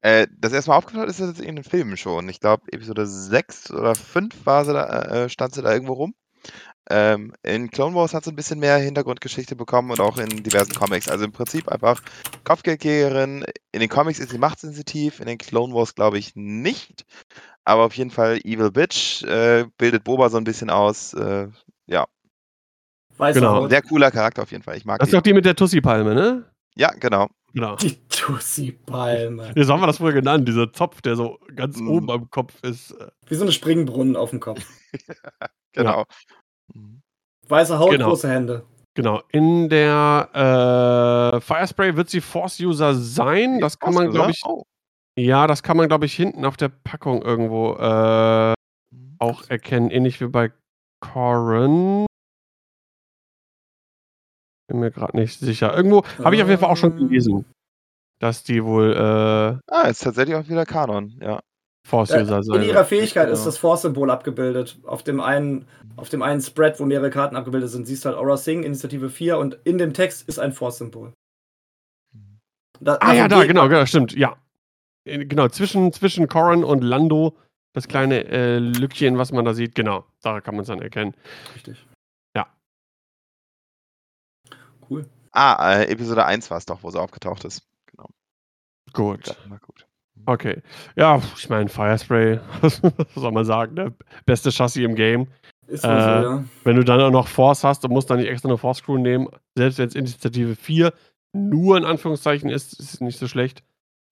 Äh, 0.00 0.26
das 0.36 0.52
erste 0.52 0.70
Mal 0.70 0.78
aufgetaucht 0.78 1.08
ist 1.08 1.20
das 1.20 1.40
in 1.40 1.56
den 1.56 1.64
Filmen 1.64 1.96
schon. 1.96 2.28
Ich 2.28 2.40
glaube, 2.40 2.70
Episode 2.72 3.06
6 3.06 3.72
oder 3.72 3.94
5 3.94 4.46
war 4.46 4.64
sie 4.64 4.72
da, 4.72 5.02
äh, 5.02 5.28
stand 5.28 5.54
sie 5.54 5.62
da 5.62 5.72
irgendwo 5.72 5.94
rum. 5.94 6.14
Ähm, 6.90 7.32
in 7.42 7.70
Clone 7.70 7.94
Wars 7.94 8.14
hat 8.14 8.24
sie 8.24 8.30
ein 8.30 8.36
bisschen 8.36 8.60
mehr 8.60 8.78
Hintergrundgeschichte 8.78 9.56
bekommen 9.56 9.90
und 9.90 10.00
auch 10.00 10.16
in 10.16 10.42
diversen 10.42 10.74
Comics. 10.74 11.08
Also 11.08 11.24
im 11.24 11.32
Prinzip 11.32 11.68
einfach 11.68 12.00
Kopfgeldjägerin. 12.44 13.44
In 13.72 13.80
den 13.80 13.88
Comics 13.88 14.18
ist 14.18 14.30
sie 14.30 14.38
machtsensitiv, 14.38 15.20
in 15.20 15.26
den 15.26 15.38
Clone 15.38 15.74
Wars 15.74 15.94
glaube 15.94 16.18
ich 16.18 16.34
nicht. 16.34 17.04
Aber 17.64 17.84
auf 17.84 17.94
jeden 17.94 18.10
Fall 18.10 18.38
Evil 18.44 18.70
Bitch 18.70 19.22
äh, 19.24 19.66
bildet 19.76 20.04
Boba 20.04 20.30
so 20.30 20.38
ein 20.38 20.44
bisschen 20.44 20.70
aus. 20.70 21.12
Äh, 21.12 21.48
ja. 21.86 22.06
Weißer 23.18 23.40
genau. 23.40 23.68
Sehr 23.68 23.82
cooler 23.82 24.10
Charakter 24.10 24.42
auf 24.42 24.50
jeden 24.50 24.62
Fall. 24.62 24.76
Ich 24.76 24.84
mag 24.84 25.00
das 25.00 25.08
ist 25.08 25.14
doch 25.14 25.20
die 25.20 25.34
mit 25.34 25.44
der 25.44 25.56
Tussi-Palme, 25.56 26.14
ne? 26.14 26.44
Ja, 26.76 26.90
genau. 26.92 27.28
Genau. 27.52 27.76
Die 27.76 27.96
Tussi-Palme. 28.08 29.52
Ja, 29.54 29.64
so 29.64 29.72
haben 29.72 29.80
wir 29.80 29.86
das 29.86 29.98
früher 29.98 30.12
genannt, 30.12 30.48
dieser 30.48 30.72
Zopf, 30.72 31.02
der 31.02 31.16
so 31.16 31.38
ganz 31.54 31.78
mm. 31.78 31.88
oben 31.88 32.10
am 32.10 32.30
Kopf 32.30 32.54
ist. 32.62 32.94
Wie 33.26 33.34
so 33.34 33.42
eine 33.42 33.52
Springbrunnen 33.52 34.16
auf 34.16 34.30
dem 34.30 34.40
Kopf. 34.40 34.64
genau. 35.72 36.00
Ja. 36.00 36.06
Weiße 37.48 37.78
Haut, 37.78 37.90
genau. 37.90 38.08
große 38.08 38.28
Hände. 38.28 38.64
Genau. 38.94 39.22
In 39.30 39.68
der 39.68 40.28
äh, 41.34 41.40
Firespray 41.40 41.96
wird 41.96 42.10
sie 42.10 42.20
Force-User 42.20 42.94
sein. 42.94 43.60
Das 43.60 43.78
kann 43.78 43.94
man, 43.94 44.10
glaube 44.10 44.32
ich. 44.32 44.42
Oh. 44.44 44.64
Ja, 45.16 45.46
das 45.46 45.62
kann 45.62 45.76
man, 45.76 45.88
glaube 45.88 46.06
ich, 46.06 46.14
hinten 46.14 46.44
auf 46.44 46.56
der 46.56 46.68
Packung 46.68 47.22
irgendwo 47.22 47.74
äh, 47.74 48.54
auch 49.18 49.48
erkennen. 49.48 49.90
Ähnlich 49.90 50.20
wie 50.20 50.26
bei 50.26 50.52
Corin. 51.00 52.06
Bin 54.68 54.80
mir 54.80 54.90
gerade 54.90 55.16
nicht 55.16 55.38
sicher. 55.38 55.74
Irgendwo 55.76 56.04
habe 56.22 56.36
ich 56.36 56.42
auf 56.42 56.48
jeden 56.48 56.60
Fall 56.60 56.70
auch 56.70 56.76
schon 56.76 56.96
gelesen, 56.96 57.46
dass 58.18 58.44
die 58.44 58.64
wohl. 58.64 58.92
Äh, 58.92 59.72
ah, 59.72 59.82
ist 59.88 60.02
tatsächlich 60.02 60.36
auch 60.36 60.48
wieder 60.48 60.66
Kanon, 60.66 61.18
ja. 61.22 61.40
Force-User 61.88 62.42
sein. 62.42 62.62
In 62.62 62.68
ihrer 62.68 62.84
Fähigkeit 62.84 63.30
ist 63.30 63.44
das 63.44 63.56
Force-Symbol 63.56 64.10
abgebildet. 64.10 64.78
Auf 64.84 65.02
dem, 65.02 65.20
einen, 65.20 65.64
auf 65.96 66.10
dem 66.10 66.22
einen 66.22 66.42
Spread, 66.42 66.78
wo 66.78 66.84
mehrere 66.84 67.08
Karten 67.10 67.34
abgebildet 67.34 67.70
sind, 67.70 67.86
siehst 67.86 68.04
du 68.04 68.10
halt 68.10 68.18
Aura 68.18 68.36
Sing, 68.36 68.62
Initiative 68.62 69.08
4 69.08 69.38
und 69.38 69.58
in 69.64 69.78
dem 69.78 69.94
Text 69.94 70.28
ist 70.28 70.38
ein 70.38 70.52
Force-Symbol. 70.52 71.14
Ah 72.84 73.14
ja, 73.14 73.26
da, 73.26 73.44
genau, 73.44 73.68
genau, 73.68 73.86
stimmt, 73.86 74.14
ja. 74.14 74.36
Genau, 75.04 75.48
zwischen, 75.48 75.92
zwischen 75.94 76.28
Corin 76.28 76.62
und 76.62 76.82
Lando, 76.82 77.34
das 77.72 77.88
kleine 77.88 78.24
äh, 78.26 78.58
Lückchen, 78.58 79.16
was 79.16 79.32
man 79.32 79.46
da 79.46 79.54
sieht, 79.54 79.74
genau, 79.74 80.04
da 80.20 80.42
kann 80.42 80.54
man 80.54 80.62
es 80.62 80.68
dann 80.68 80.82
erkennen. 80.82 81.14
Richtig. 81.54 81.86
Ja. 82.36 82.46
Cool. 84.90 85.06
Ah, 85.32 85.72
äh, 85.72 85.90
Episode 85.90 86.26
1 86.26 86.50
war 86.50 86.58
es 86.58 86.66
doch, 86.66 86.82
wo 86.82 86.90
sie 86.90 87.00
aufgetaucht 87.00 87.46
ist. 87.46 87.62
Genau. 87.86 88.10
Gut. 88.92 89.26
Ja, 89.26 89.56
gut. 89.56 89.87
Okay. 90.26 90.62
Ja, 90.96 91.20
ich 91.36 91.48
meine, 91.48 91.68
Firespray, 91.68 92.40
was 92.60 92.80
soll 93.14 93.32
man 93.32 93.44
sagen, 93.44 93.74
ne? 93.74 93.94
Beste 94.26 94.50
Chassis 94.50 94.84
im 94.84 94.94
Game. 94.94 95.28
Ist 95.66 95.84
äh, 95.84 95.88
so, 95.88 95.88
ja. 95.88 96.44
Wenn 96.64 96.76
du 96.76 96.84
dann 96.84 97.00
auch 97.00 97.10
noch 97.10 97.28
Force 97.28 97.64
hast 97.64 97.84
und 97.84 97.92
musst 97.92 98.10
dann 98.10 98.18
nicht 98.18 98.28
extra 98.28 98.48
eine 98.48 98.58
Force 98.58 98.82
Crew 98.82 98.98
nehmen, 98.98 99.28
selbst 99.54 99.78
wenn 99.78 99.88
es 99.88 99.94
Initiative 99.94 100.56
4 100.56 100.92
nur 101.32 101.76
in 101.76 101.84
Anführungszeichen 101.84 102.48
ist, 102.48 102.72
ist 102.80 102.94
es 102.94 103.00
nicht 103.00 103.18
so 103.18 103.28
schlecht. 103.28 103.62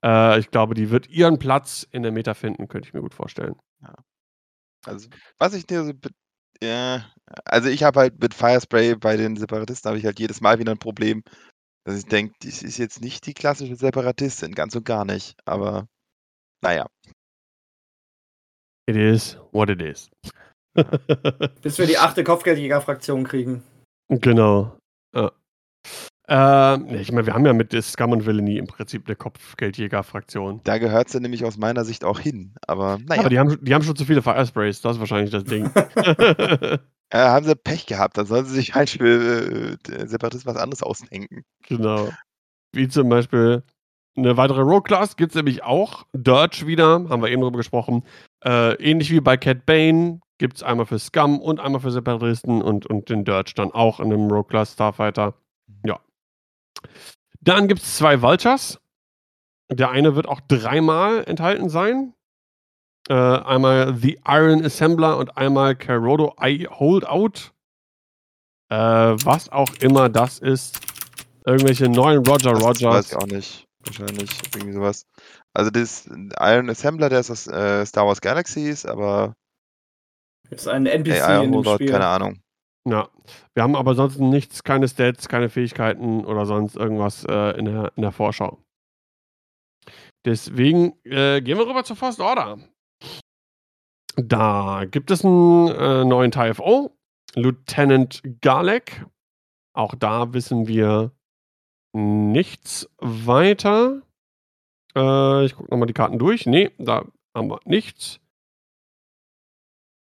Äh, 0.05 0.39
ich 0.39 0.51
glaube, 0.51 0.75
die 0.75 0.91
wird 0.91 1.09
ihren 1.09 1.39
Platz 1.39 1.87
in 1.91 2.03
der 2.03 2.13
Meta 2.13 2.35
finden, 2.35 2.69
könnte 2.69 2.89
ich 2.89 2.95
mir 2.95 3.01
gut 3.01 3.15
vorstellen. 3.15 3.57
Ja. 3.83 3.95
Also, 4.85 5.09
was 5.39 5.55
ich 5.55 5.67
dir 5.67 5.85
so. 5.85 5.93
Ja, 6.63 7.05
also, 7.45 7.69
ich 7.69 7.83
habe 7.83 8.01
halt 8.01 8.21
mit 8.21 8.35
Firespray 8.35 8.95
bei 8.97 9.17
den 9.17 9.37
Separatisten 9.37 9.89
habe 9.89 9.99
ich 9.99 10.05
halt 10.07 10.19
jedes 10.21 10.41
Mal 10.41 10.59
wieder 10.59 10.73
ein 10.73 10.79
Problem, 10.79 11.23
dass 11.85 11.99
ich 11.99 12.07
denke, 12.07 12.35
das 12.43 12.63
ist 12.63 12.79
jetzt 12.79 13.01
nicht 13.01 13.27
die 13.27 13.35
klassische 13.35 13.77
Separatistin, 13.77 14.55
ganz 14.55 14.75
und 14.75 14.85
gar 14.85 15.05
nicht. 15.05 15.37
Aber 15.45 15.89
naja. 16.63 16.87
It 18.89 18.97
is 18.97 19.37
what 19.53 19.69
it 19.69 19.83
is. 19.83 20.11
Bis 21.63 21.79
wir 21.79 21.87
die 21.87 21.99
achte 21.99 22.23
Kopfgeldjäger-Fraktion 22.23 23.25
kriegen. 23.25 23.63
Genau. 24.09 24.79
Ja. 25.15 25.33
Ähm, 26.29 26.89
ich 26.95 27.13
meine, 27.13 27.27
wir 27.27 27.35
haben 27.35 27.47
ja 27.47 27.53
mit 27.53 27.73
Scum 27.83 28.13
und 28.13 28.27
Villainy 28.27 28.59
im 28.59 28.67
Prinzip 28.67 29.07
eine 29.07 29.17
Kopfgeldjäger-Fraktion. 29.17 30.61
Da 30.65 30.79
gehört 30.79 31.09
sie 31.09 31.21
nämlich 31.21 31.45
aus 31.45 31.57
meiner 31.57 31.85
Sicht 31.85 32.05
auch 32.05 32.19
hin. 32.19 32.55
Aber 32.67 32.99
naja. 33.07 33.21
Aber 33.21 33.31
die 33.31 33.39
haben, 33.39 33.65
die 33.65 33.75
haben 33.75 33.85
schon 33.85 33.97
zu 33.97 34.05
viele 34.05 34.23
Firesprays, 34.23 34.81
das 34.81 34.97
ist 34.97 35.01
wahrscheinlich 35.01 35.31
das 35.31 35.45
Ding. 35.45 35.67
äh, 35.75 36.79
haben 37.13 37.47
sie 37.47 37.55
Pech 37.55 37.87
gehabt, 37.87 38.19
dann 38.19 38.27
sollen 38.27 38.45
sie 38.45 38.55
sich 38.55 38.75
halt 38.75 38.91
für 38.91 39.79
äh, 39.89 40.07
Separatisten 40.07 40.53
was 40.53 40.61
anderes 40.61 40.83
ausdenken. 40.83 41.45
Genau. 41.69 42.11
Wie 42.73 42.89
zum 42.89 43.09
Beispiel 43.09 43.63
eine 44.17 44.37
weitere 44.37 44.63
Rogue-Class 44.63 45.17
gibt 45.17 45.33
es 45.33 45.37
nämlich 45.37 45.63
auch. 45.63 46.07
Dirge 46.13 46.67
wieder, 46.67 47.07
haben 47.09 47.23
wir 47.23 47.29
eben 47.29 47.43
drüber 47.43 47.59
gesprochen. 47.59 48.05
Äh, 48.45 48.75
ähnlich 48.83 49.11
wie 49.11 49.21
bei 49.21 49.37
Cat 49.37 49.67
Bane 49.67 50.21
gibt 50.39 50.57
es 50.57 50.63
einmal 50.63 50.87
für 50.87 50.99
Scum 50.99 51.41
und 51.41 51.61
einmal 51.61 51.81
für 51.81 51.91
Separatisten 51.91 52.63
und, 52.63 52.87
und 52.87 53.09
den 53.09 53.25
Dirge 53.25 53.53
dann 53.55 53.73
auch 53.73 54.01
in 54.01 54.13
einem 54.13 54.31
Rogue-Class 54.31 54.73
Starfighter. 54.73 55.35
Ja. 55.85 56.01
Dann 57.41 57.69
gibt 57.69 57.83
es 57.83 57.97
zwei 57.97 58.23
Vultures. 58.23 58.81
Der 59.71 59.91
eine 59.91 60.15
wird 60.15 60.29
auch 60.29 60.41
dreimal 60.41 61.25
enthalten 61.25 61.69
sein. 61.69 62.15
Äh, 63.09 63.15
einmal 63.15 63.97
The 63.97 64.21
Iron 64.27 64.65
Assembler 64.65 65.19
und 65.19 65.37
einmal 65.37 65.77
Carodo 65.77 66.35
I 66.43 66.67
Holdout. 66.71 67.53
Äh, 68.69 68.77
was 68.77 69.51
auch 69.51 69.71
immer 69.81 70.09
das 70.09 70.39
ist. 70.39 70.81
Irgendwelche 71.45 71.89
neuen 71.89 72.27
Roger 72.27 72.53
Rogers. 72.53 72.79
Das 72.79 72.83
weiß 72.83 73.13
ich 73.13 73.17
auch 73.17 73.27
nicht 73.27 73.66
wahrscheinlich. 73.87 74.31
Irgendwie 74.55 74.73
sowas. 74.73 75.07
Also 75.55 75.71
das 75.71 76.07
Iron 76.41 76.71
Assembler, 76.71 77.09
der 77.09 77.21
ist 77.21 77.31
aus 77.31 77.47
äh, 77.47 77.85
Star 77.87 78.07
Wars 78.07 78.21
Galaxies, 78.21 78.85
aber. 78.85 79.35
Ist 80.51 80.69
ein 80.69 80.87
NPC 80.87 81.23
AI 81.23 81.45
in 81.45 81.53
dem 81.53 81.65
Spiel. 81.65 81.91
keine 81.91 82.07
Ahnung. 82.07 82.41
Ja, 82.89 83.09
wir 83.55 83.65
haben 83.65 83.75
aber 83.75 83.97
sonst 83.97 84.21
nichts, 84.21 84.63
keine 84.63 84.87
Stats, 84.87 85.29
keine 85.29 85.49
Fähigkeiten 85.49 86.25
oder 86.25 86.47
sonst 86.47 86.77
irgendwas 86.77 87.25
äh, 87.25 87.59
in, 87.59 87.65
der, 87.65 87.93
in 87.97 88.03
der 88.03 88.13
Vorschau. 88.13 88.63
Deswegen 90.25 90.93
äh, 91.05 91.41
gehen 91.41 91.59
wir 91.59 91.67
rüber 91.67 91.83
zur 91.83 91.97
First 91.97 92.21
Order. 92.21 92.59
Da 94.17 94.85
gibt 94.89 95.11
es 95.11 95.25
einen 95.25 95.69
äh, 95.69 96.05
neuen 96.05 96.31
TFO, 96.31 96.97
Lieutenant 97.35 98.23
Galek. 98.41 99.05
Auch 99.75 99.95
da 99.95 100.33
wissen 100.33 100.69
wir 100.69 101.11
nichts 101.97 102.89
weiter. 102.99 104.03
Äh, 104.95 105.45
ich 105.45 105.57
gucke 105.57 105.71
nochmal 105.71 105.87
die 105.87 105.93
Karten 105.93 106.19
durch. 106.19 106.47
Nee, 106.47 106.71
da 106.79 107.05
haben 107.35 107.51
wir 107.51 107.61
nichts. 107.65 108.21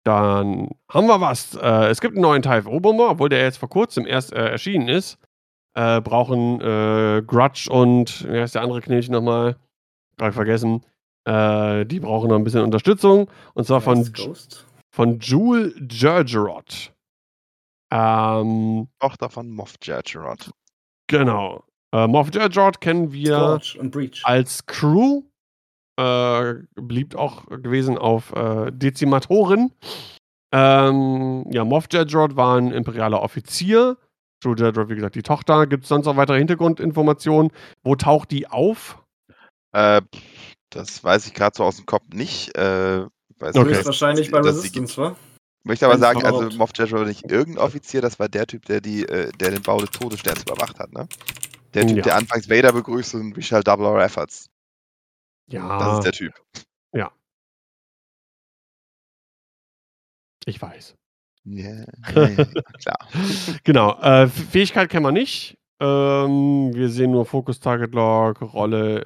Dann 0.04 0.70
haben 0.90 1.08
wir 1.08 1.22
was. 1.22 1.56
Äh, 1.56 1.90
es 1.90 2.02
gibt 2.02 2.16
einen 2.16 2.24
neuen 2.24 2.42
TFO-Bomber, 2.42 3.12
obwohl 3.12 3.30
der 3.30 3.44
jetzt 3.44 3.58
vor 3.58 3.70
kurzem 3.70 4.08
erst 4.08 4.34
äh, 4.34 4.50
erschienen 4.50 4.88
ist. 4.88 5.20
Äh, 5.76 6.02
brauchen 6.02 6.60
äh, 6.60 7.22
Grudge 7.26 7.70
und, 7.72 8.28
wie 8.28 8.40
heißt 8.40 8.56
der 8.56 8.64
andere 8.64 8.82
Knilch 8.82 9.10
nochmal? 9.10 9.56
Gerade 10.18 10.34
vergessen. 10.34 10.84
Äh, 11.26 11.86
die 11.86 12.00
brauchen 12.00 12.30
noch 12.30 12.36
ein 12.36 12.44
bisschen 12.44 12.64
Unterstützung. 12.64 13.30
Und 13.54 13.66
zwar 13.66 13.82
von, 13.82 14.12
von 14.92 15.20
Jewel 15.20 15.74
Gergerot. 15.80 16.94
Ähm, 17.92 18.88
Tochter 19.00 19.30
von 19.30 19.50
Moff 19.52 19.76
Gergerot. 19.80 20.52
Genau. 21.08 21.64
Äh, 21.94 22.08
Moff 22.08 22.32
Gergerot 22.32 22.82
kennen 22.82 23.12
wir 23.12 23.60
als 24.24 24.66
Crew. 24.66 25.24
Äh, 26.00 26.54
beliebt 26.76 27.16
auch 27.16 27.46
gewesen 27.48 27.98
auf 27.98 28.32
äh, 28.34 28.72
Dezimatoren. 28.72 29.74
Ähm, 30.54 31.46
ja, 31.52 31.66
Moff 31.66 31.90
Gergerot 31.90 32.36
war 32.36 32.58
ein 32.58 32.72
imperialer 32.72 33.22
Offizier. 33.22 33.98
Joe 34.44 34.56
Gergerot, 34.56 34.90
wie 34.90 34.96
gesagt, 34.96 35.16
die 35.16 35.22
Tochter. 35.22 35.68
Gibt 35.68 35.84
es 35.84 35.90
sonst 35.90 36.06
noch 36.06 36.16
weitere 36.16 36.38
Hintergrundinformationen? 36.38 37.52
Wo 37.84 37.96
taucht 37.96 38.32
die 38.32 38.48
auf? 38.48 38.98
Äh, 39.74 40.02
das 40.70 41.04
weiß 41.04 41.28
ich 41.28 41.34
gerade 41.34 41.56
so 41.56 41.64
aus 41.64 41.76
dem 41.76 41.86
Kopf 41.86 42.06
nicht. 42.14 42.56
Äh, 42.58 43.06
weiß 43.40 43.56
okay. 43.56 43.70
Nicht, 43.70 43.86
wahrscheinlich 43.86 44.32
bei 44.32 44.40
Resistance, 44.40 44.98
wa? 44.98 45.16
Ich 45.64 45.68
möchte 45.68 45.86
aber 45.86 46.00
sagen, 46.00 46.24
also 46.26 46.50
Moff 46.58 46.74
Gideon 46.74 47.02
war 47.02 47.06
nicht 47.06 47.30
irgendein 47.30 47.64
Offizier, 47.64 48.02
das 48.02 48.18
war 48.18 48.28
der 48.28 48.48
Typ, 48.48 48.66
der, 48.66 48.82
die, 48.82 49.04
äh, 49.08 49.32
der 49.34 49.52
den 49.52 49.62
Bau 49.62 49.78
des 49.78 49.92
Todessterns 49.92 50.42
überwacht 50.42 50.80
hat, 50.80 50.92
ne? 50.92 51.08
Der 51.74 51.88
Typ, 51.88 51.98
Ja. 51.98 52.04
der 52.04 52.16
anfangs 52.18 52.50
Vader 52.50 52.74
begrüßt 52.74 53.16
und 53.16 53.36
we 53.36 53.42
shall 53.42 53.64
double 53.64 53.86
our 53.86 54.02
efforts. 54.02 54.50
Das 55.48 55.54
Ja, 55.56 55.98
ist 55.98 56.04
der 56.06 56.12
Typ. 56.14 56.34
ich 60.46 60.60
weiß. 60.62 60.96
Ja, 61.44 61.86
ja, 62.16 62.28
ja, 62.30 62.46
klar. 62.80 62.98
Genau. 63.64 64.00
Äh, 64.02 64.28
Fähigkeit 64.28 64.90
kennen 64.90 65.06
wir 65.06 65.12
nicht. 65.12 65.58
Ähm, 65.80 66.72
wir 66.74 66.90
sehen 66.90 67.12
nur 67.12 67.26
Focus 67.26 67.60
Target 67.60 67.94
Lock, 67.94 68.42
Rolle, 68.42 69.04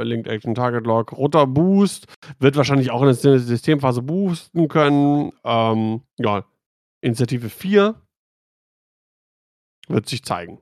äh, 0.00 0.02
Linked 0.04 0.26
Action 0.30 0.54
Target 0.54 0.86
Lock, 0.86 1.12
roter 1.12 1.46
Boost. 1.46 2.06
Wird 2.38 2.56
wahrscheinlich 2.56 2.90
auch 2.90 3.00
in 3.02 3.06
der 3.08 3.14
Sy- 3.14 3.38
Systemphase 3.38 4.02
boosten 4.02 4.68
können. 4.68 5.32
Ähm, 5.44 6.02
ja, 6.18 6.44
Initiative 7.02 7.48
4 7.48 7.94
wird 9.88 10.08
sich 10.08 10.22
zeigen. 10.22 10.60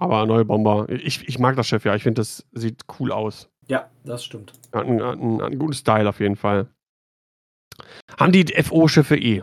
Aber 0.00 0.26
neue 0.26 0.44
Bomber. 0.44 0.88
Ich, 0.88 1.26
ich 1.28 1.38
mag 1.38 1.56
das 1.56 1.66
Schiff 1.66 1.84
ja. 1.84 1.94
Ich 1.94 2.02
finde, 2.04 2.20
das 2.20 2.46
sieht 2.52 2.82
cool 2.98 3.10
aus. 3.12 3.48
Ja, 3.66 3.90
das 4.04 4.24
stimmt. 4.24 4.52
Hat 4.72 4.86
einen, 4.86 5.02
hat 5.02 5.18
einen, 5.18 5.38
hat 5.42 5.46
einen 5.50 5.58
guten 5.58 5.72
Style 5.74 6.08
auf 6.08 6.20
jeden 6.20 6.36
Fall. 6.36 6.68
Haben 8.18 8.32
die 8.32 8.44
FO-Schiffe 8.62 9.16
eh. 9.16 9.42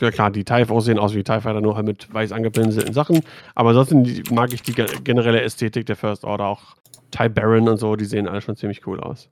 Ja 0.00 0.10
klar, 0.12 0.30
die 0.30 0.44
TIE 0.44 0.64
sehen 0.80 0.98
aus 0.98 1.14
wie 1.14 1.24
TIE 1.24 1.40
Fighter, 1.40 1.60
nur 1.60 1.74
halt 1.74 1.86
mit 1.86 2.12
weiß 2.12 2.30
angepinselten 2.32 2.92
Sachen. 2.94 3.20
Aber 3.56 3.70
ansonsten 3.70 4.22
mag 4.32 4.52
ich 4.52 4.62
die 4.62 4.72
ge- 4.72 5.00
generelle 5.02 5.42
Ästhetik 5.42 5.86
der 5.86 5.96
First 5.96 6.24
Order, 6.24 6.46
auch 6.46 6.76
TIE 7.10 7.28
Baron 7.28 7.68
und 7.68 7.78
so, 7.78 7.96
die 7.96 8.04
sehen 8.04 8.28
alle 8.28 8.40
schon 8.40 8.54
ziemlich 8.54 8.86
cool 8.86 9.00
aus. 9.00 9.28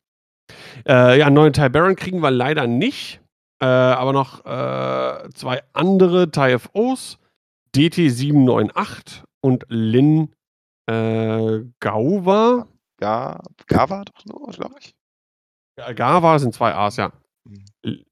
Äh, 0.88 1.18
ja, 1.20 1.26
einen 1.26 1.36
neuen 1.36 1.52
TIE 1.52 1.68
Baron 1.68 1.94
kriegen 1.94 2.20
wir 2.20 2.30
leider 2.32 2.66
nicht. 2.66 3.20
Äh, 3.60 3.66
aber 3.66 4.12
noch 4.12 4.44
äh, 4.44 5.28
zwei 5.34 5.62
andere 5.72 6.30
TIE 6.30 6.58
FOs. 6.58 7.18
DT798 7.76 9.22
und 9.42 9.64
Lin 9.68 10.34
äh, 10.86 11.64
Gauva. 11.80 12.66
Ja, 13.00 13.40
Gava 13.66 14.04
doch 14.04 14.24
nur, 14.24 14.50
glaube 14.52 14.76
ich. 14.80 14.94
Gava 15.94 16.38
sind 16.38 16.54
zwei 16.54 16.74
A's, 16.74 16.96
ja. 16.96 17.12
Mhm. 17.44 18.04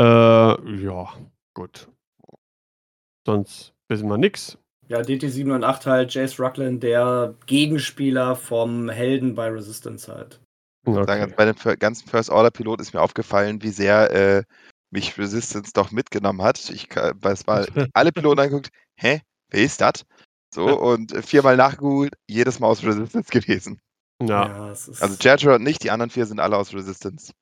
Äh, 0.00 0.82
ja, 0.82 1.08
gut. 1.54 1.88
Sonst 3.26 3.72
wissen 3.88 4.08
wir 4.08 4.18
nix. 4.18 4.58
Ja, 4.88 5.00
DT798 5.00 5.86
halt, 5.86 6.14
Jace 6.14 6.40
Ruckland, 6.40 6.82
der 6.82 7.34
Gegenspieler 7.46 8.36
vom 8.36 8.88
Helden 8.88 9.34
bei 9.34 9.48
Resistance 9.48 10.12
halt. 10.12 10.40
Sagen, 10.84 11.22
also 11.22 11.36
bei 11.36 11.44
dem 11.44 11.78
ganzen 11.78 12.08
First 12.08 12.28
Order 12.30 12.50
Pilot 12.50 12.80
ist 12.80 12.92
mir 12.92 13.00
aufgefallen, 13.00 13.62
wie 13.62 13.70
sehr 13.70 14.10
äh, 14.10 14.42
mich 14.90 15.16
Resistance 15.16 15.72
doch 15.72 15.92
mitgenommen 15.92 16.42
hat. 16.42 16.68
Ich 16.70 16.88
es 16.94 17.46
war 17.46 17.66
alle 17.94 18.12
Piloten 18.12 18.40
angeguckt, 18.40 18.70
hä, 18.96 19.20
wer 19.50 19.62
ist 19.62 19.80
das? 19.80 20.04
So, 20.54 20.66
Ja. 20.68 20.74
und 20.74 21.12
äh, 21.12 21.22
viermal 21.22 21.56
nachgegoogelt, 21.56 22.14
jedes 22.28 22.60
Mal 22.60 22.68
aus 22.68 22.82
Resistance 22.84 23.30
gewesen. 23.32 23.80
Ja. 24.22 24.70
ist. 24.72 25.02
Also 25.02 25.16
Jadra 25.20 25.58
nicht, 25.58 25.82
die 25.82 25.90
anderen 25.90 26.10
vier 26.10 26.26
sind 26.26 26.40
alle 26.40 26.56
aus 26.56 26.72
Resistance. 26.74 27.32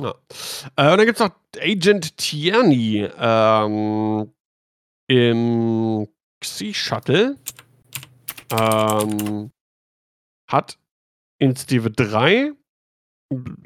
ja. 0.00 0.10
Äh, 0.76 0.90
und 0.92 0.98
dann 0.98 1.06
gibt 1.06 1.20
es 1.20 1.26
noch 1.26 1.34
Agent 1.60 2.16
Tierney 2.16 3.08
ähm, 3.18 4.32
im 5.08 6.08
Sea 6.42 6.72
Shuttle. 6.74 7.36
Ähm, 8.50 9.50
hat 10.50 10.78
Initiative 11.40 11.90
3. 11.90 12.52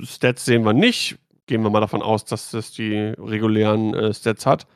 Stats 0.02 0.44
sehen 0.44 0.64
wir 0.64 0.72
nicht. 0.72 1.18
Gehen 1.46 1.62
wir 1.62 1.70
mal 1.70 1.80
davon 1.80 2.02
aus, 2.02 2.24
dass 2.24 2.52
es 2.54 2.72
die 2.72 2.94
regulären 3.18 3.94
äh, 3.94 4.12
Stats 4.12 4.44
hat. 4.46 4.66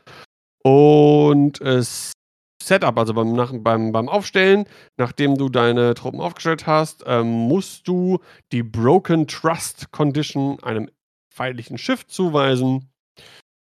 Und 0.63 1.61
äh, 1.61 1.83
Setup, 2.67 2.99
also 2.99 3.15
beim, 3.15 3.33
nach, 3.33 3.53
beim, 3.55 3.93
beim 3.93 4.09
Aufstellen, 4.09 4.65
nachdem 4.97 5.37
du 5.39 5.49
deine 5.49 5.95
Truppen 5.95 6.21
aufgestellt 6.21 6.67
hast, 6.67 7.05
ähm, 7.07 7.27
musst 7.27 7.87
du 7.89 8.19
die 8.53 8.63
Broken 8.63 9.27
Trust 9.27 9.93
Condition 9.93 10.59
einem 10.63 10.91
feindlichen 11.33 11.79
Schiff 11.79 12.07
zuweisen. 12.07 12.89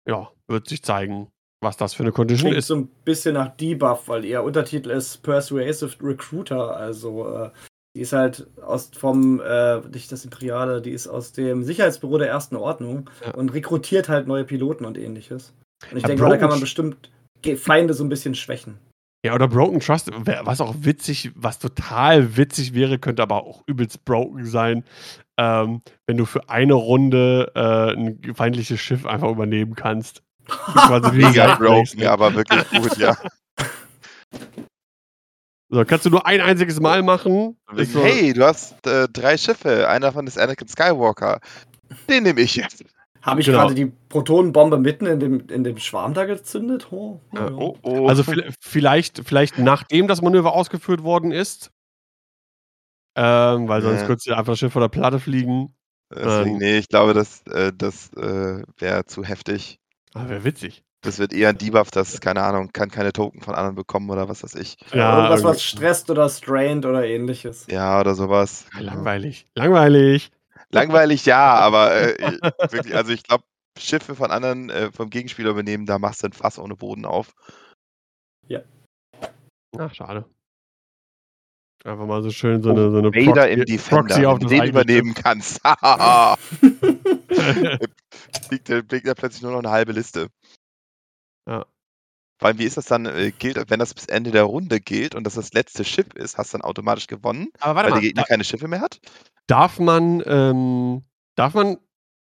Ja, 0.07 0.29
wird 0.47 0.67
sich 0.67 0.83
zeigen, 0.83 1.27
was 1.61 1.77
das 1.77 1.93
für 1.93 2.03
eine 2.03 2.11
Condition 2.11 2.49
Klingt 2.49 2.59
ist. 2.59 2.67
so 2.67 2.75
ein 2.75 2.87
bisschen 3.05 3.33
nach 3.35 3.55
Debuff, 3.57 4.07
weil 4.07 4.25
ihr 4.25 4.43
Untertitel 4.43 4.89
ist 4.89 5.23
Persuasive 5.23 5.95
Recruiter, 6.01 6.75
also 6.75 7.27
äh, 7.29 7.49
die 7.95 8.01
ist 8.01 8.13
halt 8.13 8.47
aus 8.61 8.89
vom, 8.97 9.39
äh, 9.41 9.79
nicht 9.93 10.11
das 10.11 10.25
Imperiale, 10.25 10.81
die 10.81 10.91
ist 10.91 11.07
aus 11.07 11.31
dem 11.31 11.63
Sicherheitsbüro 11.63 12.17
der 12.17 12.29
ersten 12.29 12.55
Ordnung 12.55 13.09
Ja. 13.25 13.33
und 13.33 13.53
rekrutiert 13.53 14.09
halt 14.09 14.27
neue 14.27 14.43
Piloten 14.45 14.85
und 14.85 14.97
ähnliches. 14.97 15.53
Und 15.91 15.97
ich 15.97 16.03
Ja, 16.03 16.07
denke, 16.09 16.23
da 16.27 16.37
kann 16.37 16.49
man 16.49 16.59
bestimmt 16.59 17.09
Feinde 17.57 17.93
so 17.93 18.03
ein 18.03 18.09
bisschen 18.09 18.35
schwächen. 18.35 18.77
Ja, 19.25 19.33
oder 19.33 19.47
Broken 19.47 19.79
Trust, 19.79 20.11
was 20.11 20.59
auch 20.59 20.75
witzig, 20.79 21.31
was 21.35 21.57
total 21.57 22.35
witzig 22.35 22.73
wäre, 22.73 22.99
könnte 22.99 23.23
aber 23.23 23.43
auch 23.43 23.63
übelst 23.67 24.03
broken 24.03 24.45
sein, 24.45 24.83
ähm, 25.37 25.81
wenn 26.05 26.17
du 26.17 26.25
für 26.25 26.49
eine 26.49 26.73
Runde 26.73 27.49
äh, 27.55 27.93
ein 27.93 28.35
feindliches 28.35 28.81
Schiff 28.81 29.05
einfach 29.05 29.29
übernehmen 29.29 29.75
kannst. 29.75 30.23
Mega 31.13 31.55
broken, 31.55 31.99
ja, 31.99 32.11
aber 32.11 32.33
wirklich 32.33 32.69
gut, 32.69 32.97
ja. 32.97 33.15
So, 35.69 35.85
kannst 35.85 36.05
du 36.05 36.09
nur 36.09 36.27
ein 36.27 36.41
einziges 36.41 36.79
Mal 36.79 37.01
machen. 37.01 37.57
So, 37.75 38.03
Hey, 38.03 38.33
du 38.33 38.45
hast 38.45 38.85
äh, 38.85 39.07
drei 39.11 39.37
Schiffe, 39.37 39.87
einer 39.87 40.07
davon 40.07 40.27
ist 40.27 40.37
Anakin 40.37 40.67
Skywalker. 40.67 41.39
Den 42.09 42.23
nehme 42.23 42.41
ich 42.41 42.57
jetzt. 42.57 42.83
Habe 43.23 43.39
ich 43.39 43.45
Genau. 43.47 43.59
gerade 43.59 43.73
die 43.73 43.85
Protonenbombe 44.09 44.77
mitten 44.77 45.05
in 45.05 45.19
dem, 45.19 45.39
in 45.49 45.63
dem 45.63 45.77
Schwarm 45.79 46.13
da 46.13 46.25
gezündet? 46.25 46.87
Oh, 46.91 47.19
Ja, 47.33 47.47
ja. 47.49 47.55
Oh, 47.55 47.77
oh. 47.81 48.07
Also 48.07 48.23
vi- 48.23 48.53
vielleicht, 48.59 49.21
vielleicht 49.25 49.57
nachdem 49.57 50.07
das 50.07 50.21
Manöver 50.21 50.53
ausgeführt 50.53 51.03
worden 51.03 51.31
ist. 51.31 51.71
Ähm, 53.15 53.67
weil 53.67 53.81
sonst 53.81 54.01
Ja. 54.01 54.07
könntest 54.07 54.27
du 54.27 54.33
einfach 54.37 54.55
Schiff 54.57 54.73
vor 54.73 54.81
der 54.81 54.89
Platte 54.89 55.19
fliegen. 55.19 55.73
Deswegen, 56.13 56.51
ähm, 56.51 56.57
nee, 56.57 56.77
ich 56.77 56.89
glaube, 56.89 57.13
das, 57.13 57.43
äh, 57.47 57.71
das 57.75 58.11
äh, 58.13 58.63
wäre 58.77 59.05
zu 59.05 59.23
heftig. 59.23 59.79
Ah, 60.13 60.27
wäre 60.27 60.43
witzig. 60.43 60.83
Das 61.01 61.19
wird 61.19 61.33
eher 61.33 61.49
ein 61.49 61.57
Debuff, 61.57 61.91
das, 61.91 62.21
keine 62.21 62.41
Ahnung, 62.43 62.71
kann 62.71 62.89
keine 62.89 63.11
Token 63.13 63.41
von 63.41 63.55
anderen 63.55 63.75
bekommen 63.75 64.09
oder 64.09 64.29
was 64.29 64.43
weiß 64.43 64.55
ich. 64.55 64.77
Ja, 64.93 65.17
Irgendwas, 65.17 65.43
was 65.43 65.63
stresst 65.63 66.09
oder 66.09 66.29
strained 66.29 66.85
oder 66.85 67.05
ähnliches. 67.05 67.67
Ja, 67.69 67.99
oder 67.99 68.15
sowas. 68.15 68.65
Langweilig. 68.79 69.45
Langweilig. 69.55 70.31
Langweilig, 70.73 71.25
ja, 71.25 71.53
aber 71.55 71.95
äh, 71.95 72.39
wirklich, 72.71 72.95
also 72.95 73.11
ich 73.11 73.23
glaube, 73.23 73.43
Schiffe 73.77 74.15
von 74.15 74.31
anderen, 74.31 74.69
äh, 74.69 74.91
vom 74.91 75.09
Gegenspieler 75.09 75.51
übernehmen, 75.51 75.85
da 75.85 75.97
machst 75.99 76.23
du 76.23 76.27
ein 76.27 76.33
Fass 76.33 76.59
ohne 76.59 76.75
Boden 76.75 77.05
auf. 77.05 77.33
Ach, 79.77 79.93
schade. 79.93 80.25
Einfach 81.83 82.05
mal 82.05 82.21
so 82.21 82.29
schön 82.29 82.61
so 82.61 82.69
eine, 82.69 82.91
so 82.91 82.99
eine 82.99 83.11
Vader 83.11 83.49
im 83.49 83.61
Proxy- 83.61 83.65
Defender, 83.65 84.01
Proxy 84.01 84.25
auf 84.27 84.39
den 84.39 84.63
übernehmen 84.69 85.13
kannst. 85.15 85.63
Hahaha. 85.63 86.37
Schiff. 86.61 87.89
Liegt, 88.51 88.69
da- 88.69 88.81
plötzlich 89.15 89.41
nur 89.41 89.51
noch 89.51 89.59
eine 89.59 89.71
halbe 89.71 89.91
Liste. 89.91 90.27
Ja. 91.49 91.65
Vor 92.39 92.47
allem, 92.47 92.59
wie 92.59 92.65
ist 92.65 92.77
das 92.77 92.85
dann, 92.85 93.05
äh, 93.07 93.31
gilt, 93.31 93.69
wenn 93.69 93.79
das 93.79 93.93
bis 93.93 94.05
Ende 94.05 94.31
der 94.31 94.43
Runde 94.43 94.79
gilt 94.79 95.15
und 95.15 95.23
das 95.25 95.33
das 95.33 95.53
letzte 95.53 95.83
Schiff 95.83 96.13
ist, 96.13 96.37
hast 96.37 96.53
du 96.53 96.57
dann 96.59 96.65
automatisch 96.65 97.07
gewonnen, 97.07 97.49
Aber 97.59 97.75
warte 97.75 97.85
weil 97.87 97.91
mal, 97.91 97.99
der 98.01 98.07
Gegner 98.09 98.21
da- 98.21 98.27
keine 98.27 98.43
Schiffe 98.43 98.67
mehr 98.67 98.81
hat? 98.81 98.99
Darf 99.47 99.79
man, 99.79 100.23
ähm, 100.25 101.03
darf 101.35 101.53
man 101.53 101.77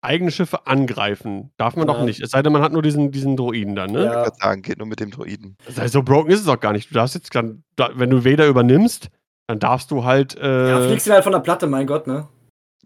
eigene 0.01 0.31
Schiffe 0.31 0.67
angreifen? 0.67 1.51
Darf 1.57 1.75
man 1.75 1.87
doch 1.87 1.99
Ja. 1.99 2.05
nicht. 2.05 2.21
Es 2.21 2.31
sei 2.31 2.41
denn, 2.43 2.53
man 2.53 2.61
hat 2.61 2.71
nur 2.73 2.81
diesen, 2.81 3.11
diesen 3.11 3.35
Droiden 3.37 3.75
dann, 3.75 3.91
ne? 3.91 4.05
Ja. 4.05 4.11
Ich 4.21 4.25
würde 4.27 4.37
sagen, 4.39 4.61
geht 4.61 4.77
nur 4.77 4.87
mit 4.87 4.99
dem 4.99 5.11
Druiden. 5.11 5.57
Das 5.65 5.77
heißt, 5.79 5.93
so 5.93 6.03
broken 6.03 6.29
ist 6.31 6.41
es 6.41 6.47
auch 6.47 6.59
gar 6.59 6.73
nicht. 6.73 6.89
Du 6.89 6.93
darfst 6.93 7.15
jetzt, 7.15 7.33
dann, 7.33 7.63
da, 7.75 7.89
wenn 7.95 8.09
du 8.11 8.23
Vader 8.23 8.47
übernimmst, 8.47 9.09
dann 9.47 9.59
darfst 9.59 9.89
du 9.91 10.03
halt. 10.03 10.35
Äh, 10.37 10.69
Ja, 10.69 10.81
fliegst 10.87 11.07
du 11.07 11.11
halt 11.11 11.23
von 11.23 11.33
der 11.33 11.39
Platte, 11.39 11.65
mein 11.67 11.87
Gott, 11.87 12.05
ne? 12.07 12.27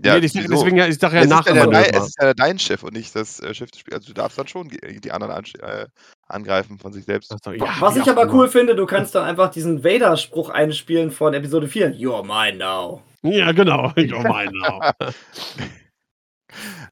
Ja, 0.01 0.17
nee, 0.17 0.25
ich, 0.25 0.33
wieso? 0.33 0.47
deswegen 0.47 0.77
ja, 0.77 0.87
ich 0.87 0.97
sage 0.97 1.17
ja 1.17 1.23
es, 1.23 1.27
nach 1.29 1.45
ist 1.45 1.53
ja 1.57 1.67
dein- 1.67 1.93
es 1.93 2.07
ist 2.07 2.21
ja 2.21 2.33
dein 2.33 2.57
Schiff 2.57 2.83
und 2.83 2.93
nicht 2.93 3.13
das 3.17 3.41
äh, 3.41 3.53
Schiff 3.53 3.69
des 3.69 3.81
Spiels. 3.81 3.97
Also 3.97 4.07
du 4.07 4.13
darfst 4.13 4.37
dann 4.37 4.47
schon 4.47 4.69
die, 4.69 5.11
anderen 5.11 5.43
äh, 5.61 5.87
angreifen 6.29 6.77
von 6.79 6.93
sich 6.93 7.03
selbst. 7.03 7.33
Ach 7.33 7.39
so, 7.43 7.51
ja, 7.51 7.65
Was 7.81 7.97
ich 7.97 8.09
aber 8.09 8.21
immer. 8.23 8.33
cool 8.33 8.47
finde, 8.47 8.75
du 8.75 8.85
kannst 8.85 9.13
dann 9.13 9.25
einfach 9.25 9.49
diesen 9.51 9.83
Vader-Spruch 9.83 10.49
einspielen 10.51 11.11
von 11.11 11.33
Episode 11.33 11.67
4. 11.67 11.95
You're 11.95 12.23
mine 12.23 12.57
now. 12.57 13.01
Ja, 13.23 13.51
genau. 13.51 13.91
Oh 13.97 14.21
mein 14.27 14.49
Gott. 14.51 15.15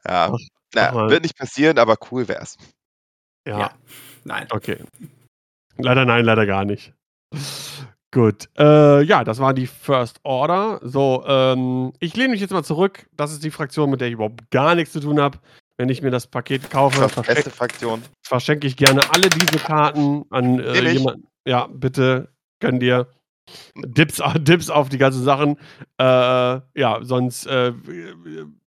Ja, 0.08 0.32
Ach, 0.34 0.38
na, 0.74 1.10
wird 1.10 1.24
nicht 1.24 1.38
passieren, 1.38 1.80
aber 1.80 1.96
cool 2.12 2.28
wär's. 2.28 2.58
Ja, 3.48 3.60
Ja. 3.60 3.72
Nein. 4.24 4.48
okay. 4.52 4.78
Leider 5.78 6.06
nein, 6.06 6.26
leider 6.26 6.46
gar 6.46 6.66
nicht. 6.66 6.94
Gut. 8.14 8.50
Äh, 8.58 9.02
ja, 9.04 9.24
das 9.24 9.40
war 9.40 9.54
die 9.54 9.68
First 9.68 10.20
Order. 10.24 10.80
So, 10.84 11.24
ähm, 11.28 11.94
ich 12.00 12.16
lehne 12.16 12.30
mich 12.30 12.42
jetzt 12.42 12.52
mal 12.52 12.64
zurück. 12.64 13.08
Das 13.14 13.32
ist 13.32 13.44
die 13.44 13.52
Fraktion, 13.52 13.90
mit 13.90 14.02
der 14.02 14.08
ich 14.08 14.16
überhaupt 14.16 14.50
gar 14.52 14.76
nichts 14.76 14.94
zu 14.94 15.00
tun 15.00 15.20
habe. 15.22 15.40
Wenn 15.78 15.90
ich 15.90 16.02
mir 16.02 16.10
das 16.10 16.26
Paket 16.28 16.70
kaufe, 16.72 17.00
Das 17.00 17.12
ist 17.12 17.12
die 17.12 17.14
verschenke 17.24 17.36
beste 17.44 17.52
Fraktion. 17.58 18.02
verschenke 18.26 18.66
ich 18.68 18.76
gerne 18.78 19.02
alle 19.14 19.30
diese 19.30 19.60
Karten 19.64 20.26
an 20.32 20.60
äh, 20.60 20.92
jemanden. 20.92 21.28
Ja, 21.48 21.68
bitte, 21.68 22.34
gönn 22.60 22.80
dir. 22.80 23.08
Dips, 23.76 24.22
Dips 24.40 24.70
auf 24.70 24.90
die 24.90 24.98
ganzen 24.98 25.24
Sachen. 25.24 25.58
Äh, 26.00 26.04
ja, 26.04 27.00
sonst 27.02 27.46
äh, 27.48 27.74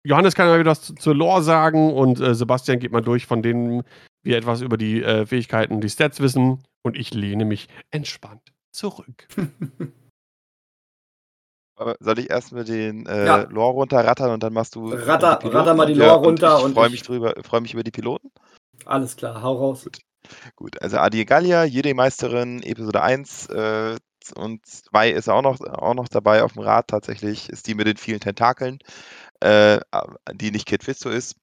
Johannes 0.03 0.34
kann 0.35 0.48
ja 0.48 0.57
wieder 0.60 0.72
was 0.72 0.81
zu, 0.81 0.95
zur 0.95 1.15
Lore 1.15 1.43
sagen 1.43 1.93
und 1.93 2.19
äh, 2.19 2.34
Sebastian 2.34 2.80
geht 2.80 2.91
mal 2.91 3.02
durch, 3.02 3.26
von 3.27 3.41
denen 3.43 3.84
wir 4.23 4.38
etwas 4.38 4.61
über 4.61 4.77
die 4.77 5.03
äh, 5.03 5.26
Fähigkeiten, 5.26 5.81
die 5.81 5.89
Stats 5.89 6.19
wissen. 6.19 6.64
Und 6.84 6.98
ich 6.98 7.14
lehne 7.14 7.45
mich 7.45 7.68
entspannt 7.91 8.53
zurück. 8.72 9.27
Aber 11.76 11.95
soll 11.99 12.19
ich 12.19 12.30
erst 12.30 12.52
mit 12.52 12.68
den 12.68 13.06
äh, 13.06 13.26
Ja. 13.26 13.38
Lore 13.49 13.73
runterrattern 13.73 14.31
und 14.31 14.43
dann 14.43 14.53
machst 14.53 14.76
du. 14.76 14.88
Ratter- 14.93 15.39
ratter 15.43 15.73
mal 15.73 15.85
die 15.88 15.93
Ja, 15.93 16.07
Lore 16.07 16.19
und 16.19 16.26
runter 16.26 16.57
Ich 16.60 16.64
und 16.65 16.73
freue 16.73 16.85
ich- 16.88 16.91
mich 16.91 17.02
drüber, 17.03 17.34
freue 17.43 17.61
mich 17.61 17.73
über 17.73 17.84
die 17.84 17.91
Piloten. 17.91 18.31
Alles 18.85 19.15
klar, 19.15 19.41
hau 19.41 19.53
raus. 19.57 19.88
Gut, 20.56 20.80
also 20.81 20.98
Adi 20.98 21.26
Gallia, 21.26 21.64
Jedi-Meisterin, 21.64 22.61
Episode 22.64 23.02
1 23.02 23.48
äh, 23.48 23.95
und 24.35 24.65
2 24.65 25.10
ist 25.11 25.30
auch 25.30 25.41
noch, 25.41 25.60
auch 25.61 25.93
noch 25.93 26.07
dabei 26.07 26.43
auf 26.43 26.53
dem 26.53 26.61
Rad 26.61 26.88
tatsächlich, 26.88 27.49
ist 27.49 27.68
die 27.68 27.76
mit 27.76 27.88
den 27.88 27.98
vielen 27.98 28.19
Tentakeln, 28.19 28.80
äh, 29.39 29.80
die 30.34 30.52
nicht 30.52 30.65
Kid 30.65 30.84
Fisto 30.84 31.10
ist. 31.10 31.35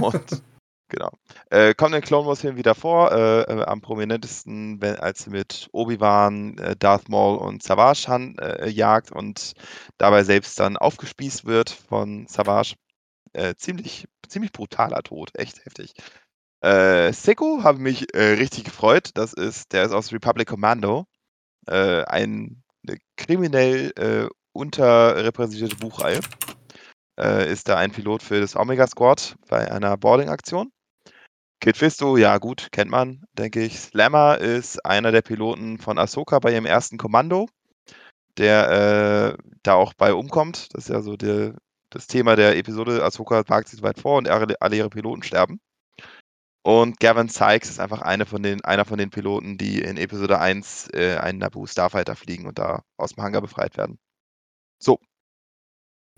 Und 0.00 0.42
genau. 0.88 1.10
Äh, 1.50 1.74
kommt 1.74 1.94
in 1.94 2.00
Clone 2.00 2.26
Wars 2.26 2.40
Film 2.40 2.56
wieder 2.56 2.74
vor, 2.74 3.12
äh, 3.12 3.42
äh, 3.42 3.64
am 3.64 3.80
prominentesten, 3.80 4.80
wenn, 4.80 4.96
als 4.96 5.24
sie 5.24 5.30
mit 5.30 5.68
Obi-Wan, 5.72 6.58
äh, 6.58 6.76
Darth 6.76 7.08
Maul 7.08 7.38
und 7.38 7.62
Savage 7.62 8.08
han, 8.08 8.36
äh, 8.38 8.68
jagt 8.68 9.12
und 9.12 9.52
dabei 9.98 10.24
selbst 10.24 10.58
dann 10.60 10.76
aufgespießt 10.76 11.44
wird 11.44 11.70
von 11.70 12.26
Savage. 12.26 12.74
Äh, 13.34 13.54
ziemlich, 13.56 14.08
ziemlich 14.26 14.52
brutaler 14.52 15.02
Tod, 15.02 15.30
echt 15.34 15.64
heftig. 15.64 15.92
Äh, 16.60 17.12
Seko 17.12 17.62
habe 17.62 17.78
mich 17.78 18.14
äh, 18.14 18.32
richtig 18.32 18.64
gefreut. 18.64 19.10
Das 19.14 19.32
ist, 19.32 19.72
der 19.72 19.84
ist 19.84 19.92
aus 19.92 20.12
Republic 20.12 20.48
Commando. 20.48 21.06
Äh, 21.68 22.04
ein, 22.06 22.62
eine 22.86 22.98
kriminell 23.16 23.92
äh, 23.96 24.28
unterrepräsentierte 24.52 25.76
Buchreihe. 25.76 26.20
Äh, 27.18 27.52
ist 27.52 27.68
da 27.68 27.76
ein 27.76 27.92
Pilot 27.92 28.22
für 28.22 28.40
das 28.40 28.56
Omega 28.56 28.86
Squad 28.86 29.36
bei 29.48 29.70
einer 29.70 29.96
Boarding-Aktion. 29.96 30.72
Kid 31.60 31.76
Fisto, 31.76 32.16
ja 32.16 32.38
gut, 32.38 32.68
kennt 32.70 32.90
man, 32.90 33.24
denke 33.32 33.64
ich. 33.64 33.80
Slammer 33.80 34.38
ist 34.38 34.84
einer 34.86 35.10
der 35.10 35.22
Piloten 35.22 35.78
von 35.78 35.98
Ahsoka 35.98 36.38
bei 36.38 36.52
ihrem 36.52 36.66
ersten 36.66 36.98
Kommando, 36.98 37.48
der 38.36 39.36
äh, 39.36 39.42
da 39.64 39.74
auch 39.74 39.92
bei 39.94 40.14
umkommt. 40.14 40.68
Das 40.72 40.84
ist 40.84 40.90
ja 40.90 41.00
so 41.02 41.16
der, 41.16 41.56
das 41.90 42.06
Thema 42.06 42.36
der 42.36 42.56
Episode. 42.56 43.02
Ahsoka 43.04 43.42
wagt 43.48 43.68
sich 43.68 43.82
weit 43.82 43.98
vor 43.98 44.18
und 44.18 44.28
alle, 44.28 44.54
alle 44.60 44.76
ihre 44.76 44.90
Piloten 44.90 45.24
sterben. 45.24 45.60
Und 46.68 47.00
Gavin 47.00 47.30
Sykes 47.30 47.70
ist 47.70 47.80
einfach 47.80 48.02
eine 48.02 48.26
von 48.26 48.42
den, 48.42 48.62
einer 48.62 48.84
von 48.84 48.98
den 48.98 49.08
Piloten, 49.08 49.56
die 49.56 49.80
in 49.80 49.96
Episode 49.96 50.38
1 50.38 50.90
äh, 50.92 51.16
einen 51.16 51.38
Naboo 51.38 51.66
Starfighter 51.66 52.14
fliegen 52.14 52.44
und 52.44 52.58
da 52.58 52.82
aus 52.98 53.14
dem 53.14 53.24
Hangar 53.24 53.40
befreit 53.40 53.78
werden. 53.78 53.98
So, 54.78 54.98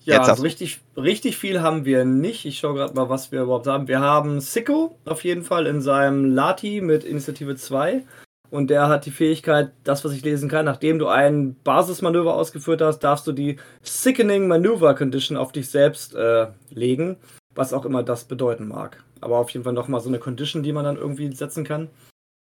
Ja, 0.00 0.16
Jetzt 0.16 0.28
also 0.28 0.42
richtig, 0.42 0.80
richtig 0.96 1.36
viel 1.36 1.62
haben 1.62 1.84
wir 1.84 2.04
nicht. 2.04 2.46
Ich 2.46 2.58
schaue 2.58 2.74
gerade 2.74 2.94
mal, 2.94 3.08
was 3.08 3.30
wir 3.30 3.42
überhaupt 3.42 3.68
haben. 3.68 3.86
Wir 3.86 4.00
haben 4.00 4.40
Sicko 4.40 4.98
auf 5.04 5.22
jeden 5.22 5.44
Fall 5.44 5.68
in 5.68 5.80
seinem 5.80 6.24
Lati 6.24 6.80
mit 6.80 7.04
Initiative 7.04 7.54
2. 7.54 8.04
Und 8.50 8.70
der 8.70 8.88
hat 8.88 9.06
die 9.06 9.12
Fähigkeit, 9.12 9.70
das, 9.84 10.04
was 10.04 10.10
ich 10.10 10.24
lesen 10.24 10.48
kann, 10.48 10.64
nachdem 10.64 10.98
du 10.98 11.06
ein 11.06 11.54
Basismanöver 11.62 12.34
ausgeführt 12.34 12.82
hast, 12.82 12.98
darfst 12.98 13.24
du 13.28 13.30
die 13.30 13.60
Sickening 13.82 14.48
Maneuver 14.48 14.96
Condition 14.96 15.36
auf 15.36 15.52
dich 15.52 15.70
selbst 15.70 16.16
äh, 16.16 16.48
legen. 16.70 17.18
Was 17.54 17.72
auch 17.72 17.84
immer 17.84 18.02
das 18.02 18.24
bedeuten 18.24 18.66
mag. 18.66 19.04
Aber 19.20 19.38
auf 19.38 19.50
jeden 19.50 19.64
Fall 19.64 19.72
nochmal 19.72 20.00
so 20.00 20.08
eine 20.08 20.18
Condition, 20.18 20.62
die 20.62 20.72
man 20.72 20.84
dann 20.84 20.96
irgendwie 20.96 21.32
setzen 21.34 21.64
kann. 21.64 21.88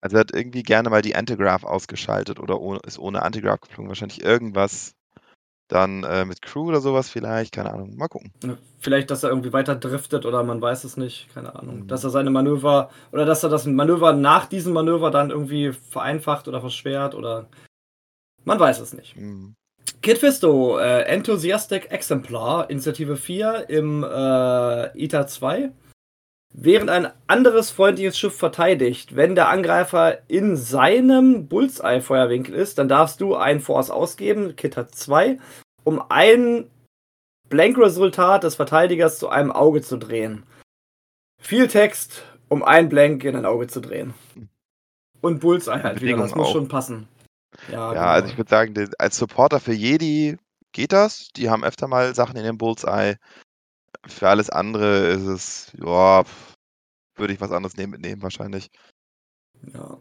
also 0.01 0.17
er 0.17 0.21
hat 0.21 0.35
irgendwie 0.35 0.63
gerne 0.63 0.91
mal 0.91 1.03
die 1.03 1.17
Antigraph 1.17 1.65
ausgeschaltet 1.65 2.39
oder 2.41 2.61
ohne, 2.61 2.81
ist 2.87 2.99
ohne 2.99 3.23
Antigraph 3.23 3.61
geflogen. 3.61 3.89
Wahrscheinlich 3.89 4.23
irgendwas 4.23 4.95
dann 5.69 6.05
äh, 6.05 6.25
mit 6.25 6.43
Crew 6.43 6.69
oder 6.69 6.81
sowas 6.81 7.09
vielleicht, 7.09 7.53
keine 7.53 7.73
Ahnung. 7.73 7.97
Mal 7.97 8.09
gucken. 8.09 8.33
Vielleicht, 8.79 9.11
dass 9.11 9.25
er 9.25 9.31
irgendwie 9.31 9.53
weiter 9.53 9.75
driftet 9.75 10.25
oder 10.25 10.45
man 10.45 10.61
weiß 10.61 10.85
es 10.85 10.97
nicht, 10.97 11.33
keine 11.35 11.57
Ahnung. 11.57 11.81
Mhm. 11.81 11.89
Dass 11.89 12.05
er 12.05 12.11
seine 12.11 12.31
Manöver 12.31 12.91
oder 13.13 13.25
dass 13.25 13.43
er 13.43 13.49
das 13.49 13.67
Manöver 13.67 14.13
nach 14.13 14.47
diesem 14.47 14.73
Manöver 14.73 15.11
dann 15.11 15.31
irgendwie 15.31 15.73
vereinfacht 15.73 16.47
oder 16.47 16.61
verschwert 16.61 17.15
oder 17.15 17.49
man 18.45 18.61
weiß 18.61 18.79
es 18.79 18.93
nicht. 18.93 19.17
Hm. 19.17 19.57
Kid 20.03 20.19
Fisto, 20.19 20.79
äh, 20.79 21.03
Enthusiastic 21.03 21.91
Exemplar, 21.91 22.71
Initiative 22.71 23.17
4 23.17 23.69
im 23.69 24.05
äh, 24.05 25.05
ITA 25.05 25.27
2. 25.27 25.73
Während 26.59 26.89
ein 26.89 27.13
anderes 27.27 27.71
freundliches 27.71 28.19
Schiff 28.19 28.35
verteidigt, 28.35 29.15
wenn 29.15 29.35
der 29.35 29.51
Angreifer 29.51 30.19
in 30.27 30.57
seinem 30.57 31.49
Bullseye-Feuerwinkel 31.49 32.55
ist, 32.55 32.79
dann 32.79 32.89
darfst 32.89 33.21
du 33.21 33.37
ein 33.37 33.61
Force 33.61 33.91
ausgeben, 33.91 34.57
Kit 34.57 34.79
hat 34.79 34.95
2, 34.95 35.39
um 35.85 36.03
ein 36.09 36.71
Blank-Resultat 37.51 38.43
des 38.43 38.55
Verteidigers 38.55 39.19
zu 39.19 39.29
einem 39.29 39.53
Auge 39.53 39.83
zu 39.83 39.99
drehen. 39.99 40.45
Viel 41.43 41.69
Text, 41.69 42.25
um 42.49 42.63
ein 42.63 42.89
Blank 42.89 43.23
in 43.25 43.37
ein 43.37 43.45
Auge 43.45 43.67
zu 43.67 43.81
drehen. 43.81 44.15
Und 45.21 45.41
Bullseye 45.41 45.83
halt 45.83 46.01
wieder, 46.01 46.17
das 46.17 46.35
muss 46.35 46.49
auch. 46.49 46.53
schon 46.53 46.69
passen. 46.69 47.07
Ja, 47.71 47.93
Ja, 47.93 48.07
also 48.07 48.23
genau. 48.23 48.33
ich 48.33 48.39
würde 48.39 48.51
sagen, 48.51 48.91
als 48.99 49.19
Supporter 49.19 49.61
für 49.61 49.75
Jedi 49.75 50.39
geht 50.73 50.93
das. 50.93 51.29
Die 51.37 51.51
haben 51.51 51.65
öfter 51.65 51.87
mal 51.87 52.15
Sachen 52.15 52.37
in 52.37 52.45
dem 52.45 52.57
Bullseye. 52.57 53.17
Für 54.09 54.29
alles 54.29 54.51
andere 54.51 55.09
ist 55.09 55.27
es, 55.27 55.73
ja, 55.79 56.25
würde 57.17 57.33
ich 57.33 57.41
was 57.41 57.53
anderes 57.53 57.77
nehmen, 57.77 57.93
mitnehmen 57.93 58.23
wahrscheinlich. 58.23 58.69
Ja. 59.73 59.99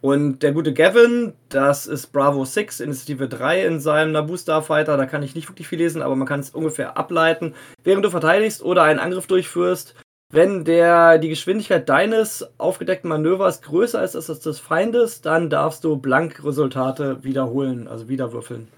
Und 0.00 0.44
der 0.44 0.52
gute 0.52 0.72
Gavin, 0.72 1.32
das 1.48 1.86
ist 1.86 2.08
Bravo 2.08 2.44
6, 2.44 2.80
Initiative 2.80 3.28
3 3.28 3.66
in 3.66 3.80
seinem 3.80 4.12
Naboo 4.12 4.36
Starfighter. 4.36 4.96
Da 4.96 5.06
kann 5.06 5.24
ich 5.24 5.34
nicht 5.34 5.48
wirklich 5.48 5.66
viel 5.66 5.78
lesen, 5.78 6.02
aber 6.02 6.14
man 6.14 6.28
kann 6.28 6.40
es 6.40 6.50
ungefähr 6.50 6.96
ableiten. 6.96 7.54
Während 7.82 8.04
du 8.04 8.10
verteidigst 8.10 8.62
oder 8.62 8.84
einen 8.84 9.00
Angriff 9.00 9.26
durchführst, 9.26 9.96
wenn 10.30 10.64
der, 10.64 11.18
die 11.18 11.30
Geschwindigkeit 11.30 11.88
deines 11.88 12.46
aufgedeckten 12.58 13.08
Manövers 13.08 13.62
größer 13.62 14.04
ist 14.04 14.14
als 14.14 14.26
das 14.26 14.40
des 14.40 14.60
Feindes, 14.60 15.20
dann 15.20 15.50
darfst 15.50 15.82
du 15.84 15.96
Blankresultate 15.96 17.24
wiederholen, 17.24 17.88
also 17.88 18.08
wiederwürfeln. 18.08 18.68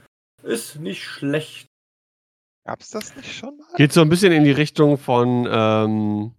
Ist 0.42 0.80
nicht 0.80 1.04
schlecht. 1.04 1.69
Gab's 2.66 2.90
das 2.90 3.16
nicht 3.16 3.32
schon 3.34 3.56
mal? 3.56 3.66
Geht 3.76 3.92
so 3.92 4.00
ein 4.02 4.08
bisschen 4.08 4.32
in 4.32 4.44
die 4.44 4.50
Richtung 4.52 4.98
von, 4.98 5.48
ähm, 5.50 6.32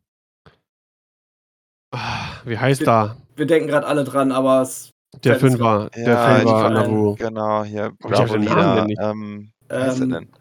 wie 2.45 2.57
heißt 2.57 2.85
da? 2.87 3.17
Wir 3.35 3.45
denken 3.45 3.67
gerade 3.67 3.87
alle 3.87 4.03
dran, 4.03 4.31
aber 4.31 4.61
es, 4.61 4.91
Der 5.23 5.37
Fünfer, 5.39 5.89
der 5.95 6.07
Ja, 6.07 6.35
Fünfer 6.39 6.69
Naboo. 6.69 7.15
Genau, 7.15 7.63
hier, 7.63 7.91
ich 7.99 8.11
hab 8.11 8.27
Bravo 8.27 8.33
den 8.33 8.43
Namen 8.45 8.57
Leader. 8.65 8.75
denn 8.75 8.85
nicht. 8.87 9.01
Ähm, 9.01 9.51
wie 9.69 9.75
heißt 9.75 9.99
er 9.99 10.03
ähm, 10.03 10.09
denn? 10.11 10.27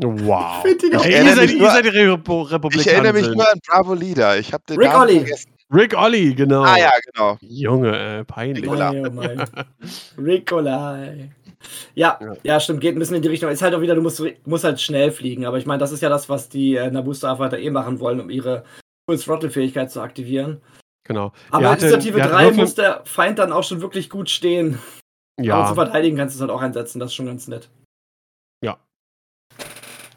Wow. 0.00 0.64
Ey, 0.64 0.76
Ich 0.76 0.82
ihr 0.84 0.92
erinnere 1.16 1.34
seid, 1.34 1.46
mich 1.46 1.52
ihr 1.54 1.58
nur- 1.60 1.70
seid 1.72 1.84
die 1.84 1.88
Repu 1.88 2.42
Republikaner. 2.42 2.86
Ich 2.86 2.92
erinnere 2.92 3.12
mich 3.14 3.26
nur 3.34 3.50
an 3.52 3.58
Bravo 3.66 3.94
Leader. 3.94 4.38
Ich 4.38 4.52
habe 4.52 4.62
den 4.68 4.78
Rick 4.78 4.86
Namen 4.92 5.00
Olli. 5.00 5.16
vergessen. 5.18 5.50
Rick 5.74 5.94
Olli, 5.98 6.34
genau. 6.34 6.62
Ah 6.62 6.78
ja, 6.78 6.90
genau. 7.12 7.36
Junge, 7.40 8.18
äh, 8.20 8.24
peinlich. 8.24 8.62
Nicola. 8.62 8.92
Mein, 8.92 9.06
oh 9.08 9.10
mein. 9.10 9.44
Nikolai. 10.16 11.30
Ja, 11.94 12.18
Ja. 12.20 12.32
ja, 12.42 12.60
stimmt, 12.60 12.80
geht 12.80 12.94
ein 12.96 12.98
bisschen 12.98 13.16
in 13.16 13.22
die 13.22 13.28
Richtung. 13.28 13.50
Ist 13.50 13.62
halt 13.62 13.74
auch 13.74 13.80
wieder, 13.80 13.94
du 13.94 14.02
musst, 14.02 14.22
musst 14.46 14.64
halt 14.64 14.80
schnell 14.80 15.10
fliegen. 15.10 15.44
Aber 15.46 15.58
ich 15.58 15.66
meine, 15.66 15.78
das 15.78 15.92
ist 15.92 16.00
ja 16.02 16.08
das, 16.08 16.28
was 16.28 16.48
die 16.48 16.76
äh, 16.76 16.90
Naboo 16.90 17.14
Starfighter 17.14 17.58
eh 17.58 17.70
machen 17.70 17.98
wollen, 18.00 18.20
um 18.20 18.30
ihre 18.30 18.64
Full 19.08 19.18
Throttle 19.18 19.50
Fähigkeit 19.50 19.90
zu 19.90 20.00
aktivieren. 20.00 20.60
Genau. 21.06 21.32
Aber 21.50 21.62
in 21.64 21.68
hatte- 21.70 21.86
Initiative 21.86 22.16
der 22.16 22.24
hat 22.26 22.32
3 22.32 22.44
Würfel- 22.50 22.56
muss 22.56 22.74
der 22.74 23.00
Feind 23.04 23.38
dann 23.38 23.52
auch 23.52 23.64
schon 23.64 23.80
wirklich 23.80 24.08
gut 24.10 24.28
stehen. 24.30 24.78
Aber 25.38 25.46
Ja, 25.46 25.66
zum 25.66 25.74
Verteidigen 25.76 26.16
kannst 26.16 26.34
du 26.34 26.38
es 26.38 26.40
halt 26.42 26.50
auch 26.50 26.62
einsetzen, 26.62 26.98
das 27.00 27.10
ist 27.10 27.14
schon 27.14 27.26
ganz 27.26 27.48
nett. 27.48 27.68
Ja. 28.62 28.76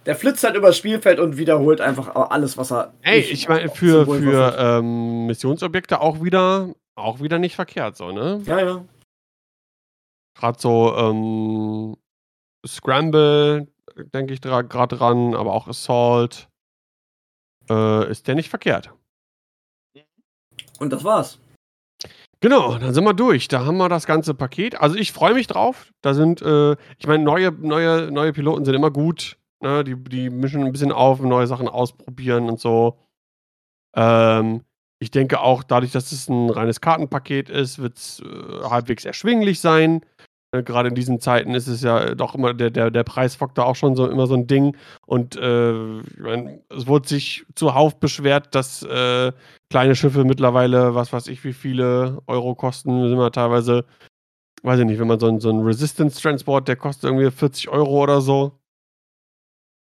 Der 0.05 0.15
flitzt 0.15 0.43
halt 0.43 0.55
übers 0.55 0.77
Spielfeld 0.77 1.19
und 1.19 1.37
wiederholt 1.37 1.79
einfach 1.79 2.15
alles, 2.15 2.57
was 2.57 2.71
er. 2.71 2.93
ey, 3.03 3.19
ich 3.19 3.47
meine, 3.47 3.69
für, 3.69 4.05
für 4.05 4.55
ähm, 4.57 5.27
Missionsobjekte 5.27 6.01
auch 6.01 6.23
wieder, 6.23 6.73
auch 6.95 7.21
wieder 7.21 7.37
nicht 7.39 7.55
verkehrt, 7.55 7.95
so, 7.97 8.11
ne? 8.11 8.41
Ja, 8.45 8.59
ja. 8.59 8.85
Gerade 10.41 10.59
so 10.59 10.97
ähm, 10.97 11.95
Scramble, 12.65 13.67
denke 13.95 14.33
ich 14.33 14.41
gerade 14.41 14.95
dran, 14.95 15.35
aber 15.35 15.53
auch 15.53 15.67
Assault. 15.67 16.49
Äh, 17.69 18.09
ist 18.09 18.27
der 18.27 18.33
nicht 18.33 18.49
verkehrt. 18.49 18.91
Und 20.79 20.91
das 20.91 21.03
war's. 21.03 21.39
Genau, 22.39 22.75
dann 22.79 22.91
sind 22.91 23.03
wir 23.03 23.13
durch. 23.13 23.49
Da 23.49 23.65
haben 23.65 23.77
wir 23.77 23.87
das 23.87 24.07
ganze 24.07 24.33
Paket. 24.33 24.81
Also 24.81 24.95
ich 24.95 25.11
freue 25.11 25.35
mich 25.35 25.45
drauf. 25.45 25.93
Da 26.01 26.15
sind, 26.15 26.41
äh, 26.41 26.71
ich 26.97 27.05
meine, 27.05 27.23
neue, 27.23 27.51
neue, 27.51 28.11
neue 28.11 28.33
Piloten 28.33 28.65
sind 28.65 28.73
immer 28.73 28.89
gut. 28.89 29.37
Ne? 29.59 29.83
Die, 29.83 29.95
die 29.95 30.31
mischen 30.31 30.63
ein 30.63 30.71
bisschen 30.71 30.91
auf, 30.91 31.19
neue 31.21 31.45
Sachen 31.45 31.67
ausprobieren 31.67 32.49
und 32.49 32.59
so. 32.59 32.97
Ähm, 33.95 34.63
ich 34.97 35.11
denke 35.11 35.39
auch, 35.39 35.61
dadurch, 35.61 35.91
dass 35.91 36.11
es 36.11 36.29
ein 36.29 36.49
reines 36.49 36.81
Kartenpaket 36.81 37.51
ist, 37.51 37.77
wird 37.77 37.97
es 37.97 38.21
äh, 38.21 38.63
halbwegs 38.63 39.05
erschwinglich 39.05 39.59
sein. 39.59 40.01
Äh, 40.51 40.63
Gerade 40.63 40.89
in 40.89 40.95
diesen 40.95 41.19
Zeiten 41.19 41.55
ist 41.55 41.67
es 41.67 41.81
ja 41.81 42.13
doch 42.15 42.35
immer, 42.35 42.53
der, 42.53 42.69
der, 42.69 42.91
der 42.91 43.03
Preisfaktor 43.03 43.65
auch 43.65 43.75
schon 43.75 43.95
so 43.95 44.07
immer 44.07 44.27
so 44.27 44.35
ein 44.35 44.47
Ding. 44.47 44.75
Und 45.05 45.35
äh, 45.35 45.71
es 46.69 46.87
wurde 46.87 47.07
sich 47.07 47.45
zuhauf 47.55 47.99
beschwert, 47.99 48.53
dass 48.55 48.83
äh, 48.83 49.31
kleine 49.69 49.95
Schiffe 49.95 50.25
mittlerweile, 50.25 50.95
was 50.95 51.13
weiß 51.13 51.27
ich, 51.27 51.43
wie 51.43 51.53
viele 51.53 52.21
Euro 52.27 52.55
kosten, 52.55 53.07
sind 53.09 53.17
wir 53.17 53.31
teilweise, 53.31 53.85
weiß 54.63 54.79
ich 54.79 54.85
nicht, 54.85 54.99
wenn 54.99 55.07
man 55.07 55.19
so 55.19 55.27
ein, 55.27 55.39
so 55.39 55.49
ein 55.49 55.61
Resistance 55.61 56.21
Transport, 56.21 56.67
der 56.67 56.75
kostet 56.75 57.05
irgendwie 57.05 57.31
40 57.31 57.69
Euro 57.69 58.03
oder 58.03 58.21
so. 58.21 58.59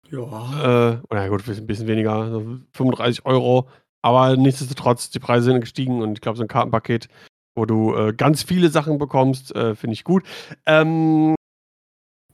Ja. 0.09 0.93
Äh, 0.93 1.01
oder 1.09 1.29
gut, 1.29 1.47
ein 1.47 1.67
bisschen 1.67 1.88
weniger, 1.88 2.31
so 2.31 2.59
35 2.73 3.25
Euro. 3.25 3.69
Aber 4.01 4.38
nichtsdestotrotz, 4.38 5.09
die 5.09 5.19
Preise 5.19 5.51
sind 5.51 5.59
gestiegen 5.59 6.01
und 6.01 6.13
ich 6.13 6.21
glaube, 6.21 6.38
so 6.38 6.43
ein 6.43 6.47
Kartenpaket, 6.47 7.09
wo 7.57 7.65
du 7.65 7.95
äh, 7.95 8.13
ganz 8.13 8.43
viele 8.43 8.69
Sachen 8.69 8.97
bekommst, 8.97 9.55
äh, 9.55 9.75
finde 9.75 9.93
ich 9.95 10.03
gut. 10.03 10.23
Ähm, 10.65 11.35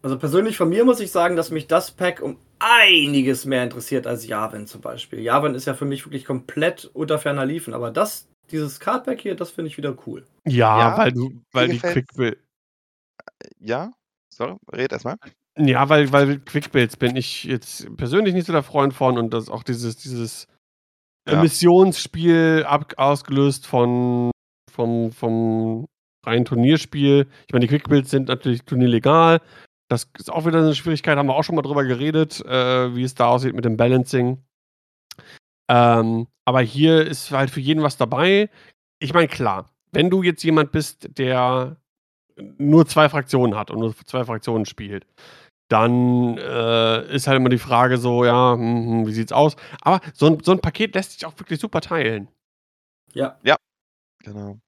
Also 0.01 0.17
persönlich 0.19 0.57
von 0.57 0.69
mir 0.69 0.83
muss 0.85 0.99
ich 0.99 1.11
sagen, 1.11 1.35
dass 1.35 1.49
mich 1.49 1.67
das 1.67 1.91
Pack 1.91 2.21
um 2.21 2.37
einiges 2.59 3.45
mehr 3.45 3.63
interessiert 3.63 4.05
als 4.05 4.27
Yavin 4.27 4.67
zum 4.67 4.81
Beispiel. 4.81 5.19
Yavin 5.21 5.55
ist 5.55 5.65
ja 5.65 5.73
für 5.73 5.85
mich 5.85 6.05
wirklich 6.05 6.25
komplett 6.25 6.85
unter 6.93 7.19
ferner 7.19 7.45
Liefen, 7.45 7.73
aber 7.73 7.89
das, 7.91 8.27
dieses 8.51 8.79
Cardpack 8.79 9.21
hier, 9.21 9.35
das 9.35 9.51
finde 9.51 9.69
ich 9.69 9.77
wieder 9.77 9.95
cool. 10.05 10.25
ja, 10.45 10.79
Ja, 10.79 10.97
weil 10.97 11.11
du, 11.13 11.31
weil 11.53 11.69
die. 11.69 11.79
Quick 11.79 12.07
Ja? 13.59 13.91
Sorry, 14.33 14.57
red 14.71 14.91
erstmal. 14.91 15.17
Ja, 15.57 15.87
weil, 15.87 16.11
weil 16.11 16.39
Quickbuilds 16.39 16.97
bin 16.97 17.15
ich 17.15 17.43
jetzt 17.43 17.95
persönlich 17.95 18.33
nicht 18.33 18.47
so 18.47 18.53
der 18.53 18.63
Freund 18.63 18.93
von 18.93 19.17
und 19.19 19.33
das 19.33 19.49
auch 19.49 19.61
dieses, 19.63 19.97
dieses 19.97 20.47
äh, 21.29 21.33
Ja. 21.33 21.41
Missionsspiel 21.41 22.65
ab, 22.67 22.93
ausgelöst 22.97 23.67
von 23.67 24.31
vom, 24.73 25.11
vom 25.11 25.87
reinen 26.25 26.45
Turnierspiel. 26.45 27.27
Ich 27.47 27.53
meine, 27.53 27.65
die 27.65 27.69
Quickbuilds 27.69 28.09
sind 28.09 28.27
natürlich 28.27 28.63
turnierlegal. 28.63 29.41
Das 29.89 30.09
ist 30.17 30.31
auch 30.31 30.45
wieder 30.45 30.59
eine 30.59 30.75
Schwierigkeit, 30.75 31.17
haben 31.17 31.27
wir 31.27 31.35
auch 31.35 31.43
schon 31.43 31.55
mal 31.55 31.61
drüber 31.61 31.83
geredet, 31.83 32.43
äh, 32.45 32.95
wie 32.95 33.03
es 33.03 33.15
da 33.15 33.27
aussieht 33.27 33.53
mit 33.53 33.65
dem 33.65 33.77
Balancing. 33.77 34.43
Ähm, 35.69 36.27
aber 36.45 36.61
hier 36.61 37.05
ist 37.05 37.31
halt 37.31 37.51
für 37.51 37.59
jeden 37.59 37.83
was 37.83 37.97
dabei. 37.97 38.49
Ich 38.99 39.13
meine, 39.13 39.27
klar, 39.27 39.69
wenn 39.91 40.09
du 40.09 40.23
jetzt 40.23 40.43
jemand 40.43 40.71
bist, 40.71 41.17
der 41.17 41.77
nur 42.57 42.87
zwei 42.87 43.09
Fraktionen 43.09 43.55
hat 43.55 43.69
und 43.69 43.79
nur 43.79 43.95
zwei 44.05 44.25
Fraktionen 44.25 44.65
spielt, 44.65 45.05
dann 45.69 46.37
äh, 46.37 47.15
ist 47.15 47.27
halt 47.27 47.37
immer 47.37 47.49
die 47.49 47.57
Frage 47.57 47.97
so, 47.97 48.25
ja, 48.25 48.53
hm, 48.53 48.87
hm, 48.87 49.07
wie 49.07 49.13
sieht's 49.13 49.31
aus? 49.31 49.55
Aber 49.81 50.01
so 50.13 50.27
ein, 50.27 50.39
so 50.43 50.51
ein 50.51 50.59
Paket 50.59 50.95
lässt 50.95 51.13
sich 51.13 51.25
auch 51.25 51.37
wirklich 51.39 51.59
super 51.59 51.81
teilen. 51.81 52.27
Ja. 53.43 53.55
Genau. 54.23 54.59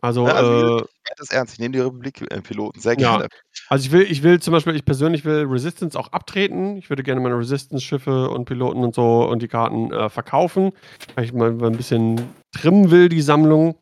Also, 0.00 0.26
Ja, 0.28 0.34
also, 0.34 0.78
äh, 0.78 0.86
das 1.16 1.30
ernst. 1.30 1.54
Ich 1.54 1.58
nehme 1.58 1.72
die 1.72 1.80
Republik-Piloten 1.80 2.78
sehr 2.80 2.92
Ja. 3.00 3.16
gerne. 3.16 3.28
also 3.68 3.84
ich 3.86 3.90
will, 3.92 4.02
ich 4.02 4.22
will 4.22 4.40
zum 4.40 4.52
Beispiel, 4.52 4.76
ich 4.76 4.84
persönlich 4.84 5.24
will 5.24 5.44
Resistance 5.46 5.98
auch 5.98 6.12
abtreten. 6.12 6.76
Ich 6.76 6.88
würde 6.88 7.02
gerne 7.02 7.20
meine 7.20 7.36
Resistance-Schiffe 7.36 8.30
und 8.30 8.44
Piloten 8.44 8.84
und 8.84 8.94
so 8.94 9.28
und 9.28 9.42
die 9.42 9.48
Karten 9.48 9.92
äh, 9.92 10.08
verkaufen, 10.08 10.72
weil 11.16 11.24
ich 11.24 11.32
mal 11.32 11.50
ein 11.50 11.76
bisschen 11.76 12.28
trimmen 12.52 12.90
will, 12.92 13.08
die 13.08 13.22
Sammlung. 13.22 13.76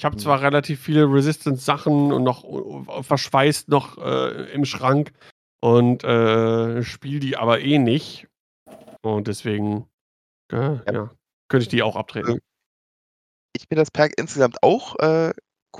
Ich 0.00 0.04
habe 0.04 0.16
Mhm. 0.16 0.20
zwar 0.20 0.42
relativ 0.42 0.80
viele 0.80 1.04
Resistance-Sachen 1.04 2.12
und 2.12 2.24
noch 2.24 2.42
äh, 2.44 3.02
verschweißt 3.04 3.68
noch 3.68 3.98
äh, 3.98 4.52
im 4.52 4.64
Schrank 4.64 5.12
und 5.60 6.02
äh, 6.02 6.82
spiele 6.82 7.20
die 7.20 7.36
aber 7.36 7.60
eh 7.60 7.78
nicht. 7.78 8.26
Und 9.02 9.28
deswegen, 9.28 9.86
äh, 10.50 10.56
Ja. 10.56 10.82
ja, 10.92 11.10
könnte 11.48 11.62
ich 11.62 11.68
die 11.68 11.82
auch 11.84 11.94
abtreten. 11.94 12.40
Ich 13.54 13.68
finde 13.68 13.82
das 13.82 13.90
Pack 13.90 14.12
insgesamt 14.16 14.62
auch 14.62 14.96
äh, 14.98 15.32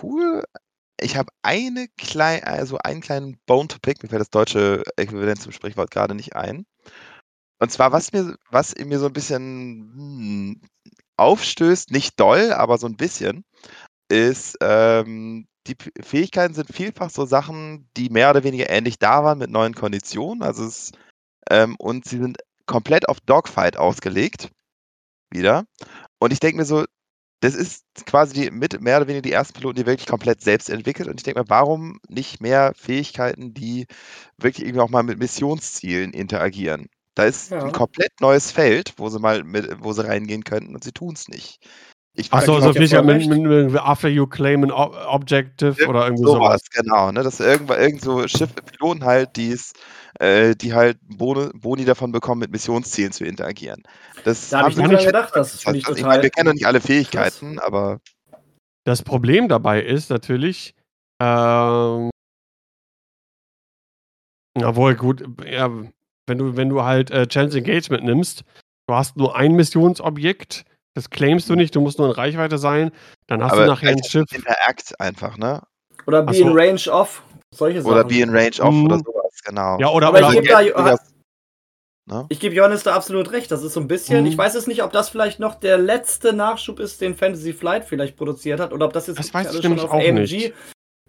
cool. 0.03 0.45
Ich 1.01 1.17
habe 1.17 1.33
eine 1.43 1.89
klein, 1.99 2.45
also 2.45 2.79
einen 2.79 3.01
kleinen 3.01 3.37
Bone 3.47 3.69
to 3.69 3.79
pick, 3.83 4.03
mir 4.03 4.09
fällt 4.09 4.21
das 4.21 4.31
deutsche 4.31 4.83
Äquivalent 4.97 5.43
zum 5.43 5.53
Sprichwort 5.53 5.91
gerade 5.91 6.15
nicht 6.15 6.37
ein. 6.37 6.67
Und 7.59 7.71
zwar, 7.71 7.93
was 7.93 8.13
mir, 8.13 8.37
was 8.51 8.75
mir 8.77 8.99
so 8.99 9.07
ein 9.07 9.13
bisschen 9.13 9.93
hm, 9.95 10.61
aufstößt, 11.17 11.91
nicht 11.91 12.19
doll, 12.21 12.53
aber 12.53 12.79
so 12.79 12.87
ein 12.87 12.97
bisschen, 12.97 13.45
ist, 14.09 14.57
ähm, 14.61 15.47
die 15.67 15.75
P 15.75 15.91
Fähigkeiten 16.03 16.55
sind 16.55 16.73
vielfach 16.73 17.11
so 17.11 17.25
Sachen, 17.27 17.89
die 17.97 18.11
mehr 18.11 18.31
oder 18.31 18.45
weniger 18.45 18.69
ähnlich 18.71 18.99
da 18.99 19.25
waren 19.25 19.39
mit 19.39 19.51
neuen 19.51 19.75
Konditionen. 19.75 20.43
Also 20.43 20.65
es, 20.67 20.93
ähm, 21.51 21.77
und 21.79 22.07
sie 22.07 22.19
sind 22.19 22.39
komplett 22.67 23.09
auf 23.09 23.21
Dogfight 23.21 23.77
ausgelegt. 23.77 24.51
Wieder. 25.31 25.65
Und 26.19 26.33
ich 26.33 26.41
denke 26.41 26.59
mir 26.59 26.65
so, 26.65 26.85
das 27.41 27.55
ist 27.55 27.85
quasi 28.07 28.35
die, 28.35 28.51
mit 28.51 28.81
mehr 28.81 28.97
oder 28.99 29.07
weniger 29.09 29.23
die 29.23 29.33
ersten 29.33 29.55
Piloten, 29.55 29.77
die 29.77 29.87
wirklich 29.87 30.07
komplett 30.09 30.41
selbst 30.43 30.71
entwickelt. 30.71 31.09
Und 31.09 31.21
ich 31.21 31.25
denke 31.25 31.41
mir, 31.41 31.49
warum 31.51 31.99
nicht 32.09 32.41
mehr 32.41 32.73
Fähigkeiten, 32.77 33.55
die 33.55 33.87
wirklich 34.39 34.67
irgendwie 34.67 34.81
auch 34.81 34.91
mal 34.91 35.03
mit 35.03 35.19
Missionszielen 35.19 36.13
interagieren? 36.13 36.87
Da 37.15 37.25
ist 37.25 37.51
Ja. 37.51 37.63
ein 37.65 37.73
komplett 37.73 38.13
neues 38.21 38.51
Feld, 38.51 38.95
wo 38.97 39.09
sie 39.09 39.21
mal 39.21 39.45
mit, 39.45 39.69
wo 39.81 39.93
sie 39.93 40.07
reingehen 40.07 40.45
könnten 40.45 40.75
und 40.75 40.83
sie 40.85 40.93
tun 40.93 41.15
es 41.15 41.29
nicht. 41.29 41.59
Ich 42.17 42.33
Achso, 42.33 42.61
so 42.61 42.73
vielleicht 42.73 42.93
voll 42.93 43.03
mit, 43.05 43.27
mit, 43.29 43.73
mit 43.73 43.81
After 43.81 44.09
You 44.09 44.27
Claim 44.27 44.63
an 44.65 44.71
Ob 44.71 44.95
Objective 45.09 45.77
Irgend 45.79 45.89
oder 45.91 46.05
irgendwie 46.05 46.25
sowas, 46.25 46.61
sowas. 46.61 46.63
genau, 46.73 47.13
ne? 47.13 47.23
Dass 47.23 47.41
irgendwann 47.41 47.81
irgend 47.81 48.03
so 48.03 48.27
Schiff, 48.29 48.51
Piloten 48.55 49.05
halt, 49.05 49.37
die's, 49.37 49.73
äh, 50.21 50.55
die 50.55 50.73
halt 50.75 50.99
Boni, 51.03 51.51
Boni 51.55 51.85
davon 51.85 52.13
bekommen, 52.13 52.41
mit 52.41 52.51
Missionszielen 52.53 53.13
zu 53.13 53.25
interagieren. 53.25 53.83
Das 54.25 54.49
Da 54.51 54.59
habe 54.59 54.65
haben 54.67 54.71
ich 54.73 54.77
gar 54.79 54.89
nicht- 54.89 55.07
gedacht. 55.07 55.37
Das 55.37 55.53
Das 55.53 55.63
finde 55.63 55.79
ich 55.79 55.85
heißt, 55.87 55.97
ich 55.97 56.03
total. 56.03 56.11
meine, 56.17 56.23
wir 56.23 56.31
kennen 56.31 56.47
noch 56.49 56.55
nicht 56.55 56.67
alle 56.67 56.81
Fähigkeiten, 56.81 57.59
aber 57.59 58.01
Das 58.85 59.03
Problem 59.03 59.49
dabei 59.49 59.81
ist 59.83 60.11
natürlich, 60.11 60.75
ähm, 61.23 62.11
obwohl 64.63 64.95
gut, 64.95 65.25
ja, 65.47 65.71
wenn 66.27 66.39
du, 66.39 66.57
wenn 66.57 66.69
du 66.69 66.83
halt 66.83 67.11
äh, 67.11 67.27
Chance 67.27 67.59
Engagement 67.59 68.05
nimmst, 68.05 68.45
du 68.87 68.95
hast 68.95 69.17
nur 69.17 69.37
ein 69.37 69.53
Missionsobjekt, 69.55 70.65
das 70.95 71.11
claimst 71.11 71.49
du 71.51 71.55
nicht, 71.55 71.75
du 71.75 71.81
musst 71.81 71.99
nur 71.99 72.09
in 72.09 72.13
Reichweite 72.15 72.59
sein, 72.59 72.93
dann 73.27 73.43
hast 73.43 73.53
aber 73.53 73.63
du 73.65 73.71
nachher 73.71 73.91
ein 73.91 74.05
Schiff. 74.05 74.31
Interact 74.33 74.99
einfach, 75.01 75.37
ne? 75.39 75.63
Oder 76.07 76.23
be 76.23 76.37
in 76.37 76.49
so. 76.49 76.53
range 76.55 76.89
off. 76.91 77.23
Solche 77.55 77.83
Sachen. 77.83 77.93
Oder 77.93 78.05
be 78.05 78.21
in 78.21 78.31
range 78.31 78.61
off 78.61 78.73
Mhm. 78.75 78.85
oder 78.87 78.99
sowas, 78.99 79.41
genau. 79.45 79.79
Ja, 79.79 79.89
oder, 79.91 80.09
Aber 80.09 80.21
ich 80.21 80.27
oder 80.27 80.35
geb 80.65 80.75
da- 80.77 80.99
ne? 82.07 82.27
Ich 82.29 82.41
gebe 82.41 82.55
Johannes 82.55 82.83
da 82.83 82.95
absolut 82.95 83.33
recht. 83.33 83.51
Das 83.51 83.63
ist 83.63 83.73
so 83.75 83.81
ein 83.81 83.89
bisschen, 83.89 84.21
Mhm. 84.23 84.27
ich 84.27 84.37
weiß 84.39 84.55
es 84.55 84.67
nicht, 84.67 84.83
ob 84.83 84.93
das 84.93 85.09
vielleicht 85.09 85.41
noch 85.41 85.55
der 85.55 85.79
letzte 85.79 86.33
Nachschub 86.33 86.79
ist, 86.81 87.01
den 87.01 87.15
Fantasy 87.15 87.53
Flight 87.53 87.85
vielleicht 87.85 88.17
produziert 88.17 88.61
hat, 88.61 88.73
oder 88.73 88.87
ob 88.87 88.93
das 88.93 89.07
jetzt 89.07 89.19
Das 89.19 89.33
weiß 89.33 89.61
schon 89.63 89.79
auf 89.81 89.91
auch 89.91 89.95
AMG. 89.95 90.21
nicht. 90.21 90.55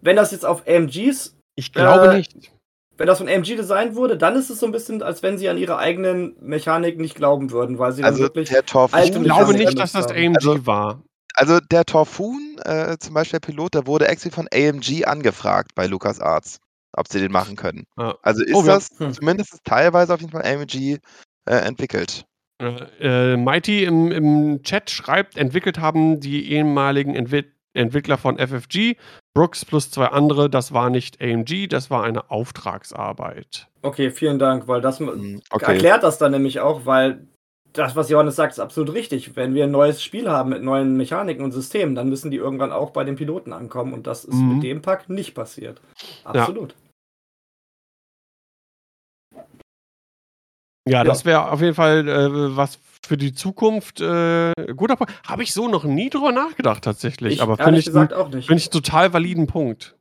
Wenn 0.02 0.16
das 0.16 0.32
jetzt 0.32 0.46
auf 0.46 0.64
AMGs, 0.68 1.36
ich 1.56 1.74
glaube 1.74 2.08
äh, 2.14 2.18
nicht. 2.18 2.52
wenn 2.98 3.08
das 3.08 3.18
von 3.18 3.28
AMG 3.28 3.56
designt 3.56 3.96
wurde, 3.96 4.18
dann 4.18 4.36
ist 4.36 4.50
es 4.50 4.60
so 4.60 4.66
ein 4.66 4.72
bisschen, 4.72 5.02
als 5.02 5.24
wenn 5.24 5.38
sie 5.38 5.50
an 5.50 5.58
ihre 5.58 5.78
eigenen 5.78 6.36
Mechaniken 6.40 7.02
nicht 7.02 7.16
glauben 7.16 7.52
würden, 7.52 7.80
weil 7.80 7.92
sie 7.92 8.02
dann 8.02 8.12
Also 8.12 8.24
wirklich. 8.24 8.50
der 8.50 8.66
Torfun, 8.66 9.00
Ich 9.04 9.12
glaube 9.12 9.54
nicht, 9.54 9.78
dass 9.80 9.92
das. 9.94 10.08
AMG 10.12 10.36
Also- 10.36 10.66
war. 10.68 11.02
Also 11.36 11.60
der 11.60 11.86
Torfun, 11.86 12.58
äh, 12.64 12.98
zum 13.00 13.14
Beispiel 13.14 13.40
der 13.40 13.48
Pilot, 13.48 13.74
der 13.76 13.88
wurde 13.88 14.08
extra 14.08 14.30
von 14.30 14.48
AMG 14.54 15.06
angefragt 15.06 15.72
bei 15.76 15.86
LucasArts, 15.88 16.60
ob 16.94 17.08
sie 17.08 17.20
den 17.20 17.32
machen 17.32 17.56
können. 17.56 17.86
Ja. 17.98 18.16
Also 18.22 18.44
ist 18.44 18.56
Oh, 18.56 18.64
das 18.64 18.90
Hm. 18.98 19.14
zumindest 19.14 19.60
teilweise 19.64 20.14
auf 20.14 20.22
jeden 20.22 20.32
Fall 20.32 20.46
AMG 20.46 21.00
äh, 21.48 21.56
entwickelt. 21.56 22.26
Äh, 22.62 23.34
äh, 23.34 23.38
Mighty 23.38 23.84
im, 23.84 24.12
im 24.12 24.64
Chat 24.64 24.90
schreibt, 24.90 25.38
entwickelt 25.38 25.80
haben 25.80 26.20
die 26.20 26.52
ehemaligen 26.52 27.16
Entwi 27.16 27.44
Entwickler 27.74 28.18
von 28.18 28.38
FFG, 28.38 28.96
Brooks 29.34 29.66
plus 29.66 29.92
zwei 29.92 30.06
andere, 30.06 30.50
das 30.50 30.72
war 30.72 30.90
nicht 30.90 31.22
AMG, 31.22 31.68
das 31.68 31.90
war 31.90 32.06
eine 32.06 32.32
Auftragsarbeit. 32.32 33.68
Okay, 33.82 34.12
vielen 34.12 34.40
Dank, 34.40 34.70
weil 34.70 34.80
das 34.80 35.00
Hm, 35.00 35.42
Okay. 35.52 35.74
erklärt 35.74 36.04
das 36.04 36.18
dann 36.18 36.32
nämlich 36.32 36.62
auch, 36.62 36.86
weil 36.86 37.28
das, 37.78 37.96
was 37.96 38.10
Johannes 38.10 38.36
sagt, 38.36 38.54
ist 38.54 38.60
absolut 38.60 38.94
richtig. 38.94 39.36
Wenn 39.36 39.54
wir 39.54 39.66
ein 39.66 39.72
neues 39.72 40.02
Spiel 40.04 40.30
haben 40.30 40.50
mit 40.50 40.64
neuen 40.64 40.96
Mechaniken 40.98 41.44
und 41.44 41.52
Systemen, 41.52 41.96
dann 41.96 42.10
müssen 42.10 42.32
die 42.32 42.38
irgendwann 42.38 42.72
auch 42.72 42.92
bei 42.92 43.04
den 43.04 43.16
Piloten 43.16 43.54
ankommen 43.54 43.94
und 43.94 44.08
das 44.08 44.26
ist 44.26 44.36
Mhm. 44.36 44.56
mit 44.56 44.64
dem 44.64 44.82
Pack 44.82 45.10
nicht 45.10 45.34
passiert. 45.36 45.82
Absolut. 46.24 46.76
Ja, 50.88 51.00
Ja. 51.00 51.04
das 51.04 51.26
wäre 51.26 51.52
auf 51.52 51.62
jeden 51.62 51.74
Fall 51.76 52.08
äh, 52.08 52.56
was 52.56 52.80
für 53.06 53.18
die 53.18 53.34
Zukunft. 53.34 54.02
Äh, 54.02 54.54
guter 54.76 54.96
Punkt. 54.96 55.14
Habe 55.28 55.44
ich 55.44 55.54
so 55.54 55.68
noch 55.68 55.84
nie 55.84 56.10
drüber 56.10 56.32
nachgedacht, 56.32 56.84
tatsächlich. 56.84 57.36
Ich 57.36 57.42
Aber 57.42 57.56
finde 57.58 57.72
ehrlich 57.72 57.80
ich, 57.82 57.86
gesagt 57.88 58.14
auch 58.14 58.30
nicht. 58.30 58.48
find 58.48 58.60
ich 58.60 58.68
einen 58.68 58.84
total 58.84 59.14
validen 59.14 59.48
Punkt. 59.48 59.96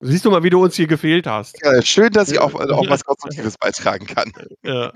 Siehst 0.00 0.24
du 0.24 0.30
mal, 0.30 0.42
wie 0.42 0.50
du 0.50 0.62
uns 0.62 0.74
hier 0.74 0.86
gefehlt 0.86 1.26
hast. 1.26 1.60
Ja, 1.64 1.80
schön, 1.80 2.12
dass 2.12 2.30
ich 2.30 2.38
auch, 2.38 2.52
auch 2.54 2.88
was 2.90 3.04
Konstruktives 3.04 3.56
beitragen 3.56 4.06
kann. 4.06 4.32
Ja. 4.62 4.92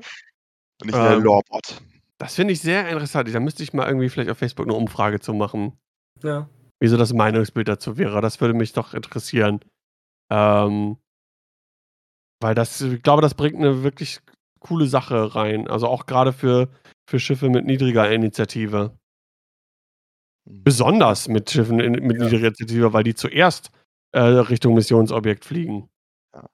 Und 0.81 0.87
nicht 0.87 0.97
nur 0.97 1.11
Ähm. 1.13 1.23
Lorebot. 1.23 1.83
Das 2.19 2.35
finde 2.35 2.53
ich 2.53 2.61
sehr 2.61 2.89
interessant. 2.89 3.33
Da 3.33 3.41
müsste 3.41 3.63
ich 3.63 3.73
mal 3.73 3.87
irgendwie 3.87 4.09
vielleicht 4.09 4.31
auf 4.31 4.39
Facebook 4.39 4.67
eine 4.67 4.75
Umfrage 4.75 5.21
zu 5.21 5.35
machen. 5.35 5.79
Ja. 6.23 6.49
wieso 6.81 6.97
das 6.97 7.13
Meinungsbild 7.13 7.69
dazu 7.69 7.97
wäre. 7.97 8.21
Das 8.21 8.41
würde 8.41 8.55
mich 8.55 8.73
doch 8.73 8.93
interessieren. 8.95 9.61
Ähm, 10.31 10.97
weil 12.41 12.55
das, 12.55 12.81
ich 12.81 13.03
glaube, 13.03 13.23
das 13.23 13.35
bringt 13.35 13.57
eine 13.57 13.83
wirklich 13.83 14.21
coole 14.61 14.87
Sache 14.87 15.35
rein. 15.35 15.69
Also 15.69 15.87
auch 15.89 16.07
gerade 16.07 16.33
für, 16.33 16.69
für 17.09 17.21
Schiffe 17.21 17.49
mit 17.51 17.67
niedriger 17.67 18.11
Initiative. 18.11 18.97
Besonders 20.45 21.29
mit 21.29 21.51
Schiffen 21.51 21.79
in, 21.81 21.93
mit 21.93 22.19
Ja. 22.19 22.25
niedriger 22.25 22.47
Initiative, 22.49 22.93
weil 22.93 23.05
die 23.05 23.15
zuerst 23.15 23.71
äh, 24.13 24.21
Richtung 24.21 24.75
Missionsobjekt 24.75 25.45
fliegen. 25.45 25.89
Ja, 26.35 26.49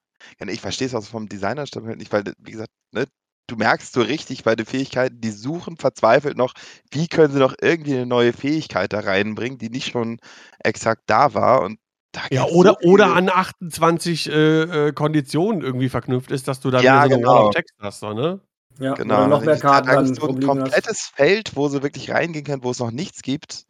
ich 0.48 0.60
verstehe 0.60 0.86
es 0.88 0.94
auch 0.94 1.04
vom 1.04 1.28
Designerstandpunkt 1.28 1.98
nicht, 1.98 2.12
weil, 2.12 2.24
wie 2.38 2.52
gesagt, 2.52 2.70
ne, 2.92 3.06
du 3.48 3.56
merkst 3.56 3.92
so 3.94 4.02
richtig 4.02 4.44
bei 4.44 4.56
den 4.56 4.66
Fähigkeiten, 4.66 5.20
die 5.20 5.30
suchen 5.30 5.76
verzweifelt 5.76 6.36
noch, 6.36 6.54
wie 6.90 7.08
können 7.08 7.32
sie 7.32 7.38
noch 7.40 7.54
irgendwie 7.60 7.94
eine 7.94 8.06
neue 8.06 8.32
Fähigkeit 8.32 8.92
da 8.92 9.00
reinbringen, 9.00 9.58
die 9.58 9.70
nicht 9.70 9.90
schon 9.90 10.18
exakt 10.60 11.02
da 11.06 11.34
war. 11.34 11.62
Und 11.62 11.78
Da 12.12 12.22
Ja, 12.30 12.44
oder, 12.46 12.74
so 12.78 12.78
oder 12.82 13.14
an 13.14 13.28
28 13.28 14.28
äh, 14.30 14.88
äh, 14.88 14.92
Konditionen 14.92 15.60
irgendwie 15.60 15.88
verknüpft 15.90 16.30
ist, 16.30 16.48
dass 16.48 16.60
du 16.60 16.70
dann 16.70 16.90
Ja, 16.90 17.06
wieder 17.06 17.10
so 17.10 17.18
genau. 17.18 17.48
of 17.48 17.50
Text 17.50 17.74
hast, 17.80 18.00
so, 18.00 18.12
ne? 18.14 18.40
Ja, 18.78 18.96
Genau. 18.96 19.04
oder 19.04 19.26
noch 19.26 19.42
Da 19.42 19.44
mehr 19.44 19.58
da 19.58 19.58
Karten 19.58 19.90
da 19.90 19.96
dann 19.96 19.96
gibt's 19.96 20.16
so 20.16 20.26
'n 20.26 20.34
rumliegen 20.34 20.58
hast. 20.60 20.84
komplettes 20.84 21.10
Feld, 21.14 21.56
wo 21.56 21.68
sie 21.68 21.82
wirklich 21.82 22.10
reingehen 22.10 22.44
können, 22.44 22.62
wo 22.62 22.70
es 22.70 22.78
noch 22.78 22.92
nichts 22.92 23.22
gibt. 23.22 23.64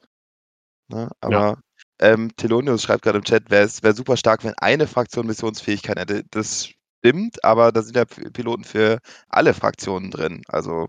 Ne? 0.89 1.11
Ja. 1.29 1.45
Aber, 1.45 1.61
ähm, 2.01 2.31
Thelonious 2.37 2.83
schreibt 2.83 3.03
grade 3.05 3.19
im 3.19 3.25
Chat, 3.25 3.51
wäre 3.51 3.65
es 3.65 3.83
wäre 3.83 3.95
super 3.95 4.17
stark, 4.17 4.45
wenn 4.45 4.55
eine 4.59 4.87
Fraktion 4.89 5.27
Missionsfähigkeit 5.27 5.99
hätte. 5.99 6.25
Das 6.31 6.71
stimmt, 7.05 7.45
aber 7.45 7.73
da 7.73 7.83
sind 7.83 7.97
ja 7.97 8.05
Piloten 8.07 8.65
für 8.65 8.99
alle 9.29 9.55
Fraktionen 9.55 10.11
drin. 10.11 10.43
Also, 10.49 10.89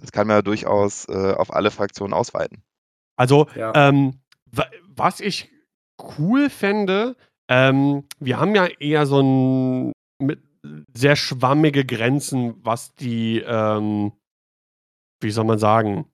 das 0.00 0.12
kann 0.12 0.26
man 0.28 0.36
ja 0.38 0.42
durchaus, 0.42 1.06
äh, 1.08 1.34
auf 1.34 1.54
alle 1.54 1.70
Fraktionen 1.70 2.14
ausweiten. 2.14 2.62
Also, 3.18 3.48
Ja. 3.54 3.72
ähm, 3.74 4.20
wa 4.52 4.66
was 4.88 5.20
ich 5.20 5.50
cool 6.18 6.50
fände, 6.50 7.16
ähm, 7.48 8.04
wir 8.18 8.38
haben 8.40 8.54
ja 8.54 8.66
eher 8.66 9.06
so 9.06 9.20
'n 9.20 9.92
mit 10.20 10.40
sehr 10.96 11.16
schwammige 11.16 11.84
Grenzen, 11.84 12.54
was 12.64 12.94
die, 12.94 13.40
ähm 13.46 14.12
wie 15.22 15.30
soll 15.30 15.44
man 15.44 15.58
sagen, 15.58 16.06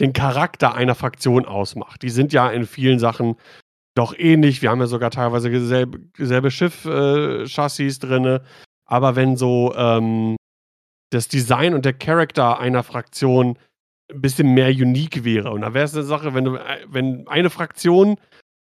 den 0.00 0.12
Charakter 0.12 0.74
einer 0.74 0.94
Fraktion 0.96 1.46
ausmacht. 1.46 2.02
Die 2.02 2.10
sind 2.10 2.32
ja 2.32 2.50
in 2.50 2.66
vielen 2.66 2.98
Sachen 2.98 3.36
doch 3.96 4.14
ähnlich. 4.18 4.62
Wir 4.62 4.70
haben 4.70 4.80
ja 4.80 4.86
sogar 4.86 5.10
teilweise 5.10 5.50
selbe 5.66 6.00
selbe 6.18 6.50
Schiff 6.50 6.84
äh, 6.86 7.44
drinne. 7.46 8.42
Aber 8.86 9.16
wenn 9.16 9.36
so, 9.36 9.74
ähm, 9.76 10.36
das 11.10 11.28
Design 11.28 11.74
und 11.74 11.84
der 11.86 11.94
Charakter 11.94 12.60
einer 12.60 12.82
Fraktion 12.84 13.58
'n 14.12 14.20
bisschen 14.22 14.54
mehr 14.54 14.70
unique 14.70 15.24
wäre. 15.24 15.52
Und 15.52 15.62
da 15.62 15.74
wäre 15.74 15.86
es 15.86 15.94
'ne 15.94 16.04
Sache, 16.04 16.34
wenn 16.34 16.44
du 16.46 16.56
ei 16.58 16.78
wenn 16.88 17.26
eine 17.28 17.50
Fraktion, 17.50 18.16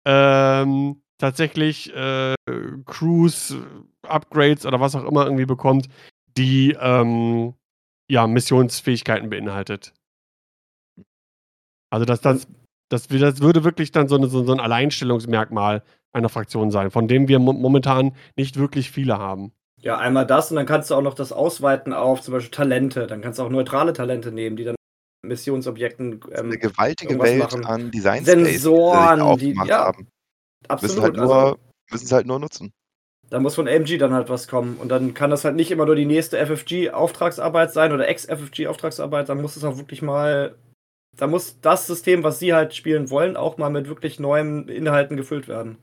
ähm, 0.06 1.02
tatsächlich, 1.20 1.94
äh, 1.96 2.36
Crews, 2.86 3.56
Upgrades 4.04 4.66
oder 4.66 4.80
was 4.82 4.96
auch 4.96 5.06
immer 5.06 5.26
irgendwie 5.26 5.46
bekommt, 5.48 5.90
die, 6.38 6.78
ähm, 6.82 7.56
ja, 8.10 8.28
Missionsfähigkeiten 8.28 9.30
beinhaltet. 9.32 9.94
Also, 11.92 12.06
dass 12.06 12.22
das 12.22 12.48
das 12.90 13.08
das 13.08 13.42
würde 13.42 13.64
wirklich 13.64 13.92
dann 13.92 14.08
so 14.08 14.18
'ne 14.18 14.28
so 14.28 14.44
so 14.46 14.52
'n 14.54 14.60
Alleinstellungsmerkmal 14.60 15.84
einer 16.14 16.30
Fraktion 16.30 16.72
sein, 16.72 16.92
von 16.92 17.08
dem 17.08 17.28
wir 17.28 17.40
mo 17.40 17.54
momentan 17.54 18.14
nicht 18.36 18.58
wirklich 18.58 18.92
viele 18.92 19.18
haben. 19.20 19.54
Ja, 19.82 19.98
einmal 19.98 20.26
das 20.28 20.52
und 20.52 20.58
dann 20.58 20.66
kannst 20.66 20.90
du 20.90 20.96
auch 20.96 21.02
noch 21.02 21.14
das 21.14 21.32
ausweiten 21.32 21.94
auf 21.94 22.22
zum 22.22 22.34
Beispiel 22.34 22.52
Talente. 22.52 23.08
Dann 23.08 23.22
kannst 23.22 23.40
du 23.40 23.44
auch 23.44 23.50
neutrale 23.50 23.94
Talente 23.94 24.32
nehmen, 24.32 24.58
die 24.58 24.66
dann 24.66 24.76
Missionsobjekten, 25.26 26.22
ähm, 26.34 26.60
gewaltige 26.60 27.14
irgendwas 27.14 27.36
Welt 27.36 27.38
machen. 27.38 27.66
an 27.66 27.92
Design 27.92 28.26
die 28.26 28.26
Sensoren, 28.26 29.38
die 29.38 29.56
aufgemacht 29.56 29.70
ja, 29.70 29.78
haben. 29.78 30.08
Müssen 30.82 31.02
absolut. 31.02 31.04
halt 31.04 31.18
Also 31.18 31.36
nur 31.36 31.60
müssen's 31.92 32.12
halt 32.14 32.28
nur 32.28 32.40
nutzen. 32.40 32.74
da 33.30 33.40
muss 33.40 33.56
von 33.56 33.68
AMG 33.68 33.98
dann 33.98 34.14
halt 34.14 34.30
was 34.30 34.48
kommen. 34.48 34.78
Und 34.78 34.90
dann 34.90 35.14
kann 35.14 35.30
das 35.30 35.46
halt 35.46 35.56
nicht 35.56 35.72
immer 35.72 35.86
nur 35.86 35.96
die 35.96 36.06
nächste 36.06 36.38
FFG-Auftragsarbeit 36.40 37.72
sein 37.72 37.92
oder 37.92 38.08
Ex-FFG-Auftragsarbeit. 38.08 39.30
Dann 39.30 39.42
muss 39.42 39.56
es 39.56 39.64
auch 39.64 39.78
wirklich 39.78 40.02
mal 40.02 40.56
da 41.20 41.28
muss 41.28 41.60
das 41.62 41.88
System, 41.88 42.24
was 42.24 42.40
sie 42.40 42.54
halt 42.54 42.74
spielen 42.74 43.10
wollen, 43.10 43.38
auch 43.38 43.58
mal 43.58 43.70
mit 43.70 43.88
wirklich 43.88 44.20
neuen 44.20 44.68
Inhalten 44.68 45.18
gefüllt 45.18 45.48
werden. 45.48 45.78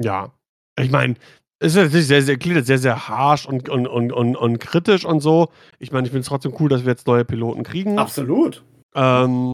Ja. 0.00 0.32
Ich 0.78 0.90
meine, 0.90 1.14
es 1.58 1.74
ist 1.74 1.82
natürlich 1.82 2.06
sehr, 2.06 2.22
sehr 2.22 2.36
klingt 2.36 2.66
sehr, 2.66 2.78
sehr 2.78 3.08
harsch 3.08 3.46
und 3.46 3.68
und 3.68 3.86
und 3.86 4.12
und 4.12 4.36
und 4.36 4.58
kritisch 4.58 5.04
und 5.04 5.20
so. 5.20 5.48
Ich 5.78 5.90
meine, 5.90 6.06
ich 6.06 6.10
finde 6.10 6.20
es 6.20 6.28
trotzdem 6.28 6.54
cool, 6.60 6.68
dass 6.68 6.84
wir 6.84 6.90
jetzt 6.90 7.06
neue 7.06 7.24
Piloten 7.24 7.62
kriegen. 7.62 7.98
Absolut. 7.98 8.62
Ähm, 8.94 9.52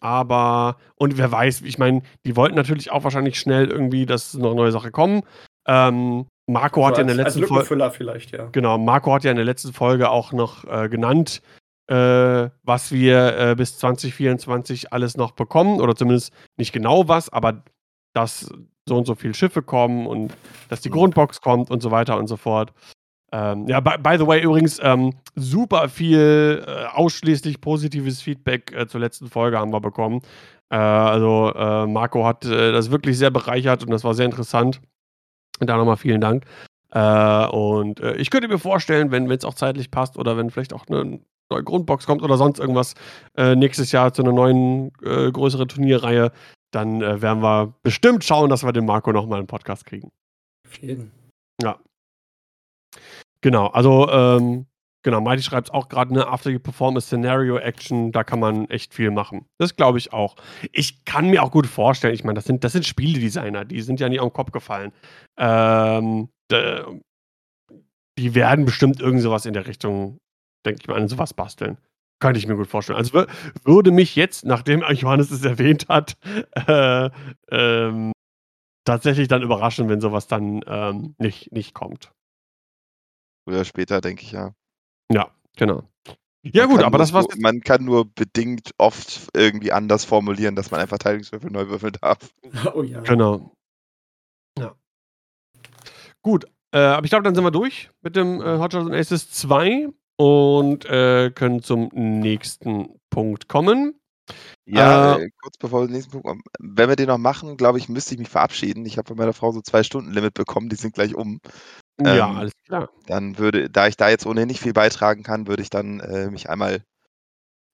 aber 0.00 0.78
und 0.96 1.18
wer 1.18 1.30
weiß, 1.30 1.62
ich 1.62 1.78
meine, 1.78 2.02
die 2.26 2.36
wollten 2.36 2.56
natürlich 2.56 2.90
auch 2.90 3.04
wahrscheinlich 3.04 3.38
schnell 3.38 3.70
irgendwie, 3.70 4.06
dass 4.06 4.34
noch 4.34 4.54
neue 4.54 4.72
Sachen 4.72 4.92
kommen. 4.92 5.22
Ähm, 5.66 6.26
Marco 6.46 6.86
hat 6.86 6.96
ja 6.96 7.02
in 7.02 7.06
der 7.06 7.16
letzten 7.16 7.44
Fol 7.44 7.58
Lückenfüller 7.58 7.90
vielleicht, 7.90 8.32
ja. 8.32 8.48
Genau, 8.52 8.76
Marco 8.76 9.14
hat 9.14 9.24
ja 9.24 9.30
in 9.30 9.36
der 9.36 9.46
letzten 9.46 9.72
Folge 9.72 10.10
auch 10.10 10.32
noch, 10.32 10.64
äh, 10.64 10.90
genannt, 10.90 11.40
äh, 11.88 12.50
was 12.62 12.92
wir, 12.92 13.38
äh, 13.38 13.54
bis 13.56 13.78
2024 13.78 14.92
alles 14.92 15.16
noch 15.16 15.32
bekommen 15.32 15.80
oder 15.80 15.94
zumindest 15.96 16.32
nicht 16.56 16.72
genau 16.72 17.08
was, 17.08 17.30
aber 17.30 17.62
dass 18.14 18.50
so 18.88 18.96
und 18.96 19.06
so 19.06 19.14
viel 19.14 19.34
Schiffe 19.34 19.62
kommen 19.62 20.06
und 20.06 20.32
dass 20.68 20.80
die 20.82 20.88
Mhm. 20.90 20.94
Grundbox 20.94 21.40
kommt 21.40 21.70
und 21.70 21.82
so 21.82 21.90
weiter 21.90 22.18
und 22.18 22.26
so 22.28 22.36
fort. 22.36 22.72
Ähm, 23.32 23.66
ja, 23.68 23.80
by 23.80 23.98
by 23.98 24.16
the 24.18 24.26
way 24.26 24.42
übrigens, 24.42 24.80
ähm, 24.82 25.14
super 25.36 25.88
viel, 25.88 26.64
äh, 26.66 26.86
ausschließlich 26.94 27.60
positives 27.60 28.22
Feedback, 28.22 28.72
äh, 28.72 28.86
zur 28.88 29.00
letzten 29.00 29.28
Folge 29.28 29.58
haben 29.58 29.72
wir 29.72 29.80
bekommen. 29.80 30.20
Äh, 30.70 30.76
also, 30.76 31.52
äh, 31.54 31.86
Marco 31.86 32.26
hat, 32.26 32.44
äh, 32.46 32.72
das 32.72 32.90
wirklich 32.92 33.18
sehr 33.18 33.30
bereichert 33.32 33.82
und 33.84 33.90
das 33.90 34.04
war 34.04 34.14
sehr 34.14 34.26
interessant. 34.26 34.80
Und 35.60 35.68
da 35.70 35.76
noch 35.78 35.86
mal 35.86 35.96
vielen 35.96 36.20
Dank. 36.20 36.44
Äh, 36.92 37.46
und, 37.48 38.00
ich 38.00 38.30
könnte 38.30 38.48
mir 38.48 38.58
vorstellen, 38.58 39.10
wenn 39.12 39.28
wenn's 39.28 39.44
auch 39.44 39.54
zeitlich 39.54 39.90
passt 39.90 40.18
oder 40.18 40.36
wenn 40.36 40.50
vielleicht 40.50 40.72
auch 40.74 40.86
'ne 40.88 41.20
neue 41.50 41.64
Grundbox 41.64 42.06
kommt 42.06 42.22
oder 42.22 42.36
sonst 42.36 42.58
irgendwas, 42.60 42.94
äh, 43.36 43.56
nächstes 43.56 43.92
Jahr 43.92 44.12
zu 44.14 44.22
'ner 44.22 44.32
neuen, 44.32 44.92
äh, 45.04 45.30
größeren 45.32 45.68
Turnierreihe, 45.68 46.32
dann, 46.72 47.02
äh, 47.02 47.22
werden 47.22 47.42
wir 47.42 47.74
bestimmt 47.82 48.24
schauen, 48.24 48.50
dass 48.50 48.64
wir 48.64 48.72
den 48.72 48.86
Marco 48.86 49.12
noch 49.12 49.26
mal 49.26 49.38
in 49.38 49.44
'n 49.44 49.46
Podcast 49.48 49.86
kriegen. 49.86 50.10
Auf 50.66 50.78
jeden. 50.82 51.12
Ja. 51.62 51.78
Genau, 53.44 53.66
also, 53.66 54.08
ähm, 54.10 54.66
genau, 55.02 55.20
Mighty 55.20 55.42
schreibt's 55.42 55.68
auch 55.70 55.90
grad, 55.90 56.10
ne, 56.10 56.26
after 56.26 56.48
you 56.50 56.58
perform 56.58 56.96
a 56.96 57.00
scenario 57.02 57.58
action, 57.58 58.10
da 58.10 58.24
kann 58.24 58.40
man 58.40 58.70
echt 58.70 58.94
viel 58.94 59.10
machen. 59.10 59.44
Das 59.58 59.76
glaube 59.76 59.98
ich 59.98 60.14
auch. 60.14 60.34
Ich 60.72 61.04
kann 61.04 61.28
mir 61.28 61.42
auch 61.42 61.50
gut 61.50 61.66
vorstellen, 61.66 62.14
ich 62.14 62.24
meine, 62.24 62.36
das 62.36 62.46
sind 62.46 62.64
das 62.64 62.72
sind 62.72 62.86
Spieledesigner, 62.86 63.66
die 63.66 63.82
sind 63.82 64.00
ja 64.00 64.08
nicht 64.08 64.20
auf 64.20 64.30
'n 64.30 64.32
Kopf 64.32 64.50
gefallen. 64.50 64.92
Ähm, 65.38 66.30
die 68.18 68.34
werden 68.34 68.64
bestimmt 68.64 69.00
irgend 69.00 69.22
so 69.22 69.30
was 69.30 69.46
in 69.46 69.54
der 69.54 69.66
Richtung, 69.66 70.18
denke 70.64 70.80
ich 70.82 70.88
mal, 70.88 70.96
an 70.96 71.08
so 71.08 71.18
was 71.18 71.34
basteln. 71.34 71.78
Könnte 72.20 72.38
ich 72.38 72.46
mir 72.46 72.56
gut 72.56 72.68
vorstellen. 72.68 72.96
Also, 72.96 73.12
wür 73.12 73.26
würde 73.64 73.90
mich 73.90 74.16
jetzt, 74.16 74.44
nachdem 74.44 74.82
Johannes 74.82 75.30
es 75.30 75.44
erwähnt 75.44 75.88
hat, 75.88 76.16
äh, 76.66 77.10
ähm, 77.50 78.12
tatsächlich 78.84 79.28
dann 79.28 79.42
überraschen, 79.42 79.88
wenn 79.88 80.00
so 80.00 80.12
was 80.12 80.26
dann, 80.26 80.62
ähm, 80.66 81.14
nicht 81.18 81.52
nicht 81.52 81.74
kommt. 81.74 82.12
Früher 83.44 83.56
oder 83.56 83.64
später, 83.64 84.00
denke 84.00 84.22
ich, 84.22 84.32
ja. 84.32 84.54
Ja, 85.12 85.30
genau. 85.56 85.82
Ja 86.42 86.66
Man 86.66 86.76
gut, 86.76 86.84
aber 86.84 86.98
das 86.98 87.12
war's 87.14 87.26
man 87.38 87.60
kann 87.60 87.84
nur 87.84 88.04
bedingt 88.04 88.72
oft 88.76 89.28
irgendwie 89.34 89.72
anders 89.72 90.04
formulieren, 90.04 90.54
dass 90.56 90.70
man 90.70 90.80
einen 90.80 90.88
Verteidigungswürfel 90.88 91.50
neu 91.50 91.68
würfeln 91.68 91.94
darf. 92.00 92.18
Oh 92.74 92.82
ja. 92.82 93.00
Genau. 93.00 93.54
Ja. 94.58 94.74
Gut, 96.22 96.44
äh, 96.72 96.78
aber 96.78 97.04
ich 97.04 97.10
glaube, 97.10 97.22
dann 97.22 97.34
sind 97.34 97.44
wir 97.44 97.50
durch 97.50 97.90
mit 98.02 98.14
dem, 98.14 98.40
äh, 98.42 98.58
Hot 98.58 98.72
Shots 98.72 98.86
and 98.86 98.94
Aces 98.94 99.30
2 99.30 99.88
und, 100.16 100.84
äh, 100.86 101.30
können 101.30 101.62
zum 101.62 101.88
nächsten 101.92 103.00
Punkt 103.10 103.48
kommen. 103.48 104.00
Ja, 104.66 105.16
Äh 105.16 105.24
äh, 105.24 105.30
kurz 105.42 105.58
bevor 105.58 105.82
wir 105.82 105.88
den 105.88 105.94
nächsten 105.94 106.12
Punkt 106.12 106.26
kommen. 106.26 106.42
Wenn 106.58 106.88
wir 106.88 106.96
den 106.96 107.08
noch 107.08 107.18
machen, 107.18 107.56
glaube 107.56 107.78
ich, 107.78 107.88
müsste 107.88 108.14
ich 108.14 108.18
mich 108.20 108.28
verabschieden. 108.30 108.86
Ich 108.86 108.96
habe 108.96 109.06
von 109.08 109.16
meiner 109.18 109.34
Frau 109.34 109.52
so 109.52 109.60
2 109.60 109.82
Stunden 109.82 110.12
Limit 110.12 110.34
bekommen, 110.34 110.68
die 110.70 110.76
sind 110.76 110.94
gleich 110.94 111.14
um. 111.14 111.40
Ja, 112.00 112.30
Ähm, 112.30 112.36
alles 112.38 112.52
klar. 112.66 112.90
dann 113.06 113.38
würde 113.38 113.70
da 113.70 113.86
ich 113.86 113.96
da 113.96 114.08
jetzt 114.08 114.26
ohnehin 114.26 114.48
nicht 114.48 114.60
viel 114.60 114.72
beitragen 114.72 115.22
kann, 115.22 115.46
würde 115.46 115.62
ich 115.62 115.70
dann, 115.70 116.00
äh, 116.00 116.30
mich 116.30 116.48
einmal 116.48 116.82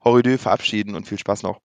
horrido 0.05 0.37
verabschieden 0.39 0.95
und 0.95 1.07
viel 1.07 1.19
Spaß 1.19 1.43
noch. 1.43 1.61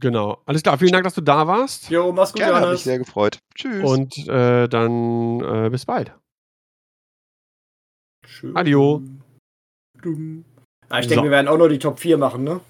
Genau. 0.00 0.42
Alles 0.46 0.62
klar, 0.62 0.78
vielen 0.78 0.92
Dank, 0.92 1.04
dass 1.04 1.14
du 1.14 1.20
da 1.20 1.46
warst. 1.46 1.88
Jo, 1.90 2.12
mach's 2.12 2.32
gut, 2.32 2.40
Gerne, 2.40 2.54
hat 2.54 2.60
mich 2.60 2.64
Johannes. 2.64 2.84
sehr 2.84 2.98
gefreut. 2.98 3.38
Tschüss. 3.54 3.82
Und, 3.84 4.28
äh, 4.28 4.68
dann, 4.68 5.40
äh, 5.40 5.70
bis 5.70 5.86
bald. 5.86 6.14
Tschüss. 8.26 8.54
Adio. 8.56 9.02
Dumm. 10.02 10.44
Ah, 10.88 11.00
ich 11.00 11.06
denke, 11.06 11.20
So. 11.20 11.24
wir 11.24 11.30
werden 11.30 11.48
auch 11.48 11.56
nur 11.56 11.68
die 11.68 11.78
Top 11.78 11.98
4 11.98 12.18
machen, 12.18 12.44
ne? 12.44 12.60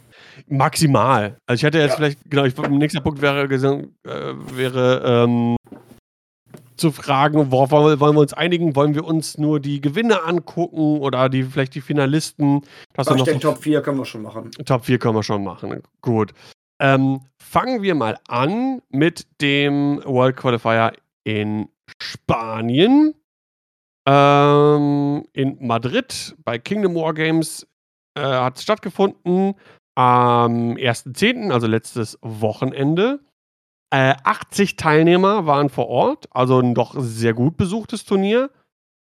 Maximal. 0.49 1.37
Also, 1.47 1.59
ich 1.61 1.63
hätte 1.65 1.79
jetzt 1.79 1.91
Ja. 1.91 1.97
vielleicht 1.97 2.31
genau, 2.31 2.45
ich 2.45 2.57
nächster 2.57 3.01
Punkt 3.01 3.21
wäre 3.21 3.43
äh, 3.45 4.35
wäre, 4.57 5.03
ähm, 5.05 5.57
zu 6.77 6.91
fragen, 6.91 7.51
worauf 7.51 7.71
wollen 7.71 7.87
wir 7.87 8.01
wollen 8.01 8.17
wir 8.17 8.21
uns 8.21 8.33
einigen? 8.33 8.75
Wollen 8.75 8.95
wir 8.95 9.05
uns 9.05 9.39
nur 9.39 9.61
die 9.61 9.81
Gewinne 9.81 10.23
angucken 10.25 11.01
oder 11.01 11.29
die 11.29 11.45
vielleicht 11.45 11.75
die 11.75 11.81
Finalisten? 11.81 12.63
Aber 12.97 13.11
wir 13.11 13.15
ich 13.15 13.19
noch 13.21 13.25
denke, 13.27 13.43
so 13.43 13.53
Top 13.53 13.63
4 13.63 13.83
können 13.83 13.99
wir 13.99 14.05
schon 14.05 14.23
machen. 14.23 14.51
Top 14.65 14.85
4 14.85 14.99
können 14.99 15.15
wir 15.17 15.23
schon 15.23 15.45
machen. 15.45 15.83
Gut. 16.01 16.33
Ähm, 16.81 17.21
fangen 17.41 17.83
wir 17.83 17.95
mal 17.95 18.19
an 18.29 18.83
mit 18.91 19.27
dem 19.41 20.01
World 20.05 20.37
Qualifier 20.37 20.93
in 21.25 21.69
Spanien. 22.01 23.15
Ähm, 24.07 25.27
in 25.33 25.65
Madrid 25.65 26.35
bei 26.45 26.59
Kingdom 26.59 26.95
War 26.95 27.15
Games 27.15 27.67
äh, 28.17 28.23
hat 28.23 28.57
es 28.57 28.63
stattgefunden 28.63 29.55
am 29.95 30.75
1.10., 30.75 31.53
also 31.53 31.67
letztes 31.67 32.19
Wochenende. 32.23 33.21
Äh, 33.93 34.15
80 34.25 34.77
Teilnehmer 34.77 35.47
waren 35.47 35.69
vor 35.69 35.89
Ort, 35.89 36.27
also 36.31 36.59
ein 36.59 36.75
doch 36.75 36.95
sehr 36.99 37.35
gut 37.35 37.57
besuchtes 37.57 38.05
Turnier 38.05 38.51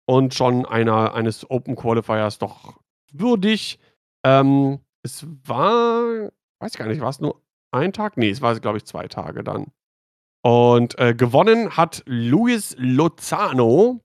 und 0.08 0.32
schon 0.34 0.64
einer 0.64 1.14
eines 1.14 1.50
Open 1.50 1.74
Qualifiers 1.74 2.38
doch 2.38 2.78
würdig. 3.12 3.80
Ähm, 4.24 4.78
es 5.02 5.26
war, 5.44 6.30
weiß 6.60 6.72
ich 6.72 6.78
gar 6.78 6.86
nicht, 6.86 7.00
war 7.00 7.10
es 7.10 7.20
nur 7.20 7.42
ein 7.72 7.92
Tag? 7.92 8.16
Nee, 8.16 8.30
es 8.30 8.40
war, 8.42 8.58
glaube 8.60 8.78
ich, 8.78 8.84
zwei 8.84 9.08
Tage 9.08 9.42
dann. 9.42 9.72
Und 10.42 10.98
äh, 11.00 11.14
gewonnen 11.14 11.76
hat 11.76 12.04
Luis 12.06 12.76
Lozano 12.78 14.00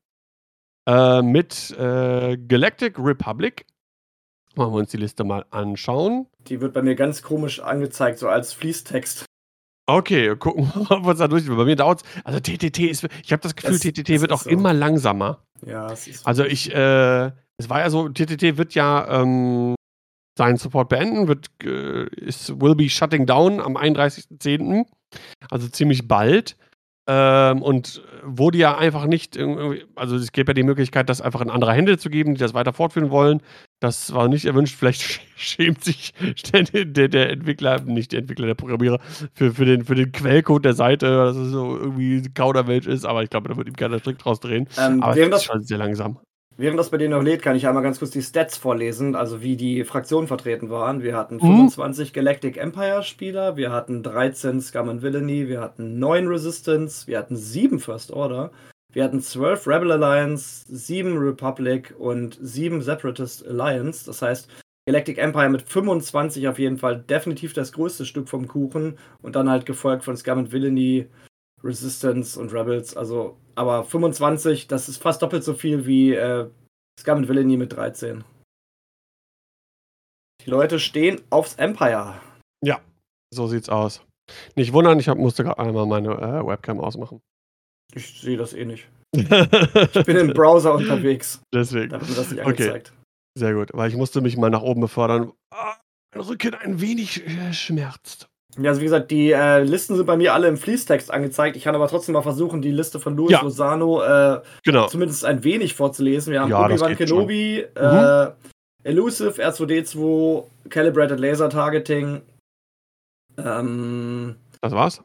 äh, 0.91 1.21
mit 1.21 1.71
äh, 1.77 2.37
Galactic 2.37 2.97
Republic. 2.99 3.65
Wollen 4.55 4.73
wir 4.73 4.79
uns 4.79 4.91
die 4.91 4.97
Liste 4.97 5.23
mal 5.23 5.45
anschauen. 5.51 6.27
Die 6.47 6.59
wird 6.59 6.73
bei 6.73 6.81
mir 6.81 6.95
ganz 6.95 7.21
komisch 7.21 7.61
angezeigt, 7.61 8.19
so 8.19 8.27
als 8.27 8.51
Fließtext. 8.53 9.25
Okay, 9.87 10.35
gucken 10.35 10.71
wir, 10.75 10.91
ob 10.91 11.05
wir 11.05 11.13
da 11.13 11.27
durch. 11.27 11.47
Bei 11.47 11.65
mir 11.65 11.75
dauert 11.75 12.01
es. 12.03 12.25
Also 12.25 12.39
TTT 12.39 12.79
ist. 12.79 13.07
Ich 13.23 13.31
habe 13.31 13.41
das 13.41 13.55
Gefühl, 13.55 13.75
Es- 13.75 13.81
TTT 13.81 14.09
es 14.09 14.21
wird 14.21 14.31
auch 14.31 14.41
so. 14.41 14.49
immer 14.49 14.73
langsamer. 14.73 15.43
Ja, 15.65 15.91
es 15.91 16.07
ist 16.07 16.25
Also 16.27 16.43
ich, 16.43 16.73
äh, 16.73 17.25
es 17.57 17.69
war 17.69 17.79
ja 17.79 17.89
so, 17.89 18.09
TTT 18.09 18.57
wird 18.57 18.73
ja 18.73 19.21
ähm, 19.21 19.75
seinen 20.37 20.57
Support 20.57 20.89
beenden, 20.89 21.27
wird, 21.27 21.47
äh, 21.63 22.07
ist, 22.15 22.59
will 22.61 22.75
be 22.75 22.89
shutting 22.89 23.25
down 23.25 23.59
am 23.59 23.77
31.10., 23.77 24.85
also 25.49 25.67
ziemlich 25.67 26.07
bald. 26.07 26.57
Ähm, 27.07 27.63
und 27.63 28.03
wurde 28.23 28.59
ja 28.59 28.77
einfach 28.77 29.07
nicht, 29.07 29.37
also 29.95 30.15
es 30.15 30.31
gäbe 30.31 30.51
ja 30.51 30.53
die 30.53 30.63
Möglichkeit, 30.63 31.09
das 31.09 31.19
einfach 31.19 31.41
in 31.41 31.49
andere 31.49 31.73
Hände 31.73 31.97
zu 31.97 32.09
geben, 32.11 32.35
die 32.35 32.39
das 32.39 32.53
weiter 32.53 32.73
fortführen 32.73 33.09
wollen. 33.09 33.41
Das 33.79 34.13
war 34.13 34.27
nicht 34.27 34.45
erwünscht. 34.45 34.75
Vielleicht 34.77 35.01
schämt 35.35 35.83
sich 35.83 36.13
der, 36.53 37.07
der, 37.07 37.29
Entwickler, 37.31 37.81
nicht 37.81 38.11
der 38.11 38.19
Entwickler, 38.19 38.45
der 38.45 38.53
Programmierer, 38.53 38.99
für, 39.33 39.51
für, 39.51 39.65
den, 39.65 39.83
für 39.83 39.95
den 39.95 40.11
Quellcode 40.11 40.63
der 40.63 40.73
Seite, 40.73 41.07
dass 41.07 41.35
es 41.35 41.51
so 41.51 41.75
irgendwie 41.75 42.21
Kauderwelsch 42.33 42.85
ist. 42.85 43.05
Aber 43.05 43.23
ich 43.23 43.31
glaube, 43.31 43.49
da 43.49 43.57
wird 43.57 43.67
ihm 43.67 43.75
keiner 43.75 43.99
Strick 43.99 44.19
draus 44.19 44.39
drehen. 44.39 44.67
ähm, 44.77 45.01
Aber 45.01 45.15
während, 45.15 45.33
es 45.33 45.41
ist 45.41 45.47
das, 45.49 45.55
schon 45.55 45.63
sehr 45.63 45.79
langsam. 45.79 46.19
Während 46.57 46.79
das 46.79 46.89
bei 46.89 46.97
denen 46.97 47.11
noch 47.11 47.23
lädt, 47.23 47.41
kann 47.41 47.55
ich 47.55 47.67
einmal 47.67 47.83
ganz 47.83 47.99
kurz 47.99 48.11
die 48.11 48.21
Stats 48.21 48.57
vorlesen, 48.57 49.15
also 49.15 49.41
wie 49.41 49.55
die 49.55 49.83
Fraktionen 49.83 50.27
vertreten 50.27 50.69
waren. 50.69 51.01
Wir 51.03 51.15
hatten 51.15 51.35
Mhm. 51.35 51.39
25 51.69 52.13
Galactic 52.13 52.57
Empire 52.57 53.03
Spieler, 53.03 53.57
wir 53.57 53.71
hatten 53.71 54.03
13 54.03 54.61
Scum 54.61 54.89
and 54.89 55.01
Villainy, 55.01 55.47
wir 55.47 55.61
hatten 55.61 55.99
9 55.99 56.27
Resistance, 56.27 57.07
wir 57.07 57.17
hatten 57.17 57.35
7 57.35 57.79
First 57.79 58.11
Order, 58.11 58.51
wir 58.93 59.03
hatten 59.03 59.21
12 59.21 59.67
Rebel 59.67 59.91
Alliance, 59.91 60.65
7 60.67 61.17
Republic 61.17 61.95
und 61.97 62.37
7 62.41 62.81
Separatist 62.81 63.47
Alliance. 63.47 64.05
Das 64.05 64.21
heißt, 64.21 64.49
Galactic 64.85 65.17
Empire 65.19 65.49
mit 65.49 65.61
25 65.61 66.47
auf 66.47 66.59
jeden 66.59 66.77
Fall 66.77 66.99
definitiv 66.99 67.53
das 67.53 67.71
größte 67.71 68.05
Stück 68.05 68.27
vom 68.27 68.47
Kuchen 68.47 68.97
und 69.21 69.35
dann 69.35 69.49
halt 69.49 69.65
gefolgt 69.65 70.03
von 70.03 70.17
Scum 70.17 70.39
and 70.39 70.51
Villainy, 70.51 71.07
Resistance 71.63 72.37
und 72.39 72.51
Rebels. 72.53 72.97
Also, 72.97 73.37
aber 73.61 73.83
25, 73.85 74.67
das 74.67 74.89
ist 74.89 74.97
fast 74.97 75.21
doppelt 75.21 75.43
so 75.43 75.53
viel 75.53 75.85
wie 75.85 76.13
äh, 76.13 76.49
Scum 76.99 77.19
and 77.19 77.29
Villainy 77.29 77.57
mit 77.57 77.73
13. 77.73 78.23
Die 80.43 80.49
Leute 80.49 80.79
stehen 80.79 81.21
aufs 81.29 81.55
Empire. 81.55 82.19
So 83.33 83.47
sieht's 83.47 83.69
aus. 83.69 84.01
Nicht 84.55 84.73
wundern, 84.73 84.99
ich 84.99 85.07
hab, 85.07 85.17
musste 85.17 85.43
gerade 85.43 85.59
einmal 85.59 85.85
meine 85.85 86.11
äh, 86.11 86.45
Webcam 86.45 86.79
ausmachen. 86.79 87.21
Ich 87.93 88.19
sehe 88.19 88.37
das 88.37 88.53
eh 88.53 88.65
nicht. 88.65 88.89
Ich 89.15 90.05
bin 90.05 90.17
im 90.17 90.33
Browser 90.33 90.73
unterwegs. 90.73 91.41
Deswegen. 91.53 91.89
Da 91.89 91.97
mir 91.99 92.05
das 92.15 92.31
nicht 92.31 92.41
Okay. 92.41 92.49
angezeigt. 92.49 92.93
Sehr 93.37 93.53
gut, 93.53 93.69
weil 93.73 93.89
ich 93.89 93.95
musste 93.95 94.21
mich 94.21 94.37
mal 94.37 94.49
nach 94.49 94.61
oben 94.61 94.81
befördern. 94.81 95.31
Ah, 95.53 95.75
mein 96.13 96.23
Rücken 96.23 96.55
ein 96.55 96.81
wenig 96.81 97.25
äh, 97.25 97.53
schmerzt. 97.53 98.27
Ja, 98.57 98.69
also 98.71 98.81
wie 98.81 98.85
gesagt, 98.85 99.11
die 99.11 99.31
äh, 99.31 99.63
Listen 99.63 99.95
sind 99.95 100.05
bei 100.05 100.17
mir 100.17 100.33
alle 100.33 100.47
im 100.49 100.57
Fließtext 100.57 101.09
angezeigt. 101.11 101.55
Ich 101.55 101.63
kann 101.63 101.73
aber 101.75 101.87
trotzdem 101.87 102.13
mal 102.13 102.21
versuchen, 102.21 102.61
die 102.61 102.71
Liste 102.71 102.99
von 102.99 103.15
Luis 103.15 103.31
Ja. 103.31 103.41
Lozano 103.41 104.01
äh, 104.03 104.41
Genau. 104.63 104.87
zumindest 104.87 105.23
ein 105.23 105.43
wenig 105.43 105.73
vorzulesen. 105.73 106.33
Wir 106.33 106.41
haben 106.41 106.49
Ja, 106.49 106.65
Obi-Wan. 106.65 106.91
Mhm. 106.91 106.95
Kenobi, 106.97 107.59
äh, 107.75 108.27
Elusive, 108.83 109.41
R2D2, 109.41 110.43
Calibrated 110.69 111.19
Laser 111.19 111.49
Targeting. 111.49 112.21
Ähm, 113.37 114.35
Das 114.61 114.71
war's? 114.73 115.01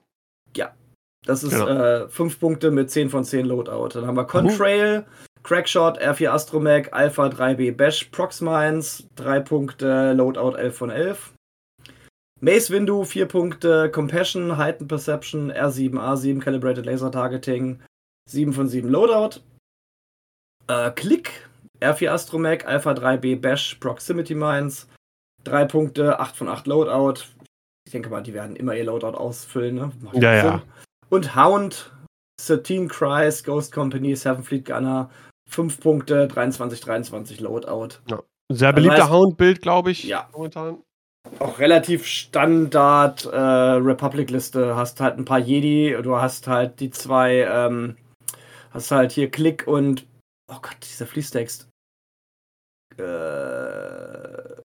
das 1.25 1.43
ist 1.43 1.51
Genau. 1.59 1.67
äh, 1.67 2.09
5 2.09 2.39
Punkte 2.39 2.71
mit 2.71 2.89
10 2.89 3.11
von 3.11 3.25
10 3.25 3.47
Loadout. 3.47 3.89
Dann 3.99 4.07
haben 4.07 4.17
wir 4.17 4.27
Contrail, 4.27 5.05
Crackshot, 5.43 5.99
R4 6.01 6.29
Astromech, 6.31 6.95
Alpha 6.95 7.27
3B 7.29 7.73
Bash, 7.73 8.05
Proxmines, 8.13 9.09
3 9.17 9.41
Punkte, 9.41 10.13
Loadout 10.13 10.57
11 10.57 10.77
von 10.77 10.91
11. 10.91 11.33
Mace 12.41 12.71
Windu, 12.71 13.05
4 13.05 13.27
Punkte, 13.27 13.91
Compassion, 13.91 14.57
Heightened 14.59 14.89
Perception, 14.89 15.51
R7, 15.51 15.95
A7, 15.99 16.41
Calibrated 16.41 16.85
Laser 16.85 17.11
Targeting, 17.11 17.81
7 18.29 18.53
von 18.53 18.69
7 18.69 18.89
Loadout. 18.91 19.41
Äh, 20.69 20.91
Click, 20.91 21.49
R4 21.81 22.11
Astromech, 22.11 22.67
Alpha 22.67 22.93
3B 22.93 23.37
Bash, 23.41 23.77
Proximity 23.77 24.35
Mines, 24.35 24.87
3 25.45 25.65
Punkte, 25.67 26.19
8 26.21 26.37
von 26.37 26.49
8 26.49 26.67
Loadout. 26.67 27.23
Ich 27.87 27.93
denke 27.93 28.11
mal, 28.11 28.23
die 28.23 28.35
werden 28.35 28.57
immer 28.57 28.75
ihr 28.75 28.85
Loadout 28.85 29.17
ausfüllen, 29.17 29.77
ne? 29.77 29.93
Macht 30.03 30.17
Ja, 30.17 30.41
Sinn. 30.41 30.51
ja. 30.51 30.63
Und 31.09 31.37
Hound, 31.37 31.93
13 32.45 32.89
Cries, 32.89 33.45
Ghost 33.45 33.73
Company, 33.73 34.15
Seven 34.17 34.43
Fleet 34.43 34.65
Gunner, 34.67 35.09
5 35.49 35.81
Punkte, 35.81 36.27
23, 36.27 36.81
23 36.81 37.41
Loadout. 37.41 38.01
Sehr 38.53 38.73
beliebter 38.73 39.05
heißt- 39.07 39.11
Hound-Bild, 39.11 39.63
glaube 39.63 39.93
ich. 39.93 40.05
Ja. 40.05 40.29
Momentan. 40.33 40.83
Auch 41.39 41.59
relativ 41.59 42.07
Standard 42.07 43.27
äh, 43.27 43.37
Republic-Liste. 43.37 44.75
Hast 44.77 45.01
halt 45.01 45.19
ein 45.19 45.25
paar 45.25 45.39
Jedi, 45.39 45.97
du 46.03 46.17
hast 46.17 46.47
halt 46.47 46.81
die 46.81 46.91
zwei, 46.91 47.41
ähm, 47.43 47.97
hast 48.71 48.91
halt 48.91 49.13
hier 49.13 49.31
Klick 49.31 49.67
und, 49.67 50.07
oh 50.51 50.59
Gott, 50.63 50.77
dieser 50.83 51.07
Fließtext. 51.07 51.69
Äh, 52.97 54.63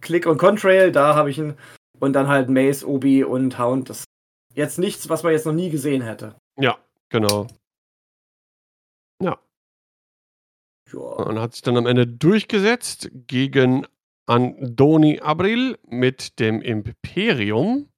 Klick 0.00 0.26
und 0.26 0.38
Contrail, 0.38 0.92
da 0.92 1.14
habe 1.14 1.30
ich 1.30 1.38
ihn. 1.38 1.54
Und 2.00 2.12
dann 2.12 2.28
halt 2.28 2.48
Mace, 2.48 2.84
Obi 2.84 3.22
und 3.22 3.58
Hound. 3.58 3.88
Das 3.88 4.00
ist 4.00 4.06
jetzt 4.54 4.78
nichts, 4.78 5.08
was 5.08 5.22
man 5.22 5.32
jetzt 5.32 5.46
noch 5.46 5.52
nie 5.52 5.70
gesehen 5.70 6.02
hätte. 6.02 6.34
Ja, 6.60 6.76
genau. 7.08 7.46
Ja. 9.22 9.38
Und 10.92 11.38
hat 11.38 11.52
sich 11.52 11.62
dann 11.62 11.76
am 11.76 11.86
Ende 11.86 12.06
durchgesetzt 12.06 13.10
gegen 13.26 13.86
Andoni 14.26 15.20
Abril 15.20 15.78
mit 15.86 16.38
dem 16.40 16.62
Imperium. 16.62 17.88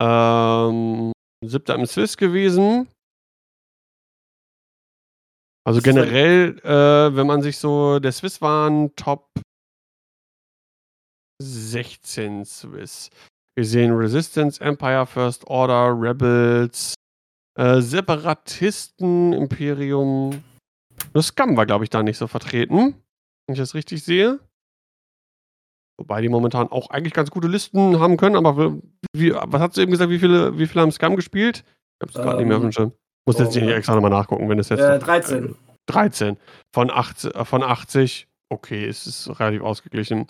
Ähm, 0.00 1.12
siebter 1.44 1.74
im 1.74 1.86
Swiss 1.86 2.16
gewesen. 2.16 2.88
Also 5.66 5.80
Das 5.80 5.84
generell, 5.84 6.58
äh, 6.60 7.16
wenn 7.16 7.26
man 7.26 7.42
sich 7.42 7.58
so, 7.58 7.98
der 7.98 8.12
Swiss 8.12 8.40
waren 8.40 8.94
Top 8.94 9.28
16 11.42 12.44
Swiss. 12.44 13.10
Wir 13.56 13.64
sehen 13.64 13.92
Resistance, 13.92 14.60
Empire, 14.60 15.06
First 15.06 15.46
Order, 15.46 15.92
Rebels, 15.98 16.94
äh, 17.58 17.80
Separatisten, 17.80 19.32
Imperium. 19.32 20.42
Nur 21.12 21.22
Scum 21.22 21.56
war, 21.56 21.66
glaube 21.66 21.84
ich, 21.84 21.90
da 21.90 22.02
nicht 22.02 22.18
so 22.18 22.26
vertreten, 22.26 23.02
wenn 23.46 23.54
ich 23.54 23.58
das 23.58 23.74
richtig 23.74 24.04
sehe. 24.04 24.38
Wobei 25.98 26.20
die 26.20 26.28
momentan 26.28 26.68
auch 26.68 26.90
eigentlich 26.90 27.14
ganz 27.14 27.30
gute 27.30 27.48
Listen 27.48 27.98
haben 27.98 28.16
können, 28.16 28.36
aber 28.36 28.74
wie, 29.14 29.32
was 29.32 29.60
hast 29.60 29.76
du 29.76 29.80
eben 29.80 29.92
gesagt, 29.92 30.10
wie 30.10 30.18
viele, 30.18 30.58
wie 30.58 30.66
viele 30.66 30.82
haben 30.82 30.92
Scum 30.92 31.16
gespielt? 31.16 31.64
Ich 31.98 32.02
hab's 32.02 32.14
gerade 32.14 32.38
nicht 32.38 32.48
mehr 32.48 32.56
auf 32.56 32.62
dem 32.62 32.66
Ähm, 32.66 32.72
Schirm. 32.72 32.92
Muss 33.26 33.38
jetzt 33.38 33.56
oh, 33.56 33.60
nicht 33.60 33.72
extra 33.72 33.94
nochmal 33.94 34.10
nachgucken, 34.10 34.48
wenn 34.48 34.58
es 34.58 34.68
jetzt. 34.68 34.80
Äh, 34.80 34.98
13. 34.98 35.56
13 35.86 36.36
von 36.74 36.90
80, 36.90 37.34
äh, 37.34 37.44
von 37.44 37.62
80. 37.62 38.28
Okay, 38.50 38.86
es 38.86 39.06
ist 39.06 39.40
relativ 39.40 39.62
ausgeglichen. 39.62 40.26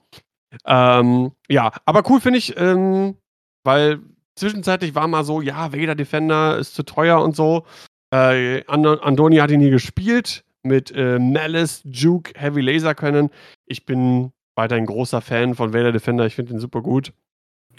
Ähm, 0.64 1.32
ja, 1.48 1.72
aber 1.84 2.09
cool 2.09 2.20
finde 2.20 2.38
ich, 2.38 2.56
ähm, 2.56 3.16
weil 3.64 4.01
zwischenzeitlich 4.36 4.94
war 4.94 5.09
mal 5.09 5.24
so, 5.24 5.40
ja, 5.40 5.72
Vader 5.72 5.94
Defender 5.94 6.56
ist 6.59 6.74
zu 6.74 6.84
teuer 6.84 7.20
und 7.20 7.34
so. 7.34 7.66
Äh, 8.14 8.64
And 8.66 8.86
Andoni 8.86 9.36
hat 9.36 9.51
ihn 9.51 9.60
nie 9.60 9.70
gespielt 9.70 10.44
mit 10.62 10.93
äh, 10.94 11.18
Malice, 11.18 11.82
Juke, 11.84 12.32
Heavy 12.36 12.60
Laser 12.60 12.94
können. 12.94 13.30
Ich 13.66 13.84
bin 13.84 14.32
weiterhin 14.56 14.86
großer 14.86 15.20
Fan 15.20 15.54
von 15.54 15.72
Vader 15.72 15.92
Defender, 15.92 16.26
ich 16.26 16.34
finde 16.34 16.52
ihn 16.54 16.58
super 16.58 16.82
gut. 16.82 17.12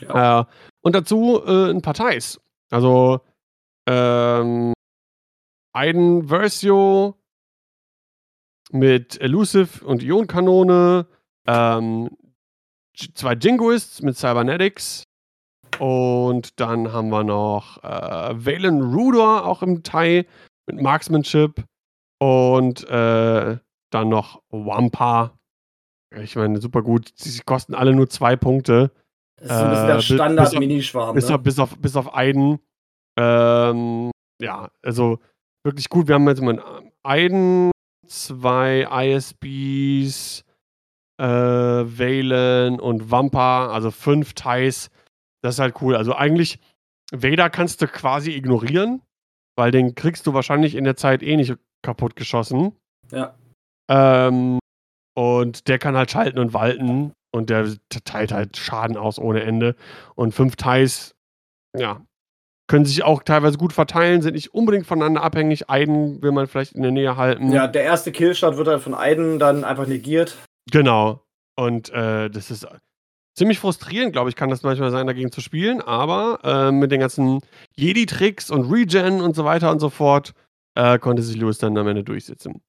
Ja. 0.02 0.42
Äh, 0.42 0.46
und 0.82 0.96
dazu 0.96 1.42
äh, 1.46 1.72
ein 1.72 1.82
paar 1.82 1.94
Ties. 1.94 2.40
Also 2.70 3.22
ähm, 3.88 4.74
Aiden 5.74 6.28
Versio 6.28 7.16
mit 8.72 9.20
Elusive 9.22 9.86
und 9.86 10.04
Ionkanone, 10.04 11.08
ähm, 11.48 12.10
zwei 12.94 13.34
Jingoists 13.34 14.02
mit 14.02 14.18
Cybernetics 14.18 15.04
und 15.80 16.60
dann 16.60 16.92
haben 16.92 17.10
wir 17.10 17.24
noch 17.24 17.84
äh, 17.84 18.46
Valen 18.46 18.82
Rudor 18.82 19.46
auch 19.46 19.62
im 19.62 19.84
Teil 19.84 20.26
mit 20.66 20.82
Marksmanship 20.82 21.64
und 22.20 22.84
äh, 22.90 23.58
dann 23.92 24.10
noch 24.10 24.42
Wampa. 24.50 25.38
Ich 26.16 26.36
meine, 26.36 26.60
super 26.62 26.82
gut. 26.82 27.12
Sie 27.16 27.42
kosten 27.42 27.74
alle 27.76 27.94
nur 27.94 28.10
zwei 28.10 28.36
Punkte. 28.36 28.92
Das 29.40 29.52
ist 29.52 29.58
so 29.58 29.64
ein 29.64 29.70
bisschen 29.70 29.84
Äh, 29.84 29.88
der 29.88 29.98
auf- 29.98 30.04
Standard-Minischwarm. 30.04 31.16
Bis, 31.16 31.30
Ne? 31.30 31.36
auf, 31.36 31.44
bis, 31.44 31.60
auf, 31.60 31.78
bis 31.78 31.96
auf 31.96 32.16
Aiden. 32.16 32.60
Ähm, 33.20 34.12
ja, 34.42 34.70
also 34.84 35.20
wirklich 35.66 35.90
gut. 35.90 36.08
Wir 36.08 36.16
haben 36.16 36.28
jetzt 36.28 36.42
mal 36.42 36.64
Aiden, 37.04 37.72
zwei 38.08 38.88
ISBs, 38.90 40.44
äh, 41.20 41.26
Valen 41.26 42.80
und 42.80 43.12
Wampa, 43.12 43.68
also 43.72 43.92
fünf 43.92 44.34
Ties. 44.34 44.90
Das 45.44 45.56
ist 45.56 45.60
halt 45.60 45.82
cool. 45.82 45.96
Also 45.96 46.16
eigentlich 46.16 46.60
Vader 47.12 47.50
kannst 47.50 47.82
du 47.82 47.88
quasi 47.88 48.32
ignorieren, 48.32 49.02
weil 49.58 49.72
den 49.72 49.96
kriegst 49.96 50.26
du 50.28 50.34
wahrscheinlich 50.34 50.76
in 50.76 50.84
der 50.84 50.96
Zeit 50.96 51.22
eh 51.24 51.36
nicht 51.36 51.56
kaputt 51.84 52.16
geschossen. 52.16 52.76
Ja. 53.12 53.36
Ähm, 53.90 54.60
und 55.18 55.68
der 55.68 55.80
kann 55.80 55.98
halt 55.98 56.12
schalten 56.12 56.38
und 56.38 56.54
walten 56.54 57.12
und 57.32 57.50
der 57.50 57.68
teilt 58.06 58.32
halt 58.32 58.56
Schaden 58.56 58.98
aus 58.98 59.18
ohne 59.18 59.42
Ende. 59.42 59.76
Und 60.14 60.36
fünf 60.36 60.58
Ties, 60.58 61.16
ja, 61.76 62.06
können 62.68 62.86
sich 62.86 63.02
auch 63.02 63.24
teilweise 63.24 63.58
gut 63.58 63.74
verteilen, 63.74 64.22
sind 64.22 64.36
nicht 64.36 64.54
unbedingt 64.54 64.86
voneinander 64.86 65.24
abhängig. 65.24 65.72
Einen 65.72 66.22
will 66.22 66.32
man 66.34 66.46
vielleicht 66.46 66.74
in 66.74 66.84
der 66.84 66.92
Nähe 66.92 67.18
halten. 67.18 67.52
Ja, 67.52 67.66
der 67.66 67.82
erste 67.82 68.12
Killshot 68.12 68.58
wird 68.58 68.68
halt 68.68 68.82
von 68.82 68.94
Aiden 68.94 69.40
dann 69.40 69.64
einfach 69.64 69.88
negiert. 69.88 70.38
Genau. 70.70 71.24
Und 71.56 71.90
äh, 71.90 72.30
das 72.30 72.52
ist 72.52 72.68
ziemlich 73.36 73.58
frustrierend, 73.58 74.14
glaube 74.14 74.30
ich, 74.30 74.36
kann 74.36 74.52
das 74.52 74.62
manchmal 74.62 74.92
sein, 74.92 75.08
dagegen 75.08 75.32
zu 75.32 75.42
spielen. 75.42 75.82
Aber 75.82 76.42
äh, 76.44 76.72
mit 76.72 76.92
den 76.92 77.00
ganzen 77.00 77.40
Jedi-Tricks 77.76 78.52
und 78.52 78.72
Regen 78.72 79.22
und 79.22 79.36
so 79.36 79.46
weiter 79.46 79.72
und 79.72 79.80
so 79.80 79.90
fort 79.90 80.34
äh, 80.76 81.00
konnte 81.00 81.24
sich 81.24 81.38
Lewis 81.38 81.58
dann 81.58 81.76
am 81.76 81.88
Ende 81.88 82.04
durchsetzen. 82.04 82.62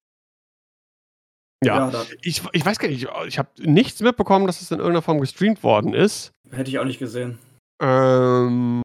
Ja, 1.65 1.91
Ja, 1.91 2.05
ich, 2.23 2.43
ich 2.53 2.65
weiß 2.65 2.79
gar 2.79 2.89
nicht, 2.89 3.09
ich 3.27 3.39
habe 3.39 3.49
nichts 3.59 4.01
mitbekommen, 4.01 4.47
dass 4.47 4.61
es 4.61 4.71
in 4.71 4.79
irgendeiner 4.79 5.03
Form 5.03 5.21
gestreamt 5.21 5.63
worden 5.63 5.93
ist. 5.93 6.33
hätte 6.51 6.71
ich 6.71 6.79
auch 6.79 6.85
nicht 6.85 7.01
gesehen. 7.01 7.39
Ähm, 7.83 8.83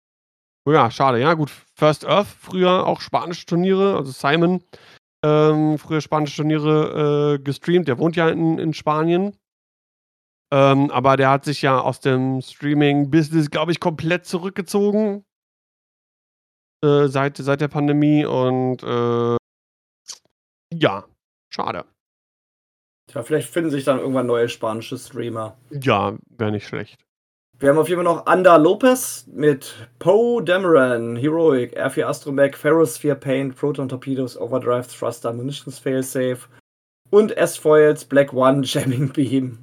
ja, 0.67 0.89
schade. 0.89 1.19
Ja, 1.19 1.33
gut. 1.33 1.51
First 1.75 2.05
Earth, 2.05 2.27
früher 2.27 2.87
auch 2.87 3.01
spanische 3.01 3.45
Turniere, 3.45 3.95
also 3.95 4.11
Simon, 4.11 4.63
ähm, 5.23 5.77
früher 5.77 6.01
spanische 6.01 6.37
Turniere 6.37 7.35
äh, 7.35 7.43
gestreamt. 7.43 7.87
Der 7.87 7.97
wohnt 7.99 8.15
ja 8.15 8.29
in, 8.29 8.57
in 8.57 8.73
Spanien. 8.73 9.37
Ähm, 10.51 10.91
aber 10.91 11.17
der 11.17 11.29
hat 11.31 11.45
sich 11.45 11.61
ja 11.63 11.79
aus 11.79 11.99
dem 11.99 12.41
Streaming-Business, 12.41 13.49
glaube 13.49 13.71
ich, 13.71 13.79
komplett 13.79 14.25
zurückgezogen. 14.25 15.25
Äh, 16.83 17.07
seit, 17.07 17.37
seit 17.37 17.61
der 17.61 17.69
Pandemie 17.69 18.25
und 18.25 18.83
äh, 18.83 19.37
ja, 20.73 21.05
schade. 21.49 21.85
Tja, 23.07 23.23
vielleicht 23.23 23.49
finden 23.49 23.69
sich 23.69 23.83
dann 23.83 23.99
irgendwann 23.99 24.27
neue 24.27 24.49
spanische 24.49 24.97
Streamer. 24.97 25.57
Ja, 25.71 26.15
wäre 26.37 26.51
nicht 26.51 26.67
schlecht. 26.67 26.97
Wir 27.59 27.69
haben 27.69 27.77
auf 27.77 27.87
jeden 27.87 28.03
Fall 28.03 28.13
noch 28.13 28.25
Ander 28.25 28.57
Lopez 28.57 29.25
mit 29.31 29.73
Poe 29.99 30.43
Dameron, 30.43 31.15
Heroic, 31.15 31.77
R4 31.79 32.05
Astromech, 32.05 32.57
Ferrosphere 32.57 33.15
Paint, 33.15 33.55
Proton 33.55 33.87
Torpedoes, 33.87 34.37
Overdrive, 34.37 34.87
Thruster, 34.87 35.31
Munitions 35.31 35.79
Failsafe 35.79 36.49
und 37.09 37.37
S-Foils, 37.37 38.05
Black 38.05 38.33
One, 38.33 38.61
Jamming 38.65 39.13
Beam. 39.13 39.59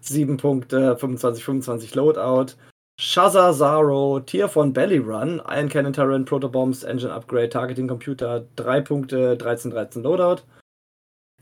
7 0.00 0.36
Punkte, 0.36 0.96
25, 0.96 1.44
25 1.44 1.94
Loadout. 1.94 2.54
Shaza 3.00 3.52
Zaro, 3.52 4.20
Tier 4.20 4.48
von 4.48 4.72
Belly 4.72 4.98
Run, 4.98 5.42
Iron 5.48 5.68
Cannon 5.68 5.92
Turret, 5.92 6.24
Protobombs, 6.26 6.84
Engine 6.84 7.12
Upgrade, 7.12 7.48
Targeting 7.48 7.88
Computer, 7.88 8.46
3 8.56 8.80
Punkte, 8.82 9.36
13, 9.36 9.70
13 9.72 10.02
Loadout. 10.02 10.42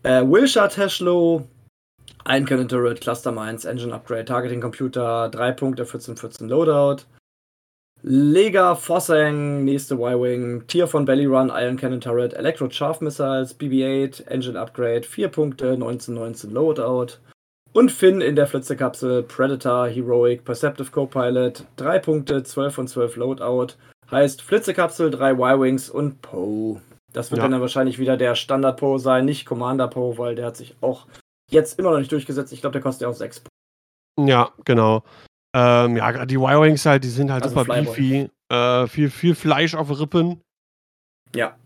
Äh, 0.03 0.23
Wilshire 0.23 0.69
Teshlo, 0.69 1.47
Iron 2.27 2.47
Cannon 2.47 2.69
Turret, 2.69 3.01
Cluster 3.01 3.33
Mines, 3.33 3.65
Engine 3.65 3.93
Upgrade, 3.93 4.25
Targeting 4.25 4.61
Computer, 4.61 5.29
3 5.29 5.53
Punkte, 5.53 5.85
14, 5.85 6.17
14 6.17 6.49
Loadout. 6.49 7.05
Lega 8.03 8.77
Fossang, 8.77 9.63
nächste 9.65 9.97
Y-Wing, 9.97 10.67
Tier 10.67 10.87
von 10.87 11.05
Belly 11.05 11.27
Run, 11.27 11.51
Iron 11.51 11.77
Cannon 11.77 12.01
Turret, 12.01 12.33
Electro 12.33 12.69
Chaff 12.69 13.03
Missiles, 13.03 13.55
BB-8, 13.59 14.27
Engine 14.27 14.59
Upgrade, 14.59 15.03
4 15.07 15.29
Punkte, 15.29 15.77
19, 15.77 16.15
19 16.15 16.51
Loadout. 16.51 17.19
Und 17.75 17.93
Finn 17.93 18.23
in 18.23 18.37
der 18.37 18.47
Flitzekapsel, 18.47 19.23
Predator, 19.23 19.87
Heroic, 19.87 20.45
Perceptive 20.47 20.91
Copilot, 20.91 21.67
3 21.77 21.99
Punkte, 21.99 22.43
12 22.43 22.75
von 22.75 22.89
12 22.89 23.17
Loadout. 23.17 23.75
Heißt 24.11 24.41
Flitzekapsel, 24.41 25.11
3 25.11 25.33
Y-Wings 25.33 25.91
und 25.91 26.23
Poe. 26.23 26.81
Das 27.13 27.31
wird 27.31 27.41
Ja. 27.43 27.49
dann, 27.49 27.61
wahrscheinlich 27.61 27.99
wieder 27.99 28.17
der 28.17 28.35
Standard 28.35 28.79
Poe 28.79 28.99
sein, 28.99 29.25
nicht 29.25 29.47
Commander 29.47 29.89
Poe, 29.89 30.17
weil 30.19 30.35
der 30.35 30.47
hat 30.47 30.57
sich 30.57 30.75
auch 30.81 31.07
jetzt 31.51 31.79
immer 31.79 31.91
noch 31.93 31.99
nicht 31.99 32.13
durchgesetzt. 32.13 32.53
Ich 32.53 32.61
glaube, 32.61 32.73
der 32.73 32.83
kostet 32.83 33.03
ja 33.03 33.09
auch 33.09 33.15
6 33.15 33.43
Ja, 34.19 34.53
genau. 34.65 35.03
Ähm, 35.57 35.97
ja, 35.97 36.11
gerade 36.13 36.27
die 36.29 36.37
Y-Wings 36.37 36.87
halt, 36.87 37.03
die 37.03 37.09
sind 37.09 37.33
halt 37.33 37.43
Also 37.43 37.59
super 37.59 37.75
Flyboy. 37.75 37.95
beefy. 37.97 38.31
Äh, 38.53 38.87
viel, 38.87 39.11
viel 39.11 39.35
Fleisch 39.35 39.75
auf 39.75 39.91
Rippen. 39.99 40.41
Ja. 41.35 41.57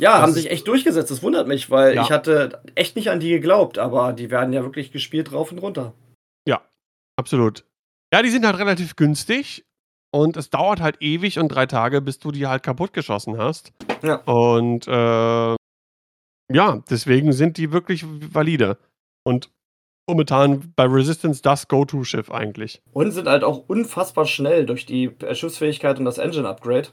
Ja, 0.00 0.12
Das 0.14 0.22
haben 0.22 0.32
sich 0.32 0.50
echt 0.50 0.66
durchgesetzt. 0.66 1.10
Das 1.10 1.22
wundert 1.22 1.46
mich, 1.46 1.70
weil 1.70 1.94
Ja. 1.94 2.02
ich 2.02 2.10
hatte 2.10 2.62
echt 2.74 2.96
nicht 2.96 3.10
an 3.10 3.20
die 3.20 3.30
geglaubt, 3.30 3.78
aber 3.78 4.12
die 4.12 4.30
werden 4.30 4.52
ja 4.52 4.62
wirklich 4.64 4.90
gespielt 4.90 5.32
rauf 5.32 5.52
und 5.52 5.58
runter. 5.58 5.92
Absolut. 7.18 7.66
Ja, 8.12 8.22
die 8.22 8.30
sind 8.30 8.46
halt 8.46 8.56
relativ 8.58 8.96
günstig. 8.96 9.64
Und 10.14 10.36
es 10.36 10.50
dauert 10.50 10.80
halt 10.80 11.00
ewig 11.00 11.38
und 11.38 11.48
drei 11.48 11.66
Tage, 11.66 12.02
bis 12.02 12.18
du 12.18 12.30
die 12.32 12.46
halt 12.46 12.62
kaputt 12.62 12.92
geschossen 12.92 13.38
hast. 13.38 13.72
Ja. 14.02 14.16
Und 14.24 14.86
äh, 14.86 15.56
ja, 16.54 16.82
deswegen 16.90 17.32
sind 17.32 17.56
die 17.56 17.72
wirklich 17.72 18.04
valide. 18.34 18.76
Und 19.24 19.50
momentan 20.06 20.72
bei 20.76 20.84
Resistance 20.84 21.40
das 21.40 21.68
Go-To-Schiff 21.68 22.30
eigentlich. 22.30 22.82
Und 22.92 23.12
sind 23.12 23.28
halt 23.28 23.42
auch 23.42 23.64
unfassbar 23.68 24.26
schnell 24.26 24.66
durch 24.66 24.84
die 24.84 25.06
äh, 25.20 25.34
Schussfähigkeit 25.34 25.98
und 25.98 26.04
das 26.04 26.18
Engine-Upgrade. 26.18 26.88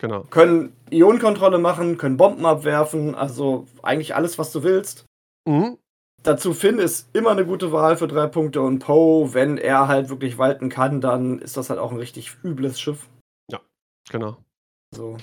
Genau. 0.00 0.22
Können 0.30 0.76
Ionenkontrolle 0.90 1.58
machen, 1.58 1.98
können 1.98 2.16
Bomben 2.16 2.46
abwerfen, 2.46 3.14
also 3.14 3.66
eigentlich 3.82 4.14
alles, 4.14 4.38
was 4.38 4.52
du 4.52 4.62
willst. 4.62 5.06
Mhm. 5.46 5.78
Dazu 6.24 6.54
Finn 6.54 6.78
ist 6.78 7.14
immer 7.14 7.30
eine 7.30 7.44
gute 7.44 7.70
Wahl 7.70 7.96
für 7.96 8.08
drei 8.08 8.26
Punkte 8.26 8.62
und 8.62 8.78
Poe, 8.78 9.34
wenn 9.34 9.58
er 9.58 9.88
halt 9.88 10.08
wirklich 10.08 10.38
walten 10.38 10.70
kann, 10.70 11.00
dann 11.00 11.38
ist 11.38 11.56
das 11.56 11.68
halt 11.70 11.78
auch 11.78 11.92
ein 11.92 11.98
richtig 11.98 12.32
übles 12.42 12.80
Schiff. 12.80 13.08
Genau. 14.10 14.36
So, 14.94 15.16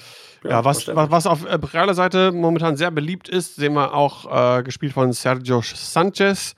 Ja, 0.44 0.66
was, 0.66 0.84
verständlich. 0.84 1.12
was, 1.12 1.26
was 1.26 1.28
auf 1.28 1.46
imperialer 1.46 1.94
Seite 1.94 2.32
momentan 2.32 2.76
sehr 2.78 2.92
beliebt 2.92 3.30
ist, 3.30 3.56
sehen 3.56 3.74
wir 3.74 3.94
auch 3.94 4.58
äh, 4.60 4.64
gespielt 4.64 4.94
von 4.94 5.14
Sergio 5.14 5.62
Sanchez 5.62 6.56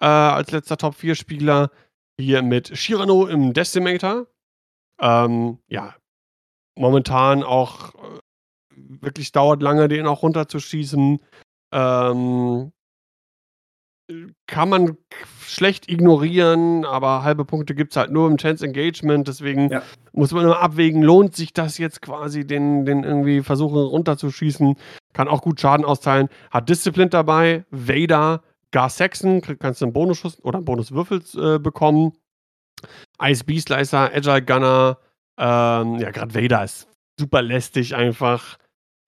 äh, 0.00 0.06
als 0.06 0.50
letzter 0.50 0.76
Top-4-Spieler. 0.76 1.70
Hier 2.18 2.42
mit 2.42 2.76
Shirano 2.76 3.26
im 3.26 3.52
Decimator. 3.52 4.26
Ähm, 4.98 5.58
ja, 5.68 5.94
momentan 6.76 7.42
auch 7.42 7.94
äh, 7.94 8.20
wirklich 8.74 9.32
dauert 9.32 9.60
lange, 9.62 9.88
den 9.88 10.06
auch 10.06 10.22
runterzuschießen. 10.22 11.20
Ähm, 11.72 12.72
kann 14.46 14.68
man 14.68 14.96
schlecht 15.40 15.88
ignorieren, 15.88 16.84
aber 16.84 17.22
halbe 17.22 17.44
Punkte 17.44 17.74
gibt 17.74 17.92
es 17.92 17.96
halt 17.96 18.10
nur 18.10 18.28
im 18.28 18.36
Chance 18.36 18.64
Engagement, 18.64 19.26
deswegen 19.26 19.70
Ja. 19.70 19.82
muss 20.12 20.32
man 20.32 20.44
immer 20.44 20.60
abwägen, 20.60 21.02
lohnt 21.02 21.34
sich 21.34 21.52
das 21.52 21.78
jetzt 21.78 22.02
quasi, 22.02 22.46
den, 22.46 22.84
den 22.84 23.04
irgendwie 23.04 23.42
versuchen 23.42 23.78
runterzuschießen, 23.78 24.76
kann 25.12 25.28
auch 25.28 25.42
gut 25.42 25.60
Schaden 25.60 25.84
austeilen, 25.84 26.28
hat 26.50 26.68
Discipline 26.68 27.10
dabei, 27.10 27.64
Vader, 27.70 28.42
Gar 28.70 28.90
Saxon, 28.90 29.40
kannst 29.40 29.80
du 29.80 29.86
einen 29.86 29.92
Bonusschuss 29.92 30.42
oder 30.44 30.58
einen 30.58 30.64
Bonuswürfel 30.64 31.22
äh, 31.36 31.58
bekommen, 31.58 32.12
Ice 33.22 33.44
Beast 33.44 33.68
Slicer, 33.68 34.10
Agile 34.14 34.42
Gunner, 34.42 34.98
ähm, 35.38 35.98
ja, 35.98 36.10
gerade 36.10 36.34
Vader 36.34 36.64
ist 36.64 36.88
super 37.18 37.42
lästig 37.42 37.94
einfach, 37.94 38.58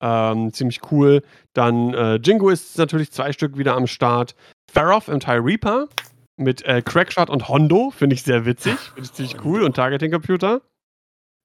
ähm, 0.00 0.52
ziemlich 0.52 0.80
cool. 0.90 1.22
Dann 1.54 1.92
äh, 1.94 2.16
Jingo 2.16 2.48
ist 2.48 2.78
natürlich 2.78 3.10
zwei 3.10 3.32
Stück 3.32 3.58
wieder 3.58 3.76
am 3.76 3.86
Start. 3.86 4.34
Farroth 4.78 5.08
im 5.08 5.18
TIE 5.18 5.40
Reaper 5.42 5.88
mit 6.36 6.64
äh, 6.64 6.82
Crackshot 6.82 7.30
und 7.30 7.48
Hondo, 7.48 7.90
finde 7.90 8.14
ich 8.14 8.22
sehr 8.22 8.44
witzig, 8.44 8.78
finde 8.78 9.02
ich 9.02 9.12
ziemlich 9.12 9.44
cool 9.44 9.64
und 9.64 9.74
Targeting 9.74 10.12
Computer. 10.12 10.62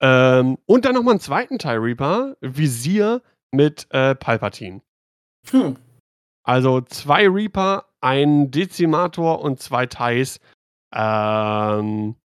Ähm, 0.03 0.59
und 0.67 0.85
dann 0.85 0.93
nochmal 0.93 1.13
einen 1.13 1.19
zweiten 1.19 1.57
TIE 1.57 1.81
Reaper, 1.81 2.37
Visier 2.41 3.23
mit 3.51 3.87
äh, 3.89 4.13
Palpatine. 4.13 4.81
Hm. 5.49 5.77
Also 6.43 6.81
zwei 6.81 7.27
Reaper, 7.27 7.85
ein 8.01 8.51
Dezimator 8.51 9.41
und 9.41 9.59
zwei 9.59 9.87
Ties. 9.87 10.39
Ähm, 10.93 12.15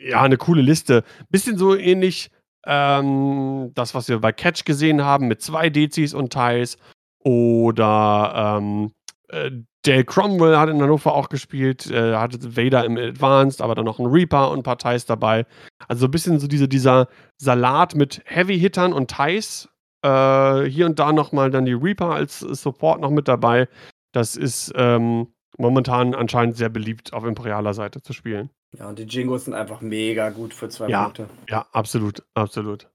ja, 0.00 0.22
eine 0.22 0.36
coole 0.36 0.62
Liste. 0.62 1.02
Bisschen 1.28 1.58
so 1.58 1.74
ähnlich 1.74 2.30
ähm, 2.66 3.72
das, 3.74 3.96
was 3.96 4.08
wir 4.08 4.20
bei 4.20 4.30
Catch 4.30 4.64
gesehen 4.64 5.02
haben, 5.02 5.26
mit 5.26 5.42
zwei 5.42 5.70
Dezis 5.70 6.14
und 6.14 6.32
Ties. 6.32 6.78
Oder 7.18 8.60
ähm, 8.60 8.92
äh, 9.30 9.50
Dale 9.84 10.04
Cromwell 10.04 10.56
hat 10.56 10.68
in 10.70 10.80
Hannover 10.80 11.14
auch 11.14 11.28
gespielt, 11.28 11.90
äh, 11.90 12.14
hatte 12.14 12.56
Vader 12.56 12.84
im 12.84 12.96
Advanced, 12.96 13.60
aber 13.60 13.74
dann 13.74 13.84
noch 13.84 13.98
ein 13.98 14.06
Reaper 14.06 14.50
und 14.50 14.60
ein 14.60 14.62
paar 14.62 14.78
Ties 14.78 15.04
dabei. 15.04 15.46
Also 15.88 16.00
so 16.00 16.06
ein 16.06 16.10
bisschen 16.10 16.38
so 16.38 16.46
diese, 16.46 16.68
dieser 16.68 17.08
Salat 17.36 17.94
mit 17.94 18.22
Heavy-Hittern 18.24 18.92
und 18.92 19.14
Ties. 19.14 19.68
Äh, 20.02 20.64
hier 20.64 20.86
und 20.86 20.98
da 20.98 21.12
nochmal 21.12 21.50
dann 21.50 21.64
die 21.66 21.72
Reaper 21.74 22.10
als 22.10 22.40
Support 22.40 23.00
noch 23.00 23.10
mit 23.10 23.28
dabei. 23.28 23.68
Das 24.12 24.36
ist 24.36 24.72
ähm, 24.76 25.28
momentan 25.58 26.14
anscheinend 26.14 26.56
sehr 26.56 26.68
beliebt 26.70 27.12
auf 27.12 27.24
imperialer 27.24 27.74
Seite 27.74 28.00
zu 28.02 28.12
spielen. 28.12 28.50
Ja, 28.78 28.88
und 28.88 28.98
die 28.98 29.04
Jingos 29.04 29.44
sind 29.44 29.54
einfach 29.54 29.80
mega 29.80 30.30
gut 30.30 30.54
für 30.54 30.68
zwei 30.68 30.88
Ja. 30.88 31.04
Punkte. 31.04 31.28
Ja, 31.48 31.66
absolut, 31.72 32.22
absolut. 32.34 32.88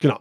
Genau. 0.00 0.18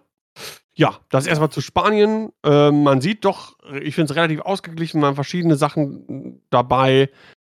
Ja, 0.77 0.99
das 1.09 1.25
erstmal 1.25 1.49
zu 1.49 1.59
Spanien. 1.61 2.31
Ähm, 2.43 2.83
man 2.83 3.01
sieht 3.01 3.25
doch, 3.25 3.57
ich 3.81 3.95
finde 3.95 4.11
es 4.11 4.15
relativ 4.15 4.41
ausgeglichen, 4.41 5.01
man 5.01 5.09
hat 5.09 5.15
verschiedene 5.15 5.55
Sachen 5.55 6.41
dabei. 6.51 7.09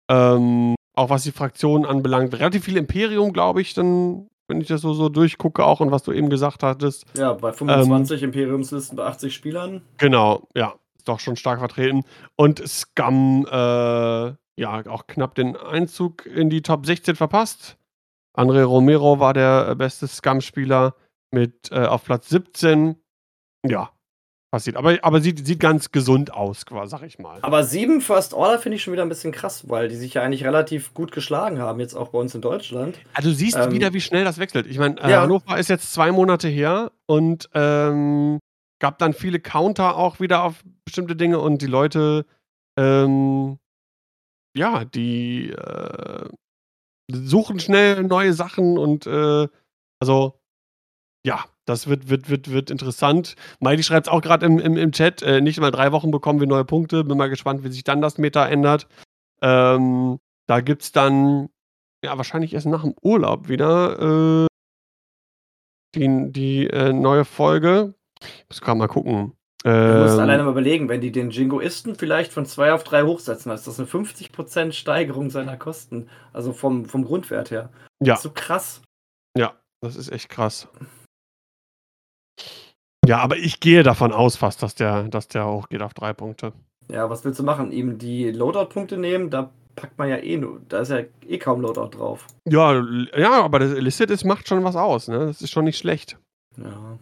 Ähm, 0.10 0.76
auch 0.94 1.10
was 1.10 1.24
die 1.24 1.32
Fraktionen 1.32 1.86
anbelangt. 1.86 2.34
Relativ 2.36 2.66
viel 2.66 2.78
Imperium, 2.78 3.34
glaube 3.34 3.62
ich, 3.62 3.74
dann 3.74 4.30
wenn 4.48 4.62
ich 4.62 4.68
das 4.68 4.82
so, 4.82 4.94
so 4.94 5.10
durchgucke 5.10 5.66
auch 5.66 5.80
und 5.80 5.92
was 5.92 6.04
du 6.04 6.12
eben 6.12 6.30
gesagt 6.30 6.64
hattest. 6.64 7.06
Ja, 7.18 7.34
bei 7.34 7.52
25 7.52 8.22
ähm, 8.22 8.30
Imperiumslisten 8.30 8.96
bei 8.96 9.06
80 9.06 9.34
Spielern. 9.34 9.82
Genau, 9.98 10.48
ja, 10.56 10.76
ist 10.96 11.08
doch 11.08 11.20
schon 11.20 11.36
stark 11.36 11.60
vertreten. 11.60 12.04
Und 12.36 12.66
Scum, 12.68 13.48
äh, 13.50 13.56
ja, 14.58 14.86
auch 14.88 15.08
knapp 15.08 15.34
den 15.36 15.56
Einzug 15.58 16.26
in 16.28 16.50
die 16.50 16.62
Top 16.62 16.86
16 16.86 17.16
verpasst. 17.16 17.78
André 18.38 18.64
Romero 18.64 19.20
war 19.20 19.34
der 19.34 19.74
beste 19.76 20.08
Scum-Spieler 20.08 20.94
mit 21.32 21.72
äh, 21.72 21.86
auf 21.86 22.04
Platz 22.04 22.30
17. 22.30 22.96
Ja, 23.70 23.92
passiert. 24.56 24.78
Aber, 24.78 24.98
aber 25.02 25.22
sieht, 25.22 25.46
sieht 25.46 25.60
ganz 25.60 25.92
gesund 25.92 26.34
aus, 26.34 26.66
sag 26.86 27.04
ich 27.04 27.20
mal. 27.20 27.40
Aber 27.42 27.64
sieben 27.64 28.02
First 28.02 28.34
Order 28.34 28.60
finde 28.60 28.78
ich 28.78 28.84
schon 28.84 28.94
wieder 28.94 29.04
ein 29.04 29.10
bisschen 29.10 29.34
krass, 29.34 29.70
weil 29.70 29.90
die 29.90 29.96
sich 29.96 30.14
ja 30.14 30.24
eigentlich 30.24 30.46
relativ 30.46 30.94
gut 30.94 31.12
geschlagen 31.12 31.60
haben, 31.60 31.80
jetzt 31.80 31.94
auch 31.94 32.10
bei 32.10 32.20
uns 32.20 32.34
in 32.36 32.42
Deutschland. 32.42 32.98
Also 33.14 33.30
du 33.30 33.36
siehst 33.36 33.58
ähm, 33.58 33.72
wieder, 33.72 33.94
wie 33.94 34.02
schnell 34.02 34.24
das 34.24 34.38
wechselt. 34.38 34.68
Ich 34.68 34.80
meine, 34.80 35.00
äh, 35.02 35.12
ja. 35.12 35.22
Hannover 35.22 35.58
ist 35.58 35.70
jetzt 35.70 35.94
zwei 35.94 36.12
Monate 36.12 36.48
her 36.48 36.92
und 37.06 37.50
ähm, 37.54 38.40
gab 38.80 38.98
dann 39.00 39.14
viele 39.14 39.40
Counter 39.40 39.98
auch 39.98 40.20
wieder 40.20 40.44
auf 40.44 40.64
bestimmte 40.86 41.16
Dinge 41.16 41.40
und 41.40 41.62
die 41.62 41.68
Leute, 41.68 42.26
ähm, 42.78 43.58
ja, 44.56 44.86
die 44.86 45.50
äh, 45.50 46.30
suchen 47.12 47.60
schnell 47.60 48.04
neue 48.04 48.34
Sachen 48.34 48.78
und 48.78 49.06
äh, 49.06 49.48
also 50.00 50.40
ja, 51.26 51.44
das 51.66 51.88
wird, 51.88 52.10
wird, 52.10 52.30
wird, 52.30 52.52
wird 52.52 52.70
interessant. 52.70 53.36
Miley 53.60 53.84
schreibt 53.84 54.08
es 54.08 54.14
auch 54.14 54.22
gerade 54.22 54.46
im, 54.46 54.60
im, 54.60 54.78
im 54.78 54.92
Chat. 54.92 55.22
Äh, 55.24 55.42
nicht 55.42 55.60
mal 55.60 55.72
drei 55.72 55.92
Wochen 55.92 56.12
bekommen 56.12 56.40
wir 56.40 56.48
neue 56.48 56.66
Punkte. 56.66 57.04
Bin 57.04 57.18
mal 57.18 57.30
gespannt, 57.30 57.64
wie 57.64 57.72
sich 57.72 57.84
dann 57.84 58.02
das 58.02 58.18
Meta 58.18 58.48
ändert. 58.48 58.88
Ähm, 59.42 60.20
da 60.48 60.62
gibt 60.62 60.84
es 60.84 60.92
dann, 60.92 61.50
ja, 62.04 62.18
wahrscheinlich 62.18 62.54
erst 62.54 62.68
nach 62.68 62.84
dem 62.84 62.94
Urlaub 63.02 63.50
wieder 63.50 64.46
äh, 64.46 64.48
die, 65.96 66.32
die 66.32 66.68
äh, 66.68 66.94
neue 66.94 67.26
Folge. 67.26 67.96
Ich 68.22 68.46
muss 68.50 68.62
gerade 68.62 68.78
mal 68.78 68.88
gucken. 68.88 69.34
Du 69.64 69.72
musst 69.72 70.14
ähm, 70.14 70.20
alleine 70.20 70.44
mal 70.44 70.52
überlegen, 70.52 70.90
wenn 70.90 71.02
die 71.02 71.12
den 71.12 71.32
Jingoisten 71.32 71.96
vielleicht 71.96 72.32
von 72.32 72.46
zwei 72.46 72.72
auf 72.72 72.84
drei 72.84 73.02
hochsetzen, 73.02 73.52
ist 73.52 73.66
das 73.66 73.80
eine 73.80 73.88
50% 73.88 74.74
Steigerung 74.74 75.32
seiner 75.32 75.58
Kosten. 75.58 76.08
Also 76.34 76.54
vom, 76.54 76.86
vom 76.86 77.04
Grundwert 77.04 77.50
her. 77.50 77.72
Ja. 78.00 78.14
Das 78.14 78.20
ist 78.20 78.24
so 78.24 78.32
krass. 78.32 78.82
Ja, 79.36 79.56
das 79.82 79.96
ist 79.96 80.12
echt 80.12 80.30
krass. 80.30 80.68
Ja, 83.08 83.20
aber 83.20 83.38
ich 83.38 83.60
gehe 83.60 83.84
davon 83.84 84.12
aus 84.12 84.36
fast, 84.36 84.64
dass 84.64 84.76
der, 84.76 85.04
dass 85.04 85.28
der 85.28 85.48
hochgeht 85.48 85.82
auf 85.82 85.94
drei 85.94 86.14
Punkte. 86.14 86.54
Ja, 86.90 87.10
was 87.10 87.24
willst 87.26 87.40
du 87.40 87.44
machen? 87.44 87.72
Ihm 87.72 87.98
die 87.98 88.32
Loadout-Punkte 88.32 88.98
nehmen? 88.98 89.30
Da 89.30 89.52
packt 89.76 89.98
man 89.98 90.10
ja 90.10 90.18
eh 90.18 90.38
nur, 90.38 90.62
da 90.70 90.80
ist 90.80 90.90
ja 90.90 91.02
eh 91.28 91.38
kaum 91.38 91.62
Loadout 91.62 91.98
drauf. 91.98 92.28
Ja, 92.48 92.84
ja, 93.16 93.44
aber 93.44 93.60
das 93.60 93.74
Listed 93.74 94.10
ist, 94.12 94.24
macht 94.24 94.48
schon 94.48 94.64
was 94.64 94.76
aus, 94.76 95.08
ne? 95.08 95.28
Das 95.28 95.42
ist 95.42 95.52
schon 95.52 95.66
nicht 95.66 95.78
schlecht. 95.78 96.18
Ja. 96.58 96.98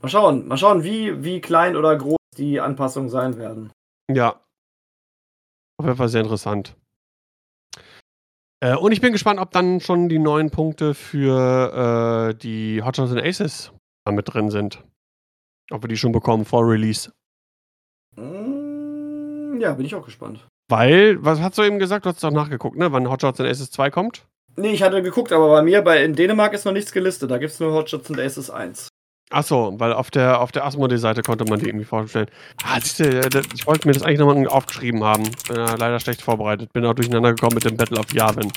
Mal 0.00 0.08
schauen, 0.08 0.48
mal 0.48 0.56
schauen, 0.56 0.84
wie, 0.84 1.22
wie 1.24 1.40
klein 1.40 1.76
oder 1.76 1.96
groß 1.96 2.16
die 2.36 2.60
Anpassungen 2.60 3.10
sein 3.10 3.36
werden. 3.36 3.70
Ja. 4.10 4.40
Auf 5.78 5.86
jeden 5.86 5.96
Fall 5.96 6.08
sehr 6.08 6.22
interessant. 6.22 6.76
Äh, 8.60 8.76
und 8.76 8.92
ich 8.92 9.00
bin 9.00 9.12
gespannt, 9.12 9.38
ob 9.38 9.50
dann 9.50 9.80
schon 9.80 10.08
die 10.08 10.18
neuen 10.18 10.50
Punkte 10.50 10.94
für 10.94 12.30
äh, 12.30 12.34
die 12.34 12.82
Hot 12.82 12.96
Shots 12.96 13.12
and 13.12 13.22
Aces 13.22 13.72
mit 14.10 14.32
drin 14.32 14.50
sind. 14.50 14.82
Ob 15.70 15.82
wir 15.82 15.88
die 15.88 15.96
schon 15.96 16.12
bekommen 16.12 16.44
vor 16.44 16.66
Release. 16.66 17.12
Mm, 18.16 19.60
ja, 19.60 19.74
bin 19.74 19.84
ich 19.84 19.94
auch 19.94 20.04
gespannt. 20.04 20.46
Weil, 20.68 21.22
was 21.24 21.40
hast 21.40 21.58
du 21.58 21.62
eben 21.62 21.78
gesagt? 21.78 22.04
Du 22.04 22.10
hast 22.10 22.22
doch 22.22 22.30
nachgeguckt, 22.30 22.76
ne? 22.76 22.92
Wann 22.92 23.10
Hotshots 23.10 23.40
and 23.40 23.48
Aces 23.48 23.70
2 23.70 23.90
kommt? 23.90 24.26
Nee, 24.56 24.72
ich 24.72 24.82
hatte 24.82 25.02
geguckt, 25.02 25.32
aber 25.32 25.48
bei 25.48 25.62
mir 25.62 25.82
bei, 25.82 26.02
in 26.04 26.14
Dänemark 26.14 26.52
ist 26.52 26.64
noch 26.64 26.72
nichts 26.72 26.92
gelistet. 26.92 27.30
Da 27.30 27.38
gibt 27.38 27.52
es 27.52 27.60
nur 27.60 27.72
Hotshots 27.72 28.10
and 28.10 28.20
Aces 28.20 28.50
1. 28.50 28.88
Achso, 29.30 29.78
weil 29.78 29.92
auf 29.92 30.10
der, 30.10 30.40
auf 30.40 30.52
der 30.52 30.64
Asmodee-Seite 30.64 31.22
konnte 31.22 31.44
man 31.44 31.60
die 31.60 31.66
irgendwie 31.66 31.84
vorstellen. 31.84 32.30
Ah, 32.64 32.78
ich 32.78 33.66
wollte 33.66 33.86
mir 33.86 33.92
das 33.92 34.02
eigentlich 34.02 34.18
nochmal 34.18 34.48
aufgeschrieben 34.48 35.04
haben. 35.04 35.24
Bin 35.46 35.56
ja 35.56 35.74
leider 35.74 36.00
schlecht 36.00 36.22
vorbereitet. 36.22 36.72
Bin 36.72 36.84
auch 36.86 36.94
durcheinander 36.94 37.34
gekommen 37.34 37.54
mit 37.54 37.64
dem 37.64 37.76
Battle 37.76 37.98
of 37.98 38.12
Yavin. 38.12 38.50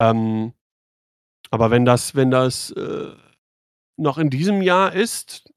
Ähm, 0.00 0.52
aber 1.50 1.70
wenn 1.70 1.84
das, 1.84 2.14
wenn 2.16 2.30
das 2.30 2.72
äh, 2.72 3.12
noch 3.98 4.18
in 4.18 4.30
diesem 4.30 4.62
Jahr 4.62 4.92
ist, 4.92 5.52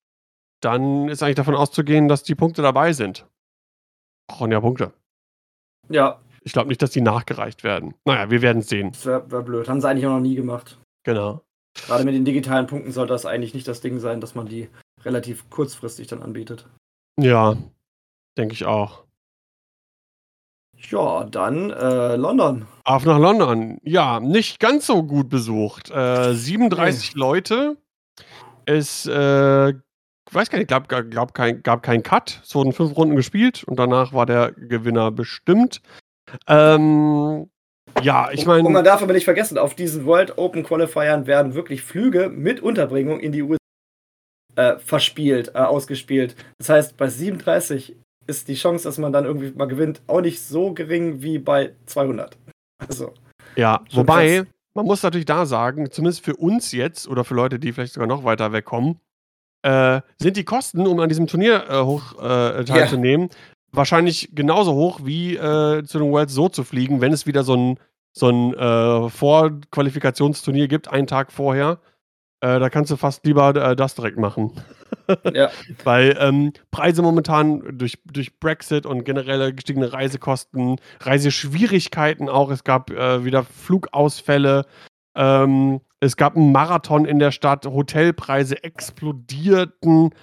dann 0.62 1.10
ist 1.10 1.24
eigentlich 1.24 1.36
davon 1.36 1.56
auszugehen, 1.56 2.08
dass 2.08 2.24
die 2.24 2.36
Punkte 2.36 2.62
dabei 2.62 2.94
sind. 2.94 3.26
Brauchen 4.28 4.52
ja 4.52 4.60
Punkte. 4.60 4.94
Ja. 5.90 6.20
Ich 6.44 6.54
glaube 6.54 6.70
nicht, 6.70 6.82
dass 6.82 6.92
die 6.92 7.02
nachgereicht 7.02 7.64
werden. 7.64 7.94
Naja, 8.06 8.30
wir 8.32 8.42
werden 8.42 8.60
es 8.60 8.70
sehen. 8.70 8.92
Das 8.92 9.06
wäre 9.06 9.32
wär 9.32 9.42
blöd. 9.42 9.68
Haben 9.70 9.82
sie 9.82 9.90
eigentlich 9.90 10.06
auch 10.08 10.14
noch 10.16 10.20
nie 10.20 10.36
gemacht. 10.36 10.80
Genau. 11.04 11.42
Gerade 11.86 12.04
mit 12.04 12.14
den 12.14 12.26
digitalen 12.26 12.68
Punkten 12.68 12.92
soll 12.92 13.08
das 13.08 13.26
eigentlich 13.26 13.54
nicht 13.54 13.68
das 13.68 13.82
Ding 13.82 14.00
sein, 14.00 14.22
dass 14.22 14.36
man 14.36 14.48
die 14.48 14.70
relativ 15.04 15.50
kurzfristig 15.50 16.08
dann 16.08 16.22
anbietet. 16.22 16.68
Ja, 17.20 17.56
denke 18.38 18.54
ich 18.54 18.66
auch. 18.66 19.04
Ja, 20.90 21.26
dann 21.26 21.70
äh, 21.70 22.16
London. 22.16 22.66
Auf 22.84 23.06
nach 23.06 23.20
London. 23.20 23.78
Ja, 23.84 24.20
nicht 24.20 24.60
ganz 24.60 24.88
so 24.88 25.04
gut 25.04 25.30
besucht. 25.30 25.92
Äh, 25.92 26.34
37 26.34 27.14
nee. 27.14 27.20
Leute. 27.20 27.78
Es, 28.66 29.06
äh, 29.06 29.74
weiß 30.32 30.50
gar 30.50 30.58
nicht, 30.58 30.70
gab, 30.70 30.88
gab, 30.88 31.34
kein, 31.34 31.64
gab 31.64 31.84
keinen 31.84 32.04
Cut. 32.04 32.42
Es 32.44 32.56
wurden 32.56 32.74
fünf 32.74 32.96
Runden 32.96 33.16
gespielt 33.16 33.64
und 33.64 33.78
danach 33.78 34.14
war 34.14 34.26
der 34.26 34.52
Gewinner 34.52 35.12
bestimmt. 35.12 35.82
Ähm, 36.48 37.50
ja, 38.02 38.30
ich 38.32 38.46
meine. 38.46 38.66
Und 38.66 38.74
man 38.74 38.86
darf 38.86 39.02
aber 39.02 39.14
nicht 39.14 39.26
vergessen, 39.26 39.58
auf 39.58 39.76
diesen 39.76 40.06
World 40.06 40.38
Open 40.38 40.64
Qualifiern 40.64 41.28
werden 41.28 41.54
wirklich 41.54 41.82
Flüge 41.82 42.30
mit 42.30 42.62
Unterbringung 42.62 43.20
in 43.20 43.32
die 43.32 43.42
USA 43.42 43.58
äh, 44.56 44.78
verspielt, 44.80 45.50
äh, 45.56 45.60
ausgespielt. 45.60 46.36
Das 46.60 46.70
heißt, 46.70 46.98
bei 46.98 47.08
37 47.08 47.98
ist 48.28 48.48
die 48.48 48.56
Chance, 48.56 48.86
dass 48.86 48.98
man 48.98 49.12
dann 49.12 49.26
irgendwie 49.26 49.52
mal 49.52 49.68
gewinnt, 49.68 50.02
auch 50.08 50.22
nicht 50.22 50.42
so 50.42 50.74
gering 50.74 51.22
wie 51.22 51.40
bei 51.40 51.74
200. 51.88 52.38
Also. 52.88 53.14
Ja, 53.56 53.84
wobei, 53.92 54.40
krass 54.40 54.48
man 54.74 54.86
muss 54.86 55.04
natürlich 55.04 55.26
da 55.26 55.46
sagen, 55.46 55.92
zumindest 55.92 56.24
für 56.24 56.36
uns 56.36 56.72
jetzt 56.72 57.08
oder 57.08 57.24
für 57.24 57.34
Leute, 57.34 57.60
die 57.60 57.72
vielleicht 57.74 57.94
sogar 57.94 58.08
noch 58.08 58.24
weiter 58.24 58.52
wegkommen, 58.52 59.00
äh, 59.64 60.02
sind 60.18 60.38
die 60.38 60.44
Kosten, 60.44 60.88
um 60.88 61.00
an 61.00 61.10
diesem 61.10 61.28
Turnier 61.28 61.70
äh, 61.70 61.82
hoch 61.82 62.14
äh, 62.20 62.64
teilzunehmen, 62.64 63.30
ja. 63.30 63.36
wahrscheinlich 63.72 64.34
genauso 64.34 64.74
hoch 64.74 65.02
wie 65.04 65.36
äh, 65.36 65.84
zu 65.84 66.00
den 66.00 66.12
Worlds 66.12 66.34
so 66.34 66.50
zu 66.50 66.64
fliegen, 66.64 67.02
wenn 67.02 67.14
es 67.14 67.28
wieder 67.28 67.44
so 67.44 67.56
ein, 67.56 67.80
so 68.12 68.30
ein 68.30 68.54
äh, 68.54 69.10
Vorqualifikationsturnier 69.10 70.68
gibt, 70.68 70.88
einen 70.88 71.08
Tag 71.08 71.32
vorher. 71.32 71.80
Äh, 72.42 72.60
da 72.60 72.70
kannst 72.70 72.90
du 72.90 72.98
fast 72.98 73.24
lieber 73.26 73.56
äh, 73.56 73.76
das 73.76 73.94
direkt 73.94 74.18
machen. 74.18 74.52
ja. 75.34 75.50
Weil 75.84 76.18
ähm, 76.20 76.54
Preise 76.72 77.04
momentan 77.04 77.78
durch, 77.78 78.00
durch 78.06 78.40
Brexit 78.40 78.88
und 78.88 79.04
generelle 79.04 79.54
gestiegene 79.54 79.94
Reisekosten, 79.94 80.78
Reiseschwierigkeiten 81.02 82.30
auch, 82.30 82.50
es 82.50 82.64
gab 82.64 82.90
äh, 82.90 83.24
wieder 83.24 83.44
Flugausfälle, 83.44 84.66
ähm, 85.16 85.82
es 86.00 86.18
gab 86.18 86.36
einen 86.36 86.52
Marathon 86.52 87.06
in 87.06 87.20
der 87.20 87.32
Stadt, 87.32 87.68
Hotelpreise 87.68 88.64
explodierten. 88.64 90.16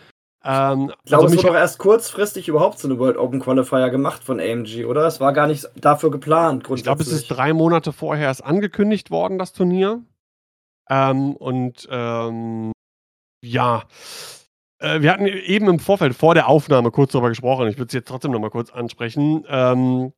Ähm, 0.45 0.93
ich 1.05 1.11
glaube, 1.11 1.25
also 1.25 1.27
es 1.27 1.37
wurde 1.37 1.49
doch 1.49 1.55
erst 1.55 1.79
kurzfristig 1.79 2.49
überhaupt 2.49 2.81
so 2.81 2.89
eine 2.89 2.99
World 2.99 3.17
Open 3.17 3.39
Qualifier 3.39 3.91
gemacht 3.91 4.25
von 4.25 4.41
AMG, 4.41 4.87
oder? 4.87 5.07
Es 5.07 5.21
war 5.21 5.33
gar 5.33 5.47
nicht 5.47 5.69
dafür 5.77 6.11
geplant. 6.11 6.67
Ich 6.75 6.83
glaube, 6.83 7.03
es 7.03 7.13
ist 7.13 7.29
drei 7.29 7.53
Monate 7.53 7.93
vorher 7.93 8.27
erst 8.27 8.45
angekündigt 8.45 9.13
worden, 9.13 9.39
das 9.39 9.53
Turnier. 9.53 10.03
Ähm, 10.91 11.35
und 11.37 11.87
ähm, 11.91 12.73
ja, 13.45 13.85
äh, 14.79 15.01
wir 15.01 15.13
hatten 15.13 15.27
eben 15.27 15.69
im 15.69 15.79
Vorfeld 15.79 16.15
vor 16.15 16.35
der 16.35 16.49
Aufnahme 16.49 16.91
kurz 16.91 17.13
darüber 17.13 17.29
gesprochen. 17.29 17.69
Ich 17.69 17.79
würde 17.79 17.89
es 17.89 17.95
jetzt 17.95 18.09
trotzdem 18.09 18.31
nochmal 18.31 18.51
kurz 18.51 18.71
ansprechen. 18.71 19.45
Ähm, 19.49 20.13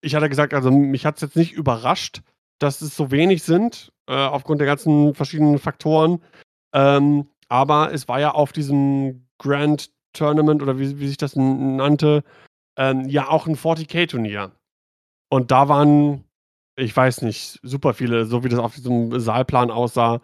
ich 0.00 0.14
hatte 0.14 0.28
gesagt, 0.28 0.54
also 0.54 0.70
mich 0.70 1.06
hat 1.06 1.16
es 1.16 1.22
jetzt 1.22 1.36
nicht 1.36 1.52
überrascht, 1.52 2.22
dass 2.58 2.80
es 2.80 2.96
so 2.96 3.10
wenig 3.10 3.42
sind, 3.42 3.92
äh, 4.08 4.14
aufgrund 4.14 4.60
der 4.60 4.66
ganzen 4.66 5.14
verschiedenen 5.14 5.58
Faktoren. 5.58 6.22
Ähm, 6.74 7.28
aber 7.48 7.92
es 7.92 8.08
war 8.08 8.20
ja 8.20 8.32
auf 8.32 8.52
diesem 8.52 9.26
Grand 9.38 9.90
Tournament 10.12 10.62
oder 10.62 10.78
wie, 10.78 10.98
wie 11.00 11.08
sich 11.08 11.16
das 11.16 11.36
nannte, 11.36 12.22
ähm, 12.76 13.08
ja 13.08 13.28
auch 13.28 13.46
ein 13.46 13.56
40k-Turnier. 13.56 14.52
Und 15.30 15.50
da 15.50 15.68
waren 15.68 16.24
ich 16.76 16.96
weiß 16.96 17.22
nicht, 17.22 17.60
super 17.62 17.94
viele, 17.94 18.26
so 18.26 18.44
wie 18.44 18.48
das 18.48 18.58
auf 18.58 18.74
diesem 18.74 19.18
Saalplan 19.18 19.70
aussah, 19.70 20.20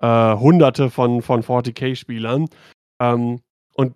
äh, 0.00 0.36
hunderte 0.36 0.90
von, 0.90 1.22
von 1.22 1.42
40k-Spielern. 1.42 2.48
Ähm, 3.00 3.40
und 3.74 3.94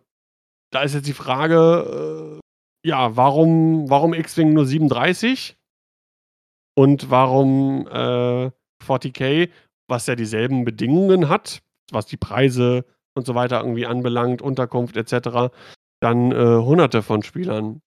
da 0.70 0.82
ist 0.82 0.94
jetzt 0.94 1.06
die 1.06 1.12
Frage, 1.12 2.40
äh, 2.40 2.88
ja, 2.88 3.16
warum, 3.16 3.90
warum 3.90 4.14
X-Wing 4.14 4.52
nur 4.52 4.66
37? 4.66 5.56
Und 6.76 7.10
warum 7.10 7.86
äh, 7.88 8.50
40k, 8.82 9.50
was 9.88 10.06
ja 10.06 10.14
dieselben 10.14 10.64
Bedingungen 10.64 11.28
hat, 11.28 11.60
was 11.90 12.06
die 12.06 12.16
Preise 12.16 12.84
und 13.14 13.26
so 13.26 13.34
weiter 13.34 13.60
irgendwie 13.60 13.86
anbelangt, 13.86 14.40
Unterkunft 14.40 14.96
etc., 14.96 15.52
dann 16.00 16.32
äh, 16.32 16.56
hunderte 16.62 17.02
von 17.02 17.22
Spielern. 17.22 17.82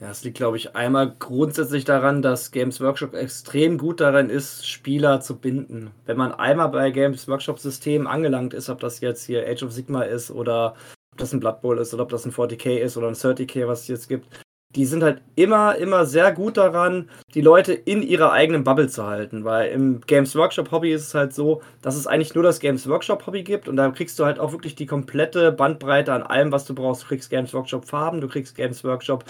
Ja, 0.00 0.10
es 0.10 0.22
liegt, 0.22 0.36
glaube 0.36 0.56
ich, 0.56 0.76
einmal 0.76 1.16
grundsätzlich 1.18 1.84
daran, 1.84 2.22
dass 2.22 2.52
Games 2.52 2.80
Workshop 2.80 3.14
extrem 3.14 3.78
gut 3.78 4.00
darin 4.00 4.30
ist, 4.30 4.68
Spieler 4.68 5.20
zu 5.20 5.36
binden. 5.38 5.90
Wenn 6.06 6.16
man 6.16 6.32
einmal 6.32 6.68
bei 6.68 6.92
Games 6.92 7.26
Workshop 7.26 7.58
Systemen 7.58 8.06
angelangt 8.06 8.54
ist, 8.54 8.68
ob 8.68 8.78
das 8.78 9.00
jetzt 9.00 9.24
hier 9.24 9.44
Age 9.48 9.64
of 9.64 9.72
Sigma 9.72 10.02
ist 10.02 10.30
oder 10.30 10.76
ob 11.10 11.18
das 11.18 11.32
ein 11.32 11.40
Blood 11.40 11.62
Bowl 11.62 11.78
ist 11.78 11.92
oder 11.94 12.04
ob 12.04 12.10
das 12.10 12.24
ein 12.24 12.32
40k 12.32 12.76
ist 12.78 12.96
oder 12.96 13.08
ein 13.08 13.14
30k, 13.14 13.66
was 13.66 13.82
es 13.82 13.88
jetzt 13.88 14.08
gibt, 14.08 14.28
die 14.76 14.86
sind 14.86 15.02
halt 15.02 15.20
immer, 15.34 15.76
immer 15.76 16.06
sehr 16.06 16.30
gut 16.30 16.58
daran, 16.58 17.10
die 17.34 17.40
Leute 17.40 17.72
in 17.72 18.02
ihrer 18.02 18.30
eigenen 18.30 18.62
Bubble 18.62 18.88
zu 18.88 19.04
halten. 19.04 19.44
Weil 19.44 19.72
im 19.72 20.00
Games 20.02 20.36
Workshop 20.36 20.70
Hobby 20.70 20.92
ist 20.92 21.08
es 21.08 21.14
halt 21.14 21.34
so, 21.34 21.60
dass 21.82 21.96
es 21.96 22.06
eigentlich 22.06 22.34
nur 22.36 22.44
das 22.44 22.60
Games 22.60 22.88
Workshop 22.88 23.26
Hobby 23.26 23.42
gibt 23.42 23.66
und 23.66 23.74
da 23.74 23.90
kriegst 23.90 24.16
du 24.20 24.24
halt 24.24 24.38
auch 24.38 24.52
wirklich 24.52 24.76
die 24.76 24.86
komplette 24.86 25.50
Bandbreite 25.50 26.12
an 26.12 26.22
allem, 26.22 26.52
was 26.52 26.66
du 26.66 26.74
brauchst. 26.74 27.02
Du 27.02 27.08
kriegst 27.08 27.30
Games 27.30 27.52
Workshop 27.52 27.86
Farben, 27.86 28.20
du 28.20 28.28
kriegst 28.28 28.54
Games 28.54 28.84
Workshop 28.84 29.24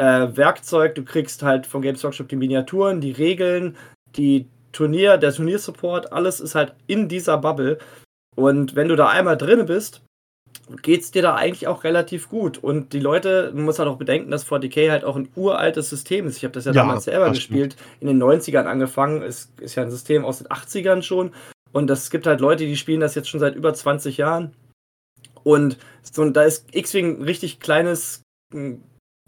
äh, 0.00 0.34
Werkzeug, 0.36 0.94
du 0.94 1.04
kriegst 1.04 1.42
halt 1.42 1.66
von 1.66 1.82
Games 1.82 2.02
Workshop 2.02 2.28
die 2.28 2.36
Miniaturen, 2.36 3.00
die 3.00 3.12
Regeln, 3.12 3.76
die 4.16 4.48
Turnier, 4.72 5.18
der 5.18 5.32
Turniersupport, 5.32 6.12
alles 6.12 6.40
ist 6.40 6.54
halt 6.54 6.74
in 6.86 7.08
dieser 7.08 7.36
Bubble. 7.36 7.78
Und 8.34 8.74
wenn 8.74 8.88
du 8.88 8.96
da 8.96 9.08
einmal 9.08 9.36
drin 9.36 9.66
bist, 9.66 10.02
geht 10.82 11.02
es 11.02 11.10
dir 11.10 11.20
da 11.20 11.34
eigentlich 11.34 11.66
auch 11.66 11.84
relativ 11.84 12.30
gut. 12.30 12.56
Und 12.56 12.92
die 12.94 13.00
Leute, 13.00 13.50
man 13.54 13.64
muss 13.64 13.78
halt 13.78 13.88
auch 13.88 13.98
bedenken, 13.98 14.30
dass 14.30 14.46
40k 14.46 14.90
halt 14.90 15.04
auch 15.04 15.16
ein 15.16 15.28
uraltes 15.36 15.90
System 15.90 16.26
ist. 16.26 16.38
Ich 16.38 16.44
habe 16.44 16.54
das 16.54 16.64
ja, 16.64 16.72
ja, 16.72 16.80
damals 16.80 17.04
selber 17.04 17.28
gespielt, 17.28 17.74
stimmt. 17.74 18.00
in 18.00 18.06
den 18.06 18.22
90ern 18.22 18.64
angefangen. 18.64 19.22
Es 19.22 19.52
ist 19.60 19.74
ja 19.74 19.82
ein 19.82 19.90
System 19.90 20.24
aus 20.24 20.38
den 20.38 20.46
80ern 20.46 21.02
schon. 21.02 21.32
Und 21.72 21.90
es 21.90 22.10
gibt 22.10 22.26
halt 22.26 22.40
Leute, 22.40 22.64
die 22.64 22.76
spielen 22.76 23.00
das 23.00 23.14
jetzt 23.14 23.28
schon 23.28 23.40
seit 23.40 23.54
über 23.54 23.74
20 23.74 24.16
Jahren. 24.16 24.54
Und 25.42 25.76
so, 26.02 26.28
da 26.30 26.42
ist 26.42 26.74
X-Wing 26.74 27.20
ein 27.20 27.24
richtig 27.24 27.60
kleines 27.60 28.22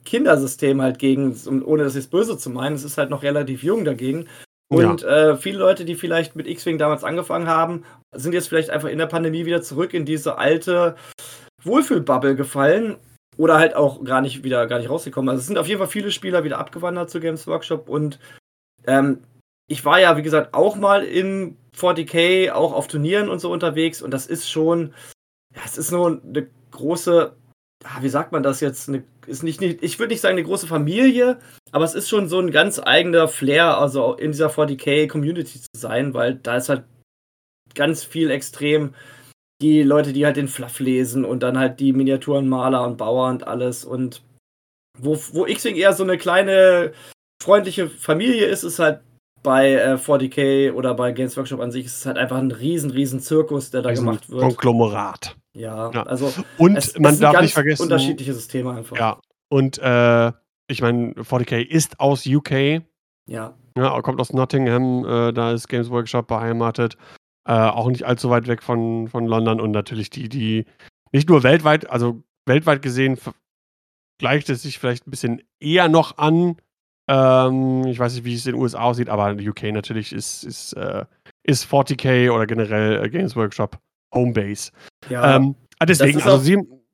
Kindersystem 0.05 0.83
halt 0.83 0.99
gegen, 0.99 1.37
ohne 1.65 1.85
das 1.85 1.95
jetzt 1.95 2.11
böse 2.11 2.39
zu 2.39 2.51
meinen. 2.51 2.75
Es 2.75 2.85
ist 2.85 2.99
halt 2.99 3.11
noch 3.11 3.23
relativ 3.23 3.63
jung 3.63 3.85
dagegen. 3.85 4.29
Und 4.69 5.03
ja. 5.03 5.33
äh, 5.33 5.37
viele 5.37 5.59
Leute, 5.59 5.85
die 5.85 5.95
vielleicht 5.95 6.35
mit 6.35 6.47
X-Wing 6.47 6.79
damals 6.79 7.05
angefangen 7.05 7.47
haben, 7.47 7.85
sind 8.15 8.33
jetzt 8.33 8.49
vielleicht 8.49 8.71
einfach 8.71 8.89
in 8.89 8.99
der 8.99 9.07
Pandemie 9.07 9.45
wieder 9.45 9.61
zurück 9.61 9.93
in 9.93 10.07
diese 10.07 10.39
alte 10.39 10.97
Wohlfühlbubble 11.63 12.37
gefallen 12.37 12.97
oder 13.37 13.59
halt 13.59 13.75
auch 13.75 14.03
gar 14.05 14.21
nicht 14.21 14.45
wieder 14.45 14.67
gar 14.67 14.79
nicht 14.79 14.91
rausgekommen. 14.91 15.29
Also 15.29 15.41
es 15.41 15.47
sind 15.47 15.59
auf 15.59 15.69
jeden 15.69 15.79
Fall 15.79 15.89
viele 15.89 16.11
Spieler 16.11 16.45
wieder 16.45 16.59
abgewandert 16.59 17.11
zu 17.11 17.21
Games 17.21 17.47
Workshop 17.47 17.89
und 17.89 18.19
ähm, 18.87 19.23
ich 19.69 19.85
war 19.85 20.01
ja, 20.01 20.17
wie 20.17 20.23
gesagt, 20.23 20.55
auch 20.55 20.77
mal 20.77 21.05
in 21.05 21.57
40k, 21.77 22.53
auch 22.53 22.73
auf 22.73 22.89
Turnieren 22.89 23.29
und 23.29 23.41
so 23.41 23.51
unterwegs 23.53 24.03
und 24.03 24.11
das 24.11 24.27
ist 24.27 24.51
schon, 24.51 24.95
ja, 25.55 25.63
es 25.65 25.79
ist 25.79 25.93
nur 25.93 26.21
eine 26.23 26.47
große 26.71 27.35
wie 28.01 28.09
sagt 28.09 28.33
man 28.33 28.43
das 28.43 28.61
jetzt? 28.61 28.89
Eine, 28.89 29.05
ist 29.27 29.43
nicht, 29.43 29.61
nicht 29.61 29.83
ich 29.83 29.99
würde 29.99 30.13
nicht 30.13 30.21
sagen 30.21 30.37
eine 30.37 30.47
große 30.47 30.67
Familie, 30.67 31.39
aber 31.71 31.85
es 31.85 31.95
ist 31.95 32.09
schon 32.09 32.29
so 32.29 32.39
ein 32.39 32.51
ganz 32.51 32.79
eigener 32.79 33.29
Flair, 33.29 33.79
also 33.79 34.15
in 34.15 34.33
dieser 34.33 34.51
40k-Community 34.51 35.61
zu 35.61 35.69
sein, 35.77 36.15
weil 36.15 36.35
da 36.37 36.57
ist 36.57 36.69
halt 36.69 36.85
ganz 37.75 38.05
viel 38.05 38.31
extrem 38.31 38.95
die 39.61 39.83
Leute, 39.83 40.13
die 40.13 40.27
halt 40.27 40.37
den 40.37 40.49
Fluff 40.49 40.81
lesen 40.81 41.25
und 41.25 41.43
dann 41.43 41.59
halt 41.59 41.79
die 41.81 41.93
Miniaturenmaler 41.93 42.85
und 42.85 42.99
Bauer 42.99 43.29
und 43.29 43.47
alles 43.47 43.85
und 43.85 44.23
wo, 44.99 45.17
wo 45.33 45.47
X-Wing 45.47 45.77
eher 45.77 45.93
so 45.93 46.03
eine 46.03 46.19
kleine 46.19 46.93
freundliche 47.43 47.89
Familie 47.89 48.47
ist, 48.47 48.63
ist 48.65 48.79
halt 48.79 49.01
bei 49.43 49.73
äh, 49.73 49.95
40k 49.95 50.73
oder 50.73 50.95
bei 50.95 51.13
Games 51.13 51.37
Workshop 51.37 51.61
an 51.61 51.71
sich 51.71 51.87
ist 51.87 51.99
es 51.99 52.07
halt 52.07 52.19
einfach 52.19 52.39
ein 52.39 52.51
riesen, 52.51 52.91
riesen 52.91 53.21
Zirkus, 53.21 53.71
der 53.71 53.83
da 53.83 53.91
riesen 53.91 54.05
gemacht 54.05 54.29
wird. 54.29 54.43
Konglomerat. 54.43 55.37
Ja, 55.55 55.91
ja. 55.91 56.03
also 56.05 56.33
und 56.59 56.77
es, 56.77 56.99
man 56.99 57.15
es 57.15 57.21
darf 57.21 57.41
nicht 57.41 57.55
vergessen 57.55 57.83
unterschiedliche 57.83 58.33
Systeme 58.33 58.73
einfach. 58.73 58.97
Ja, 58.97 59.21
und 59.49 59.79
äh, 59.79 60.33
ich 60.69 60.81
meine 60.81 61.13
40k 61.13 61.61
ist 61.61 62.01
aus 62.01 62.27
UK. 62.27 62.83
Ja. 63.27 63.55
ja 63.77 64.01
kommt 64.03 64.21
aus 64.21 64.33
Nottingham, 64.33 65.05
äh, 65.05 65.33
da 65.33 65.53
ist 65.53 65.69
Games 65.69 65.91
Workshop 65.91 66.27
beheimatet. 66.27 66.97
Äh, 67.47 67.53
auch 67.53 67.89
nicht 67.89 68.05
allzu 68.05 68.31
weit 68.31 68.47
weg 68.47 68.63
von, 68.63 69.09
von 69.09 69.27
London 69.27 69.61
und 69.61 69.73
natürlich 69.73 70.11
die, 70.11 70.29
die 70.29 70.65
nicht 71.11 71.29
nur 71.29 71.43
weltweit, 71.43 71.91
also 71.91 72.23
weltweit 72.47 72.83
gesehen 72.83 73.19
gleicht 74.19 74.49
es 74.49 74.63
sich 74.63 74.79
vielleicht 74.79 75.07
ein 75.07 75.11
bisschen 75.11 75.43
eher 75.61 75.89
noch 75.89 76.19
an. 76.19 76.57
Ähm, 77.09 77.85
ich 77.87 77.99
weiß 77.99 78.15
nicht, 78.15 78.25
wie 78.25 78.35
es 78.35 78.47
in 78.47 78.53
den 78.53 78.63
USA 78.63 78.83
aussieht, 78.83 79.09
aber 79.09 79.31
in 79.31 79.49
UK 79.49 79.65
natürlich 79.65 80.13
ist, 80.13 80.45
ist, 80.45 80.75
äh, 80.75 81.05
ist 81.43 81.67
40k 81.67 82.31
oder 82.31 82.47
generell 82.47 83.05
äh, 83.05 83.11
Games 83.11 83.35
Workshop 83.35 83.79
Homebase. 84.13 84.73
Ja, 85.09 85.37
ähm, 85.37 85.55
ah, 85.79 85.87
deswegen, 85.87 86.21
also 86.23 86.39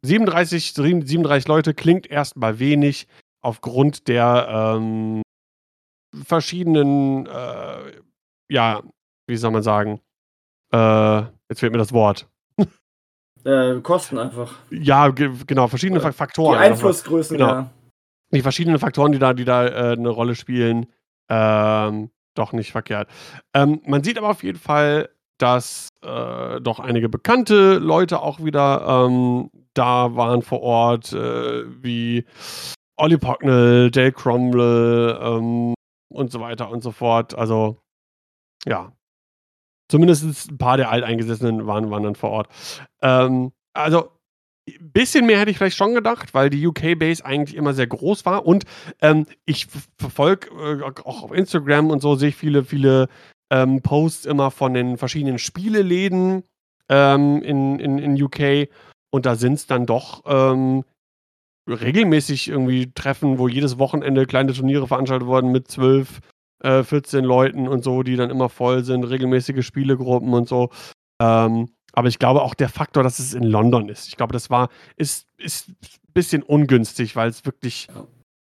37, 0.02 0.74
37 0.74 1.48
Leute 1.48 1.74
klingt 1.74 2.06
erstmal 2.06 2.58
wenig 2.58 3.06
aufgrund 3.40 4.08
der 4.08 4.48
ähm, 4.50 5.22
verschiedenen, 6.24 7.26
äh, 7.26 7.92
ja, 8.50 8.82
wie 9.26 9.36
soll 9.36 9.50
man 9.50 9.62
sagen, 9.62 10.00
äh, 10.72 11.18
jetzt 11.48 11.60
fehlt 11.60 11.72
mir 11.72 11.78
das 11.78 11.92
Wort. 11.92 12.28
Äh, 13.44 13.80
Kosten 13.80 14.18
einfach. 14.18 14.56
Ja, 14.70 15.08
genau, 15.08 15.68
verschiedene 15.68 16.00
Faktoren. 16.00 16.58
Die 16.58 16.64
Einflussgrößen, 16.64 17.36
genau. 17.36 17.48
ja. 17.48 17.70
Die 18.32 18.42
verschiedenen 18.42 18.78
Faktoren, 18.78 19.12
die 19.12 19.18
da, 19.18 19.32
die 19.32 19.44
da 19.44 19.66
äh, 19.66 19.92
eine 19.92 20.08
Rolle 20.08 20.34
spielen, 20.34 20.86
ähm, 21.30 22.10
doch 22.34 22.52
nicht 22.52 22.72
verkehrt. 22.72 23.08
Ähm, 23.54 23.80
man 23.86 24.02
sieht 24.02 24.18
aber 24.18 24.28
auf 24.28 24.42
jeden 24.42 24.58
Fall 24.58 25.08
dass 25.38 25.88
äh, 26.02 26.60
doch 26.60 26.80
einige 26.80 27.08
bekannte 27.08 27.78
Leute 27.78 28.20
auch 28.20 28.44
wieder 28.44 29.06
ähm, 29.06 29.50
da 29.74 30.16
waren 30.16 30.42
vor 30.42 30.60
Ort, 30.62 31.12
äh, 31.12 31.64
wie 31.82 32.24
Olli 32.96 33.16
Pocknell, 33.16 33.90
Dale 33.90 34.12
Cromwell 34.12 35.18
ähm, 35.22 35.74
und 36.12 36.32
so 36.32 36.40
weiter 36.40 36.70
und 36.70 36.82
so 36.82 36.90
fort. 36.90 37.34
Also, 37.34 37.80
ja. 38.66 38.92
Zumindest 39.90 40.50
ein 40.50 40.58
paar 40.58 40.76
der 40.76 40.90
Alteingesessenen 40.90 41.66
waren, 41.66 41.90
waren 41.90 42.02
dann 42.02 42.16
vor 42.16 42.30
Ort. 42.30 42.48
Ähm, 43.00 43.52
also, 43.72 44.10
ein 44.68 44.92
bisschen 44.92 45.24
mehr 45.26 45.38
hätte 45.38 45.50
ich 45.50 45.58
vielleicht 45.58 45.78
schon 45.78 45.94
gedacht, 45.94 46.34
weil 46.34 46.50
die 46.50 46.66
UK-Base 46.66 47.24
eigentlich 47.24 47.56
immer 47.56 47.72
sehr 47.72 47.86
groß 47.86 48.26
war. 48.26 48.44
Und 48.44 48.64
ähm, 49.00 49.26
ich 49.46 49.68
verfolge 49.96 50.48
äh, 50.50 50.82
auch 50.82 51.22
auf 51.22 51.32
Instagram 51.32 51.90
und 51.90 52.02
so, 52.02 52.16
sehe 52.16 52.30
ich 52.30 52.36
viele, 52.36 52.64
viele 52.64 53.08
ähm, 53.50 53.82
Posts 53.82 54.26
immer 54.26 54.50
von 54.50 54.74
den 54.74 54.98
verschiedenen 54.98 55.38
Spieleläden 55.38 56.44
ähm, 56.88 57.42
in, 57.42 57.78
in, 57.78 57.98
in 57.98 58.22
UK. 58.22 58.68
Und 59.10 59.26
da 59.26 59.36
sind 59.36 59.54
es 59.54 59.66
dann 59.66 59.86
doch 59.86 60.22
ähm, 60.26 60.84
regelmäßig 61.68 62.48
irgendwie 62.48 62.92
Treffen, 62.92 63.38
wo 63.38 63.48
jedes 63.48 63.78
Wochenende 63.78 64.26
kleine 64.26 64.52
Turniere 64.52 64.86
veranstaltet 64.86 65.26
wurden 65.26 65.52
mit 65.52 65.68
12, 65.68 66.20
äh, 66.62 66.82
14 66.82 67.24
Leuten 67.24 67.68
und 67.68 67.84
so, 67.84 68.02
die 68.02 68.16
dann 68.16 68.30
immer 68.30 68.48
voll 68.48 68.84
sind, 68.84 69.04
regelmäßige 69.04 69.64
Spielegruppen 69.64 70.32
und 70.32 70.48
so. 70.48 70.70
Ähm, 71.20 71.70
aber 71.92 72.08
ich 72.08 72.18
glaube 72.18 72.42
auch 72.42 72.54
der 72.54 72.68
Faktor, 72.68 73.02
dass 73.02 73.18
es 73.18 73.34
in 73.34 73.42
London 73.42 73.88
ist. 73.88 74.08
Ich 74.08 74.16
glaube, 74.16 74.32
das 74.32 74.50
war, 74.50 74.68
ist, 74.96 75.26
ist 75.38 75.70
ein 75.70 75.76
bisschen 76.12 76.42
ungünstig, 76.42 77.16
weil 77.16 77.28
es 77.28 77.44
wirklich 77.44 77.88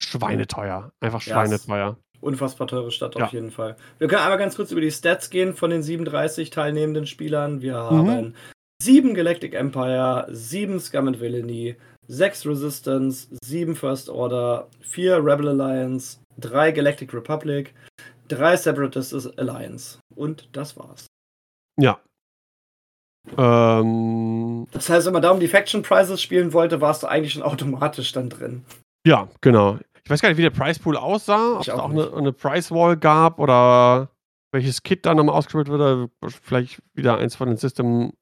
schweineteuer. 0.03 0.93
Einfach 1.01 1.21
schweineteuer 1.21 1.99
unfassbar 2.23 2.67
teure 2.67 2.91
Stadt 2.91 3.17
ja. 3.17 3.25
auf 3.25 3.33
jeden 3.33 3.51
Fall. 3.51 3.77
Wir 3.99 4.09
können 4.09 4.23
einmal 4.23 4.39
ganz 4.39 4.57
kurz 4.57 4.71
über 4.71 4.81
die 4.81 4.91
Stats 4.91 5.29
gehen 5.29 5.55
von 5.55 5.71
den 5.71 5.83
37 5.83 6.51
teilnehmenden 6.51 7.07
Spielern. 7.07 7.61
Wir 7.61 7.75
mhm. 7.75 8.09
haben 8.09 8.35
7 8.83 9.15
Galactic 9.15 9.55
Empire, 9.55 10.27
7 10.31 10.81
Scum 10.81 11.09
and 11.09 11.21
Villainy, 11.21 11.77
6 12.09 12.47
Resistance, 12.47 13.29
7 13.45 13.77
First 13.77 14.09
Order, 14.09 14.69
4 14.81 15.19
Rebel 15.19 15.49
Alliance, 15.49 16.19
3 16.39 16.73
Galactic 16.73 17.13
Republic, 17.13 17.75
3 18.29 18.57
Separatist 18.57 19.39
Alliance. 19.39 19.99
Und 20.15 20.49
das 20.53 20.77
war's. 20.77 21.07
Ja. 21.79 22.01
Ähm, 23.37 24.67
das 24.73 24.89
heißt, 24.89 25.07
wenn 25.07 25.13
man 25.13 25.23
da 25.23 25.31
um 25.31 25.41
die 25.41 25.49
Faction 25.49 25.83
Prizes 25.83 26.21
spielen 26.21 26.53
wollte, 26.53 26.81
warst 26.81 27.03
du 27.03 27.07
eigentlich 27.07 27.33
schon 27.33 27.43
automatisch 27.43 28.13
dann 28.13 28.31
drin. 28.31 28.65
Ja, 29.07 29.29
genau. 29.41 29.79
Ich 30.05 30.11
weiß 30.11 30.21
gar 30.21 30.29
nicht, 30.29 30.39
wie 30.39 30.43
der 30.43 30.51
Price 30.51 30.79
Pool 30.79 30.97
aussah, 30.97 31.57
ob 31.57 31.61
es 31.63 31.69
auch, 31.69 31.91
eine, 31.91 32.13
eine, 32.13 32.33
Price 32.33 32.71
Wall 32.71 32.97
gab 32.97 33.39
oder 33.39 34.11
welches 34.51 34.83
Kit 34.83 35.07
dann 35.07 35.17
nochmal 35.17 35.37
ausgespielt 35.37 35.69
wurde. 35.69 36.11
Vielleicht 36.43 36.83
wieder 36.95 37.19
eins 37.19 37.37
von 37.37 37.49
den 37.49 37.57
System 37.57 38.13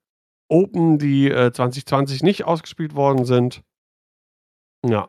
Open, 0.48 0.98
die 0.98 1.30
äh, 1.30 1.52
2020 1.52 2.22
nicht 2.22 2.44
ausgespielt 2.44 2.94
worden 2.94 3.24
sind. 3.24 3.62
Ja. 4.84 5.08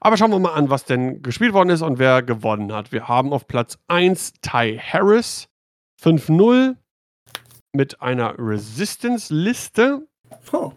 Aber 0.00 0.16
schauen 0.16 0.32
wir 0.32 0.40
mal 0.40 0.54
an, 0.54 0.70
was 0.70 0.84
denn 0.84 1.22
gespielt 1.22 1.52
worden 1.52 1.70
ist 1.70 1.82
und 1.82 1.98
wer 1.98 2.22
gewonnen 2.22 2.72
hat. 2.72 2.90
Wir 2.90 3.06
haben 3.06 3.32
auf 3.32 3.46
Platz 3.46 3.78
1 3.86 4.34
Ty 4.42 4.80
Harris 4.82 5.48
5-0 6.02 6.76
mit 7.72 8.00
einer 8.02 8.34
Resistance-Liste. 8.38 10.06
Oh. 10.52 10.72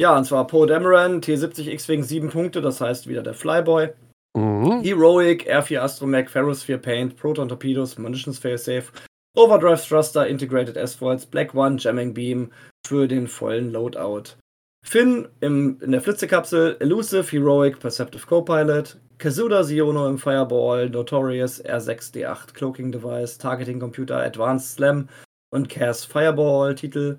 Ja, 0.00 0.16
und 0.16 0.24
zwar 0.24 0.46
Poe 0.46 0.66
Dameron, 0.66 1.20
T70 1.20 1.68
X-Wing 1.68 2.02
7 2.02 2.30
Punkte, 2.30 2.62
das 2.62 2.80
heißt 2.80 3.06
wieder 3.06 3.22
der 3.22 3.34
Flyboy. 3.34 3.90
Mhm. 4.34 4.80
Heroic, 4.80 5.46
R4 5.46 5.80
Astromech, 5.80 6.30
Ferrosphere 6.30 6.78
Paint, 6.78 7.18
Proton 7.18 7.50
Torpedoes, 7.50 7.98
Munitions 7.98 8.38
Failsafe, 8.38 8.92
Overdrive 9.36 9.86
Thruster, 9.86 10.26
Integrated 10.26 10.78
S-Foils, 10.78 11.26
Black 11.26 11.54
One, 11.54 11.76
Jamming 11.78 12.14
Beam 12.14 12.50
für 12.86 13.06
den 13.06 13.28
vollen 13.28 13.72
Loadout. 13.72 14.36
Finn 14.82 15.28
im, 15.40 15.78
in 15.82 15.92
der 15.92 16.00
Flitzekapsel, 16.00 16.78
Elusive, 16.80 17.30
Heroic, 17.30 17.78
Perceptive 17.78 18.26
Copilot, 18.26 18.98
Kazuda 19.18 19.64
Siono 19.64 20.08
im 20.08 20.16
Fireball, 20.16 20.88
Notorious, 20.88 21.62
R6D8 21.62 22.54
Cloaking 22.54 22.90
Device, 22.90 23.36
Targeting 23.36 23.78
Computer, 23.78 24.16
Advanced 24.22 24.76
Slam 24.76 25.10
und 25.52 25.68
Cass 25.68 26.06
Fireball 26.06 26.74
Titel. 26.74 27.18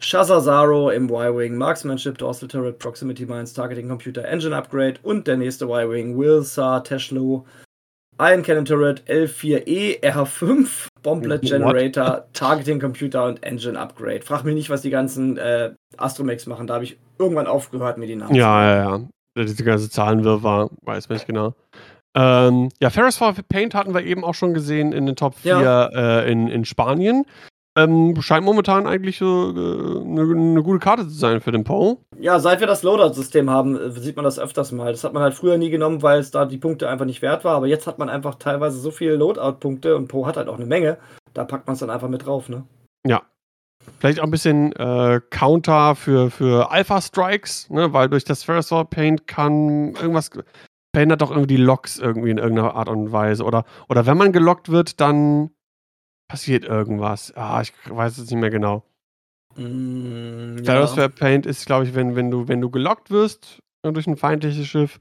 Shazazaro 0.00 0.90
im 0.90 1.08
Y-Wing, 1.08 1.56
Marksmanship, 1.56 2.18
Dorsal 2.18 2.48
Turret, 2.48 2.78
Proximity 2.78 3.26
Mines, 3.26 3.52
Targeting 3.52 3.88
Computer, 3.88 4.24
Engine 4.24 4.56
Upgrade 4.56 4.94
und 5.02 5.26
der 5.26 5.36
nächste 5.36 5.66
Y-Wing, 5.66 6.18
Wilsar 6.18 6.82
Teshlo, 6.82 7.46
Iron 8.18 8.42
Cannon 8.42 8.64
Turret, 8.64 9.02
L4E, 9.08 10.02
R5, 10.02 10.88
Bomblet 11.02 11.42
Generator, 11.42 12.26
Targeting 12.32 12.78
Computer 12.80 13.24
und 13.26 13.42
Engine 13.42 13.78
Upgrade. 13.78 14.20
Frag 14.22 14.44
mich 14.44 14.54
nicht, 14.54 14.68
was 14.70 14.82
die 14.82 14.90
ganzen 14.90 15.38
äh, 15.38 15.72
Astromex 15.96 16.46
machen. 16.46 16.66
Da 16.66 16.74
habe 16.74 16.84
ich 16.84 16.98
irgendwann 17.18 17.46
aufgehört, 17.46 17.96
mir 17.98 18.06
die 18.06 18.16
Namen 18.16 18.34
Ja, 18.34 18.62
ja, 18.74 18.98
ja. 18.98 19.08
Diese 19.38 19.64
ganze 19.64 19.88
Zahlenwirrwarr, 19.88 20.70
weiß 20.82 21.08
man 21.08 21.16
nicht 21.16 21.26
genau. 21.26 21.54
Ähm, 22.14 22.68
ja, 22.80 22.90
Ferris 22.90 23.16
for 23.16 23.32
Paint 23.48 23.74
hatten 23.74 23.94
wir 23.94 24.04
eben 24.04 24.24
auch 24.24 24.34
schon 24.34 24.52
gesehen 24.52 24.92
in 24.92 25.06
den 25.06 25.16
Top 25.16 25.36
4 25.36 25.60
Ja. 25.60 25.86
äh, 25.86 26.30
in, 26.30 26.48
in 26.48 26.64
Spanien. 26.64 27.24
Ähm, 27.76 28.20
scheint 28.20 28.44
momentan 28.44 28.86
eigentlich 28.88 29.18
so 29.18 29.50
äh, 29.50 30.00
eine 30.00 30.22
eine 30.22 30.62
gute 30.62 30.80
Karte 30.80 31.04
zu 31.04 31.14
sein 31.14 31.40
für 31.40 31.52
den 31.52 31.62
Poe. 31.62 31.98
Ja, 32.18 32.40
seit 32.40 32.58
wir 32.58 32.66
das 32.66 32.82
Loadout-System 32.82 33.48
haben, 33.48 33.76
äh, 33.76 33.90
sieht 33.92 34.16
man 34.16 34.24
das 34.24 34.40
öfters 34.40 34.72
mal. 34.72 34.90
Das 34.90 35.04
hat 35.04 35.12
man 35.12 35.22
halt 35.22 35.34
früher 35.34 35.56
nie 35.56 35.70
genommen, 35.70 36.02
weil 36.02 36.18
es 36.18 36.32
da 36.32 36.46
die 36.46 36.58
Punkte 36.58 36.88
einfach 36.88 37.04
nicht 37.04 37.22
wert 37.22 37.44
war. 37.44 37.54
Aber 37.54 37.68
jetzt 37.68 37.86
hat 37.86 37.98
man 37.98 38.08
einfach 38.08 38.34
teilweise 38.34 38.80
so 38.80 38.90
viele 38.90 39.14
Loadout-Punkte 39.14 39.96
und 39.96 40.08
Poe 40.08 40.26
hat 40.26 40.36
halt 40.36 40.48
auch 40.48 40.56
eine 40.56 40.66
Menge. 40.66 40.98
Da 41.32 41.44
packt 41.44 41.68
man 41.68 41.74
es 41.74 41.80
dann 41.80 41.90
einfach 41.90 42.08
mit 42.08 42.26
drauf, 42.26 42.48
ne? 42.48 42.64
Ja. 43.06 43.22
Vielleicht 43.98 44.20
auch 44.20 44.24
ein 44.24 44.30
bisschen 44.30 44.72
äh, 44.72 45.20
Counter 45.30 45.94
für, 45.94 46.30
für 46.30 46.70
Alpha-Strikes, 46.70 47.70
ne? 47.70 47.92
weil 47.92 48.08
durch 48.08 48.24
das 48.24 48.42
for 48.42 48.90
Paint 48.90 49.26
kann 49.26 49.94
irgendwas. 49.94 50.30
Verhindert 50.92 51.22
doch 51.22 51.30
irgendwie 51.30 51.54
die 51.54 51.62
Locks 51.62 51.98
irgendwie 51.98 52.30
in 52.30 52.38
irgendeiner 52.38 52.74
Art 52.74 52.88
und 52.88 53.12
Weise. 53.12 53.44
Oder, 53.44 53.64
oder 53.88 54.06
wenn 54.06 54.18
man 54.18 54.32
gelockt 54.32 54.70
wird, 54.70 55.00
dann 55.00 55.50
passiert 56.30 56.64
irgendwas. 56.64 57.32
Ah, 57.36 57.60
ich 57.60 57.72
weiß 57.88 58.18
es 58.18 58.30
nicht 58.30 58.38
mehr 58.40 58.50
genau. 58.50 58.84
Mm, 59.56 60.64
Ferrosphere 60.64 61.08
Paint 61.08 61.44
ist, 61.44 61.66
glaube 61.66 61.84
ich, 61.86 61.94
wenn, 61.96 62.14
wenn, 62.14 62.30
du, 62.30 62.46
wenn 62.46 62.60
du 62.60 62.70
gelockt 62.70 63.10
wirst 63.10 63.58
äh, 63.82 63.90
durch 63.92 64.06
ein 64.06 64.16
feindliches 64.16 64.64
Schiff, 64.68 65.00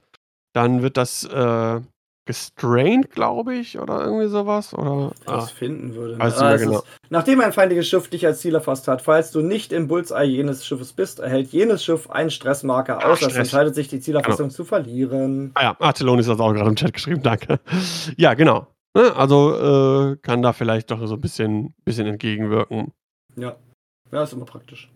dann 0.54 0.82
wird 0.82 0.98
das 0.98 1.24
äh, 1.26 1.82
gestrained, 2.26 3.12
glaube 3.12 3.56
ich, 3.56 3.78
oder 3.78 4.04
irgendwie 4.04 4.28
sowas. 4.28 4.74
Oder 4.74 5.12
das 5.28 5.44
ah, 5.44 5.48
finden 5.48 5.94
würde. 5.94 6.18
ne? 6.18 6.24
Ah, 6.24 6.58
genau. 6.58 6.80
ist, 6.80 6.86
nachdem 7.12 7.42
ein 7.42 7.54
feindliches 7.54 7.88
Schiff 7.88 8.08
dich 8.10 8.26
als 8.26 8.40
Ziel 8.40 8.56
erfasst 8.56 8.88
hat, 8.88 9.04
falls 9.04 9.30
du 9.30 9.42
nicht 9.42 9.72
im 9.72 9.88
Bullseye 9.88 10.26
jenes 10.26 10.66
Schiffes 10.66 10.94
bist, 10.94 11.20
erhält 11.20 11.50
jenes 11.52 11.84
Schiff 11.84 12.10
einen 12.10 12.32
Stressmarker, 12.32 13.06
Ah, 13.06 13.14
es 13.14 13.20
Stress. 13.20 13.36
entscheidet 13.36 13.76
sich, 13.76 13.88
die 13.88 14.00
Zielerfassung 14.00 14.50
zu 14.50 14.64
verlieren. 14.66 15.52
Ah 15.54 15.62
ja, 15.62 15.76
Artelonis 15.80 16.28
hat 16.28 16.34
das 16.34 16.40
auch 16.40 16.54
gerade 16.54 16.70
im 16.70 16.76
Chat 16.76 16.94
geschrieben, 16.94 17.22
danke. 17.22 17.60
Ja, 18.18 18.34
genau. 18.34 18.66
Ne, 18.96 19.16
Also 19.16 20.12
äh, 20.14 20.18
kann 20.18 20.42
da 20.42 20.54
vielleicht 20.54 20.92
doch 20.92 21.06
so 21.06 21.16
ein 21.16 21.22
bisschen, 21.22 21.74
bisschen 21.86 22.08
entgegenwirken. 22.08 22.92
Ja. 23.36 23.56
Ja, 24.12 24.24
ist 24.24 24.34
immer 24.34 24.46
praktisch. 24.46 24.92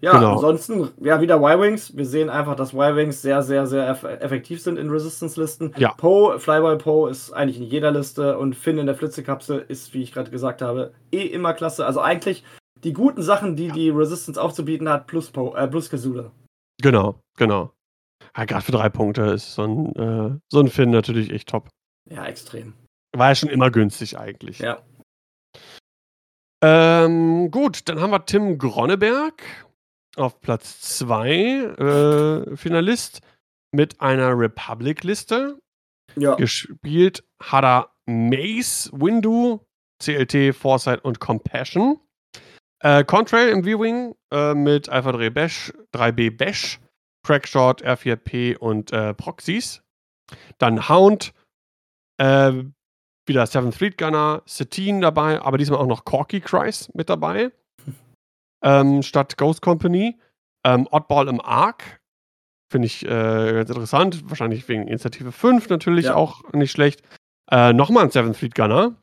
Ja, 0.00 0.12
Genau. 0.12 0.32
ansonsten, 0.34 0.90
ja, 1.00 1.20
wieder 1.20 1.36
Y-Wings. 1.36 1.96
Wir 1.96 2.04
sehen 2.04 2.30
einfach, 2.30 2.56
dass 2.56 2.72
Y-Wings 2.74 3.22
sehr, 3.22 3.42
sehr, 3.42 3.66
sehr 3.68 3.88
eff 3.88 4.02
effektiv 4.02 4.60
sind 4.60 4.76
in 4.76 4.90
Resistance-Listen. 4.90 5.72
Ja. 5.76 5.94
Poe, 5.94 6.40
Flyboy 6.40 6.76
Poe 6.78 7.08
ist 7.10 7.30
eigentlich 7.32 7.58
in 7.58 7.62
jeder 7.64 7.92
Liste 7.92 8.38
und 8.38 8.56
Finn 8.56 8.78
in 8.78 8.86
der 8.86 8.96
Flitzekapsel 8.96 9.64
ist, 9.68 9.94
wie 9.94 10.02
ich 10.02 10.12
gerade 10.12 10.32
gesagt 10.32 10.62
habe, 10.62 10.92
eh 11.12 11.22
immer 11.26 11.54
klasse. 11.54 11.86
Also 11.86 12.00
eigentlich 12.00 12.42
die 12.82 12.92
guten 12.92 13.22
Sachen, 13.22 13.54
die 13.54 13.68
die 13.70 13.90
Resistance 13.90 14.40
aufzubieten 14.42 14.88
hat, 14.88 15.06
plus, 15.06 15.30
Poe, 15.30 15.56
äh, 15.56 15.68
plus 15.68 15.88
Kazula. 15.90 16.32
Genau, 16.82 17.20
genau. 17.36 17.72
Ja, 18.36 18.44
gerade 18.46 18.64
für 18.64 18.72
drei 18.72 18.88
Punkte 18.88 19.22
ist 19.30 19.54
so 19.54 19.62
ein, 19.62 19.94
äh, 19.94 20.38
so 20.50 20.58
ein 20.60 20.68
Finn 20.68 20.90
natürlich 20.90 21.30
echt 21.30 21.48
top. 21.48 21.68
Ja, 22.10 22.26
extrem. 22.26 22.74
War 23.12 23.28
ja 23.28 23.34
schon 23.34 23.48
immer 23.48 23.70
günstig 23.70 24.18
eigentlich. 24.18 24.58
Ja. 24.58 24.82
Ähm, 26.62 27.50
gut, 27.50 27.88
dann 27.88 28.00
haben 28.00 28.10
wir 28.10 28.26
Tim 28.26 28.58
Gronneberg 28.58 29.42
auf 30.16 30.40
Platz 30.40 30.80
2, 30.98 31.30
äh, 31.30 32.56
Finalist 32.56 33.20
mit 33.72 34.00
einer 34.00 34.36
Republic-Liste. 34.36 35.60
Ja. 36.16 36.34
Gespielt 36.34 37.24
hat 37.40 37.64
er 37.64 37.90
Mace, 38.06 38.90
Windu, 38.92 39.60
CLT, 40.02 40.54
Foresight 40.54 41.04
und 41.04 41.20
Compassion. 41.20 42.00
Äh, 42.80 43.04
Contrail 43.04 43.48
im 43.48 43.64
V-Wing 43.64 44.14
äh, 44.32 44.54
mit 44.54 44.88
Alpha 44.88 45.12
3 45.12 45.30
Bash, 45.30 45.72
3B 45.92 46.36
Bash, 46.36 46.80
Crackshot, 47.24 47.84
R4P 47.84 48.56
und 48.56 48.92
äh, 48.92 49.14
Proxys. 49.14 49.82
Dann 50.58 50.88
Hound, 50.88 51.32
äh, 52.18 52.52
wieder 53.28 53.46
Seventh 53.46 53.74
Fleet 53.74 53.96
Gunner, 53.98 54.42
Satine 54.46 55.00
dabei, 55.00 55.40
aber 55.40 55.58
diesmal 55.58 55.78
auch 55.80 55.86
noch 55.86 56.04
Corky 56.04 56.40
Christ 56.40 56.94
mit 56.94 57.08
dabei. 57.08 57.50
Ähm, 58.60 59.04
statt 59.04 59.38
Ghost 59.38 59.62
Company. 59.62 60.18
Ähm, 60.64 60.88
Oddball 60.90 61.28
im 61.28 61.40
Arc. 61.40 62.00
Finde 62.72 62.86
ich 62.86 63.04
äh, 63.06 63.52
ganz 63.52 63.70
interessant. 63.70 64.28
Wahrscheinlich 64.28 64.68
wegen 64.68 64.88
Initiative 64.88 65.30
5 65.30 65.68
natürlich 65.68 66.06
Ja. 66.06 66.16
auch 66.16 66.42
nicht 66.52 66.72
schlecht. 66.72 67.02
Äh, 67.52 67.72
Nochmal 67.72 68.02
ein 68.02 68.10
Seventh 68.10 68.36
Fleet 68.36 68.56
Gunner. 68.56 68.96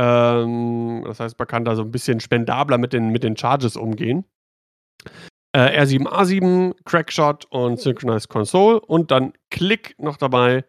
Ähm, 0.00 1.02
das 1.06 1.20
heißt, 1.20 1.38
man 1.38 1.48
kann 1.48 1.66
da 1.66 1.76
so 1.76 1.82
ein 1.82 1.90
bisschen 1.90 2.20
spendabler 2.20 2.78
mit 2.78 2.94
den, 2.94 3.10
mit 3.10 3.22
den 3.24 3.36
Charges 3.36 3.76
umgehen. 3.76 4.24
Äh, 5.54 5.82
R7A7, 5.82 6.74
Crackshot 6.84 7.44
und 7.50 7.78
Synchronized 7.78 8.30
Console. 8.30 8.80
Und 8.80 9.10
dann 9.10 9.34
Click 9.50 9.94
noch 9.98 10.16
dabei 10.16 10.64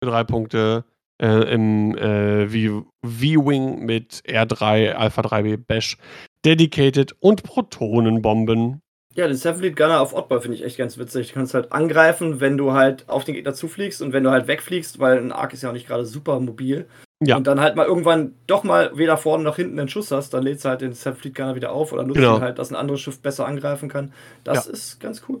für 0.00 0.10
drei 0.10 0.22
Punkte 0.22 0.84
äh, 1.20 1.52
im 1.52 1.96
äh, 1.96 2.48
V-Wing 2.48 3.80
mit 3.84 4.22
R3, 4.26 4.92
Alpha 4.92 5.20
3B 5.22 5.56
Bash, 5.56 5.96
Dedicated 6.44 7.14
und 7.20 7.42
Protonenbomben. 7.42 8.80
Ja, 9.14 9.26
den 9.26 9.36
Seven 9.36 9.58
Fleet 9.58 9.74
Gunner 9.76 10.00
auf 10.00 10.14
Oddball 10.14 10.40
finde 10.40 10.56
ich 10.56 10.64
echt 10.64 10.78
ganz 10.78 10.96
witzig. 10.96 11.28
Du 11.28 11.34
kannst 11.34 11.52
halt 11.54 11.72
angreifen, 11.72 12.40
wenn 12.40 12.56
du 12.56 12.72
halt 12.72 13.08
auf 13.08 13.24
den 13.24 13.34
Gegner 13.34 13.52
zufliegst 13.54 14.00
und 14.00 14.12
wenn 14.12 14.22
du 14.22 14.30
halt 14.30 14.46
wegfliegst, 14.46 15.00
weil 15.00 15.18
ein 15.18 15.32
Arc 15.32 15.52
ist 15.52 15.62
ja 15.62 15.70
auch 15.70 15.72
nicht 15.74 15.88
gerade 15.88 16.06
super 16.06 16.38
mobil. 16.38 16.86
Ja. 17.20 17.36
Und 17.36 17.48
dann 17.48 17.60
halt 17.60 17.74
mal 17.74 17.84
irgendwann 17.86 18.34
doch 18.46 18.62
mal 18.62 18.96
weder 18.96 19.16
vorne 19.16 19.42
noch 19.42 19.56
hinten 19.56 19.80
einen 19.80 19.88
Schuss 19.88 20.12
hast, 20.12 20.34
dann 20.34 20.44
lädst 20.44 20.64
du 20.64 20.68
halt 20.68 20.82
den 20.82 20.92
Seven 20.92 21.16
Fleet 21.16 21.34
Gunner 21.34 21.56
wieder 21.56 21.72
auf 21.72 21.92
oder 21.92 22.04
nutzt 22.04 22.20
Genau. 22.20 22.36
ihn 22.36 22.42
halt, 22.42 22.60
dass 22.60 22.70
ein 22.70 22.76
anderes 22.76 23.00
Schiff 23.00 23.20
besser 23.20 23.44
angreifen 23.46 23.88
kann. 23.88 24.12
Das 24.44 24.66
Ja. 24.66 24.72
ist 24.72 25.00
ganz 25.00 25.22
cool. 25.28 25.40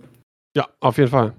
Ja, 0.56 0.66
auf 0.80 0.98
jeden 0.98 1.10
Fall. 1.10 1.34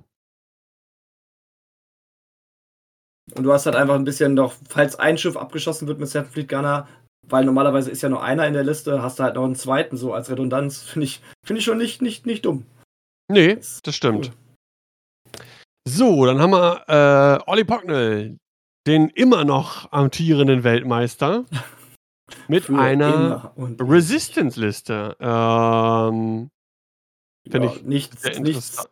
Und 3.36 3.44
du 3.44 3.54
hast 3.54 3.66
halt 3.66 3.76
einfach 3.76 3.96
ein 3.96 4.06
bisschen 4.06 4.34
noch, 4.34 4.54
falls 4.68 4.98
ein 4.98 5.18
Schiff 5.18 5.38
abgeschossen 5.38 5.88
wird 5.88 6.00
mit 6.00 6.10
Seven 6.10 6.30
Fleet 6.30 6.50
Gunner, 6.50 6.88
weil 7.28 7.46
normalerweise 7.46 7.92
ist 7.92 8.02
ja 8.02 8.10
nur 8.10 8.24
einer 8.24 8.48
in 8.48 8.54
der 8.54 8.64
Liste, 8.64 9.02
hast 9.02 9.20
du 9.20 9.24
halt 9.24 9.36
noch 9.36 9.46
einen 9.46 9.56
zweiten 9.56 9.98
so 9.98 10.14
als 10.14 10.30
Redundanz. 10.30 10.82
Finde 10.90 11.06
ich, 11.06 11.22
finde 11.44 11.60
ich 11.60 11.66
schon 11.66 11.78
nicht, 11.78 12.02
nicht, 12.02 12.26
nicht 12.26 12.46
dumm. 12.46 12.66
Nee, 13.32 13.56
Das 13.56 13.82
das 13.84 13.96
stimmt. 13.96 14.32
So, 15.88 16.26
dann 16.26 16.40
haben 16.40 16.52
wir 16.52 16.84
äh, 16.88 17.50
Olli 17.50 17.64
Pocknell, 17.64 18.38
den 18.88 19.10
immer 19.10 19.44
noch 19.44 19.92
amtierenden 19.92 20.64
Weltmeister, 20.64 21.46
mit 22.48 22.66
Für 22.66 22.78
einer 22.78 23.54
Resistance-Liste. 23.58 25.16
Ähm, 25.20 26.50
finde 27.50 27.68
ja, 27.68 27.74
ich 27.74 27.84
nichts, 27.84 28.40
nichts, 28.40 28.88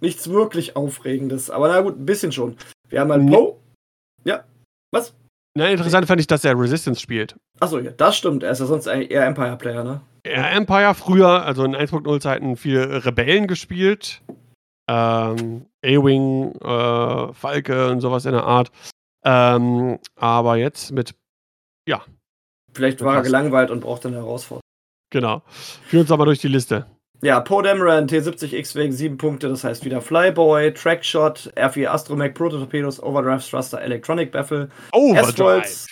nichts 0.00 0.30
wirklich 0.30 0.76
Aufregendes. 0.76 1.50
Aber 1.50 1.68
na 1.68 1.80
gut, 1.80 1.98
ein 1.98 2.06
bisschen 2.06 2.32
schon. 2.32 2.56
Wir 2.88 3.00
haben 3.00 3.12
halt. 3.12 3.26
Poe. 3.26 3.61
Ja. 4.24 4.44
Was? 4.92 5.14
Nein, 5.54 5.72
interessant 5.72 6.06
fand 6.06 6.20
ich, 6.20 6.26
dass 6.26 6.44
er 6.44 6.58
Resistance 6.58 7.00
spielt. 7.00 7.36
Achso, 7.60 7.78
ja, 7.78 7.90
das 7.92 8.16
stimmt. 8.16 8.42
Er 8.42 8.52
ist 8.52 8.60
ja 8.60 8.66
sonst 8.66 8.86
eher 8.86 9.26
Empire-Player, 9.26 9.84
ne? 9.84 10.00
Er 10.24 10.52
Empire 10.52 10.94
früher, 10.94 11.44
also 11.44 11.64
in 11.64 11.74
1.0 11.74 12.20
Zeiten, 12.20 12.56
viel 12.56 12.80
Rebellen 12.80 13.46
gespielt. 13.46 14.22
Ähm, 14.88 15.66
A-Wing, 15.84 16.52
äh, 16.60 17.32
Falke 17.34 17.90
und 17.90 18.00
sowas 18.00 18.24
in 18.24 18.32
der 18.32 18.44
Art. 18.44 18.70
Ähm, 19.24 19.98
aber 20.16 20.56
jetzt 20.56 20.92
mit, 20.92 21.14
Vielleicht 22.74 23.02
war 23.02 23.16
er 23.16 23.22
gelangweilt 23.22 23.70
und 23.70 23.80
braucht 23.80 24.06
eine 24.06 24.16
Herausforderung. 24.16 24.62
genau. 25.10 25.42
Führ 25.48 26.00
uns 26.00 26.10
aber 26.10 26.24
durch 26.24 26.40
die 26.40 26.48
Liste. 26.48 26.86
Ja, 27.24 27.38
Poe 27.38 27.62
Dameron, 27.62 28.08
T70X 28.08 28.74
wegen 28.74 28.92
7 28.92 29.16
Punkte, 29.16 29.48
das 29.48 29.62
heißt 29.62 29.84
wieder 29.84 30.00
Flyboy, 30.00 30.74
Trackshot, 30.74 31.52
R4 31.54 31.86
Astromech, 31.86 32.34
Prototorpedos, 32.34 33.00
Overdrive 33.00 33.48
Thruster, 33.48 33.80
Electronic 33.80 34.32
Baffle, 34.32 34.68
Overdrive. 34.92 35.62
S-Foils. 35.62 35.86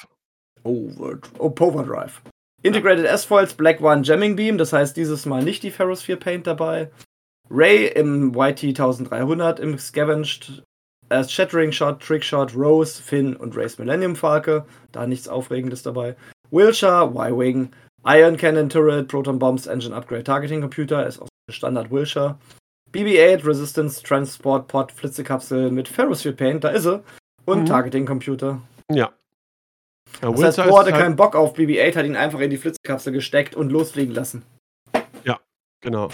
Over 0.65 1.20
oh, 1.39 1.51
Poverdrive. 1.51 2.20
Integrated 2.65 3.07
S-Foils, 3.07 3.55
Black 3.55 3.81
One 3.81 4.02
Jamming 4.02 4.35
Beam, 4.35 4.59
das 4.59 4.73
heißt 4.73 4.97
dieses 4.97 5.24
Mal 5.24 5.44
nicht 5.44 5.62
die 5.62 5.70
Ferrosphere 5.70 6.19
Paint 6.19 6.48
dabei. 6.48 6.90
Ray 7.48 7.86
im 7.86 8.35
YT 8.35 8.65
1300 8.65 9.61
im 9.61 9.78
Scavenged. 9.78 10.65
Äh, 11.11 11.24
Shattering 11.24 11.70
Shot, 11.70 12.01
Trick 12.01 12.24
Shot, 12.24 12.57
Rose, 12.57 13.01
Finn 13.01 13.36
und 13.36 13.57
Race 13.57 13.78
Millennium 13.78 14.16
Falke. 14.16 14.65
Da 14.90 15.07
nichts 15.07 15.28
Aufregendes 15.28 15.85
dabei. 15.85 16.16
Wilshire, 16.51 17.12
Y-Wing, 17.15 17.70
Iron 18.05 18.36
Cannon 18.36 18.68
Turret, 18.68 19.09
Proton 19.09 19.39
Bombs, 19.39 19.66
Engine 19.66 19.94
Upgrade 19.94 20.24
Targeting 20.24 20.60
Computer, 20.62 21.06
ist 21.06 21.20
auch 21.20 21.28
Standard 21.51 21.90
Wilshire. 21.90 22.39
BB-8 22.93 23.44
Resistance 23.47 24.02
Transport 24.02 24.66
Pod 24.68 24.90
Flitzekapsel 24.93 25.70
mit 25.70 25.86
Ferrosphere 25.89 26.35
Paint, 26.35 26.64
da 26.64 26.70
ist 26.70 26.85
sie. 26.85 27.02
Und 27.44 27.60
Mhm. 27.60 27.66
Targeting-Computer. 27.66 28.60
Ja. 28.90 29.10
ja 30.22 30.31
Das 30.32 30.59
heißt, 30.59 30.68
Bo 30.68 30.78
hatte 30.78 30.93
halt- 30.93 31.02
keinen 31.02 31.16
Bock 31.16 31.35
auf 31.36 31.55
BB-8, 31.55 31.97
hat 31.97 32.06
ihn 32.06 32.16
einfach 32.16 32.40
in 32.40 32.51
die 32.51 32.56
Flitzekapsel 32.59 33.12
gesteckt 33.12 33.55
und 33.55 33.70
losfliegen 33.70 34.14
lassen. 34.14 34.43
Genau. 35.82 36.10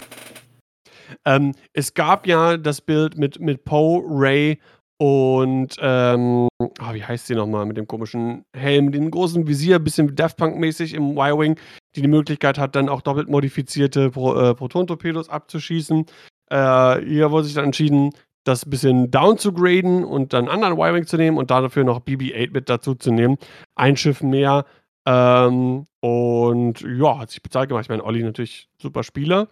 Ähm, 1.25 1.57
es 1.73 1.93
gab 1.95 2.25
ja 2.29 2.57
das 2.57 2.81
Bild 2.81 3.19
mit, 3.19 3.41
mit 3.41 3.65
Poe, 3.65 4.01
Ray 4.07 4.61
und, 4.99 5.77
ähm, 5.81 6.49
ah, 6.79 6.95
wie 6.95 7.05
heißt 7.05 7.27
sie 7.27 7.35
nochmal, 7.35 7.67
mit 7.67 7.77
dem 7.77 7.87
komischen 7.87 8.45
Helm, 8.55 8.93
dem 8.93 9.11
großen 9.11 9.47
Visier, 9.47 9.79
bisschen 9.79 10.15
Daft 10.15 10.39
Punk-mäßig 10.39 10.95
im 10.95 11.13
Y-Wing, 11.13 11.59
die 11.95 12.03
die 12.03 12.09
Möglichkeit 12.09 12.59
hat, 12.59 12.77
dann 12.77 12.89
auch 12.89 13.03
doppelt 13.03 13.29
modifizierte 13.29 14.11
Pro, 14.11 14.35
äh, 14.35 14.55
Proton-Torpedos 14.55 15.29
abzuschießen. 15.29 16.07
Äh, 16.51 17.01
hier 17.05 17.31
wurde 17.31 17.45
sich 17.45 17.55
dann 17.55 17.67
entschieden, 17.67 18.13
das 18.45 18.65
bisschen 18.65 19.11
down 19.11 19.39
zu 19.39 19.53
graden 19.53 20.05
und 20.05 20.33
dann 20.33 20.49
anderen 20.49 20.79
Y-Wing 20.79 21.07
zu 21.07 21.17
nehmen 21.17 21.37
und 21.37 21.51
dafür 21.51 21.85
noch 21.85 22.01
BB-8 22.01 22.53
mit 22.53 22.69
dazu 22.71 22.95
zu 22.95 23.11
nehmen. 23.11 23.37
Ein 23.75 23.97
Schiff 23.97 24.23
mehr. 24.23 24.65
Ähm, 25.05 25.87
und 26.01 26.81
ja, 26.81 27.19
hat 27.19 27.31
sich 27.31 27.43
bezahlt 27.43 27.69
gemacht. 27.69 27.85
Ich 27.85 27.89
meine, 27.89 28.05
Olli 28.05 28.23
natürlich 28.23 28.69
super 28.81 29.03
Spieler. 29.03 29.49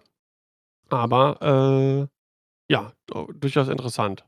Aber 0.89 2.07
äh, 2.69 2.73
ja, 2.73 2.93
durchaus 3.39 3.67
interessant. 3.67 4.25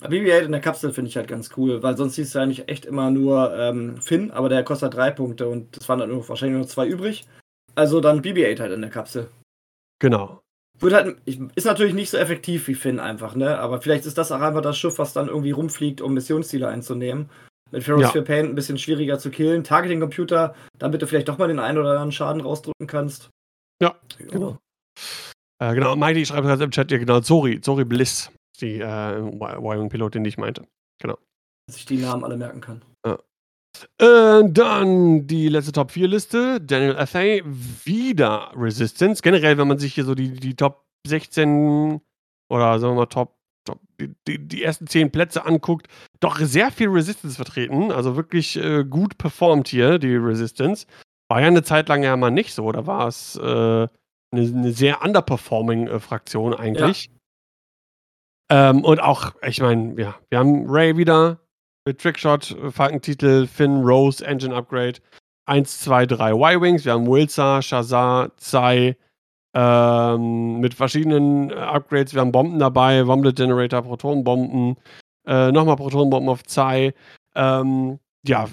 BB-8 0.00 0.40
in 0.42 0.52
der 0.52 0.60
Kapsel 0.60 0.92
finde 0.92 1.08
ich 1.08 1.16
halt 1.16 1.28
ganz 1.28 1.50
cool, 1.56 1.82
weil 1.82 1.96
sonst 1.96 2.14
siehst 2.14 2.34
du 2.34 2.38
eigentlich 2.38 2.68
echt 2.68 2.84
immer 2.84 3.10
nur 3.10 3.54
ähm, 3.56 4.00
Finn, 4.00 4.30
aber 4.30 4.48
der 4.48 4.62
kostet 4.62 4.94
drei 4.94 5.10
Punkte 5.10 5.48
und 5.48 5.76
es 5.76 5.88
waren 5.88 5.98
dann 5.98 6.10
nur, 6.10 6.28
wahrscheinlich 6.28 6.58
nur 6.58 6.68
zwei 6.68 6.86
übrig. 6.86 7.26
Also 7.74 8.00
dann 8.00 8.22
BB-8 8.22 8.60
halt 8.60 8.72
in 8.72 8.80
der 8.80 8.90
Kapsel. 8.90 9.28
Genau. 10.00 10.40
Wird 10.78 10.94
halt, 10.94 11.16
ist 11.26 11.64
natürlich 11.64 11.94
nicht 11.94 12.10
so 12.10 12.18
effektiv 12.18 12.68
wie 12.68 12.74
Finn 12.74 13.00
einfach, 13.00 13.34
ne? 13.34 13.58
Aber 13.58 13.80
vielleicht 13.80 14.06
ist 14.06 14.16
das 14.16 14.30
auch 14.30 14.40
einfach 14.40 14.62
das 14.62 14.78
Schiff, 14.78 14.98
was 14.98 15.12
dann 15.12 15.26
irgendwie 15.26 15.50
rumfliegt, 15.50 16.00
um 16.00 16.14
Missionsziele 16.14 16.68
einzunehmen. 16.68 17.28
Mit 17.72 17.82
Ferrosphere 17.82 18.24
Paint 18.24 18.48
ein 18.48 18.54
bisschen 18.54 18.78
schwieriger 18.78 19.18
zu 19.18 19.30
killen. 19.30 19.64
Targeting-Computer, 19.64 20.54
damit 20.78 21.02
du 21.02 21.06
vielleicht 21.06 21.28
doch 21.28 21.36
mal 21.36 21.48
den 21.48 21.58
einen 21.58 21.78
oder 21.78 21.90
anderen 21.90 22.12
Schaden 22.12 22.40
rausdrücken 22.40 22.86
kannst. 22.86 23.28
Ja, 23.82 23.96
Genau. 24.18 24.58
Äh, 25.60 25.74
genau, 25.74 25.96
Mighty 25.96 26.24
schreibt 26.24 26.46
gerade 26.46 26.64
im 26.64 26.70
Chat, 26.70 26.90
ja 26.92 26.98
genau, 26.98 27.20
Zori, 27.20 27.60
Zori 27.60 27.84
Bliss, 27.84 28.30
die 28.60 28.80
äh, 28.80 29.18
Y-Wing-Pilotin, 29.18 30.24
die 30.24 30.28
ich 30.28 30.38
meinte. 30.38 30.62
Dass 31.00 31.76
ich 31.76 31.84
die 31.84 31.98
Namen 31.98 32.24
alle 32.24 32.36
merken 32.36 32.60
kann. 32.60 32.82
Äh, 33.98 34.42
dann 34.50 35.26
die 35.26 35.48
letzte 35.48 35.72
Top 35.72 35.90
4 35.90 36.08
Liste. 36.08 36.60
Daniel 36.60 36.96
F.A. 36.96 37.40
wieder 37.84 38.52
Resistance. 38.56 39.22
Generell, 39.22 39.58
wenn 39.58 39.68
man 39.68 39.78
sich 39.78 39.94
hier 39.94 40.04
so 40.04 40.14
die, 40.14 40.32
die 40.32 40.56
Top 40.56 40.86
16 41.06 42.00
oder 42.50 42.78
sagen 42.78 42.94
wir 42.94 43.00
mal 43.00 43.06
Top, 43.06 43.36
Top 43.64 43.80
die, 44.00 44.38
die, 44.38 44.62
ersten 44.62 44.86
10 44.86 45.10
Plätze 45.10 45.44
anguckt, 45.44 45.88
doch 46.20 46.38
sehr 46.38 46.70
viel 46.70 46.88
Resistance 46.88 47.36
vertreten. 47.36 47.92
Also 47.92 48.16
wirklich 48.16 48.56
äh, 48.56 48.84
gut 48.84 49.18
performt 49.18 49.68
hier, 49.68 49.98
die 49.98 50.16
Resistance. 50.16 50.86
War 51.28 51.42
ja 51.42 51.48
eine 51.48 51.62
Zeit 51.62 51.88
lang 51.88 52.02
ja 52.02 52.16
mal 52.16 52.30
nicht 52.30 52.54
so. 52.54 52.72
Da 52.72 52.86
war 52.86 53.06
es 53.06 53.36
äh, 53.36 53.42
eine, 53.42 53.88
eine 54.32 54.72
sehr 54.72 55.02
underperforming 55.02 55.88
äh, 55.88 56.00
Fraktion 56.00 56.54
eigentlich. 56.54 57.10
Ähm, 58.50 58.84
und 58.84 59.00
auch, 59.00 59.32
ich 59.46 59.60
meine, 59.60 60.00
ja, 60.00 60.14
wir 60.30 60.38
haben 60.38 60.64
Ray 60.68 60.96
wieder 60.96 61.38
mit 61.84 62.00
Trickshot, 62.00 62.52
äh, 62.52 62.70
Falkentitel, 62.70 63.46
Finn, 63.46 63.82
Rose, 63.82 64.24
Engine 64.24 64.54
Upgrade. 64.54 65.00
1, 65.46 65.80
2, 65.80 66.06
3 66.06 66.32
Y-Wings. 66.32 66.84
Wir 66.84 66.92
haben 66.92 67.06
Wilsa, 67.06 67.62
Shazar, 67.62 68.36
Zai 68.36 68.96
ähm, 69.54 70.60
mit 70.60 70.74
verschiedenen 70.74 71.50
äh, 71.50 71.54
Upgrades. 71.54 72.14
Wir 72.14 72.20
haben 72.20 72.32
Bomben 72.32 72.58
dabei, 72.58 73.06
Womblet 73.06 73.36
Generator, 73.36 73.82
Protonenbomben, 73.82 74.76
äh, 75.26 75.50
nochmal 75.50 75.76
Protonenbomben 75.76 76.28
auf 76.28 76.44
Zai. 76.44 76.92
Ähm, 77.34 77.98
ja, 78.26 78.44
äh, 78.44 78.48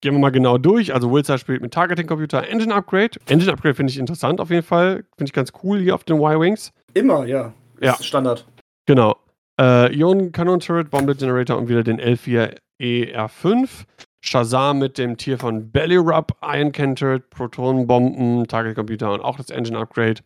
gehen 0.00 0.14
wir 0.14 0.18
mal 0.18 0.30
genau 0.30 0.56
durch. 0.58 0.94
Also 0.94 1.12
Wilsa 1.12 1.36
spielt 1.36 1.60
mit 1.60 1.74
Targeting 1.74 2.06
Computer, 2.06 2.48
Engine 2.48 2.74
Upgrade. 2.74 3.18
Engine 3.26 3.52
Upgrade 3.52 3.74
finde 3.74 3.92
ich 3.92 3.98
interessant 3.98 4.40
auf 4.40 4.50
jeden 4.50 4.64
Fall. 4.64 5.04
Finde 5.16 5.28
ich 5.28 5.32
ganz 5.32 5.52
cool 5.62 5.80
hier 5.80 5.94
auf 5.94 6.04
den 6.04 6.16
Y-Wings. 6.16 6.72
Immer, 6.94 7.26
ja. 7.26 7.52
Ja. 7.80 7.92
Ist 7.92 8.06
Standard. 8.06 8.46
Genau. 8.86 9.16
Äh, 9.60 9.94
Ion 9.94 10.32
Cannon 10.32 10.60
Turret, 10.60 10.90
Bomblet 10.90 11.18
Generator 11.18 11.56
und 11.56 11.68
wieder 11.68 11.82
den 11.82 12.00
L4 12.00 12.56
ER5. 12.80 13.84
Shazam 14.20 14.80
mit 14.80 14.98
dem 14.98 15.16
Tier 15.16 15.38
von 15.38 15.70
Bellyrub, 15.70 16.36
Iron 16.42 16.72
Cannon 16.72 16.96
Turret, 16.96 17.30
Protonenbomben, 17.30 18.46
Target 18.48 18.74
Computer 18.74 19.12
und 19.12 19.20
auch 19.20 19.36
das 19.36 19.50
Engine 19.50 19.78
Upgrade. 19.78 20.22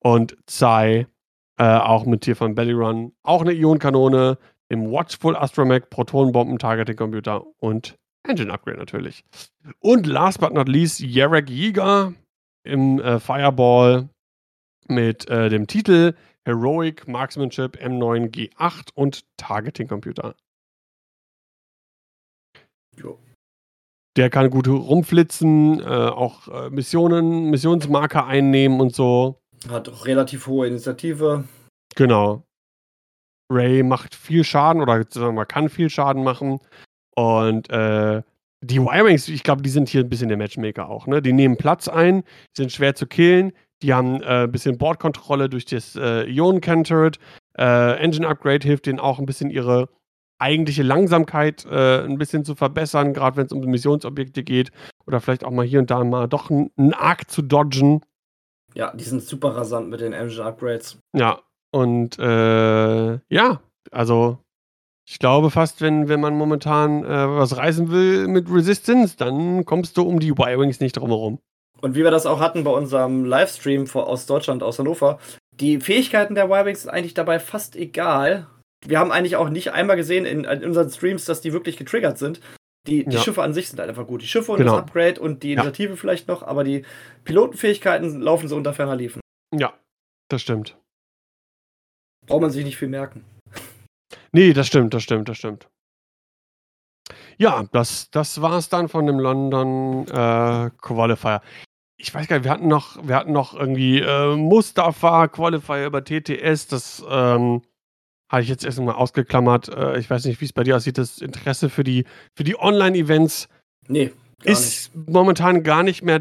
Und 0.00 0.36
Zai 0.46 1.06
äh, 1.58 1.64
auch 1.64 2.06
mit 2.06 2.22
Tier 2.22 2.36
von 2.36 2.54
Bellyrun. 2.54 3.12
Auch 3.22 3.42
eine 3.42 3.52
Ionkanone, 3.52 4.38
im 4.68 4.90
Watchful 4.90 5.36
Astromech, 5.36 5.88
Protonenbomben, 5.90 6.58
Targeting 6.58 6.96
Computer 6.96 7.44
und 7.58 7.96
Engine 8.26 8.52
Upgrade 8.52 8.78
natürlich. 8.78 9.24
Und 9.80 10.06
last 10.06 10.40
but 10.40 10.52
not 10.52 10.68
least, 10.68 11.00
Yarek 11.00 11.50
Jäger 11.50 12.14
im 12.64 12.98
äh, 13.00 13.20
Fireball 13.20 14.08
mit 14.88 15.28
äh, 15.28 15.48
dem 15.48 15.66
Titel 15.66 16.14
Heroic 16.44 17.08
Marksmanship 17.08 17.76
M9G8 17.76 18.90
und 18.94 19.24
Targeting 19.36 19.88
Computer. 19.88 20.34
Jo. 22.96 23.18
Der 24.16 24.30
kann 24.30 24.50
gut 24.50 24.68
rumflitzen, 24.68 25.80
äh, 25.80 25.84
auch 25.84 26.46
äh, 26.48 26.70
Missionen, 26.70 27.50
Missionsmarker 27.50 28.26
einnehmen 28.26 28.80
und 28.80 28.94
so. 28.94 29.40
Hat 29.68 29.88
auch 29.88 30.06
relativ 30.06 30.46
hohe 30.46 30.68
Initiative. 30.68 31.44
Genau. 31.96 32.44
Ray 33.50 33.82
macht 33.82 34.14
viel 34.14 34.44
Schaden 34.44 34.82
oder 34.82 35.04
sagen 35.10 35.36
wir 35.36 35.46
kann 35.46 35.68
viel 35.68 35.90
Schaden 35.90 36.22
machen. 36.22 36.60
Und 37.16 37.70
äh, 37.70 38.22
die 38.62 38.78
Y-Wings, 38.78 39.28
ich 39.28 39.42
glaube, 39.42 39.62
die 39.62 39.70
sind 39.70 39.88
hier 39.88 40.02
ein 40.02 40.08
bisschen 40.08 40.28
der 40.28 40.38
Matchmaker 40.38 40.88
auch. 40.88 41.06
Ne? 41.06 41.20
Die 41.20 41.32
nehmen 41.32 41.56
Platz 41.56 41.88
ein, 41.88 42.24
sind 42.56 42.72
schwer 42.72 42.94
zu 42.94 43.06
killen. 43.06 43.52
Die 43.84 43.92
haben 43.92 44.22
äh, 44.22 44.44
ein 44.44 44.50
bisschen 44.50 44.78
Bordkontrolle 44.78 45.50
durch 45.50 45.66
das 45.66 45.94
äh, 45.94 46.22
Ion 46.22 46.62
Cannon 46.62 46.84
Turret. 46.84 47.18
Äh, 47.58 47.98
Engine 47.98 48.26
Upgrade 48.26 48.66
hilft 48.66 48.86
denen 48.86 48.98
auch 48.98 49.18
ein 49.18 49.26
bisschen 49.26 49.50
ihre 49.50 49.90
eigentliche 50.38 50.82
Langsamkeit 50.82 51.66
äh, 51.66 52.02
ein 52.02 52.16
bisschen 52.16 52.46
zu 52.46 52.54
verbessern, 52.54 53.12
gerade 53.12 53.36
wenn 53.36 53.44
es 53.44 53.52
um 53.52 53.60
Missionsobjekte 53.60 54.42
geht. 54.42 54.72
Oder 55.06 55.20
vielleicht 55.20 55.44
auch 55.44 55.50
mal 55.50 55.66
hier 55.66 55.80
und 55.80 55.90
da 55.90 56.02
mal 56.02 56.28
doch 56.28 56.50
einen 56.50 56.94
Arc 56.94 57.30
zu 57.30 57.42
dodgen. 57.42 58.00
Ja, 58.74 58.90
die 58.96 59.04
sind 59.04 59.22
super 59.22 59.54
rasant 59.54 59.90
mit 59.90 60.00
den 60.00 60.14
Engine 60.14 60.44
Upgrades. 60.44 60.98
Ja, 61.14 61.42
und 61.70 62.18
äh, 62.18 63.12
ja, 63.28 63.60
also 63.90 64.38
ich 65.06 65.18
glaube 65.18 65.50
fast, 65.50 65.82
wenn, 65.82 66.08
wenn 66.08 66.22
man 66.22 66.38
momentan 66.38 67.04
äh, 67.04 67.08
was 67.36 67.58
reißen 67.58 67.90
will 67.90 68.28
mit 68.28 68.50
Resistance, 68.50 69.18
dann 69.18 69.66
kommst 69.66 69.98
du 69.98 70.02
um 70.04 70.20
die 70.20 70.30
Y-Wings 70.30 70.80
nicht 70.80 70.96
drum 70.96 71.10
herum. 71.10 71.38
Und 71.84 71.94
wie 71.94 72.02
wir 72.02 72.10
das 72.10 72.24
auch 72.24 72.40
hatten 72.40 72.64
bei 72.64 72.70
unserem 72.70 73.26
Livestream 73.26 73.86
aus 73.92 74.24
Deutschland, 74.24 74.62
aus 74.62 74.78
Hannover, 74.78 75.18
die 75.60 75.80
Fähigkeiten 75.80 76.34
der 76.34 76.46
Y-Wings 76.46 76.82
sind 76.84 76.90
eigentlich 76.90 77.12
dabei 77.12 77.38
fast 77.38 77.76
egal. 77.76 78.46
Wir 78.86 78.98
haben 78.98 79.12
eigentlich 79.12 79.36
auch 79.36 79.50
nicht 79.50 79.72
einmal 79.72 79.96
gesehen 79.96 80.24
in, 80.24 80.44
in 80.44 80.64
unseren 80.64 80.88
Streams, 80.88 81.26
dass 81.26 81.42
die 81.42 81.52
wirklich 81.52 81.76
getriggert 81.76 82.16
sind. 82.16 82.40
Die, 82.86 83.04
die 83.04 83.16
Ja. 83.16 83.20
Schiffe 83.20 83.42
an 83.42 83.52
sich 83.52 83.68
sind 83.68 83.78
halt 83.80 83.90
einfach 83.90 84.06
gut. 84.06 84.22
Die 84.22 84.26
Schiffe 84.26 84.52
und 84.52 84.58
Genau. 84.58 84.72
das 84.76 84.80
Upgrade 84.80 85.20
und 85.20 85.42
die 85.42 85.48
Ja. 85.52 85.60
Initiative 85.62 85.98
vielleicht 85.98 86.26
noch, 86.26 86.42
aber 86.42 86.64
die 86.64 86.86
Pilotenfähigkeiten 87.24 88.18
laufen 88.22 88.48
so 88.48 88.56
unter 88.56 88.72
ferner 88.72 88.96
Liefen. 88.96 89.20
Ja, 89.54 89.74
das 90.30 90.40
stimmt. 90.40 90.78
Braucht 92.26 92.40
man 92.40 92.50
sich 92.50 92.64
nicht 92.64 92.78
viel 92.78 92.88
merken. 92.88 93.26
Nee, 94.32 94.54
das 94.54 94.68
stimmt, 94.68 94.94
das 94.94 95.02
stimmt, 95.02 95.28
das 95.28 95.36
stimmt. 95.36 95.68
Ja, 97.36 97.64
das, 97.72 98.10
das 98.10 98.40
war 98.40 98.56
es 98.56 98.70
dann 98.70 98.88
von 98.88 99.06
dem 99.06 99.18
London 99.18 100.06
äh, 100.08 100.70
Qualifier. 100.80 101.42
Ich 101.96 102.12
weiß 102.12 102.26
gar 102.26 102.36
nicht, 102.36 102.44
wir 102.44 102.50
hatten 102.50 102.68
noch, 102.68 103.06
wir 103.06 103.16
hatten 103.16 103.32
noch 103.32 103.54
irgendwie 103.54 104.00
äh, 104.00 104.34
Mustafa 104.36 105.28
Qualifier 105.28 105.86
über 105.86 106.04
TTS, 106.04 106.66
das 106.66 107.04
ähm, 107.08 107.62
habe 108.30 108.42
ich 108.42 108.48
jetzt 108.48 108.64
erst 108.64 108.80
mal 108.80 108.94
ausgeklammert. 108.94 109.68
Äh, 109.68 109.98
ich 109.98 110.10
weiß 110.10 110.24
nicht, 110.24 110.40
wie 110.40 110.44
es 110.44 110.52
bei 110.52 110.64
dir 110.64 110.76
aussieht, 110.76 110.98
das 110.98 111.18
Interesse 111.18 111.70
für 111.70 111.84
die, 111.84 112.04
für 112.36 112.44
die 112.44 112.58
Online-Events 112.58 113.48
Nee, 113.86 114.06
gar 114.06 114.12
nicht. 114.12 114.46
ist 114.46 114.90
momentan 114.94 115.62
gar 115.62 115.82
nicht 115.82 116.02
mehr 116.02 116.20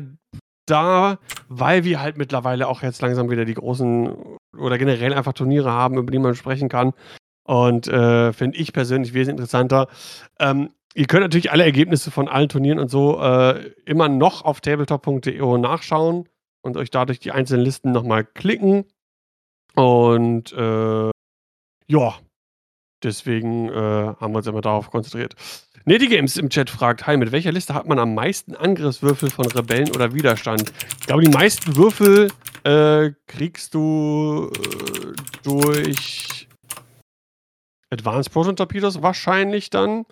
da, 0.66 1.18
weil 1.50 1.84
wir 1.84 2.02
halt 2.02 2.18
mittlerweile 2.18 2.68
auch 2.68 2.84
jetzt 2.84 3.02
langsam 3.02 3.30
wieder 3.30 3.45
die 3.45 3.56
großen 3.56 4.16
oder 4.58 4.77
generell 4.77 5.14
einfach 5.14 5.34
Turniere 5.34 5.72
haben, 5.72 5.98
über 5.98 6.11
die 6.11 6.19
man 6.19 6.35
sprechen 6.35 6.69
kann. 6.69 6.93
Und 7.45 7.88
äh, 7.88 8.32
finde 8.32 8.58
ich 8.58 8.72
persönlich 8.72 9.14
wesentlich 9.14 9.40
interessanter. 9.40 9.88
Ähm, 10.40 10.69
ihr 10.93 11.05
könnt 11.05 11.23
natürlich 11.23 11.51
alle 11.51 11.63
Ergebnisse 11.63 12.11
von 12.11 12.27
allen 12.27 12.49
Turnieren 12.49 12.80
und 12.80 12.89
so 12.89 13.22
äh, 13.22 13.72
immer 13.85 14.09
noch 14.09 14.43
auf 14.43 14.61
tabletop.de 14.61 15.57
nachschauen 15.57 16.30
und 16.61 16.77
euch 16.77 16.91
dadurch 16.91 17.19
die 17.19 17.31
einzelnen 17.31 17.63
Listen 17.63 17.91
nochmal 17.91 18.23
klicken. 18.25 18.85
Und 19.75 20.53
äh, 20.53 21.09
ja, 21.88 22.15
Deswegen 23.03 23.67
äh, 23.67 23.73
haben 23.73 24.31
wir 24.33 24.38
uns 24.38 24.47
immer 24.47 24.61
darauf 24.61 24.89
konzentriert. 24.89 25.35
Netty 25.85 26.07
Games 26.07 26.38
im 26.38 26.49
Chat 26.49 26.69
fragt: 26.69 27.05
Hi, 27.05 27.17
mit 27.17 27.31
welcher 27.33 27.51
Liste 27.51 27.73
hat 27.73 27.85
man 27.85 27.99
am 27.99 28.15
meisten 28.15 28.55
Angriffswürfel 28.55 29.30
von 29.30 29.45
Rebellen 29.47 29.89
oder 29.89 30.13
Widerstand? 30.13 30.72
Ich 30.99 31.07
glaube, 31.07 31.23
die 31.23 31.30
meisten 31.30 31.75
Würfel 31.75 32.31
äh, 32.63 33.11
kriegst 33.27 33.73
du 33.73 34.49
äh, 34.53 35.13
durch 35.43 36.47
Advanced 37.93 38.31
Proton 38.31 38.55
Torpedos 38.55 39.01
wahrscheinlich 39.01 39.69
dann. 39.69 40.05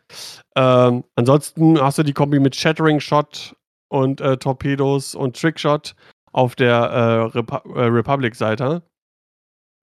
Ähm, 0.56 1.04
ansonsten 1.16 1.82
hast 1.82 1.98
du 1.98 2.04
die 2.04 2.14
Kombi 2.14 2.40
mit 2.40 2.56
Shattering 2.56 3.00
Shot 3.00 3.56
und 3.90 4.22
äh, 4.22 4.38
Torpedos 4.38 5.16
und 5.16 5.40
Trickshot 5.40 5.96
auf 6.32 6.56
der 6.56 6.76
äh, 6.76 7.38
Repu 7.38 7.56
äh, 7.74 7.86
Republic-Seite. 7.86 8.84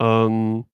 Ähm, 0.01 0.65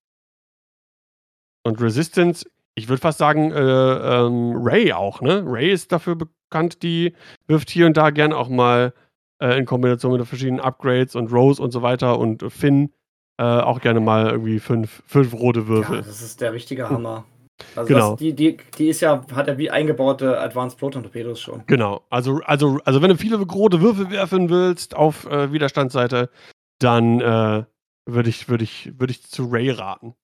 und 1.65 1.81
Resistance, 1.81 2.45
ich 2.75 2.87
würde 2.87 3.01
fast 3.01 3.17
sagen, 3.17 3.51
äh, 3.51 3.59
ähm, 3.59 4.53
Ray 4.55 4.93
auch, 4.93 5.21
ne? 5.21 5.43
Ray 5.45 5.71
ist 5.71 5.91
dafür 5.91 6.15
bekannt, 6.15 6.83
die 6.83 7.13
wirft 7.47 7.69
hier 7.69 7.87
und 7.87 7.97
da 7.97 8.11
gerne 8.11 8.37
auch 8.37 8.49
mal 8.49 8.93
äh, 9.41 9.57
in 9.57 9.65
Kombination 9.65 10.13
mit 10.13 10.27
verschiedenen 10.27 10.59
Upgrades 10.59 11.15
und 11.15 11.31
Rose 11.33 11.61
und 11.61 11.71
so 11.71 11.81
weiter 11.81 12.19
und 12.19 12.43
Finn 12.51 12.93
äh, 13.37 13.43
auch 13.43 13.81
gerne 13.81 13.99
mal 13.99 14.29
irgendwie 14.29 14.59
fünf, 14.59 15.03
fünf 15.07 15.33
rote 15.33 15.67
Würfel. 15.67 15.97
Ja, 15.97 16.01
das 16.01 16.21
ist 16.21 16.41
der 16.41 16.53
richtige 16.53 16.89
Hammer. 16.89 17.25
Also 17.75 17.87
Genau. 17.87 18.11
das, 18.11 18.19
die, 18.19 18.33
die, 18.33 18.57
die 18.77 18.89
ist 18.89 19.01
ja, 19.01 19.25
hat 19.33 19.47
ja 19.47 19.57
wie 19.57 19.69
eingebaute 19.69 20.39
Advanced 20.39 20.77
Proton 20.77 21.03
Torpedos 21.03 21.39
schon. 21.39 21.63
Genau. 21.67 22.03
Also, 22.09 22.41
also, 22.45 22.79
also 22.83 23.01
wenn 23.01 23.09
du 23.09 23.17
viele 23.17 23.41
rote 23.41 23.81
Würfel 23.81 24.09
werfen 24.09 24.49
willst 24.49 24.95
auf 24.95 25.25
äh, 25.25 25.51
Widerstandsseite, 25.51 26.29
dann 26.79 27.21
äh, 27.21 27.63
würde 28.05 28.29
ich, 28.29 28.49
würd 28.49 28.61
ich, 28.61 28.99
würd 28.99 29.11
ich 29.11 29.23
zu 29.23 29.45
Ray 29.45 29.69
raten. 29.71 30.15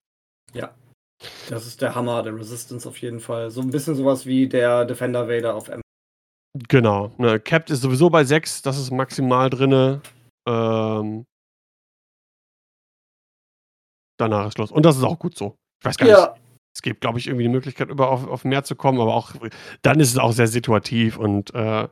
Das 1.49 1.67
ist 1.67 1.81
der 1.81 1.95
Hammer 1.95 2.23
der 2.23 2.35
Resistance 2.35 2.88
auf 2.88 2.98
jeden 2.98 3.19
Fall. 3.19 3.51
So 3.51 3.61
ein 3.61 3.69
bisschen 3.69 3.95
sowas 3.95 4.25
wie 4.25 4.48
der 4.48 4.85
Defender 4.85 5.27
Vader 5.27 5.56
auf 5.56 5.69
M. 5.69 5.81
Genau. 6.67 7.11
Ne, 7.17 7.40
Capped 7.40 7.69
ist 7.69 7.81
sowieso 7.81 8.09
bei 8.09 8.23
6, 8.23 8.61
das 8.61 8.77
ist 8.77 8.91
maximal 8.91 9.49
drinne. 9.49 10.01
Ähm, 10.48 11.25
danach 14.22 14.48
ist 14.48 14.53
Schluss. 14.53 14.72
Und 14.72 14.85
das 14.85 14.98
ist 14.98 15.03
auch 15.03 15.19
gut 15.19 15.38
so. 15.38 15.58
Ich 15.80 15.85
weiß 15.85 15.98
gar 15.98 16.06
nicht, 16.06 16.17
Ja, 16.17 16.35
es 16.74 16.82
gibt, 16.82 17.01
glaube 17.01 17.19
ich, 17.19 17.27
irgendwie 17.27 17.43
die 17.43 17.50
Möglichkeit, 17.50 17.90
über 17.90 18.09
auf, 18.09 18.27
auf 18.27 18.45
mehr 18.45 18.64
zu 18.64 18.75
kommen, 18.75 19.00
aber 19.01 19.14
auch 19.14 19.33
dann 19.82 20.00
ist 20.00 20.11
es 20.11 20.17
auch 20.17 20.32
sehr 20.32 20.48
situativ 20.48 21.17
und 21.17 21.53
äh, 21.53 21.88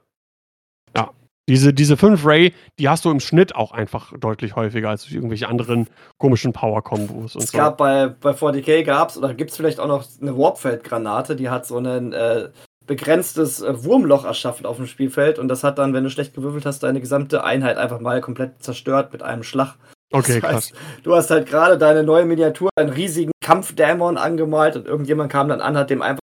ja. 0.95 1.11
Diese, 1.49 1.73
diese 1.73 1.97
5 1.97 2.23
Ray, 2.27 2.53
die 2.77 2.89
hast 2.89 3.05
du 3.05 3.09
im 3.09 3.19
Schnitt 3.19 3.55
auch 3.55 3.71
einfach 3.71 4.13
deutlich 4.19 4.55
häufiger 4.55 4.89
als 4.89 5.03
durch 5.03 5.15
irgendwelche 5.15 5.47
anderen 5.47 5.87
komischen 6.19 6.53
Power-Kombos 6.53 7.35
und 7.35 7.43
es 7.43 7.49
so. 7.49 7.57
gab 7.57 7.77
bei, 7.77 8.07
bei 8.07 8.31
40k 8.31 8.83
gab 8.83 9.09
es, 9.09 9.17
oder 9.17 9.33
gibt 9.33 9.49
es 9.49 9.57
vielleicht 9.57 9.79
auch 9.79 9.87
noch 9.87 10.05
eine 10.21 10.37
Warpfeld-Granate, 10.37 11.35
die 11.35 11.49
hat 11.49 11.65
so 11.65 11.79
ein 11.79 12.13
äh, 12.13 12.49
begrenztes 12.85 13.61
äh, 13.61 13.83
Wurmloch 13.83 14.25
erschaffen 14.25 14.67
auf 14.67 14.77
dem 14.77 14.85
Spielfeld 14.85 15.39
und 15.39 15.47
das 15.47 15.63
hat 15.63 15.79
dann, 15.79 15.93
wenn 15.93 16.03
du 16.03 16.11
schlecht 16.11 16.35
gewürfelt 16.35 16.67
hast, 16.67 16.83
deine 16.83 17.01
gesamte 17.01 17.43
Einheit 17.43 17.77
einfach 17.77 17.99
mal 17.99 18.21
komplett 18.21 18.61
zerstört 18.61 19.11
mit 19.11 19.23
einem 19.23 19.41
Schlag. 19.41 19.75
Okay, 20.11 20.39
das 20.39 20.51
heißt, 20.51 20.73
krass. 20.73 20.81
Du 21.03 21.15
hast 21.15 21.29
halt 21.31 21.47
gerade 21.47 21.77
deine 21.77 22.03
neue 22.03 22.25
Miniatur, 22.25 22.69
einen 22.75 22.89
riesigen 22.89 23.31
Kampfdämon 23.43 24.17
angemalt 24.17 24.75
und 24.75 24.87
irgendjemand 24.87 25.31
kam 25.31 25.47
dann 25.49 25.61
an, 25.61 25.77
hat 25.77 25.89
dem 25.89 26.01
einfach 26.01 26.19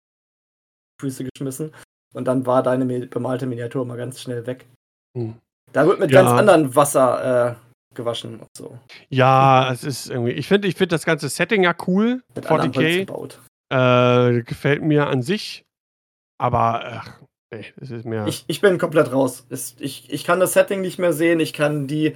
Füße 1.01 1.25
geschmissen 1.25 1.73
und 2.13 2.25
dann 2.25 2.45
war 2.45 2.63
deine 2.63 2.85
bemalte 3.07 3.45
Miniatur 3.45 3.85
mal 3.85 3.97
ganz 3.97 4.21
schnell 4.21 4.45
weg. 4.47 4.65
Hm. 5.17 5.35
Da 5.73 5.85
wird 5.87 5.99
mit 5.99 6.11
Ja. 6.11 6.21
ganz 6.23 6.39
anderem 6.39 6.73
Wasser 6.75 7.51
äh, 7.51 7.95
gewaschen 7.95 8.39
und 8.39 8.47
so. 8.57 8.77
Ja, 9.09 9.71
es 9.71 9.83
ist 9.83 10.09
irgendwie, 10.09 10.31
ich 10.31 10.47
finde 10.47 10.67
ich 10.67 10.75
find 10.75 10.91
das 10.91 11.05
ganze 11.05 11.27
Setting 11.29 11.63
ja 11.63 11.75
cool. 11.87 12.21
Mit 12.35 12.45
anderem 12.47 12.73
Holz 12.73 12.85
40k 12.85 12.99
gebaut. 13.05 13.39
äh, 13.73 14.41
gefällt 14.43 14.83
mir 14.83 15.07
an 15.07 15.21
sich, 15.21 15.63
aber 16.37 16.83
ach, 16.85 17.19
nee, 17.53 17.65
es 17.81 17.91
ist 17.91 18.05
mehr. 18.05 18.25
Ich, 18.27 18.45
ich 18.47 18.61
bin 18.61 18.77
komplett 18.77 19.11
raus. 19.11 19.45
Es, 19.49 19.75
ich, 19.79 20.11
ich 20.11 20.23
kann 20.23 20.39
das 20.39 20.53
Setting 20.53 20.81
nicht 20.81 20.99
mehr 20.99 21.13
sehen. 21.13 21.39
Ich 21.39 21.51
kann 21.53 21.87
die 21.87 22.15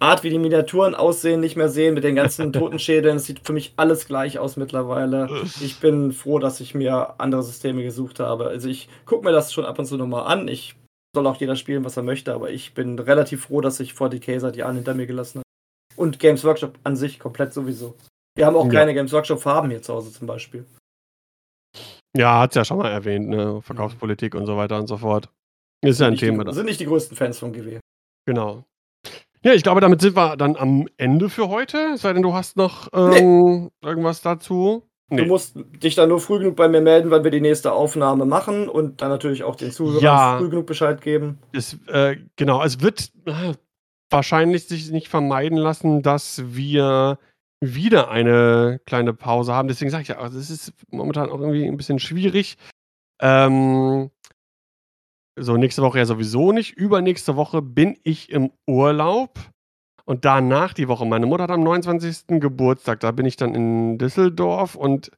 Art, 0.00 0.22
wie 0.24 0.30
die 0.30 0.38
Miniaturen 0.38 0.94
aussehen, 0.94 1.40
nicht 1.40 1.56
mehr 1.56 1.68
sehen 1.68 1.94
mit 1.94 2.04
den 2.04 2.14
ganzen 2.16 2.52
Totenschädeln. 2.52 3.16
Es 3.18 3.26
sieht 3.26 3.46
für 3.46 3.52
mich 3.52 3.74
alles 3.76 4.06
gleich 4.06 4.38
aus 4.38 4.56
mittlerweile. 4.56 5.28
Ich 5.60 5.78
bin 5.78 6.12
froh, 6.12 6.38
dass 6.38 6.60
ich 6.60 6.74
mir 6.74 7.20
andere 7.20 7.42
Systeme 7.42 7.82
gesucht 7.82 8.18
habe. 8.18 8.46
Also 8.48 8.68
ich 8.68 8.88
gucke 9.04 9.24
mir 9.24 9.32
das 9.32 9.52
schon 9.52 9.64
ab 9.66 9.78
und 9.78 9.84
zu 9.86 9.96
nochmal 9.96 10.26
an. 10.26 10.48
Ich 10.48 10.74
soll 11.14 11.26
auch 11.26 11.36
jeder 11.36 11.54
spielen, 11.56 11.84
was 11.84 11.96
er 11.96 12.02
möchte, 12.02 12.32
aber 12.32 12.50
ich 12.50 12.72
bin 12.74 12.98
relativ 12.98 13.44
froh, 13.46 13.60
dass 13.60 13.78
ich 13.80 13.92
40k 13.92 14.40
seit 14.40 14.56
Jahren 14.56 14.76
hinter 14.76 14.94
mir 14.94 15.06
gelassen 15.06 15.38
habe. 15.40 15.44
Und 15.96 16.18
Games 16.18 16.44
Workshop 16.44 16.78
an 16.84 16.96
sich 16.96 17.18
komplett 17.18 17.52
sowieso. 17.52 17.94
Wir 18.36 18.46
haben 18.46 18.56
auch 18.56 18.66
Ja. 18.66 18.70
keine 18.80 18.94
Games 18.94 19.12
Workshop 19.12 19.40
Farben 19.42 19.70
hier 19.70 19.82
zu 19.82 19.92
Hause 19.92 20.12
zum 20.12 20.26
Beispiel. 20.26 20.64
ja, 22.16 22.40
hat's 22.40 22.54
ja 22.54 22.64
schon 22.64 22.78
mal 22.78 22.90
erwähnt, 22.90 23.28
ne? 23.28 23.60
Verkaufspolitik 23.62 24.34
und 24.34 24.46
so 24.46 24.56
weiter 24.56 24.78
und 24.78 24.86
so 24.86 24.96
fort. 24.96 25.28
Ist 25.84 26.00
ja 26.00 26.06
ein 26.06 26.16
Thema. 26.16 26.44
die, 26.44 26.52
sind 26.54 26.66
nicht 26.66 26.80
die 26.80 26.86
größten 26.86 27.16
Fans 27.16 27.38
von 27.38 27.52
GW. 27.52 27.80
Genau. 28.26 28.64
Ja, 29.42 29.54
ich 29.54 29.62
glaube, 29.62 29.80
damit 29.80 30.00
sind 30.02 30.16
wir 30.16 30.36
dann 30.36 30.56
am 30.56 30.86
Ende 30.98 31.30
für 31.30 31.48
heute. 31.48 31.92
Es 31.94 32.02
sei 32.02 32.12
denn, 32.12 32.22
du 32.22 32.34
hast 32.34 32.56
noch 32.56 32.88
ähm, 32.92 33.70
irgendwas 33.82 34.20
dazu. 34.20 34.82
Nee. 35.08 35.22
Du 35.22 35.24
musst 35.26 35.56
dich 35.82 35.94
dann 35.96 36.08
nur 36.08 36.20
früh 36.20 36.38
genug 36.38 36.56
bei 36.56 36.68
mir 36.68 36.80
melden, 36.80 37.10
weil 37.10 37.24
wir 37.24 37.30
die 37.32 37.40
nächste 37.40 37.72
Aufnahme 37.72 38.26
machen 38.26 38.68
und 38.68 39.02
dann 39.02 39.08
natürlich 39.08 39.42
auch 39.42 39.56
den 39.56 39.72
Zuhörern 39.72 40.02
Ja. 40.02 40.38
früh 40.38 40.50
genug 40.50 40.66
Bescheid 40.66 41.00
geben. 41.00 41.38
Es, 41.52 41.76
äh, 41.88 42.16
genau, 42.36 42.62
es 42.62 42.80
wird 42.80 43.10
äh, 43.24 43.54
wahrscheinlich 44.10 44.68
sich 44.68 44.90
nicht 44.90 45.08
vermeiden 45.08 45.58
lassen, 45.58 46.02
dass 46.02 46.42
wir 46.54 47.18
wieder 47.60 48.10
eine 48.10 48.80
kleine 48.86 49.12
Pause 49.12 49.52
haben. 49.52 49.68
Deswegen 49.68 49.90
sage 49.90 50.02
ich 50.02 50.08
ja, 50.08 50.18
also 50.18 50.38
es 50.38 50.48
ist 50.48 50.72
momentan 50.90 51.28
auch 51.30 51.40
irgendwie 51.40 51.66
ein 51.66 51.76
bisschen 51.76 51.98
schwierig. 51.98 52.56
Ähm, 53.20 54.10
so, 55.42 55.56
nächste 55.56 55.82
Woche 55.82 55.98
ja 55.98 56.06
sowieso 56.06 56.52
nicht. 56.52 56.72
Übernächste 56.76 57.36
Woche 57.36 57.62
bin 57.62 57.96
ich 58.02 58.30
im 58.30 58.50
Urlaub. 58.66 59.38
Und 60.04 60.24
danach 60.24 60.72
die 60.72 60.88
Woche, 60.88 61.06
meine 61.06 61.26
Mutter 61.26 61.44
hat 61.44 61.50
am 61.50 61.62
29. 61.62 62.40
Geburtstag, 62.40 63.00
da 63.00 63.12
bin 63.12 63.26
ich 63.26 63.36
dann 63.36 63.54
in 63.54 63.96
Düsseldorf 63.98 64.74
und 64.74 65.12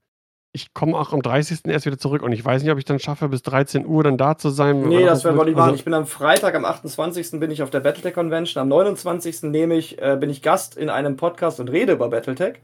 ich 0.55 0.75
komme 0.75 0.99
auch 0.99 1.15
am 1.15 1.23
30. 1.23 1.61
erst 1.69 1.87
wieder 1.87 1.97
zurück 1.97 2.21
und 2.23 2.33
ich 2.33 2.45
weiß 2.45 2.63
nicht, 2.63 2.71
ob 2.71 2.77
ich 2.77 2.85
dann 2.85 2.99
schaffe, 2.99 3.29
bis 3.31 3.41
13 3.41 3.87
Uhr 3.87 4.05
dann 4.05 4.19
da 4.19 4.37
zu 4.37 4.51
sein. 4.51 4.83
Nee, 4.87 5.05
das 5.07 5.25
werden 5.25 5.39
wir 5.39 5.45
nicht 5.47 5.55
machen. 5.55 5.65
Also- 5.71 5.77
Ich 5.77 5.85
bin 5.85 5.95
am 5.95 6.05
Freitag, 6.07 6.55
am 6.55 6.67
28. 6.67 7.41
bin 7.41 7.51
ich 7.51 7.63
auf 7.63 7.71
der 7.71 7.81
Battletech 7.81 8.13
Convention. 8.13 8.61
Am 8.61 8.69
29. 8.69 9.45
nehme 9.51 9.77
ich, 9.77 10.01
äh, 10.03 10.19
bin 10.21 10.29
ich 10.29 10.43
Gast 10.43 10.77
in 10.77 10.91
einem 10.91 11.17
Podcast 11.17 11.59
und 11.59 11.71
rede 11.71 11.93
über 11.95 12.11
Battletech. 12.11 12.57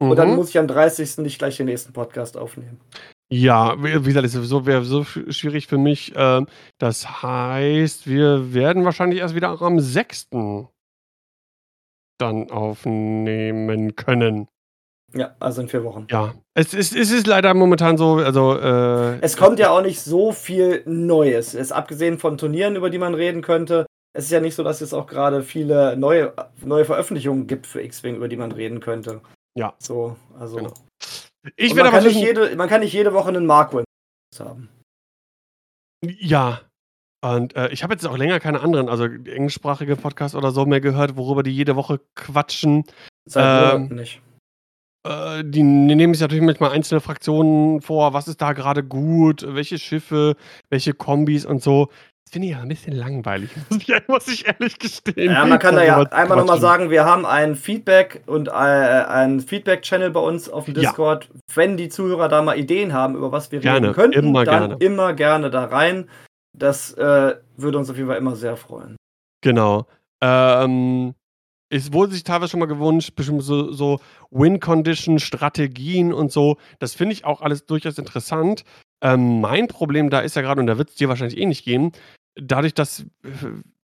Und 0.00 0.16
dann 0.16 0.30
Mhm. 0.30 0.36
muss 0.36 0.48
ich 0.48 0.58
am 0.58 0.66
30. 0.66 1.22
nicht 1.22 1.38
gleich 1.38 1.56
den 1.56 1.66
nächsten 1.66 1.92
Podcast 1.92 2.36
aufnehmen. 2.36 2.80
Ja, 3.28 3.74
wie 3.82 3.90
gesagt, 4.02 4.24
es 4.24 4.34
ist 4.34 4.34
sowieso 4.34 4.66
wäre 4.66 4.84
so 4.84 5.00
sch- 5.00 5.32
schwierig 5.32 5.66
für 5.66 5.78
mich. 5.78 6.12
Ähm, 6.14 6.46
das 6.78 7.22
heißt, 7.22 8.06
wir 8.06 8.54
werden 8.54 8.84
wahrscheinlich 8.84 9.18
erst 9.20 9.34
wieder 9.34 9.60
am 9.60 9.80
6. 9.80 10.28
dann 12.18 12.50
aufnehmen 12.50 13.96
können. 13.96 14.48
Ja, 15.14 15.34
also 15.40 15.62
in 15.62 15.68
vier 15.68 15.84
Wochen. 15.84 16.06
Ja, 16.10 16.34
es 16.54 16.74
ist, 16.74 16.94
es 16.94 17.10
ist 17.10 17.26
leider 17.26 17.52
momentan 17.54 17.96
so, 17.96 18.14
also 18.16 18.58
äh, 18.58 19.18
Es 19.20 19.36
kommt 19.36 19.58
ja 19.58 19.70
auch 19.70 19.82
nicht 19.82 20.00
so 20.00 20.32
viel 20.32 20.82
Neues. 20.84 21.54
Es, 21.54 21.72
abgesehen 21.72 22.18
von 22.18 22.38
Turnieren, 22.38 22.76
über 22.76 22.90
die 22.90 22.98
man 22.98 23.14
reden 23.14 23.42
könnte. 23.42 23.86
Es 24.16 24.26
ist 24.26 24.30
ja 24.30 24.40
nicht 24.40 24.54
so, 24.54 24.62
dass 24.64 24.80
es 24.80 24.94
auch 24.94 25.06
gerade 25.06 25.42
viele 25.42 25.96
neue, 25.96 26.32
neue 26.64 26.84
Veröffentlichungen 26.84 27.46
gibt 27.46 27.66
für 27.66 27.82
X-Wing, 27.82 28.16
über 28.16 28.28
die 28.28 28.36
man 28.36 28.50
reden 28.52 28.80
könnte. 28.80 29.20
Ja. 29.56 29.74
So, 29.78 30.16
also. 30.38 30.56
Genau. 30.56 30.74
Ich 31.56 31.76
werde 31.76 31.88
aber 31.90 31.98
kann 31.98 32.06
nicht 32.06 32.20
jede, 32.20 32.56
man 32.56 32.68
kann 32.68 32.80
nicht 32.80 32.92
jede 32.92 33.12
Woche 33.12 33.28
einen 33.28 33.46
Marco 33.46 33.78
in 33.80 33.84
haben. 34.38 34.68
Ja. 36.04 36.60
Und 37.22 37.56
äh, 37.56 37.68
ich 37.70 37.82
habe 37.82 37.94
jetzt 37.94 38.06
auch 38.06 38.16
länger 38.16 38.40
keine 38.40 38.60
anderen, 38.60 38.88
also 38.88 39.04
englischsprachige 39.04 39.96
Podcasts 39.96 40.36
oder 40.36 40.52
so 40.52 40.66
mehr 40.66 40.80
gehört, 40.80 41.16
worüber 41.16 41.42
die 41.42 41.50
jede 41.50 41.74
Woche 41.74 42.00
quatschen. 42.14 42.84
Seit 43.24 43.74
Ähm, 43.74 43.88
nicht. 43.88 44.20
Äh, 45.06 45.44
die 45.44 45.62
nehmen 45.62 46.14
sich 46.14 46.20
natürlich 46.20 46.44
manchmal 46.44 46.72
einzelne 46.72 47.00
Fraktionen 47.00 47.80
vor, 47.80 48.12
was 48.12 48.28
ist 48.28 48.42
da 48.42 48.52
gerade 48.52 48.84
gut, 48.84 49.44
welche 49.46 49.78
Schiffe, 49.78 50.36
welche 50.68 50.92
Kombis 50.92 51.46
und 51.46 51.62
so. 51.62 51.88
Das 52.26 52.32
finde 52.32 52.48
ich 52.48 52.54
ja 52.54 52.60
ein 52.60 52.66
bisschen 52.68 52.92
langweilig, 52.92 53.50
muss 53.70 53.82
ich, 53.86 54.08
muss 54.08 54.28
ich 54.28 54.46
ehrlich 54.48 54.80
gestehen. 54.80 55.32
Ja, 55.32 55.46
man 55.46 55.60
kann 55.60 55.76
da 55.76 55.84
ja 55.84 56.04
zu 56.04 56.12
einmal 56.12 56.38
nochmal 56.38 56.60
sagen, 56.60 56.90
wir 56.90 57.04
haben 57.04 57.24
ein 57.24 57.54
Feedback 57.54 58.22
und 58.26 58.48
äh, 58.48 58.50
einen 58.50 59.40
Feedback-Channel 59.40 60.10
bei 60.10 60.18
uns 60.20 60.48
auf 60.48 60.64
dem 60.64 60.74
Ja. 60.74 60.80
Discord. 60.80 61.28
Wenn 61.54 61.76
die 61.76 61.88
Zuhörer 61.88 62.28
da 62.28 62.42
mal 62.42 62.58
Ideen 62.58 62.92
haben, 62.92 63.14
über 63.14 63.30
was 63.30 63.52
wir 63.52 63.60
Gerne, 63.60 63.88
reden 63.88 63.94
könnten, 63.94 64.18
immer 64.18 64.44
dann 64.44 64.70
gerne. 64.70 64.84
immer 64.84 65.12
gerne 65.14 65.50
da 65.50 65.66
rein. 65.66 66.10
Das 66.52 66.92
äh, 66.94 67.36
würde 67.56 67.78
uns 67.78 67.90
auf 67.90 67.96
jeden 67.96 68.08
Fall 68.08 68.18
immer 68.18 68.34
sehr 68.34 68.56
freuen. 68.56 68.96
Genau. 69.42 69.86
Ähm, 70.20 71.14
es 71.68 71.92
wurde 71.92 72.12
sich 72.12 72.24
teilweise 72.24 72.50
schon 72.50 72.60
mal 72.60 72.66
gewünscht, 72.66 73.14
bestimmt 73.14 73.42
so, 73.44 73.70
so 73.70 74.00
Win-Condition-Strategien 74.30 76.12
und 76.12 76.32
so. 76.32 76.56
Das 76.80 76.94
finde 76.94 77.12
ich 77.12 77.24
auch 77.24 77.40
alles 77.40 77.66
durchaus 77.66 77.98
interessant. 77.98 78.64
Ähm, 79.02 79.40
mein 79.40 79.68
Problem 79.68 80.08
da 80.10 80.20
ist 80.20 80.36
ja 80.36 80.42
gerade, 80.42 80.60
und 80.60 80.66
da 80.66 80.78
wird 80.78 80.90
es 80.90 80.94
dir 80.94 81.08
wahrscheinlich 81.08 81.38
eh 81.38 81.44
nicht 81.46 81.64
gehen, 81.64 81.92
dadurch, 82.36 82.74
dass 82.74 83.04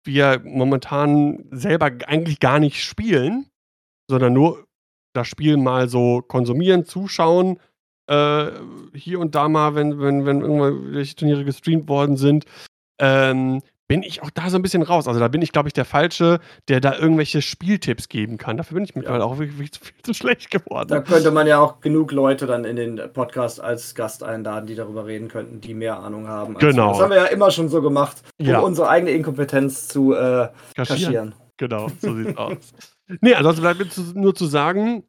wir 0.04 0.40
momentan 0.44 1.44
selber 1.50 1.90
eigentlich 2.06 2.40
gar 2.40 2.60
nicht 2.60 2.82
spielen, 2.82 3.46
sondern 4.08 4.32
nur 4.32 4.66
das 5.14 5.28
Spiel 5.28 5.56
mal 5.56 5.88
so 5.88 6.22
konsumieren, 6.22 6.84
zuschauen, 6.84 7.58
äh, 8.06 8.50
hier 8.92 9.20
und 9.20 9.34
da 9.34 9.48
mal, 9.48 9.74
wenn, 9.74 9.98
wenn, 10.00 10.26
wenn 10.26 10.40
irgendwelche 10.40 11.14
Turniere 11.14 11.44
gestreamt 11.44 11.88
worden 11.88 12.16
sind, 12.16 12.44
ähm, 12.98 13.62
bin 13.86 14.02
ich 14.02 14.22
auch 14.22 14.30
da 14.30 14.48
so 14.48 14.56
ein 14.56 14.62
bisschen 14.62 14.82
raus. 14.82 15.06
Also 15.06 15.20
da 15.20 15.28
bin 15.28 15.42
ich, 15.42 15.52
glaube 15.52 15.68
ich, 15.68 15.72
der 15.72 15.84
Falsche, 15.84 16.40
der 16.68 16.80
da 16.80 16.96
irgendwelche 16.96 17.42
Spieltipps 17.42 18.08
geben 18.08 18.38
kann. 18.38 18.56
Dafür 18.56 18.76
bin 18.76 18.84
ich 18.84 18.94
mittlerweile 18.94 19.24
ja. 19.24 19.26
auch 19.26 19.38
wirklich 19.38 19.70
viel, 19.70 19.92
viel 19.92 20.02
zu 20.02 20.14
schlecht 20.14 20.50
geworden. 20.50 20.88
Da 20.88 21.00
könnte 21.00 21.30
man 21.30 21.46
ja 21.46 21.58
auch 21.58 21.80
genug 21.80 22.12
Leute 22.12 22.46
dann 22.46 22.64
in 22.64 22.76
den 22.76 23.00
Podcast 23.12 23.60
als 23.60 23.94
Gast 23.94 24.22
einladen, 24.22 24.66
die 24.66 24.74
darüber 24.74 25.06
reden 25.06 25.28
könnten, 25.28 25.60
die 25.60 25.74
mehr 25.74 25.98
Ahnung 25.98 26.28
haben. 26.28 26.54
Genau. 26.54 26.92
Das 26.92 27.00
haben 27.00 27.10
wir 27.10 27.18
ja 27.18 27.24
immer 27.26 27.50
schon 27.50 27.68
so 27.68 27.82
gemacht, 27.82 28.22
um 28.38 28.46
ja. 28.46 28.60
unsere 28.60 28.88
eigene 28.88 29.10
Inkompetenz 29.10 29.88
zu 29.88 30.14
äh, 30.14 30.48
kaschieren. 30.74 30.86
kaschieren. 30.86 31.34
Genau, 31.56 31.88
so 32.00 32.14
sieht's 32.14 32.36
aus. 32.36 32.72
Nee, 33.20 33.34
ansonsten 33.34 33.62
bleibt 33.62 33.78
mir 33.78 34.20
nur 34.20 34.34
zu 34.34 34.46
sagen, 34.46 35.04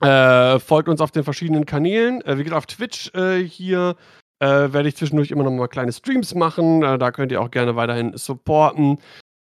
äh, 0.00 0.58
folgt 0.58 0.88
uns 0.88 1.00
auf 1.00 1.10
den 1.10 1.24
verschiedenen 1.24 1.64
Kanälen. 1.64 2.20
Äh, 2.22 2.38
wie 2.38 2.44
gesagt, 2.44 2.58
auf 2.58 2.66
Twitch 2.66 3.14
äh, 3.14 3.42
hier 3.42 3.96
äh, 4.40 4.72
werde 4.72 4.88
ich 4.88 4.96
zwischendurch 4.96 5.30
immer 5.30 5.44
noch 5.44 5.50
mal 5.50 5.68
kleine 5.68 5.92
Streams 5.92 6.34
machen. 6.34 6.82
Äh, 6.82 6.98
da 6.98 7.10
könnt 7.10 7.32
ihr 7.32 7.40
auch 7.40 7.50
gerne 7.50 7.76
weiterhin 7.76 8.16
supporten. 8.16 8.98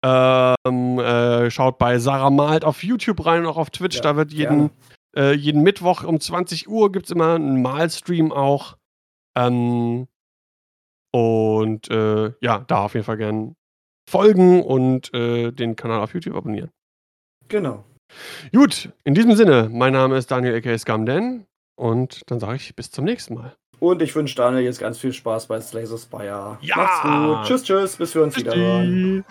Ähm, 0.04 1.00
äh, 1.00 1.52
schaut 1.52 1.78
bei 1.78 2.00
Sarah 2.00 2.32
Malt 2.32 2.66
auf 2.66 2.84
YouTube 2.84 3.26
rein 3.26 3.42
und 3.42 3.48
auch 3.48 3.58
auf 3.58 3.70
Twitch. 3.70 3.98
Ja, 3.98 4.02
da 4.02 4.16
wird 4.16 4.34
jeden, 4.34 4.72
äh, 5.16 5.34
jeden 5.34 5.62
Mittwoch 5.62 6.04
um 6.04 6.20
20 6.20 6.68
Uhr 6.68 6.92
gibt 6.92 7.06
es 7.06 7.12
immer 7.12 7.36
einen 7.36 7.62
Malstream 7.62 8.32
auch. 8.32 8.78
Ähm, 9.38 10.08
und 11.14 11.90
äh, 11.90 12.34
ja, 12.42 12.60
da 12.60 12.86
auf 12.86 12.94
jeden 12.94 13.06
Fall 13.06 13.18
gerne 13.18 13.56
folgen 14.10 14.64
und 14.64 15.14
äh, 15.14 15.52
den 15.52 15.76
Kanal 15.76 16.02
auf 16.02 16.14
YouTube 16.14 16.36
abonnieren. 16.36 16.72
Genau. 17.48 17.86
Gut, 18.54 18.92
in 19.04 19.14
diesem 19.14 19.36
Sinne, 19.36 19.70
mein 19.72 19.94
Name 19.94 20.18
ist 20.18 20.32
Daniel 20.32 20.56
aka 20.56 20.78
Scamden 20.78 21.46
und 21.76 22.22
dann 22.30 22.40
sage 22.40 22.56
ich 22.58 22.76
bis 22.76 22.92
zum 22.92 23.06
nächsten 23.06 23.36
Mal. 23.36 23.56
Und 23.82 24.00
ich 24.04 24.16
wünsche 24.16 24.36
Daniel 24.36 24.62
jetzt 24.62 24.80
ganz 24.80 25.00
viel 25.00 25.12
Spaß 25.12 25.48
bei 25.48 25.60
Slay 25.60 25.88
the 25.88 25.98
Spire. 25.98 26.60
Ja. 26.62 26.78
Macht's 26.78 27.02
gut. 27.02 27.48
Tschüss, 27.48 27.64
tschüss, 27.64 27.96
bis 27.96 28.14
wir 28.14 28.22
uns 28.22 28.38
wieder 28.38 28.56
hören. 28.56 29.26